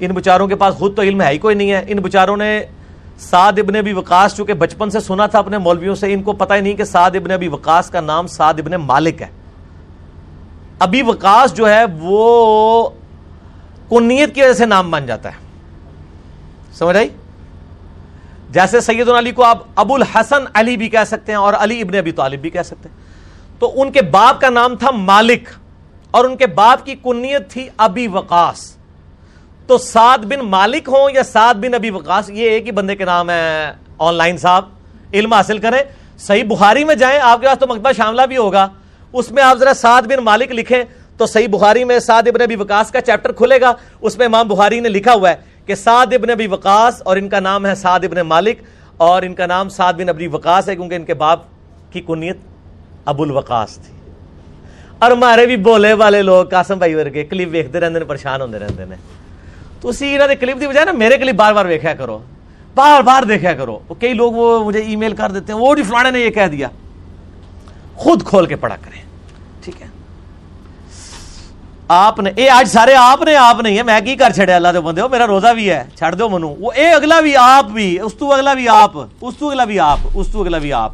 ان 0.00 0.10
بچاروں 0.10 0.48
کے 0.48 0.56
پاس 0.56 0.74
خود 0.74 0.96
تو 0.96 1.02
علم 1.02 1.22
ہے 1.22 1.28
ہی 1.28 1.38
کوئی 1.38 1.54
نہیں 1.54 1.72
ہے۔ 1.72 1.84
ان 1.88 1.98
بچاروں 1.98 2.36
نے 2.36 2.64
سعد 3.18 3.52
ابن 3.58 3.76
ابی 3.76 3.92
وقاص، 3.92 4.36
چونکہ 4.36 4.52
بچپن 4.52 4.90
سے 4.90 5.00
سنا 5.00 5.26
تھا 5.26 5.38
اپنے 5.38 5.58
مولویوں 5.58 5.94
سے، 5.94 6.12
ان 6.12 6.22
کو 6.22 6.32
پتہ 6.32 6.54
ہی 6.54 6.60
نہیں 6.60 6.74
کہ 6.74 6.84
سعد 6.84 7.10
ابن 7.14 7.30
ابی 7.30 7.48
وقاص 7.48 7.90
کا 7.90 8.00
نام 8.00 8.26
سعد 8.26 8.54
ابن 8.58 8.72
مالک 8.72 9.22
ہے۔ 9.22 9.28
ابھی 10.78 11.02
وقاص 11.02 11.54
جو 11.54 11.68
ہے، 11.68 11.82
وہ 12.00 12.90
کنیت 13.90 14.34
کی 14.34 14.42
وجہ 14.42 14.52
سے 14.52 14.66
نام 14.66 14.90
بن 14.90 15.06
جاتا 15.06 15.28
ہے۔ 15.28 15.36
سمجھ 16.72 16.96
آئی؟ 16.96 17.08
جیسے 18.50 18.80
سید 18.80 19.08
علی 19.08 19.32
کو 19.32 19.44
آپ 19.44 19.58
ابو 19.76 19.94
الحسن 19.94 20.44
علی 20.54 20.76
بھی 20.76 20.88
کہہ 20.88 21.04
سکتے 21.06 21.32
ہیں 21.32 21.38
اور 21.38 21.54
علی 21.54 21.80
ابن 21.80 21.94
ابی 21.94 22.12
طالب 22.12 22.40
بھی 22.40 22.50
کہہ 22.50 22.62
سکتے 22.62 22.88
ہیں۔ 22.88 22.96
تو 23.58 23.82
ان 23.82 23.92
کے 23.92 24.02
باپ 24.02 24.40
کا 24.40 24.50
نام 24.50 24.76
تھا 24.76 24.90
مالک 24.90 25.48
اور 26.10 26.24
ان 26.24 26.36
کے 26.36 26.46
باپ 26.46 26.86
کی 26.86 26.94
کنیت 27.04 27.50
تھی 27.50 27.68
ابی 27.76 28.06
وقاص۔ 28.06 28.76
تو 29.66 29.78
سعد 29.78 30.18
بن 30.18 30.38
مالک 30.38 30.88
ہوں 30.88 31.10
یا 31.14 31.22
سعد 31.22 31.54
بن 31.54 31.74
ابی 31.74 31.90
وقاص، 31.90 32.30
یہ 32.30 32.50
ایک 32.50 32.66
ہی 32.66 32.72
بندے 32.72 32.96
کے 32.96 33.04
نام 33.04 33.30
ہے 33.30 33.72
آن 33.98 34.14
لائن 34.14 34.36
صاحب، 34.36 34.64
علم 35.12 35.32
حاصل 35.32 35.58
کریں۔ 35.58 35.82
صحیح 36.18 36.44
بخاری 36.44 36.84
میں 36.84 36.94
جائیں، 36.94 37.20
آپ 37.20 37.40
کے 37.40 37.46
پاس 37.46 37.58
تو 37.58 37.66
مکتبہ 37.66 37.92
شاملہ 37.92 38.22
بھی 38.22 38.36
ہوگا۔ 38.36 38.68
اس 39.12 39.30
میں 39.30 39.42
آپ 39.42 39.56
ذرا 39.56 39.74
سعد 39.74 40.02
بن 40.02 40.24
مالک 40.24 40.52
لکھیں 40.52 40.84
تو 41.16 41.26
صحیح 41.26 41.48
بخاری 41.48 41.84
میں 41.84 41.98
سعد 41.98 42.22
ابن 42.26 42.40
ابی 42.40 42.56
وقاص 42.56 42.90
کا 42.90 43.00
چیپٹر 43.00 43.32
کھلے 43.32 43.60
گا۔ 43.60 43.72
اس 44.00 44.18
میں 44.18 44.26
امام 44.26 44.48
بخاری 44.48 44.80
نے 44.80 44.88
لکھا 44.88 45.12
ہوا 45.12 45.30
ہے۔ 45.30 45.36
کہ 45.70 45.74
سعد 45.74 46.06
ابن 46.12 46.30
ابی 46.30 46.46
وقاص 46.46 47.02
اور 47.04 47.16
ان 47.16 47.28
کا 47.28 47.40
نام 47.40 47.66
ہے 47.66 47.74
سعد 47.74 48.00
ابن 48.04 48.20
مالک 48.20 48.58
اور 48.96 49.22
ان 49.22 49.34
کا 49.34 49.46
نام 49.46 49.68
سعد 49.68 49.92
بن 49.92 50.08
ابی 50.08 50.26
وقاص 50.26 50.68
ہے 50.68 50.76
کیونکہ 50.76 50.94
ان 50.94 51.04
کے 51.04 51.14
باپ 51.14 51.40
کی 51.90 52.00
کنیت 52.00 52.36
ابو 53.04 53.22
الوقاص 53.22 53.74
تھی۔ 53.74 53.94
اور 54.98 55.10
ہمارے 55.10 55.46
بھی 55.46 55.56
بولے 55.56 55.92
والے 55.92 56.22
لوگ 56.22 56.46
قاسم 56.46 56.78
بھائی 56.78 56.94
ورگے 56.94 57.24
کلپ 57.24 57.48
ویکتے 57.50 57.80
رہتے 57.80 57.98
ہیں 57.98 58.04
پریشان 58.08 58.40
ہوتے 58.40 58.58
رہتے 58.58 58.84
ہیں 58.84 58.96
تو 59.80 59.88
اسی 59.88 60.14
انہوں 60.14 60.28
نے 60.28 60.36
کلپ 60.36 60.60
دی 60.60 60.66
بجائے 60.66 60.86
نا 60.86 60.92
میرے 60.92 61.18
کلپ 61.18 61.34
بار 61.34 61.52
بار 61.52 61.66
ویکھا 61.66 61.94
کرو، 61.94 62.18
بار 62.74 63.02
بار 63.02 63.22
دیکھا 63.22 63.52
کرو۔ 63.52 63.78
کئی 63.98 64.14
لوگ 64.14 64.32
وہ 64.32 64.64
مجھے 64.64 64.80
ای 64.80 64.96
میل 64.96 65.16
کر 65.16 65.30
دیتے 65.30 65.52
ہیں، 65.52 65.60
وہ 65.60 65.74
جی 65.74 65.82
فلانے 65.82 66.10
نے 66.10 66.20
یہ 66.20 66.30
کہہ 66.30 66.46
دیا۔ 66.46 66.68
خود 67.96 68.24
کھول 68.24 68.46
کے 68.46 68.56
پڑھا 68.56 68.76
کریں۔ 68.76 69.09
آپ 71.92 72.20
نے 72.20 72.30
اے 72.36 72.50
آج 72.50 72.68
سارے 72.68 72.94
آپ 72.94 73.22
نے 73.22 73.36
آپ 73.36 73.60
نہیں 73.60 73.78
ہے۔ 73.78 73.82
میں 73.82 74.00
کی 74.00 74.16
کر 74.16 74.30
چھڑے 74.30 74.52
اللہ 74.52 74.68
دے 74.68 74.80
بندے؟ 74.80 75.00
ہو 75.00 75.08
میرا 75.08 75.26
روزہ 75.26 75.52
بھی 75.54 75.70
ہے۔ 75.70 75.84
چھڑ 75.94 76.14
دو 76.14 76.28
منو۔ 76.28 76.48
وہ 76.48 76.70
اے 76.74 76.92
اگلا 76.92 77.20
بھی 77.20 77.36
آپ 77.36 77.64
بھی، 77.64 77.98
اس 78.00 78.14
تو 78.14 78.32
اگلا 78.32 78.54
بھی 78.54 78.68
آپ، 78.68 78.92
اس 79.20 79.36
تو 79.36 79.48
اگلا 79.48 79.64
بھی 79.64 79.80
آپ، 79.80 79.98
اس 80.14 80.26
تو 80.32 80.42
اگلا 80.42 80.58
بھی 80.58 80.72
آپ۔ 80.72 80.92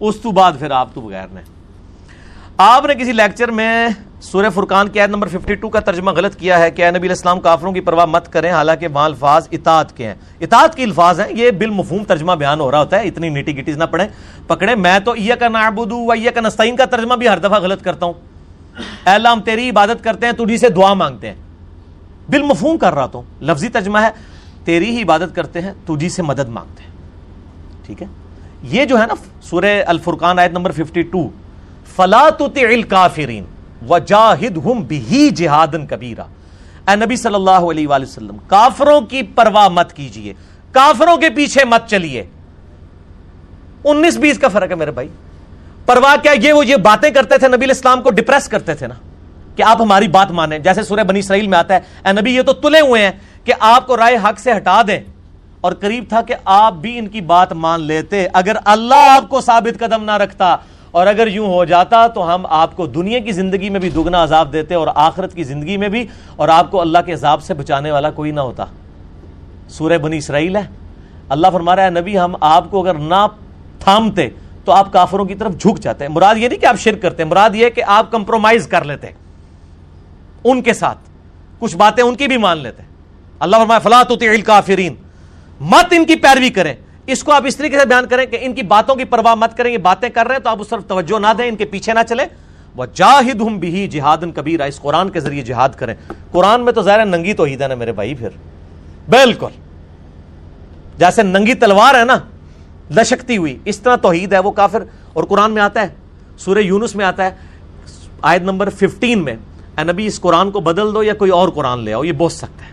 اس 0.00 0.16
تو 0.16 0.30
بعد 0.30 0.52
پھر 0.58 0.70
آپ 0.70 0.88
تو 0.94 1.00
بغیر 1.00 1.26
نے۔ 1.32 1.40
آپ 2.56 2.84
نے 2.84 2.94
کسی 2.94 3.12
لیکچر 3.12 3.50
میں 3.50 3.88
سورہ 4.20 4.50
فرقان 4.50 4.88
کی 4.88 5.00
آیت 5.00 5.10
نمبر 5.10 5.28
52 5.28 5.70
کا 5.70 5.80
ترجمہ 5.80 6.10
غلط 6.10 6.36
کیا 6.36 6.58
ہے 6.58 6.70
کہ 6.70 6.84
اے 6.84 6.90
نبی 6.90 7.08
الاسلام 7.08 7.40
کافروں 7.40 7.72
کی 7.72 7.80
پرواہ 7.80 8.06
مت 8.06 8.32
کریں، 8.32 8.52
حالانکہ 8.52 8.88
وہاں 8.88 9.04
الفاظ 9.04 9.48
اطاعت 9.52 9.96
کے 9.96 10.06
ہیں۔ 10.06 10.14
اطاعت 10.40 10.74
کی 10.74 10.82
الفاظ 10.82 11.20
ہیں۔ 11.20 11.26
یہ 11.30 11.50
بالمفہوم 11.50 12.04
ترجمہ 12.04 12.32
بیان 12.32 12.60
ہو 12.60 12.70
رہا 12.70 12.80
ہوتا 12.80 12.98
ہے۔ 12.98 13.02
اتنی 13.02 13.28
نیٹی 13.28 13.62
گٹیز 13.62 13.76
نہ 13.76 13.84
پڑھیں۔ 13.84 14.08
پکڑیں۔ 14.46 14.76
میں 14.76 14.98
تو 14.98 15.10
ایہ 15.10 15.34
کا 15.34 15.48
نعبدو 15.48 15.98
و 15.98 16.12
ایہ 16.12 16.30
کا 16.30 16.40
نستعین 16.40 16.76
کا 16.76 16.84
ترجمہ 16.84 17.14
بھی 17.14 17.28
ہر 17.28 17.38
دفعہ 17.38 17.60
غلط 17.60 17.82
کرتا 17.82 18.06
ہوں۔ 18.06 18.12
اے 18.78 19.10
اللہ، 19.10 19.28
ہم 19.28 19.40
تیری 19.40 19.70
عبادت 19.70 20.04
کرتے 20.04 20.26
ہیں، 20.26 20.32
تجھی 20.32 20.58
سے 20.58 20.68
دعا 20.68 20.94
مانگتے 20.94 21.26
ہیں۔ 21.26 21.34
بالمفہوم 22.28 22.78
کر 22.78 22.94
رہا 22.94 23.06
تو، 23.06 23.22
لفظی 23.40 23.68
ترجمہ 23.68 23.98
ہے، 23.98 24.08
تیری 24.64 24.96
ہی 24.96 25.02
عبادت 25.02 25.34
کرتے 25.34 25.60
ہیں، 25.60 25.72
تجھی 25.86 26.08
سے 26.08 26.22
مدد 26.22 26.48
مانگتے 26.48 26.82
ہیں۔ 26.82 26.90
ٹھیک 27.86 28.02
ہے؟ 28.02 28.06
یہ 28.62 28.84
جو 28.84 29.00
ہے 29.00 29.06
نا، 29.06 29.14
سورہ 29.42 29.82
الفرقان 29.86 30.38
آیت 30.38 30.50
نمبر 30.50 30.72
52 30.72 31.28
فلا 31.96 32.28
تطع 32.30 32.66
الکافرین 32.72 33.44
وجاہدہم 33.88 34.82
بہی 34.82 35.30
جہادن 35.30 35.86
کبیرہ 35.86 36.24
اے 36.90 36.96
نبی 36.96 37.16
صلی 37.16 37.34
اللہ 37.34 37.50
علیہ 37.50 37.88
وآلہ 37.88 38.04
وسلم، 38.04 38.36
کافروں 38.46 39.00
کی 39.00 39.22
پرواہ 39.22 39.68
مت 39.68 39.92
کیجیے۔ 39.92 40.34
کافروں 40.72 41.16
کے 41.16 41.30
پیچھے 41.30 41.64
مت 41.64 41.88
چلیے۔ 41.88 42.26
انیس 43.84 44.16
بیس 44.16 44.38
کا 44.38 44.48
فرق 44.48 44.70
ہے 44.70 44.74
میرے 44.74 44.90
بھائی۔ 44.90 45.08
پرواہ 45.88 46.16
کیا 46.22 46.32
یہ 46.32 46.52
وہ 46.52 46.66
یہ 46.66 46.76
باتیں 46.76 47.10
کرتے 47.10 47.38
تھے 47.38 47.48
نبی 47.48 47.64
الاسلام 47.64 48.02
کو 48.02 48.10
ڈپریس 48.10 48.48
کرتے 48.48 48.74
تھے 48.74 48.86
نا 48.86 48.94
کہ 49.56 49.62
آپ 49.62 49.82
ہماری 49.82 50.08
بات 50.08 50.30
مانیں۔ 50.30 50.58
جیسے 50.58 50.82
سورہ 50.82 51.00
بنی 51.00 51.18
اسرائیل 51.18 51.48
میں 51.48 51.58
آتا 51.58 51.74
ہے، 51.74 51.80
اے 52.04 52.12
نبی، 52.12 52.36
یہ 52.36 52.42
تو 52.42 52.52
تلے 52.52 52.80
ہوئے 52.80 53.02
ہیں 53.02 53.12
کہ 53.44 53.52
آپ 53.60 53.86
کو 53.86 53.96
رائے 53.96 54.16
حق 54.16 54.38
سے 54.38 54.52
ہٹا 54.52 54.82
دیں۔ 54.86 55.00
اور 55.60 55.72
قریب 55.72 56.04
تھا 56.08 56.22
کہ 56.22 56.34
آپ 56.44 56.72
بھی 56.72 56.98
ان 56.98 57.06
کی 57.06 57.20
بات 57.20 57.52
مان 57.52 57.80
لیتے۔ 57.80 58.28
اگر 58.32 58.56
اللہ 58.64 58.94
آپ 58.94 59.28
کو 59.28 59.40
ثابت 59.40 59.80
قدم 59.80 60.04
نہ 60.04 60.10
رکھتا 60.10 60.56
اور 60.90 61.06
اگر 61.06 61.26
یوں 61.26 61.46
ہو 61.46 61.64
جاتا 61.64 62.06
تو 62.06 62.34
ہم 62.34 62.46
آپ 62.46 62.76
کو 62.76 62.86
دنیا 62.86 63.18
کی 63.18 63.32
زندگی 63.32 63.70
میں 63.70 63.80
بھی 63.80 63.90
دگنا 63.90 64.24
عذاب 64.24 64.52
دیتے 64.52 64.74
اور 64.74 64.86
آخرت 64.94 65.34
کی 65.34 65.44
زندگی 65.44 65.76
میں 65.76 65.88
بھی 65.88 66.06
اور 66.36 66.48
آپ 66.48 66.70
کو 66.70 66.80
اللہ 66.80 66.98
کے 67.06 67.12
عذاب 67.12 67.42
سے 67.42 67.54
بچانے 67.54 67.90
والا 67.90 68.10
کوئی 68.10 68.30
نہ 68.30 68.40
ہوتا۔ 68.40 68.64
سورہ 69.68 69.98
بنی 69.98 70.16
اسرائیل 70.16 70.56
ہے۔ 70.56 70.62
اللہ 71.28 71.46
فرما 71.52 71.76
رہا 71.76 71.84
ہے 71.84 71.90
نبی، 71.90 72.18
ہم 72.18 72.34
آپ 72.40 72.70
کو 72.70 72.82
اگر 72.82 72.94
نہ 72.94 73.26
تھامتے 73.78 74.28
تو 74.68 74.72
آپ 74.72 74.92
کافروں 74.92 75.24
کی 75.24 75.34
طرف 75.34 75.52
جھک 75.58 75.80
جاتے 75.80 76.04
ہیں۔ 76.04 76.12
مراد 76.12 76.34
یہ 76.38 76.48
نہیں 76.48 76.58
کہ 76.58 76.66
آپ 76.66 76.78
شرک 76.78 77.02
کرتے 77.02 77.22
ہیں، 77.22 77.30
مراد 77.30 77.50
یہ 77.54 77.68
کہ 77.68 77.82
آپ 77.86 78.10
کمپرومائز 78.10 78.66
کر 78.66 78.84
لیتے 78.84 79.06
ہیں۔ 79.06 79.14
ان 80.44 80.62
کے 80.62 80.72
ساتھ۔ 80.72 80.98
کچھ 81.58 81.76
باتیں 81.76 82.04
ان 82.04 82.14
کی 82.14 82.26
بھی 82.26 82.36
مان 82.36 82.58
لیتے 82.58 82.82
ہیں۔ 82.82 82.88
اللہ 83.40 83.56
فرمایا 83.56 83.78
فلاں 83.78 84.04
کافرین 84.44 84.94
مت 85.60 85.86
ان 85.90 86.04
کی 86.04 86.16
پیروی 86.16 86.50
کریں۔ 86.50 86.74
اس 87.06 87.24
کو 87.24 87.32
آپ 87.32 87.42
اس 87.46 87.56
طریقے 87.56 87.78
سے 87.78 87.86
بیان 87.86 88.06
کریں 88.06 88.26
کہ 88.26 88.38
ان 88.40 88.54
کی 88.54 88.62
باتوں 88.62 88.96
کی 88.96 89.04
پرواہ 89.04 89.34
مت 89.34 89.56
کریں، 89.56 89.72
یہ 89.72 89.78
باتیں 89.78 90.08
کر 90.08 90.26
رہے 90.26 90.34
ہیں 90.34 90.42
تو 90.42 90.50
آپ 90.50 90.60
اس 90.60 90.68
طرف 90.68 90.86
توجہ 90.86 91.18
نہ 91.18 91.26
دیں، 91.38 91.48
ان 91.48 91.56
کے 91.56 91.64
پیچھے 91.64 91.92
نہ 91.92 92.00
چلے 92.08 92.24
وہ 92.76 92.86
جاہد 92.94 93.40
ہم 93.40 93.58
بھی 93.58 93.88
جہاد 93.88 94.18
کبیر 94.34 94.60
اس 94.60 94.80
قرآن 94.80 95.10
کے 95.10 95.20
ذریعے 95.20 95.42
جہاد 95.42 95.68
کریں۔ 95.68 95.94
قرآن 96.30 96.60
میں 96.60 96.72
تو 96.72 96.82
ظاہر 96.82 97.04
ننگی 97.04 97.32
تو 97.32 97.44
ہے 97.44 97.68
نا 97.68 97.74
میرے 97.74 97.92
بھائی 97.92 98.14
پھر۔ 98.14 98.28
بالکل۔ 99.08 99.50
جیسے 100.98 101.22
ننگی 101.22 101.54
تلوار 101.54 101.94
ہے 101.94 102.04
نا 102.04 102.18
لشکتی 102.90 103.36
ہوئی۔ 103.36 103.58
اس 103.64 103.80
طرح 103.80 103.96
توحید 103.96 104.32
ہے، 104.32 104.38
وہ 104.38 104.50
کافر، 104.50 104.82
اور 105.12 105.24
قرآن 105.24 105.52
میں 105.52 105.62
آتا 105.62 105.80
ہے، 105.80 105.88
سورہ 106.38 106.58
یونس 106.58 106.96
میں 106.96 107.04
آتا 107.04 107.24
ہے، 107.24 107.30
آیت 108.22 108.42
نمبر 108.42 108.70
ففٹین 108.70 109.24
میں، 109.24 109.36
اے 109.78 109.84
نبی، 109.84 110.06
اس 110.06 110.20
قرآن 110.20 110.50
کو 110.50 110.60
بدل 110.60 110.94
دو 110.94 111.02
یا 111.02 111.14
کوئی 111.14 111.30
اور 111.30 111.48
قرآن 111.48 111.84
لے 111.84 111.92
آؤ، 111.92 112.04
یہ 112.04 112.12
بوجھ 112.12 112.32
سکتا 112.32 112.64
ہے۔ 112.64 112.70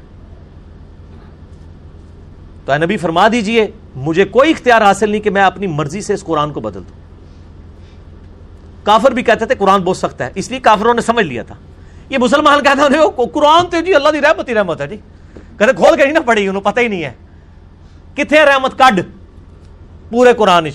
تو 2.65 2.71
اے 2.71 2.77
نبی، 2.77 2.97
فرما 2.97 3.27
دیجیے، 3.31 3.67
مجھے 3.95 4.25
کوئی 4.25 4.51
اختیار 4.51 4.81
حاصل 4.81 5.09
نہیں 5.09 5.21
کہ 5.21 5.29
میں 5.29 5.43
اپنی 5.43 5.67
مرضی 5.67 6.01
سے 6.01 6.13
اس 6.13 6.23
قرآن 6.23 6.53
کو 6.53 6.59
بدل 6.59 6.79
دوں۔ 6.79 7.05
کافر 8.83 9.11
بھی 9.11 9.23
کہتے 9.23 9.45
تھے، 9.45 9.55
قرآن 9.55 9.81
بوجھ 9.81 9.97
سکتا 9.97 10.25
ہے، 10.25 10.31
اس 10.35 10.51
لیے 10.51 10.59
کافروں 10.59 10.93
نے 10.93 11.01
سمجھ 11.01 11.25
لیا 11.25 11.43
تھا۔ 11.43 11.55
یہ 12.09 12.17
مسلمان 12.17 12.63
کہتے 12.63 12.97
ہیں 12.97 13.25
قرآن 13.25 13.67
تو 13.67 13.79
جی 13.79 13.95
اللہ 13.95 14.09
دی 14.09 14.21
رحمت 14.21 14.49
ہی 14.49 14.53
رحمت 14.53 14.81
ہے 14.81 14.87
جی۔ 14.87 14.97
کہتے، 15.59 15.73
کھول 15.73 15.97
کے 15.97 16.05
ہی 16.05 16.11
نہ 16.11 16.19
پڑی 16.25 16.47
انہوں 16.47 16.61
پتہ 16.61 16.79
ہی 16.79 16.87
نہیں 16.87 17.03
ہے۔ 17.03 17.11
کتنے 18.15 18.41
رحمت؟ 18.41 18.77
کڈ۔ 18.77 19.01
پورے 20.15 20.33
قرآن 20.33 20.67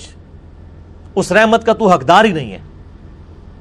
اس 1.14 1.32
رحمت 1.32 1.66
کا 1.66 1.72
تو 1.72 1.90
حقدار 1.90 2.24
ہی 2.24 2.32
نہیں 2.32 2.52
ہے۔ 2.52 2.58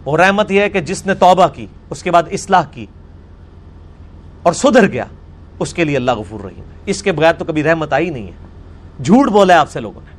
وہ 0.06 0.18
رحمت 0.18 0.52
یہ 0.52 0.62
ہے 0.62 0.70
کہ 0.70 0.82
جس 0.82 1.06
نے 1.06 1.14
توبہ 1.14 1.48
کی، 1.48 1.68
اس 1.90 2.04
کے 2.04 2.12
بعد 2.12 2.24
اصلاح 2.32 2.64
کی، 2.64 2.86
اور 4.44 4.54
سدھر 4.54 4.88
گیا، 4.92 5.06
اس 5.60 5.74
کے 5.74 5.84
لیے 5.84 5.96
اللہ 5.96 6.12
غفور 6.12 6.40
رحیم 6.40 6.64
ہے۔ 6.64 6.78
اس 6.86 7.04
کے 7.04 7.12
بغیر 7.12 7.34
تو 7.34 7.46
کبھی 7.46 7.64
رحمت 7.64 7.94
آئی 7.94 8.10
نہیں 8.10 8.28
ہے۔ 8.28 9.04
جھوٹ 9.04 9.30
بولا 9.30 9.54
ہے 9.54 9.60
آپ 9.60 9.70
سے 9.70 9.80
لوگوں 9.80 10.02
نے۔ 10.02 10.18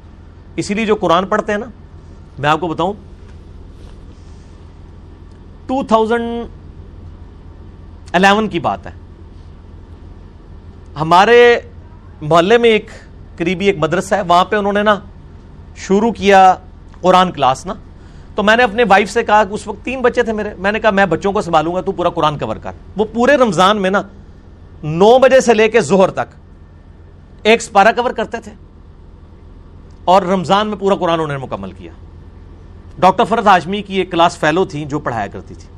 اسی 0.57 0.75
لیے 0.75 0.87
جو 0.87 0.95
قرآن 0.95 1.27
پڑھتے 1.27 1.53
ہیں 1.53 1.59
نا، 1.59 1.67
میں 2.39 2.51
آپ 2.51 2.61
کو 2.61 2.69
بتاؤں 2.69 2.93
ٹو 5.67 5.83
تھاؤزینڈ 5.85 6.47
الیون 8.13 8.49
کی 8.49 8.61
بات 8.61 8.87
ہے۔ 8.87 8.93
ہمارے 11.01 11.61
محلے 12.21 12.59
میں 12.59 12.71
ایک 12.71 12.91
قریبی 13.37 13.67
ایک 13.67 13.79
مدرسہ 13.79 14.15
ہے، 14.15 14.23
وہاں 14.23 14.45
پہ 14.45 14.57
انہوں 14.57 14.73
نے 14.73 14.83
نا 14.83 14.99
شروع 15.87 16.13
کیا 16.13 16.55
قرآن 17.01 17.33
کلاس 17.33 17.67
نا، 17.67 17.75
تو 18.35 18.43
میں 18.43 18.57
نے 18.57 18.63
اپنے 18.63 18.85
وائف 18.89 19.11
سے 19.11 19.23
کہا 19.23 19.45
کہ 19.45 19.55
اس 19.55 19.67
وقت 19.67 19.85
تین 19.85 20.01
بچے 20.01 20.23
تھے 20.23 20.33
میرے، 20.33 20.55
میں 20.59 20.73
نے 20.73 20.81
کہا 20.81 20.91
میں 20.91 21.07
بچوں 21.07 21.33
کو 21.33 21.41
سنبھالوں 21.41 21.75
گا، 21.75 21.81
تو 21.81 21.93
پورا 21.93 22.09
قرآن 22.09 22.39
کور 22.39 22.57
کر۔ 22.57 22.73
وہ 22.97 23.05
پورے 23.13 23.37
رمضان 23.37 23.83
میں 23.83 23.91
نا، 23.91 24.03
نو 24.83 25.19
بجے 25.19 25.41
سے 25.41 25.55
لے 25.55 25.69
کے 25.69 25.81
زہر 25.81 26.11
تک 26.11 26.35
ایک 27.43 27.63
سپارہ 27.63 27.89
کور 27.97 28.11
کرتے 28.11 28.37
تھے۔ 28.45 28.53
اور 30.05 30.23
رمضان 30.23 30.69
میں 30.69 30.77
پورا 30.77 30.95
قرآن 30.95 31.15
انہوں 31.15 31.39
نے 31.39 31.39
مکمل 31.39 31.73
کیا۔ 31.73 31.93
ڈاکٹر 32.99 33.25
فرد 33.25 33.47
ہاشمی 33.47 33.83
کی 33.83 33.95
ایک 33.95 34.11
کلاس 34.11 34.39
فیلو 34.39 34.65
تھی 34.65 34.85
جو 34.85 34.99
پڑھایا 34.99 35.27
کرتی 35.27 35.55
تھی۔ 35.55 35.69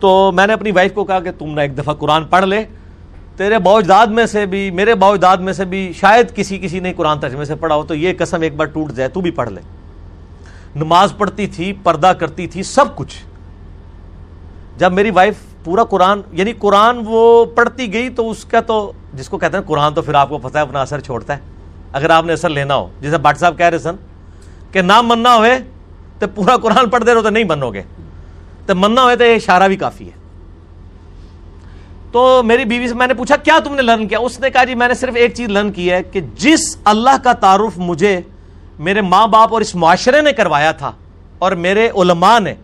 تو 0.00 0.32
میں 0.32 0.46
نے 0.46 0.52
اپنی 0.52 0.70
وائف 0.70 0.94
کو 0.94 1.04
کہا 1.04 1.20
کہ 1.20 1.30
تم 1.38 1.46
نے 1.46 1.62
ایک 1.62 1.78
دفعہ 1.78 1.94
قرآن 1.94 2.24
پڑھ 2.24 2.44
لے۔ 2.44 2.64
تیرے 3.36 3.58
باوجداد 3.58 4.06
میں 4.06 4.26
سے 4.26 4.46
بھی، 4.46 4.70
میرے 4.70 4.94
باوجداد 4.94 5.36
میں 5.36 5.52
سے 5.52 5.64
بھی 5.64 5.92
شاید 5.92 6.34
کسی 6.34 6.58
کسی 6.58 6.80
نے 6.80 6.92
قرآن 6.92 7.20
ترجمے 7.20 7.44
سے 7.44 7.54
پڑھا 7.54 7.76
ہو 7.76 7.82
تو 7.82 7.94
یہ 7.94 8.12
قسم 8.18 8.40
ایک 8.40 8.56
بار 8.56 8.66
ٹوٹ 8.66 8.92
جائے، 8.92 9.08
تو 9.08 9.20
بھی 9.20 9.30
پڑھ 9.30 9.50
لے۔ 9.50 9.60
نماز 10.76 11.12
پڑھتی 11.16 11.46
تھی، 11.46 11.72
پردہ 11.82 12.06
کرتی 12.06 12.46
تھی، 12.46 12.62
سب 12.62 12.96
کچھ۔ 12.96 13.14
جب 14.78 14.92
میری 14.92 15.10
وائف 15.10 15.34
پورا 15.64 15.84
قرآن 15.84 16.20
یعنی 16.32 16.52
قرآن 16.52 17.00
وہ 17.04 17.44
پڑھتی 17.44 17.92
گئی 17.92 18.08
تو 18.08 18.30
اس 18.30 18.44
کا 18.44 18.60
تو، 18.60 18.92
جس 19.14 19.28
کو 19.28 19.38
کہتے 19.38 19.56
ہیں 19.56 19.64
قرآن 19.64 19.94
تو 19.94 20.02
پھر 20.02 20.14
آپ 20.14 20.28
کو 20.28 20.38
پتہ 20.38 20.58
ہے، 20.58 20.62
اپنا 20.62 20.80
اثر 20.80 21.00
چھوڑتا 21.00 21.34
ہے۔ 21.34 21.38
اگر 21.92 22.10
آپ 22.10 22.24
نے 22.24 22.32
اثر 22.32 22.48
لینا 22.48 22.74
ہو، 22.74 22.88
جیسے 23.00 23.18
بٹ 23.18 23.38
صاحب 23.38 23.58
کہہ 23.58 23.66
رہے 23.66 23.78
سن 23.78 23.94
کہ 24.72 24.82
نہ 24.82 25.02
مننا 25.02 25.36
ہوئے 25.36 25.58
تو 26.18 26.26
پورا 26.34 26.56
قرآن 26.56 26.90
پڑھ 26.90 27.04
دے 27.04 27.14
رہے 27.14 27.22
تو 27.22 27.30
نہیں 27.30 27.44
منو 27.44 27.72
گے۔ 27.72 27.82
تو 28.66 28.74
مننا 28.74 29.02
ہوئے 29.02 29.16
تو 29.16 29.24
یہ 29.24 29.34
اشارہ 29.34 29.68
بھی 29.68 29.76
کافی 29.76 30.06
ہے۔ 30.06 30.15
تو 32.16 32.42
میری 32.42 32.64
بیوی 32.64 32.88
سے 32.88 32.94
میں 32.94 33.06
نے 33.06 33.14
پوچھا، 33.14 33.36
کیا 33.36 33.58
تم 33.64 33.74
نے 33.74 33.82
لرن 33.82 34.08
کیا؟ 34.08 34.18
اس 34.18 34.40
نے 34.40 34.50
کہا 34.50 34.64
جی 34.64 34.74
میں 34.74 34.88
نے 34.88 34.94
صرف 34.94 35.14
ایک 35.14 35.34
چیز 35.34 35.48
لرن 35.48 35.72
کی 35.72 35.92
ہے 35.92 36.02
کہ 36.02 36.20
جس 36.20 36.76
اللہ 36.84 37.16
کا 37.24 37.32
تعارف 37.32 37.78
مجھے 37.78 38.20
میرے 38.78 39.00
ماں 39.00 39.26
باپ 39.26 39.52
اور 39.52 39.60
اس 39.60 39.74
معاشرے 39.74 40.20
نے 40.20 40.32
کروایا 40.32 40.72
تھا 40.72 40.92
اور 41.38 41.52
میرے 41.52 41.90
علماء 41.96 42.38
نے، 42.38 42.54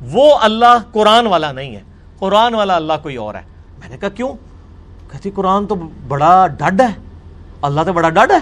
وہ 0.00 0.38
اللہ 0.40 0.78
قرآن 0.92 1.26
والا 1.26 1.52
نہیں 1.52 1.76
ہے۔ 1.76 1.80
قرآن 2.18 2.54
والا 2.54 2.76
اللہ 2.76 2.92
کوئی 3.02 3.16
اور 3.16 3.34
ہے۔ 3.34 3.42
میں 3.78 3.88
نے 3.88 3.96
کہا، 3.98 4.08
کیوں؟ 4.08 4.32
کہتی 5.10 5.18
جی، 5.22 5.30
قرآن 5.30 5.66
تو 5.66 5.74
بڑا 6.08 6.46
ڈڈ 6.46 6.80
ہے۔ 6.80 7.02
اللہ 7.62 7.80
تو 7.86 7.92
بڑا 7.92 8.10
ڈڈ 8.10 8.30
ہے۔ 8.30 8.38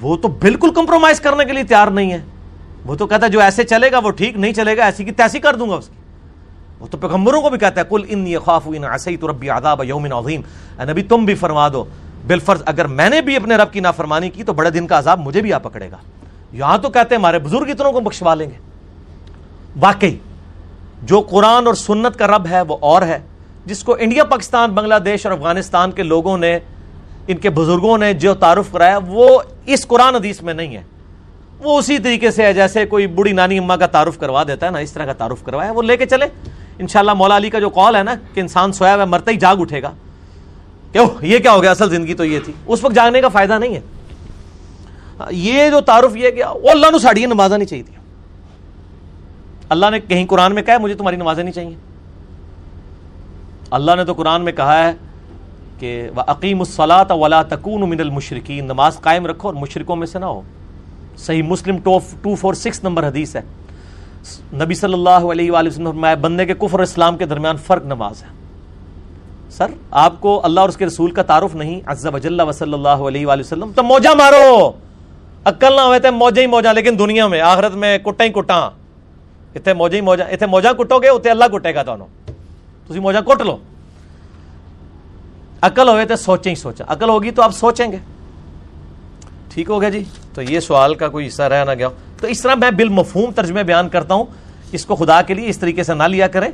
وہ 0.00 0.16
تو 0.16 0.28
بالکل 0.28 0.72
کمپرومائز 0.74 1.20
کرنے 1.20 1.44
کے 1.44 1.52
لیے 1.52 1.62
تیار 1.62 1.86
نہیں 1.86 2.12
ہے۔ 2.12 2.20
وہ 2.86 2.94
تو 2.94 3.06
کہتا 3.06 3.26
ہے، 3.26 3.30
جو 3.30 3.40
ایسے 3.40 3.64
چلے 3.64 3.92
گا، 3.92 3.98
وہ 3.98 4.10
ٹھیک، 4.10 4.36
نہیں 4.36 4.52
چلے 4.52 4.76
گا، 4.76 4.84
ایسی 4.84 5.04
کی 5.04 5.10
تیسی 5.10 5.38
کر 5.38 5.56
دوں 5.56 5.70
گا 5.70 5.74
اس 5.74 5.88
کی۔ 5.88 6.05
وہ 6.80 6.86
تو 6.90 6.98
پیغمبروں 6.98 7.42
کو 7.42 7.50
بھی 7.50 7.58
کہتا 7.58 7.80
ہے 7.80 7.86
کل 7.88 8.02
ان 8.08 8.38
خواف 8.44 8.68
تو 9.20 9.28
ربی 9.28 9.50
آداب 9.50 9.84
یومن 9.84 10.12
عظیم۔ 10.12 10.40
نبی، 10.80 11.02
تم 11.02 11.24
بھی 11.24 11.34
فرما 11.34 11.68
دو۔ 11.68 11.84
بالفرض، 12.26 12.62
اگر 12.66 12.84
میں 12.84 13.08
نے 13.08 13.20
بھی 13.20 13.36
اپنے 13.36 13.56
رب 13.56 13.72
کی 13.72 13.80
نافرمانی 13.80 14.30
کی 14.30 14.44
تو 14.44 14.52
بڑے 14.52 14.70
دن 14.70 14.86
کا 14.86 14.98
عذاب 14.98 15.20
مجھے 15.20 15.42
بھی 15.42 15.52
آ 15.52 15.58
پکڑے 15.58 15.90
گا۔ 15.90 15.96
یہاں 16.52 16.78
تو 16.78 16.90
کہتے 16.90 17.14
ہیں، 17.14 17.20
ہمارے 17.20 17.38
بزرگ 17.38 17.68
اتنوں 17.68 17.92
کو 17.92 18.00
بخشوا 18.00 18.34
لیں 18.34 18.50
گے۔ 18.50 18.54
واقعی، 19.80 20.16
جو 21.02 21.20
قرآن 21.20 21.66
اور 21.66 21.74
سنت 21.74 22.18
کا 22.18 22.26
رب 22.26 22.46
ہے، 22.50 22.60
وہ 22.60 22.76
اور 22.80 23.02
ہے۔ 23.02 23.18
جس 23.66 23.84
کو 23.84 23.96
انڈیا، 23.98 24.24
پاکستان، 24.24 24.70
بنگلہ 24.70 24.94
دیش 24.94 25.26
اور 25.26 25.32
افغانستان 25.32 25.90
کے 25.90 26.02
لوگوں 26.02 26.38
نے، 26.38 26.58
ان 27.26 27.36
کے 27.36 27.50
بزرگوں 27.50 27.98
نے 27.98 28.12
جو 28.12 28.34
تعارف 28.34 28.72
کرایا، 28.72 28.98
وہ 29.06 29.40
اس 29.66 29.86
قرآن 29.86 30.14
حدیث 30.14 30.42
میں 30.42 30.54
نہیں 30.54 30.76
ہے۔ 30.76 30.82
وہ 31.58 31.78
اسی 31.78 31.98
طریقے 31.98 32.30
سے 32.30 32.42
ہے، 32.42 32.52
جیسے 32.52 32.86
کوئی 32.86 33.06
بڑی 33.06 33.32
نانی 33.32 33.58
اما 33.58 33.76
کا 33.76 33.86
تعارف 33.86 34.18
کروا 34.18 34.44
دیتا 34.44 34.66
ہے 34.66 34.70
نا، 34.70 34.78
اس 34.78 34.92
طرح 34.92 35.04
کا 35.04 35.12
تعارف 35.12 35.44
کروایا 35.44 35.72
وہ 35.72 35.82
لے 35.82 35.96
کے 35.96 36.06
چلے۔ 36.06 36.26
انشاءاللہ 36.78 37.14
مولا 37.14 37.36
علی 37.36 37.50
کا 37.50 37.58
جو 37.58 37.68
قول 37.68 37.96
ہے 37.96 38.02
نا 38.02 38.14
کہ 38.34 38.40
انسان 38.40 38.72
سویا 38.72 38.94
ہوا 38.94 39.04
مرتے 39.04 39.30
ہی 39.30 39.36
جاگ 39.36 39.56
اٹھے 39.56 39.82
گا۔ 39.82 39.90
کیوں 40.92 41.06
یہ 41.22 41.38
کیا 41.38 41.52
ہو 41.52 41.62
گیا؟ 41.62 41.70
اصل 41.70 41.90
زندگی 41.90 42.14
تو 42.14 42.24
یہ 42.24 42.40
تھی۔ 42.44 42.52
اس 42.66 42.84
وقت 42.84 42.94
جاگنے 42.94 43.20
کا 43.20 43.28
فائدہ 43.28 43.58
نہیں 43.58 43.74
ہے۔ 43.74 43.80
یہ 45.30 45.70
جو 45.70 45.80
تعارف 45.80 46.16
یہ 46.16 46.30
کہ 46.30 46.42
وہ 46.44 46.70
اللہ 46.70 46.86
نے 46.92 46.98
ساڑی 46.98 47.26
نمازا 47.26 47.56
نہیں 47.56 47.68
چاہیے 47.68 47.96
اللہ 49.68 49.86
نے 49.90 50.00
کہیں 50.00 50.26
قرآن 50.26 50.54
میں 50.54 50.62
کہا 50.62 50.74
ہے، 50.74 50.78
مجھے 50.78 50.94
تمہاری 50.94 51.16
نمازیں 51.16 51.44
نہیں 51.44 51.54
چاہیے۔ 51.54 51.74
اللہ 53.70 53.92
نے 53.96 54.04
تو 54.04 54.12
قرآن 54.12 54.42
میں 54.42 54.52
کہا 54.52 54.86
ہے 54.86 54.92
کہ 55.78 56.08
عقیم 56.16 56.60
الصلاۃ 56.60 57.10
ولا 57.10 57.42
تکون 57.42 57.90
من 57.90 58.00
المشرقین 58.00 58.64
نماز 58.64 59.00
قائم 59.00 59.26
رکھو 59.26 59.48
اور 59.48 59.54
مشرقوں 59.54 59.96
میں 59.96 60.06
سے 60.06 60.18
نہ 60.18 60.24
ہو۔ 60.24 60.42
Sahih 61.18 61.42
Muslim 61.42 61.78
two 61.78 62.34
four 62.34 62.54
six 62.54 62.84
number 62.84 63.08
حدیث 63.08 63.36
ہے۔ 63.36 63.40
نبی 64.52 64.74
صلی 64.74 64.92
اللہ 64.92 65.10
علیہ 65.10 65.50
وآلہ 65.50 65.68
وسلم 65.68 65.84
فرمایا، 65.84 66.14
بندے 66.14 66.46
کے 66.46 66.54
کفر 66.54 66.80
اسلام 66.80 67.16
کے 67.16 67.26
درمیان 67.26 67.56
فرق 67.56 67.84
نماز 67.84 68.22
ہے۔ 68.22 68.28
سر، 69.50 69.66
آپ 69.90 70.12
کو 70.20 70.40
اللہ 70.44 70.60
اور 70.60 70.68
اس 70.68 70.76
کے 70.76 70.86
رسول 70.86 71.10
کا 71.10 71.22
تعارف 71.22 71.54
نہیں، 71.54 71.80
عز 71.86 72.06
و 72.14 72.18
جل 72.18 72.40
و 72.40 72.52
صلی 72.52 72.72
اللہ 72.72 72.88
علیہ 72.88 73.26
وآلہ 73.26 73.40
وسلم۔ 73.40 73.72
تو 73.76 73.82
موجہ 73.82 74.14
مارو۔ 74.14 74.72
عقل 75.44 75.76
نہ 75.76 75.80
ہوئے 75.80 75.98
تھے 75.98 76.10
موجہ 76.10 76.40
ہی 76.40 76.46
موجہ، 76.46 76.68
لیکن 76.68 76.98
دنیا 76.98 77.26
میں، 77.26 77.40
آخرت 77.40 77.74
میں 77.74 77.98
کٹا 77.98 78.24
ہی 78.24 78.28
کٹا 78.28 78.70
اتنے 79.54 79.72
موجہ 79.72 79.96
ہی 79.96 80.00
موجہ، 80.00 80.24
اتنے 80.24 80.46
موجہ 80.46 80.68
کٹو 80.68 80.98
گے، 80.98 81.08
اتنے 81.08 81.30
اللہ 81.30 81.44
کٹے 81.44 81.74
گا 81.74 81.82
تو 81.82 81.96
تسی 82.88 83.00
موجہ 83.00 83.18
کٹ 83.18 83.42
لو۔ 83.42 83.56
عقل 85.60 85.88
ہوئے 85.88 86.04
تھے 86.04 86.16
سوچیں 86.16 86.50
ہی 86.50 86.56
سوچا۔ 86.56 86.84
عقل 86.88 87.08
ہوگی 87.08 87.30
تو 87.30 87.42
آپ 87.42 87.50
سوچیں 87.50 87.92
گے۔ 87.92 87.96
ٹھیک 89.56 89.70
ہو 89.70 89.80
گیا 89.80 89.88
جی؟ 89.88 90.04
تو 90.34 90.42
یہ 90.42 90.60
سوال 90.60 90.94
کا 90.94 91.08
کوئی 91.08 91.26
حصہ 91.26 91.42
رہ 91.42 91.64
نہ 91.64 91.70
گیا۔ 91.74 91.88
تو 92.20 92.26
اس 92.26 92.42
طرح 92.42 92.54
میں 92.54 92.70
بالمفہوم 92.70 93.30
ترجمے 93.30 93.62
بیان 93.62 93.88
کرتا 93.88 94.14
ہوں۔ 94.14 94.24
اس 94.72 94.86
کو 94.86 94.96
خدا 94.96 95.22
کے 95.22 95.34
لیے 95.34 95.48
اس 95.48 95.58
طریقے 95.58 95.82
سے 95.82 95.94
نہ 95.94 96.02
لیا 96.02 96.26
کریں۔ 96.26 96.48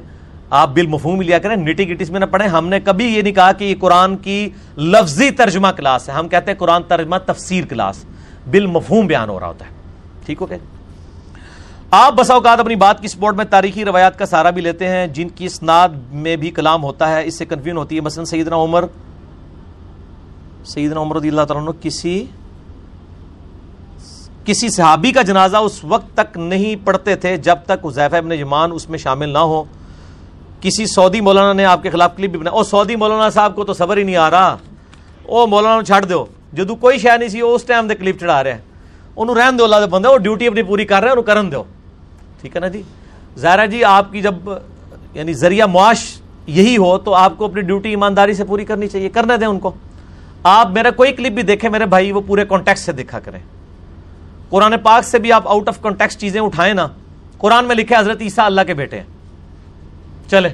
آپ 0.50 0.68
بل 0.68 0.86
مفہوم 0.86 1.20
لیا 1.20 1.38
کریں۔ 1.38 1.56
نٹی 1.56 1.94
گٹی 1.94 2.04
میں 2.10 2.20
نہ 2.20 2.24
پڑھیں۔ 2.24 2.48
ہم 2.48 2.68
نے 2.68 2.80
کبھی 2.80 3.04
یہ 3.16 3.22
نہیں 3.22 3.32
کہا 3.32 3.52
کہ 3.52 3.64
یہ 3.64 3.74
قرآن 3.80 4.16
کی 4.16 4.50
لفظی 4.76 5.30
ترجمہ 5.30 5.68
کلاس 5.68 6.08
ہے۔ 6.08 6.14
ہم 6.14 6.28
کہتے 6.28 6.50
ہیں 6.50 6.58
قرآن 6.58 6.82
ترجمہ 6.82 7.16
تفسیر 7.26 7.64
کلاس۔ 7.64 8.04
بل 8.46 8.66
مفہوم 8.66 9.06
بیان 9.06 9.28
ہو 9.28 9.40
رہا 9.40 9.46
ہوتا 9.46 9.64
ہے۔ 9.64 9.70
ٹھیک 10.26 10.38
ہو 10.40 10.48
گیا 10.48 10.56
جی؟ 10.56 10.66
آپ 11.90 12.12
بسا 12.12 12.34
اوقات 12.34 12.60
اپنی 12.60 12.74
بات 12.74 13.00
کی 13.00 13.08
سپورٹ 13.08 13.36
میں 13.36 13.44
تاریخی 13.44 13.84
روایات 13.84 14.18
کا 14.18 14.26
سہارا 14.26 14.50
بھی 14.50 14.62
لیتے 14.62 14.88
ہیں۔ 14.88 15.06
جن 15.06 15.28
کی 15.28 15.46
اسناد 15.46 15.88
میں 16.12 16.36
بھی 16.36 16.50
کلام 16.50 16.82
ہوتا 16.82 17.10
ہے۔ 17.10 17.26
اس 17.26 17.38
سے 17.38 17.44
کنفیوژن 17.44 17.76
ہوتی 17.76 17.96
ہے۔ 17.96 18.00
مثلا 18.00 18.24
سیدنا 18.24 18.56
عمر 18.56 18.84
سیدنا 20.64 21.00
عمر 21.00 21.16
رضی 21.16 21.28
اللہ 21.28 21.42
تعالیٰ 21.42 21.72
کسی 21.80 22.24
کسی 24.44 24.68
صحابی 24.68 25.12
کا 25.12 25.22
جنازہ 25.22 25.56
اس 25.56 25.84
وقت 25.84 26.16
تک 26.16 26.36
نہیں 26.36 26.86
پڑھتے 26.86 27.14
تھے 27.16 27.36
جب 27.36 27.56
تک 27.66 27.86
حذیفہ 27.86 28.16
ابن 28.16 28.36
جمان 28.38 28.72
اس 28.72 28.88
میں 28.90 28.98
شامل 28.98 29.28
نہ 29.28 29.38
ہو۔ 29.38 29.64
کسی 30.60 30.86
سعودی 30.86 31.20
مولانا 31.20 31.52
نے 31.52 31.64
آپ 31.64 31.82
کے 31.82 31.90
خلاف 31.90 32.16
کلپ 32.16 32.30
بھی 32.30 32.38
بنایا 32.38 32.56
او 32.56 32.62
سعودی 32.62 32.96
مولانا 32.96 33.30
صاحب 33.30 33.54
کو 33.54 33.64
تو 33.64 33.72
صبر 33.72 33.96
ہی 33.96 34.02
نہیں 34.02 34.16
آ 34.16 34.30
رہا۔ 34.30 34.56
او 35.26 35.46
مولانا 35.46 35.82
چھڑ 35.82 36.04
دو 36.04 36.24
جدو 36.52 36.74
کوئی 36.74 36.98
شہ 36.98 37.16
نہیں 37.18 37.28
سی 37.28 37.40
اس 37.40 37.64
ٹائم 37.64 37.86
دے 37.86 37.94
کلپ 37.94 38.20
چڑھا 38.20 38.42
رہے 38.44 38.52
ہیں۔ 38.52 38.60
انہوں 39.16 39.36
رہن 39.36 39.58
دو 39.58 39.64
اللہ 39.64 39.76
دے 39.76 39.86
بندے 39.86 40.08
وہ 40.08 40.18
ڈیوٹی 40.18 40.46
اپنی 40.46 40.62
پوری 40.62 40.84
کر 40.84 41.00
رہے 41.00 41.04
ہیں 41.04 41.12
انہوں 41.12 41.24
کرن 41.24 41.52
دو 41.52 41.62
ٹھیک 42.40 42.56
ہے 42.56 42.60
نا 42.60 42.68
جی؟ 42.68 42.82
ظاہرہ 43.38 43.66
جی 43.66 43.84
آپ 43.84 44.12
کی 44.12 44.20
جب 44.22 44.34
یعنی 45.14 45.32
ذریعہ 45.32 45.66
معاش 45.66 46.20
یہی 46.46 46.76
ہو 46.76 46.98
تو 46.98 47.14
آپ 47.14 47.32
کو 47.38 47.44
اپنی 47.44 47.60
ڈیوٹی 47.60 47.88
ایمانداری 47.88 48.34
سے 48.34 48.44
پوری 48.44 48.64
کرنی 48.64 48.88
چاہیے، 48.88 49.08
کرنے 49.08 49.36
دیں 49.36 49.46
ان 49.46 49.58
کو۔ 49.58 49.70
آپ 50.42 50.70
میرا 50.70 50.90
کوئی 50.90 51.12
کلپ 51.12 51.32
بھی 51.32 51.42
دیکھیں، 51.42 51.70
میرے 51.70 51.86
بھائی 51.86 52.12
وہ 52.12 52.20
پورے 52.26 52.44
کانٹیکس 52.44 52.80
سے 52.80 52.92
دیکھا 52.92 53.20
کریں۔ 53.20 53.38
قرآن 54.52 54.74
پاک 54.82 55.04
سے 55.04 55.18
بھی 55.18 55.32
آپ 55.32 55.48
آؤٹ 55.48 55.68
آف 55.68 55.80
کانٹیکس 55.80 56.18
چیزیں 56.18 56.40
اٹھائیں 56.40 56.74
نا، 56.74 56.88
قرآن 57.38 57.64
میں 57.64 57.76
لکھے 57.76 57.96
حضرت 57.96 58.20
عیسیٰ 58.20 58.44
اللہ 58.44 58.60
کے 58.66 58.74
بیٹے 58.74 58.96
ہیں۔ 58.96 59.04
چلے۔ 60.30 60.48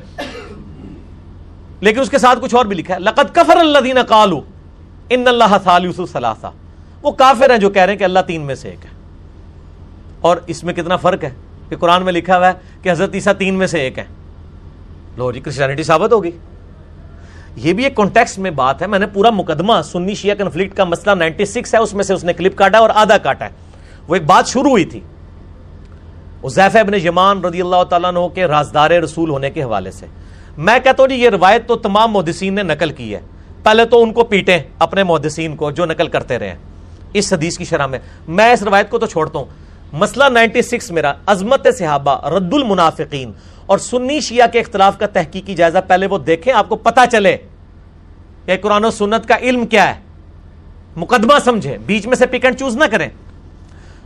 لیکن 1.80 2.00
اس 2.00 2.10
کے 2.10 2.18
ساتھ 2.18 2.38
کچھ 2.42 2.54
اور 2.54 2.66
بھی 2.66 2.76
لکھا 2.76 2.94
ہے۔ 2.94 3.00
لقد 3.00 3.34
کفر 3.34 3.56
اللہ 3.56 3.78
دینا 3.78 4.02
کالو 4.02 4.40
ان 5.10 5.28
اللہ 5.28 5.56
ثالث 5.64 6.00
وہ 7.02 7.10
کافر 7.10 7.50
ہیں 7.50 7.58
جو 7.58 7.70
کہہ 7.70 7.82
رہے 7.82 7.92
ہیں 7.92 7.98
کہ 7.98 8.04
اللہ 8.04 8.18
تین 8.26 8.40
میں 8.40 8.54
سے 8.54 8.70
ایک 8.70 8.84
ہے۔ 8.84 8.90
اور 10.20 10.36
اس 10.46 10.64
میں 10.64 10.74
کتنا 10.74 10.96
فرق 10.96 11.24
ہے 11.24 11.30
کہ 11.68 11.76
قرآن 11.76 12.02
میں 12.02 12.12
لکھا 12.12 12.38
ہوا 12.38 12.48
ہے 12.48 12.52
کہ 12.82 12.92
حضرت 12.92 13.10
عیسیٰ 13.14 13.32
تین 13.38 13.54
میں 13.54 13.66
سے 13.66 13.80
ایک 13.80 13.98
ہے 13.98 14.04
لو 15.16 15.32
جی 15.32 15.40
کرسچینٹی 15.40 15.82
ثابت 15.82 16.12
ہوگی۔ 16.12 16.30
یہ 17.56 17.72
بھی 17.72 17.84
ایک 17.84 17.96
کانٹیکس 17.96 18.38
میں 18.38 18.50
بات 18.50 18.82
ہے۔ 18.82 18.86
میں 18.86 18.98
نے 18.98 19.06
پورا 19.06 19.30
مقدمہ 19.30 19.82
سنی 19.84 20.14
شیعہ 20.14 20.34
کنفلکٹ 20.34 20.76
کا 20.76 20.84
مسئلہ 20.84 21.14
نائنٹی 21.14 21.44
سکس 21.44 21.74
ہے، 21.74 21.78
اس 21.78 21.94
میں 21.94 22.04
سے 22.04 22.14
اس 22.14 22.24
نے 22.24 22.32
کلپ 22.32 22.56
کاٹا 22.56 22.78
اور 22.78 22.90
آدھا 22.94 23.18
کاٹا 23.18 23.44
ہے۔ 23.44 23.67
وہ 24.08 24.14
ایک 24.14 24.24
بات 24.26 24.48
شروع 24.48 24.70
ہوئی 24.70 24.84
تھی 24.84 25.00
عزیف 26.44 26.76
ابن 26.76 26.94
یمان 26.94 27.40
رضی 27.44 27.60
اللہ 27.60 27.82
تعالیٰ 27.84 28.08
عنہ 28.08 28.26
کے 28.34 28.46
رازدار 28.46 28.90
رسول 28.90 29.30
ہونے 29.30 29.50
کے 29.50 29.62
حوالے 29.62 29.90
سے۔ 29.90 30.06
میں 30.56 30.78
کہتا 30.78 31.02
ہوں 31.02 31.08
جی 31.08 31.14
یہ 31.14 31.28
روایت 31.28 31.66
تو 31.68 31.76
تمام 31.76 32.12
محدثین 32.12 32.54
نے 32.54 32.62
نقل 32.62 32.90
کی 32.90 33.14
ہے۔ 33.14 33.20
پہلے 33.62 33.84
تو 33.84 34.02
ان 34.02 34.12
کو 34.12 34.24
پیٹیں 34.24 34.58
اپنے 34.78 35.02
محدثین 35.02 35.56
کو 35.56 35.70
جو 35.70 35.86
نقل 35.86 36.08
کرتے 36.08 36.38
رہے 36.38 36.54
اس 37.12 37.32
حدیث 37.32 37.58
کی 37.58 37.64
شرح 37.64 37.86
میں 37.86 37.98
میں 38.28 38.52
اس 38.52 38.62
روایت 38.62 38.90
کو 38.90 38.98
تو 38.98 39.06
چھوڑتا 39.06 39.38
ہوں۔ 39.38 39.46
مسئلہ 39.92 40.24
نائنٹی 40.24 40.62
سکس 40.62 40.90
میرا، 40.90 41.12
عظمت 41.26 41.66
صحابہ 41.78 42.28
رد 42.28 42.54
المنافقین 42.54 43.32
اور 43.66 43.78
سنی 43.78 44.20
شیعہ 44.20 44.46
کے 44.52 44.60
اختلاف 44.60 44.98
کا 44.98 45.06
تحقیقی 45.06 45.54
جائزہ 45.54 45.78
پہلے 45.86 46.06
وہ 46.06 46.18
دیکھیں، 46.18 46.52
آپ 46.52 46.68
کو 46.68 46.76
پتا 46.76 47.06
چلے 47.06 47.36
کہ 48.46 48.56
قرآن 48.56 48.84
و 48.84 48.90
سنت 48.90 49.28
کا 49.28 49.36
علم 49.36 49.66
کیا 49.66 49.94
ہے۔ 49.94 50.00
مقدمہ 50.96 51.38
سمجھے 51.44 51.78
بیچ 51.86 52.06
میں 52.06 52.16
سے 52.16 52.26
پک 52.26 52.44
اینڈ 52.44 52.58
چوز 52.58 52.76
نہ 52.76 52.84
کریں۔ 52.90 53.08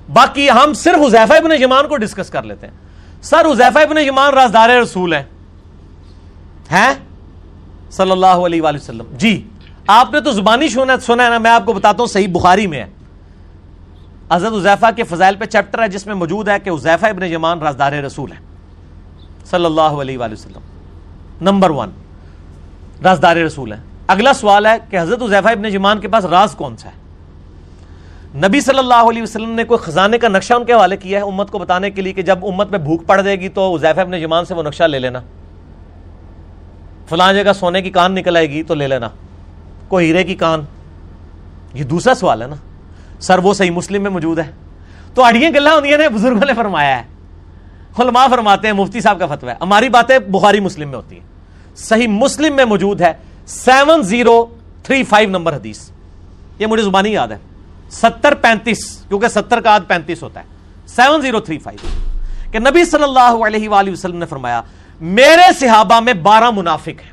باقی 0.09 0.51
ہم 0.51 0.73
صرف 0.73 1.07
حذیفہ 1.07 1.33
ابن 1.33 1.57
جمان 1.61 1.89
کو 1.89 1.97
ڈسکس 1.97 2.31
کر 2.31 2.43
لیتے 2.43 2.67
ہیں۔ 2.67 2.75
سر، 3.23 3.47
حذیفہ 3.53 3.79
ابن 3.79 4.05
جمان 4.05 4.35
رازدار 4.35 4.69
رسول 4.69 5.13
ہیں۔ 5.13 5.23
ہیں؟ 6.71 6.95
صلی 7.91 8.11
اللہ 8.11 8.27
علیہ 8.27 8.63
وآلہ 8.63 8.77
وسلم۔ 8.77 9.05
جی 9.13 9.49
آپ 9.87 10.13
نے 10.13 10.21
تو 10.21 10.33
زبانی 10.33 10.69
سنا 10.69 11.01
سنا 11.01 11.25
ہے 11.25 11.29
نا، 11.29 11.39
میں 11.39 11.51
آپ 11.51 11.67
کو 11.67 11.73
بتاتا 11.73 11.99
ہوں، 11.99 12.07
صحیح 12.07 12.29
بخاری 12.33 12.67
میں 12.67 12.79
ہے۔ 12.79 12.87
حضرت 14.33 14.53
حذیفہ 14.53 14.87
کے 14.97 15.03
فضائل 15.03 15.37
پہ 15.37 15.45
چیپٹر 15.45 15.83
ہے، 15.83 15.89
جس 15.89 16.07
میں 16.07 16.15
موجود 16.15 16.49
ہے 16.49 16.59
کہ 16.59 16.71
حذیفہ 16.71 17.07
ابن 17.07 17.31
جمان 17.31 17.59
رازدار 17.59 17.93
رسول 17.93 18.33
ہے 18.33 18.37
صلی 19.51 19.65
اللہ 19.65 19.81
علیہ 19.81 20.19
وآلہ 20.19 20.33
وسلم۔ 20.33 20.61
نمبر 21.41 21.71
ون، 21.71 21.91
رازدار 23.05 23.37
رسول 23.37 23.73
ہے 23.73 23.79
اگلا 24.07 24.33
سوال 24.33 24.67
ہے 24.67 24.77
کہ 24.91 25.01
حضرت 25.01 25.23
حضیفہ 25.23 25.49
ابن 25.49 25.71
جمان 25.71 26.01
کے 26.01 26.09
پاس 26.09 26.25
راز 26.25 26.55
کون 26.55 26.77
سا 26.77 26.89
ہے؟ 26.89 27.02
نبی 28.35 28.61
صلی 28.61 28.79
اللہ 28.79 28.95
علیہ 28.95 29.23
وسلم 29.23 29.51
نے 29.51 29.65
کوئی 29.65 29.79
خزانے 29.79 30.19
کا 30.19 30.29
نقشہ 30.29 30.55
ان 30.55 30.65
کے 30.65 30.73
حوالے 30.73 30.97
کیا 30.97 31.19
ہے 31.19 31.25
امت 31.25 31.51
کو 31.51 31.59
بتانے 31.59 31.91
کے 31.91 32.03
لیے 32.03 32.13
کہ 32.13 32.23
جب 32.23 32.47
امت 32.47 32.71
میں 32.71 32.79
بھوک 32.79 33.07
پڑ 33.07 33.21
جائے 33.21 33.41
گی 33.41 33.49
تو 33.49 33.75
حضیفہ 33.75 34.01
ابن 34.01 34.21
جمان 34.21 34.45
سے 34.45 34.55
وہ 34.55 34.63
نقشہ 34.63 34.83
لے 34.83 34.99
لینا۔ 34.99 35.21
فلاں 37.09 37.33
جگہ 37.33 37.53
سونے 37.53 37.83
کی 37.83 37.91
کان 37.91 38.15
نکل 38.15 38.37
آئے 38.37 38.51
گی 38.51 38.63
تو 38.63 38.75
لے 38.75 38.89
لینا۔ 38.89 39.09
کوئی 39.89 40.07
ہیرے 40.07 40.25
کی 40.25 40.35
کان۔ 40.35 40.61
یہ 41.75 41.85
دوسرا 41.85 42.15
سوال 42.15 42.43
ہے 42.43 42.47
نا۔ 42.47 42.57
سر 43.21 43.39
وہ 43.39 43.55
صحیح 43.55 43.71
مسلم 43.71 44.03
میں 44.03 44.11
موجود 44.11 44.39
ہے۔ 44.39 44.51
تو 45.15 45.25
اڑیاں 45.25 45.51
گلا 45.51 45.75
ہوتی 45.75 45.89
ہیں 45.89 46.09
بزرگوں 46.09 46.45
نے 46.47 46.55
فرمایا 46.55 46.97
ہے۔ 46.97 47.03
علماء 47.99 48.27
فرماتے 48.31 48.67
ہیں، 48.67 48.75
مفتی 48.75 49.01
صاحب 49.01 49.19
کا 49.19 49.27
فتویٰ 49.27 49.55
ہے۔ 49.55 49.59
ہماری 49.61 49.89
باتیں 49.89 50.19
بخاری 50.19 50.61
مسلم 50.61 50.89
میں 50.89 50.97
ہوتی 50.97 51.17
ہیں۔ 51.17 51.27
صحیح 51.77 52.09
مسلم 52.09 52.57
میں 52.57 52.65
موجود 52.65 53.01
ہے۔ 53.01 53.13
Seven 53.47 54.03
zero 54.03 54.47
three 54.83 55.03
five 55.03 55.29
number 55.29 55.57
حدیث۔ 55.57 55.91
یہ 56.59 56.67
مجھے 56.67 56.85
زبانی 56.85 57.13
یاد 57.13 57.29
ہے۔ 57.29 57.52
ستر 57.93 58.35
پینتیس، 58.35 59.05
کیونکہ 59.09 59.29
ستر 59.29 59.61
کا 59.61 59.75
آدھ 59.75 59.83
پینتیس 59.89 60.23
ہوتا 60.23 60.41
ہے۔ 60.41 60.45
Seven 60.87 61.23
zero 61.23 61.41
three 61.41 61.59
five. 61.59 61.89
کہ 62.53 62.59
نبی 62.59 62.85
صلی 62.85 63.03
اللہ 63.03 63.47
علیہ 63.47 63.69
وآلہ 63.69 63.91
وسلم 63.91 64.17
نے 64.17 64.27
فرمایا، 64.27 64.63
میرے 65.01 65.53
صحابہ 65.61 66.01
میں 66.01 66.13
بارہ 66.13 66.51
منافق 66.51 66.89
ہیں۔ 66.89 67.13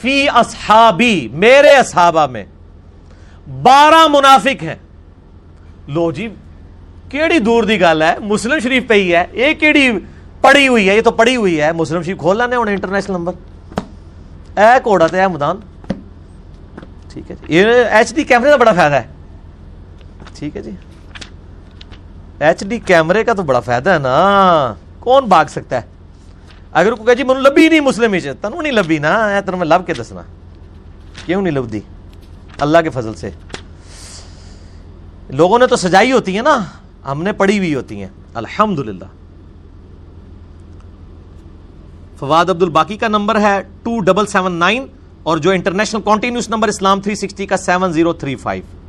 فی 0.00 0.28
اصحابی، 0.28 1.28
میرے 1.32 1.68
اصحابہ 1.68 2.26
میں 2.26 2.44
بارہ 3.62 4.06
منافق 4.08 4.62
ہیں۔ 4.62 4.74
لو 5.88 6.12
جی 6.12 6.28
کیڑی 7.08 7.38
دور 7.38 7.62
دی 7.62 7.80
گل 7.80 8.02
ہے؟ 8.02 8.18
مسلم 8.18 8.58
شریف 8.58 8.86
پہ 8.88 8.94
ہی 8.94 9.16
ہے۔ 9.16 9.26
یہ 9.32 9.54
کیڑی 9.54 9.90
پڑی 10.40 10.68
ہوئی 10.68 10.88
ہے، 10.88 10.96
یہ 10.96 11.02
تو 11.02 11.10
پڑی 11.10 11.36
ہوئی 11.36 11.60
ہے۔ 11.60 11.72
مسلم 11.72 12.02
شریف 12.02 12.18
کھول 12.18 12.38
لینے 12.38 12.56
ہونے، 12.56 12.70
انٹرنیشنل 12.70 13.16
نمبر۔ 13.16 13.32
اے 14.56 14.80
کوڑا 14.82 15.06
تو 15.06 15.16
ہے 15.16 15.28
مدان۔ 15.28 15.56
ٹھیک 17.12 17.30
ہے 17.30 17.36
جی۔ 17.36 17.56
یہ 17.56 17.66
ایچ 17.90 18.14
ڈی 18.14 18.24
کیمرے 18.24 18.50
کا 18.50 18.56
بڑا 18.56 18.72
فائدہ 18.72 18.94
ہے۔ 18.94 19.13
ٹھیک 20.34 20.56
ہے 20.56 20.62
جی۔ 20.62 20.70
ایچ 22.38 22.64
ڈی 22.64 22.78
کیمرے 22.78 23.24
کا 23.24 23.32
تو 23.32 23.42
بڑا 23.42 23.60
فائدہ 23.60 23.90
ہے 23.90 23.98
نا۔ 23.98 24.74
کون 24.98 25.24
بھاگ 25.24 25.44
سکتا 25.44 25.76
ہے؟ 25.76 25.86
اگر 26.72 26.92
کوئی 26.92 27.06
کہ 27.06 27.14
جی 27.14 27.22
منو 27.22 27.40
لبی 27.40 27.68
نہیں 27.68 27.80
مسلم 27.80 28.12
ہی 28.12 28.20
تنو 28.20 28.60
نہیں 28.60 28.72
لبی 28.72 28.98
نا 28.98 29.40
تنو 29.46 29.56
میں 29.56 29.66
لب 29.66 29.86
کے 29.86 29.94
دسنا۔ 29.94 30.22
کیوں 31.26 31.42
نہیں 31.42 31.52
لب 31.52 31.72
دی 31.72 31.80
اللہ 32.60 32.78
کے 32.78 32.90
فضل 32.90 33.14
سے۔ 33.14 33.30
لوگوں 35.30 35.58
نے 35.58 35.66
تو 35.66 35.76
سجائی 35.76 36.12
ہوتی 36.12 36.36
ہے 36.36 36.42
نا، 36.42 36.64
ہم 37.04 37.22
نے 37.22 37.32
پڑھی 37.32 37.58
ہوئی 37.58 37.74
ہوتی 37.74 38.00
ہیں۔ 38.00 38.08
الحمد 38.34 38.78
للہ 38.78 39.04
فواد 42.18 42.50
عبد 42.50 42.62
الباقی 42.62 42.96
کا 42.96 43.08
نمبر 43.08 43.40
ہے 43.40 43.62
ٹو 43.82 44.00
ڈبل 44.00 44.26
سیون 44.26 44.52
نائن 44.52 44.86
اور 45.22 45.38
جو 45.38 45.50
international 45.50 46.00
continuous 46.02 46.48
number 46.48 46.68
Islam 46.68 47.00
three 47.00 47.14
sixty 47.14 47.46
کا 47.46 47.56
سیون 47.56 47.92
زیرو 47.92 48.12
تھری 48.12 48.36
فائیو۔ 48.36 48.83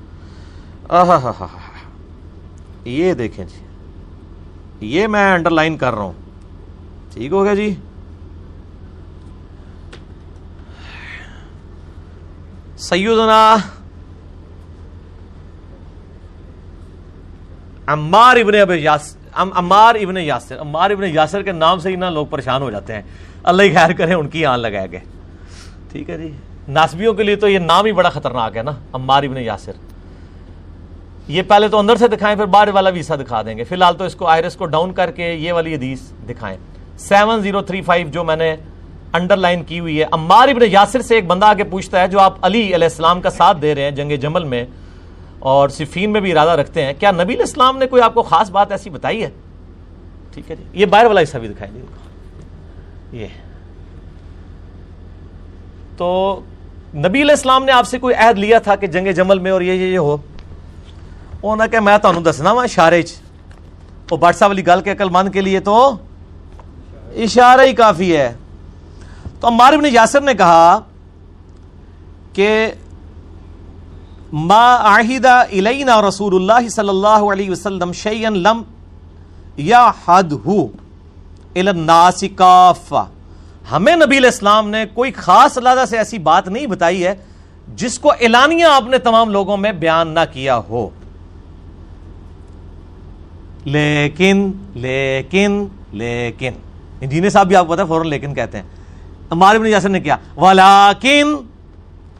یہ 2.86 3.14
دیکھیں 3.14 3.46
جی 3.46 4.88
یہ 4.88 5.08
میں 5.08 5.32
انڈر 5.34 5.52
لائن 5.52 5.78
کر 5.78 5.94
رہا 5.94 6.02
ہوں 6.02 6.14
ٹھیک 7.14 7.32
ہو 7.32 7.44
گیا 7.44 7.54
جی 7.54 7.74
سیدنا 12.80 13.56
عمار 17.88 18.38
ابن 18.38 18.56
اب 18.56 18.72
یاسر 18.72 19.42
عمار 19.58 19.96
ابن 19.96 20.18
یاسر 20.18 20.60
عمار 20.62 20.92
ابن 20.92 21.04
یاسر 21.04 21.42
کے 21.42 21.52
نام 21.52 21.80
سے 21.80 21.90
ہی 21.90 21.96
نا 21.96 22.10
لوگ 22.10 22.26
پریشان 22.28 22.62
ہو 22.62 22.70
جاتے 22.72 22.94
ہیں 22.94 23.02
اللہ 23.44 23.64
ہی 23.64 23.74
خیر 23.74 23.94
کرے 23.94 24.14
ان 24.14 24.28
کی 24.28 24.46
آن 24.46 24.60
لگائے 24.60 24.92
گئے 24.92 25.00
ٹھیک 25.92 26.10
ہے 26.10 26.18
جی 26.18 26.32
ناسبیوں 26.68 27.14
کے 27.14 27.24
لیے 27.24 27.36
تو 27.36 27.48
یہ 27.48 27.60
نام 27.60 27.86
ہی 27.86 27.92
بڑا 27.92 28.10
خطرناک 28.10 28.58
ہے 28.58 28.62
نا 28.64 28.72
عمار 28.94 29.24
ابن 29.24 29.38
یاسر 29.38 29.72
یہ 31.28 31.42
پہلے 31.48 31.68
تو 31.68 31.78
اندر 31.78 31.96
سے 31.96 32.08
دکھائیں، 32.08 32.36
پھر 32.38 32.46
باہر 32.46 32.68
والا 32.74 32.90
ویسا 32.90 33.16
دکھا 33.16 33.42
دیں 33.42 33.58
گے۔ 33.58 33.64
فی 33.64 33.76
الحال 33.76 33.96
تو 33.98 34.04
اس 34.04 34.16
کو 34.16 34.28
آئرس 34.28 34.56
کو 34.56 34.66
ڈاؤن 34.66 34.94
کر 34.94 35.12
کے 35.12 35.32
یہ 35.34 35.54
والی 35.54 35.76
حدیث 35.76 36.02
دکھائیں۔ 36.30 36.58
سیون 37.00 37.42
زیرو 37.42 37.62
تھری 37.62 37.82
فائیو 37.82 38.08
جو 38.12 38.24
میں 38.24 38.36
نے 38.36 38.56
انڈر 39.14 39.38
لائن 39.38 39.64
کی 39.64 39.80
ہوئی 39.80 40.00
ہے۔ 40.00 40.06
عمار 40.12 40.48
ابن 40.48 40.62
یاسر 40.72 41.02
سے 41.02 41.16
ایک 41.16 41.28
بندہ 41.28 41.46
آگے 41.46 41.64
پوچھتا 41.64 42.02
ہے 42.02 42.08
جو 42.08 42.20
آپ 42.20 42.46
علی 42.46 42.64
علیہ 42.76 42.88
السلام 42.88 43.22
کا 43.22 43.30
ساتھ 43.30 43.62
دے 43.62 43.74
رہے 43.76 43.84
ہیں 43.84 43.92
جنگ 43.92 44.12
جمل 44.22 44.44
میں، 44.44 44.66
اور 45.40 45.70
صفین 45.70 46.12
میں 46.12 46.22
بھی 46.22 46.32
ارادہ 46.32 46.52
رکھتے 46.60 46.86
ہیں، 46.86 46.94
کیا 47.00 47.12
نبی 47.12 47.36
اسلام 47.44 47.78
نے 47.78 47.88
کوئی 47.88 48.02
آپ 48.02 48.14
کو 48.14 48.22
خاص 48.24 48.50
بات 48.52 48.72
ایسی 48.72 48.90
بتائی 48.90 49.24
ہے؟ 49.24 49.30
ٹھیک 50.34 50.52
ہے 50.52 50.56
جی۔ 50.56 50.64
یہ 50.80 50.86
باہر 50.86 51.06
والا 51.06 51.22
حصہ 51.22 51.38
بھی 51.38 51.48
دکھائی 51.48 51.72
دے 51.72 53.18
یہ۔ 53.18 53.28
تو 55.98 56.40
نبی 56.96 57.22
علیہ 57.22 57.32
السلام 57.32 57.66
نے 57.66 57.72
آپ 57.72 57.88
سے 57.88 58.00
کوئی 58.00 58.16
عہد 58.16 58.38
لیا 58.38 58.60
تھا 58.60 58.76
کہ 58.76 58.88
جنگ 58.88 59.12
جمل 59.16 59.40
میں 59.40 59.52
اور 59.52 59.62
یہ 59.62 59.74
یہ 59.74 59.98
ہو؟ 59.98 60.18
وہ 61.46 61.56
نہ 61.56 61.64
کہ 61.72 61.80
میں 61.80 61.98
تمہیں 61.98 62.24
دسنا 62.24 62.52
وا 62.52 62.64
اشارے 62.64 63.02
وہ 64.12 64.18
بادشاہ 64.18 64.48
والی 64.48 64.66
گل 64.68 64.82
کے 64.82 64.92
عقل 64.92 65.10
مند 65.10 65.30
کے 65.34 65.42
لیے 65.42 65.60
تو 65.60 65.76
اشارہ 67.24 67.62
ہی 67.62 67.74
کافی 67.74 68.16
ہے۔ 68.18 68.32
تو 69.40 69.48
عمار 69.48 69.74
ابن 69.74 69.86
یاسر 69.86 70.22
نے 70.22 70.34
کہا 70.34 70.80
کہ 72.34 72.50
ما 74.34 74.66
عاہدہ 74.92 75.44
الینا 75.52 76.02
رسول 76.02 76.36
اللہ 76.36 76.68
صلی 76.70 76.90
اللہ 76.90 77.28
علیہ 77.34 77.50
وسلم 77.52 77.92
شیئن 77.94 78.38
لم 78.38 78.62
یا 79.58 79.92
حد 80.08 80.32
ہو 80.46 80.66
الناس 81.56 82.24
کافہ۔ 82.36 83.06
ہمیں 83.72 83.96
نبی 83.96 84.18
الاسلام 84.18 84.70
نے 84.70 84.86
کوئی 84.94 85.12
خاص 85.12 85.58
اللہ 85.58 85.86
سے 85.90 85.98
ایسی 85.98 86.18
بات 86.28 86.48
نہیں 86.48 86.68
بتائی 86.68 87.06
ہے 87.06 87.16
جس 87.76 88.00
کو 88.00 88.12
اعلانیہ 88.12 88.66
آپ 88.66 88.88
نے 88.88 88.98
تمام 88.98 89.30
لوگوں 89.30 89.58
میں 89.58 89.72
بیان 89.72 90.08
نہ 90.10 90.26
کیا 90.34 90.60
ہو۔ 90.70 90.88
لیکن 93.66 94.52
لیکن 94.74 95.66
لیکن۔ 95.92 96.52
انجینئر 97.02 97.30
صاحب 97.30 97.48
بھی 97.48 97.56
آپ 97.56 97.68
کو 97.68 97.74
پتا 97.74 97.86
فوراً 97.86 98.08
لیکن 98.08 98.34
کہتے 98.34 98.58
ہیں۔ 98.58 98.66
عمار 99.30 99.56
بن 99.56 99.66
یاسر 99.66 99.90
نے 99.90 100.00
کیا 100.00 100.18
ولاکن 100.38 101.36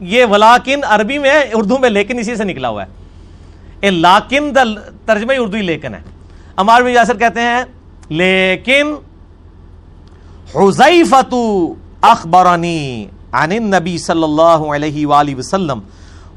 یہ 0.00 0.24
ولاکن 0.24 0.80
عربی 0.84 1.18
میں 1.18 1.42
اردو 1.52 1.78
میں 1.78 1.90
لیکن 1.90 2.18
اسی 2.18 2.36
سے 2.36 2.44
نکلا 2.44 2.68
ہوا 2.68 2.82
ہے۔ 2.82 2.88
اے 3.80 3.90
لاکن 3.90 4.54
دا 4.54 4.62
ترجمہ 5.06 5.32
اردو 5.38 5.56
ہی 5.56 5.62
لیکن 5.62 5.94
ہے۔ 5.94 6.00
عمار 6.56 6.82
بن 6.82 6.90
یاسر 6.90 7.16
کہتے 7.16 7.40
ہیں، 7.40 7.64
لیکن 8.08 8.94
حزیفت 10.54 11.34
اخبرانی 12.00 13.06
عن 13.32 13.52
النبی 13.52 13.98
صلی 13.98 14.22
اللہ 14.22 14.74
علیہ 14.74 15.06
وآلہ 15.06 15.34
وسلم۔ 15.34 15.78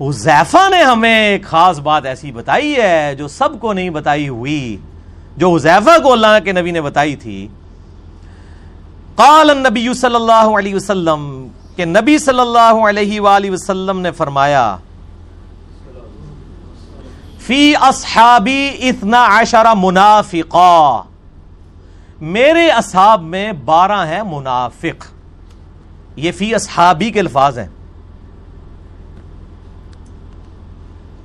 حزیفہ 0.02 0.70
نے 0.70 0.84
ہمیں 0.84 1.30
ایک 1.30 1.44
خاص 1.44 1.80
بات 1.80 2.06
ایسی 2.06 2.32
بتائی 2.32 2.76
ہے 2.76 3.16
جو 3.18 3.28
سب 3.28 3.60
کو 3.60 3.74
نہیں 3.74 3.90
بتائی 3.90 4.30
ہوئی۔ 4.30 4.78
جو 5.40 5.54
حزیفہ 5.56 5.98
کو 6.04 6.12
اللہ 6.12 6.38
کے 6.44 6.52
نبی 6.52 6.72
نے 6.72 6.82
بتائی 6.82 7.16
تھی، 7.16 7.48
قال 9.16 9.50
النبی 9.50 9.94
صلی 9.94 10.16
اللہ 10.16 10.58
علیہ 10.58 10.76
وسلم 10.76 11.48
کہ 11.76 11.86
نبی 11.86 12.18
صلی 12.18 12.40
اللہ 12.40 12.88
علیہ 12.90 13.22
وآلہ 13.22 13.52
وسلم 13.52 14.00
نے 14.00 14.12
فرمایا، 14.12 14.78
فی 17.40 17.76
اصحابی 17.82 18.70
اتنا 18.82 19.26
عشر 19.32 19.66
منافقا، 19.76 21.02
میرے 22.22 22.68
اصحاب 22.70 23.24
میں 23.24 23.52
بارہ 23.66 24.06
ہیں 24.08 24.22
منافق۔ 24.24 25.06
یہ 26.16 26.32
فی 26.32 26.54
اصحابی 26.56 27.12
کے 27.12 27.20
الفاظ 27.20 27.58
ہیں۔ 27.60 27.68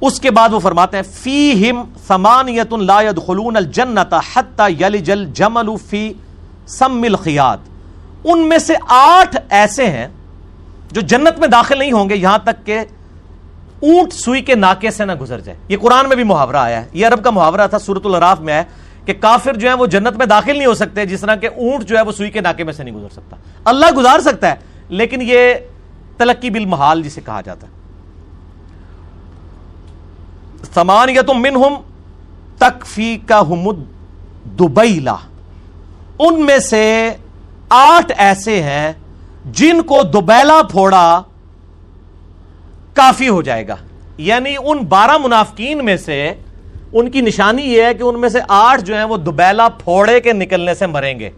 اس 0.06 0.20
کے 0.20 0.30
بعد 0.30 0.52
وہ 0.52 0.58
فرماتے 0.60 0.96
ہیں 0.96 1.04
فی 1.12 1.70
ہم 1.70 1.82
سمانیت 2.06 2.72
لا 2.72 3.00
يدخلون 3.02 3.56
الجنت 3.56 4.14
حتی 4.34 4.72
یلج 4.80 5.10
الجمل 5.10 5.68
فی 5.86 6.12
سم 6.66 7.02
الخیات 7.02 7.58
ان 8.24 8.48
میں 8.48 8.58
سے 8.58 8.74
آٹھ 8.88 9.36
ایسے 9.50 9.86
ہیں 9.86 10.08
جو 10.92 11.00
جنت 11.00 11.38
میں 11.38 11.48
داخل 11.48 11.78
نہیں 11.78 11.92
ہوں 11.92 12.08
گے، 12.10 12.16
یہاں 12.16 12.38
تک 12.38 12.66
کہ 12.66 12.78
اونٹ 13.80 14.12
سوئی 14.12 14.40
کے 14.40 14.54
ناکے 14.54 14.90
سے 14.90 15.04
نہ 15.04 15.14
گزر 15.14 15.40
جائے۔ 15.40 15.58
یہ 15.68 15.76
قرآن 15.80 16.08
میں 16.08 16.16
بھی 16.16 16.24
محاورہ 16.24 16.56
آیا 16.56 16.82
ہے۔ 16.82 16.88
یہ 16.92 17.06
عرب 17.06 17.24
کا 17.24 17.30
محاورہ 17.30 17.66
تھا 17.66 17.78
سورت 17.78 18.06
الراف 18.06 18.40
میں 18.40 18.54
آیا 18.54 18.62
کہ 19.04 19.12
کافر 19.20 19.54
جو 19.54 19.68
ہے 19.68 19.74
وہ 19.74 19.86
جنت 19.86 20.16
میں 20.16 20.26
داخل 20.26 20.56
نہیں 20.58 20.66
ہو 20.66 20.74
سکتے، 20.74 21.06
جس 21.06 21.20
طرح 21.20 21.34
کہ 21.34 21.46
اونٹ 21.46 21.84
جو 21.84 21.96
ہے 21.96 22.02
وہ 22.02 22.12
سوئی 22.12 22.30
کے 22.30 22.40
ناکے 22.40 22.64
میں 22.64 22.72
سے 22.72 22.82
نہیں 22.82 22.94
گزر 22.94 23.08
سکتا۔ 23.08 23.36
اللہ 23.64 23.86
گزار 23.96 24.20
سکتا 24.20 24.50
ہے، 24.50 24.54
لیکن 24.88 25.22
یہ 25.22 25.54
تلقی 26.16 26.50
بالمحال 26.50 27.02
جسے 27.02 27.20
کہا 27.20 27.40
جاتا 27.40 27.66
ہے۔ 27.66 27.83
سمان 30.74 31.08
یا 31.08 31.22
تو 31.22 31.34
منہم 31.34 31.74
تکفی 32.58 33.18
کا 33.26 33.40
حمد 33.40 33.76
دبیلا 34.44 35.16
ان 36.18 36.46
میں 36.46 36.58
سے 36.58 37.10
آٹھ 37.68 38.12
ایسے 38.16 38.62
ہیں 38.62 38.92
جن 39.44 39.82
کو 39.82 40.02
دوبیلا 40.02 40.62
پھوڑا 40.70 41.22
کافی 42.94 43.28
ہو 43.28 43.42
جائے 43.42 43.68
گا۔ 43.68 43.76
یعنی 44.18 44.54
ان 44.64 44.78
بارہ 44.78 45.18
منافقین 45.18 45.84
میں 45.84 45.96
سے 45.96 46.34
ان 46.92 47.10
کی 47.10 47.20
نشانی 47.20 47.62
یہ 47.62 47.82
ہے 47.82 47.94
کہ 47.94 48.02
ان 48.02 48.20
میں 48.20 48.28
سے 48.28 48.38
آٹھ 48.48 48.82
جو 48.82 48.96
ہیں 48.96 49.04
وہ 49.04 49.16
دوبیلا 49.16 49.68
پھوڑے 49.68 50.20
کے 50.20 50.32
نکلنے 50.32 50.74
سے 50.74 50.86
مریں 50.86 51.18
گے۔ 51.18 51.30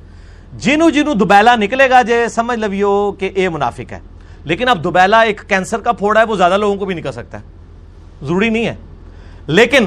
جنو 0.59 0.91
جنو 0.91 1.15
دوبیلا 1.15 1.57
نکلے 1.57 1.91
گا 1.91 2.03
جے، 2.03 2.29
سمجھ 2.29 2.59
لو 2.59 3.13
کہ 3.13 3.31
اے 3.35 3.49
منافق 3.49 3.93
ہے۔ 3.93 3.99
لیکن 4.45 4.69
اب 4.69 4.85
دوبیلا 4.85 5.21
ایک 5.21 5.43
کینسر 5.49 5.79
کا 5.79 5.93
پھوڑا 5.93 6.21
ہے، 6.21 6.27
وہ 6.27 6.37
زیادہ 6.37 6.57
لوگوں 6.57 6.77
کو 6.77 6.85
بھی 6.85 6.95
نکل 6.95 7.13
سکتا۔ 7.13 7.39
ہے 7.39 7.43
ضروری 8.23 8.49
نہیں 8.49 8.67
ہے۔ 8.67 8.75
لیکن 9.47 9.87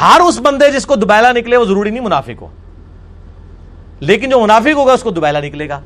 ہر 0.00 0.20
اس 0.20 0.40
بندے 0.40 0.72
جس 0.72 0.86
کو 0.86 0.96
دوبیلا 0.96 1.32
نکلے، 1.32 1.56
وہ 1.56 1.64
ضروری 1.64 1.90
نہیں 1.90 2.04
منافق 2.04 2.42
ہو۔ 2.42 2.48
لیکن 4.00 4.30
جو 4.30 4.40
منافق 4.40 4.76
ہوگا، 4.76 4.92
اس 4.92 5.02
کو 5.02 5.10
دوبیلا 5.10 5.40
نکلے 5.40 5.68
گا۔ 5.68 5.80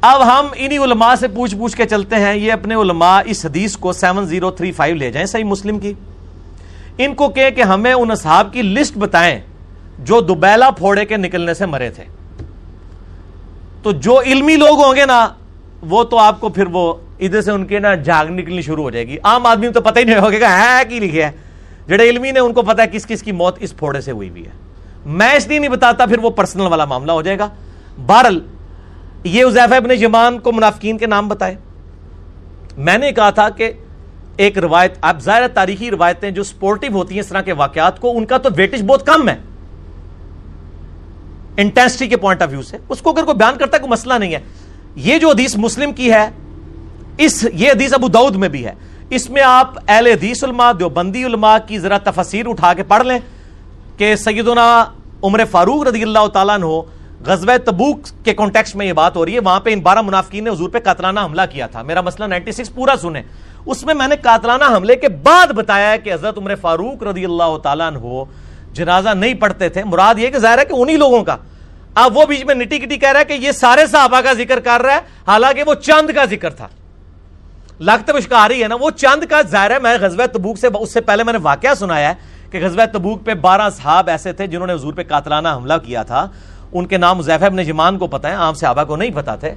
اب 0.00 0.26
ہم 0.26 0.46
انہی 0.54 0.78
علماء 0.78 1.14
سے 1.14 1.28
پوچھ 1.28 1.56
پوچھ 1.56 1.76
کے 1.76 1.84
چلتے 1.84 2.16
ہیں۔ 2.16 2.36
یہ 2.36 2.52
اپنے 2.52 2.74
علماء 2.74 3.20
اس 3.24 3.46
حدیث 3.46 3.76
کو 3.76 3.92
سیون 3.92 4.26
زیرو 4.26 4.50
تھری 4.50 4.72
فائیو 4.72 4.96
لے 4.96 5.12
جائیں۔ 5.12 5.26
صحیح 5.26 5.44
مسلم 5.44 5.78
کی۔ 5.78 5.92
ان 6.98 7.14
کو 7.14 7.28
کہ 7.28 7.50
کہ 7.50 7.62
ہمیں 7.62 7.92
ان 7.92 8.10
اصحاب 8.10 8.52
کی 8.52 8.62
لسٹ 8.62 8.98
بتائیں 8.98 9.40
جو 9.98 10.20
دوبیلا 10.20 10.70
پھوڑے 10.70 11.04
کے 11.04 11.16
نکلنے 11.16 11.54
سے 11.54 11.66
مرے 11.66 11.90
تھے۔ 11.90 12.04
تو 13.82 13.92
جو 13.92 14.20
علمی 14.20 14.56
لوگ 14.56 14.84
ہوں 14.84 14.96
گے 14.96 15.06
نا، 15.06 15.28
وہ 15.82 16.04
تو 16.04 16.18
آپ 16.18 16.40
کو 16.40 16.48
پھر 16.48 16.66
وہ 16.66 16.94
ادھر 17.20 17.42
سے 17.42 17.50
ان 17.50 17.66
کے 17.66 17.78
نا 17.78 17.94
جاگ 17.94 18.26
نکلنی 18.26 18.62
شروع 18.62 18.82
ہو 18.82 18.90
جائے 18.90 19.08
گی۔ 19.08 19.16
عام 19.24 19.46
آدمی 19.46 19.68
تو 19.68 19.80
پتہ 19.80 19.98
ہی 19.98 20.04
نہیں 20.04 20.18
ہوگا 20.18 20.58
ہے، 20.58 20.84
کی 20.88 20.98
لکھے 20.98 21.24
ہے۔ 21.24 21.30
جڑے 21.90 22.10
علمی 22.10 22.30
نے 22.30 22.40
ان 22.40 22.52
کو 22.52 22.62
پتا 22.62 22.82
ہے 22.82 22.88
کس 22.88 23.06
کس 23.06 23.22
کی 23.22 23.32
موت 23.32 23.56
اس 23.60 23.76
پھوڑے 23.76 24.00
سے 24.00 24.10
ہوئی 24.10 24.28
ہوئی 24.28 24.44
ہے۔ 24.44 24.50
میں 25.06 25.34
اس 25.34 25.48
لیے 25.48 25.58
نہیں 25.58 25.70
بتاتا، 25.70 26.06
پھر 26.06 26.18
وہ 26.18 26.30
پرسنل 26.30 26.66
والا 26.66 26.84
معاملہ 26.84 27.12
ہو 27.12 27.22
جائے 27.22 27.38
گا۔ 27.38 27.48
بہرل 28.06 28.38
یہ 29.24 29.44
ازیفہ 29.44 29.74
ابن 29.74 29.96
جمان 29.96 30.38
کو 30.38 30.52
منافقین 30.52 30.98
کے 30.98 31.06
نام 31.06 31.28
بتائے۔ 31.28 31.56
میں 32.76 32.98
نے 32.98 33.12
کہا 33.12 33.30
تھا 33.30 33.48
کہ 33.48 33.72
ایک 34.36 34.58
روایت، 34.58 34.94
آپ 35.02 35.20
ظاہر 35.20 35.48
تاریخی 35.48 35.90
روایتیں 35.90 36.30
جو 36.30 36.42
سپورٹیو 36.42 36.92
ہوتی 36.92 37.14
ہیں 37.14 37.20
اس 37.20 37.26
طرح 37.26 37.40
کے 37.40 37.52
واقعات 37.52 38.00
کو، 38.00 38.16
ان 38.16 38.24
کا 38.24 38.38
تو 38.38 38.48
ویٹیج 38.56 38.82
بہت 38.82 39.06
کم 39.06 39.28
ہے۔ 39.28 39.36
انٹینسٹی 41.56 42.08
کے 42.08 42.16
پوائنٹ 42.16 42.42
آف 42.42 42.48
ویو 42.50 42.62
سے۔ 42.62 42.76
اس 42.88 43.00
کو 43.00 43.10
اگر 43.10 43.24
کوئی 43.24 43.36
بیان 43.36 43.58
کرتا 43.58 43.76
ہے، 43.76 43.80
کوئی 43.80 43.90
مسئلہ 43.90 44.14
نہیں 44.14 44.34
ہے۔ 44.34 44.40
یہ 44.96 45.18
جو 45.18 45.30
حدیث 45.30 45.56
مسلم 45.56 45.92
کی 45.92 46.12
ہے، 46.12 46.30
اس، 47.18 47.46
یہ 47.54 47.70
حدیث 47.70 47.92
ابو 47.92 48.08
دعود 48.08 48.36
میں 48.36 48.48
بھی 48.48 48.66
ہے۔ 48.66 48.72
اس 49.10 49.30
میں 49.30 49.42
آپ 49.42 49.74
اہل 49.88 50.06
حدیث 50.06 50.44
علماء، 50.44 50.72
دیوبندی 50.72 51.24
علماء 51.24 51.56
کی 51.66 51.78
ذرا 51.78 51.98
تفسیر 51.98 52.46
اٹھا 52.46 52.74
کے 52.74 52.82
پڑھ 52.82 53.06
لیں 53.06 53.18
کہ 53.96 54.16
سیدنا 54.16 54.84
عمر 55.22 55.44
فاروق 55.50 55.86
رضی 55.86 56.02
اللہ 56.02 56.26
تعالیٰ 56.26 56.58
نے 56.58 56.66
غزوہ 57.26 57.56
تبوک 57.64 58.24
کے 58.24 58.34
کانٹیکس 58.34 58.74
میں 58.74 58.86
یہ 58.86 58.92
بات 58.92 59.16
ہو 59.16 59.26
رہی 59.26 59.34
ہے۔ 59.34 59.38
وہاں 59.38 59.60
پہ 59.60 59.72
ان 59.72 59.80
بارہ 59.80 60.02
منافقین 60.02 60.44
نے 60.44 60.50
حضور 60.50 60.70
پہ 60.70 60.78
قاتلانہ 60.78 61.20
حملہ 61.20 61.42
کیا 61.52 61.66
تھا۔ 61.66 61.82
میرا 61.82 62.00
مسئلہ 62.00 62.26
نائنٹی 62.26 62.52
سکس 62.52 62.74
پورا 62.74 62.94
سنیں۔ 63.00 63.22
اس 63.66 63.84
میں 63.84 63.94
میں 63.94 64.08
نے 64.08 64.16
قاتلانہ 64.16 64.64
حملے 64.76 64.96
کے 64.96 65.08
بعد 65.08 65.46
بتایا 65.46 65.90
ہے 65.90 65.98
کہ 65.98 66.12
حضرت 66.12 66.38
عمر 66.38 66.54
فاروق 66.54 67.02
رضی 67.02 67.24
اللہ 67.24 67.58
تعالیٰ 67.62 67.86
عنہ 67.86 68.24
جنازہ 68.72 69.08
نہیں 69.08 69.34
پڑھتے 69.34 69.68
تھے۔ 69.68 69.84
مراد 69.84 70.14
یہ 70.18 70.30
کہ 70.30 70.38
ظاہر 70.38 70.58
ہے 70.58 70.64
کہ 70.64 70.72
انہی 70.72 70.96
لوگوں 70.96 71.24
کا۔ 71.24 71.36
اب 71.94 72.16
وہ 72.16 72.24
بیچ 72.26 72.44
میں 72.44 72.54
نٹی 72.54 72.78
کٹی 72.78 72.96
کہہ 72.96 73.12
رہا 73.12 73.20
ہے 73.20 73.24
کہ 73.24 73.32
یہ 73.32 73.52
سارے 73.52 73.86
صحابہ 73.86 74.20
کا 74.20 74.32
ذکر 74.32 74.60
کر 74.60 74.82
رہا 74.82 74.94
ہے، 74.94 75.00
حالانکہ 75.26 75.62
وہ 75.66 75.74
چند 75.74 76.10
کا 76.14 76.24
ذکر 76.24 76.50
تھا۔ 76.50 76.68
لگتا 77.80 78.12
مشکا 78.12 78.48
رہی 78.48 78.62
ہے 78.62 78.68
نا، 78.68 78.74
وہ 78.80 78.90
چند 78.90 79.24
کا 79.24 79.42
ظاہر 79.42 79.70
ہے۔ 79.70 79.78
میں 79.78 79.96
غزوہ 80.00 80.26
تبوک 80.26 80.58
سے 80.58 80.68
اس 80.80 80.92
سے 80.92 81.00
پہلے 81.00 81.24
میں 81.24 81.32
نے 81.32 81.38
واقعہ 81.42 81.74
سنایا 81.74 82.08
ہے 82.08 82.14
کہ 82.50 82.60
غزوہ 82.62 82.82
تبوک 82.92 83.24
پہ 83.24 83.34
بارہ 83.34 83.70
صحاب 83.70 84.08
ایسے 84.08 84.32
تھے 84.32 84.46
جنہوں 84.46 84.66
نے 84.66 84.72
حضور 84.72 84.92
پہ 84.92 85.02
قاتلانہ 85.02 85.48
حملہ 85.48 85.74
کیا 85.84 86.02
تھا۔ 86.02 86.26
ان 86.72 86.86
کے 86.86 86.96
نام 86.96 87.22
زیفہ 87.22 87.44
ابن 87.44 87.62
جمان 87.62 87.98
کو 87.98 88.06
پتہ 88.06 88.26
ہے 88.26 88.34
عام 88.34 88.54
صحابہ 88.54 88.84
کو 88.84 88.96
نہیں 88.96 89.10
پتا 89.14 89.36
تھے۔ 89.36 89.54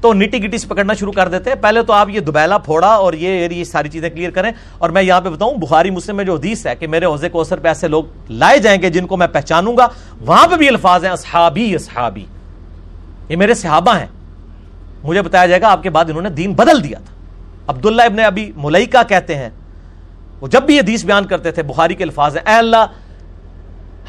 تو 0.00 0.12
نٹی 0.12 0.48
گٹی 0.48 0.58
سے 0.58 0.66
پکڑنا 0.68 0.94
شروع 0.94 1.12
کر 1.12 1.28
دیتے۔ 1.28 1.54
پہلے 1.54 1.82
تو 1.82 1.92
آپ 1.92 2.08
یہ 2.10 2.20
دوبیلا 2.20 2.58
پھوڑا 2.58 2.88
اور 2.88 3.12
یہ 3.12 3.48
یہ 3.48 3.64
ساری 3.64 3.88
چیزیں 3.88 4.10
کلیئر 4.10 4.30
کریں۔ 4.30 4.52
اور 4.78 4.90
میں 4.90 5.02
یہاں 5.02 5.20
پہ 5.20 5.28
بتاؤں، 5.28 5.54
بخاری 5.54 5.90
مسلم 5.90 6.16
میں 6.16 6.24
جو 6.24 6.34
حدیث 6.34 6.66
ہے 6.66 6.76
کہ 6.76 6.86
میرے 6.86 7.04
عوضے 7.04 7.28
کو 7.28 7.40
اثر 7.40 7.58
پہ 7.58 7.68
ایسے 7.68 7.88
لوگ 7.88 8.04
لائے 8.30 8.58
جائیں 8.58 8.82
گے 8.82 8.90
جن 8.90 9.06
کو 9.06 9.16
میں 9.16 9.26
پہچانوں 9.26 9.76
گا، 9.76 9.88
وہاں 10.20 10.48
پہ 10.48 10.54
بھی 10.54 10.68
الفاظ 10.68 11.04
ہیں، 11.04 11.12
اصحابی 11.12 11.74
اصحابی۔ 11.74 12.26
یہ 13.28 13.36
میرے 13.36 13.54
صحابہ 13.54 13.98
ہیں۔ 13.98 14.06
مجھے 15.04 15.22
بتایا 15.22 15.46
جائے 15.46 15.60
گا، 15.60 15.68
آپ 15.68 15.82
کے 15.82 15.90
بعد 15.90 16.04
انہوں 16.04 16.22
نے 16.22 16.28
دین 16.28 16.52
بدل 16.52 16.84
دیا 16.84 16.98
تھا۔ 16.98 17.21
عبداللہ 17.68 18.02
ابن 18.02 18.20
ابھی 18.20 18.52
ملائکہ 18.56 19.02
کہتے 19.08 19.34
ہیں، 19.34 19.50
وہ 20.40 20.48
جب 20.48 20.62
بھی 20.62 20.78
حدیث 20.78 21.04
بیان 21.04 21.26
کرتے 21.26 21.50
تھے، 21.50 21.62
بخاری 21.62 21.94
کے 21.94 22.04
الفاظ 22.04 22.36
ہیں، 22.36 22.52
اے 22.52 22.58
اللہ، 22.58 22.84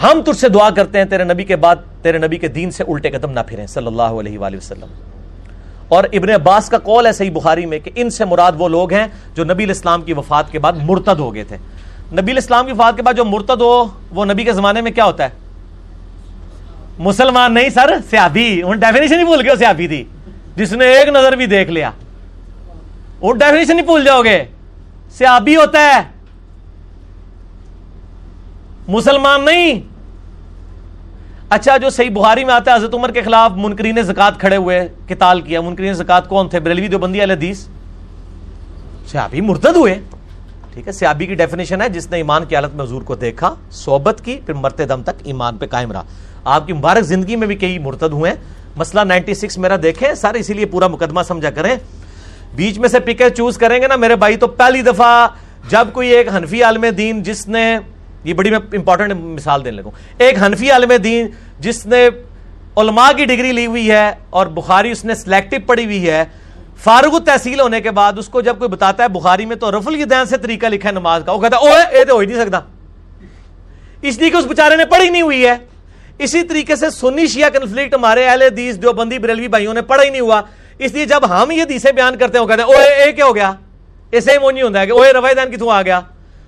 ہم 0.03 0.21
تجھ 0.21 0.39
سے 0.39 0.49
دعا 0.49 0.69
کرتے 0.69 0.97
ہیں، 0.97 1.05
تیرے 1.05 1.23
نبی 1.23 1.43
کے 1.43 1.55
بعد 1.55 1.75
تیرے 2.01 2.17
نبی 2.17 2.37
کے 2.37 2.47
دین 2.47 2.71
سے 2.71 2.83
الٹے 2.87 3.09
قدم 3.09 3.31
نہ 3.31 3.39
پھریں، 3.47 3.67
صلی 3.67 3.87
اللہ 3.87 4.01
علیہ 4.01 4.39
وآلہ 4.39 4.57
وسلم۔ 4.57 4.87
اور 5.87 6.03
ابن 6.11 6.29
عباس 6.29 6.69
کا 6.69 6.77
قول 6.77 7.05
ہے 7.05 7.11
صحیح 7.11 7.31
بخاری 7.31 7.65
میں 7.65 7.79
کہ 7.79 7.91
ان 7.95 8.09
سے 8.09 8.25
مراد 8.25 8.51
وہ 8.57 8.67
لوگ 8.69 8.93
ہیں 8.93 9.07
جو 9.35 9.43
نبی 9.43 9.63
الاسلام 9.63 10.01
کی 10.01 10.13
وفات 10.13 10.51
کے 10.51 10.59
بعد 10.59 10.73
مرتد 10.81 11.19
ہو 11.19 11.33
گئے 11.35 11.43
تھے۔ 11.43 11.57
نبی 12.13 12.31
الاسلام 12.31 12.65
کی 12.65 12.71
وفات 12.71 12.95
کے 12.95 13.01
بعد 13.01 13.13
جو 13.13 13.25
مرتد 13.25 13.61
ہو، 13.61 13.85
وہ 14.11 14.25
نبی 14.25 14.43
کے 14.43 14.53
زمانے 14.53 14.81
میں 14.81 14.91
کیا 14.91 15.05
ہوتا 15.05 15.23
ہے؟ 15.23 15.29
مسلمان 16.99 17.53
نہیں، 17.53 17.69
سر 17.69 17.93
سیابی 18.09 18.61
ان 18.63 18.79
ڈیفینیشن 18.79 19.19
ہی 19.19 19.23
بھول 19.23 19.47
گئے 19.47 19.55
سیابی 19.55 19.87
تھی 19.87 20.03
جس 20.55 20.73
نے 20.73 20.85
ایک 20.85 21.07
نظر 21.07 21.35
بھی 21.35 21.45
دیکھ 21.45 21.71
لیا۔ 21.71 21.91
وہ 23.23 23.33
ڈیفینیشن 23.33 23.79
ہی 23.79 23.83
بھول 23.83 24.05
جاؤ 24.05 24.21
گے۔ 24.21 24.43
سیابی 25.11 25.55
ہوتا 25.55 25.79
ہے۔ 25.79 26.01
مسلمان 28.87 29.45
نہیں۔ 29.45 29.81
اچھا 31.49 31.77
جو 31.77 31.89
صحیح 31.89 32.09
بہاری 32.09 32.43
میں 32.43 32.53
آتا 32.53 32.71
ہے، 32.71 32.75
حضرت 32.75 32.93
عمر 32.93 33.11
کے 33.11 33.21
خلاف 33.21 33.51
منکرین 33.55 34.01
زکات 34.01 34.39
کھڑے 34.39 34.55
ہوئے 34.55 34.87
کتال 35.07 35.41
کیا۔ 35.41 35.61
منکرین 35.61 35.93
زکات 35.93 36.29
کون 36.29 36.49
تھے؟ 36.49 36.59
بریلوی 36.59 36.87
دو 36.87 36.99
بندی 36.99 37.21
حدیث۔ 37.21 37.67
سیابی 39.07 39.41
مرتد 39.41 39.75
ہوئے۔ 39.75 39.99
ٹھیک 40.73 40.87
ہے، 40.87 40.91
سیابی 40.91 41.25
کی 41.25 41.35
ڈیفینیشن 41.35 41.81
ہے، 41.81 41.89
جس 41.89 42.11
نے 42.11 42.17
ایمان 42.17 42.45
کی 42.45 42.55
حالت 42.55 42.75
میں 42.75 42.85
حضور 42.85 43.01
کو 43.01 43.15
دیکھا، 43.15 43.55
صحبت 43.71 44.21
کی، 44.23 44.39
پھر 44.45 44.53
مرتے 44.53 44.85
دم 44.85 45.03
تک 45.03 45.21
ایمان 45.23 45.57
پہ 45.57 45.65
قائم 45.65 45.91
رہا۔ 45.91 46.03
آپ 46.43 46.67
کی 46.67 46.73
مبارک 46.73 47.01
زندگی 47.01 47.35
میں 47.35 47.47
بھی 47.47 47.55
کئی 47.55 47.79
مرتد 47.79 48.13
ہوئے۔ 48.13 48.35
مسئلہ 48.75 49.01
نائنٹی 49.01 49.33
سکس 49.33 49.57
میرا 49.57 49.75
دیکھیں، 49.83 50.13
سر، 50.13 50.33
اسی 50.33 50.53
لیے 50.53 50.65
پورا 50.65 50.87
مقدمہ 50.87 51.21
سمجھا 51.27 51.49
کریں۔ 51.49 51.75
بیچ 52.55 52.77
میں 52.77 52.89
سے 52.89 52.99
پکے 52.99 53.29
چوز 53.29 53.57
کریں 53.57 53.81
گے 53.81 53.87
نا، 53.87 53.95
میرے 53.95 54.15
بھائی 54.15 54.35
تو 54.35 54.47
پہلی 54.47 54.81
دفعہ 54.81 55.27
جب 55.69 55.87
کوئی 55.93 56.09
ایک 56.09 56.27
حنفی 56.35 56.63
عالم 56.63 56.85
دین 56.97 57.23
جس 57.23 57.47
نے، 57.47 57.77
یہ 58.23 58.33
بڑی 58.33 58.49
میں 58.49 58.59
امپورٹنٹ 58.73 59.11
مثال 59.11 59.65
دینے 59.65 59.77
لگوں۔ 59.77 59.91
ایک 60.17 60.43
حنفی 60.43 60.71
عالم 60.71 60.91
دین 61.03 61.27
جس 61.59 61.85
نے 61.85 62.09
علماء 62.77 63.11
کی 63.17 63.25
ڈگری 63.25 63.51
لی 63.51 63.65
ہوئی 63.65 63.91
ہے 63.91 64.11
اور 64.29 64.47
بخاری 64.47 64.91
اس 64.91 65.05
نے 65.05 65.15
سلیکٹو 65.15 65.57
پڑھی 65.65 65.85
ہوئی 65.85 66.09
ہے 66.09 66.23
فاروق 66.83 67.25
تحصیل 67.25 67.59
ہونے 67.59 67.81
کے 67.81 67.91
بعد 67.91 68.13
اس 68.17 68.29
کو 68.29 68.41
جب 68.41 68.57
کوئی 68.59 68.69
بتاتا 68.69 69.03
ہے 69.03 69.07
بخاری 69.07 69.45
میں 69.45 69.55
تو 69.55 69.71
رفل 69.71 69.93
الدین 69.93 70.25
سے 70.25 70.37
طریقہ 70.37 70.65
لکھا 70.65 70.89
ہے 70.89 70.93
نماز 70.93 71.23
کا۔ 71.25 71.31
وہ 71.31 71.41
کہتا 71.41 71.57
ہے 71.57 71.97
اے 71.97 72.05
تو 72.05 72.13
ہو 72.13 72.19
ہی 72.19 72.25
نہیں 72.25 72.45
سکتا۔ 72.45 72.59
اس 74.01 74.17
لیے 74.17 74.29
کہ 74.29 74.37
اس 74.37 74.45
بیچارے 74.45 74.75
نے 74.75 74.85
پڑھی 74.85 75.09
نہیں 75.09 75.21
ہوئی 75.21 75.45
ہے۔ 75.45 75.55
اسی 76.19 76.43
طریقے 76.43 76.75
سے 76.75 76.89
سنی 76.89 77.27
شیعہ 77.27 77.49
کنفلکٹ 77.49 77.93
ہمارے 77.93 78.25
اہل 78.25 78.41
حدیث 78.41 78.75
جو 78.75 78.93
بندی 78.93 79.19
بریلوی 79.19 79.47
بھائیوں 79.47 79.73
نے 79.73 79.81
پڑھا 79.81 80.03
ہی 80.03 80.09
نہیں 80.09 80.21
ہوا۔ 80.21 80.41
اس 80.79 80.93
لیے 80.93 81.05
جب 81.05 81.19
ہم 81.29 81.51
یہ 81.51 81.61
حدیثیں 81.61 81.91
بیان 81.91 82.17
کرتے 82.17 82.37
ہیں، 82.37 82.43
وہ 82.43 82.49
کہتے 82.49 82.61
ہیں 82.61 82.73
اوے 82.73 83.03
اے 83.03 83.11
کیا 83.11 83.25
ہو 83.25 83.35
گیا؟ 83.35 83.51
اسے 84.11 84.37
وہ 84.41 84.51
نہیں 84.51 84.63
ہوتا 84.63 84.79
ہے 84.79 84.87
کہ 84.87 84.91
اوے 84.91 85.13
رفائی 85.13 85.35
دین 85.35 85.51
کتوں 85.51 85.71
آ 85.71 85.81
گیا؟ 85.81 85.99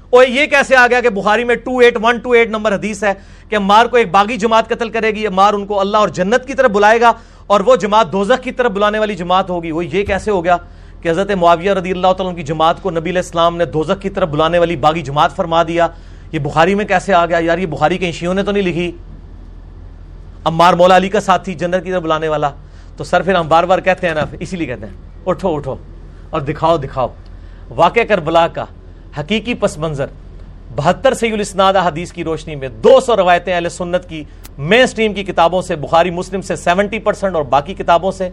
اوے 0.10 0.26
یہ 0.27 0.45
کیسے 0.45 0.76
آ 0.76 0.88
گیا 0.88 1.02
کہ 1.02 1.10
بخاری 1.10 1.43
میں 1.43 1.56
28 1.56 2.49
نمبر 2.49 2.76
حدیث 2.76 3.03
ہے 3.03 3.14
کہ 3.49 3.60
مار 3.60 3.85
کو 3.85 3.97
ایک 3.97 4.11
باغی 4.11 4.38
جماعت 4.38 4.69
قتل 4.69 4.89
کرے 4.89 5.11
گی، 5.11 5.27
مار 5.27 5.53
ان 5.53 5.65
کو 5.65 5.80
اللہ 5.80 5.97
اور 5.97 6.07
جنت 6.07 6.47
کی 6.47 6.53
طرف 6.53 6.72
بلائے 6.72 7.02
گا 7.02 7.11
اور 7.47 7.60
وہ 7.60 7.76
جماعت 7.76 8.11
دوزخ 8.11 8.43
کی 8.43 8.52
طرف 8.52 8.72
بلانے 8.72 8.99
والی 8.99 9.15
جماعت 9.15 9.49
ہوگی۔ 9.49 9.72
وہ 9.72 9.85
یہ 9.85 10.03
کیسے 10.03 10.31
ہو 10.31 10.43
گیا 10.43 10.57
کہ 11.02 11.10
حضرت 11.10 11.31
معاویہ 11.31 11.72
رضی 11.72 11.91
اللہ 11.91 12.14
تعالیٰ 12.18 12.35
کی 12.35 12.43
جماعت 12.43 12.81
کو 12.81 12.91
نبی 12.91 13.10
علیہ 13.10 13.22
السلام 13.22 13.57
نے 13.57 13.65
دوزخ 13.65 14.02
کی 14.02 14.10
طرف 14.10 14.30
بلانے 14.30 14.60
والی 14.60 14.76
باغی 14.76 15.02
جماعت 15.02 15.35
فرما 15.35 15.64
دیا؟ 15.64 15.88
یہ 16.31 16.39
بخاری 16.39 16.76
میں 16.76 16.85
کیسے 16.85 17.14
آ 17.14 17.26
گیا؟ 17.26 17.38
یار، 17.39 17.57
یہ 17.57 17.65
بخاری 17.65 17.97
کے 17.97 18.06
انشیوں 18.06 18.34
نے 18.34 18.43
تو 18.43 18.52
نہیں 18.52 18.64
لکھی۔ 18.64 18.91
امار 20.45 20.73
مولا 20.73 20.97
علی 20.97 21.10
کا 21.10 21.19
ساتھی 21.19 21.53
جنت 21.53 21.84
کی 21.84 21.91
طرف 21.91 22.03
بلانے 22.03 22.27
والا۔ 22.27 22.49
تو 22.97 23.03
سر 23.03 23.22
پھر 23.22 23.35
ہم 23.35 23.47
بار 23.47 23.63
بار 23.63 23.80
کہتے 23.80 24.07
ہیں 24.07 24.13
نا، 24.13 24.26
اسی 24.39 24.57
لیے 24.57 24.67
کہتے 24.67 24.85
ہیں، 24.85 24.93
اٹھو 25.26 25.55
اٹھو، 25.55 25.76
اور 26.30 26.41
دکھاؤ 26.41 26.77
دکھاؤ۔ 26.77 27.07
واقع 27.69 27.99
کربلا 28.09 28.47
کا 28.47 28.65
حقیقی 29.19 29.53
پس 29.53 29.77
منظر، 29.77 30.05
بہتر 30.76 31.13
سی 31.13 31.31
الاسناد 31.31 31.73
حدیث 31.73 32.11
کی 32.11 32.23
روشنی 32.23 32.55
میں 32.55 32.67
دو 32.67 32.99
سو 32.99 33.15
روایتیں 33.15 33.53
اہل 33.53 33.69
سنت 33.69 34.09
کی 34.09 34.23
مین 34.57 34.88
سٹریم 34.88 35.13
کی 35.13 35.23
کتابوں 35.23 35.61
سے، 35.61 35.76
بخاری 35.76 36.09
مسلم 36.09 36.41
سے 36.41 36.55
سیونٹی 36.55 36.99
پرسنٹ 36.99 37.35
اور 37.35 37.43
باقی 37.43 37.73
کتابوں 37.73 38.11
سے۔ 38.11 38.30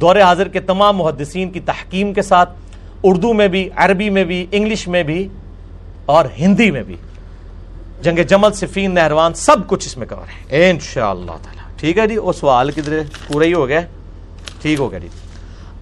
دور 0.00 0.16
حاضر 0.16 0.48
کے 0.48 0.60
تمام 0.60 0.96
محدثین 0.96 1.50
کی 1.50 1.60
تحکیم 1.60 2.12
کے 2.12 2.22
ساتھ، 2.22 2.50
اردو 3.02 3.32
میں 3.32 3.48
بھی، 3.48 3.68
عربی 3.76 4.10
میں 4.10 4.24
بھی، 4.24 4.46
انگلش 4.52 4.88
میں 4.88 5.02
بھی، 5.02 5.28
اور 6.06 6.24
ہندی 6.38 6.70
میں 6.70 6.82
بھی۔ 6.82 6.96
جنگ 8.02 8.18
جمل، 8.28 8.52
صفین، 8.52 8.94
نہروان، 8.94 9.34
سب 9.34 9.56
کچھ 9.66 9.86
اس 9.86 9.96
میں 9.96 10.06
کور 10.06 10.28
ہے۔ 10.28 10.70
ان 10.70 10.78
شاء 10.80 11.10
اللہ 11.10 11.32
تعالیٰ۔ 11.42 11.55
ٹھیک 11.76 11.98
ہے 11.98 12.06
جی؟ 12.06 12.18
وہ 12.18 12.32
سوال 12.32 12.70
کدھر 12.70 13.02
پورا 13.26 13.44
ہی 13.44 13.54
ہو 13.54 13.68
گیا۔ 13.68 13.80
ٹھیک 14.62 14.80
ہو 14.80 14.90
گیا 14.90 14.98
جی۔ 14.98 15.08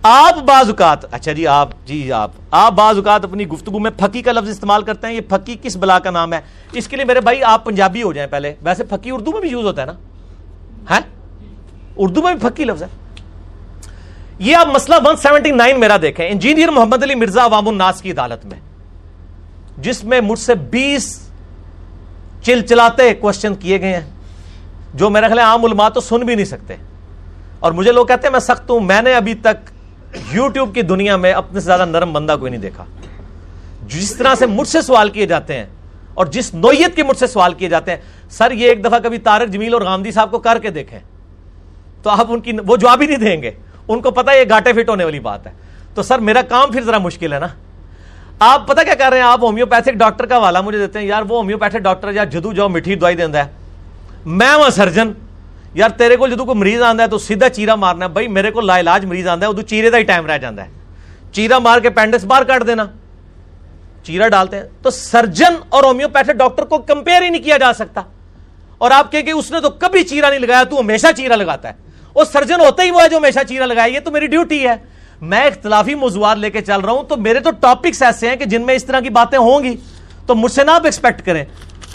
آپ 0.02 0.34
بعض 0.44 0.68
اوقات 0.68 1.14
اچھا 1.14 1.32
جی 1.32 1.46
آپ 1.46 1.68
جی 1.84 2.12
آپ 2.12 2.30
آپ 2.50 2.72
بعض 2.72 2.96
اوقات 2.96 3.24
اپنی 3.24 3.48
گفتگو 3.48 3.78
میں 3.78 3.90
پھکی 3.90 4.22
کا 4.22 4.32
لفظ 4.32 4.48
استعمال 4.48 4.82
کرتے 4.82 5.06
ہیں، 5.06 5.14
یہ 5.14 5.20
پھکی 5.20 5.56
کس 5.62 5.76
بلا 5.76 5.98
کا 5.98 6.10
نام 6.10 6.32
ہے؟ 6.32 6.40
اس 6.72 6.88
کے 6.88 6.96
لیے 6.96 7.04
میرے 7.04 7.20
بھائی 7.20 7.42
آپ 7.42 7.64
پنجابی 7.64 8.02
ہو 8.02 8.12
جائیں 8.12 8.30
پہلے۔ 8.30 8.54
ویسے 8.62 8.84
پھکی 8.84 9.10
اردو 9.10 9.32
میں 9.32 9.40
بھی 9.40 9.48
یوز 9.48 9.64
ہوتا 9.64 9.82
ہے 9.82 9.86
نا؟ 9.86 9.92
ہے 10.90 11.00
اردو 11.96 12.22
میں 12.22 12.34
بھی 12.34 12.48
پھکی 12.48 12.64
لفظ 12.64 12.82
ہے۔ 12.82 12.88
یہ 14.38 14.56
آپ 14.56 14.66
مسئلہ 14.66 14.96
179 14.96 15.78
میرا 15.78 15.96
دیکھیں۔ 16.02 16.28
انجینئر 16.28 16.68
محمد 16.68 17.02
علی 17.02 17.14
مرزا 17.14 17.44
عوام 17.44 17.68
الناس 17.68 18.02
کی 18.02 18.10
عدالت 18.10 18.46
میں، 18.46 18.60
جس 19.78 20.04
میں 20.04 20.20
مجھ 20.20 20.38
سے 20.38 20.54
بیس 20.54 21.28
چل 22.42 22.60
چلاتے 22.62 23.14
کوشچن 23.14 23.54
کیے 23.54 23.80
گئے 23.80 23.96
ہیں۔ 23.96 24.13
جو 24.94 25.10
میرا 25.10 25.26
خیال 25.26 25.38
عام 25.38 25.64
علماء 25.64 25.88
تو 25.88 26.00
سن 26.00 26.20
بھی 26.20 26.34
نہیں 26.34 26.44
سکتے۔ 26.44 26.74
اور 27.60 27.72
مجھے 27.72 27.92
لوگ 27.92 28.06
کہتے 28.06 28.26
ہیں 28.26 28.32
میں 28.32 28.40
سخت 28.40 28.70
ہوں، 28.70 28.80
میں 28.80 29.02
نے 29.02 29.14
ابھی 29.14 29.34
تک 29.34 29.70
یوٹیوب 30.32 30.74
کی 30.74 30.82
دنیا 30.82 31.16
میں 31.16 31.32
اپنے 31.32 31.60
سے 31.60 31.66
زیادہ 31.66 31.84
نرم 31.84 32.12
بندہ 32.12 32.36
کوئی 32.40 32.50
نہیں 32.50 32.60
دیکھا۔ 32.60 32.84
جس 33.86 34.16
طرح 34.16 34.34
سے 34.34 34.46
مجھ 34.46 34.68
سے 34.68 34.80
سوال 34.80 35.10
کیے 35.10 35.26
جاتے 35.26 35.56
ہیں 35.56 35.66
اور 36.14 36.26
جس 36.26 36.54
نوعیت 36.54 36.96
کے 36.96 37.02
مجھ 37.02 37.16
سے 37.16 37.26
سوال 37.26 37.54
کیے 37.54 37.68
جاتے 37.68 37.90
ہیں، 37.90 37.98
سر، 38.30 38.50
یہ 38.50 38.68
ایک 38.68 38.84
دفعہ 38.84 38.98
کبھی 38.98 39.18
تارک 39.18 39.48
جمیل 39.48 39.74
اور 39.74 39.82
غامدی 39.82 40.10
صاحب 40.10 40.30
کو 40.30 40.38
کر 40.38 40.58
کے 40.58 40.70
دیکھیں۔ 40.70 40.98
تو 42.02 42.10
آپ 42.10 42.26
ان 42.28 42.40
کی 42.40 42.52
وہ 42.66 42.76
جواب 42.76 43.00
ہی 43.00 43.06
نہیں 43.06 43.16
دیں 43.16 43.42
گے۔ 43.42 43.50
ان 43.88 44.00
کو 44.00 44.10
پتا 44.10 44.32
یہ 44.32 44.44
گاٹے 44.50 44.72
فٹ 44.72 44.88
ہونے 44.88 45.04
والی 45.04 45.20
بات 45.20 45.46
ہے۔ 45.46 45.52
تو 45.94 46.02
سر، 46.02 46.18
میرا 46.18 46.42
کام 46.42 46.72
پھر 46.72 46.80
ذرا 46.80 46.98
مشکل 46.98 47.32
ہے 47.32 47.38
نا۔ 47.38 47.46
آپ 48.38 48.68
پتا 48.68 48.82
کیا 48.82 48.94
کر 48.94 49.10
رہے 49.10 49.16
ہیں؟ 49.16 49.24
آپ 49.24 49.42
ہومیوپیتھک 49.42 49.92
ڈاکٹر 49.92 50.26
کا 50.26 50.38
والا 50.38 50.60
مجھے 50.60 50.78
دیتے 50.78 50.98
ہیں۔ 50.98 51.06
یار، 51.06 51.22
وہ 51.28 51.36
ہومیوپیتھک 51.36 51.78
ڈاکٹر 51.78 52.12
یا 52.12 52.24
جدو 52.24 52.52
جاؤ 52.52 52.68
میٹھی 52.68 52.94
دوائی 52.94 53.16
دینا 53.16 53.38
ہے۔ 53.38 53.63
میں 54.26 54.54
وہاں 54.54 54.70
سرجن۔ 54.70 55.12
یار 55.74 55.88
تیرے 55.88 56.16
کو 56.16 56.28
جدو 56.28 56.44
کوئی 56.44 56.58
مریض 56.58 56.82
آتا 56.82 57.02
ہے 57.02 57.08
تو 57.08 57.18
سیدھا 57.18 57.48
چیرا 57.48 57.74
مارنا 57.74 58.04
ہے۔ 58.04 58.10
بھائی 58.10 58.28
میرے 58.28 58.50
کو 58.50 58.60
لا 58.60 58.80
علاج 58.80 59.04
مریض 59.04 59.26
آتا 59.26 59.46
ہے 59.46 59.50
ادو 59.50 59.62
چیرے 59.62 59.90
کا 59.90 59.98
ہی 59.98 60.02
ٹائم 60.02 60.26
رہ 60.26 60.38
جاتا 60.38 60.64
ہے۔ 60.64 60.70
چیرا 61.32 61.58
مار 61.58 61.80
کے 61.80 61.90
پینڈس 61.90 62.24
باہر 62.24 62.44
کاٹ 62.44 62.66
دینا۔ 62.66 62.84
چیرا 64.02 64.28
ڈالتے 64.28 64.56
ہیں۔ 64.56 64.64
تو 64.82 64.90
سرجن 64.90 65.54
اور 65.68 65.84
ہومیوپیتھک 65.84 66.32
ڈاکٹر 66.32 66.64
کو 66.64 66.78
کمپیئر 66.78 67.22
ہی 67.22 67.28
نہیں 67.28 67.42
کیا 67.42 67.56
جا 67.56 67.72
سکتا۔ 67.72 68.02
اور 68.78 68.90
آپ 68.90 69.12
کہ 69.12 69.30
اس 69.30 69.50
نے 69.50 69.60
تو 69.60 69.70
کبھی 69.70 70.04
چیرا 70.04 70.28
نہیں 70.28 70.38
لگایا، 70.38 70.62
تو 70.62 70.80
ہمیشہ 70.80 71.06
چیرا 71.16 71.36
لگاتا 71.36 71.68
ہے۔ 71.68 71.74
وہ 72.14 72.24
سرجن 72.24 72.60
ہوتا 72.60 72.82
ہی 72.82 72.90
وہ 72.90 73.02
ہے 73.02 73.08
جو 73.08 73.16
ہمیشہ 73.16 73.38
چیرا 73.48 73.66
لگایا 73.66 73.86
یہ 73.86 74.00
تو 74.00 74.10
میری 74.10 74.26
ڈیوٹی 74.26 74.68
ہے۔ 74.68 74.74
میں 75.20 75.46
اختلافی 75.46 75.94
موضوعات 75.94 76.38
لے 76.38 76.50
کے 76.50 76.60
چل 76.60 76.80
رہا 76.80 76.92
ہوں۔ 76.92 77.02
تو 77.02 77.16
میرے 77.16 77.40
تو 77.40 77.50
ٹاپکس 77.60 78.02
ایسے 78.02 78.28
ہیں 78.28 78.36
کہ 78.36 78.44
جن 78.44 78.66
میں 78.66 78.74
اس 78.74 78.84
طرح 78.84 79.00
کی 79.00 79.10
باتیں 79.10 79.38
ہوں 79.38 79.64
گی۔ 79.64 79.76
تو 80.26 80.34
مجھ 80.34 80.52
سے 80.52 80.64
نہ 80.64 80.70
آپ 80.70 80.84
ایکسپیکٹ 80.84 81.26
کریں۔ 81.26 81.44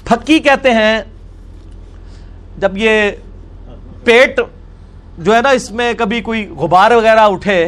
پھکی 0.05 0.39
کہتے 0.39 0.71
ہیں 0.71 1.01
جب 2.59 2.77
یہ 2.77 3.11
پیٹ 4.03 4.39
جو 5.17 5.35
ہے 5.35 5.41
نا، 5.41 5.49
اس 5.49 5.69
میں 5.71 5.93
کبھی 5.97 6.21
کوئی 6.21 6.47
غبار 6.57 6.91
وغیرہ 6.91 7.19
اٹھے 7.19 7.67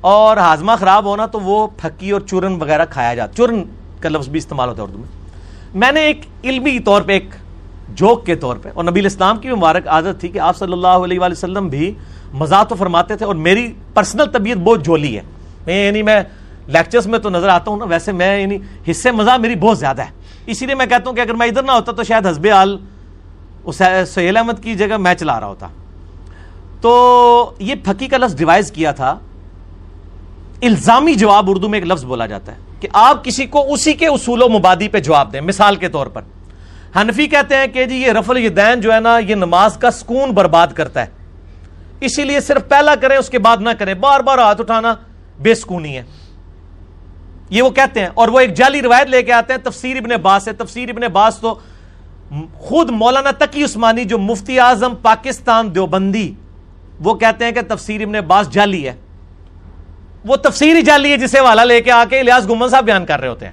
اور 0.00 0.36
ہاضمہ 0.36 0.72
خراب 0.78 1.04
ہونا، 1.04 1.26
تو 1.26 1.40
وہ 1.40 1.66
پھکی 1.76 2.10
اور 2.10 2.20
چورن 2.20 2.60
وغیرہ 2.60 2.84
کھایا 2.90 3.14
جاتا 3.14 3.36
چورن 3.36 3.62
کا 4.00 4.08
لفظ 4.08 4.28
بھی 4.28 4.38
استعمال 4.38 4.68
ہوتا 4.68 4.82
ہے 4.82 4.86
اردو 4.86 4.98
میں۔ 4.98 5.08
میں 5.74 5.92
نے 5.92 6.00
ایک 6.00 6.20
علمی 6.44 6.78
طور 6.78 7.02
پہ، 7.02 7.12
ایک 7.12 7.34
جوک 7.96 8.24
کے 8.26 8.34
طور 8.36 8.56
پہ، 8.56 8.68
اور 8.74 8.84
نبی 8.84 9.06
اسلام 9.06 9.38
کی 9.38 9.50
مبارک 9.50 9.88
عادت 9.88 10.20
تھی 10.20 10.28
کہ 10.28 10.38
آپ 10.38 10.56
صلی 10.56 10.72
اللہ 10.72 11.04
علیہ 11.04 11.20
وآلہ 11.20 11.32
وسلم 11.32 11.68
بھی 11.68 11.92
مزاح 12.32 12.62
تو 12.62 12.74
فرماتے 12.74 13.16
تھے 13.16 13.26
اور 13.26 13.34
میری 13.34 13.66
پرسنل 13.94 14.30
طبیعت 14.32 14.58
بہت 14.58 14.84
جولی 14.84 15.16
ہے۔ 15.16 15.22
میں 15.66 15.84
یعنی 15.86 16.02
میں 16.02 16.20
لیکچرز 16.66 17.06
میں 17.06 17.18
تو 17.18 17.30
نظر 17.30 17.48
آتا 17.48 17.70
ہوں 17.70 17.78
نا، 17.78 17.84
ویسے 17.84 18.12
میں 18.12 18.38
یعنی 18.40 18.58
حصے 18.90 19.10
مزاح 19.10 19.36
میری 19.36 19.54
بہت 19.54 19.78
زیادہ 19.78 20.02
ہے۔ 20.02 20.10
اسی 20.46 20.66
لیے 20.66 20.74
میں 20.74 20.86
کہتا 20.86 21.08
ہوں 21.08 21.16
کہ 21.16 21.20
اگر 21.20 21.34
میں 21.34 21.46
ادھر 21.46 21.62
نہ 21.62 21.72
ہوتا 21.72 21.92
تو 21.92 22.02
شاید 22.02 22.26
حسب 22.26 22.46
آل 22.54 22.76
سہیل 23.72 24.36
احمد 24.36 24.62
کی 24.62 24.74
جگہ 24.74 24.96
میں 24.96 25.14
چلا 25.14 25.40
رہا 25.40 25.46
ہوتا۔ 25.46 25.68
تو 26.80 27.52
یہ 27.58 27.74
پھکی 27.84 28.06
کا 28.06 28.16
لفظ 28.16 28.36
ڈیوائز 28.36 28.72
کیا 28.72 28.92
تھا۔ 28.92 29.18
الزامی 30.62 31.14
جواب 31.14 31.50
اردو 31.50 31.68
میں 31.68 31.78
ایک 31.78 31.88
لفظ 31.88 32.04
بولا 32.04 32.26
جاتا 32.26 32.52
ہے 32.52 32.56
کہ 32.80 32.88
آپ 32.92 33.24
کسی 33.24 33.46
کو 33.46 33.72
اسی 33.72 33.92
کے 33.92 34.06
اصول 34.06 34.42
و 34.42 34.48
مبادی 34.48 34.88
پہ 34.88 35.00
جواب 35.00 35.32
دیں، 35.32 35.40
مثال 35.40 35.76
کے 35.76 35.88
طور 35.88 36.06
پر۔ 36.06 36.22
حنفی 36.96 37.26
کہتے 37.26 37.56
ہیں 37.56 37.66
کہ 37.66 37.84
جی 37.84 37.96
یہ 37.96 38.12
رفل 38.12 38.36
الدین 38.36 38.80
جو 38.80 38.92
ہے 38.92 39.00
نا، 39.00 39.18
یہ 39.18 39.34
نماز 39.34 39.76
کا 39.76 39.90
سکون 39.90 40.30
برباد 40.30 40.66
کرتا 40.66 41.00
ہے۔ 41.02 41.06
اسی 42.00 42.24
لیے 42.24 42.40
صرف 42.40 42.68
پہلا 42.68 42.94
کریں، 42.94 43.16
اس 43.16 43.30
کے 43.30 43.38
بعد 43.38 43.56
نہ 43.56 43.68
کریں۔ 43.78 43.94
بار 43.94 44.20
بار 44.20 44.38
ہاتھ 44.38 44.60
اٹھانا 44.60 44.94
بے 45.38 45.54
سکونی 45.54 45.96
ہے۔ 45.96 46.02
یہ 47.50 47.62
وہ 47.62 47.70
کہتے 47.70 48.00
ہیں۔ 48.00 48.08
اور 48.14 48.28
وہ 48.28 48.40
ایک 48.40 48.54
جعلی 48.54 48.82
روایت 48.82 49.08
لے 49.08 49.22
کے 49.22 49.32
آتے 49.32 49.52
ہیں، 49.52 49.60
تفسیر 49.60 49.96
ابن 49.96 50.20
باس 50.22 50.48
ہے۔ 50.48 50.52
تفسیر 50.52 50.88
ابن 50.88 51.12
باس 51.12 51.38
تو 51.38 51.58
خود 52.58 52.90
مولانا 52.90 53.30
تقی 53.30 53.64
عثمانی 53.64 54.04
جو 54.04 54.18
مفتی 54.18 54.60
اعظم 54.60 54.94
پاکستان 55.02 55.74
دیوبندی، 55.74 56.34
وہ 57.00 57.14
کہتے 57.14 57.44
ہیں 57.44 57.52
کہ 57.52 57.60
تفسیر 57.68 58.00
ابن 58.00 58.12
باس 58.12 58.50
جعلی 58.50 58.88
ہے۔ 58.88 58.92
وہ 60.24 60.36
تفسیر 60.36 60.80
جعلی 60.80 61.12
ہے 61.12 61.16
جسے 61.16 61.40
والا 61.40 61.64
لے 61.64 61.80
کے 61.80 61.90
آ 61.90 62.04
کے 62.10 62.20
الیاس 62.20 62.48
گمن 62.48 62.68
صاحب 62.68 62.84
بیان 62.84 63.06
کر 63.06 63.20
رہے 63.20 63.28
ہوتے 63.28 63.46
ہیں۔ 63.46 63.52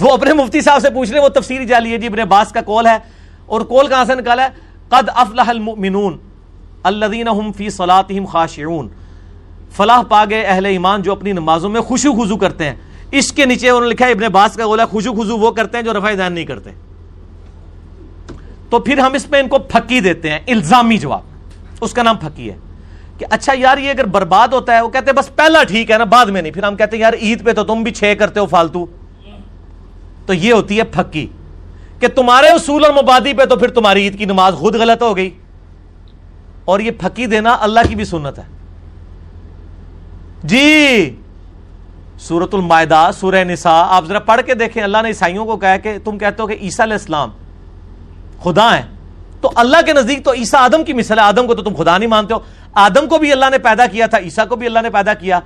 وہ 0.00 0.12
اپنے 0.12 0.32
مفتی 0.32 0.60
صاحب 0.60 0.80
سے 0.80 0.90
پوچھ 0.90 1.12
رہے 1.12 1.20
وہ 1.20 1.28
تفسیر 1.28 1.64
جعلی 1.64 1.92
ہے 1.92 1.98
جی 1.98 2.06
ابن 2.06 2.28
باس 2.28 2.52
کا 2.52 2.60
کول 2.60 2.86
ہے۔ 2.86 2.98
اور 3.46 3.60
کول 3.60 3.88
کہاں 3.88 4.04
سے 4.04 4.14
نکالا 4.14 4.42
ہے؟ 4.42 4.48
قد 4.88 5.08
افلح 5.14 5.44
المؤمنون 5.46 6.18
الذین 6.82 7.28
هم 7.28 7.52
فی 7.52 7.70
صلاتهم 7.70 8.24
خاشعون۔ 8.24 8.88
فلاح 9.72 10.02
پا 10.08 10.24
گئے 10.30 10.42
اہل 10.42 10.66
ایمان 10.66 11.02
جو 11.02 11.12
اپنی 11.12 11.32
نمازوں 11.32 11.70
میں 11.70 11.80
خوشو 11.80 12.12
خضو 12.12 12.36
کرتے 12.36 12.64
ہیں۔ 12.64 12.76
اس 13.10 13.32
کے 13.32 13.44
نیچے 13.44 13.68
انہوں 13.68 13.80
نے 13.80 13.86
لکھا 13.86 14.06
ہے، 14.06 14.10
ابن 14.10 14.32
باس 14.32 14.54
کا 14.54 14.66
بولا 14.66 14.86
خوشو 14.86 15.12
خضو 15.12 15.38
وہ 15.38 15.50
کرتے 15.50 15.78
ہیں 15.78 15.84
جو 15.84 15.92
رفع 15.92 16.12
دین 16.12 16.32
نہیں 16.32 16.44
کرتے۔ 16.44 16.70
تو 18.70 18.78
پھر 18.78 18.98
ہم 18.98 19.14
اس 19.14 19.30
میں 19.30 19.40
ان 19.40 19.48
کو 19.48 19.58
پھکی 19.58 20.00
دیتے 20.00 20.30
ہیں، 20.30 20.38
الزامی 20.46 20.98
جواب۔ 20.98 21.20
اس 21.80 21.92
کا 21.92 22.02
نام 22.02 22.16
پھکی 22.16 22.50
ہے۔ 22.50 22.56
کہ 23.18 23.26
اچھا 23.30 23.52
یار، 23.56 23.78
یہ 23.78 23.90
اگر 23.90 24.04
برباد 24.04 24.48
ہوتا 24.48 24.76
ہے، 24.76 24.80
وہ 24.80 24.88
کہتے 24.88 25.06
ہیں، 25.06 25.16
بس 25.16 25.36
پہلا 25.36 25.64
ٹھیک 25.64 25.90
ہے 25.90 25.98
نا، 25.98 26.04
بعد 26.04 26.26
میں 26.26 26.42
نہیں۔ 26.42 26.52
پھر 26.52 26.62
ہم 26.62 26.76
کہتے 26.76 26.96
ہیں، 26.96 27.02
یار، 27.02 27.12
عید 27.12 27.44
پہ 27.44 27.52
تو 27.52 27.64
تم 27.64 27.82
بھی 27.82 27.92
چھ 27.92 28.14
کرتے 28.18 28.40
ہو 28.40 28.46
فالتو۔ 28.46 28.86
تو 30.26 30.34
یہ 30.34 30.52
ہوتی 30.52 30.78
ہے 30.78 30.82
پھکی۔ 30.82 31.26
کہ 32.00 32.08
تمہارے 32.08 32.46
اصول 32.46 32.84
اور 32.84 32.92
مبادی 32.92 33.32
پہ 33.32 33.44
تو 33.44 33.56
پھر 33.56 33.68
تمہاری 33.68 34.02
عید 34.02 34.18
کی 34.18 34.24
نماز 34.24 34.54
خود 34.54 34.74
غلط 34.74 35.02
ہو 35.02 35.16
گئی۔ 35.16 35.30
اور 36.64 36.80
یہ 36.80 36.90
پھکی 36.90 37.26
دینا 37.26 37.56
اللہ 37.60 37.80
کی 37.88 37.94
بھی 37.94 38.04
سنت 38.04 38.38
ہے۔ 38.38 38.44
جی 40.44 41.16
سورت 42.18 42.54
المائدہ، 42.54 43.10
سورہ 43.14 43.44
نساء، 43.44 43.82
آپ 43.88 44.04
ذرا 44.04 44.18
پڑھ 44.18 44.40
کے 44.46 44.54
دیکھیں، 44.54 44.82
اللہ 44.82 44.98
نے 45.02 45.08
عیسائیوں 45.08 45.44
کو 45.46 45.56
کہا 45.56 45.76
کہ 45.76 45.98
تم 46.04 46.18
کہتے 46.18 46.42
ہو 46.42 46.46
کہ 46.46 46.56
عیسیٰ 46.60 46.86
علیہ 46.86 46.94
السلام 46.94 47.30
خدا 48.42 48.76
ہے 48.76 48.82
تو 49.40 49.52
اللہ 49.54 49.76
کے 49.86 49.92
نزدیک 49.92 50.24
تو 50.24 50.32
عیسیٰ 50.32 50.60
آدم 50.60 50.84
کی 50.84 50.92
مثال 50.92 51.18
ہے، 51.18 51.24
آدم 51.24 51.46
کو 51.46 51.54
تو 51.54 51.62
تم 51.62 51.74
خدا 51.74 51.98
نہیں 51.98 52.08
مانتے 52.08 52.34
ہو۔ 52.34 52.38
آدم 52.74 53.08
کو 53.08 53.18
بھی 53.18 53.32
اللہ 53.32 53.44
نے 53.50 53.58
پیدا 53.58 53.86
کیا 53.86 54.06
تھا، 54.06 54.18
عیسیٰ 54.18 54.48
کو 54.48 54.56
بھی 54.56 54.66
اللہ 54.66 54.78
نے 54.78 54.90
پیدا 54.90 55.14
کیا۔ 55.14 55.40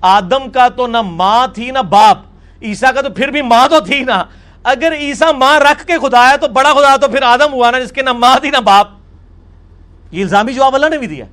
آدم 0.00 0.50
کا 0.50 0.68
تو 0.68 0.86
نہ 0.86 1.02
ماں 1.02 1.46
تھی 1.46 1.70
نہ 1.70 1.78
باپ، 1.78 2.18
عیسیٰ 2.62 2.94
کا 2.94 3.00
تو 3.00 3.10
پھر 3.10 3.28
بھی 3.28 3.42
ماں 3.42 3.68
تو 3.68 3.80
تھی 3.80 4.00
نا۔ 4.00 4.24
اگر 4.64 4.92
عیسیٰ 4.92 5.32
ماں 5.32 5.60
رکھ 5.60 5.86
کے 5.86 5.92
خدا 6.02 6.30
ہے 6.30 6.36
تو 6.36 6.48
بڑا 6.48 6.72
خدا 6.72 6.96
تو 6.96 7.08
پھر 7.08 7.22
آدم 7.22 7.52
ہوا 7.52 7.70
نا، 7.70 7.78
جس 7.78 7.92
کے 7.92 8.02
نہ 8.02 8.12
ماں 8.12 8.38
تھی 8.40 8.50
نہ 8.50 8.56
باپ۔ 8.56 8.88
یہ 10.10 10.22
الزامی 10.22 10.52
جواب 10.52 10.74
اللہ 10.74 10.88
نے 10.88 10.98
بھی 10.98 11.06
دیا۔ 11.06 11.24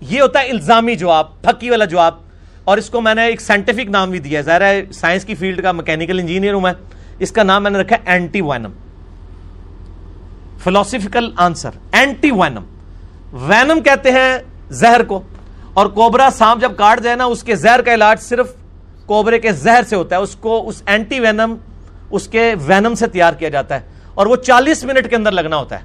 یہ 0.00 0.20
ہوتا 0.20 0.40
ہے 0.40 0.50
الزامی 0.50 0.96
جواب، 0.96 1.42
پھکی 1.42 1.70
والا 1.70 1.84
جواب۔ 1.84 2.25
اور 2.66 2.78
اس 2.78 2.90
کو 2.90 3.00
میں 3.00 3.14
نے 3.14 3.24
ایک 3.24 3.40
سائنٹیفک 3.40 3.90
نام 3.90 4.10
بھی 4.10 4.18
دیا 4.18 4.40
ظاہر 4.40 4.60
ہے 4.60 4.82
سائنس 4.92 5.24
کی 5.24 5.34
فیلڈ 5.34 5.62
کا 5.62 5.72
میکینیکل 5.72 6.18
انجینئر 6.18 6.52
ہوں 6.52 6.60
میں۔ 6.60 6.72
اس 7.18 7.32
کا 7.32 7.42
نام 7.42 7.62
میں 7.62 7.70
نے 7.70 7.78
رکھا 7.78 7.96
anti 8.04 8.40
venom 8.40 8.70
philosophical 10.64 11.30
answer 11.36 11.70
anti 11.92 12.30
venom 12.30 12.64
venom 13.32 13.80
کہتے 13.80 14.10
ہیں 14.10 14.38
زہر 14.70 15.02
کو۔ 15.02 15.20
اور 15.74 15.86
کوبرا 15.86 16.28
سانپ 16.34 16.60
جب 16.60 16.72
کاٹ 16.76 17.02
جائے 17.02 17.16
نا 17.16 17.24
اس 17.24 17.42
کے 17.42 17.56
زہر 17.56 17.82
کا 17.82 17.94
علاج 17.94 18.20
صرف 18.20 18.46
کوبرے 19.06 19.38
کے 19.38 19.52
زہر 19.52 19.82
سے 19.88 19.96
ہوتا 19.96 20.16
ہے۔ 20.16 20.20
اس 20.20 20.36
کو 20.36 20.68
اس 20.68 20.82
اینٹی 20.86 21.20
وینم 21.20 21.54
اس 22.10 22.28
کے 22.28 22.54
وینم 22.66 22.94
سے 22.94 23.06
تیار 23.06 23.32
کیا 23.32 23.48
جاتا 23.48 23.74
ہے۔ 23.74 23.80
اور 24.14 24.26
وہ 24.26 24.36
چالیس 24.36 24.84
منٹ 24.84 25.10
کے 25.10 25.16
اندر 25.16 25.32
لگنا 25.32 25.56
ہوتا 25.56 25.76
ہے۔ 25.76 25.84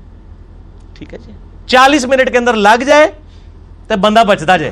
ٹھیک 0.93 1.13
ہے 1.13 1.19
جی۔ 1.25 1.31
چالیس 1.65 2.05
منٹ 2.05 2.31
کے 2.31 2.37
اندر 2.37 2.53
لگ 2.53 2.83
جائے 2.83 3.07
تو 3.87 3.97
بندہ 3.97 4.23
بچتا 4.27 4.57
جائے۔ 4.57 4.71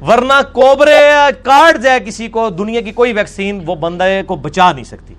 ورنہ 0.00 0.40
کوبرے 0.52 1.10
کاٹ 1.42 1.82
جائے 1.82 2.00
کسی 2.00 2.28
کو، 2.28 2.50
دنیا 2.50 2.80
کی 2.80 2.92
کوئی 2.92 3.12
ویکسین 3.12 3.60
وہ 3.66 3.74
بندے 3.74 4.22
کو 4.26 4.36
بچا 4.36 4.72
نہیں 4.72 4.84
سکتی۔ 4.84 5.14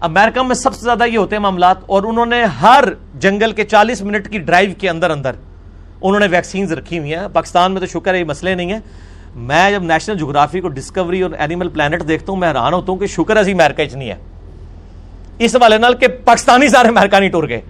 امریکہ 0.00 0.42
میں 0.42 0.54
سب 0.54 0.74
سے 0.74 0.80
زیادہ 0.80 1.04
یہ 1.06 1.18
ہوتے 1.18 1.36
ہیں 1.36 1.42
معاملات 1.42 1.76
اور 1.86 2.02
انہوں 2.02 2.26
نے 2.26 2.44
ہر 2.44 2.84
جنگل 3.18 3.52
کے 3.52 3.64
چالیس 3.64 4.02
منٹ 4.02 4.28
کی 4.28 4.38
ڈرائیو 4.38 4.70
کے 4.78 4.90
اندر 4.90 5.10
اندر 5.10 5.32
انہوں 6.02 6.20
نے 6.20 6.26
ویکسینز 6.30 6.72
رکھی 6.72 6.98
ہوئی 6.98 7.14
ہیں۔ 7.14 7.28
پاکستان 7.32 7.72
میں 7.72 7.80
تو 7.80 7.86
شکر 7.86 8.14
ہے، 8.14 8.18
یہ 8.18 8.24
مسئلے 8.24 8.54
نہیں 8.54 8.72
ہیں۔ 8.72 8.80
میں 9.34 9.70
جب 9.70 9.82
نیشنل 9.82 10.18
جغرافی 10.18 10.60
کو 10.60 10.68
ڈسکوری 10.68 11.22
اور 11.22 11.30
اینیمل 11.38 11.68
پلانٹ 11.68 12.08
دیکھتا 12.08 12.32
ہوں، 12.32 12.40
میں 12.40 12.48
حیران 12.48 12.72
ہوتا 12.72 12.92
ہوں 12.92 12.98
کہ 12.98 13.06
شکر 13.06 13.36
ایسی 13.36 13.52
امیرکا 13.52 13.86
چ 13.86 13.94
نہیں 13.94 14.08
ہے۔ 14.08 14.16
اس 15.38 15.56
والے 15.60 15.78
نال 15.78 15.94
کہ 15.94 16.08
پاکستانی 16.08 16.68
سارے 16.68 16.88
امیرکا 16.88 17.18
نہیں 17.18 17.30
ٹور 17.30 17.48
گئے۔ 17.48 17.60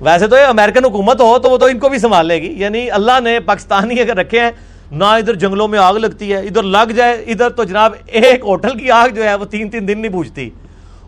ویسے 0.00 0.26
تو 0.26 0.36
یہ 0.36 0.44
امریکن 0.44 0.84
حکومت 0.84 1.20
ہو 1.20 1.38
تو 1.38 1.50
وہ 1.50 1.58
تو 1.58 1.66
ان 1.66 1.78
کو 1.78 1.88
بھی 1.88 1.98
سنبھال 1.98 2.26
لے 2.26 2.42
گی۔ 2.42 2.54
یعنی 2.56 2.90
اللہ 2.90 3.20
نے 3.24 3.40
پاکستانی 3.40 4.00
اگر 4.00 4.16
رکھے 4.16 4.40
ہیں 4.40 4.50
نہ 4.90 5.04
ادھر 5.04 5.34
جنگلوں 5.34 5.68
میں 5.68 5.78
آگ 5.78 5.94
لگتی 5.94 6.32
ہے، 6.32 6.38
ادھر 6.38 6.62
لگ 6.62 6.92
جائے، 6.96 7.14
ادھر 7.14 7.50
تو 7.50 7.64
جناب 7.64 7.92
ایک 8.06 8.40
ہوٹل 8.44 8.78
کی 8.78 8.90
آگ 8.90 9.08
جو 9.08 9.24
ہے 9.24 9.34
وہ 9.34 9.44
تین 9.44 9.70
تین 9.70 9.88
دن 9.88 9.98
نہیں 9.98 10.12
بوجھتی 10.12 10.50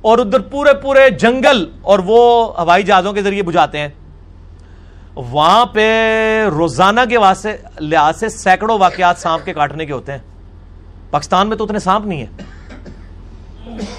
اور 0.00 0.18
ادھر 0.18 0.40
پورے 0.40 0.74
پورے 0.74 1.10
جنگل 1.10 1.66
اور 1.82 1.98
وہ 1.98 2.52
ہوائی 2.60 2.82
جہازوں 2.82 3.12
کے 3.12 3.22
ذریعے 3.22 3.42
بجھاتے 3.42 3.78
ہیں۔ 3.78 3.88
وہاں 5.14 5.66
پہ 5.66 5.82
روزانہ 6.52 7.00
کے 7.08 7.18
واسطے، 7.18 7.56
لحاظ 7.80 8.18
سے 8.18 8.28
سینکڑوں 8.28 8.78
واقعات 8.78 9.18
سانپ 9.18 9.44
کے 9.44 9.52
کاٹنے 9.52 9.86
کے 9.86 9.92
ہوتے 9.92 10.12
ہیں۔ 10.12 10.18
پاکستان 11.10 11.48
میں 11.48 11.56
تو 11.56 11.64
اتنے 11.64 11.78
سانپ 11.78 12.06
نہیں 12.06 12.22
ہے 12.22 12.42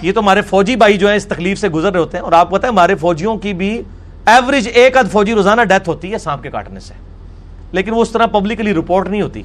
یہ 0.02 0.12
تو 0.12 0.20
ہمارے 0.20 0.42
فوجی 0.42 0.76
بھائی 0.76 0.98
جو 0.98 1.08
ہیں 1.08 1.16
اس 1.16 1.26
تکلیف 1.26 1.60
سے 1.60 1.70
گزر 1.70 1.92
رہے 1.92 2.00
ہوتے 2.00 2.18
ہیں۔ 2.18 2.24
اور 2.24 2.32
آپ 2.32 2.52
پتہ 2.52 2.66
ہے، 2.66 2.72
ہمارے 2.72 2.96
فوجیوں 2.96 3.38
کی 3.38 3.54
بھی 3.54 3.82
ایوریج 4.26 4.70
ایک 4.74 4.98
ادھ 4.98 5.08
فوجی 5.08 5.34
روزانہ 5.34 5.62
ڈیتھ 5.62 5.90
ہوتی 5.90 6.14
ہے 6.14 6.18
سانپ 6.18 6.44
کے 6.44 6.50
کاٹنے 6.50 6.80
سے۔ 6.80 6.94
لیکن 7.72 7.94
وہ 7.94 8.02
اس 8.02 8.10
طرح 8.10 8.26
پبلکلی 8.26 8.74
رپورٹ 8.74 9.08
نہیں 9.08 9.22
ہوتی۔ 9.22 9.44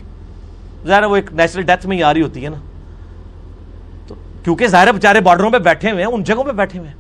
ظاہر 0.87 1.03
وہ 1.03 1.17
ایک 1.17 1.33
نیچرل 1.33 1.63
ڈیتھ 1.63 1.87
میں 1.87 1.97
ہی 1.97 2.03
آ 2.03 2.15
رہی 2.15 2.23
ہوتی 2.23 2.45
ہے 2.45 2.51
نا۔ 2.51 2.57
تو 4.07 4.15
کیونکہ 4.45 4.67
ظاہر 4.67 4.93
بےچارے 4.93 5.21
بارڈروں 5.21 5.51
پہ 5.51 5.59
بیٹھے 5.59 5.91
ہوئے 5.91 6.05
ہیں، 6.05 6.13
ان 6.13 6.25
جگہوں 6.25 6.45
پہ 6.45 6.51
بیٹھے 6.51 6.79
ہوئے 6.79 6.91
ہیں۔ 6.91 6.97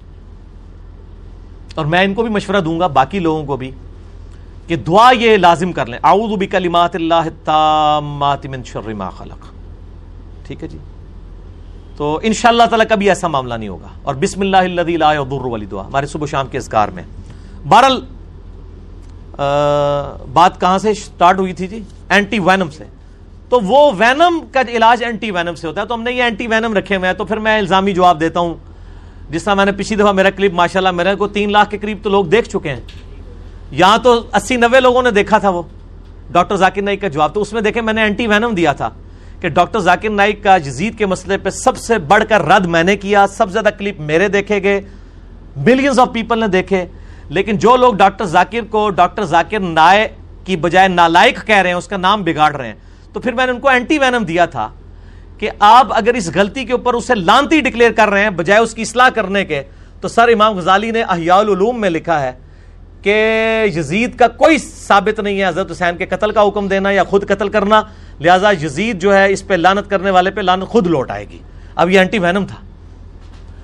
اور 1.74 1.86
میں 1.86 2.02
ان 2.02 2.14
کو 2.14 2.22
بھی 2.22 2.30
مشورہ 2.30 2.60
دوں 2.60 2.80
گا، 2.80 2.86
باقی 2.86 3.18
لوگوں 3.18 3.44
کو 3.44 3.56
بھی، 3.56 3.70
کہ 4.66 4.76
دعا 4.76 5.12
یہ 5.18 5.36
لازم 5.36 5.72
کر 5.72 5.86
لیں۔ 5.86 5.98
اعوذ 6.04 6.38
بکلمات 6.38 6.94
اللہ 6.94 7.14
التامات 7.14 8.46
من 8.46 8.62
شر 8.64 8.94
ما 8.94 9.10
خلق۔ 9.10 9.46
ٹھیک 10.46 10.62
ہے 10.62 10.68
جی؟ 10.68 10.78
تو 11.96 12.20
انشاءاللہ 12.22 12.62
تعالی 12.62 12.84
کبھی 12.84 13.08
ایسا 13.08 13.28
معاملہ 13.28 13.54
نہیں 13.54 13.68
ہوگا۔ 13.68 13.86
اور 14.02 14.14
بسم 14.14 14.40
اللہ 14.40 14.56
الذی 14.56 14.96
لا 14.96 15.12
یضر 15.12 15.44
ولی 15.44 15.66
دعا 15.66 15.86
ہمارے 15.86 16.06
صبح 16.06 16.26
شام 16.26 16.46
کے 16.46 16.58
اذکار 16.58 16.88
میں۔ 16.88 17.02
بہرحال 17.68 18.04
بات 20.32 20.60
کہاں 20.60 20.78
سے 20.78 20.94
سٹارٹ 20.94 21.38
ہوئی 21.38 21.52
تھی 21.52 21.66
جی؟ 21.66 21.82
اینٹی 22.08 22.38
وینم 22.38 22.70
سے۔ 22.70 22.84
تو 23.52 23.60
وہ 23.60 23.92
وینم 23.98 24.40
کا 24.52 24.60
علاج 24.68 25.04
اینٹی 25.04 25.30
وینم 25.30 25.54
سے 25.54 25.66
ہوتا 25.66 25.80
ہے، 25.80 25.86
تو 25.86 25.94
ہم 25.94 26.02
نے 26.02 26.12
یہ 26.12 26.22
اینٹی 26.22 26.46
وینم 26.46 26.74
رکھے 26.74 26.96
ہوئے 26.96 27.08
ہیں۔ 27.08 27.14
تو 27.14 27.24
پھر 27.24 27.36
میں 27.36 27.58
الزامی 27.58 27.92
جواب 27.92 28.20
دیتا 28.20 28.40
ہوں۔ 28.40 28.54
جس 29.30 29.44
طرح 29.44 29.54
میں 29.54 29.64
نے 29.64 29.72
پچھلی 29.72 30.02
دفعہ 30.02 30.12
میرا 30.12 30.30
کلپ 30.30 30.52
ماشاءاللہ 30.52 30.90
میرے 30.90 31.14
کو 31.14 31.28
تین 31.28 31.52
لاکھ 31.52 31.70
کے 31.70 31.78
قریب 31.78 31.98
تو 32.02 32.10
لوگ 32.10 32.24
دیکھ 32.24 32.48
چکے 32.48 32.68
ہیں۔ 32.68 32.80
یہاں 33.70 33.98
تو 33.98 34.20
اسی 34.34 34.56
نوے 34.56 34.80
لوگوں 34.80 35.02
نے 35.02 35.10
دیکھا 35.10 35.38
تھا 35.38 35.48
وہ۔ 35.48 35.62
ڈاکٹر 36.30 36.56
ذاکر 36.56 36.82
نائک 36.82 37.00
کا 37.00 37.08
جواب۔ 37.08 37.34
تو 37.34 37.40
اس 37.40 37.52
میں 37.52 37.60
دیکھیں، 37.60 37.82
میں 37.82 37.92
نے 37.92 38.02
اینٹی 38.02 38.26
وینم 38.26 38.54
دیا 38.54 38.72
تھا 38.72 38.90
کہ 39.40 39.48
ڈاکٹر 39.48 39.78
ذاکر 39.78 40.10
نائک 40.10 40.42
کا 40.42 40.58
جزید 40.58 40.98
کے 40.98 41.06
مسئلے 41.06 41.38
پہ 41.38 41.50
سب 41.50 41.76
سے 41.76 41.98
بڑھ 41.98 42.24
کر 42.28 42.42
رد 42.42 42.66
میں 42.66 42.82
نے 42.82 42.96
کیا۔ 42.96 43.26
سب 43.26 43.46
سے 43.46 43.52
زیادہ 43.52 43.68
کلپ 43.78 44.00
میرے 44.00 44.28
دیکھے 44.28 44.62
گئے۔ 44.62 44.80
ملینز 45.56 45.98
آف 45.98 46.08
پیپل 46.12 46.40
نے 46.40 46.46
دیکھے۔ 46.46 46.86
لیکن 47.28 47.56
جو 47.56 47.76
لوگ 47.76 47.94
ڈاکٹر 47.94 48.24
ذاکر 48.24 48.60
کو 48.70 48.90
ڈاکٹر 48.90 49.24
ذاکر 49.24 49.60
نائے 49.60 50.08
کی 50.44 50.56
بجائے 50.56 50.88
نالائق 50.88 51.46
کہہ 51.46 51.56
رہے 51.56 51.70
ہیں، 51.70 51.76
اس 51.76 51.88
کا 51.88 51.96
نام 51.96 52.22
بگاڑ 52.22 52.56
رہے 52.56 52.66
ہیں۔ 52.66 52.74
تو 53.12 53.20
پھر 53.20 53.32
میں 53.32 53.46
نے 53.46 53.52
ان 53.52 53.60
کو 53.60 53.68
اینٹی 53.68 53.98
وینم 53.98 54.24
دیا 54.24 54.46
تھا 54.46 54.68
کہ 55.38 55.50
آپ 55.58 55.92
اگر 55.96 56.14
اس 56.14 56.30
غلطی 56.34 56.64
کے 56.64 56.72
اوپر 56.72 56.94
اسے 56.94 57.14
لانتی 57.14 57.60
ڈکلیئر 57.60 57.92
کر 57.92 58.10
رہے 58.10 58.22
ہیں، 58.22 58.30
بجائے 58.30 58.60
اس 58.60 58.74
کی 58.74 58.82
اصلاح 58.82 59.08
کرنے 59.14 59.44
کے، 59.44 59.62
تو 60.00 60.08
سر 60.08 60.28
امام 60.28 60.56
غزالی 60.56 60.90
نے 60.90 61.02
احیاء 61.02 61.36
العلوم 61.36 61.80
میں 61.80 61.90
لکھا 61.90 62.20
ہے 62.22 62.32
کہ 63.02 63.14
یزید 63.74 64.16
کا 64.18 64.28
کوئی 64.28 64.58
ثابت 64.58 65.20
نہیں 65.20 65.40
ہے 65.40 65.46
حضرت 65.46 65.70
حسین 65.70 65.96
کے 65.96 66.06
قتل 66.06 66.30
کا 66.32 66.42
حکم 66.48 66.68
دینا 66.68 66.90
یا 66.90 67.04
خود 67.04 67.26
قتل 67.28 67.48
کرنا، 67.48 67.82
لہٰذا 68.20 68.50
یزید 68.62 69.00
جو 69.02 69.14
ہے 69.16 69.32
اس 69.32 69.46
پہ 69.46 69.54
لانت 69.54 69.90
کرنے 69.90 70.10
والے 70.10 70.30
پہ 70.30 70.40
لانت 70.40 70.68
خود 70.68 70.86
لوٹ 70.86 71.10
آئے 71.10 71.28
گی۔ 71.28 71.38
اب 71.74 71.90
یہ 71.90 71.98
اینٹی 71.98 72.18
وینم 72.18 72.46
تھا۔ 72.46 72.56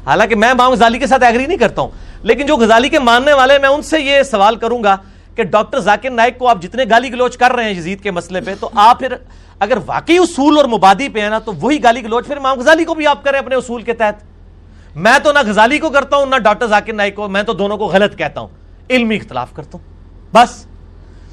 حالانکہ 0.07 0.35
میں 0.35 0.49
امام 0.49 0.73
غزالی 0.73 0.99
کے 0.99 1.07
ساتھ 1.07 1.25
ایگری 1.25 1.47
نہیں 1.47 1.59
کرتا 1.59 1.83
ہوں، 1.83 1.91
لیکن 2.23 2.47
جو 2.47 2.57
غزالی 2.57 2.89
کے 2.89 2.99
ماننے 2.99 3.33
والے 3.33 3.59
میں 3.59 3.69
ان 3.69 3.83
سے 3.83 4.01
یہ 4.01 4.23
سوال 4.23 4.57
کروں 4.57 4.83
گا 4.85 4.97
کہ 5.39 5.45
ڈاکٹر 5.47 5.81
ذاکر 5.81 6.11
نائک 6.11 6.39
کو 6.39 6.49
آپ 6.49 6.63
جتنے 6.63 6.85
گالی 6.91 7.13
گلوچ 7.13 7.37
کر 7.37 7.53
رہے 7.53 7.65
ہیں 7.65 7.71
یزید 7.71 8.03
کے 8.03 8.11
مسئلے 8.11 8.41
پہ، 8.41 8.55
تو 8.61 8.71
آپ 8.75 8.99
پھر 8.99 9.15
اگر 9.61 9.79
واقعی 9.87 10.17
اصول 10.19 10.57
اور 10.57 10.65
مبادی 10.69 11.09
پہ 11.09 11.21
ہے 11.21 11.29
نا، 11.29 11.39
تو 11.39 11.53
وہی 11.61 11.83
گالی 11.83 12.03
گلوچ 12.05 12.27
پھر 12.27 12.37
امام 12.37 12.59
غزالی 12.59 12.85
کو 12.85 12.95
بھی 12.95 13.07
آپ 13.07 13.23
کریں 13.25 13.39
اپنے 13.39 13.57
اصول 13.57 13.83
کے 13.83 13.93
تحت۔ 13.95 14.97
میں 14.97 15.19
تو 15.23 15.33
نہ 15.33 15.39
غزالی 15.47 15.79
کو 15.79 15.91
کرتا 15.91 16.17
ہوں، 16.17 16.27
نہ 16.27 16.39
ڈاکٹر 16.45 16.67
ذاکر 16.67 16.93
نائک 16.93 17.15
کو، 17.17 17.29
میں 17.29 17.43
تو 17.43 17.53
دونوں 17.53 17.77
کو 17.77 17.87
غلط 17.87 18.17
کہتا 18.19 18.41
ہوں، 18.41 18.49
علمی 18.91 19.17
اختلاف 19.17 19.53
کرتا 19.55 19.79
ہوں، 19.79 20.33
بس۔ 20.33 20.65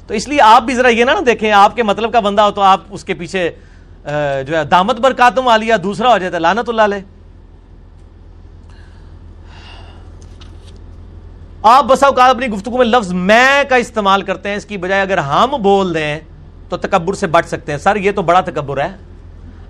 تو 0.06 0.14
اس 0.14 0.28
لیے 0.28 0.40
آپ 0.42 0.62
بھی 0.62 0.74
ذرا 0.74 0.88
یہ 0.88 1.04
نہ 1.04 1.20
دیکھیں، 1.26 1.50
آپ 1.52 1.76
کے 1.76 1.82
مطلب 1.82 2.12
کا 2.12 2.20
بندہ 2.20 2.42
ہو 2.42 2.50
تو 2.50 2.62
آپ 2.62 2.80
اس 2.90 3.04
کے 3.04 3.14
پیچھے 3.14 3.50
جو 4.46 4.56
ہے 4.56 4.64
دامت 4.64 5.00
برکاتم 5.00 5.48
آ 5.48 5.56
لیا 5.56 5.76
دوسرا 5.82 6.12
ہو 6.12 6.18
جاتا 6.18 6.36
ہے 6.36 6.40
لانت 6.40 6.68
اللہ 6.68 6.82
علیہ۔ 6.82 7.15
آپ 11.68 11.84
بسا 11.84 12.06
اوقات 12.06 12.30
اپنی 12.30 12.46
گفتگو 12.46 12.78
میں 12.78 12.86
لفظ 12.86 13.12
میں 13.12 13.64
کا 13.68 13.76
استعمال 13.76 14.22
کرتے 14.22 14.48
ہیں، 14.48 14.56
اس 14.56 14.64
کی 14.64 14.76
بجائے 14.76 15.02
اگر 15.02 15.18
ہم 15.18 15.62
بول 15.62 15.94
دیں 15.94 16.20
تو 16.68 16.76
تکبر 16.76 17.14
سے 17.14 17.26
بچ 17.26 17.46
سکتے 17.46 17.72
ہیں۔ 17.72 17.78
سر، 17.78 17.96
یہ 17.96 18.12
تو 18.12 18.22
بڑا 18.22 18.40
تکبر 18.40 18.80
ہے۔ 18.80 18.88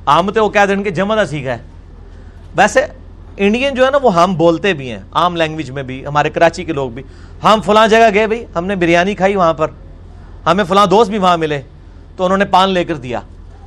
عام 0.07 0.31
تو 0.31 0.45
وہ 0.45 0.51
کہہ 0.51 0.67
دیں 0.69 0.83
کہ 0.83 0.91
جمع 0.91 1.25
سیکھا 1.25 1.53
ہے۔ 1.53 1.59
ویسے 2.57 2.87
انڈین 3.37 3.75
جو 3.75 3.87
ہے 3.87 3.91
نا، 3.91 3.99
وہ 4.03 4.23
ہم 4.23 4.35
بولتے 4.35 4.73
بھی 4.73 4.91
ہیں۔ 4.91 4.99
عام 5.13 5.37
لینگویج 5.37 5.71
میں 5.71 5.83
بھی، 5.83 6.07
ہمارے 6.07 6.31
کراچی 6.31 6.65
کے 6.65 6.73
لوگ 6.73 6.91
بھی۔ 6.91 7.03
ہم 7.45 7.61
فلاں 7.65 7.89
جگہ 7.89 8.15
گئے 8.15 8.27
بھائی، 8.27 8.45
ہم 8.57 8.67
نے 8.67 8.77
بریانی 8.77 9.15
کھائی 9.15 9.37
وہاں 9.37 9.55
پر۔ 9.55 9.69
ہمیں 10.47 10.65
فلاں 10.65 10.87
دوست 10.87 11.11
بھی 11.11 11.19
وہاں 11.19 11.37
ملے، 11.37 11.63
تو 12.17 12.25
انہوں 12.25 12.39
نے 12.39 12.45
پان 12.45 12.71
لے 12.71 12.85
کر 12.85 12.95
دیا۔ 12.95 13.21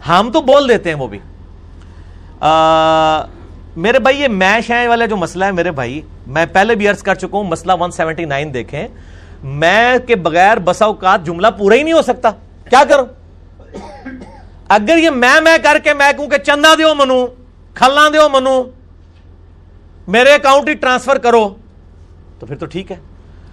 ہم 0.07 0.29
تو 0.33 0.41
بول 0.41 0.69
دیتے 0.69 0.89
ہیں 0.89 0.97
وہ 0.97 1.07
بھی۔ 1.07 1.19
میرے 3.77 3.99
بھائی، 3.99 4.21
یہ 4.21 4.27
میش 4.27 4.71
ہے 4.71 4.87
والے 4.87 5.07
جو 5.07 5.17
مسئلہ 5.17 5.45
ہے، 5.45 5.51
میرے 5.51 5.71
بھائی، 5.71 6.01
میں 6.27 6.45
پہلے 6.45 6.75
بھی 6.75 6.87
عرض 6.87 7.03
کر 7.03 7.15
چکا 7.15 7.37
ہوں، 7.37 7.43
مسئلہ 7.43 7.71
179 7.71 8.53
دیکھیں۔ 8.53 8.87
میں 9.43 9.97
کے 10.07 10.15
بغیر 10.15 10.57
بسا 10.57 10.85
اوقات 10.85 11.25
جملہ 11.25 11.47
پورا 11.57 11.75
ہی 11.75 11.83
نہیں 11.83 11.93
ہو 11.93 12.01
سکتا۔ 12.01 12.29
کیا 12.69 12.83
کروں؟ 12.89 13.05
اگر 14.67 14.97
یہ 14.97 15.09
میں 15.09 15.41
میں 15.41 15.57
کر 15.63 15.77
کے 15.83 15.93
میں 15.93 16.11
کہوں 16.13 16.27
کہ 16.27 16.37
چندہ 16.37 16.75
دیو 16.77 16.95
منو 16.95 17.27
کھلا 17.73 18.07
دیو 18.13 18.29
منو، 18.29 18.63
میرے 20.07 20.33
اکاؤنٹ 20.33 20.69
ہی 20.69 20.73
ٹرانسفر 20.73 21.17
کرو، 21.17 21.55
تو 22.39 22.45
پھر 22.45 22.55
تو 22.55 22.65
ٹھیک 22.65 22.91
ہے۔ 22.91 22.97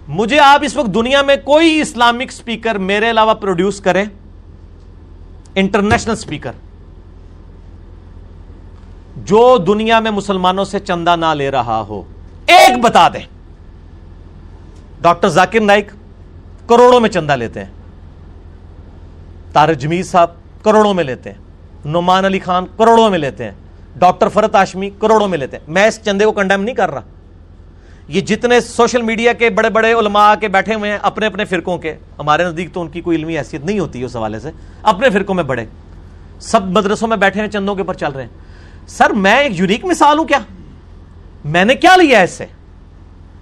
مجھے 0.07 0.39
آپ 0.39 0.59
اس 0.63 0.75
وقت 0.75 0.93
دنیا 0.93 1.21
میں 1.21 1.35
کوئی 1.35 1.81
اسلامک 1.81 2.31
سپیکر 2.31 2.75
میرے 2.75 3.09
علاوہ 3.09 3.33
پروڈیوس 3.33 3.81
کریں۔ 3.81 4.05
انٹرنیشنل 5.55 6.15
سپیکر 6.15 6.51
جو 9.27 9.57
دنیا 9.57 9.99
میں 9.99 10.11
مسلمانوں 10.11 10.65
سے 10.65 10.79
چندہ 10.79 11.15
نہ 11.15 11.25
لے 11.25 11.51
رہا 11.51 11.81
ہو، 11.81 12.03
ایک 12.45 12.81
بتا 12.81 13.07
دیں۔ 13.07 13.25
ڈاکٹر 15.01 15.27
ذاکر 15.27 15.59
نائک 15.59 15.87
کروڑوں 16.67 16.99
میں 16.99 17.09
چندہ 17.09 17.31
لیتے 17.31 17.63
ہیں۔ 17.63 17.71
تارک 19.53 19.77
جمیل 19.77 20.03
صاحب 20.03 20.27
کروڑوں 20.63 20.93
میں 20.93 21.03
لیتے 21.03 21.31
ہیں۔ 21.31 21.37
نعمان 21.85 22.25
علی 22.25 22.39
خان 22.39 22.65
کروڑوں 22.77 23.09
میں 23.09 23.19
لیتے 23.19 23.43
ہیں۔ 23.43 23.51
ڈاکٹر 23.95 24.27
فرت 24.27 24.55
آشمی 24.55 24.89
کروڑوں 24.89 25.27
میں 25.27 25.37
لیتے 25.37 25.57
ہیں۔ 25.57 25.63
میں 25.67 25.87
اس 25.87 25.99
چندے 26.03 26.25
کو 26.25 26.31
کنڈیم 26.31 26.63
نہیں 26.63 26.75
کر 26.75 26.91
رہا۔ 26.91 27.01
یہ 28.07 28.21
جتنے 28.21 28.61
سوشل 28.61 29.01
میڈیا 29.01 29.33
کے 29.33 29.49
بڑے 29.49 29.69
بڑے 29.69 29.93
علماء 29.93 30.35
کے 30.35 30.47
بیٹھے 30.47 30.73
ہوئے 30.73 30.91
ہیں 30.91 30.97
اپنے 31.01 31.25
اپنے 31.25 31.45
فرقوں 31.45 31.77
کے، 31.77 31.95
ہمارے 32.19 32.43
نزدیک 32.43 32.73
تو 32.73 32.81
ان 32.81 32.87
کی 32.87 33.01
کوئی 33.01 33.17
علمی 33.17 33.37
حیثیت 33.37 33.65
نہیں 33.65 33.79
ہوتی 33.79 34.03
اس 34.03 34.15
حوالے 34.15 34.39
سے۔ 34.39 34.51
اپنے 34.83 35.09
فرقوں 35.09 35.35
میں 35.35 35.43
بڑے 35.43 35.65
سب 36.39 36.63
مدرسوں 36.63 37.07
میں 37.07 37.17
بیٹھے 37.17 37.41
ہیں، 37.41 37.47
چندوں 37.47 37.75
کے 37.75 37.81
اوپر 37.81 37.93
چل 37.93 38.11
رہے 38.11 38.23
ہیں۔ 38.23 38.46
سر 38.87 39.09
میں 39.09 39.39
ایک 39.39 39.59
یونیک 39.59 39.85
مثال 39.85 40.17
ہوں 40.17 40.25
کیا؟ 40.25 40.39
میں 41.45 41.65
نے 41.65 41.75
کیا 41.75 41.95
لیا 41.95 42.21
اس 42.21 42.31
سے؟ 42.31 42.45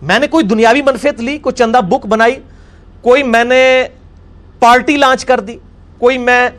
میں 0.01 0.19
نے 0.19 0.27
کوئی 0.27 0.45
دنیاوی 0.45 0.81
منفیت 0.81 1.19
لی، 1.19 1.38
کوئی 1.38 1.55
چندہ 1.55 1.77
بک 1.77 2.05
بنائی، 2.05 2.35
کوئی 3.01 3.23
میں 3.23 3.43
نے 3.43 3.84
پارٹی 4.59 4.97
لانچ 4.97 5.26
کر 5.26 5.39
دی، 5.39 5.57
کوئی 5.97 6.17
میں 6.17 6.49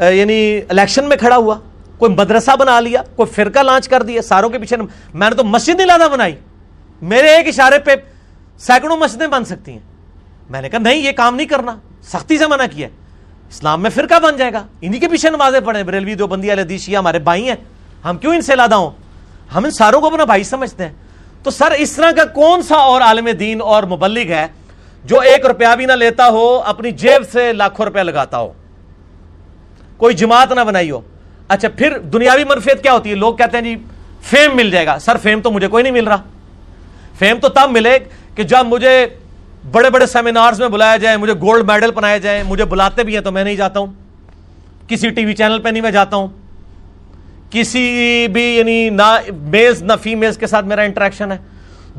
یعنی 0.00 0.60
الیکشن 0.68 1.04
میں 1.04 1.16
کھڑا 1.16 1.36
ہوا، 1.36 1.54
کوئی 1.98 2.14
مدرسہ 2.14 2.56
بنا 2.56 2.80
لیا، 2.80 3.02
کوئی 3.16 3.32
فرقہ 3.32 3.58
لانچ 3.58 3.88
کر 3.88 4.02
دیا، 4.02 4.22
ساروں 4.22 4.48
کے 4.48 4.58
پیچھے 4.58 4.76
میں 5.14 5.30
نے 5.30 5.36
تو 5.36 5.44
مسجد 5.44 5.74
نہیں 5.74 5.86
لادا 5.86 6.08
بنائی۔ 6.08 6.34
میرے 7.02 7.28
ایک 7.28 7.48
اشارے 7.48 7.78
پہ 7.78 7.90
سینکڑوں 8.58 8.96
مسجدیں 8.96 9.26
بن 9.26 9.44
سکتی 9.44 9.72
ہیں۔ 9.72 9.78
میں 10.50 10.62
نے 10.62 10.68
کہا 10.68 10.78
نہیں، 10.78 10.94
یہ 10.94 11.12
کام 11.12 11.36
نہیں 11.36 11.46
کرنا۔ 11.46 11.76
سختی 12.02 12.38
سے 12.38 12.46
منع 12.46 12.64
کیا 12.72 12.88
اسلام 13.50 13.82
میں 13.82 13.90
فرقہ 13.90 14.18
بن 14.22 14.36
جائے 14.36 14.52
گا۔ 14.52 14.66
انہی 14.80 14.98
کے 14.98 15.08
پیچھے 15.08 15.30
نمازیں 15.30 15.60
پڑھیں۔ 15.60 15.82
بریلوی 15.82 16.14
دو 16.14 16.26
بندی 16.26 16.52
علیہ 16.52 16.96
ہمارے 16.96 17.18
بھائی 17.18 17.48
ہیں۔ 17.48 17.56
ہم 18.04 18.16
کیوں 18.16 18.34
ان 18.34 18.40
سے 18.40 18.56
لادا 18.56 18.76
ہوں؟ 18.76 18.90
ہم 19.54 19.64
ان 19.64 19.70
ساروں 19.70 20.00
کو 20.00 20.06
اپنا 20.06 20.24
بھائی 20.24 20.44
سمجھتے 20.44 20.86
ہیں۔ 20.86 20.92
تو 21.42 21.50
سر، 21.50 21.70
اس 21.70 21.92
طرح 21.92 22.10
کا 22.10 22.24
کون 22.24 22.62
سا 22.62 22.74
اور 22.74 23.00
عالم 23.00 23.28
دین 23.40 23.60
اور 23.60 23.82
مبلغ 23.82 24.32
ہے 24.32 24.46
جو 25.04 25.20
ایک 25.20 25.46
روپیہ 25.46 25.76
بھی 25.76 25.86
نہ 25.86 25.92
لیتا 25.92 26.28
ہو، 26.28 26.62
اپنی 26.64 26.90
جیب 26.90 27.30
سے 27.32 27.52
لاکھوں 27.52 27.86
روپیہ 27.86 28.00
لگاتا 28.00 28.38
ہو؟ 28.38 28.52
کوئی 29.96 30.14
جماعت 30.14 30.52
نہ 30.52 30.60
بنائی 30.60 30.90
ہو۔ 30.90 31.00
اچھا 31.48 31.68
پھر 31.68 31.98
دنیاوی 31.98 32.44
منفیت 32.44 32.82
کیا 32.82 32.92
ہوتی 32.92 33.10
ہے؟ 33.10 33.14
لوگ 33.14 33.34
کہتے 33.34 33.56
ہیں 33.56 33.64
جی 33.64 33.76
فیم 34.22 34.56
مل 34.56 34.70
جائے 34.70 34.86
گا۔ 34.86 34.98
سر، 34.98 35.16
فیم 35.16 35.40
تو 35.40 35.50
مجھے 35.50 35.68
کوئی 35.68 35.82
نہیں 35.82 35.92
مل 35.92 36.08
رہا۔ 36.08 36.22
فیم 37.18 37.36
تو 37.40 37.48
تب 37.48 37.70
ملے 37.70 37.98
کہ 38.34 38.42
جب 38.42 38.66
مجھے 38.66 39.06
بڑے 39.72 39.90
بڑے 39.90 40.06
سیمینارز 40.06 40.60
میں 40.60 40.68
بلایا 40.68 40.96
جائے، 40.96 41.16
مجھے 41.16 41.34
گولڈ 41.34 41.66
میڈل 41.66 41.90
بنایا 41.90 42.18
جائے 42.18 42.42
مجھے 42.42 42.64
بلاتے 42.64 43.02
بھی 43.02 43.14
ہیں 43.14 43.20
تو 43.20 43.32
میں 43.32 43.44
نہیں 43.44 43.56
جاتا 43.56 43.80
ہوں۔ 43.80 43.86
کسی 44.88 45.10
ٹی 45.10 45.24
وی 45.24 45.34
چینل 45.34 45.58
پہ 45.58 45.68
نہیں 45.68 45.82
میں 45.82 45.90
جاتا 45.90 46.16
ہوں۔ 46.16 46.28
کسی 47.54 48.26
بھی 48.32 48.56
یعنی 48.56 48.90
نہ 48.90 49.18
میلز 49.36 49.82
نہ 49.82 49.92
فیمیلز 50.02 50.38
کے 50.38 50.46
ساتھ 50.46 50.66
میرا 50.66 50.82
انٹریکشن 50.82 51.32
ہے۔ 51.32 51.36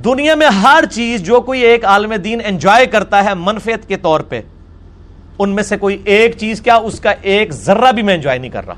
دنیا 0.03 0.35
میں 0.35 0.47
ہر 0.47 0.83
چیز 0.91 1.21
جو 1.21 1.41
کوئی 1.41 1.61
ایک 1.61 1.85
عالم 1.85 2.13
دین 2.13 2.41
انجوائے 2.45 2.85
کرتا 2.85 3.23
ہے 3.23 3.33
منفیت 3.33 3.87
کے 3.87 3.97
طور 3.97 4.19
پہ، 4.19 4.41
ان 5.39 5.49
میں 5.49 5.63
سے 5.63 5.77
کوئی 5.77 6.01
ایک 6.05 6.37
چیز 6.37 6.61
کیا، 6.61 6.75
اس 6.75 6.99
کا 6.99 7.13
ایک 7.21 7.51
ذرہ 7.51 7.91
بھی 7.91 8.03
میں 8.03 8.13
انجوائے 8.13 8.39
نہیں 8.39 8.51
کر 8.51 8.65
رہا۔ 8.65 8.73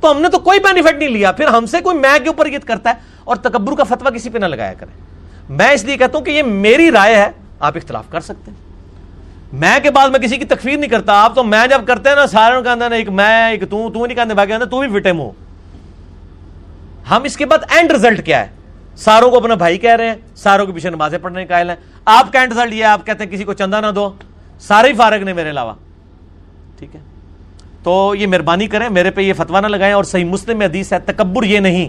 تو 0.00 0.10
ہم 0.10 0.22
نے 0.22 0.28
تو 0.28 0.38
کوئی 0.38 0.58
بینیفٹ 0.58 0.98
نہیں 0.98 1.08
لیا، 1.08 1.32
پھر 1.32 1.46
ہم 1.46 1.66
سے 1.66 1.80
کوئی 1.80 1.98
میں 1.98 2.18
کے 2.18 2.28
اوپر 2.28 2.46
یہ 2.46 2.58
کرتا 2.66 2.90
ہے 2.90 2.94
اور 3.24 3.36
تکبر 3.36 3.74
کا 3.76 3.84
فتوا 3.84 4.10
کسی 4.10 4.30
پہ 4.30 4.38
نہ 4.38 4.46
لگایا 4.46 4.74
کرے۔ 4.74 4.98
میں 5.50 5.70
اس 5.70 5.84
لیے 5.84 5.96
کہتا 5.96 6.18
ہوں 6.18 6.24
کہ 6.24 6.30
یہ 6.30 6.42
میری 6.42 6.90
رائے 6.90 7.16
ہے، 7.16 7.30
آپ 7.60 7.76
اختلاف 7.76 8.04
کر 8.10 8.20
سکتے 8.20 8.50
ہیں۔ 8.50 8.69
میں 9.52 9.78
کے 9.82 9.90
بعد 9.90 10.08
میں 10.08 10.18
کسی 10.18 10.36
کی 10.36 10.44
تکفیر 10.44 10.76
نہیں 10.76 10.90
کرتا، 10.90 11.12
آپ 11.12 11.34
تو 11.34 11.44
میں 11.44 11.66
جب 11.66 11.80
کرتے 11.86 12.08
ہیں 12.08 12.16
نا، 12.16 12.26
سارے 12.26 12.62
کہتے 12.62 12.94
ایک 12.94 13.08
میں، 13.08 13.50
ایک 13.50 13.70
تو 13.70 13.90
تو 13.94 14.06
نہیں 14.06 14.16
کہتے 14.16 14.34
باقی 14.34 14.52
تو 14.70 14.80
بھی 14.80 15.00
فٹے 15.00 15.12
منہ۔ 15.12 15.30
ہم 17.10 17.22
اس 17.22 17.36
کے 17.36 17.46
بعد 17.46 17.58
اینڈ 17.70 17.92
رزلٹ 17.92 18.26
کیا 18.26 18.40
ہے؟ 18.40 18.50
ساروں 18.96 19.30
کو 19.30 19.36
اپنا 19.36 19.54
بھائی 19.54 19.78
کہہ 19.78 19.96
رہے 19.96 20.08
ہیں، 20.08 20.14
ساروں 20.36 20.66
کے 20.66 20.72
پیچھے 20.72 20.90
نمازیں 20.90 21.18
پڑھنے 21.18 21.46
کا 21.46 21.58
ہیں۔ 21.58 21.76
آپ 22.04 22.32
کا 22.32 22.40
اینڈ 22.40 22.52
رزلٹ 22.52 22.72
یہ 22.72 22.78
ہے، 22.78 22.88
آپ 22.88 23.06
کہتے 23.06 23.24
ہیں 23.24 23.30
کسی 23.30 23.44
کو 23.44 23.52
چندہ 23.52 23.80
نہ 23.80 23.90
دو۔ 23.90 24.12
سارے 24.60 24.88
ہی 24.88 24.92
فارغ 24.92 25.24
نے 25.24 25.32
میرے 25.32 25.50
علاوہ۔ 25.50 25.74
ٹھیک 26.78 26.96
ہے؟ 26.96 27.00
تو 27.82 28.14
یہ 28.18 28.26
مہربانی 28.26 28.66
کریں، 28.66 28.88
میرے 28.88 29.10
پہ 29.10 29.20
یہ 29.20 29.32
فتوا 29.32 29.60
نہ 29.60 29.66
لگائیں 29.66 29.94
اور 29.94 30.04
صحیح 30.04 30.24
مسلم 30.24 30.58
میں 30.58 30.66
حدیث 30.66 30.92
ہے، 30.92 30.98
تکبر 30.98 31.44
یہ 31.44 31.60
نہیں 31.60 31.88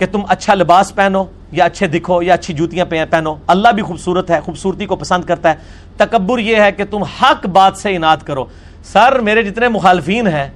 کہ 0.00 0.06
تم 0.12 0.20
اچھا 0.28 0.54
لباس 0.54 0.94
پہنو۔ 0.94 1.24
یا 1.52 1.64
اچھے 1.64 1.86
دکھو، 1.86 2.22
یا 2.22 2.34
اچھی 2.34 2.54
جوتیاں 2.54 2.84
پہنو۔ 3.10 3.34
اللہ 3.46 3.68
بھی 3.68 3.82
خوبصورت 3.82 4.30
ہے، 4.30 4.40
خوبصورتی 4.40 4.86
کو 4.86 4.96
پسند 4.96 5.24
کرتا 5.24 5.50
ہے۔ 5.50 5.54
تکبر 5.96 6.38
یہ 6.38 6.56
ہے 6.56 6.72
کہ 6.72 6.84
تم 6.84 7.02
حق 7.02 7.46
بات 7.46 7.76
سے 7.76 7.96
انعد 7.96 8.16
کرو۔ 8.24 8.44
سر، 8.84 9.18
میرے 9.18 9.42
جتنے 9.42 9.68
مخالفین 9.68 10.26
ہیں، 10.26 10.48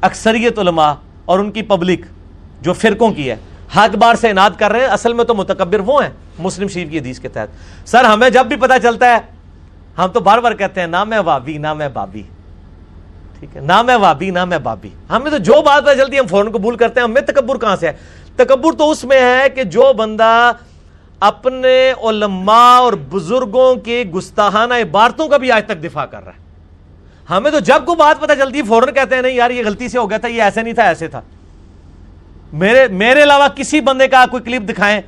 اکثریت 0.00 0.58
علماء 0.58 0.92
اور 1.24 1.38
ان 1.38 1.50
کی 1.50 1.62
پبلک 1.62 2.00
جو 2.60 2.72
فرقوں 2.72 3.12
کی 3.12 3.30
ہے، 3.30 3.36
حق 3.76 3.96
بار 3.96 4.14
سے 4.14 4.30
انعد 4.30 4.50
کر 4.58 4.70
رہے 4.70 4.80
ہیں۔ 4.80 4.86
اصل 4.86 5.12
میں 5.12 5.24
تو 5.24 5.34
متکبر 5.34 5.80
وہ 5.80 6.02
ہیں، 6.02 6.10
مسلم 6.38 6.68
شریف 6.68 6.90
کی 6.90 6.98
حدیث 6.98 7.20
کے 7.20 7.28
تحت۔ 7.28 7.48
سر، 7.88 8.04
ہمیں 8.04 8.30
جب 8.30 8.46
بھی 8.46 8.56
پتا 8.56 8.78
چلتا 8.78 9.06
ہے، 9.06 9.18
ہم 9.98 10.06
تو 10.06 10.20
بار 10.20 10.38
بار 10.38 10.52
کہتے 10.52 10.80
ہیں، 10.80 10.86
نہ 10.86 11.04
میں 11.04 11.18
وابی، 11.18 11.58
نہ 11.58 11.74
میں 11.74 11.88
بابی۔ 11.88 12.22
ٹھیک 13.38 13.56
ہے، 13.56 13.60
نہ 13.60 13.82
میں 13.82 13.96
وابی، 13.96 14.30
نہ 14.30 14.44
میں 14.44 14.58
بابی۔ 14.58 14.88
ہمیں 15.10 15.30
تو 15.30 15.38
جو 15.38 15.62
بات 15.62 15.84
پتہ 15.84 15.98
چلتی 15.98 16.12
ہے، 16.12 16.18
ہم 16.18 16.26
فوراً 16.26 16.52
قبول 16.52 16.76
کرتے 16.76 17.00
ہیں 17.00 17.06
ہمیں 17.06 17.22
تکبر 17.22 17.58
کہاں 17.58 17.76
سے 17.76 17.88
ہے؟ 17.88 17.92
تکبر 18.36 18.76
تو 18.78 18.90
اس 18.90 19.04
میں 19.04 19.20
ہے 19.20 19.48
کہ 19.48 19.64
جو 19.64 19.92
بندہ 19.92 20.52
اپنے 21.20 21.92
علماء 22.02 22.78
اور 22.78 22.92
بزرگوں 22.92 23.74
کی 23.74 24.02
گستاحانہ 24.10 24.74
عبارتوں 24.74 25.28
کا 25.28 25.36
بھی 25.36 25.52
آج 25.52 25.64
تک 25.66 25.82
دفاع 25.84 26.04
کر 26.06 26.24
رہا 26.24 26.32
ہے۔ 26.32 26.40
ہمیں 27.30 27.50
تو 27.50 27.58
جب 27.58 27.84
کو 27.86 27.94
بات 27.94 28.20
پتہ 28.20 28.32
چلتی 28.38 28.58
ہے، 28.58 28.62
فوراً 28.62 28.94
کہتے 28.94 29.14
ہیں، 29.14 29.22
نہیں 29.22 29.34
یار، 29.34 29.50
یہ 29.50 29.62
غلطی 29.66 29.88
سے 29.88 29.98
ہو 29.98 30.08
گیا 30.10 30.18
تھا، 30.18 30.28
یہ 30.28 30.42
ایسے 30.42 30.62
نہیں 30.62 30.74
تھا، 30.74 30.82
ایسے 30.82 31.08
تھا۔ 31.08 31.20
میرے 32.52 32.86
میرے 32.88 33.22
علاوہ 33.22 33.48
کسی 33.48 33.80
بندے 33.80 34.08
کا 34.08 34.24
کوئی 34.30 34.42
کلپ 34.42 34.68
دکھائیں 34.68 35.00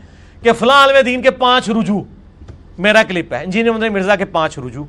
کہ 0.43 0.53
فلاں 0.53 0.77
عالم 0.77 1.01
دین 1.07 1.23
کے 1.23 1.31
پانچ 1.31 1.69
رجوع، 1.71 2.03
میرا 2.79 3.03
کلپ 3.03 3.33
ہے، 3.33 3.43
انجینئر 3.45 3.91
مرزا 3.91 4.17
کے 4.17 4.25
پانچ 4.25 4.59
رجوع۔ 4.59 4.85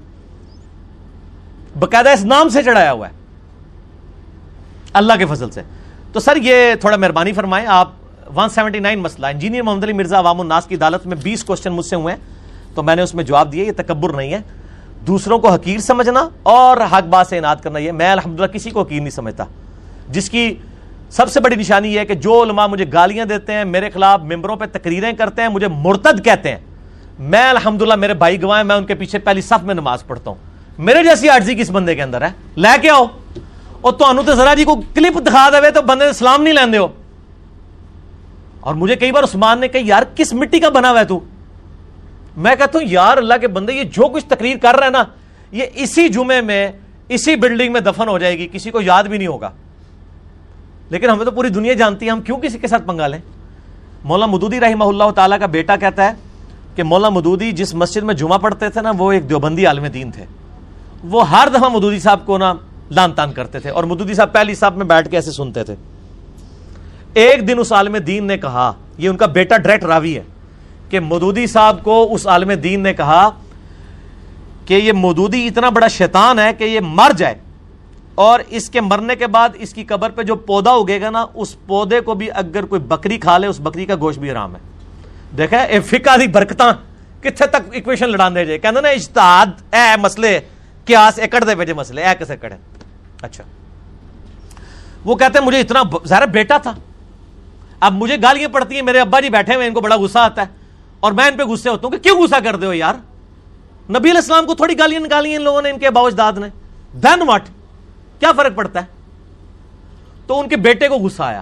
باقاعدہ 1.80 2.10
اس 2.10 2.24
نام 2.26 2.50
سے 2.50 2.64
چڑھایا 2.64 2.92
ہوا 2.92 3.08
ہے، 3.10 3.14
اللہ 4.94 5.14
کے 5.20 5.26
فضل 5.26 5.50
سے۔ 5.50 5.62
تو 6.14 6.20
سر، 6.20 6.36
یہ 6.36 6.76
تھوڑا 6.76 6.98
مہربانی 6.98 7.34
فرمائیں، 7.34 7.68
آپ 7.68 7.92
179 8.34 8.96
مسئلہ 8.96 9.28
انجینئر 9.28 9.62
محمد 9.62 9.84
علی 9.84 9.94
مرزا 9.94 10.20
عوام 10.20 10.42
الناس 10.42 10.66
کی 10.66 10.76
عدالت 10.76 11.08
میں 11.08 11.18
20 11.18 11.44
کوشچن 11.44 11.74
مجھ 11.74 11.86
سے 11.86 11.96
ہوئے 11.96 12.14
ہیں۔ 12.14 12.22
تو 12.76 12.84
میں 12.84 12.96
نے 12.96 13.02
اس 13.02 13.16
میں 13.16 13.24
جواب 13.24 13.52
دیا 13.52 13.64
یہ 13.64 13.72
تکبر 13.78 14.14
نہیں 14.14 14.34
ہے۔ 14.34 14.40
دوسروں 15.08 15.40
کو 15.40 15.50
حقیر 15.50 15.80
سمجھنا 15.80 16.30
اور 16.44 16.78
حق 16.78 17.04
بات 17.04 17.28
سے 17.28 17.38
انعد 17.38 17.56
کرنا، 17.56 17.80
یہ 17.80 17.92
میں 17.92 18.12
الحمدللہ 18.12 18.48
کسی 18.48 18.70
کو 18.70 18.82
حقیر 18.82 19.00
نہیں 19.00 19.10
سمجھتا۔ 19.10 19.44
جس 20.10 20.30
کی 20.30 20.56
سب 21.10 21.32
سے 21.32 21.40
بڑی 21.40 21.56
نشانی 21.56 21.94
یہ 21.94 22.00
ہے 22.00 22.06
کہ 22.06 22.16
جو 22.16 22.44
علماء 22.44 22.68
مجھے 22.68 22.86
گالیاں 22.94 23.26
دیتے 23.26 23.54
ہیں، 23.54 23.66
میرے 23.66 23.90
خلاف 23.90 24.22
ممبروں 24.22 24.56
پہ 24.56 24.66
تقریریں 24.72 25.14
کرتے 25.14 25.42
ہیں، 25.42 25.50
مجھے 25.50 25.68
مرتد 25.68 26.26
کہتے 26.26 26.50
ہیں۔ 26.50 26.58
میں 27.20 27.50
الحمدللہ 27.50 27.96
میرے 27.96 28.14
بھائی 28.14 28.42
گواہیں 28.42 28.64
میں 28.64 28.76
ان 28.76 28.86
کے 28.86 28.96
پیچھے 28.96 29.20
پہلی 29.20 29.42
صف 29.42 29.64
میں 29.64 29.76
نماز 29.76 30.08
پڑھتا 30.08 30.32
ہوں۔ 30.32 30.38
میرے 30.78 31.04
جیسی 31.04 31.30
عرضی 31.30 31.56
کس 31.56 31.70
بندے 31.70 31.96
کے 31.96 32.04
اندر 32.04 32.22
ہے؟ 32.22 32.30
لے 32.58 32.78
کے 32.82 32.90
آؤ۔ 32.90 33.06
اور 33.82 33.92
تو 33.92 34.36
ذرا 34.36 34.54
جی 34.54 34.64
کو 34.64 34.76
کلپ 34.76 35.28
دکھا 35.28 35.50
دے 35.50 35.72
تو 35.72 35.82
بندے 35.82 36.14
سلام 36.14 36.44
نہیں 36.44 36.54
لیندے 36.54 36.78
ہو۔ 36.78 36.88
اور 38.66 38.76
مجھے 38.76 38.96
کئی 38.96 39.12
بار 39.12 39.24
عثمان 39.24 39.60
نے 39.60 39.68
کہی 39.68 39.88
یار، 39.88 40.04
کس 40.16 40.34
مٹی 40.34 40.60
کا 40.60 40.70
بنا 40.70 40.92
ہوا 40.92 41.00
ہے 41.00 41.06
تو? 41.06 41.20
میں 42.38 42.56
کہتا 42.56 42.80
ہوں، 42.80 42.86
یار، 42.90 43.18
اللہ 43.18 43.34
کے 43.42 43.48
بندے، 43.48 43.74
یہ 43.74 43.84
جو 43.84 44.08
کچھ 44.08 44.26
تقریر 44.26 44.58
کر 44.58 44.76
رہا 44.76 44.86
ہے 44.86 44.92
نا، 44.92 45.04
یہ 45.52 45.66
اسی 45.74 46.10
جمعے 46.10 46.42
میں، 46.42 46.72
اسی 47.10 47.36
بلڈنگ 47.36 47.74
میں 47.74 47.82
دفن 47.82 48.08
ہو 48.08 48.18
جائے 48.18 48.40
گی، 48.40 48.48
کسی 48.52 48.72
کو 48.72 48.82
یاد 48.82 49.04
بھی 49.04 49.18
نہیں 49.18 49.28
ہوگا. 49.28 49.50
لیکن 50.90 51.10
ہمیں 51.10 51.26
تو 51.26 51.32
پوری 51.32 51.50
دنیا 51.50 51.74
جانتی 51.74 52.06
ہے، 52.06 52.12
ہم 52.12 52.22
کیوں 52.22 52.38
کسی 52.38 52.58
کے 52.58 52.68
ساتھ 52.68 52.84
پنگا 52.86 53.08
لیں؟ 53.08 53.20
مولا 54.04 54.26
مدودی 54.26 54.60
رحمہ 54.60 54.84
اللہ 54.84 55.12
تعالیٰ 55.16 55.40
کا 55.40 55.46
بیٹا 55.46 55.76
کہتا 55.76 56.06
ہے 56.06 56.14
کہ 56.76 56.84
مولا 56.84 57.10
مدودی 57.10 57.52
جس 57.52 57.74
مسجد 57.74 58.04
میں 58.04 58.14
جمعہ 58.14 58.38
پڑھتے 58.38 58.70
تھے 58.70 58.82
نا، 58.82 58.92
وہ 58.98 59.12
ایک 59.12 59.30
دیوبندی 59.30 59.66
عالم 59.66 59.86
دین 59.86 60.12
تھے۔ 60.12 60.26
وہ 61.04 61.30
ہر 61.30 61.48
دفعہ 61.56 61.70
مدودی 61.70 62.00
صاحب 62.00 62.26
کو 62.26 62.38
نا 62.38 62.54
لان 62.92 63.12
تان 63.12 63.34
کرتے 63.34 63.60
تھے 63.60 63.70
اور 63.70 63.84
مدودی 63.84 64.14
صاحب 64.14 64.34
پہلی 64.34 64.56
صاحب 64.56 64.78
میں 64.78 64.86
بیٹھ 64.86 65.10
کے 65.10 65.18
ایسے 65.18 65.32
سنتے 65.32 65.64
تھے۔ 65.64 65.76
ایک 67.16 67.48
دن 67.48 67.60
اس 67.60 67.72
عالم 67.72 67.98
دین 67.98 68.24
نے 68.24 68.38
کہا، 68.38 68.74
یہ 68.98 69.10
ان 69.10 69.18
کا 69.18 69.26
بیٹا 69.26 69.58
ڈائریکٹ 69.58 69.86
راوی 69.86 70.18
ہے، 70.18 70.24
کہ 70.90 71.00
مدودی 71.00 71.48
صاحب 71.48 71.84
کو 71.84 72.10
اس 72.12 72.28
عالم 72.28 72.52
دین 72.52 72.80
نے 72.82 72.94
کہا 72.94 73.30
کہ 74.66 74.74
یہ 74.74 74.92
مدودی 74.94 75.48
اتنا 75.48 75.70
بڑا 75.70 75.88
شیطان 75.88 76.40
ہے 76.40 76.54
کہ 76.54 76.64
یہ 76.64 76.80
مر 76.84 77.12
جائے۔ 77.18 77.36
اور 78.16 78.40
اس 78.50 78.70
کے 78.70 78.82
مرنے 78.82 79.16
کے 79.16 79.28
بعد 79.28 79.50
اس 79.56 79.74
کی 79.74 79.84
قبر 79.84 80.10
پہ 80.10 80.24
جو 80.24 80.36
پودا 80.36 80.72
اگے 80.72 81.02
گا 81.02 81.10
نا، 81.10 81.26
اس 81.34 81.66
پودے 81.68 82.00
کو 82.00 82.14
بھی 82.14 82.32
اگر 82.32 82.66
کوئی 82.66 82.82
بکری 82.82 83.18
کھا 83.18 83.38
لے، 83.38 83.48
اس 83.48 83.60
بکری 83.60 83.86
کا 83.86 83.94
گوشت 84.00 84.20
بھی 84.20 84.32
آرام 84.32 84.56
ہے۔ 84.56 84.60
دیکھا 85.38 85.58
اے 85.58 85.80
فکا 85.80 86.16
دی 86.18 86.28
برکتاں 86.28 86.74
کتنے 87.20 87.48
تک 87.48 87.76
اکویشن 87.76 88.10
لڑا 88.10 88.30
دے 88.30 88.46
جائے 88.46 88.60
کہنا 88.60 88.82
نا 88.82 88.90
اجتہاد، 88.90 89.76
اے 89.76 90.02
مسئلے 90.02 90.40
کیاس 90.86 91.20
اکڑ 91.20 91.44
دے 91.44 91.56
بجے 91.56 91.74
مسئلے، 91.74 92.04
اے 92.04 92.16
کس 92.16 92.26
کسے 92.26 92.38
کڑے۔ 92.38 92.56
اچھا۔ 93.22 93.44
وہ 95.06 95.16
کہتے 95.16 95.40
ہیں، 95.40 95.46
مجھے 95.46 95.60
اتنا 95.60 95.84
ظاہر 96.08 96.26
بیٹا 96.26 96.58
تھا۔ 96.58 96.74
اب 97.86 97.94
مجھے 97.94 98.18
گالیاں 98.22 98.50
پڑتی 98.50 98.76
ہیں، 98.76 98.82
میرے 98.82 99.00
ابا 99.00 99.20
جی 99.20 99.30
بیٹھے 99.30 99.56
ہوئے 99.56 99.68
ان 99.68 99.74
کو 99.74 99.82
بڑا 99.82 99.96
غصہ 99.96 100.20
آتا 100.20 100.42
ہے۔ 100.42 100.48
اور 101.00 101.12
میں 101.12 101.26
ان 101.26 101.38
پہ 101.38 101.44
غصے 101.44 101.70
ہوتا 101.70 101.82
ہوں 101.84 101.92
کہ 101.92 101.98
کیوں 101.98 102.22
غصہ 102.22 102.36
کر 102.44 102.56
دے 102.56 102.66
ہو 102.66 102.74
یار؟ 102.74 102.94
نبی 103.90 104.10
علیہ 104.10 104.16
السلام 104.16 104.46
کو 104.46 104.56
تھوڑی 104.56 104.80
گالیاں 104.80 105.02
نکالی 105.02 105.30
ہیں 105.30 105.36
ان 105.36 105.42
لوگوں 105.42 105.62
نے، 105.62 105.70
ان 105.70 105.80
کے 105.80 105.90
باوجداد 105.90 106.34
نے۔ 106.34 106.48
دین 106.94 107.22
واٹ 107.28 107.44
کیا 108.20 108.32
فرق 108.38 108.56
پڑتا 108.56 108.80
ہے؟ 108.80 108.86
تو 110.28 110.40
ان 110.40 110.50
کے 110.50 110.56
بیٹے 110.56 110.88
کو 110.88 110.96
غصہ 110.96 111.24
آیا۔ 111.24 111.42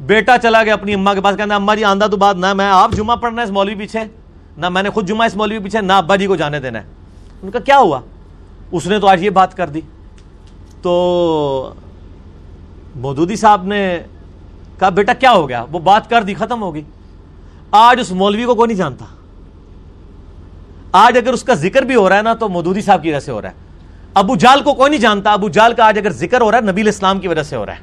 بیٹا 0.00 0.38
چلا 0.38 0.62
گیا 0.62 0.74
اپنی 0.74 0.94
اما 0.94 1.14
کے 1.14 1.20
پاس 1.20 1.36
کہنا 1.36 1.54
اما 1.54 1.74
جی 1.74 1.84
آندہ 1.84 2.06
تو 2.10 2.16
بات 2.16 2.36
نہ 2.36 2.52
میں 2.52 2.66
آپ 2.66 2.92
جمعہ 2.92 3.16
پڑھنا 3.16 3.42
ہے 3.42 3.44
اس 3.44 3.52
مولوی 3.52 3.74
پیچھے، 3.74 4.00
نہ 4.56 4.68
میں 4.68 4.82
نے 4.82 4.90
خود 4.90 5.08
جمعہ 5.08 5.26
اس 5.26 5.36
مولوی 5.36 5.58
پیچھے، 5.58 5.80
نہ 5.80 5.92
ابا 5.92 6.16
جی 6.16 6.26
کو 6.26 6.36
جانے 6.36 6.60
دینا 6.60 6.78
ہے۔ 6.78 6.84
ان 7.42 7.50
کا 7.50 7.58
کیا 7.58 7.78
ہوا؟ 7.78 8.00
اس 8.72 8.86
نے 8.86 8.98
تو 8.98 9.06
آج 9.06 9.22
یہ 9.22 9.30
بات 9.30 9.56
کر 9.56 9.68
دی۔ 9.68 9.80
تو 10.82 11.74
مودودی 12.96 13.36
صاحب 13.36 13.64
نے 13.64 14.00
کہا، 14.78 14.88
بیٹا، 14.88 15.12
کیا 15.12 15.32
ہو 15.32 15.48
گیا؟ 15.48 15.64
وہ 15.72 15.78
بات 15.78 16.10
کر 16.10 16.22
دی، 16.22 16.34
ختم 16.34 16.62
ہوگی 16.62 16.82
آج 17.70 18.00
اس 18.00 18.12
مولوی 18.12 18.44
کو 18.44 18.54
کوئی 18.54 18.66
نہیں 18.66 18.78
جانتا۔ 18.78 19.04
آج 20.92 21.18
اگر 21.18 21.32
اس 21.32 21.42
کا 21.42 21.54
ذکر 21.54 21.82
بھی 21.82 21.94
ہو 21.94 22.08
رہا 22.08 22.16
ہے 22.16 22.22
نا، 22.22 22.34
تو 22.34 22.48
مودودی 22.48 22.80
صاحب 22.80 23.02
کی 23.02 23.08
وجہ 23.08 23.20
سے 23.20 23.32
ہو 23.32 23.42
رہا 23.42 23.48
ہے۔ 23.48 23.54
ابو 24.14 24.36
جال 24.36 24.60
کو 24.60 24.74
کوئی 24.74 24.90
نہیں 24.90 25.00
جانتا۔ 25.00 25.32
ابو 25.32 25.48
جال 25.48 25.74
کا 25.74 25.86
آج 25.86 25.98
اگر 25.98 26.10
ذکر 26.10 26.40
ہو 26.40 26.50
رہا 26.50 26.58
ہے، 26.58 26.62
نبی 26.62 26.88
اسلام 26.88 27.20
کی 27.20 27.28
وجہ 27.28 27.42
سے 27.42 27.56
ہو 27.56 27.66
رہا 27.66 27.72
ہے۔ 27.72 27.78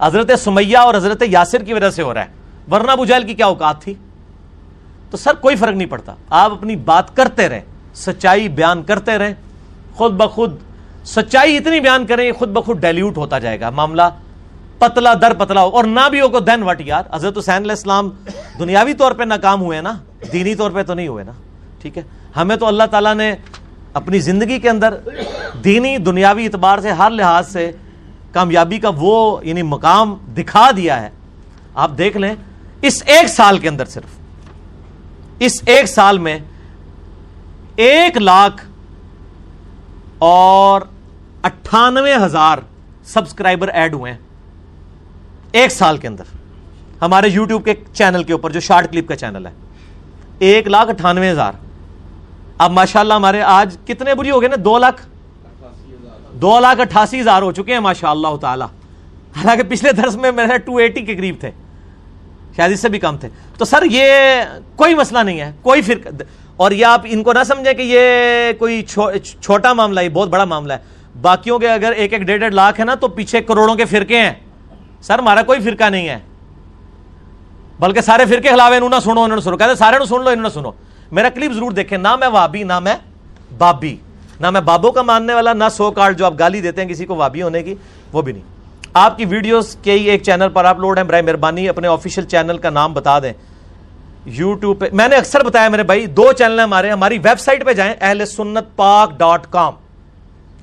حضرت 0.00 0.30
سمیہ 0.40 0.78
اور 0.78 0.94
حضرت 0.94 1.22
یاسر 1.26 1.62
کی 1.62 1.72
وجہ 1.72 1.90
سے 1.90 2.02
ہو 2.02 2.14
رہا 2.14 2.20
ہے۔ 2.20 2.26
ورنہ 2.70 2.90
ابو 2.90 3.04
جال 3.04 3.22
کی 3.22 3.34
کیا 3.34 3.46
اوقات 3.46 3.80
تھی؟ 3.82 3.94
تو 5.10 5.16
سر 5.16 5.34
کوئی 5.34 5.56
فرق 5.56 5.74
نہیں 5.74 5.88
پڑتا۔ 5.88 6.14
آپ 6.30 6.52
اپنی 6.52 6.76
بات 6.76 7.16
کرتے 7.16 7.48
رہیں، 7.48 7.60
سچائی 7.94 8.48
بیان 8.48 8.82
کرتے 8.82 9.18
رہیں۔ 9.18 9.34
خود 9.94 10.12
بخود 10.12 10.56
سچائی 11.04 11.56
اتنی 11.56 11.80
بیان 11.80 12.06
کریں، 12.06 12.32
خود 12.32 12.48
بخود 12.48 12.80
ڈیلیوٹ 12.80 13.16
ہوتا 13.16 13.38
جائے 13.38 13.60
گا۔ 13.60 13.70
معاملہ 13.70 14.02
پتلا 14.78 15.12
در 15.14 15.32
پتلا 15.38 15.62
ہو 15.62 15.68
اور 15.76 15.84
نہ 15.84 16.08
بھی 16.10 16.20
ہو 16.20 16.28
کو 16.28 16.40
دین 16.40 16.62
وٹ 16.62 16.80
یار؟ 16.80 17.02
حضرت 17.12 17.38
حسین 17.38 17.62
علیہ 17.62 17.70
السلام 17.70 18.10
دنیاوی 18.58 18.94
طور 18.94 19.12
پہ 19.12 19.22
ناکام 19.22 19.60
ہوئے 19.60 19.80
نا، 19.80 19.92
دینی 20.32 20.54
طور 20.54 20.70
پہ 20.70 20.82
تو 20.82 20.94
نہیں 20.94 21.08
ہوئے 21.08 21.24
نا، 21.24 21.32
ٹھیک 21.82 21.98
ہے؟ 21.98 22.02
ہمیں 22.36 22.56
تو 22.56 22.66
اللہ 22.66 22.86
تعالیٰ 22.90 23.14
نے 23.14 23.34
اپنی 23.94 24.18
زندگی 24.20 24.58
کے 24.58 24.70
اندر 24.70 24.94
دینی، 25.64 25.96
دنیاوی 25.98 26.44
اعتبار 26.44 26.78
سے 26.78 26.92
ہر 26.92 27.10
لحاظ 27.10 27.48
سے 27.52 27.70
کامیابی 28.32 28.78
کا 28.78 28.90
وہ 28.96 29.16
یعنی 29.42 29.62
مقام 29.62 30.14
دکھا 30.36 30.70
دیا 30.76 31.00
ہے۔ 31.02 31.10
آپ 31.74 31.90
دیکھ 31.98 32.16
لیں، 32.16 32.34
اس 32.82 33.02
ایک 33.06 33.28
سال 33.28 33.58
کے 33.58 33.68
اندر 33.68 33.84
صرف، 33.84 34.18
اس 35.38 35.60
ایک 35.66 35.86
سال 35.86 36.18
میں 36.18 36.38
ایک 37.76 38.16
لاکھ 38.16 38.64
اور 40.18 40.80
اٹھانوے 41.42 42.14
ہزار 42.24 42.58
سبسکرائبر 43.04 43.68
ایڈ 43.68 43.94
ہوئے 43.94 44.12
ہیں۔ 44.12 44.18
ایک 45.56 45.72
سال 45.72 45.96
کے 45.96 46.08
اندر 46.08 46.24
ہمارے 47.02 47.28
یوٹیوب 47.28 47.64
کے 47.64 47.74
چینل 47.92 48.22
کے 48.22 48.32
اوپر 48.32 48.50
جو 48.50 48.60
شارٹ 48.60 48.92
کلپ 48.92 49.08
کا 49.08 49.16
چینل 49.16 49.46
ہے، 49.46 49.50
ایک 50.38 50.68
لاکھ 50.68 50.88
اٹھانوے 50.88 51.30
ہزار۔ 51.30 51.52
اب 52.58 52.70
ماشاء 52.70 53.00
اللہ 53.00 53.14
ہمارے 53.14 53.42
آج 53.42 53.76
کتنے 53.86 54.14
بری 54.14 54.30
ہو 54.30 54.40
گئے 54.40 54.48
نا؟ 54.48 54.56
دو 54.64 54.78
لاکھ۔ 54.78 55.06
دو 56.32 56.60
لاکھ 56.60 56.80
اٹھاسی 56.80 57.20
ہزار 57.20 57.42
ہو 57.42 57.52
چکے 57.52 57.72
ہیں 57.72 57.80
ماشاء 57.80 58.10
اللہ 58.10 58.36
تعالی۔ 58.40 58.64
حالانکہ 59.36 59.62
پچھلے 59.62 59.92
درس 59.92 60.16
میں 60.16 60.32
میرے 60.32 60.58
ٹو 60.58 60.76
ایٹی 60.76 61.00
کے 61.00 61.16
قریب 61.16 61.34
تھے۔ 61.40 61.50
شاید 62.56 62.72
اس 62.72 62.80
سے 62.80 62.88
بھی 62.88 62.98
کم 62.98 63.16
تھے۔ 63.16 63.28
تو 63.58 63.64
سر، 63.64 63.82
یہ 63.90 64.12
کوئی 64.76 64.94
مسئلہ 64.94 65.18
نہیں 65.18 65.40
ہے، 65.40 65.52
کوئی 65.62 65.82
فرق۔ 65.82 66.22
اور 66.56 66.70
یہ 66.70 66.86
آپ 66.86 67.00
ان 67.04 67.22
کو 67.22 67.32
نہ 67.32 67.44
سمجھیں 67.46 67.72
کہ 67.72 67.82
یہ 67.82 68.52
کوئی 68.58 68.82
چھوٹا 69.40 69.72
معاملہ 69.72 70.00
ہے 70.00 70.08
بہت 70.08 70.28
بڑا 70.28 70.44
معاملہ 70.44 70.72
ہے۔ 70.72 70.78
باقیوں 71.22 71.58
کے 71.58 71.68
اگر 71.68 71.92
ایک 71.92 72.12
ایک 72.12 72.22
ڈیڑھ 72.22 72.40
ڈیڑھ 72.40 72.54
لاکھ 72.54 72.80
ہے 72.80 72.84
نا، 72.84 72.94
تو 72.94 73.08
پیچھے 73.08 73.40
کروڑوں 73.40 73.74
کے 73.74 73.84
فرقے 73.84 74.18
ہیں۔ 74.18 74.32
سر 75.06 75.18
ہمارا 75.18 75.42
کوئی 75.42 75.60
فرقہ 75.60 75.84
نہیں 75.84 76.08
ہے۔ 76.08 76.18
بلکہ 77.80 78.00
سارے 78.00 78.26
فرقے 78.26 78.48
خلاف 78.48 78.72
انہوں 78.76 78.88
نہ 78.88 78.94
سنو 79.04 79.22
انہوں 79.22 79.36
نے 79.36 79.40
سنو۔ 79.40 79.56
کہتے 79.56 79.74
سارے 79.74 80.04
سن 80.08 80.22
لو 80.24 80.28
انہوں 80.28 80.42
نے 80.42 80.48
سنو۔ 80.48 80.70
میرا 81.12 81.28
کلپ 81.28 81.52
ضرور 81.52 81.70
دیکھیں۔ 81.70 81.98
نہ 81.98 82.16
میں 82.16 82.28
وابی، 82.28 82.62
نہ 82.62 82.80
میں 82.80 82.94
بابی۔ 83.58 83.96
نہ 84.40 84.50
میں 84.50 84.60
بابوں 84.60 84.92
کا 84.92 85.02
ماننے 85.02 85.34
والا، 85.34 85.52
نہ 85.52 85.64
سو 85.72 85.90
کارڈ 85.90 86.18
جو 86.18 86.26
آپ 86.26 86.34
گالی 86.38 86.60
دیتے 86.60 86.82
ہیں 86.82 86.88
کسی 86.88 87.06
کو 87.06 87.14
وابی 87.16 87.42
ہونے 87.42 87.62
کی، 87.62 87.74
وہ 88.12 88.22
بھی 88.22 88.32
نہیں۔ 88.32 88.42
آپ 88.94 89.18
کی 89.18 89.24
ویڈیوز 89.24 89.76
کے 89.82 89.92
ایک 89.92 90.22
چینل 90.22 90.48
پر 90.48 90.64
آپ 90.64 90.78
لوڈ 90.78 90.98
ہیں۔ 90.98 91.04
برائے 91.04 91.22
مہربانی 91.22 91.68
اپنے 91.68 91.88
آفیشیل 91.88 92.24
چینل 92.24 92.58
کا 92.58 92.70
نام 92.70 92.94
بتا 92.94 93.18
دیں۔ 93.18 93.32
یوٹیوب 94.24 94.78
پہ 94.80 94.86
میں 94.92 95.08
نے 95.08 95.16
اکثر 95.16 95.44
بتایا 95.44 95.68
میرے 95.68 95.82
بھائی، 95.82 96.06
دو 96.06 96.32
چینل 96.32 96.58
ہیں 96.58 96.66
ہمارے۔ 96.66 96.90
ہماری 96.90 97.18
ویب 97.18 97.40
سائٹ 97.40 97.66
پہ 97.66 97.72
جائیں، 97.72 97.94
اہل 98.00 98.26
سنت 98.26 98.76
پاک 98.76 99.18
ڈاٹ 99.18 99.46
کام۔ 99.50 99.72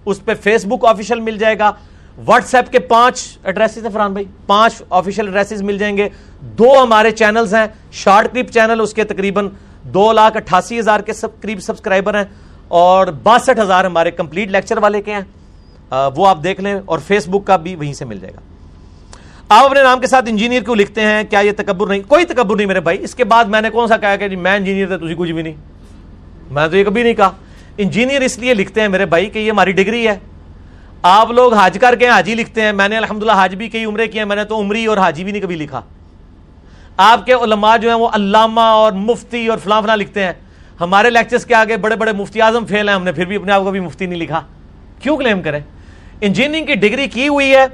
اس 0.06 0.26
پہ 0.26 0.34
فیس 0.42 0.66
بک 0.66 0.86
آفیشیل 0.86 1.20
مل 1.20 1.38
جائے 1.38 1.60
گا۔ 1.60 1.72
واٹس 2.18 2.56
ایپ 2.56 2.72
کے 2.72 2.80
پانچ 2.80 3.38
ایڈریسز 3.44 3.86
ہیں 3.86 3.94
فرحان 3.94 4.12
بھائی، 4.12 4.26
پانچ 4.48 4.82
آفیشیل 4.90 5.26
ایڈریسز 5.28 5.62
مل 5.62 5.78
جائیں 5.78 5.98
گے۔ 5.98 6.10
دو 6.42 6.84
ہمارے 6.84 7.12
چینلز 7.12 7.56
ہیں 7.56 7.66
شارٹ 7.92 8.34
کلپ 8.34 8.52
چینل 8.52 8.82
اس 8.82 8.94
کے 8.94 9.04
تقریباً 9.04 9.50
دو 9.84 10.12
لاکھ 10.14 10.38
اٹھاسی 10.38 10.80
ہزار 10.80 11.00
کے 11.00 11.14
سب 11.14 11.42
قریب 11.42 11.60
سبسکرائبر 11.60 12.14
ہیں 12.14 12.24
اور 12.68 13.08
باسٹھ 13.08 13.60
ہزار 13.60 13.86
ہمارے 13.86 14.12
کمپلیٹ 14.12 14.52
لیکچر 14.52 14.78
والے 14.78 15.02
کے 15.02 15.14
ہیں۔ 15.14 15.22
وہ 16.16 16.28
آپ 16.28 16.44
دیکھ 16.44 16.62
لیں 16.62 16.76
اور 16.86 17.00
فیس 17.00 17.28
بک 17.28 17.46
کا 17.46 17.58
بھی 17.58 17.76
وہیں 17.76 17.94
سے 17.94 18.06
مل 18.06 18.20
جائے 18.20 18.34
گا۔ 18.34 18.40
آپ 19.50 19.66
اپنے 19.66 19.84
نام 19.84 20.00
کے 20.00 20.08
ساتھ 20.08 20.30
انجینئر 20.30 20.62
کیوں 20.62 20.76
لکھتے 20.76 21.02
ہیں؟ 21.02 21.24
کیا 21.24 21.40
یہ 21.40 21.52
تکبر 21.58 21.88
نہیں؟ 21.88 22.02
کوئی 22.08 22.26
تکبر 22.26 22.56
نہیں 22.56 22.68
میرے 22.68 22.80
بھائی۔ 22.80 22.98
اس 23.02 23.16
کے 23.16 23.24
بعد 23.24 23.46
میں 23.46 23.62
نے 23.62 23.70
کون 23.70 23.88
سا 23.88 23.98
کہا 23.98 24.16
کہ 24.16 24.28
جی 24.28 24.36
میں 24.36 24.56
انجینئر 24.56 24.88
تھے 24.88 24.98
تجھے 24.98 25.16
کچھ 25.16 25.32
بھی 25.32 25.42
نہیں۔ 25.42 25.54
میں 26.52 26.68
تو 26.68 26.78
یہ 26.78 26.84
کبھی 26.84 27.04
نہیں 27.04 27.14
کہا۔ 27.14 27.32
انجینئر 27.78 28.22
اس 28.22 28.40
لیے 28.40 28.54
لکھتے 28.54 28.82
ہیں 28.82 28.88
میرے 28.88 29.06
بھائی 29.06 29.26
کہ 29.26 29.40
یہ 29.40 29.52
ہماری 29.52 29.72
ڈگری 29.72 30.08
ہے۔ 30.08 30.20
آپ 31.04 31.32
لوگ 31.32 31.54
حاج 31.54 31.78
کر 31.82 31.96
کے 31.96 32.08
حاجی 32.08 32.36
لکھتے 32.36 32.62
ہیں، 32.62 32.74
میں 32.74 32.90
نے 32.90 32.98
الحمدللہ 32.98 33.32
حاج 33.32 33.56
بھی 33.56 33.70
کئی 33.70 33.86
عمرے 33.86 34.08
کیے 34.08 34.22
ہیں، 34.22 34.28
میں 34.28 34.36
نے 34.36 34.44
تو 34.44 34.60
عمری 34.60 34.86
اور 34.86 34.98
حاجی 34.98 35.24
بھی 35.24 35.32
نہیں 35.32 35.42
کبھی 35.42 35.56
لکھا۔ 35.56 35.82
آپ 36.98 37.26
کے 37.26 37.34
علماء 37.34 37.78
جو 37.78 37.90
ہیں 37.90 37.98
وہ 37.98 38.10
علامہ 38.14 38.62
اور 38.62 38.92
مفتی 38.92 39.48
اور 39.48 39.58
فلاں 39.58 39.82
فلاں 39.82 39.98
لکھتے 39.98 40.24
ہیں۔ 40.24 40.34
ہمارے 40.80 41.10
لیکچرز 41.10 41.46
کے 41.46 41.56
آگے 41.56 41.78
بڑے 41.78 41.96
بڑے 41.96 42.12
مفتی 42.12 42.42
اعظم 42.42 42.66
فیل 42.66 42.90
ہیں، 42.90 42.96
ہم 42.96 43.04
نے 43.04 43.12
پھر 43.12 43.26
بھی 43.26 43.36
اپنے 43.36 43.52
آپ 43.52 43.64
کو 43.64 43.72
بھی 43.72 43.80
مفتی 43.80 44.06
نہیں 44.06 44.20
لکھا۔ 44.20 44.42
کیوں 45.00 45.18
کلیم 45.18 45.42
کریں؟ 45.42 45.60
انجینئرنگ 46.22 46.66
کی 46.66 46.76
ڈگری 46.76 47.08
کی 47.08 47.28
ہوئی 47.28 47.56
ہے 47.56 47.66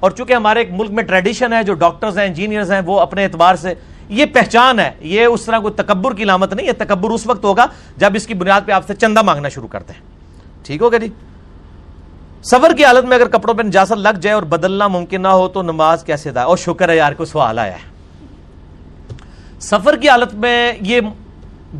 اور 0.00 0.10
چونکہ 0.10 0.32
ہمارے 0.32 0.60
ایک 0.60 0.68
ملک 0.72 0.90
میں 0.90 1.02
ٹریڈیشن 1.02 1.52
ہے، 1.52 1.62
جو 1.62 1.74
ڈاکٹرز 1.74 2.18
ہیں 2.18 2.26
انجینئرز 2.26 2.72
ہیں، 2.72 2.80
وہ 2.86 3.00
اپنے 3.00 3.24
اعتبار 3.24 3.54
سے 3.54 3.74
یہ 4.08 4.26
پہچان 4.26 4.78
ہے۔ 4.78 4.90
یہ 5.00 5.24
اس 5.24 5.42
طرح 5.42 5.58
کوئی 5.58 5.74
تکبر 5.74 6.14
کی 6.14 6.22
علامت 6.22 6.54
نہیں، 6.54 6.66
یہ 6.66 6.72
تکبر 6.78 7.10
اس 7.10 7.26
وقت 7.26 7.44
ہوگا 7.44 7.66
جب 7.96 8.10
اس 8.14 8.26
کی 8.26 8.34
بنیاد 8.34 8.60
پہ 8.66 8.72
آپ 8.72 8.86
سے 8.86 8.94
چندہ 8.94 9.22
مانگنا 9.22 9.48
شروع 9.48 9.68
کرتے 9.68 9.92
ہیں۔ 9.92 10.00
ٹھیک 10.62 10.82
ہوگا 10.82 10.96
جی؟ 10.96 11.08
سفر 12.44 12.72
کی 12.76 12.84
حالت 12.84 13.04
میں 13.04 13.16
اگر 13.16 13.28
کپڑوں 13.28 13.54
پہ 13.54 13.62
نجاست 13.62 13.92
لگ 13.92 14.18
جائے 14.20 14.34
اور 14.34 14.42
بدلنا 14.42 14.86
ممکن 14.88 15.22
نہ 15.22 15.28
ہو 15.28 15.48
تو 15.48 15.62
نماز 15.62 16.04
کیسے 16.04 16.30
تھا 16.32 16.42
اور 16.42 16.56
شکر 16.56 16.88
ہے 16.88 16.96
یار 16.96 17.12
کو 17.12 17.24
سوال 17.24 17.58
آیا 17.58 17.72
ہے۔ 17.72 17.88
سفر 19.60 19.96
کی 19.96 20.08
حالت 20.08 20.34
میں 20.34 20.72
یہ 20.80 21.00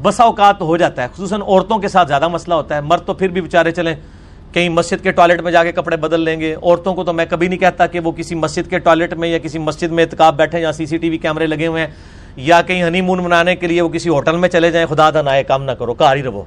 بسا 0.03 0.25
اوقات 0.25 0.61
ہو 0.61 0.77
جاتا 0.77 1.03
ہے، 1.03 1.09
خصوصاً 1.15 1.43
عورتوں 1.43 1.79
کے 1.79 1.89
ساتھ 1.89 2.09
زیادہ 2.09 2.29
مسئلہ 2.29 2.55
ہوتا 2.55 2.77
ہے۔ 2.77 2.81
مرد 2.81 3.07
تو 3.07 3.15
پھر 3.15 3.29
بھی 3.29 3.41
بیچارے 3.41 3.71
چلیں، 3.73 3.95
کہیں 4.53 4.69
مسجد 4.69 5.03
کے 5.03 5.13
ٹوائلٹ 5.13 5.41
میں 5.41 5.53
جا 5.53 5.65
کے 5.65 5.73
کپڑے 5.73 5.97
بدل 5.97 6.21
لیں 6.21 6.39
گے۔ 6.41 6.55
عورتوں 6.55 6.95
کو 6.95 7.05
تو 7.05 7.13
میں 7.13 7.27
کبھی 7.31 7.49
نہیں 7.49 7.59
کہتا 7.59 7.87
کہ 7.87 8.01
وہ 8.01 8.13
کسی 8.13 8.35
مسجد 8.35 8.71
کے 8.71 8.79
ٹوائلٹ 8.79 9.15
میں 9.15 9.29
یا 9.29 9.39
کسی 9.39 9.59
مسجد 9.59 9.93
میں 9.93 10.05
اتکاب 10.05 10.37
بیٹھے 10.37 10.61
یا 10.61 10.73
سی 10.73 10.87
سی 10.87 10.97
ٹی 10.97 11.11
وی 11.11 11.19
کیمرے 11.19 11.47
لگے 11.47 11.67
ہوئے 11.67 11.87
ہیں، 11.87 11.91
یا 12.37 12.63
کہیں 12.63 12.83
ہنی 12.83 13.01
مون 13.01 13.23
منانے 13.25 13.57
کے 13.57 13.67
لیے 13.67 13.81
وہ 13.81 13.89
کسی 13.89 14.09
ہوٹل 14.09 14.37
میں 14.37 14.49
چلے 14.49 14.71
جائیں۔ 14.71 14.87
خدا 14.87 15.11
دا 15.11 15.23
نائے 15.23 15.45
کام 15.45 15.63
نہ 15.65 15.73
کرو، 15.73 15.95
کار 15.95 16.17
ہی 16.17 16.23
رہو۔ 16.23 16.45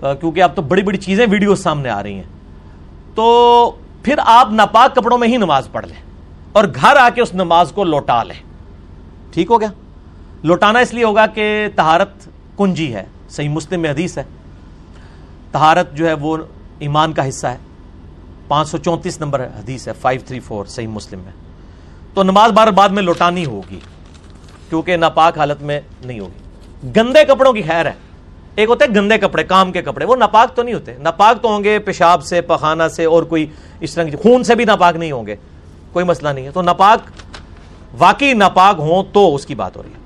کیونکہ 0.00 0.42
اب 0.42 0.54
تو 0.54 0.62
بڑی 0.62 0.82
بڑی 0.82 0.98
چیزیں 0.98 1.26
ویڈیو 1.30 1.54
سامنے 1.54 1.88
آ 1.90 2.02
رہی 2.02 2.14
ہیں۔ 2.14 2.33
تو 3.14 3.70
پھر 4.02 4.14
آپ 4.24 4.48
ناپاک 4.50 4.96
کپڑوں 4.96 5.18
میں 5.18 5.28
ہی 5.28 5.36
نماز 5.36 5.68
پڑھ 5.72 5.86
لیں 5.86 5.96
اور 6.52 6.64
گھر 6.74 6.96
آ 6.96 7.08
کے 7.08 7.22
اس 7.22 7.34
نماز 7.34 7.72
کو 7.72 7.84
لوٹا 7.84 8.22
لیں۔ 8.22 8.42
ٹھیک 9.32 9.50
ہو 9.50 9.60
گیا؟ 9.60 9.68
لوٹانا 10.42 10.78
اس 10.78 10.94
لیے 10.94 11.04
ہوگا 11.04 11.26
کہ 11.26 11.68
تہارت 11.76 12.28
کنجی 12.58 12.94
ہے، 12.94 13.04
صحیح 13.28 13.48
مسلم 13.48 13.80
میں 13.80 13.90
حدیث 13.90 14.18
ہے۔ 14.18 14.22
تہارت 15.52 15.94
جو 15.94 16.08
ہے 16.08 16.12
وہ 16.12 16.36
ایمان 16.78 17.12
کا 17.12 17.28
حصہ 17.28 17.46
ہے۔ 17.46 17.56
پانچ 18.48 18.68
سو 18.68 18.78
چونتیس 18.78 19.20
نمبر 19.20 19.44
حدیث 19.44 19.88
ہے 19.88 19.92
فائیو 19.92 20.20
تھری 20.26 20.40
فور 20.40 20.64
صحیح 20.64 20.86
مسلم 20.86 21.20
میں۔ 21.20 21.32
تو 22.14 22.22
نماز 22.22 22.50
بار 22.52 22.68
بعد 22.68 22.88
میں 22.88 23.02
لوٹانی 23.02 23.44
ہوگی، 23.44 23.80
کیونکہ 24.68 24.96
ناپاک 24.96 25.38
حالت 25.38 25.62
میں 25.62 25.80
نہیں 26.04 26.20
ہوگی۔ 26.20 26.90
گندے 26.96 27.24
کپڑوں 27.24 27.52
کی 27.52 27.62
خیر 27.62 27.86
ہے۔ 27.86 27.92
ایک 28.56 28.68
ہوتے 28.68 28.84
ہیں 28.84 28.94
گندے 28.94 29.18
کپڑے، 29.18 29.44
کام 29.44 29.72
کے 29.72 29.82
کپڑے، 29.82 30.04
وہ 30.04 30.16
ناپاک 30.16 30.56
تو 30.56 30.62
نہیں 30.62 30.74
ہوتے۔ 30.74 30.94
ناپاک 30.98 31.42
تو 31.42 31.48
ہوں 31.48 31.64
گے 31.64 31.78
پیشاب 31.78 32.24
سے، 32.24 32.40
پخانہ 32.40 32.82
سے 32.92 33.04
اور 33.04 33.22
کوئی 33.22 33.46
اس 33.80 33.94
طرح 33.94 34.04
خون 34.22 34.44
سے 34.44 34.54
بھی 34.54 34.64
ناپاک 34.64 34.96
نہیں 34.96 35.12
ہوں 35.12 35.26
گے۔ 35.26 35.36
کوئی 35.92 36.04
مسئلہ 36.04 36.28
نہیں 36.28 36.44
ہے۔ 36.44 36.50
تو 36.50 36.62
ناپاک، 36.62 37.10
واقعی 37.98 38.32
ناپاک 38.32 38.76
ہوں 38.78 39.02
تو 39.12 39.34
اس 39.34 39.46
کی 39.46 39.54
بات 39.54 39.76
ہو 39.76 39.82
رہی 39.82 39.90
ہے۔ 39.90 40.04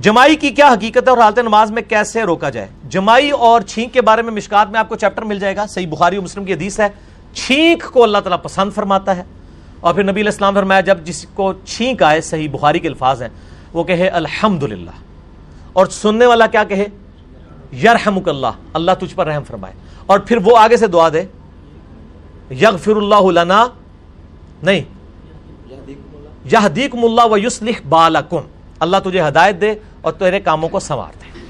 جمائی 0.00 0.36
کی 0.36 0.50
کیا 0.50 0.68
حقیقت 0.68 0.96
ہے 0.96 1.10
اور 1.10 1.18
حالت 1.18 1.38
نماز 1.38 1.70
میں 1.70 1.82
کیسے 1.82 2.22
روکا 2.22 2.50
جائے؟ 2.50 2.68
جمائی 2.88 3.30
اور 3.30 3.60
چھینک 3.60 3.92
کے 3.92 4.02
بارے 4.02 4.22
میں 4.22 4.32
مشکات 4.32 4.70
میں 4.70 4.80
آپ 4.80 4.88
کو 4.88 4.96
چیپٹر 4.96 5.22
مل 5.22 5.38
جائے 5.38 5.56
گا۔ 5.56 5.66
صحیح 5.66 5.86
بخاری 5.86 6.18
و 6.18 6.22
مسلم 6.22 6.44
کی 6.44 6.52
حدیث 6.52 6.80
ہے۔ 6.80 6.88
چھینک 7.32 7.84
کو 7.92 8.02
اللہ 8.02 8.18
تعالیٰ 8.18 8.38
پسند 8.42 8.72
فرماتا 8.72 9.16
ہے۔ 9.16 9.22
اور 9.80 9.94
پھر 9.94 10.02
نبی 10.02 10.20
علیہ 10.20 10.30
السلام 10.30 10.54
فرمایا، 10.54 10.80
جب 10.80 10.98
جس 11.04 11.26
کو 11.34 11.52
چھینک 11.64 12.02
آئے، 12.02 12.20
صحیح 12.20 12.48
بخاری 12.50 12.78
کے 12.78 12.88
الفاظ 12.88 13.22
ہیں، 13.22 13.28
وہ 13.72 13.84
کہے 13.84 14.08
الحمد 14.08 14.64
اور 15.72 15.86
سننے 15.86 16.26
والا 16.26 16.46
کیا 16.46 16.64
کہے؟ 16.64 16.86
یرحمک 17.72 18.28
اللہ 18.28 18.46
اللہ 18.72 18.90
تجھ 19.00 19.14
پر 19.14 19.26
رحم 19.26 19.42
فرمائے۔ 19.44 19.74
اور 20.06 20.18
پھر 20.18 20.36
وہ 20.36 20.58
آگے 20.58 20.76
سے 20.76 20.86
دعا 20.86 21.08
دے۔ 21.08 21.22
یغفر 22.54 22.96
اللہ 22.96 23.40
لنا، 23.40 23.66
نہیں۔ 24.62 24.80
یہدیکم 26.44 27.04
اللہ 27.04 27.20
و 27.30 27.38
یصلح 27.38 27.88
بالکم۔ 27.88 28.40
اللہ 28.80 28.96
تجھے 29.04 29.20
ہدایت 29.20 29.60
دے 29.60 29.74
اور 30.00 30.12
تیرے 30.12 30.40
کاموں 30.40 30.68
کو 30.68 30.80
سنوار 30.80 31.12
دے۔ 31.24 31.46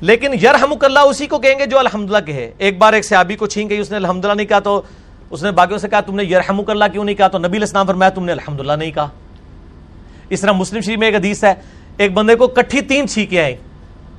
لیکن 0.00 0.34
یرحمک 0.34 0.84
اللہ 0.84 0.98
اسی 0.98 1.26
کو 1.26 1.38
کہیں 1.38 1.58
گے 1.58 1.66
جو 1.66 1.78
الحمدللہ 1.78 2.26
کہے۔ 2.26 2.52
ایک 2.58 2.78
بار 2.78 2.92
ایک 2.92 3.04
صحابی 3.04 3.36
کو 3.36 3.46
چھین 3.46 3.70
گئی، 3.70 3.78
اس 3.78 3.90
نے 3.90 3.96
الحمدللہ 3.96 4.32
نہیں 4.32 4.46
کہا 4.46 4.58
تو 4.58 4.82
اس 5.30 5.42
نے 5.42 5.50
باقیوں 5.50 5.78
سے 5.78 5.88
کہا، 5.88 6.00
تم 6.00 6.14
نے 6.14 6.24
یرحمک 6.24 6.70
اللہ 6.70 6.84
کیوں 6.92 7.04
نہیں 7.04 7.16
کہا؟ 7.16 7.28
تو 7.28 7.38
نبی 7.38 7.56
الاسلام 7.56 7.86
فرمایا، 7.86 8.10
تم 8.10 8.24
نے 8.24 8.32
الحمدللہ 8.32 8.72
نہیں 8.72 8.90
کہا۔ 8.90 9.08
اس 10.28 10.40
طرح 10.40 10.52
مسلم 10.52 10.80
شریف 10.80 10.98
میں 10.98 11.06
ایک 11.06 11.16
حدیث 11.16 11.44
ہے، 11.44 11.54
ایک 11.96 12.12
بندے 12.12 12.34
کو 12.34 12.46
کٹھی 12.46 12.80
تین 12.80 13.08
چھینکیں 13.08 13.44
آئی 13.44 13.56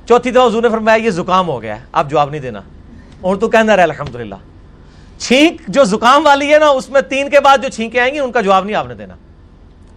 چوتھی 0.08 0.30
دفعہ 0.30 0.46
حضور 0.46 0.62
نے 0.62 0.68
فرمایا 0.68 1.04
یہ 1.04 1.10
زکام 1.10 1.48
ہو 1.48 1.60
گیا 1.62 1.76
ہے، 1.76 1.84
آپ 1.92 2.10
جواب 2.10 2.30
نہیں 2.30 2.40
دینا۔ 2.40 2.60
اور 3.20 3.36
تو 3.36 3.48
کہنا 3.48 3.76
رہا 3.76 3.82
الحمد 3.82 4.14
للہ 4.16 4.34
چھینک 5.18 5.60
جو 5.68 5.84
زکام 5.84 6.26
والی 6.26 6.52
ہے 6.52 6.58
نا، 6.58 6.68
اس 6.68 6.88
میں 6.90 7.00
تین 7.00 7.30
کے 7.30 7.40
بعد 7.40 7.58
جو 7.62 7.68
چھینکیں 7.68 8.00
آئیں 8.00 8.12
گی، 8.14 8.18
ان 8.18 8.32
کا 8.32 8.40
جواب 8.40 8.64
نہیں 8.64 8.76
آپ 8.76 8.86
نے 8.86 8.94
دینا۔ 8.94 9.14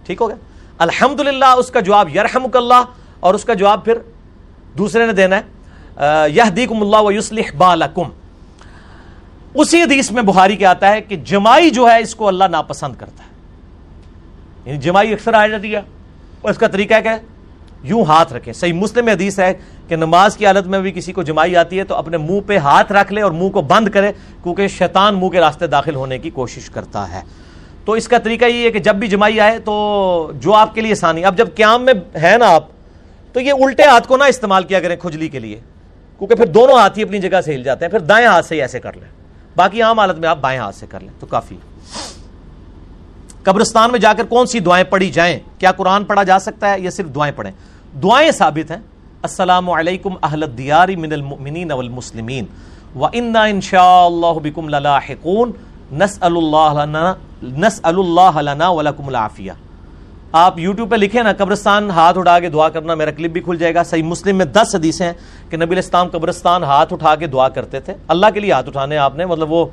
ٹھیک 0.06 0.20
ہو 0.20 0.28
گیا؟ 0.28 0.36
الحمد 0.78 1.20
للہ 1.20 1.52
اس 1.58 1.70
کا 1.70 1.80
جواب 1.80 2.08
یرحمک 2.16 2.56
اللہ، 2.56 2.82
اور 3.20 3.34
اس 3.34 3.44
کا 3.44 3.54
جواب 3.54 3.84
پھر 3.84 3.98
دوسرے 4.78 5.06
نے 5.06 5.12
دینا 5.12 5.36
ہے 5.36 6.28
یہدیکم 6.30 6.82
اللہ 6.82 6.96
و 6.98 7.10
بالکم۔ 7.58 8.08
اسی 9.54 9.82
حدیث 9.82 10.10
میں 10.10 10.22
بخاری 10.22 10.56
کے 10.56 10.66
آتا 10.66 10.90
ہے 10.92 11.00
کہ 11.00 11.16
جمائی 11.26 11.70
جو 11.70 11.88
ہے، 11.88 12.00
اس 12.02 12.14
کو 12.14 12.28
اللہ 12.28 12.44
ناپسند 12.50 12.94
کرتا 12.98 13.24
ہے۔ 13.24 13.32
یعنی 14.64 14.78
جمائی 14.78 15.12
اکثر 15.12 15.34
آ 15.34 15.46
جاتی 15.46 15.74
ہے، 15.74 15.80
اور 16.40 16.50
اس 16.50 16.58
کا 16.58 16.66
طریقہ 16.68 17.00
کیا 17.02 17.12
ہے؟ 17.12 17.20
یوں 17.84 18.04
ہاتھ 18.04 18.32
رکھیں 18.32 18.52
صحیح 18.52 18.72
مسلم 18.72 19.08
حدیث 19.08 19.38
ہے 19.38 19.52
کہ 19.88 19.96
نماز 19.96 20.36
کی 20.36 20.46
حالت 20.46 20.66
میں 20.66 20.80
بھی 20.80 20.92
کسی 20.92 21.12
کو 21.12 21.22
جمائی 21.22 21.56
آتی 21.56 21.78
ہے 21.78 21.84
تو 21.84 21.94
اپنے 21.94 22.16
منہ 22.16 22.40
پہ 22.46 22.58
ہاتھ 22.58 22.92
رکھ 22.92 23.12
لے 23.12 23.22
اور 23.22 23.30
منہ 23.30 23.48
کو 23.48 23.62
بند 23.62 23.88
کرے، 23.88 24.12
کیونکہ 24.42 24.68
شیطان 24.68 25.18
منہ 25.20 25.28
کے 25.28 25.40
راستے 25.40 25.66
داخل 25.66 25.94
ہونے 25.94 26.18
کی 26.18 26.30
کوشش 26.30 26.70
کرتا 26.70 27.10
ہے۔ 27.12 27.20
تو 27.84 27.92
اس 27.92 28.08
کا 28.08 28.18
طریقہ 28.18 28.44
یہ 28.44 28.64
ہے 28.64 28.70
کہ 28.70 28.78
جب 28.78 28.94
بھی 28.94 29.08
جمائی 29.08 29.40
آئے 29.40 29.58
تو 29.58 30.32
جو 30.34 30.54
آپ 30.54 30.74
کے 30.74 30.80
لیے 30.80 30.92
آسانی 30.92 31.24
اب 31.24 31.36
جب 31.38 31.48
قیام 31.54 31.84
میں 31.84 31.94
ہے 32.22 32.36
نا 32.38 32.48
آپ، 32.48 32.68
تو 33.32 33.40
یہ 33.40 33.52
الٹے 33.52 33.82
ہاتھ 33.82 34.08
کو 34.08 34.16
نہ 34.16 34.24
استعمال 34.24 34.64
کیا 34.64 34.80
کریں 34.80 34.96
کھجلی 34.96 35.28
کے 35.28 35.38
لیے، 35.38 35.60
کیونکہ 36.18 36.34
پھر 36.34 36.46
دونوں 36.46 36.78
ہاتھ 36.78 36.98
ہی 36.98 37.02
اپنی 37.02 37.18
جگہ 37.18 37.40
سے 37.40 37.54
ہل 37.54 37.62
جاتے 37.62 37.84
ہیں۔ 37.84 37.90
پھر 37.90 38.00
دائیں 38.00 38.26
ہاتھ 38.26 38.46
سے 38.46 38.54
ہی 38.54 38.60
ایسے 38.60 38.80
کر 38.80 38.96
لیں۔ 38.96 39.08
باقی 39.56 39.82
عام 39.82 39.98
حالت 39.98 40.18
میں 40.18 40.28
آپ 40.28 40.38
بائیں 40.40 40.58
ہاتھ 40.58 40.76
سے 40.76 40.86
کر 40.86 41.00
لیں، 41.00 41.20
تو 41.20 41.26
کافی 41.26 41.56
قبرستان 43.42 43.90
میں 43.90 43.98
جا 43.98 44.12
کر 44.12 44.24
کون 44.24 44.46
سی 44.46 44.60
دعائیں 44.60 44.84
پڑھی 44.84 45.10
جائیں؟ 45.10 45.38
کیا 45.58 45.72
قرآن 45.72 46.04
پڑھا 46.04 46.22
جا 46.22 46.38
سکتا 46.38 46.70
ہے 46.70 46.80
یا 46.80 46.90
صرف 46.90 47.14
دعائیں 47.14 47.32
پڑھیں؟ 47.36 47.52
دعائیں 48.02 48.30
ثابت 48.30 48.70
ہیں۔ 48.70 48.78
السلام 49.22 49.70
علیکم 49.70 50.14
اہل 50.22 50.42
الدیار 50.42 50.88
من 50.88 51.12
المؤمنین 51.12 51.72
والمسلمین۔ 51.72 52.44
وَإِنَّا 52.96 53.46
إِن 53.46 53.60
شَاءَ 53.60 54.06
اللَّهُ 54.06 54.40
بِكُمْ 54.40 54.68
لَلَاحِقُونَ۔ 54.68 55.50
نَسْأَلُ 55.94 56.36
اللَّهَ 56.36 56.86
لَنَا، 56.86 57.14
نَسْأَلُ 57.42 57.98
اللَّهَ 57.98 58.42
لَنَا 58.42 58.68
وَلَكُمُ 58.68 59.08
الْعَافِيَةَ 59.08 59.54
آپ 60.32 60.58
یوٹیوب 60.58 60.90
پہ 60.90 60.96
لکھیں 60.96 61.22
نا، 61.22 61.32
قبرستان 61.32 61.90
ہاتھ 61.90 62.18
اٹھا 62.18 62.40
کے 62.40 62.48
دعا 62.48 62.68
کرنا، 62.68 62.94
میرا 62.94 63.10
کلپ 63.10 63.30
بھی 63.30 63.40
کھل 63.40 63.56
جائے 63.56 63.74
گا۔ 63.74 63.82
صحیح 63.82 64.02
مسلم 64.02 64.36
میں 64.36 64.44
دس 64.44 64.74
حدیثیں 64.74 65.06
ہیں 65.06 65.12
کہ 65.50 65.56
نبی 65.56 65.74
الاسلام 65.74 66.08
قبرستان 66.08 66.64
ہاتھ 66.64 66.92
اٹھا 66.92 67.14
کے 67.14 67.26
دعا 67.26 67.48
کرتے 67.48 67.80
تھے۔ 67.80 67.94
اللہ 68.08 68.26
کے 68.34 68.40
لیے 68.40 68.52
ہاتھ 68.52 68.68
اٹھانے 68.68 68.96
آپ 68.96 69.16
نے 69.16 69.26
مطلب 69.26 69.52
وہ 69.52 69.66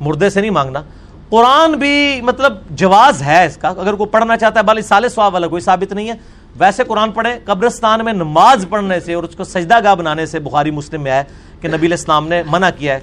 مردے 0.00 0.30
سے 0.30 0.40
نہیں 0.40 0.50
مانگنا۔ 0.50 0.82
قرآن 1.30 1.72
بھی 1.72 2.20
مطلب 2.22 2.52
جواز 2.70 3.22
ہے 3.22 3.46
اس 3.46 3.56
کا۔ 3.56 3.68
اگر 3.68 3.94
کوئی 3.94 4.08
پڑھنا 4.08 4.36
چاہتا 4.36 4.60
ہے 4.60 4.64
بھالی 4.64 4.82
سال 4.82 5.08
سواب 5.08 5.34
والا، 5.34 5.46
کوئی 5.46 5.62
ثابت 5.62 5.92
نہیں 5.92 6.08
ہے۔ 6.08 6.41
ویسے 6.58 6.84
قرآن 6.84 7.12
پڑھے، 7.12 7.38
قبرستان 7.44 8.04
میں 8.04 8.12
نماز 8.12 8.66
پڑھنے 8.68 9.00
سے 9.00 9.14
اور 9.14 9.22
اس 9.22 9.36
کو 9.36 9.44
سجدہ 9.44 9.84
گاہ 9.84 9.94
بنانے 9.94 10.26
سے 10.26 10.38
بخاری 10.38 10.70
مسلم 10.70 11.02
میں 11.02 11.12
ہے 11.12 11.24
کہ 11.60 11.68
نبی 11.68 11.86
الاسلام 11.86 12.28
نے 12.28 12.42
منع 12.46 12.68
کیا 12.78 12.94
ہے 12.94 13.00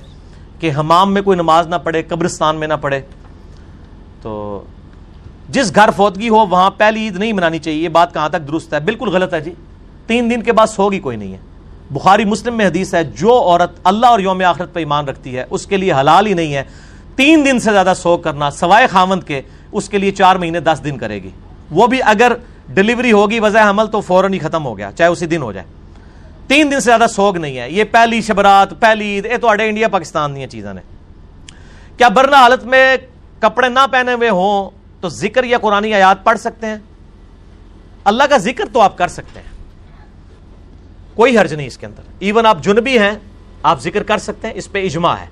کہ 0.59 0.71
حمام 0.77 1.13
میں 1.13 1.21
کوئی 1.21 1.35
نماز 1.35 1.67
نہ 1.67 1.75
پڑھے، 1.75 2.03
قبرستان 2.03 2.55
میں 2.55 2.67
نہ 2.67 2.73
پڑھے۔ 2.81 3.01
تو 4.21 4.63
جس 5.49 5.75
گھر 5.75 5.89
فوتگی 5.95 6.29
ہو، 6.29 6.35
وہاں 6.35 6.71
پہلی 6.77 6.99
عید 6.99 7.15
نہیں 7.15 7.33
منانی 7.33 7.59
چاہیے، 7.59 7.83
یہ 7.83 7.89
بات 7.89 8.13
کہاں 8.13 8.29
تک 8.29 8.47
درست 8.47 8.73
ہے؟ 8.73 8.79
بالکل 8.79 9.09
غلط 9.09 9.33
ہے 9.33 9.41
جی۔ 9.41 9.53
تین 10.07 10.29
دن 10.29 10.41
کے 10.41 10.51
بعد 10.51 10.67
سوگی 10.67 10.99
کوئی 10.99 11.17
نہیں 11.17 11.33
ہے۔ 11.33 11.37
بخاری 11.91 12.25
مسلم 12.25 12.57
میں 12.57 12.65
حدیث 12.65 12.95
ہے، 12.95 13.03
جو 13.03 13.41
عورت 13.41 13.79
اللہ 13.83 14.05
اور 14.05 14.19
یوم 14.19 14.41
آخرت 14.45 14.73
پہ 14.73 14.79
ایمان 14.79 15.07
رکھتی 15.07 15.37
ہے، 15.37 15.45
اس 15.49 15.65
کے 15.65 15.77
لیے 15.77 15.93
حلال 15.93 16.27
ہی 16.27 16.33
نہیں 16.33 16.55
ہے۔ 16.55 16.63
تین 17.15 17.45
دن 17.45 17.59
سے 17.59 17.71
زیادہ 17.71 17.93
سوگ 17.97 18.19
کرنا، 18.19 18.51
سوائے 18.51 18.87
خامند 18.87 19.23
کے، 19.23 19.41
اس 19.71 19.89
کے 19.89 19.97
لیے 19.97 20.11
چار 20.11 20.35
مہینے، 20.35 20.59
دس 20.59 20.81
دن 20.83 20.97
کرے 20.97 21.23
گی۔ 21.23 21.29
وہ 21.71 21.87
بھی 21.87 21.99
اگر 22.05 22.31
ڈلیوری 22.69 23.11
ہوگی، 23.11 23.39
وضع 23.39 23.69
حمل 23.69 23.87
تو 23.87 24.01
فوراً 24.01 24.33
ہی 24.33 24.39
ختم 24.39 24.65
ہو 24.65 24.77
گیا، 24.77 24.91
چاہے 24.91 25.09
اسی 25.09 25.25
دن 25.25 25.41
ہو 25.41 25.51
جائے۔ 25.51 25.65
تین 26.47 26.65
دن 26.65 26.79
سے 26.79 26.85
زیادہ 26.85 27.05
سوگ 27.09 27.37
نہیں 27.37 27.57
ہے۔ 27.57 27.71
یہ 27.71 27.83
پہلی 27.83 28.21
شبرات، 28.21 28.79
پہلی 28.79 29.05
عید، 29.05 29.25
یہ 29.25 29.37
تو 29.37 29.49
انڈیا، 29.49 29.87
پاکستان 29.87 30.35
دیا 30.35 30.47
چیزاں 30.47 30.73
نے۔ 30.73 30.81
کیا 31.97 32.07
برنا 32.07 32.37
حالت 32.37 32.63
میں 32.63 32.97
کپڑے 33.39 33.69
نہ 33.69 33.79
پہنے 33.91 34.13
ہوئے 34.13 34.29
ہوں 34.29 34.69
تو 35.01 35.09
ذکر 35.09 35.43
یا 35.43 35.57
قرآن 35.57 35.93
آیات 35.93 36.23
پڑھ 36.23 36.39
سکتے 36.39 36.67
ہیں؟ 36.67 36.77
اللہ 38.03 38.23
کا 38.23 38.37
ذکر 38.37 38.63
تو 38.73 38.81
آپ 38.81 38.97
کر 38.97 39.07
سکتے 39.07 39.39
ہیں۔ 39.39 39.47
کوئی 41.15 41.37
حرج 41.37 41.53
نہیں 41.53 41.67
اس 41.67 41.77
کے 41.77 41.85
اندر۔ 41.85 42.01
ایون 42.19 42.45
آپ 42.45 42.63
جنبی 42.63 42.99
ہیں، 42.99 43.11
آپ 43.63 43.81
ذکر 43.81 44.03
کر 44.03 44.17
سکتے 44.17 44.47
ہیں، 44.47 44.55
اس 44.55 44.71
پہ 44.71 44.85
اجماع 44.85 45.15
ہے۔ 45.15 45.25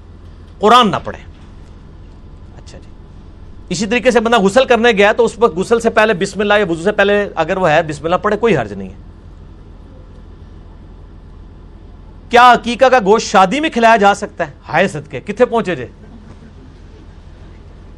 قرآن 0.59 0.91
نہ 0.91 0.95
پڑھیں۔ 1.03 1.36
اسی 3.69 3.85
طریقے 3.85 4.11
سے 4.11 4.19
بندہ 4.19 4.37
غسل 4.37 4.65
کرنے 4.65 4.91
گیا 4.91 5.11
تو 5.11 5.25
اس 5.25 5.39
وقت 5.39 5.57
غسل 5.57 5.79
سے 5.79 5.89
پہلے 5.89 6.13
بسم 6.13 6.39
اللہ 6.39 6.53
یا 6.53 6.65
وضو 6.69 6.83
سے 6.83 6.91
پہلے 6.91 7.29
اگر 7.35 7.57
وہ 7.57 7.69
ہے، 7.69 7.83
بسم 7.83 8.05
اللہ 8.05 8.15
پڑھے، 8.15 8.37
کوئی 8.37 8.57
حرج 8.57 8.73
نہیں 8.73 8.89
ہے۔ 8.89 8.95
کیا 12.29 12.51
عقیقہ 12.51 12.85
کا 12.85 12.99
گوشت 12.99 13.27
شادی 13.27 13.59
میں 13.59 13.69
کھلایا 13.69 13.95
جا 13.95 14.13
سکتا 14.13 14.47
ہے؟ 14.47 14.51
ہائے 14.69 14.87
صدقے 14.87 15.19
کتنے 15.19 15.45
پہنچے 15.45 15.75
جے؟ 15.75 15.87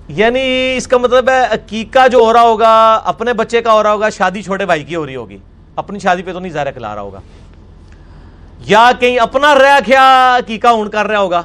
یعنی 0.07 0.73
اس 0.77 0.87
کا 0.87 0.97
مطلب 0.97 1.29
ہے 1.29 1.45
عقیقہ 1.45 2.07
جو 2.07 2.17
ہو 2.17 2.33
رہا 2.33 2.41
ہوگا، 2.41 3.01
اپنے 3.05 3.33
بچے 3.33 3.61
کا 3.61 3.73
ہو 3.73 3.83
رہا 3.83 3.91
ہوگا، 3.91 4.09
شادی 4.09 4.41
چھوٹے 4.41 4.65
بھائی 4.65 4.83
کی 4.83 4.95
ہو 4.95 5.05
رہی 5.05 5.15
ہوگی۔ 5.15 5.37
اپنی 5.75 5.99
شادی 5.99 6.21
پہ 6.21 6.33
تو 6.33 6.39
نہیں 6.39 6.51
ظاہر 6.51 6.71
کھلا 6.71 6.95
رہا 6.95 7.01
ہوگا۔ 7.01 7.19
یا 8.59 8.91
کہیں 8.99 9.17
اپنا 9.17 9.55
رہ 9.55 9.79
کیا 9.85 10.35
عقیقہ 10.37 10.67
اون 10.67 10.89
کر 10.89 11.07
رہا 11.07 11.19
ہوگا؟ 11.19 11.41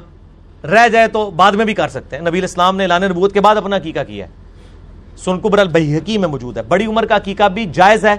رہ 0.65 0.89
جائے 0.89 1.09
تو 1.09 1.31
بعد 1.31 1.53
میں 1.53 1.65
بھی 1.65 1.75
کر 1.75 1.89
سکتے 1.89 2.17
ہیں۔ 2.17 2.25
نبی 2.25 2.39
الاسلام 2.39 2.77
نے 2.77 2.87
لانے 2.87 3.09
نبوت 3.09 3.33
کے 3.33 3.41
بعد 3.41 3.57
اپنا 3.57 3.77
عقیقہ 3.77 4.01
کیا 4.07 4.27
ہے۔ 4.27 4.31
سنکبر 5.17 5.59
البحقی 5.59 6.19
میں 6.19 6.29
موجود 6.29 6.57
ہے۔ 6.57 6.63
بڑی 6.63 6.87
عمر 6.87 7.07
کا 7.07 7.17
عقیقہ 7.17 7.49
بھی 7.49 7.67
جائز 7.73 8.05
ہے، 8.05 8.15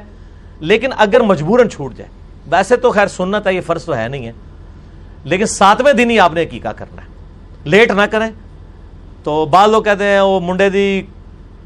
لیکن 0.59 0.89
اگر 0.97 1.19
مجبوراً 1.19 1.69
چھوٹ 1.69 1.95
جائے۔ 1.95 2.09
ویسے 2.51 2.75
تو 2.75 2.91
خیر 2.91 3.07
سنت 3.07 3.47
ہے، 3.47 3.53
یہ 3.53 3.61
فرض 3.61 3.85
تو 3.85 3.97
ہے 3.97 4.07
نہیں 4.07 4.25
ہے۔ 4.25 4.31
لیکن 5.23 5.45
ساتویں 5.45 5.93
دن 5.93 6.09
ہی 6.09 6.19
آپ 6.19 6.33
نے 6.33 6.43
عقیقہ 6.43 6.67
کرنا 6.67 7.01
ہے۔ 7.01 7.07
لیٹ 7.63 7.91
نہ 7.91 8.01
کریں۔ 8.01 8.31
تو 9.23 9.45
بعض 9.45 9.69
لوگ 9.69 9.83
کہتے 9.83 10.03
ہیں، 10.03 10.21
وہ 10.21 10.39
منڈے 10.39 10.69
دی 10.69 11.01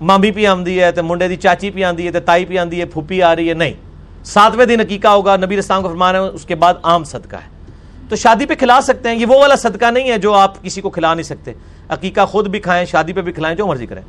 مامی 0.02 0.32
پی 0.32 0.48
آمدی 0.48 0.84
ہے 0.84 0.92
تو 0.92 1.04
منڈے 1.04 1.28
دی 1.28 1.36
چاچی 1.36 1.70
پی 1.70 1.84
آندی 1.84 2.06
ہے 2.06 2.12
تو 2.12 2.20
تائی 2.20 2.46
پی 2.46 2.58
آندی 2.58 2.80
ہے، 2.80 2.86
پھوپھی 2.86 3.24
آ 3.24 3.36
رہی 3.36 3.50
ہے۔ 3.50 3.54
نہیں، 3.54 3.74
ساتویں 4.24 4.66
دن 4.66 4.80
عقیقہ 4.80 5.08
ہوگا۔ 5.08 5.38
نبی 5.38 5.58
اسلام 5.58 5.82
کو 5.82 5.90
فرمانا 5.90 6.20
ہے 6.20 6.28
اس 6.28 6.46
کے 6.46 6.56
بعد 6.56 6.74
عام 6.84 7.04
صدقہ 7.04 7.36
ہے۔ 7.36 7.59
تو 8.10 8.16
شادی 8.16 8.46
پہ 8.46 8.56
کھلا 8.56 8.82
سکتے 8.82 9.10
ہیں، 9.10 9.16
یہ 9.16 9.26
وہ 9.26 9.40
والا 9.40 9.56
صدقہ 9.56 9.92
نہیں 9.92 10.12
ہے 10.12 10.18
جو 10.18 10.34
آپ 10.34 10.64
کسی 10.64 10.82
کو 10.82 10.90
کھلا 10.90 11.14
نہیں 11.14 11.24
سکتے۔ 11.24 11.54
عقیقہ 11.90 12.26
خود 12.26 12.48
بھی 12.48 12.60
کھائیں، 12.60 12.86
شادی 12.86 13.14
پہ 13.14 13.22
بھی 13.22 13.32
کھلائیں، 13.32 13.58
جو 13.58 13.68
مرضی 13.68 13.86
کریں۔ 13.86 14.02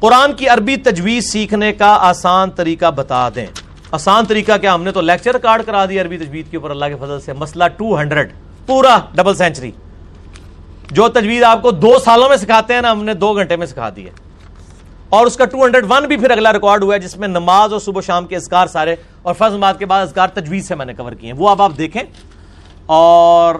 قرآن 0.00 0.32
کی 0.32 0.48
عربی 0.48 0.76
تجویز 0.76 1.32
سیکھنے 1.32 1.72
کا 1.72 1.96
آسان 2.00 2.50
طریقہ 2.50 2.90
بتا 2.90 3.28
دیں۔ 3.34 3.46
آسان 3.90 4.24
طریقہ 4.26 4.52
کیا؟ 4.60 4.74
ہم 4.74 4.82
نے 4.82 4.92
تو 4.92 5.00
لیکچر 5.00 5.38
کارڈ 5.38 5.62
کرا 5.62 5.84
دیا 5.86 6.02
عربی 6.02 6.18
تجوید 6.18 6.50
کے 6.50 6.56
اوپر، 6.56 6.70
اللہ 6.70 6.84
کے 6.84 6.94
فضل 6.94 7.20
سے۔ 7.20 7.32
مسئلہ 7.32 7.64
ٹو 7.76 8.00
ہنڈریڈ، 8.00 8.32
پورا 8.66 8.98
ڈبل 9.14 9.34
سینچری۔ 9.34 9.70
جو 10.90 11.08
تجویز 11.08 11.42
آپ 11.42 11.62
کو 11.62 11.70
دو 11.70 11.98
سالوں 11.98 12.28
میں 12.28 12.36
سکھاتے 12.36 12.74
ہیں 12.74 12.82
نا، 12.82 12.92
ہم 12.92 13.04
نے 13.04 13.14
دو 13.14 13.36
گھنٹے 13.36 13.56
میں 13.56 13.66
سکھا 13.66 13.90
دی 13.96 14.04
ہے۔ 14.04 14.31
اور 15.12 15.26
اس 15.26 15.36
کا 15.36 15.44
ٹو 15.44 15.64
ہنڈریڈ 15.64 15.84
ون 15.88 16.04
بھی 16.04 16.16
پھر 16.16 16.30
اگلا 16.30 16.52
ریکارڈ 16.52 16.82
ہوا 16.82 16.94
ہے، 16.94 17.00
جس 17.00 17.16
میں 17.16 17.28
نماز 17.28 17.72
اور 17.72 17.80
صبح 17.80 18.00
شام 18.00 18.26
کے 18.26 18.36
اذکار 18.36 18.66
سارے 18.66 18.96
اور 19.22 19.34
فرض 19.34 19.52
نماز 19.52 19.74
کے 19.78 19.86
بعد 19.86 20.02
اذکار 20.02 20.28
تجویز 20.28 20.68
سے 20.68 20.74
میں 20.74 20.86
نے 20.86 20.94
کور 20.94 21.12
کیے 21.12 21.32
ہیں۔ 21.32 21.38
وہ 21.38 21.48
اب 21.48 21.62
آپ 21.62 21.72
دیکھیں۔ 21.78 22.02
اور 22.86 23.54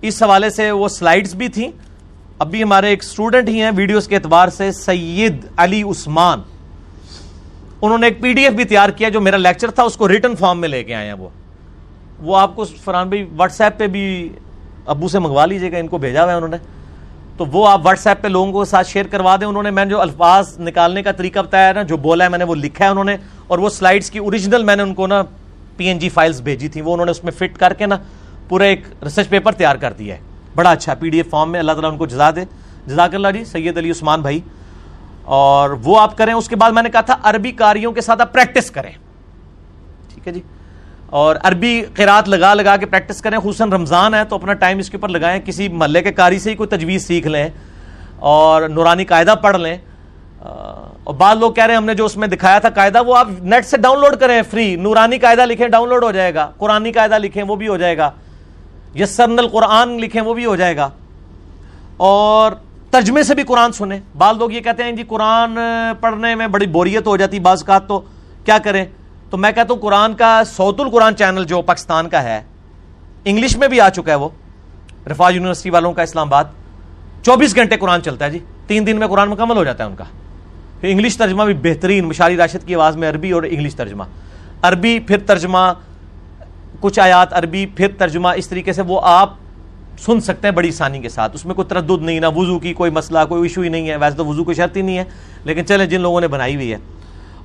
اس 0.00 0.22
حوالے 0.22 0.50
سے 0.50 0.70
وہ 0.70 0.88
سلائڈز 0.88 1.34
بھی 1.34 1.48
تھیں۔ 1.48 1.70
اب 2.38 2.50
بھی 2.50 2.62
ہمارے 2.62 2.88
ایک 2.88 3.02
اسٹوڈنٹ 3.02 3.48
ہی 3.48 3.62
ہیں 3.62 3.70
ویڈیوز 3.76 4.08
کے 4.08 4.14
اعتبار 4.14 4.48
سے 4.48 4.72
سید 4.72 5.46
علی 5.56 5.82
عثمان۔ 5.82 6.42
انہوں 7.82 7.98
نے 7.98 8.06
ایک 8.06 8.20
پی 8.20 8.32
ڈی 8.32 8.44
ایف 8.44 8.52
بھی 8.52 8.64
تیار 8.64 8.88
کیا 8.88 9.08
جو 9.08 9.20
میرا 9.20 9.36
لیکچر 9.36 9.70
تھا، 9.70 9.82
اس 9.82 9.96
کو 9.96 10.08
ریٹن 10.08 10.36
فارم 10.36 10.60
میں 10.60 10.68
لے 10.68 10.84
کے 10.84 10.94
آئے 10.94 11.06
ہیں 11.06 11.14
وہ۔ 11.14 11.28
وہ 12.18 12.36
آپ 12.36 12.56
کو 12.56 12.64
فرحان 12.64 13.08
بھائی 13.08 13.28
واٹس 13.36 13.60
ایپ 13.60 13.78
پہ 13.78 13.86
بھی 13.86 14.28
ابو 14.86 15.08
سے 15.08 15.18
منگوا 15.18 15.46
لیجیے 15.46 15.72
گا، 15.72 15.76
ان 15.76 15.88
کو 15.88 15.98
بھیجا 15.98 16.22
ہوا 16.22 16.32
ہے 16.32 16.36
انہوں 16.36 16.50
نے۔ 16.50 16.56
تو 17.36 17.46
وہ 17.46 17.68
آپ 17.68 17.86
واٹس 17.86 18.06
ایپ 18.06 18.22
پہ 18.22 18.28
لوگوں 18.28 18.64
کے 18.64 18.70
ساتھ 18.70 18.88
شیئر 18.88 19.06
کروا 19.06 19.36
دیں۔ 19.36 19.46
انہوں 19.46 19.62
نے 19.62 19.70
میں 19.70 19.84
نے 19.84 19.90
جو 19.90 20.00
الفاظ 20.00 20.60
نکالنے 20.60 21.02
کا 21.02 21.12
طریقہ 21.12 21.38
بتایا 21.38 21.68
ہے 21.68 21.72
نا، 21.72 21.82
جو 21.82 21.96
بولا 21.96 22.24
ہے، 22.24 22.28
میں 22.28 22.38
نے 22.38 22.44
وہ 22.44 22.54
لکھا 22.54 22.84
ہے 22.84 22.90
انہوں 22.90 23.04
نے۔ 23.04 23.16
اور 23.46 23.58
وہ 23.58 23.68
سلائڈس 23.68 24.10
کی 24.10 24.18
اوریجنل 24.18 24.64
میں 24.64 24.76
نے 24.76 24.82
ان 24.82 24.94
کو 24.94 25.06
نا 25.06 25.22
پی 25.76 25.86
این 25.86 25.98
جی 25.98 26.08
فائلس 26.08 26.40
بھیجی 26.40 26.68
تھی 26.68 26.80
وہ 26.80 26.92
انہوں 26.92 27.04
نے 27.04 27.10
اس 27.10 27.24
میں 27.24 27.32
فٹ 27.32 27.58
کر 27.58 27.72
کے 27.72 27.86
نا 27.86 27.96
پورا 28.48 28.64
ایک 28.64 28.82
ریسرچ 29.02 29.28
پیپر 29.28 29.52
تیار 29.52 29.76
کر 29.76 29.92
دیا 29.92 30.14
ہے۔ 30.14 30.20
بڑا 30.54 30.70
اچھا 30.70 30.94
پی 30.94 31.08
ڈی 31.08 31.16
ایف 31.16 31.30
فارم 31.30 31.52
میں 31.52 31.60
اللہ 31.60 31.72
تعالیٰ 31.72 31.90
ان 31.90 31.98
کو 31.98 32.06
جزا 32.06 32.30
دے۔ 32.30 32.44
جزاک 32.86 33.14
اللہ 33.14 33.28
جی 33.28 33.44
سید 33.44 33.78
علی 33.78 33.90
عثمان 33.90 34.22
بھائی۔ 34.22 34.40
اور 35.24 35.70
وہ 35.70 36.00
آپ 36.00 36.18
کریں۔ 36.18 36.34
اس 36.34 36.48
کے 36.48 36.56
بعد 36.56 36.70
میں 36.70 36.82
نے 36.82 36.90
کہا 36.90 37.00
تھا، 37.00 37.16
عربی 37.22 37.52
کاریوں 37.52 37.92
کے 37.92 38.00
ساتھ 38.00 38.20
آپ 38.20 38.32
پریکٹس 38.32 38.70
کریں۔ 38.70 38.92
ٹھیک 40.14 40.28
ہے 40.28 40.32
جی؟ 40.32 40.40
اور 41.10 41.36
عربی 41.42 41.82
قرات 41.94 42.28
لگا 42.28 42.54
لگا 42.54 42.76
کے 42.76 42.86
پریکٹس 42.86 43.22
کریں، 43.22 43.38
خصوصاً 43.38 43.70
رمضان 43.70 44.14
ہے 44.14 44.24
تو 44.24 44.36
اپنا 44.36 44.52
ٹائم 44.52 44.78
اس 44.78 44.90
کے 44.90 44.96
اوپر 44.96 45.08
لگائیں، 45.08 45.40
کسی 45.44 45.68
محلے 45.68 46.02
کے 46.02 46.12
کاری 46.12 46.38
سے 46.38 46.50
ہی 46.50 46.54
کوئی 46.54 46.68
تجویز 46.68 47.06
سیکھ 47.06 47.26
لیں 47.26 47.48
اور 48.18 48.68
نورانی 48.68 49.04
قاعدہ 49.04 49.34
پڑھ 49.42 49.56
لیں۔ 49.56 49.76
اور 51.04 51.14
بعض 51.14 51.36
لوگ 51.36 51.52
کہہ 51.52 51.64
رہے 51.64 51.74
ہیں، 51.74 51.78
ہم 51.78 51.84
نے 51.84 51.94
جو 51.94 52.04
اس 52.04 52.16
میں 52.16 52.28
دکھایا 52.28 52.58
تھا 52.58 52.70
قاعدہ، 52.70 53.02
وہ 53.06 53.16
آپ 53.16 53.28
نیٹ 53.42 53.66
سے 53.66 53.76
ڈاؤن 53.76 54.00
لوڈ 54.00 54.16
کریں 54.16 54.42
فری 54.50 54.76
نورانی 54.76 55.18
قاعدہ 55.18 55.46
لکھیں 55.46 55.68
ڈاؤن 55.68 55.88
لوڈ 55.88 56.04
ہو 56.04 56.12
جائے 56.12 56.34
گا۔ 56.34 56.50
قرآنی 56.58 56.92
قاعدہ 56.92 57.18
لکھیں، 57.18 57.42
وہ 57.42 57.56
بھی 57.56 57.68
ہو 57.68 57.76
جائے 57.76 57.98
گا۔ 57.98 58.10
یسرن 58.94 59.38
القرآن 59.38 60.00
لکھیں، 60.00 60.22
وہ 60.22 60.34
بھی 60.34 60.44
ہو 60.44 60.56
جائے 60.56 60.76
گا۔ 60.76 60.88
اور 61.96 62.52
ترجمے 62.90 63.22
سے 63.22 63.34
بھی 63.34 63.42
قرآن 63.42 63.72
سنیں۔ 63.72 64.00
بعض 64.18 64.36
لوگ 64.36 64.52
یہ 64.52 64.60
کہتے 64.60 64.82
ہیں 64.82 64.92
جی 64.92 65.02
قرآن 65.02 65.58
پڑھنے 66.00 66.34
میں 66.34 66.46
بڑی 66.46 66.66
بوریت 66.66 67.06
ہو 67.06 67.16
جاتی، 67.16 67.40
بعض 67.40 67.64
کا 67.64 67.78
تو 67.78 68.00
کیا 68.44 68.58
کریں؟ 68.58 68.84
تو 69.36 69.40
میں 69.40 69.50
کہتا 69.52 69.74
ہوں 69.74 69.80
قرآن 69.80 70.14
کا 70.14 70.42
سعود 70.46 70.80
القرآن 70.80 71.16
چینل 71.16 71.44
جو 71.44 71.60
پاکستان 71.62 72.08
کا 72.08 72.22
ہے، 72.22 72.42
انگلش 73.24 73.56
میں 73.56 73.68
بھی 73.68 73.80
آ 73.80 73.88
چکا 73.88 74.10
ہے 74.10 74.16
وہ 74.16 74.28
رفاظ 75.06 75.34
یونیورسٹی 75.34 75.70
والوں 75.70 75.92
کا 75.92 76.02
اسلام 76.02 76.26
آباد۔ 76.26 76.44
چوبیس 77.22 77.54
گھنٹے 77.56 77.76
قرآن 77.76 78.02
چلتا 78.02 78.24
ہے 78.24 78.30
جی 78.30 78.38
تین 78.66 78.86
دن 78.86 78.98
میں 78.98 79.06
قرآن 79.06 79.30
مکمل 79.30 79.56
ہو 79.56 79.64
جاتا 79.64 79.84
ہے 79.84 79.88
ان 79.88 79.96
کا۔ 79.96 80.04
پھر 80.80 80.88
انگلش 80.88 81.16
ترجمہ 81.16 81.42
بھی 81.42 81.54
بہترین 81.54 82.04
مشاری 82.04 82.36
راشد 82.36 82.66
کی 82.66 82.74
آواز 82.74 82.96
میں 82.96 83.10
عربی 83.10 83.30
اور 83.30 83.42
انگلش 83.42 83.74
ترجمہ۔ 83.74 84.04
عربی 84.62 84.98
پھر 84.98 85.18
ترجمہ، 85.18 85.72
کچھ 86.80 87.00
آیات 87.00 87.32
عربی 87.32 87.66
پھر 87.66 87.88
ترجمہ، 87.98 88.28
اس 88.36 88.48
طریقے 88.48 88.72
سے 88.72 88.82
وہ 88.82 89.00
آپ 89.02 89.34
سن 89.98 90.20
سکتے 90.20 90.48
ہیں 90.48 90.54
بڑی 90.54 90.68
آسانی 90.68 91.00
کے 91.00 91.08
ساتھ۔ 91.08 91.34
اس 91.34 91.46
میں 91.46 91.54
کوئی 91.54 91.68
تردد 91.68 92.02
نہیں، 92.02 92.20
نہ 92.20 92.26
وضو 92.36 92.58
کی 92.58 92.72
کوئی 92.72 92.90
مسئلہ، 92.90 93.18
کوئی 93.28 93.42
ایشو 93.42 93.60
ہی 93.60 93.68
نہیں 93.68 93.88
ہے۔ 93.88 93.96
ویسے 93.96 94.16
تو 94.16 94.26
وضو 94.26 94.44
کوئی 94.44 94.54
شرط 94.54 94.76
ہی 94.76 94.82
نہیں 94.82 94.98
ہے، 94.98 95.04
لیکن 95.44 95.66
چلیں 95.66 95.86
جن 95.86 96.00
لوگوں 96.00 96.20
نے 96.20 96.28
بنائی 96.28 96.54
ہوئی 96.54 96.72
ہے۔ 96.72 96.78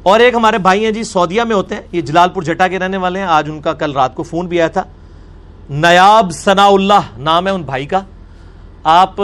اور 0.04 0.20
ایک 0.20 0.34
ہمارے 0.34 0.58
بھائی 0.58 0.86
ہیں 0.86 0.92
جی 0.92 1.04
سعودیہ 1.04 1.42
میں 1.42 1.56
ہوتے 1.56 1.76
ہیں۔ 1.76 1.82
یہ 1.92 2.02
جلال 2.02 2.30
پور 2.30 2.44
جٹا 2.44 2.68
کے 2.68 2.80
رہنے 2.80 2.98
والے 2.98 3.20
ہیں۔ 3.20 3.26
آج 3.26 3.50
ان 3.50 3.62
کا 3.62 3.74
کل 3.74 3.92
رات 3.92 4.16
کو 4.16 4.24
فون 4.24 4.48
بھی 4.48 4.60
آیا 4.60 4.68
تھا۔ 4.68 4.84
نیاب 5.70 6.32
ثناء 6.32 6.68
اللہ 6.68 7.00
نام 7.18 7.48
ہے 7.48 7.52
ان 7.52 7.62
بھائی 7.62 7.86
کا۔ 7.86 8.02
آپ 8.84 9.16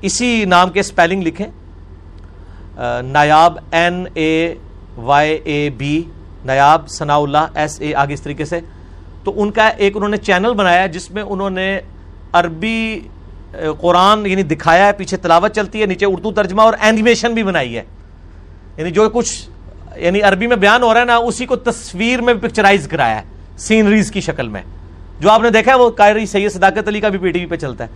اسی 0.00 0.44
نام 0.44 0.70
کے 0.70 0.80
اسپیلنگ 0.80 1.22
لکھیں۔ 1.22 1.46
Nayab 3.02 3.58
N 3.72 4.06
A 4.14 4.54
Y 4.96 5.38
A 5.44 5.70
B 5.70 6.02
Nayab 6.44 6.88
Sanaullah 7.18 7.46
S 7.54 7.80
A 7.80 7.94
آگے 7.94 8.14
اس 8.14 8.22
طریقے 8.22 8.44
سے۔ 8.44 8.60
تو 9.24 9.42
ان 9.42 9.50
کا 9.50 9.68
ایک 9.68 9.96
انہوں 9.96 10.08
نے 10.08 10.16
چینل 10.16 10.54
بنایا 10.54 10.86
جس 10.86 11.10
میں 11.10 11.22
انہوں 11.22 11.50
نے 11.50 11.80
عربی 12.32 13.00
قرآن 13.80 14.26
یعنی 14.26 14.42
دکھایا 14.42 14.86
ہے، 14.86 14.92
پیچھے 14.92 15.16
تلاوت 15.16 15.54
چلتی 15.54 15.80
ہے، 15.80 15.86
نیچے 15.86 16.06
اردو 16.06 16.32
ترجمہ 16.32 16.62
اور 16.62 16.74
اینیمیشن 16.80 17.34
بھی 17.34 17.42
بنائی 17.42 17.76
ہے۔ 17.76 17.82
یعنی 18.76 18.90
جو 18.90 19.10
کچھ 19.10 19.50
یعنی 19.96 20.22
عربی 20.22 20.46
میں 20.46 20.56
بیان 20.56 20.82
ہو 20.82 20.94
رہا 20.94 21.00
ہے 21.00 21.06
نا 21.06 21.16
اسی 21.16 21.46
کو 21.46 21.56
تصویر 21.56 22.20
میں 22.20 22.34
پکچرائز 22.34 22.88
کرایا 22.88 23.16
ہے 23.16 23.22
سینریز 23.56 24.10
کی 24.10 24.20
شکل 24.20 24.48
میں۔ 24.48 24.62
جو 25.20 25.30
آپ 25.30 25.42
نے 25.42 25.50
دیکھا 25.50 25.72
ہے، 25.72 25.76
وہ 25.76 25.90
قائری 25.90 26.26
سید 26.26 26.52
صداقت 26.52 26.88
علی 26.88 27.00
کا 27.00 27.08
بھی 27.08 27.18
پی 27.18 27.30
ٹی 27.30 27.38
وی 27.38 27.46
پہ 27.46 27.56
چلتا 27.56 27.84
ہے۔ 27.84 27.88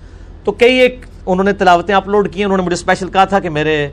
تو 0.44 0.52
کئی 0.52 0.76
ایک 0.76 1.06
انہوں 1.26 1.44
نے 1.44 1.52
تلاوتیں 1.52 1.94
اپلوڈ 1.94 2.32
کی 2.32 2.44
انہوں 2.44 2.56
نے 2.56 2.62
مجھے 2.62 2.74
اسپیشل 2.74 3.08
کہا 3.08 3.24
تھا 3.24 3.40
کہ 3.40 3.50
میرے 3.50 3.90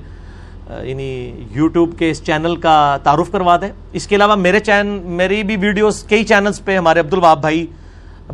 یعنی 0.84 1.44
یوٹیوب 1.52 1.98
کے 2.00 2.10
اس 2.10 2.24
چینل 2.24 2.56
کا 2.56 2.98
تعارف 3.04 3.32
کروا 3.32 3.58
دیں۔ 3.62 3.70
اس 3.94 4.08
کے 4.08 4.16
علاوہ 4.16 4.36
میرے 4.36 4.60
چین، 4.60 4.88
میری 5.06 5.44
بھی 5.44 5.58
ویڈیوز 5.58 6.04
کئی 6.04 6.24
چینلز 6.24 6.66
پہ 6.66 6.78
ہمارے 6.78 7.00
عبد 7.00 7.14
الواب 7.14 7.42
بھائی 7.42 7.68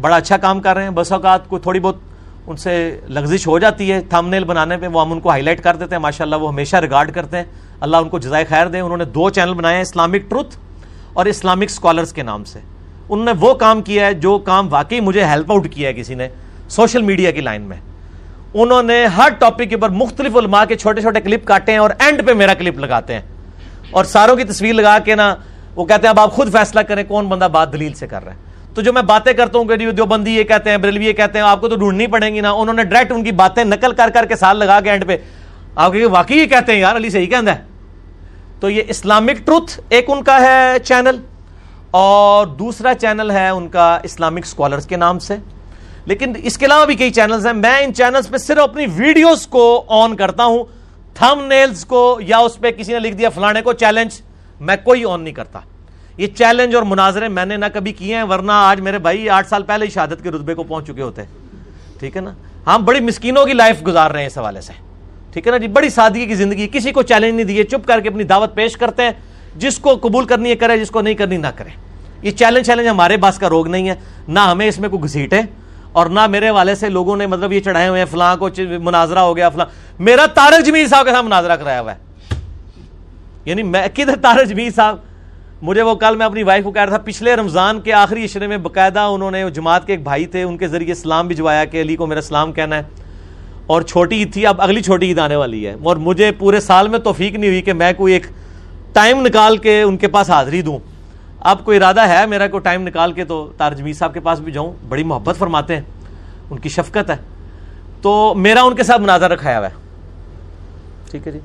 بڑا 0.01 0.15
اچھا 0.15 0.37
کام 0.37 0.59
کر 0.59 0.75
رہے 0.75 0.83
ہیں۔ 0.83 0.89
بس 0.89 1.11
اوقات 1.11 1.47
کوئی 1.47 1.61
تھوڑی 1.61 1.79
بہت 1.79 1.95
ان 2.47 2.57
سے 2.57 2.99
لغزش 3.07 3.47
ہو 3.47 3.59
جاتی 3.59 3.91
ہے 3.91 4.01
تھم 4.01 4.29
نیل 4.29 4.43
بنانے 4.43 4.77
پہ، 4.77 4.87
وہ 4.87 5.01
ہم 5.01 5.11
ان 5.11 5.19
کو 5.19 5.29
ہائی 5.29 5.43
لائٹ 5.43 5.63
کر 5.63 5.75
دیتے 5.75 5.95
ہیں۔ 5.95 6.01
ماشاء 6.01 6.25
اللہ 6.25 6.35
وہ 6.35 6.49
ہمیشہ 6.49 6.75
ریگارڈ 6.75 7.11
کرتے 7.11 7.37
ہیں۔ 7.37 7.43
اللہ 7.81 7.97
ان 7.97 8.09
کو 8.09 8.19
جزائے 8.19 8.45
خیر 8.45 8.67
دیں 8.67 8.81
انہوں 8.81 8.97
نے 8.97 9.05
دو 9.05 9.29
چینل 9.29 9.53
بنائے 9.53 9.75
ہیں، 9.75 9.81
اسلامک 9.81 10.29
ٹروتھ 10.29 10.57
اور 11.13 11.25
اسلامک 11.25 11.63
اسکالرس 11.63 12.13
کے 12.13 12.23
نام 12.23 12.43
سے۔ 12.43 12.59
انہوں 13.09 13.25
نے 13.25 13.31
وہ 13.39 13.53
کام 13.53 13.81
کیا 13.81 14.05
ہے، 14.05 14.13
جو 14.13 14.37
کام 14.37 14.67
واقعی 14.73 14.99
مجھے 14.99 15.23
ہیلپ 15.23 15.51
آؤٹ 15.51 15.67
کیا 15.71 15.89
ہے 15.89 15.93
کسی 15.93 16.15
نے 16.15 16.27
سوشل 16.69 17.01
میڈیا 17.01 17.31
کی 17.31 17.41
لائن 17.41 17.61
میں۔ 17.61 17.77
انہوں 18.53 18.83
نے 18.83 19.05
ہر 19.05 19.29
ٹاپک 19.39 19.69
کے 19.69 19.75
اوپر 19.75 19.89
مختلف 19.89 20.35
علماء 20.35 20.65
کے 20.65 20.75
چھوٹے 20.75 21.01
چھوٹے 21.01 21.21
کلپ 21.21 21.45
کاٹے 21.45 21.71
ہیں 21.71 21.79
اور 21.79 21.89
اینڈ 21.99 22.27
پہ 22.27 22.33
میرا 22.33 22.53
کلپ 22.53 22.79
لگاتے 22.79 23.13
ہیں۔ 23.13 23.21
اور 23.91 24.05
ساروں 24.05 24.35
کی 24.35 24.43
تصویر 24.43 24.73
لگا 24.73 24.99
کے 24.99 25.15
نا، 25.15 25.35
وہ 25.75 25.85
کہتے 25.85 26.01
ہیں، 26.01 26.09
اب 26.09 26.19
آپ 26.19 26.31
خود 26.31 26.51
فیصلہ 26.51 26.79
کریں 26.79 27.03
کون 27.03 27.27
بندہ 27.27 27.47
بات 27.51 27.73
دلیل 27.73 27.93
سے 27.93 28.07
کر 28.07 28.23
رہا 28.25 28.31
ہے۔ 28.31 28.37
تو 28.73 28.81
جو 28.81 28.93
میں 28.93 29.01
باتیں 29.01 29.33
کرتا 29.33 29.57
ہوں 29.57 29.65
کہ 29.65 29.75
جی، 29.75 29.91
جو 29.91 30.05
بندی 30.05 30.31
یہ 30.31 30.43
کہتے 30.43 30.69
ہیں، 30.69 30.77
بریلوی 30.77 31.05
یہ 31.05 31.13
کہتے 31.13 31.39
ہیں، 31.39 31.45
آپ 31.45 31.61
کو 31.61 31.69
تو 31.69 31.75
ڈھونڈنی 31.75 32.07
پڑیں 32.07 32.35
گی 32.35 32.41
نا۔ 32.41 32.51
انہوں 32.51 32.75
نے 32.75 32.83
ڈائریکٹ 32.83 33.11
ان 33.11 33.23
کی 33.23 33.31
باتیں 33.31 33.63
نقل 33.63 33.91
کر 33.91 34.09
کر 34.13 34.25
کے 34.25 34.35
سال 34.35 34.57
لگا 34.57 34.79
کے 34.81 34.89
اینڈ 34.89 35.07
پہ۔ 35.07 35.17
آپ 35.75 35.93
کہ 35.93 36.05
واقعی 36.05 36.37
یہ 36.37 36.45
کہتے 36.45 36.71
ہیں، 36.71 36.79
یار 36.79 36.95
علی 36.95 37.09
صحیح 37.09 37.27
کہہ 37.27 37.49
ہے۔ 37.49 37.70
تو 38.61 38.69
یہ 38.69 38.83
اسلامک 38.87 39.45
ٹروتھ 39.45 39.79
ایک 39.89 40.09
ان 40.09 40.23
کا 40.23 40.39
ہے 40.41 40.77
چینل، 40.83 41.17
اور 41.91 42.47
دوسرا 42.47 42.93
چینل 42.93 43.31
ہے 43.31 43.47
ان 43.49 43.67
کا 43.69 43.97
اسلامک 44.03 44.45
اسکالرس 44.45 44.85
کے 44.87 44.95
نام 44.95 45.19
سے۔ 45.19 45.35
لیکن 46.05 46.33
اس 46.43 46.57
کے 46.57 46.65
علاوہ 46.65 46.85
بھی 46.85 46.95
کئی 46.95 47.11
چینلز 47.11 47.45
ہیں۔ 47.47 47.53
میں 47.53 47.77
ان 47.79 47.93
چینلز 47.93 48.29
پہ 48.29 48.37
صرف 48.37 48.59
اپنی 48.59 48.85
ویڈیوز 48.95 49.47
کو 49.47 49.63
آن 49.87 50.15
کرتا 50.15 50.45
ہوں۔ 50.45 50.63
تھم 51.13 51.43
نیلز 51.47 51.85
کو 51.85 52.19
یا 52.21 52.37
اس 52.37 52.59
پہ 52.59 52.71
کسی 52.71 52.93
نے 52.93 52.99
لکھ 52.99 53.15
دیا 53.15 53.29
فلانے 53.29 53.61
کو 53.61 53.73
چیلنج، 53.73 54.21
میں 54.59 54.75
کوئی 54.83 55.03
آن 55.05 55.21
نہیں 55.21 55.33
کرتا۔ 55.33 55.59
یہ 56.17 56.27
چیلنج 56.27 56.75
اور 56.75 56.83
مناظرے 56.83 57.27
میں 57.27 57.45
نے 57.45 57.57
نہ 57.57 57.65
کبھی 57.73 57.93
کیے 57.93 58.15
ہیں، 58.15 58.23
ورنہ 58.23 58.51
آج 58.51 58.81
میرے 58.81 58.99
بھائی 58.99 59.29
آٹھ 59.29 59.47
سال 59.47 59.63
پہلے 59.63 59.85
ہی 59.85 59.89
شہادت 59.89 60.23
کے 60.23 60.31
رتبے 60.31 60.53
کو 60.53 60.63
پہنچ 60.63 60.87
چکے 60.87 61.01
ہوتے۔ 61.01 61.21
ٹھیک 61.99 62.15
ہے 62.15 62.21
نا؟ 62.21 62.33
ہم 62.67 62.85
بڑی 62.85 62.99
مسکینوں 62.99 63.45
کی 63.45 63.53
لائف 63.53 63.85
گزار 63.87 64.11
رہے 64.11 64.19
ہیں 64.19 64.27
اس 64.27 64.37
حوالے 64.37 64.61
سے۔ 64.61 64.73
ٹھیک 65.33 65.47
ہے 65.47 65.51
نا 65.51 65.57
جی؟ 65.57 65.67
بڑی 65.67 65.89
سادگی 65.89 66.25
کی 66.25 66.35
زندگی، 66.35 66.67
کسی 66.71 66.91
کو 66.91 67.01
چیلنج 67.01 67.33
نہیں 67.33 67.45
دیے 67.45 67.63
چپ 67.63 67.87
کر 67.87 67.99
کے 67.99 68.09
اپنی 68.09 68.23
دعوت 68.23 68.55
پیش 68.55 68.77
کرتے 68.77 69.03
ہیں۔ 69.03 69.11
جس 69.55 69.77
کو 69.77 69.95
قبول 70.01 70.25
کرنی 70.25 70.49
ہے 70.49 70.55
کرے، 70.55 70.77
جس 70.77 70.91
کو 70.91 71.01
نہیں 71.01 71.13
کرنی 71.13 71.37
نہ 71.37 71.47
کرے۔ 71.55 71.69
یہ 72.21 72.31
چیلنج 72.31 72.65
چیلنج 72.65 72.87
ہمارے 72.87 73.17
پاس 73.17 73.37
کا 73.37 73.49
روگ 73.49 73.67
نہیں 73.67 73.89
ہے۔ 73.89 73.95
نہ 74.27 74.39
ہمیں 74.39 74.67
اس 74.67 74.79
میں 74.79 74.89
کوئی 74.89 75.03
گھسیٹ 75.03 75.33
ہے 75.33 75.41
اور 75.91 76.05
نہ 76.05 76.27
میرے 76.27 76.49
والے 76.49 76.75
سے 76.75 76.89
لوگوں 76.89 77.17
نے 77.17 77.27
مطلب 77.27 77.53
یہ 77.53 77.59
چڑھائے 77.59 77.87
ہوئے 77.87 77.99
ہیں، 77.99 78.05
فلاں 78.05 78.37
کو 78.37 78.49
مناظرہ 78.81 79.19
ہو 79.19 79.35
گیا، 79.35 79.49
فلاں۔ 79.49 79.65
میرا 79.99 80.25
تارک 80.25 80.65
جمیل 80.65 80.87
صاحب 80.87 81.05
کے 81.05 81.11
ساتھ 81.11 81.25
مناظرہ 81.25 81.55
کرایا 81.55 81.81
ہوا 81.81 81.93
ہے۔ 81.93 81.97
یعنی 83.45 83.63
میں 83.63 83.87
کدھر 83.93 84.15
تارک 84.15 84.47
جمیل 84.47 84.71
صاحب؟ 84.71 84.97
مجھے 85.61 85.81
وہ 85.81 85.95
کل 85.95 86.15
میں 86.15 86.25
اپنی 86.25 86.43
وائف 86.43 86.63
کو 86.63 86.71
کہہ 86.71 86.81
رہا 86.81 86.89
تھا، 86.89 87.03
پچھلے 87.05 87.35
رمضان 87.35 87.81
کے 87.81 87.93
آخری 87.93 88.23
اشرے 88.23 88.47
میں 88.47 88.57
باقاعدہ 88.57 88.99
انہوں 88.99 89.31
نے 89.31 89.49
جماعت 89.49 89.87
کے 89.87 89.93
ایک 89.93 90.03
بھائی 90.03 90.25
تھے، 90.25 90.43
ان 90.43 90.57
کے 90.57 90.67
ذریعے 90.67 90.91
اسلام 90.91 91.27
بھجوایا 91.27 91.65
کہ 91.65 91.81
علی 91.81 91.95
کو 91.95 92.07
میرا 92.07 92.21
سلام 92.21 92.51
کہنا 92.51 92.75
ہے۔ 92.75 92.83
اور 93.71 93.81
چھوٹی 93.81 94.15
عید 94.15 94.33
تھی، 94.33 94.47
اب 94.47 94.61
اگلی 94.61 94.81
چھوٹی 94.81 95.05
عید 95.05 95.19
آنے 95.19 95.35
والی 95.35 95.67
ہے۔ 95.67 95.75
اور 95.83 95.95
مجھے 95.95 96.31
پورے 96.31 96.59
سال 96.59 96.87
میں 96.87 96.99
توفیق 96.99 97.33
نہیں 97.35 97.49
ہوئی 97.49 97.61
کہ 97.61 97.73
میں 97.73 97.93
کوئی 97.93 98.13
ایک 98.13 98.25
ٹائم 98.93 99.25
نکال 99.25 99.57
کے 99.57 99.81
ان 99.81 99.97
کے 99.97 100.07
پاس 100.07 100.29
حاضری 100.29 100.61
دوں۔ 100.61 100.79
اب 101.39 101.65
کوئی 101.65 101.77
ارادہ 101.77 102.01
ہے 102.01 102.25
میرا 102.25 102.47
کوئی 102.47 102.61
ٹائم 102.61 102.87
نکال 102.87 103.13
کے 103.13 103.25
تو 103.25 103.51
تارجمی 103.57 103.93
صاحب 103.93 104.13
کے 104.13 104.19
پاس 104.19 104.39
بھی 104.39 104.51
جاؤں۔ 104.51 104.73
بڑی 104.89 105.03
محبت 105.03 105.37
فرماتے 105.37 105.75
ہیں۔ 105.75 105.83
ان 106.49 106.59
کی 106.59 106.69
شفقت 106.69 107.09
ہے۔ 107.09 107.15
تو 108.01 108.33
میرا 108.37 108.61
ان 108.61 108.75
کے 108.75 108.83
ساتھ 108.83 109.01
مناظر 109.01 109.31
رکھایا 109.31 109.59
ہوا 109.59 109.67
ہے۔ 109.67 109.73
ٹھیک 111.11 111.27
ہے 111.27 111.31
جی۔ 111.31 111.39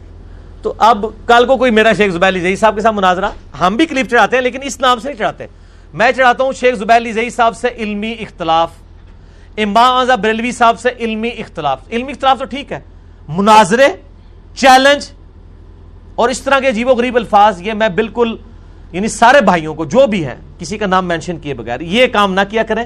تو 0.63 0.75
اب 0.79 1.07
کل 1.27 1.45
کو 1.47 1.57
کوئی 1.57 1.71
میرا 1.71 1.93
شیخ 1.93 2.13
زبیر 2.13 2.41
زئی 2.41 2.57
صاحب 2.57 2.75
کے 2.75 2.81
ساتھ 2.81 2.95
مناظرہ۔ 2.95 3.31
ہم 3.61 3.77
بھی 3.77 3.87
کلپ 3.87 4.11
چڑھاتے 4.11 4.37
ہیں 4.37 4.43
لیکن 4.43 4.59
اس 4.63 4.81
نام 4.81 4.99
سے 4.99 5.09
نہیں 5.09 5.19
چڑھاتے۔ 5.19 5.47
میں 5.95 6.13
چڑھاتا 6.13 6.45
ہوں 6.45 6.53
شیخ 6.53 6.75
زبیر 6.75 7.13
زئی 7.13 7.31
صاحب 7.31 7.57
سے 7.57 7.69
علمی 7.69 8.13
اختلاف۔ 8.21 8.71
امام 9.57 10.21
بریلوی 10.21 10.53
صاحب 10.53 10.81
سے 10.81 10.89
علمی 11.01 11.29
اختلاف۔ 11.29 11.81
علمی 11.91 12.13
اختلاف 12.13 12.39
تو 12.39 12.45
ٹھیک 12.45 12.73
ہے۔ 12.73 12.81
مناظرے، 13.29 13.89
چیلنج 14.55 15.11
اور 16.15 16.29
اس 16.29 16.43
طرح 16.43 16.61
کے 16.61 16.69
عجیب 16.69 16.89
و 16.89 16.95
غریب 16.95 17.17
الفاظ، 17.17 17.63
یہ 17.63 17.73
میں 17.73 17.89
بالکل 17.89 18.37
یعنی 18.93 19.09
سارے 19.09 19.41
بھائیوں 19.41 19.75
کو 19.75 19.85
جو 19.85 20.07
بھی 20.07 20.27
ہے، 20.27 20.37
کسی 20.59 20.79
کا 20.79 20.87
نام 20.87 21.09
مینشن 21.09 21.39
کیے 21.39 21.55
بغیر 21.55 21.81
یہ 21.81 22.07
کام 22.07 22.35
نہ 22.35 22.41
کیا 22.51 22.63
کریں 22.63 22.85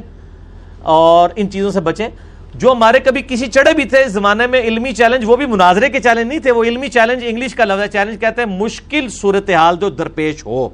اور 0.83 1.31
ان 1.37 1.51
چیزوں 1.51 1.71
سے 1.71 1.81
بچیں۔ 1.81 2.09
جو 2.55 2.73
ہمارے 2.73 3.01
کبھی 3.01 3.23
کسی 3.29 3.47
چڑھے 3.47 3.73
بھی 3.73 3.85
تھے، 3.85 4.09
زمانے 4.09 4.47
میں 4.47 4.61
علمی 4.61 4.93
چیلنج، 4.93 5.25
وہ 5.27 5.37
بھی 5.37 5.47
مناظرے 5.47 5.89
کے 5.89 6.01
چیلنج 6.01 6.27
نہیں 6.27 6.39
تھے، 6.39 6.51
وہ 6.51 6.65
علمی 6.65 6.89
چیلنج 6.89 7.25
انگلش 7.27 7.55
کا 7.55 7.65
لفظ 7.65 7.81
ہے۔ 7.81 7.89
چیلنج 7.89 8.21
کہتے 8.21 8.43
ہیں 8.43 8.59
مشکل 8.59 9.09
صورتحال 9.09 9.77
جو 9.77 9.91
درپیش 9.91 10.47
ہو۔ 10.47 10.69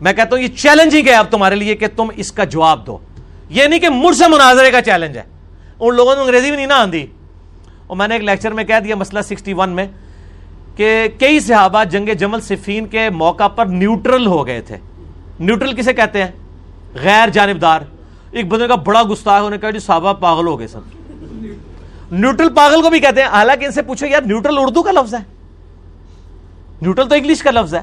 میں 0.00 0.12
کہتا 0.12 0.36
ہوں 0.36 0.42
یہ 0.42 0.48
چیلنجنگ 0.48 1.08
ہے 1.08 1.12
اب 1.12 1.26
تمہارے 1.30 1.54
لیے 1.54 1.74
کہ 1.74 1.86
تم 1.96 2.10
اس 2.16 2.32
کا 2.32 2.44
جواب 2.44 2.86
دو۔ 2.86 2.98
یہ 3.48 3.64
نہیں 3.64 3.80
کہ 3.80 3.88
مجھ 3.88 4.16
سے 4.16 4.28
مناظرے 4.28 4.70
کا 4.70 4.82
چیلنج 4.82 5.18
ہے۔ 5.18 5.22
ان 5.80 5.94
لوگوں 5.94 6.14
نے 6.14 6.20
انگریزی 6.20 6.48
بھی 6.48 6.56
نہیں 6.56 6.66
نہ 6.66 6.72
آندھی۔ 6.72 7.06
اور 7.86 7.96
میں 7.96 8.08
نے 8.08 8.14
ایک 8.14 8.24
لیکچر 8.24 8.52
میں 8.52 8.64
کہہ 8.64 8.80
دیا 8.84 8.96
مسئلہ 8.96 9.20
سکسٹی 9.20 9.52
ون 9.52 9.70
میں 9.70 9.86
کہ 10.76 11.08
کئی 11.18 11.40
صحابہ 11.40 11.84
جنگ 11.84 12.08
جمل 12.08 12.40
صفین 12.40 12.86
کے 12.86 13.10
موقع 13.10 13.48
پر 13.48 13.66
نیوٹرل 13.66 14.26
ہو 14.26 14.46
گئے 14.46 14.60
تھے۔ 14.60 14.76
نیوٹرل 15.40 15.74
کسے 15.74 15.92
کہتے 15.92 16.24
ہیں؟ 16.24 16.30
غیر 16.94 17.28
جانبدار۔ 17.28 17.80
ایک 18.30 18.48
بندے 18.48 18.68
کا 18.68 18.74
بڑا 18.74 19.02
گستاخ 19.02 19.42
ہونے 19.42 19.58
کا 19.58 19.70
جی 19.70 19.78
صحابہ 19.78 20.12
پاگل 20.12 20.46
ہو 20.46 20.58
گئے 20.58 20.66
سب۔ 20.66 20.80
نیوٹرل 22.12 22.54
پاگل 22.54 22.82
کو 22.82 22.90
بھی 22.90 22.98
کہتے 22.98 23.20
ہیں۔ 23.20 23.28
حالانکہ 23.28 23.64
ان 23.64 23.72
سے 23.72 23.82
پوچھو، 23.82 24.06
یار 24.06 24.22
نیوٹرل 24.22 24.58
اردو 24.58 24.82
کا 24.82 24.92
لفظ 24.92 25.14
ہے؟ 25.14 25.20
نیوٹرل 26.82 27.08
تو 27.08 27.14
انگلش 27.14 27.42
کا 27.42 27.50
لفظ 27.50 27.74
ہے۔ 27.74 27.80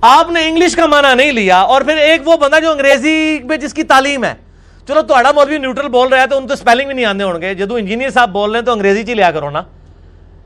آپ 0.00 0.30
نے 0.30 0.48
انگلش 0.48 0.76
کا 0.76 0.86
معنی 0.86 1.14
نہیں 1.14 1.32
لیا 1.32 1.58
اور 1.58 1.82
پھر 1.82 1.96
ایک 1.96 2.28
وہ 2.28 2.36
بندہ 2.36 2.60
جو 2.60 2.70
انگریزی 2.70 3.38
میں 3.44 3.56
جس 3.56 3.74
کی 3.74 3.82
تعلیم 3.82 4.24
ہے 4.24 4.43
چلو 4.88 5.02
تھوڑا 5.02 5.30
مولوی 5.32 5.58
نیوٹرل 5.58 5.88
بول 5.88 6.08
رہا 6.08 6.20
ہے 6.20 6.26
تو 6.26 6.36
ان 6.38 6.46
تو 6.46 6.54
اسپیلنگ 6.54 6.86
بھی 6.86 6.94
نہیں 6.94 7.04
آنے 7.06 7.24
ہوں 7.24 7.40
گے 7.40 7.54
جدو 7.54 7.74
انجینئر 7.74 8.10
صاحب 8.10 8.32
بول 8.32 8.50
رہے 8.50 8.58
ہیں 8.58 8.66
تو 8.66 8.72
انگریزی 8.72 9.04
چی 9.04 9.14
لیا 9.14 9.30
کرو 9.30 9.50
نا 9.50 9.62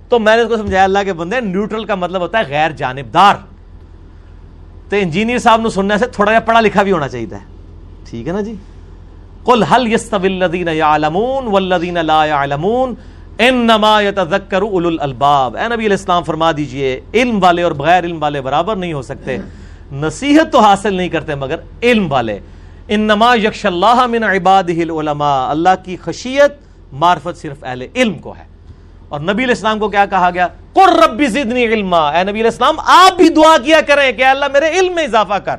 تو 0.08 0.18
میں 0.18 0.36
نے 0.36 0.42
اس 0.42 0.48
کو 0.48 0.56
سمجھایا 0.56 0.84
اللہ 0.84 0.98
کے 1.04 1.12
بندے 1.12 1.40
نیوٹرل 1.42 1.84
کا 1.84 1.94
مطلب 1.96 2.20
ہوتا 2.20 2.38
ہے 2.38 2.44
غیر 2.48 2.70
جانبدار 2.76 3.34
تو 4.90 4.96
انجینئر 4.96 5.38
صاحب 5.38 5.60
نے 5.60 5.70
سننے 5.70 5.98
سے 5.98 6.06
تھوڑا 6.08 6.32
جا 6.32 6.40
پڑھا 6.40 6.60
لکھا 6.60 6.82
بھی 6.82 6.92
ہونا 6.92 7.08
چاہیے 7.08 7.38
ٹھیک 8.10 8.28
ہے 8.28 8.32
نا 8.32 8.40
جی 8.40 8.54
قل 9.44 9.64
هل 9.64 9.86
يستوي 9.86 10.28
الذين 10.28 10.68
يعلمون 10.68 11.46
والذين 11.46 11.98
لا 12.00 12.24
يعلمون 12.24 12.96
انما 13.40 13.92
يتذكر 14.02 14.62
اولو 14.64 14.88
الالباب 14.88 15.56
اے 15.56 15.68
نبی 15.68 15.86
علیہ 15.86 15.96
السلام 15.96 16.22
فرما 16.22 16.50
دیجیے 16.52 16.98
علم 17.14 17.38
والے 17.42 17.62
اور 17.62 17.72
بغیر 17.74 18.04
علم 18.04 18.22
والے 18.22 18.40
برابر 18.40 18.76
نہیں 18.76 18.92
ہو 18.92 19.02
سکتے 19.02 19.36
نصیحت 20.00 20.52
تو 20.52 20.60
حاصل 20.60 20.94
نہیں 20.94 21.08
کرتے 21.08 21.34
مگر 21.36 21.60
علم 21.82 22.10
والے 22.12 22.38
انما 22.88 23.34
یخش 23.34 23.66
اللہ 23.66 24.06
من 24.06 24.24
عباده 24.24 24.80
العلماء، 24.80 25.48
اللہ 25.48 25.68
کی 25.84 25.96
خشیت 25.96 26.52
معرفت 26.92 27.38
صرف 27.38 27.64
اہل 27.64 27.82
علم 27.94 28.18
کو 28.18 28.34
ہے۔ 28.38 28.44
اور 29.08 29.20
نبی 29.20 29.32
علیہ 29.32 29.54
السلام 29.54 29.78
کو 29.78 29.88
کیا 29.88 30.06
کہا 30.06 30.30
گیا؟ 30.34 30.48
قر 30.72 30.96
رب 30.96 31.22
زدنی 31.22 31.66
علما۔ 31.66 32.08
اے 32.08 32.22
نبی 32.22 32.32
علیہ 32.32 32.44
السلام، 32.44 32.80
آپ 32.80 33.16
بھی 33.16 33.28
دعا 33.28 33.56
کیا 33.64 33.80
کریں 33.80 34.12
کہ 34.12 34.24
اللہ 34.24 34.44
میرے 34.52 34.68
علم 34.70 34.94
میں 34.94 35.04
اضافہ 35.04 35.34
کر۔ 35.34 35.56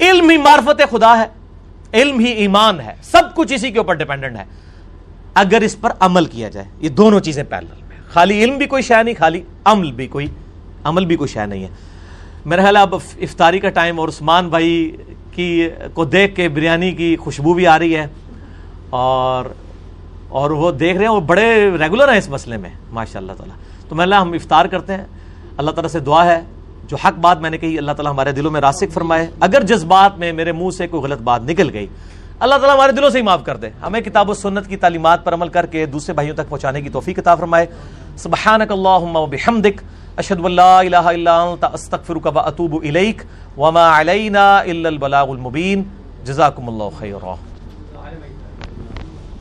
علم 0.00 0.30
ہی 0.30 0.36
معرفت 0.36 0.90
خدا 0.90 1.22
ہے، 1.22 1.26
علم 1.94 2.18
ہی 2.18 2.30
ایمان 2.30 2.80
ہے، 2.80 2.94
سب 3.02 3.34
کچھ 3.34 3.52
اسی 3.52 3.70
کے 3.70 3.78
اوپر 3.78 3.94
ڈیپینڈنٹ 3.94 4.36
ہے۔ 4.36 4.44
اگر 5.34 5.60
اس 5.60 5.80
پر 5.80 5.90
عمل 6.00 6.24
کیا 6.24 6.48
جائے، 6.48 6.66
یہ 6.80 6.88
دونوں 6.88 7.20
چیزیں 7.20 7.42
پیرل 7.42 7.66
میں 7.88 7.96
خالی 8.08 8.44
علم 8.44 8.58
بھی 8.58 8.66
کوئی 8.66 8.82
شے 8.82 9.02
نہیں، 9.02 9.14
خالی 9.18 9.42
عمل 9.64 9.92
بھی 9.92 10.06
کوئی، 10.06 10.26
عمل 10.84 11.04
بھی 11.04 11.16
کوئی 11.16 11.28
شے 11.28 11.46
نہیں 11.46 11.64
ہے۔ 11.64 11.89
میرا 12.46 12.62
خیال 12.62 12.76
اب 12.76 12.94
افطاری 12.94 13.58
کا 13.58 13.68
ٹائم 13.68 14.00
اور 14.00 14.08
عثمان 14.08 14.48
بھائی 14.48 14.96
کی 15.34 15.68
کو 15.92 16.04
دیکھ 16.04 16.36
کے 16.36 16.48
بریانی 16.48 16.92
کی 16.92 17.16
خوشبو 17.16 17.54
بھی 17.54 17.66
آ 17.66 17.78
رہی 17.78 17.96
ہے 17.96 18.06
اور 18.90 19.44
اور 20.28 20.50
وہ 20.50 20.70
دیکھ 20.70 20.98
رہے 20.98 21.04
ہیں 21.04 21.12
وہ 21.12 21.20
بڑے 21.20 21.70
ریگولر 21.80 22.08
ہیں 22.08 22.18
اس 22.18 22.28
مسئلے 22.28 22.56
میں 22.56 22.70
ماشاء 22.90 23.20
اللہ 23.20 23.32
تعالیٰ۔ 23.32 23.56
تو 23.88 23.94
میں 23.94 24.02
اللہ 24.02 24.14
ہم 24.14 24.32
افطار 24.32 24.64
کرتے 24.64 24.94
ہیں، 24.94 25.04
اللہ 25.56 25.70
تعالیٰ 25.70 25.90
سے 25.90 25.98
دعا 25.98 26.24
ہے، 26.26 26.40
جو 26.88 26.96
حق 26.96 27.18
بات 27.18 27.40
میں 27.40 27.50
نے 27.50 27.58
کہی، 27.58 27.78
اللہ 27.78 27.92
تعالیٰ 27.92 28.12
ہمارے 28.12 28.32
دلوں 28.32 28.50
میں 28.50 28.60
راسک 28.60 28.92
فرمائے۔ 28.92 29.30
اگر 29.40 29.62
جذبات 29.62 30.18
میں 30.18 30.32
میرے 30.32 30.52
منہ 30.52 30.70
سے 30.70 30.86
کوئی 30.86 31.02
غلط 31.02 31.18
بات 31.18 31.42
نکل 31.42 31.70
گئی، 31.72 31.86
اللہ 32.40 32.54
تعالیٰ 32.54 32.74
ہمارے 32.74 32.92
دلوں 32.92 33.10
سے 33.10 33.18
ہی 33.18 33.22
معاف 33.22 33.44
کر 33.44 33.56
دے۔ 33.56 33.68
ہمیں 33.82 34.00
کتاب 34.00 34.30
و 34.30 34.34
سنت 34.34 34.66
کی 34.66 34.76
تعلیمات 34.76 35.24
پر 35.24 35.34
عمل 35.34 35.48
کر 35.48 35.66
کے 35.66 35.86
دوسرے 35.86 36.14
بھائیوں 36.14 36.36
تک 36.36 36.48
پہنچانے 36.48 36.82
کی 36.82 36.88
توفیق 36.88 37.18
عطا 37.18 37.34
فرمائے۔ 37.34 37.66
سبحانک 38.16 38.72
اللہم 38.72 39.16
و 39.16 39.26
بحمدک۔ 39.26 39.82
اشد 40.20 40.44
اللہ 40.44 40.78
الہ 40.78 41.04
الا 41.08 41.36
انت 41.42 41.64
استغفرک 41.72 42.26
و 42.26 42.38
اتوب 42.38 42.74
الیک 42.82 43.22
وما 43.58 43.86
علینا 44.00 44.48
الا 44.56 44.88
البلاغ 44.88 45.30
المبین 45.30 45.82
جزاکم 46.24 46.68
اللہ 46.68 46.98
خیرہ 46.98 47.34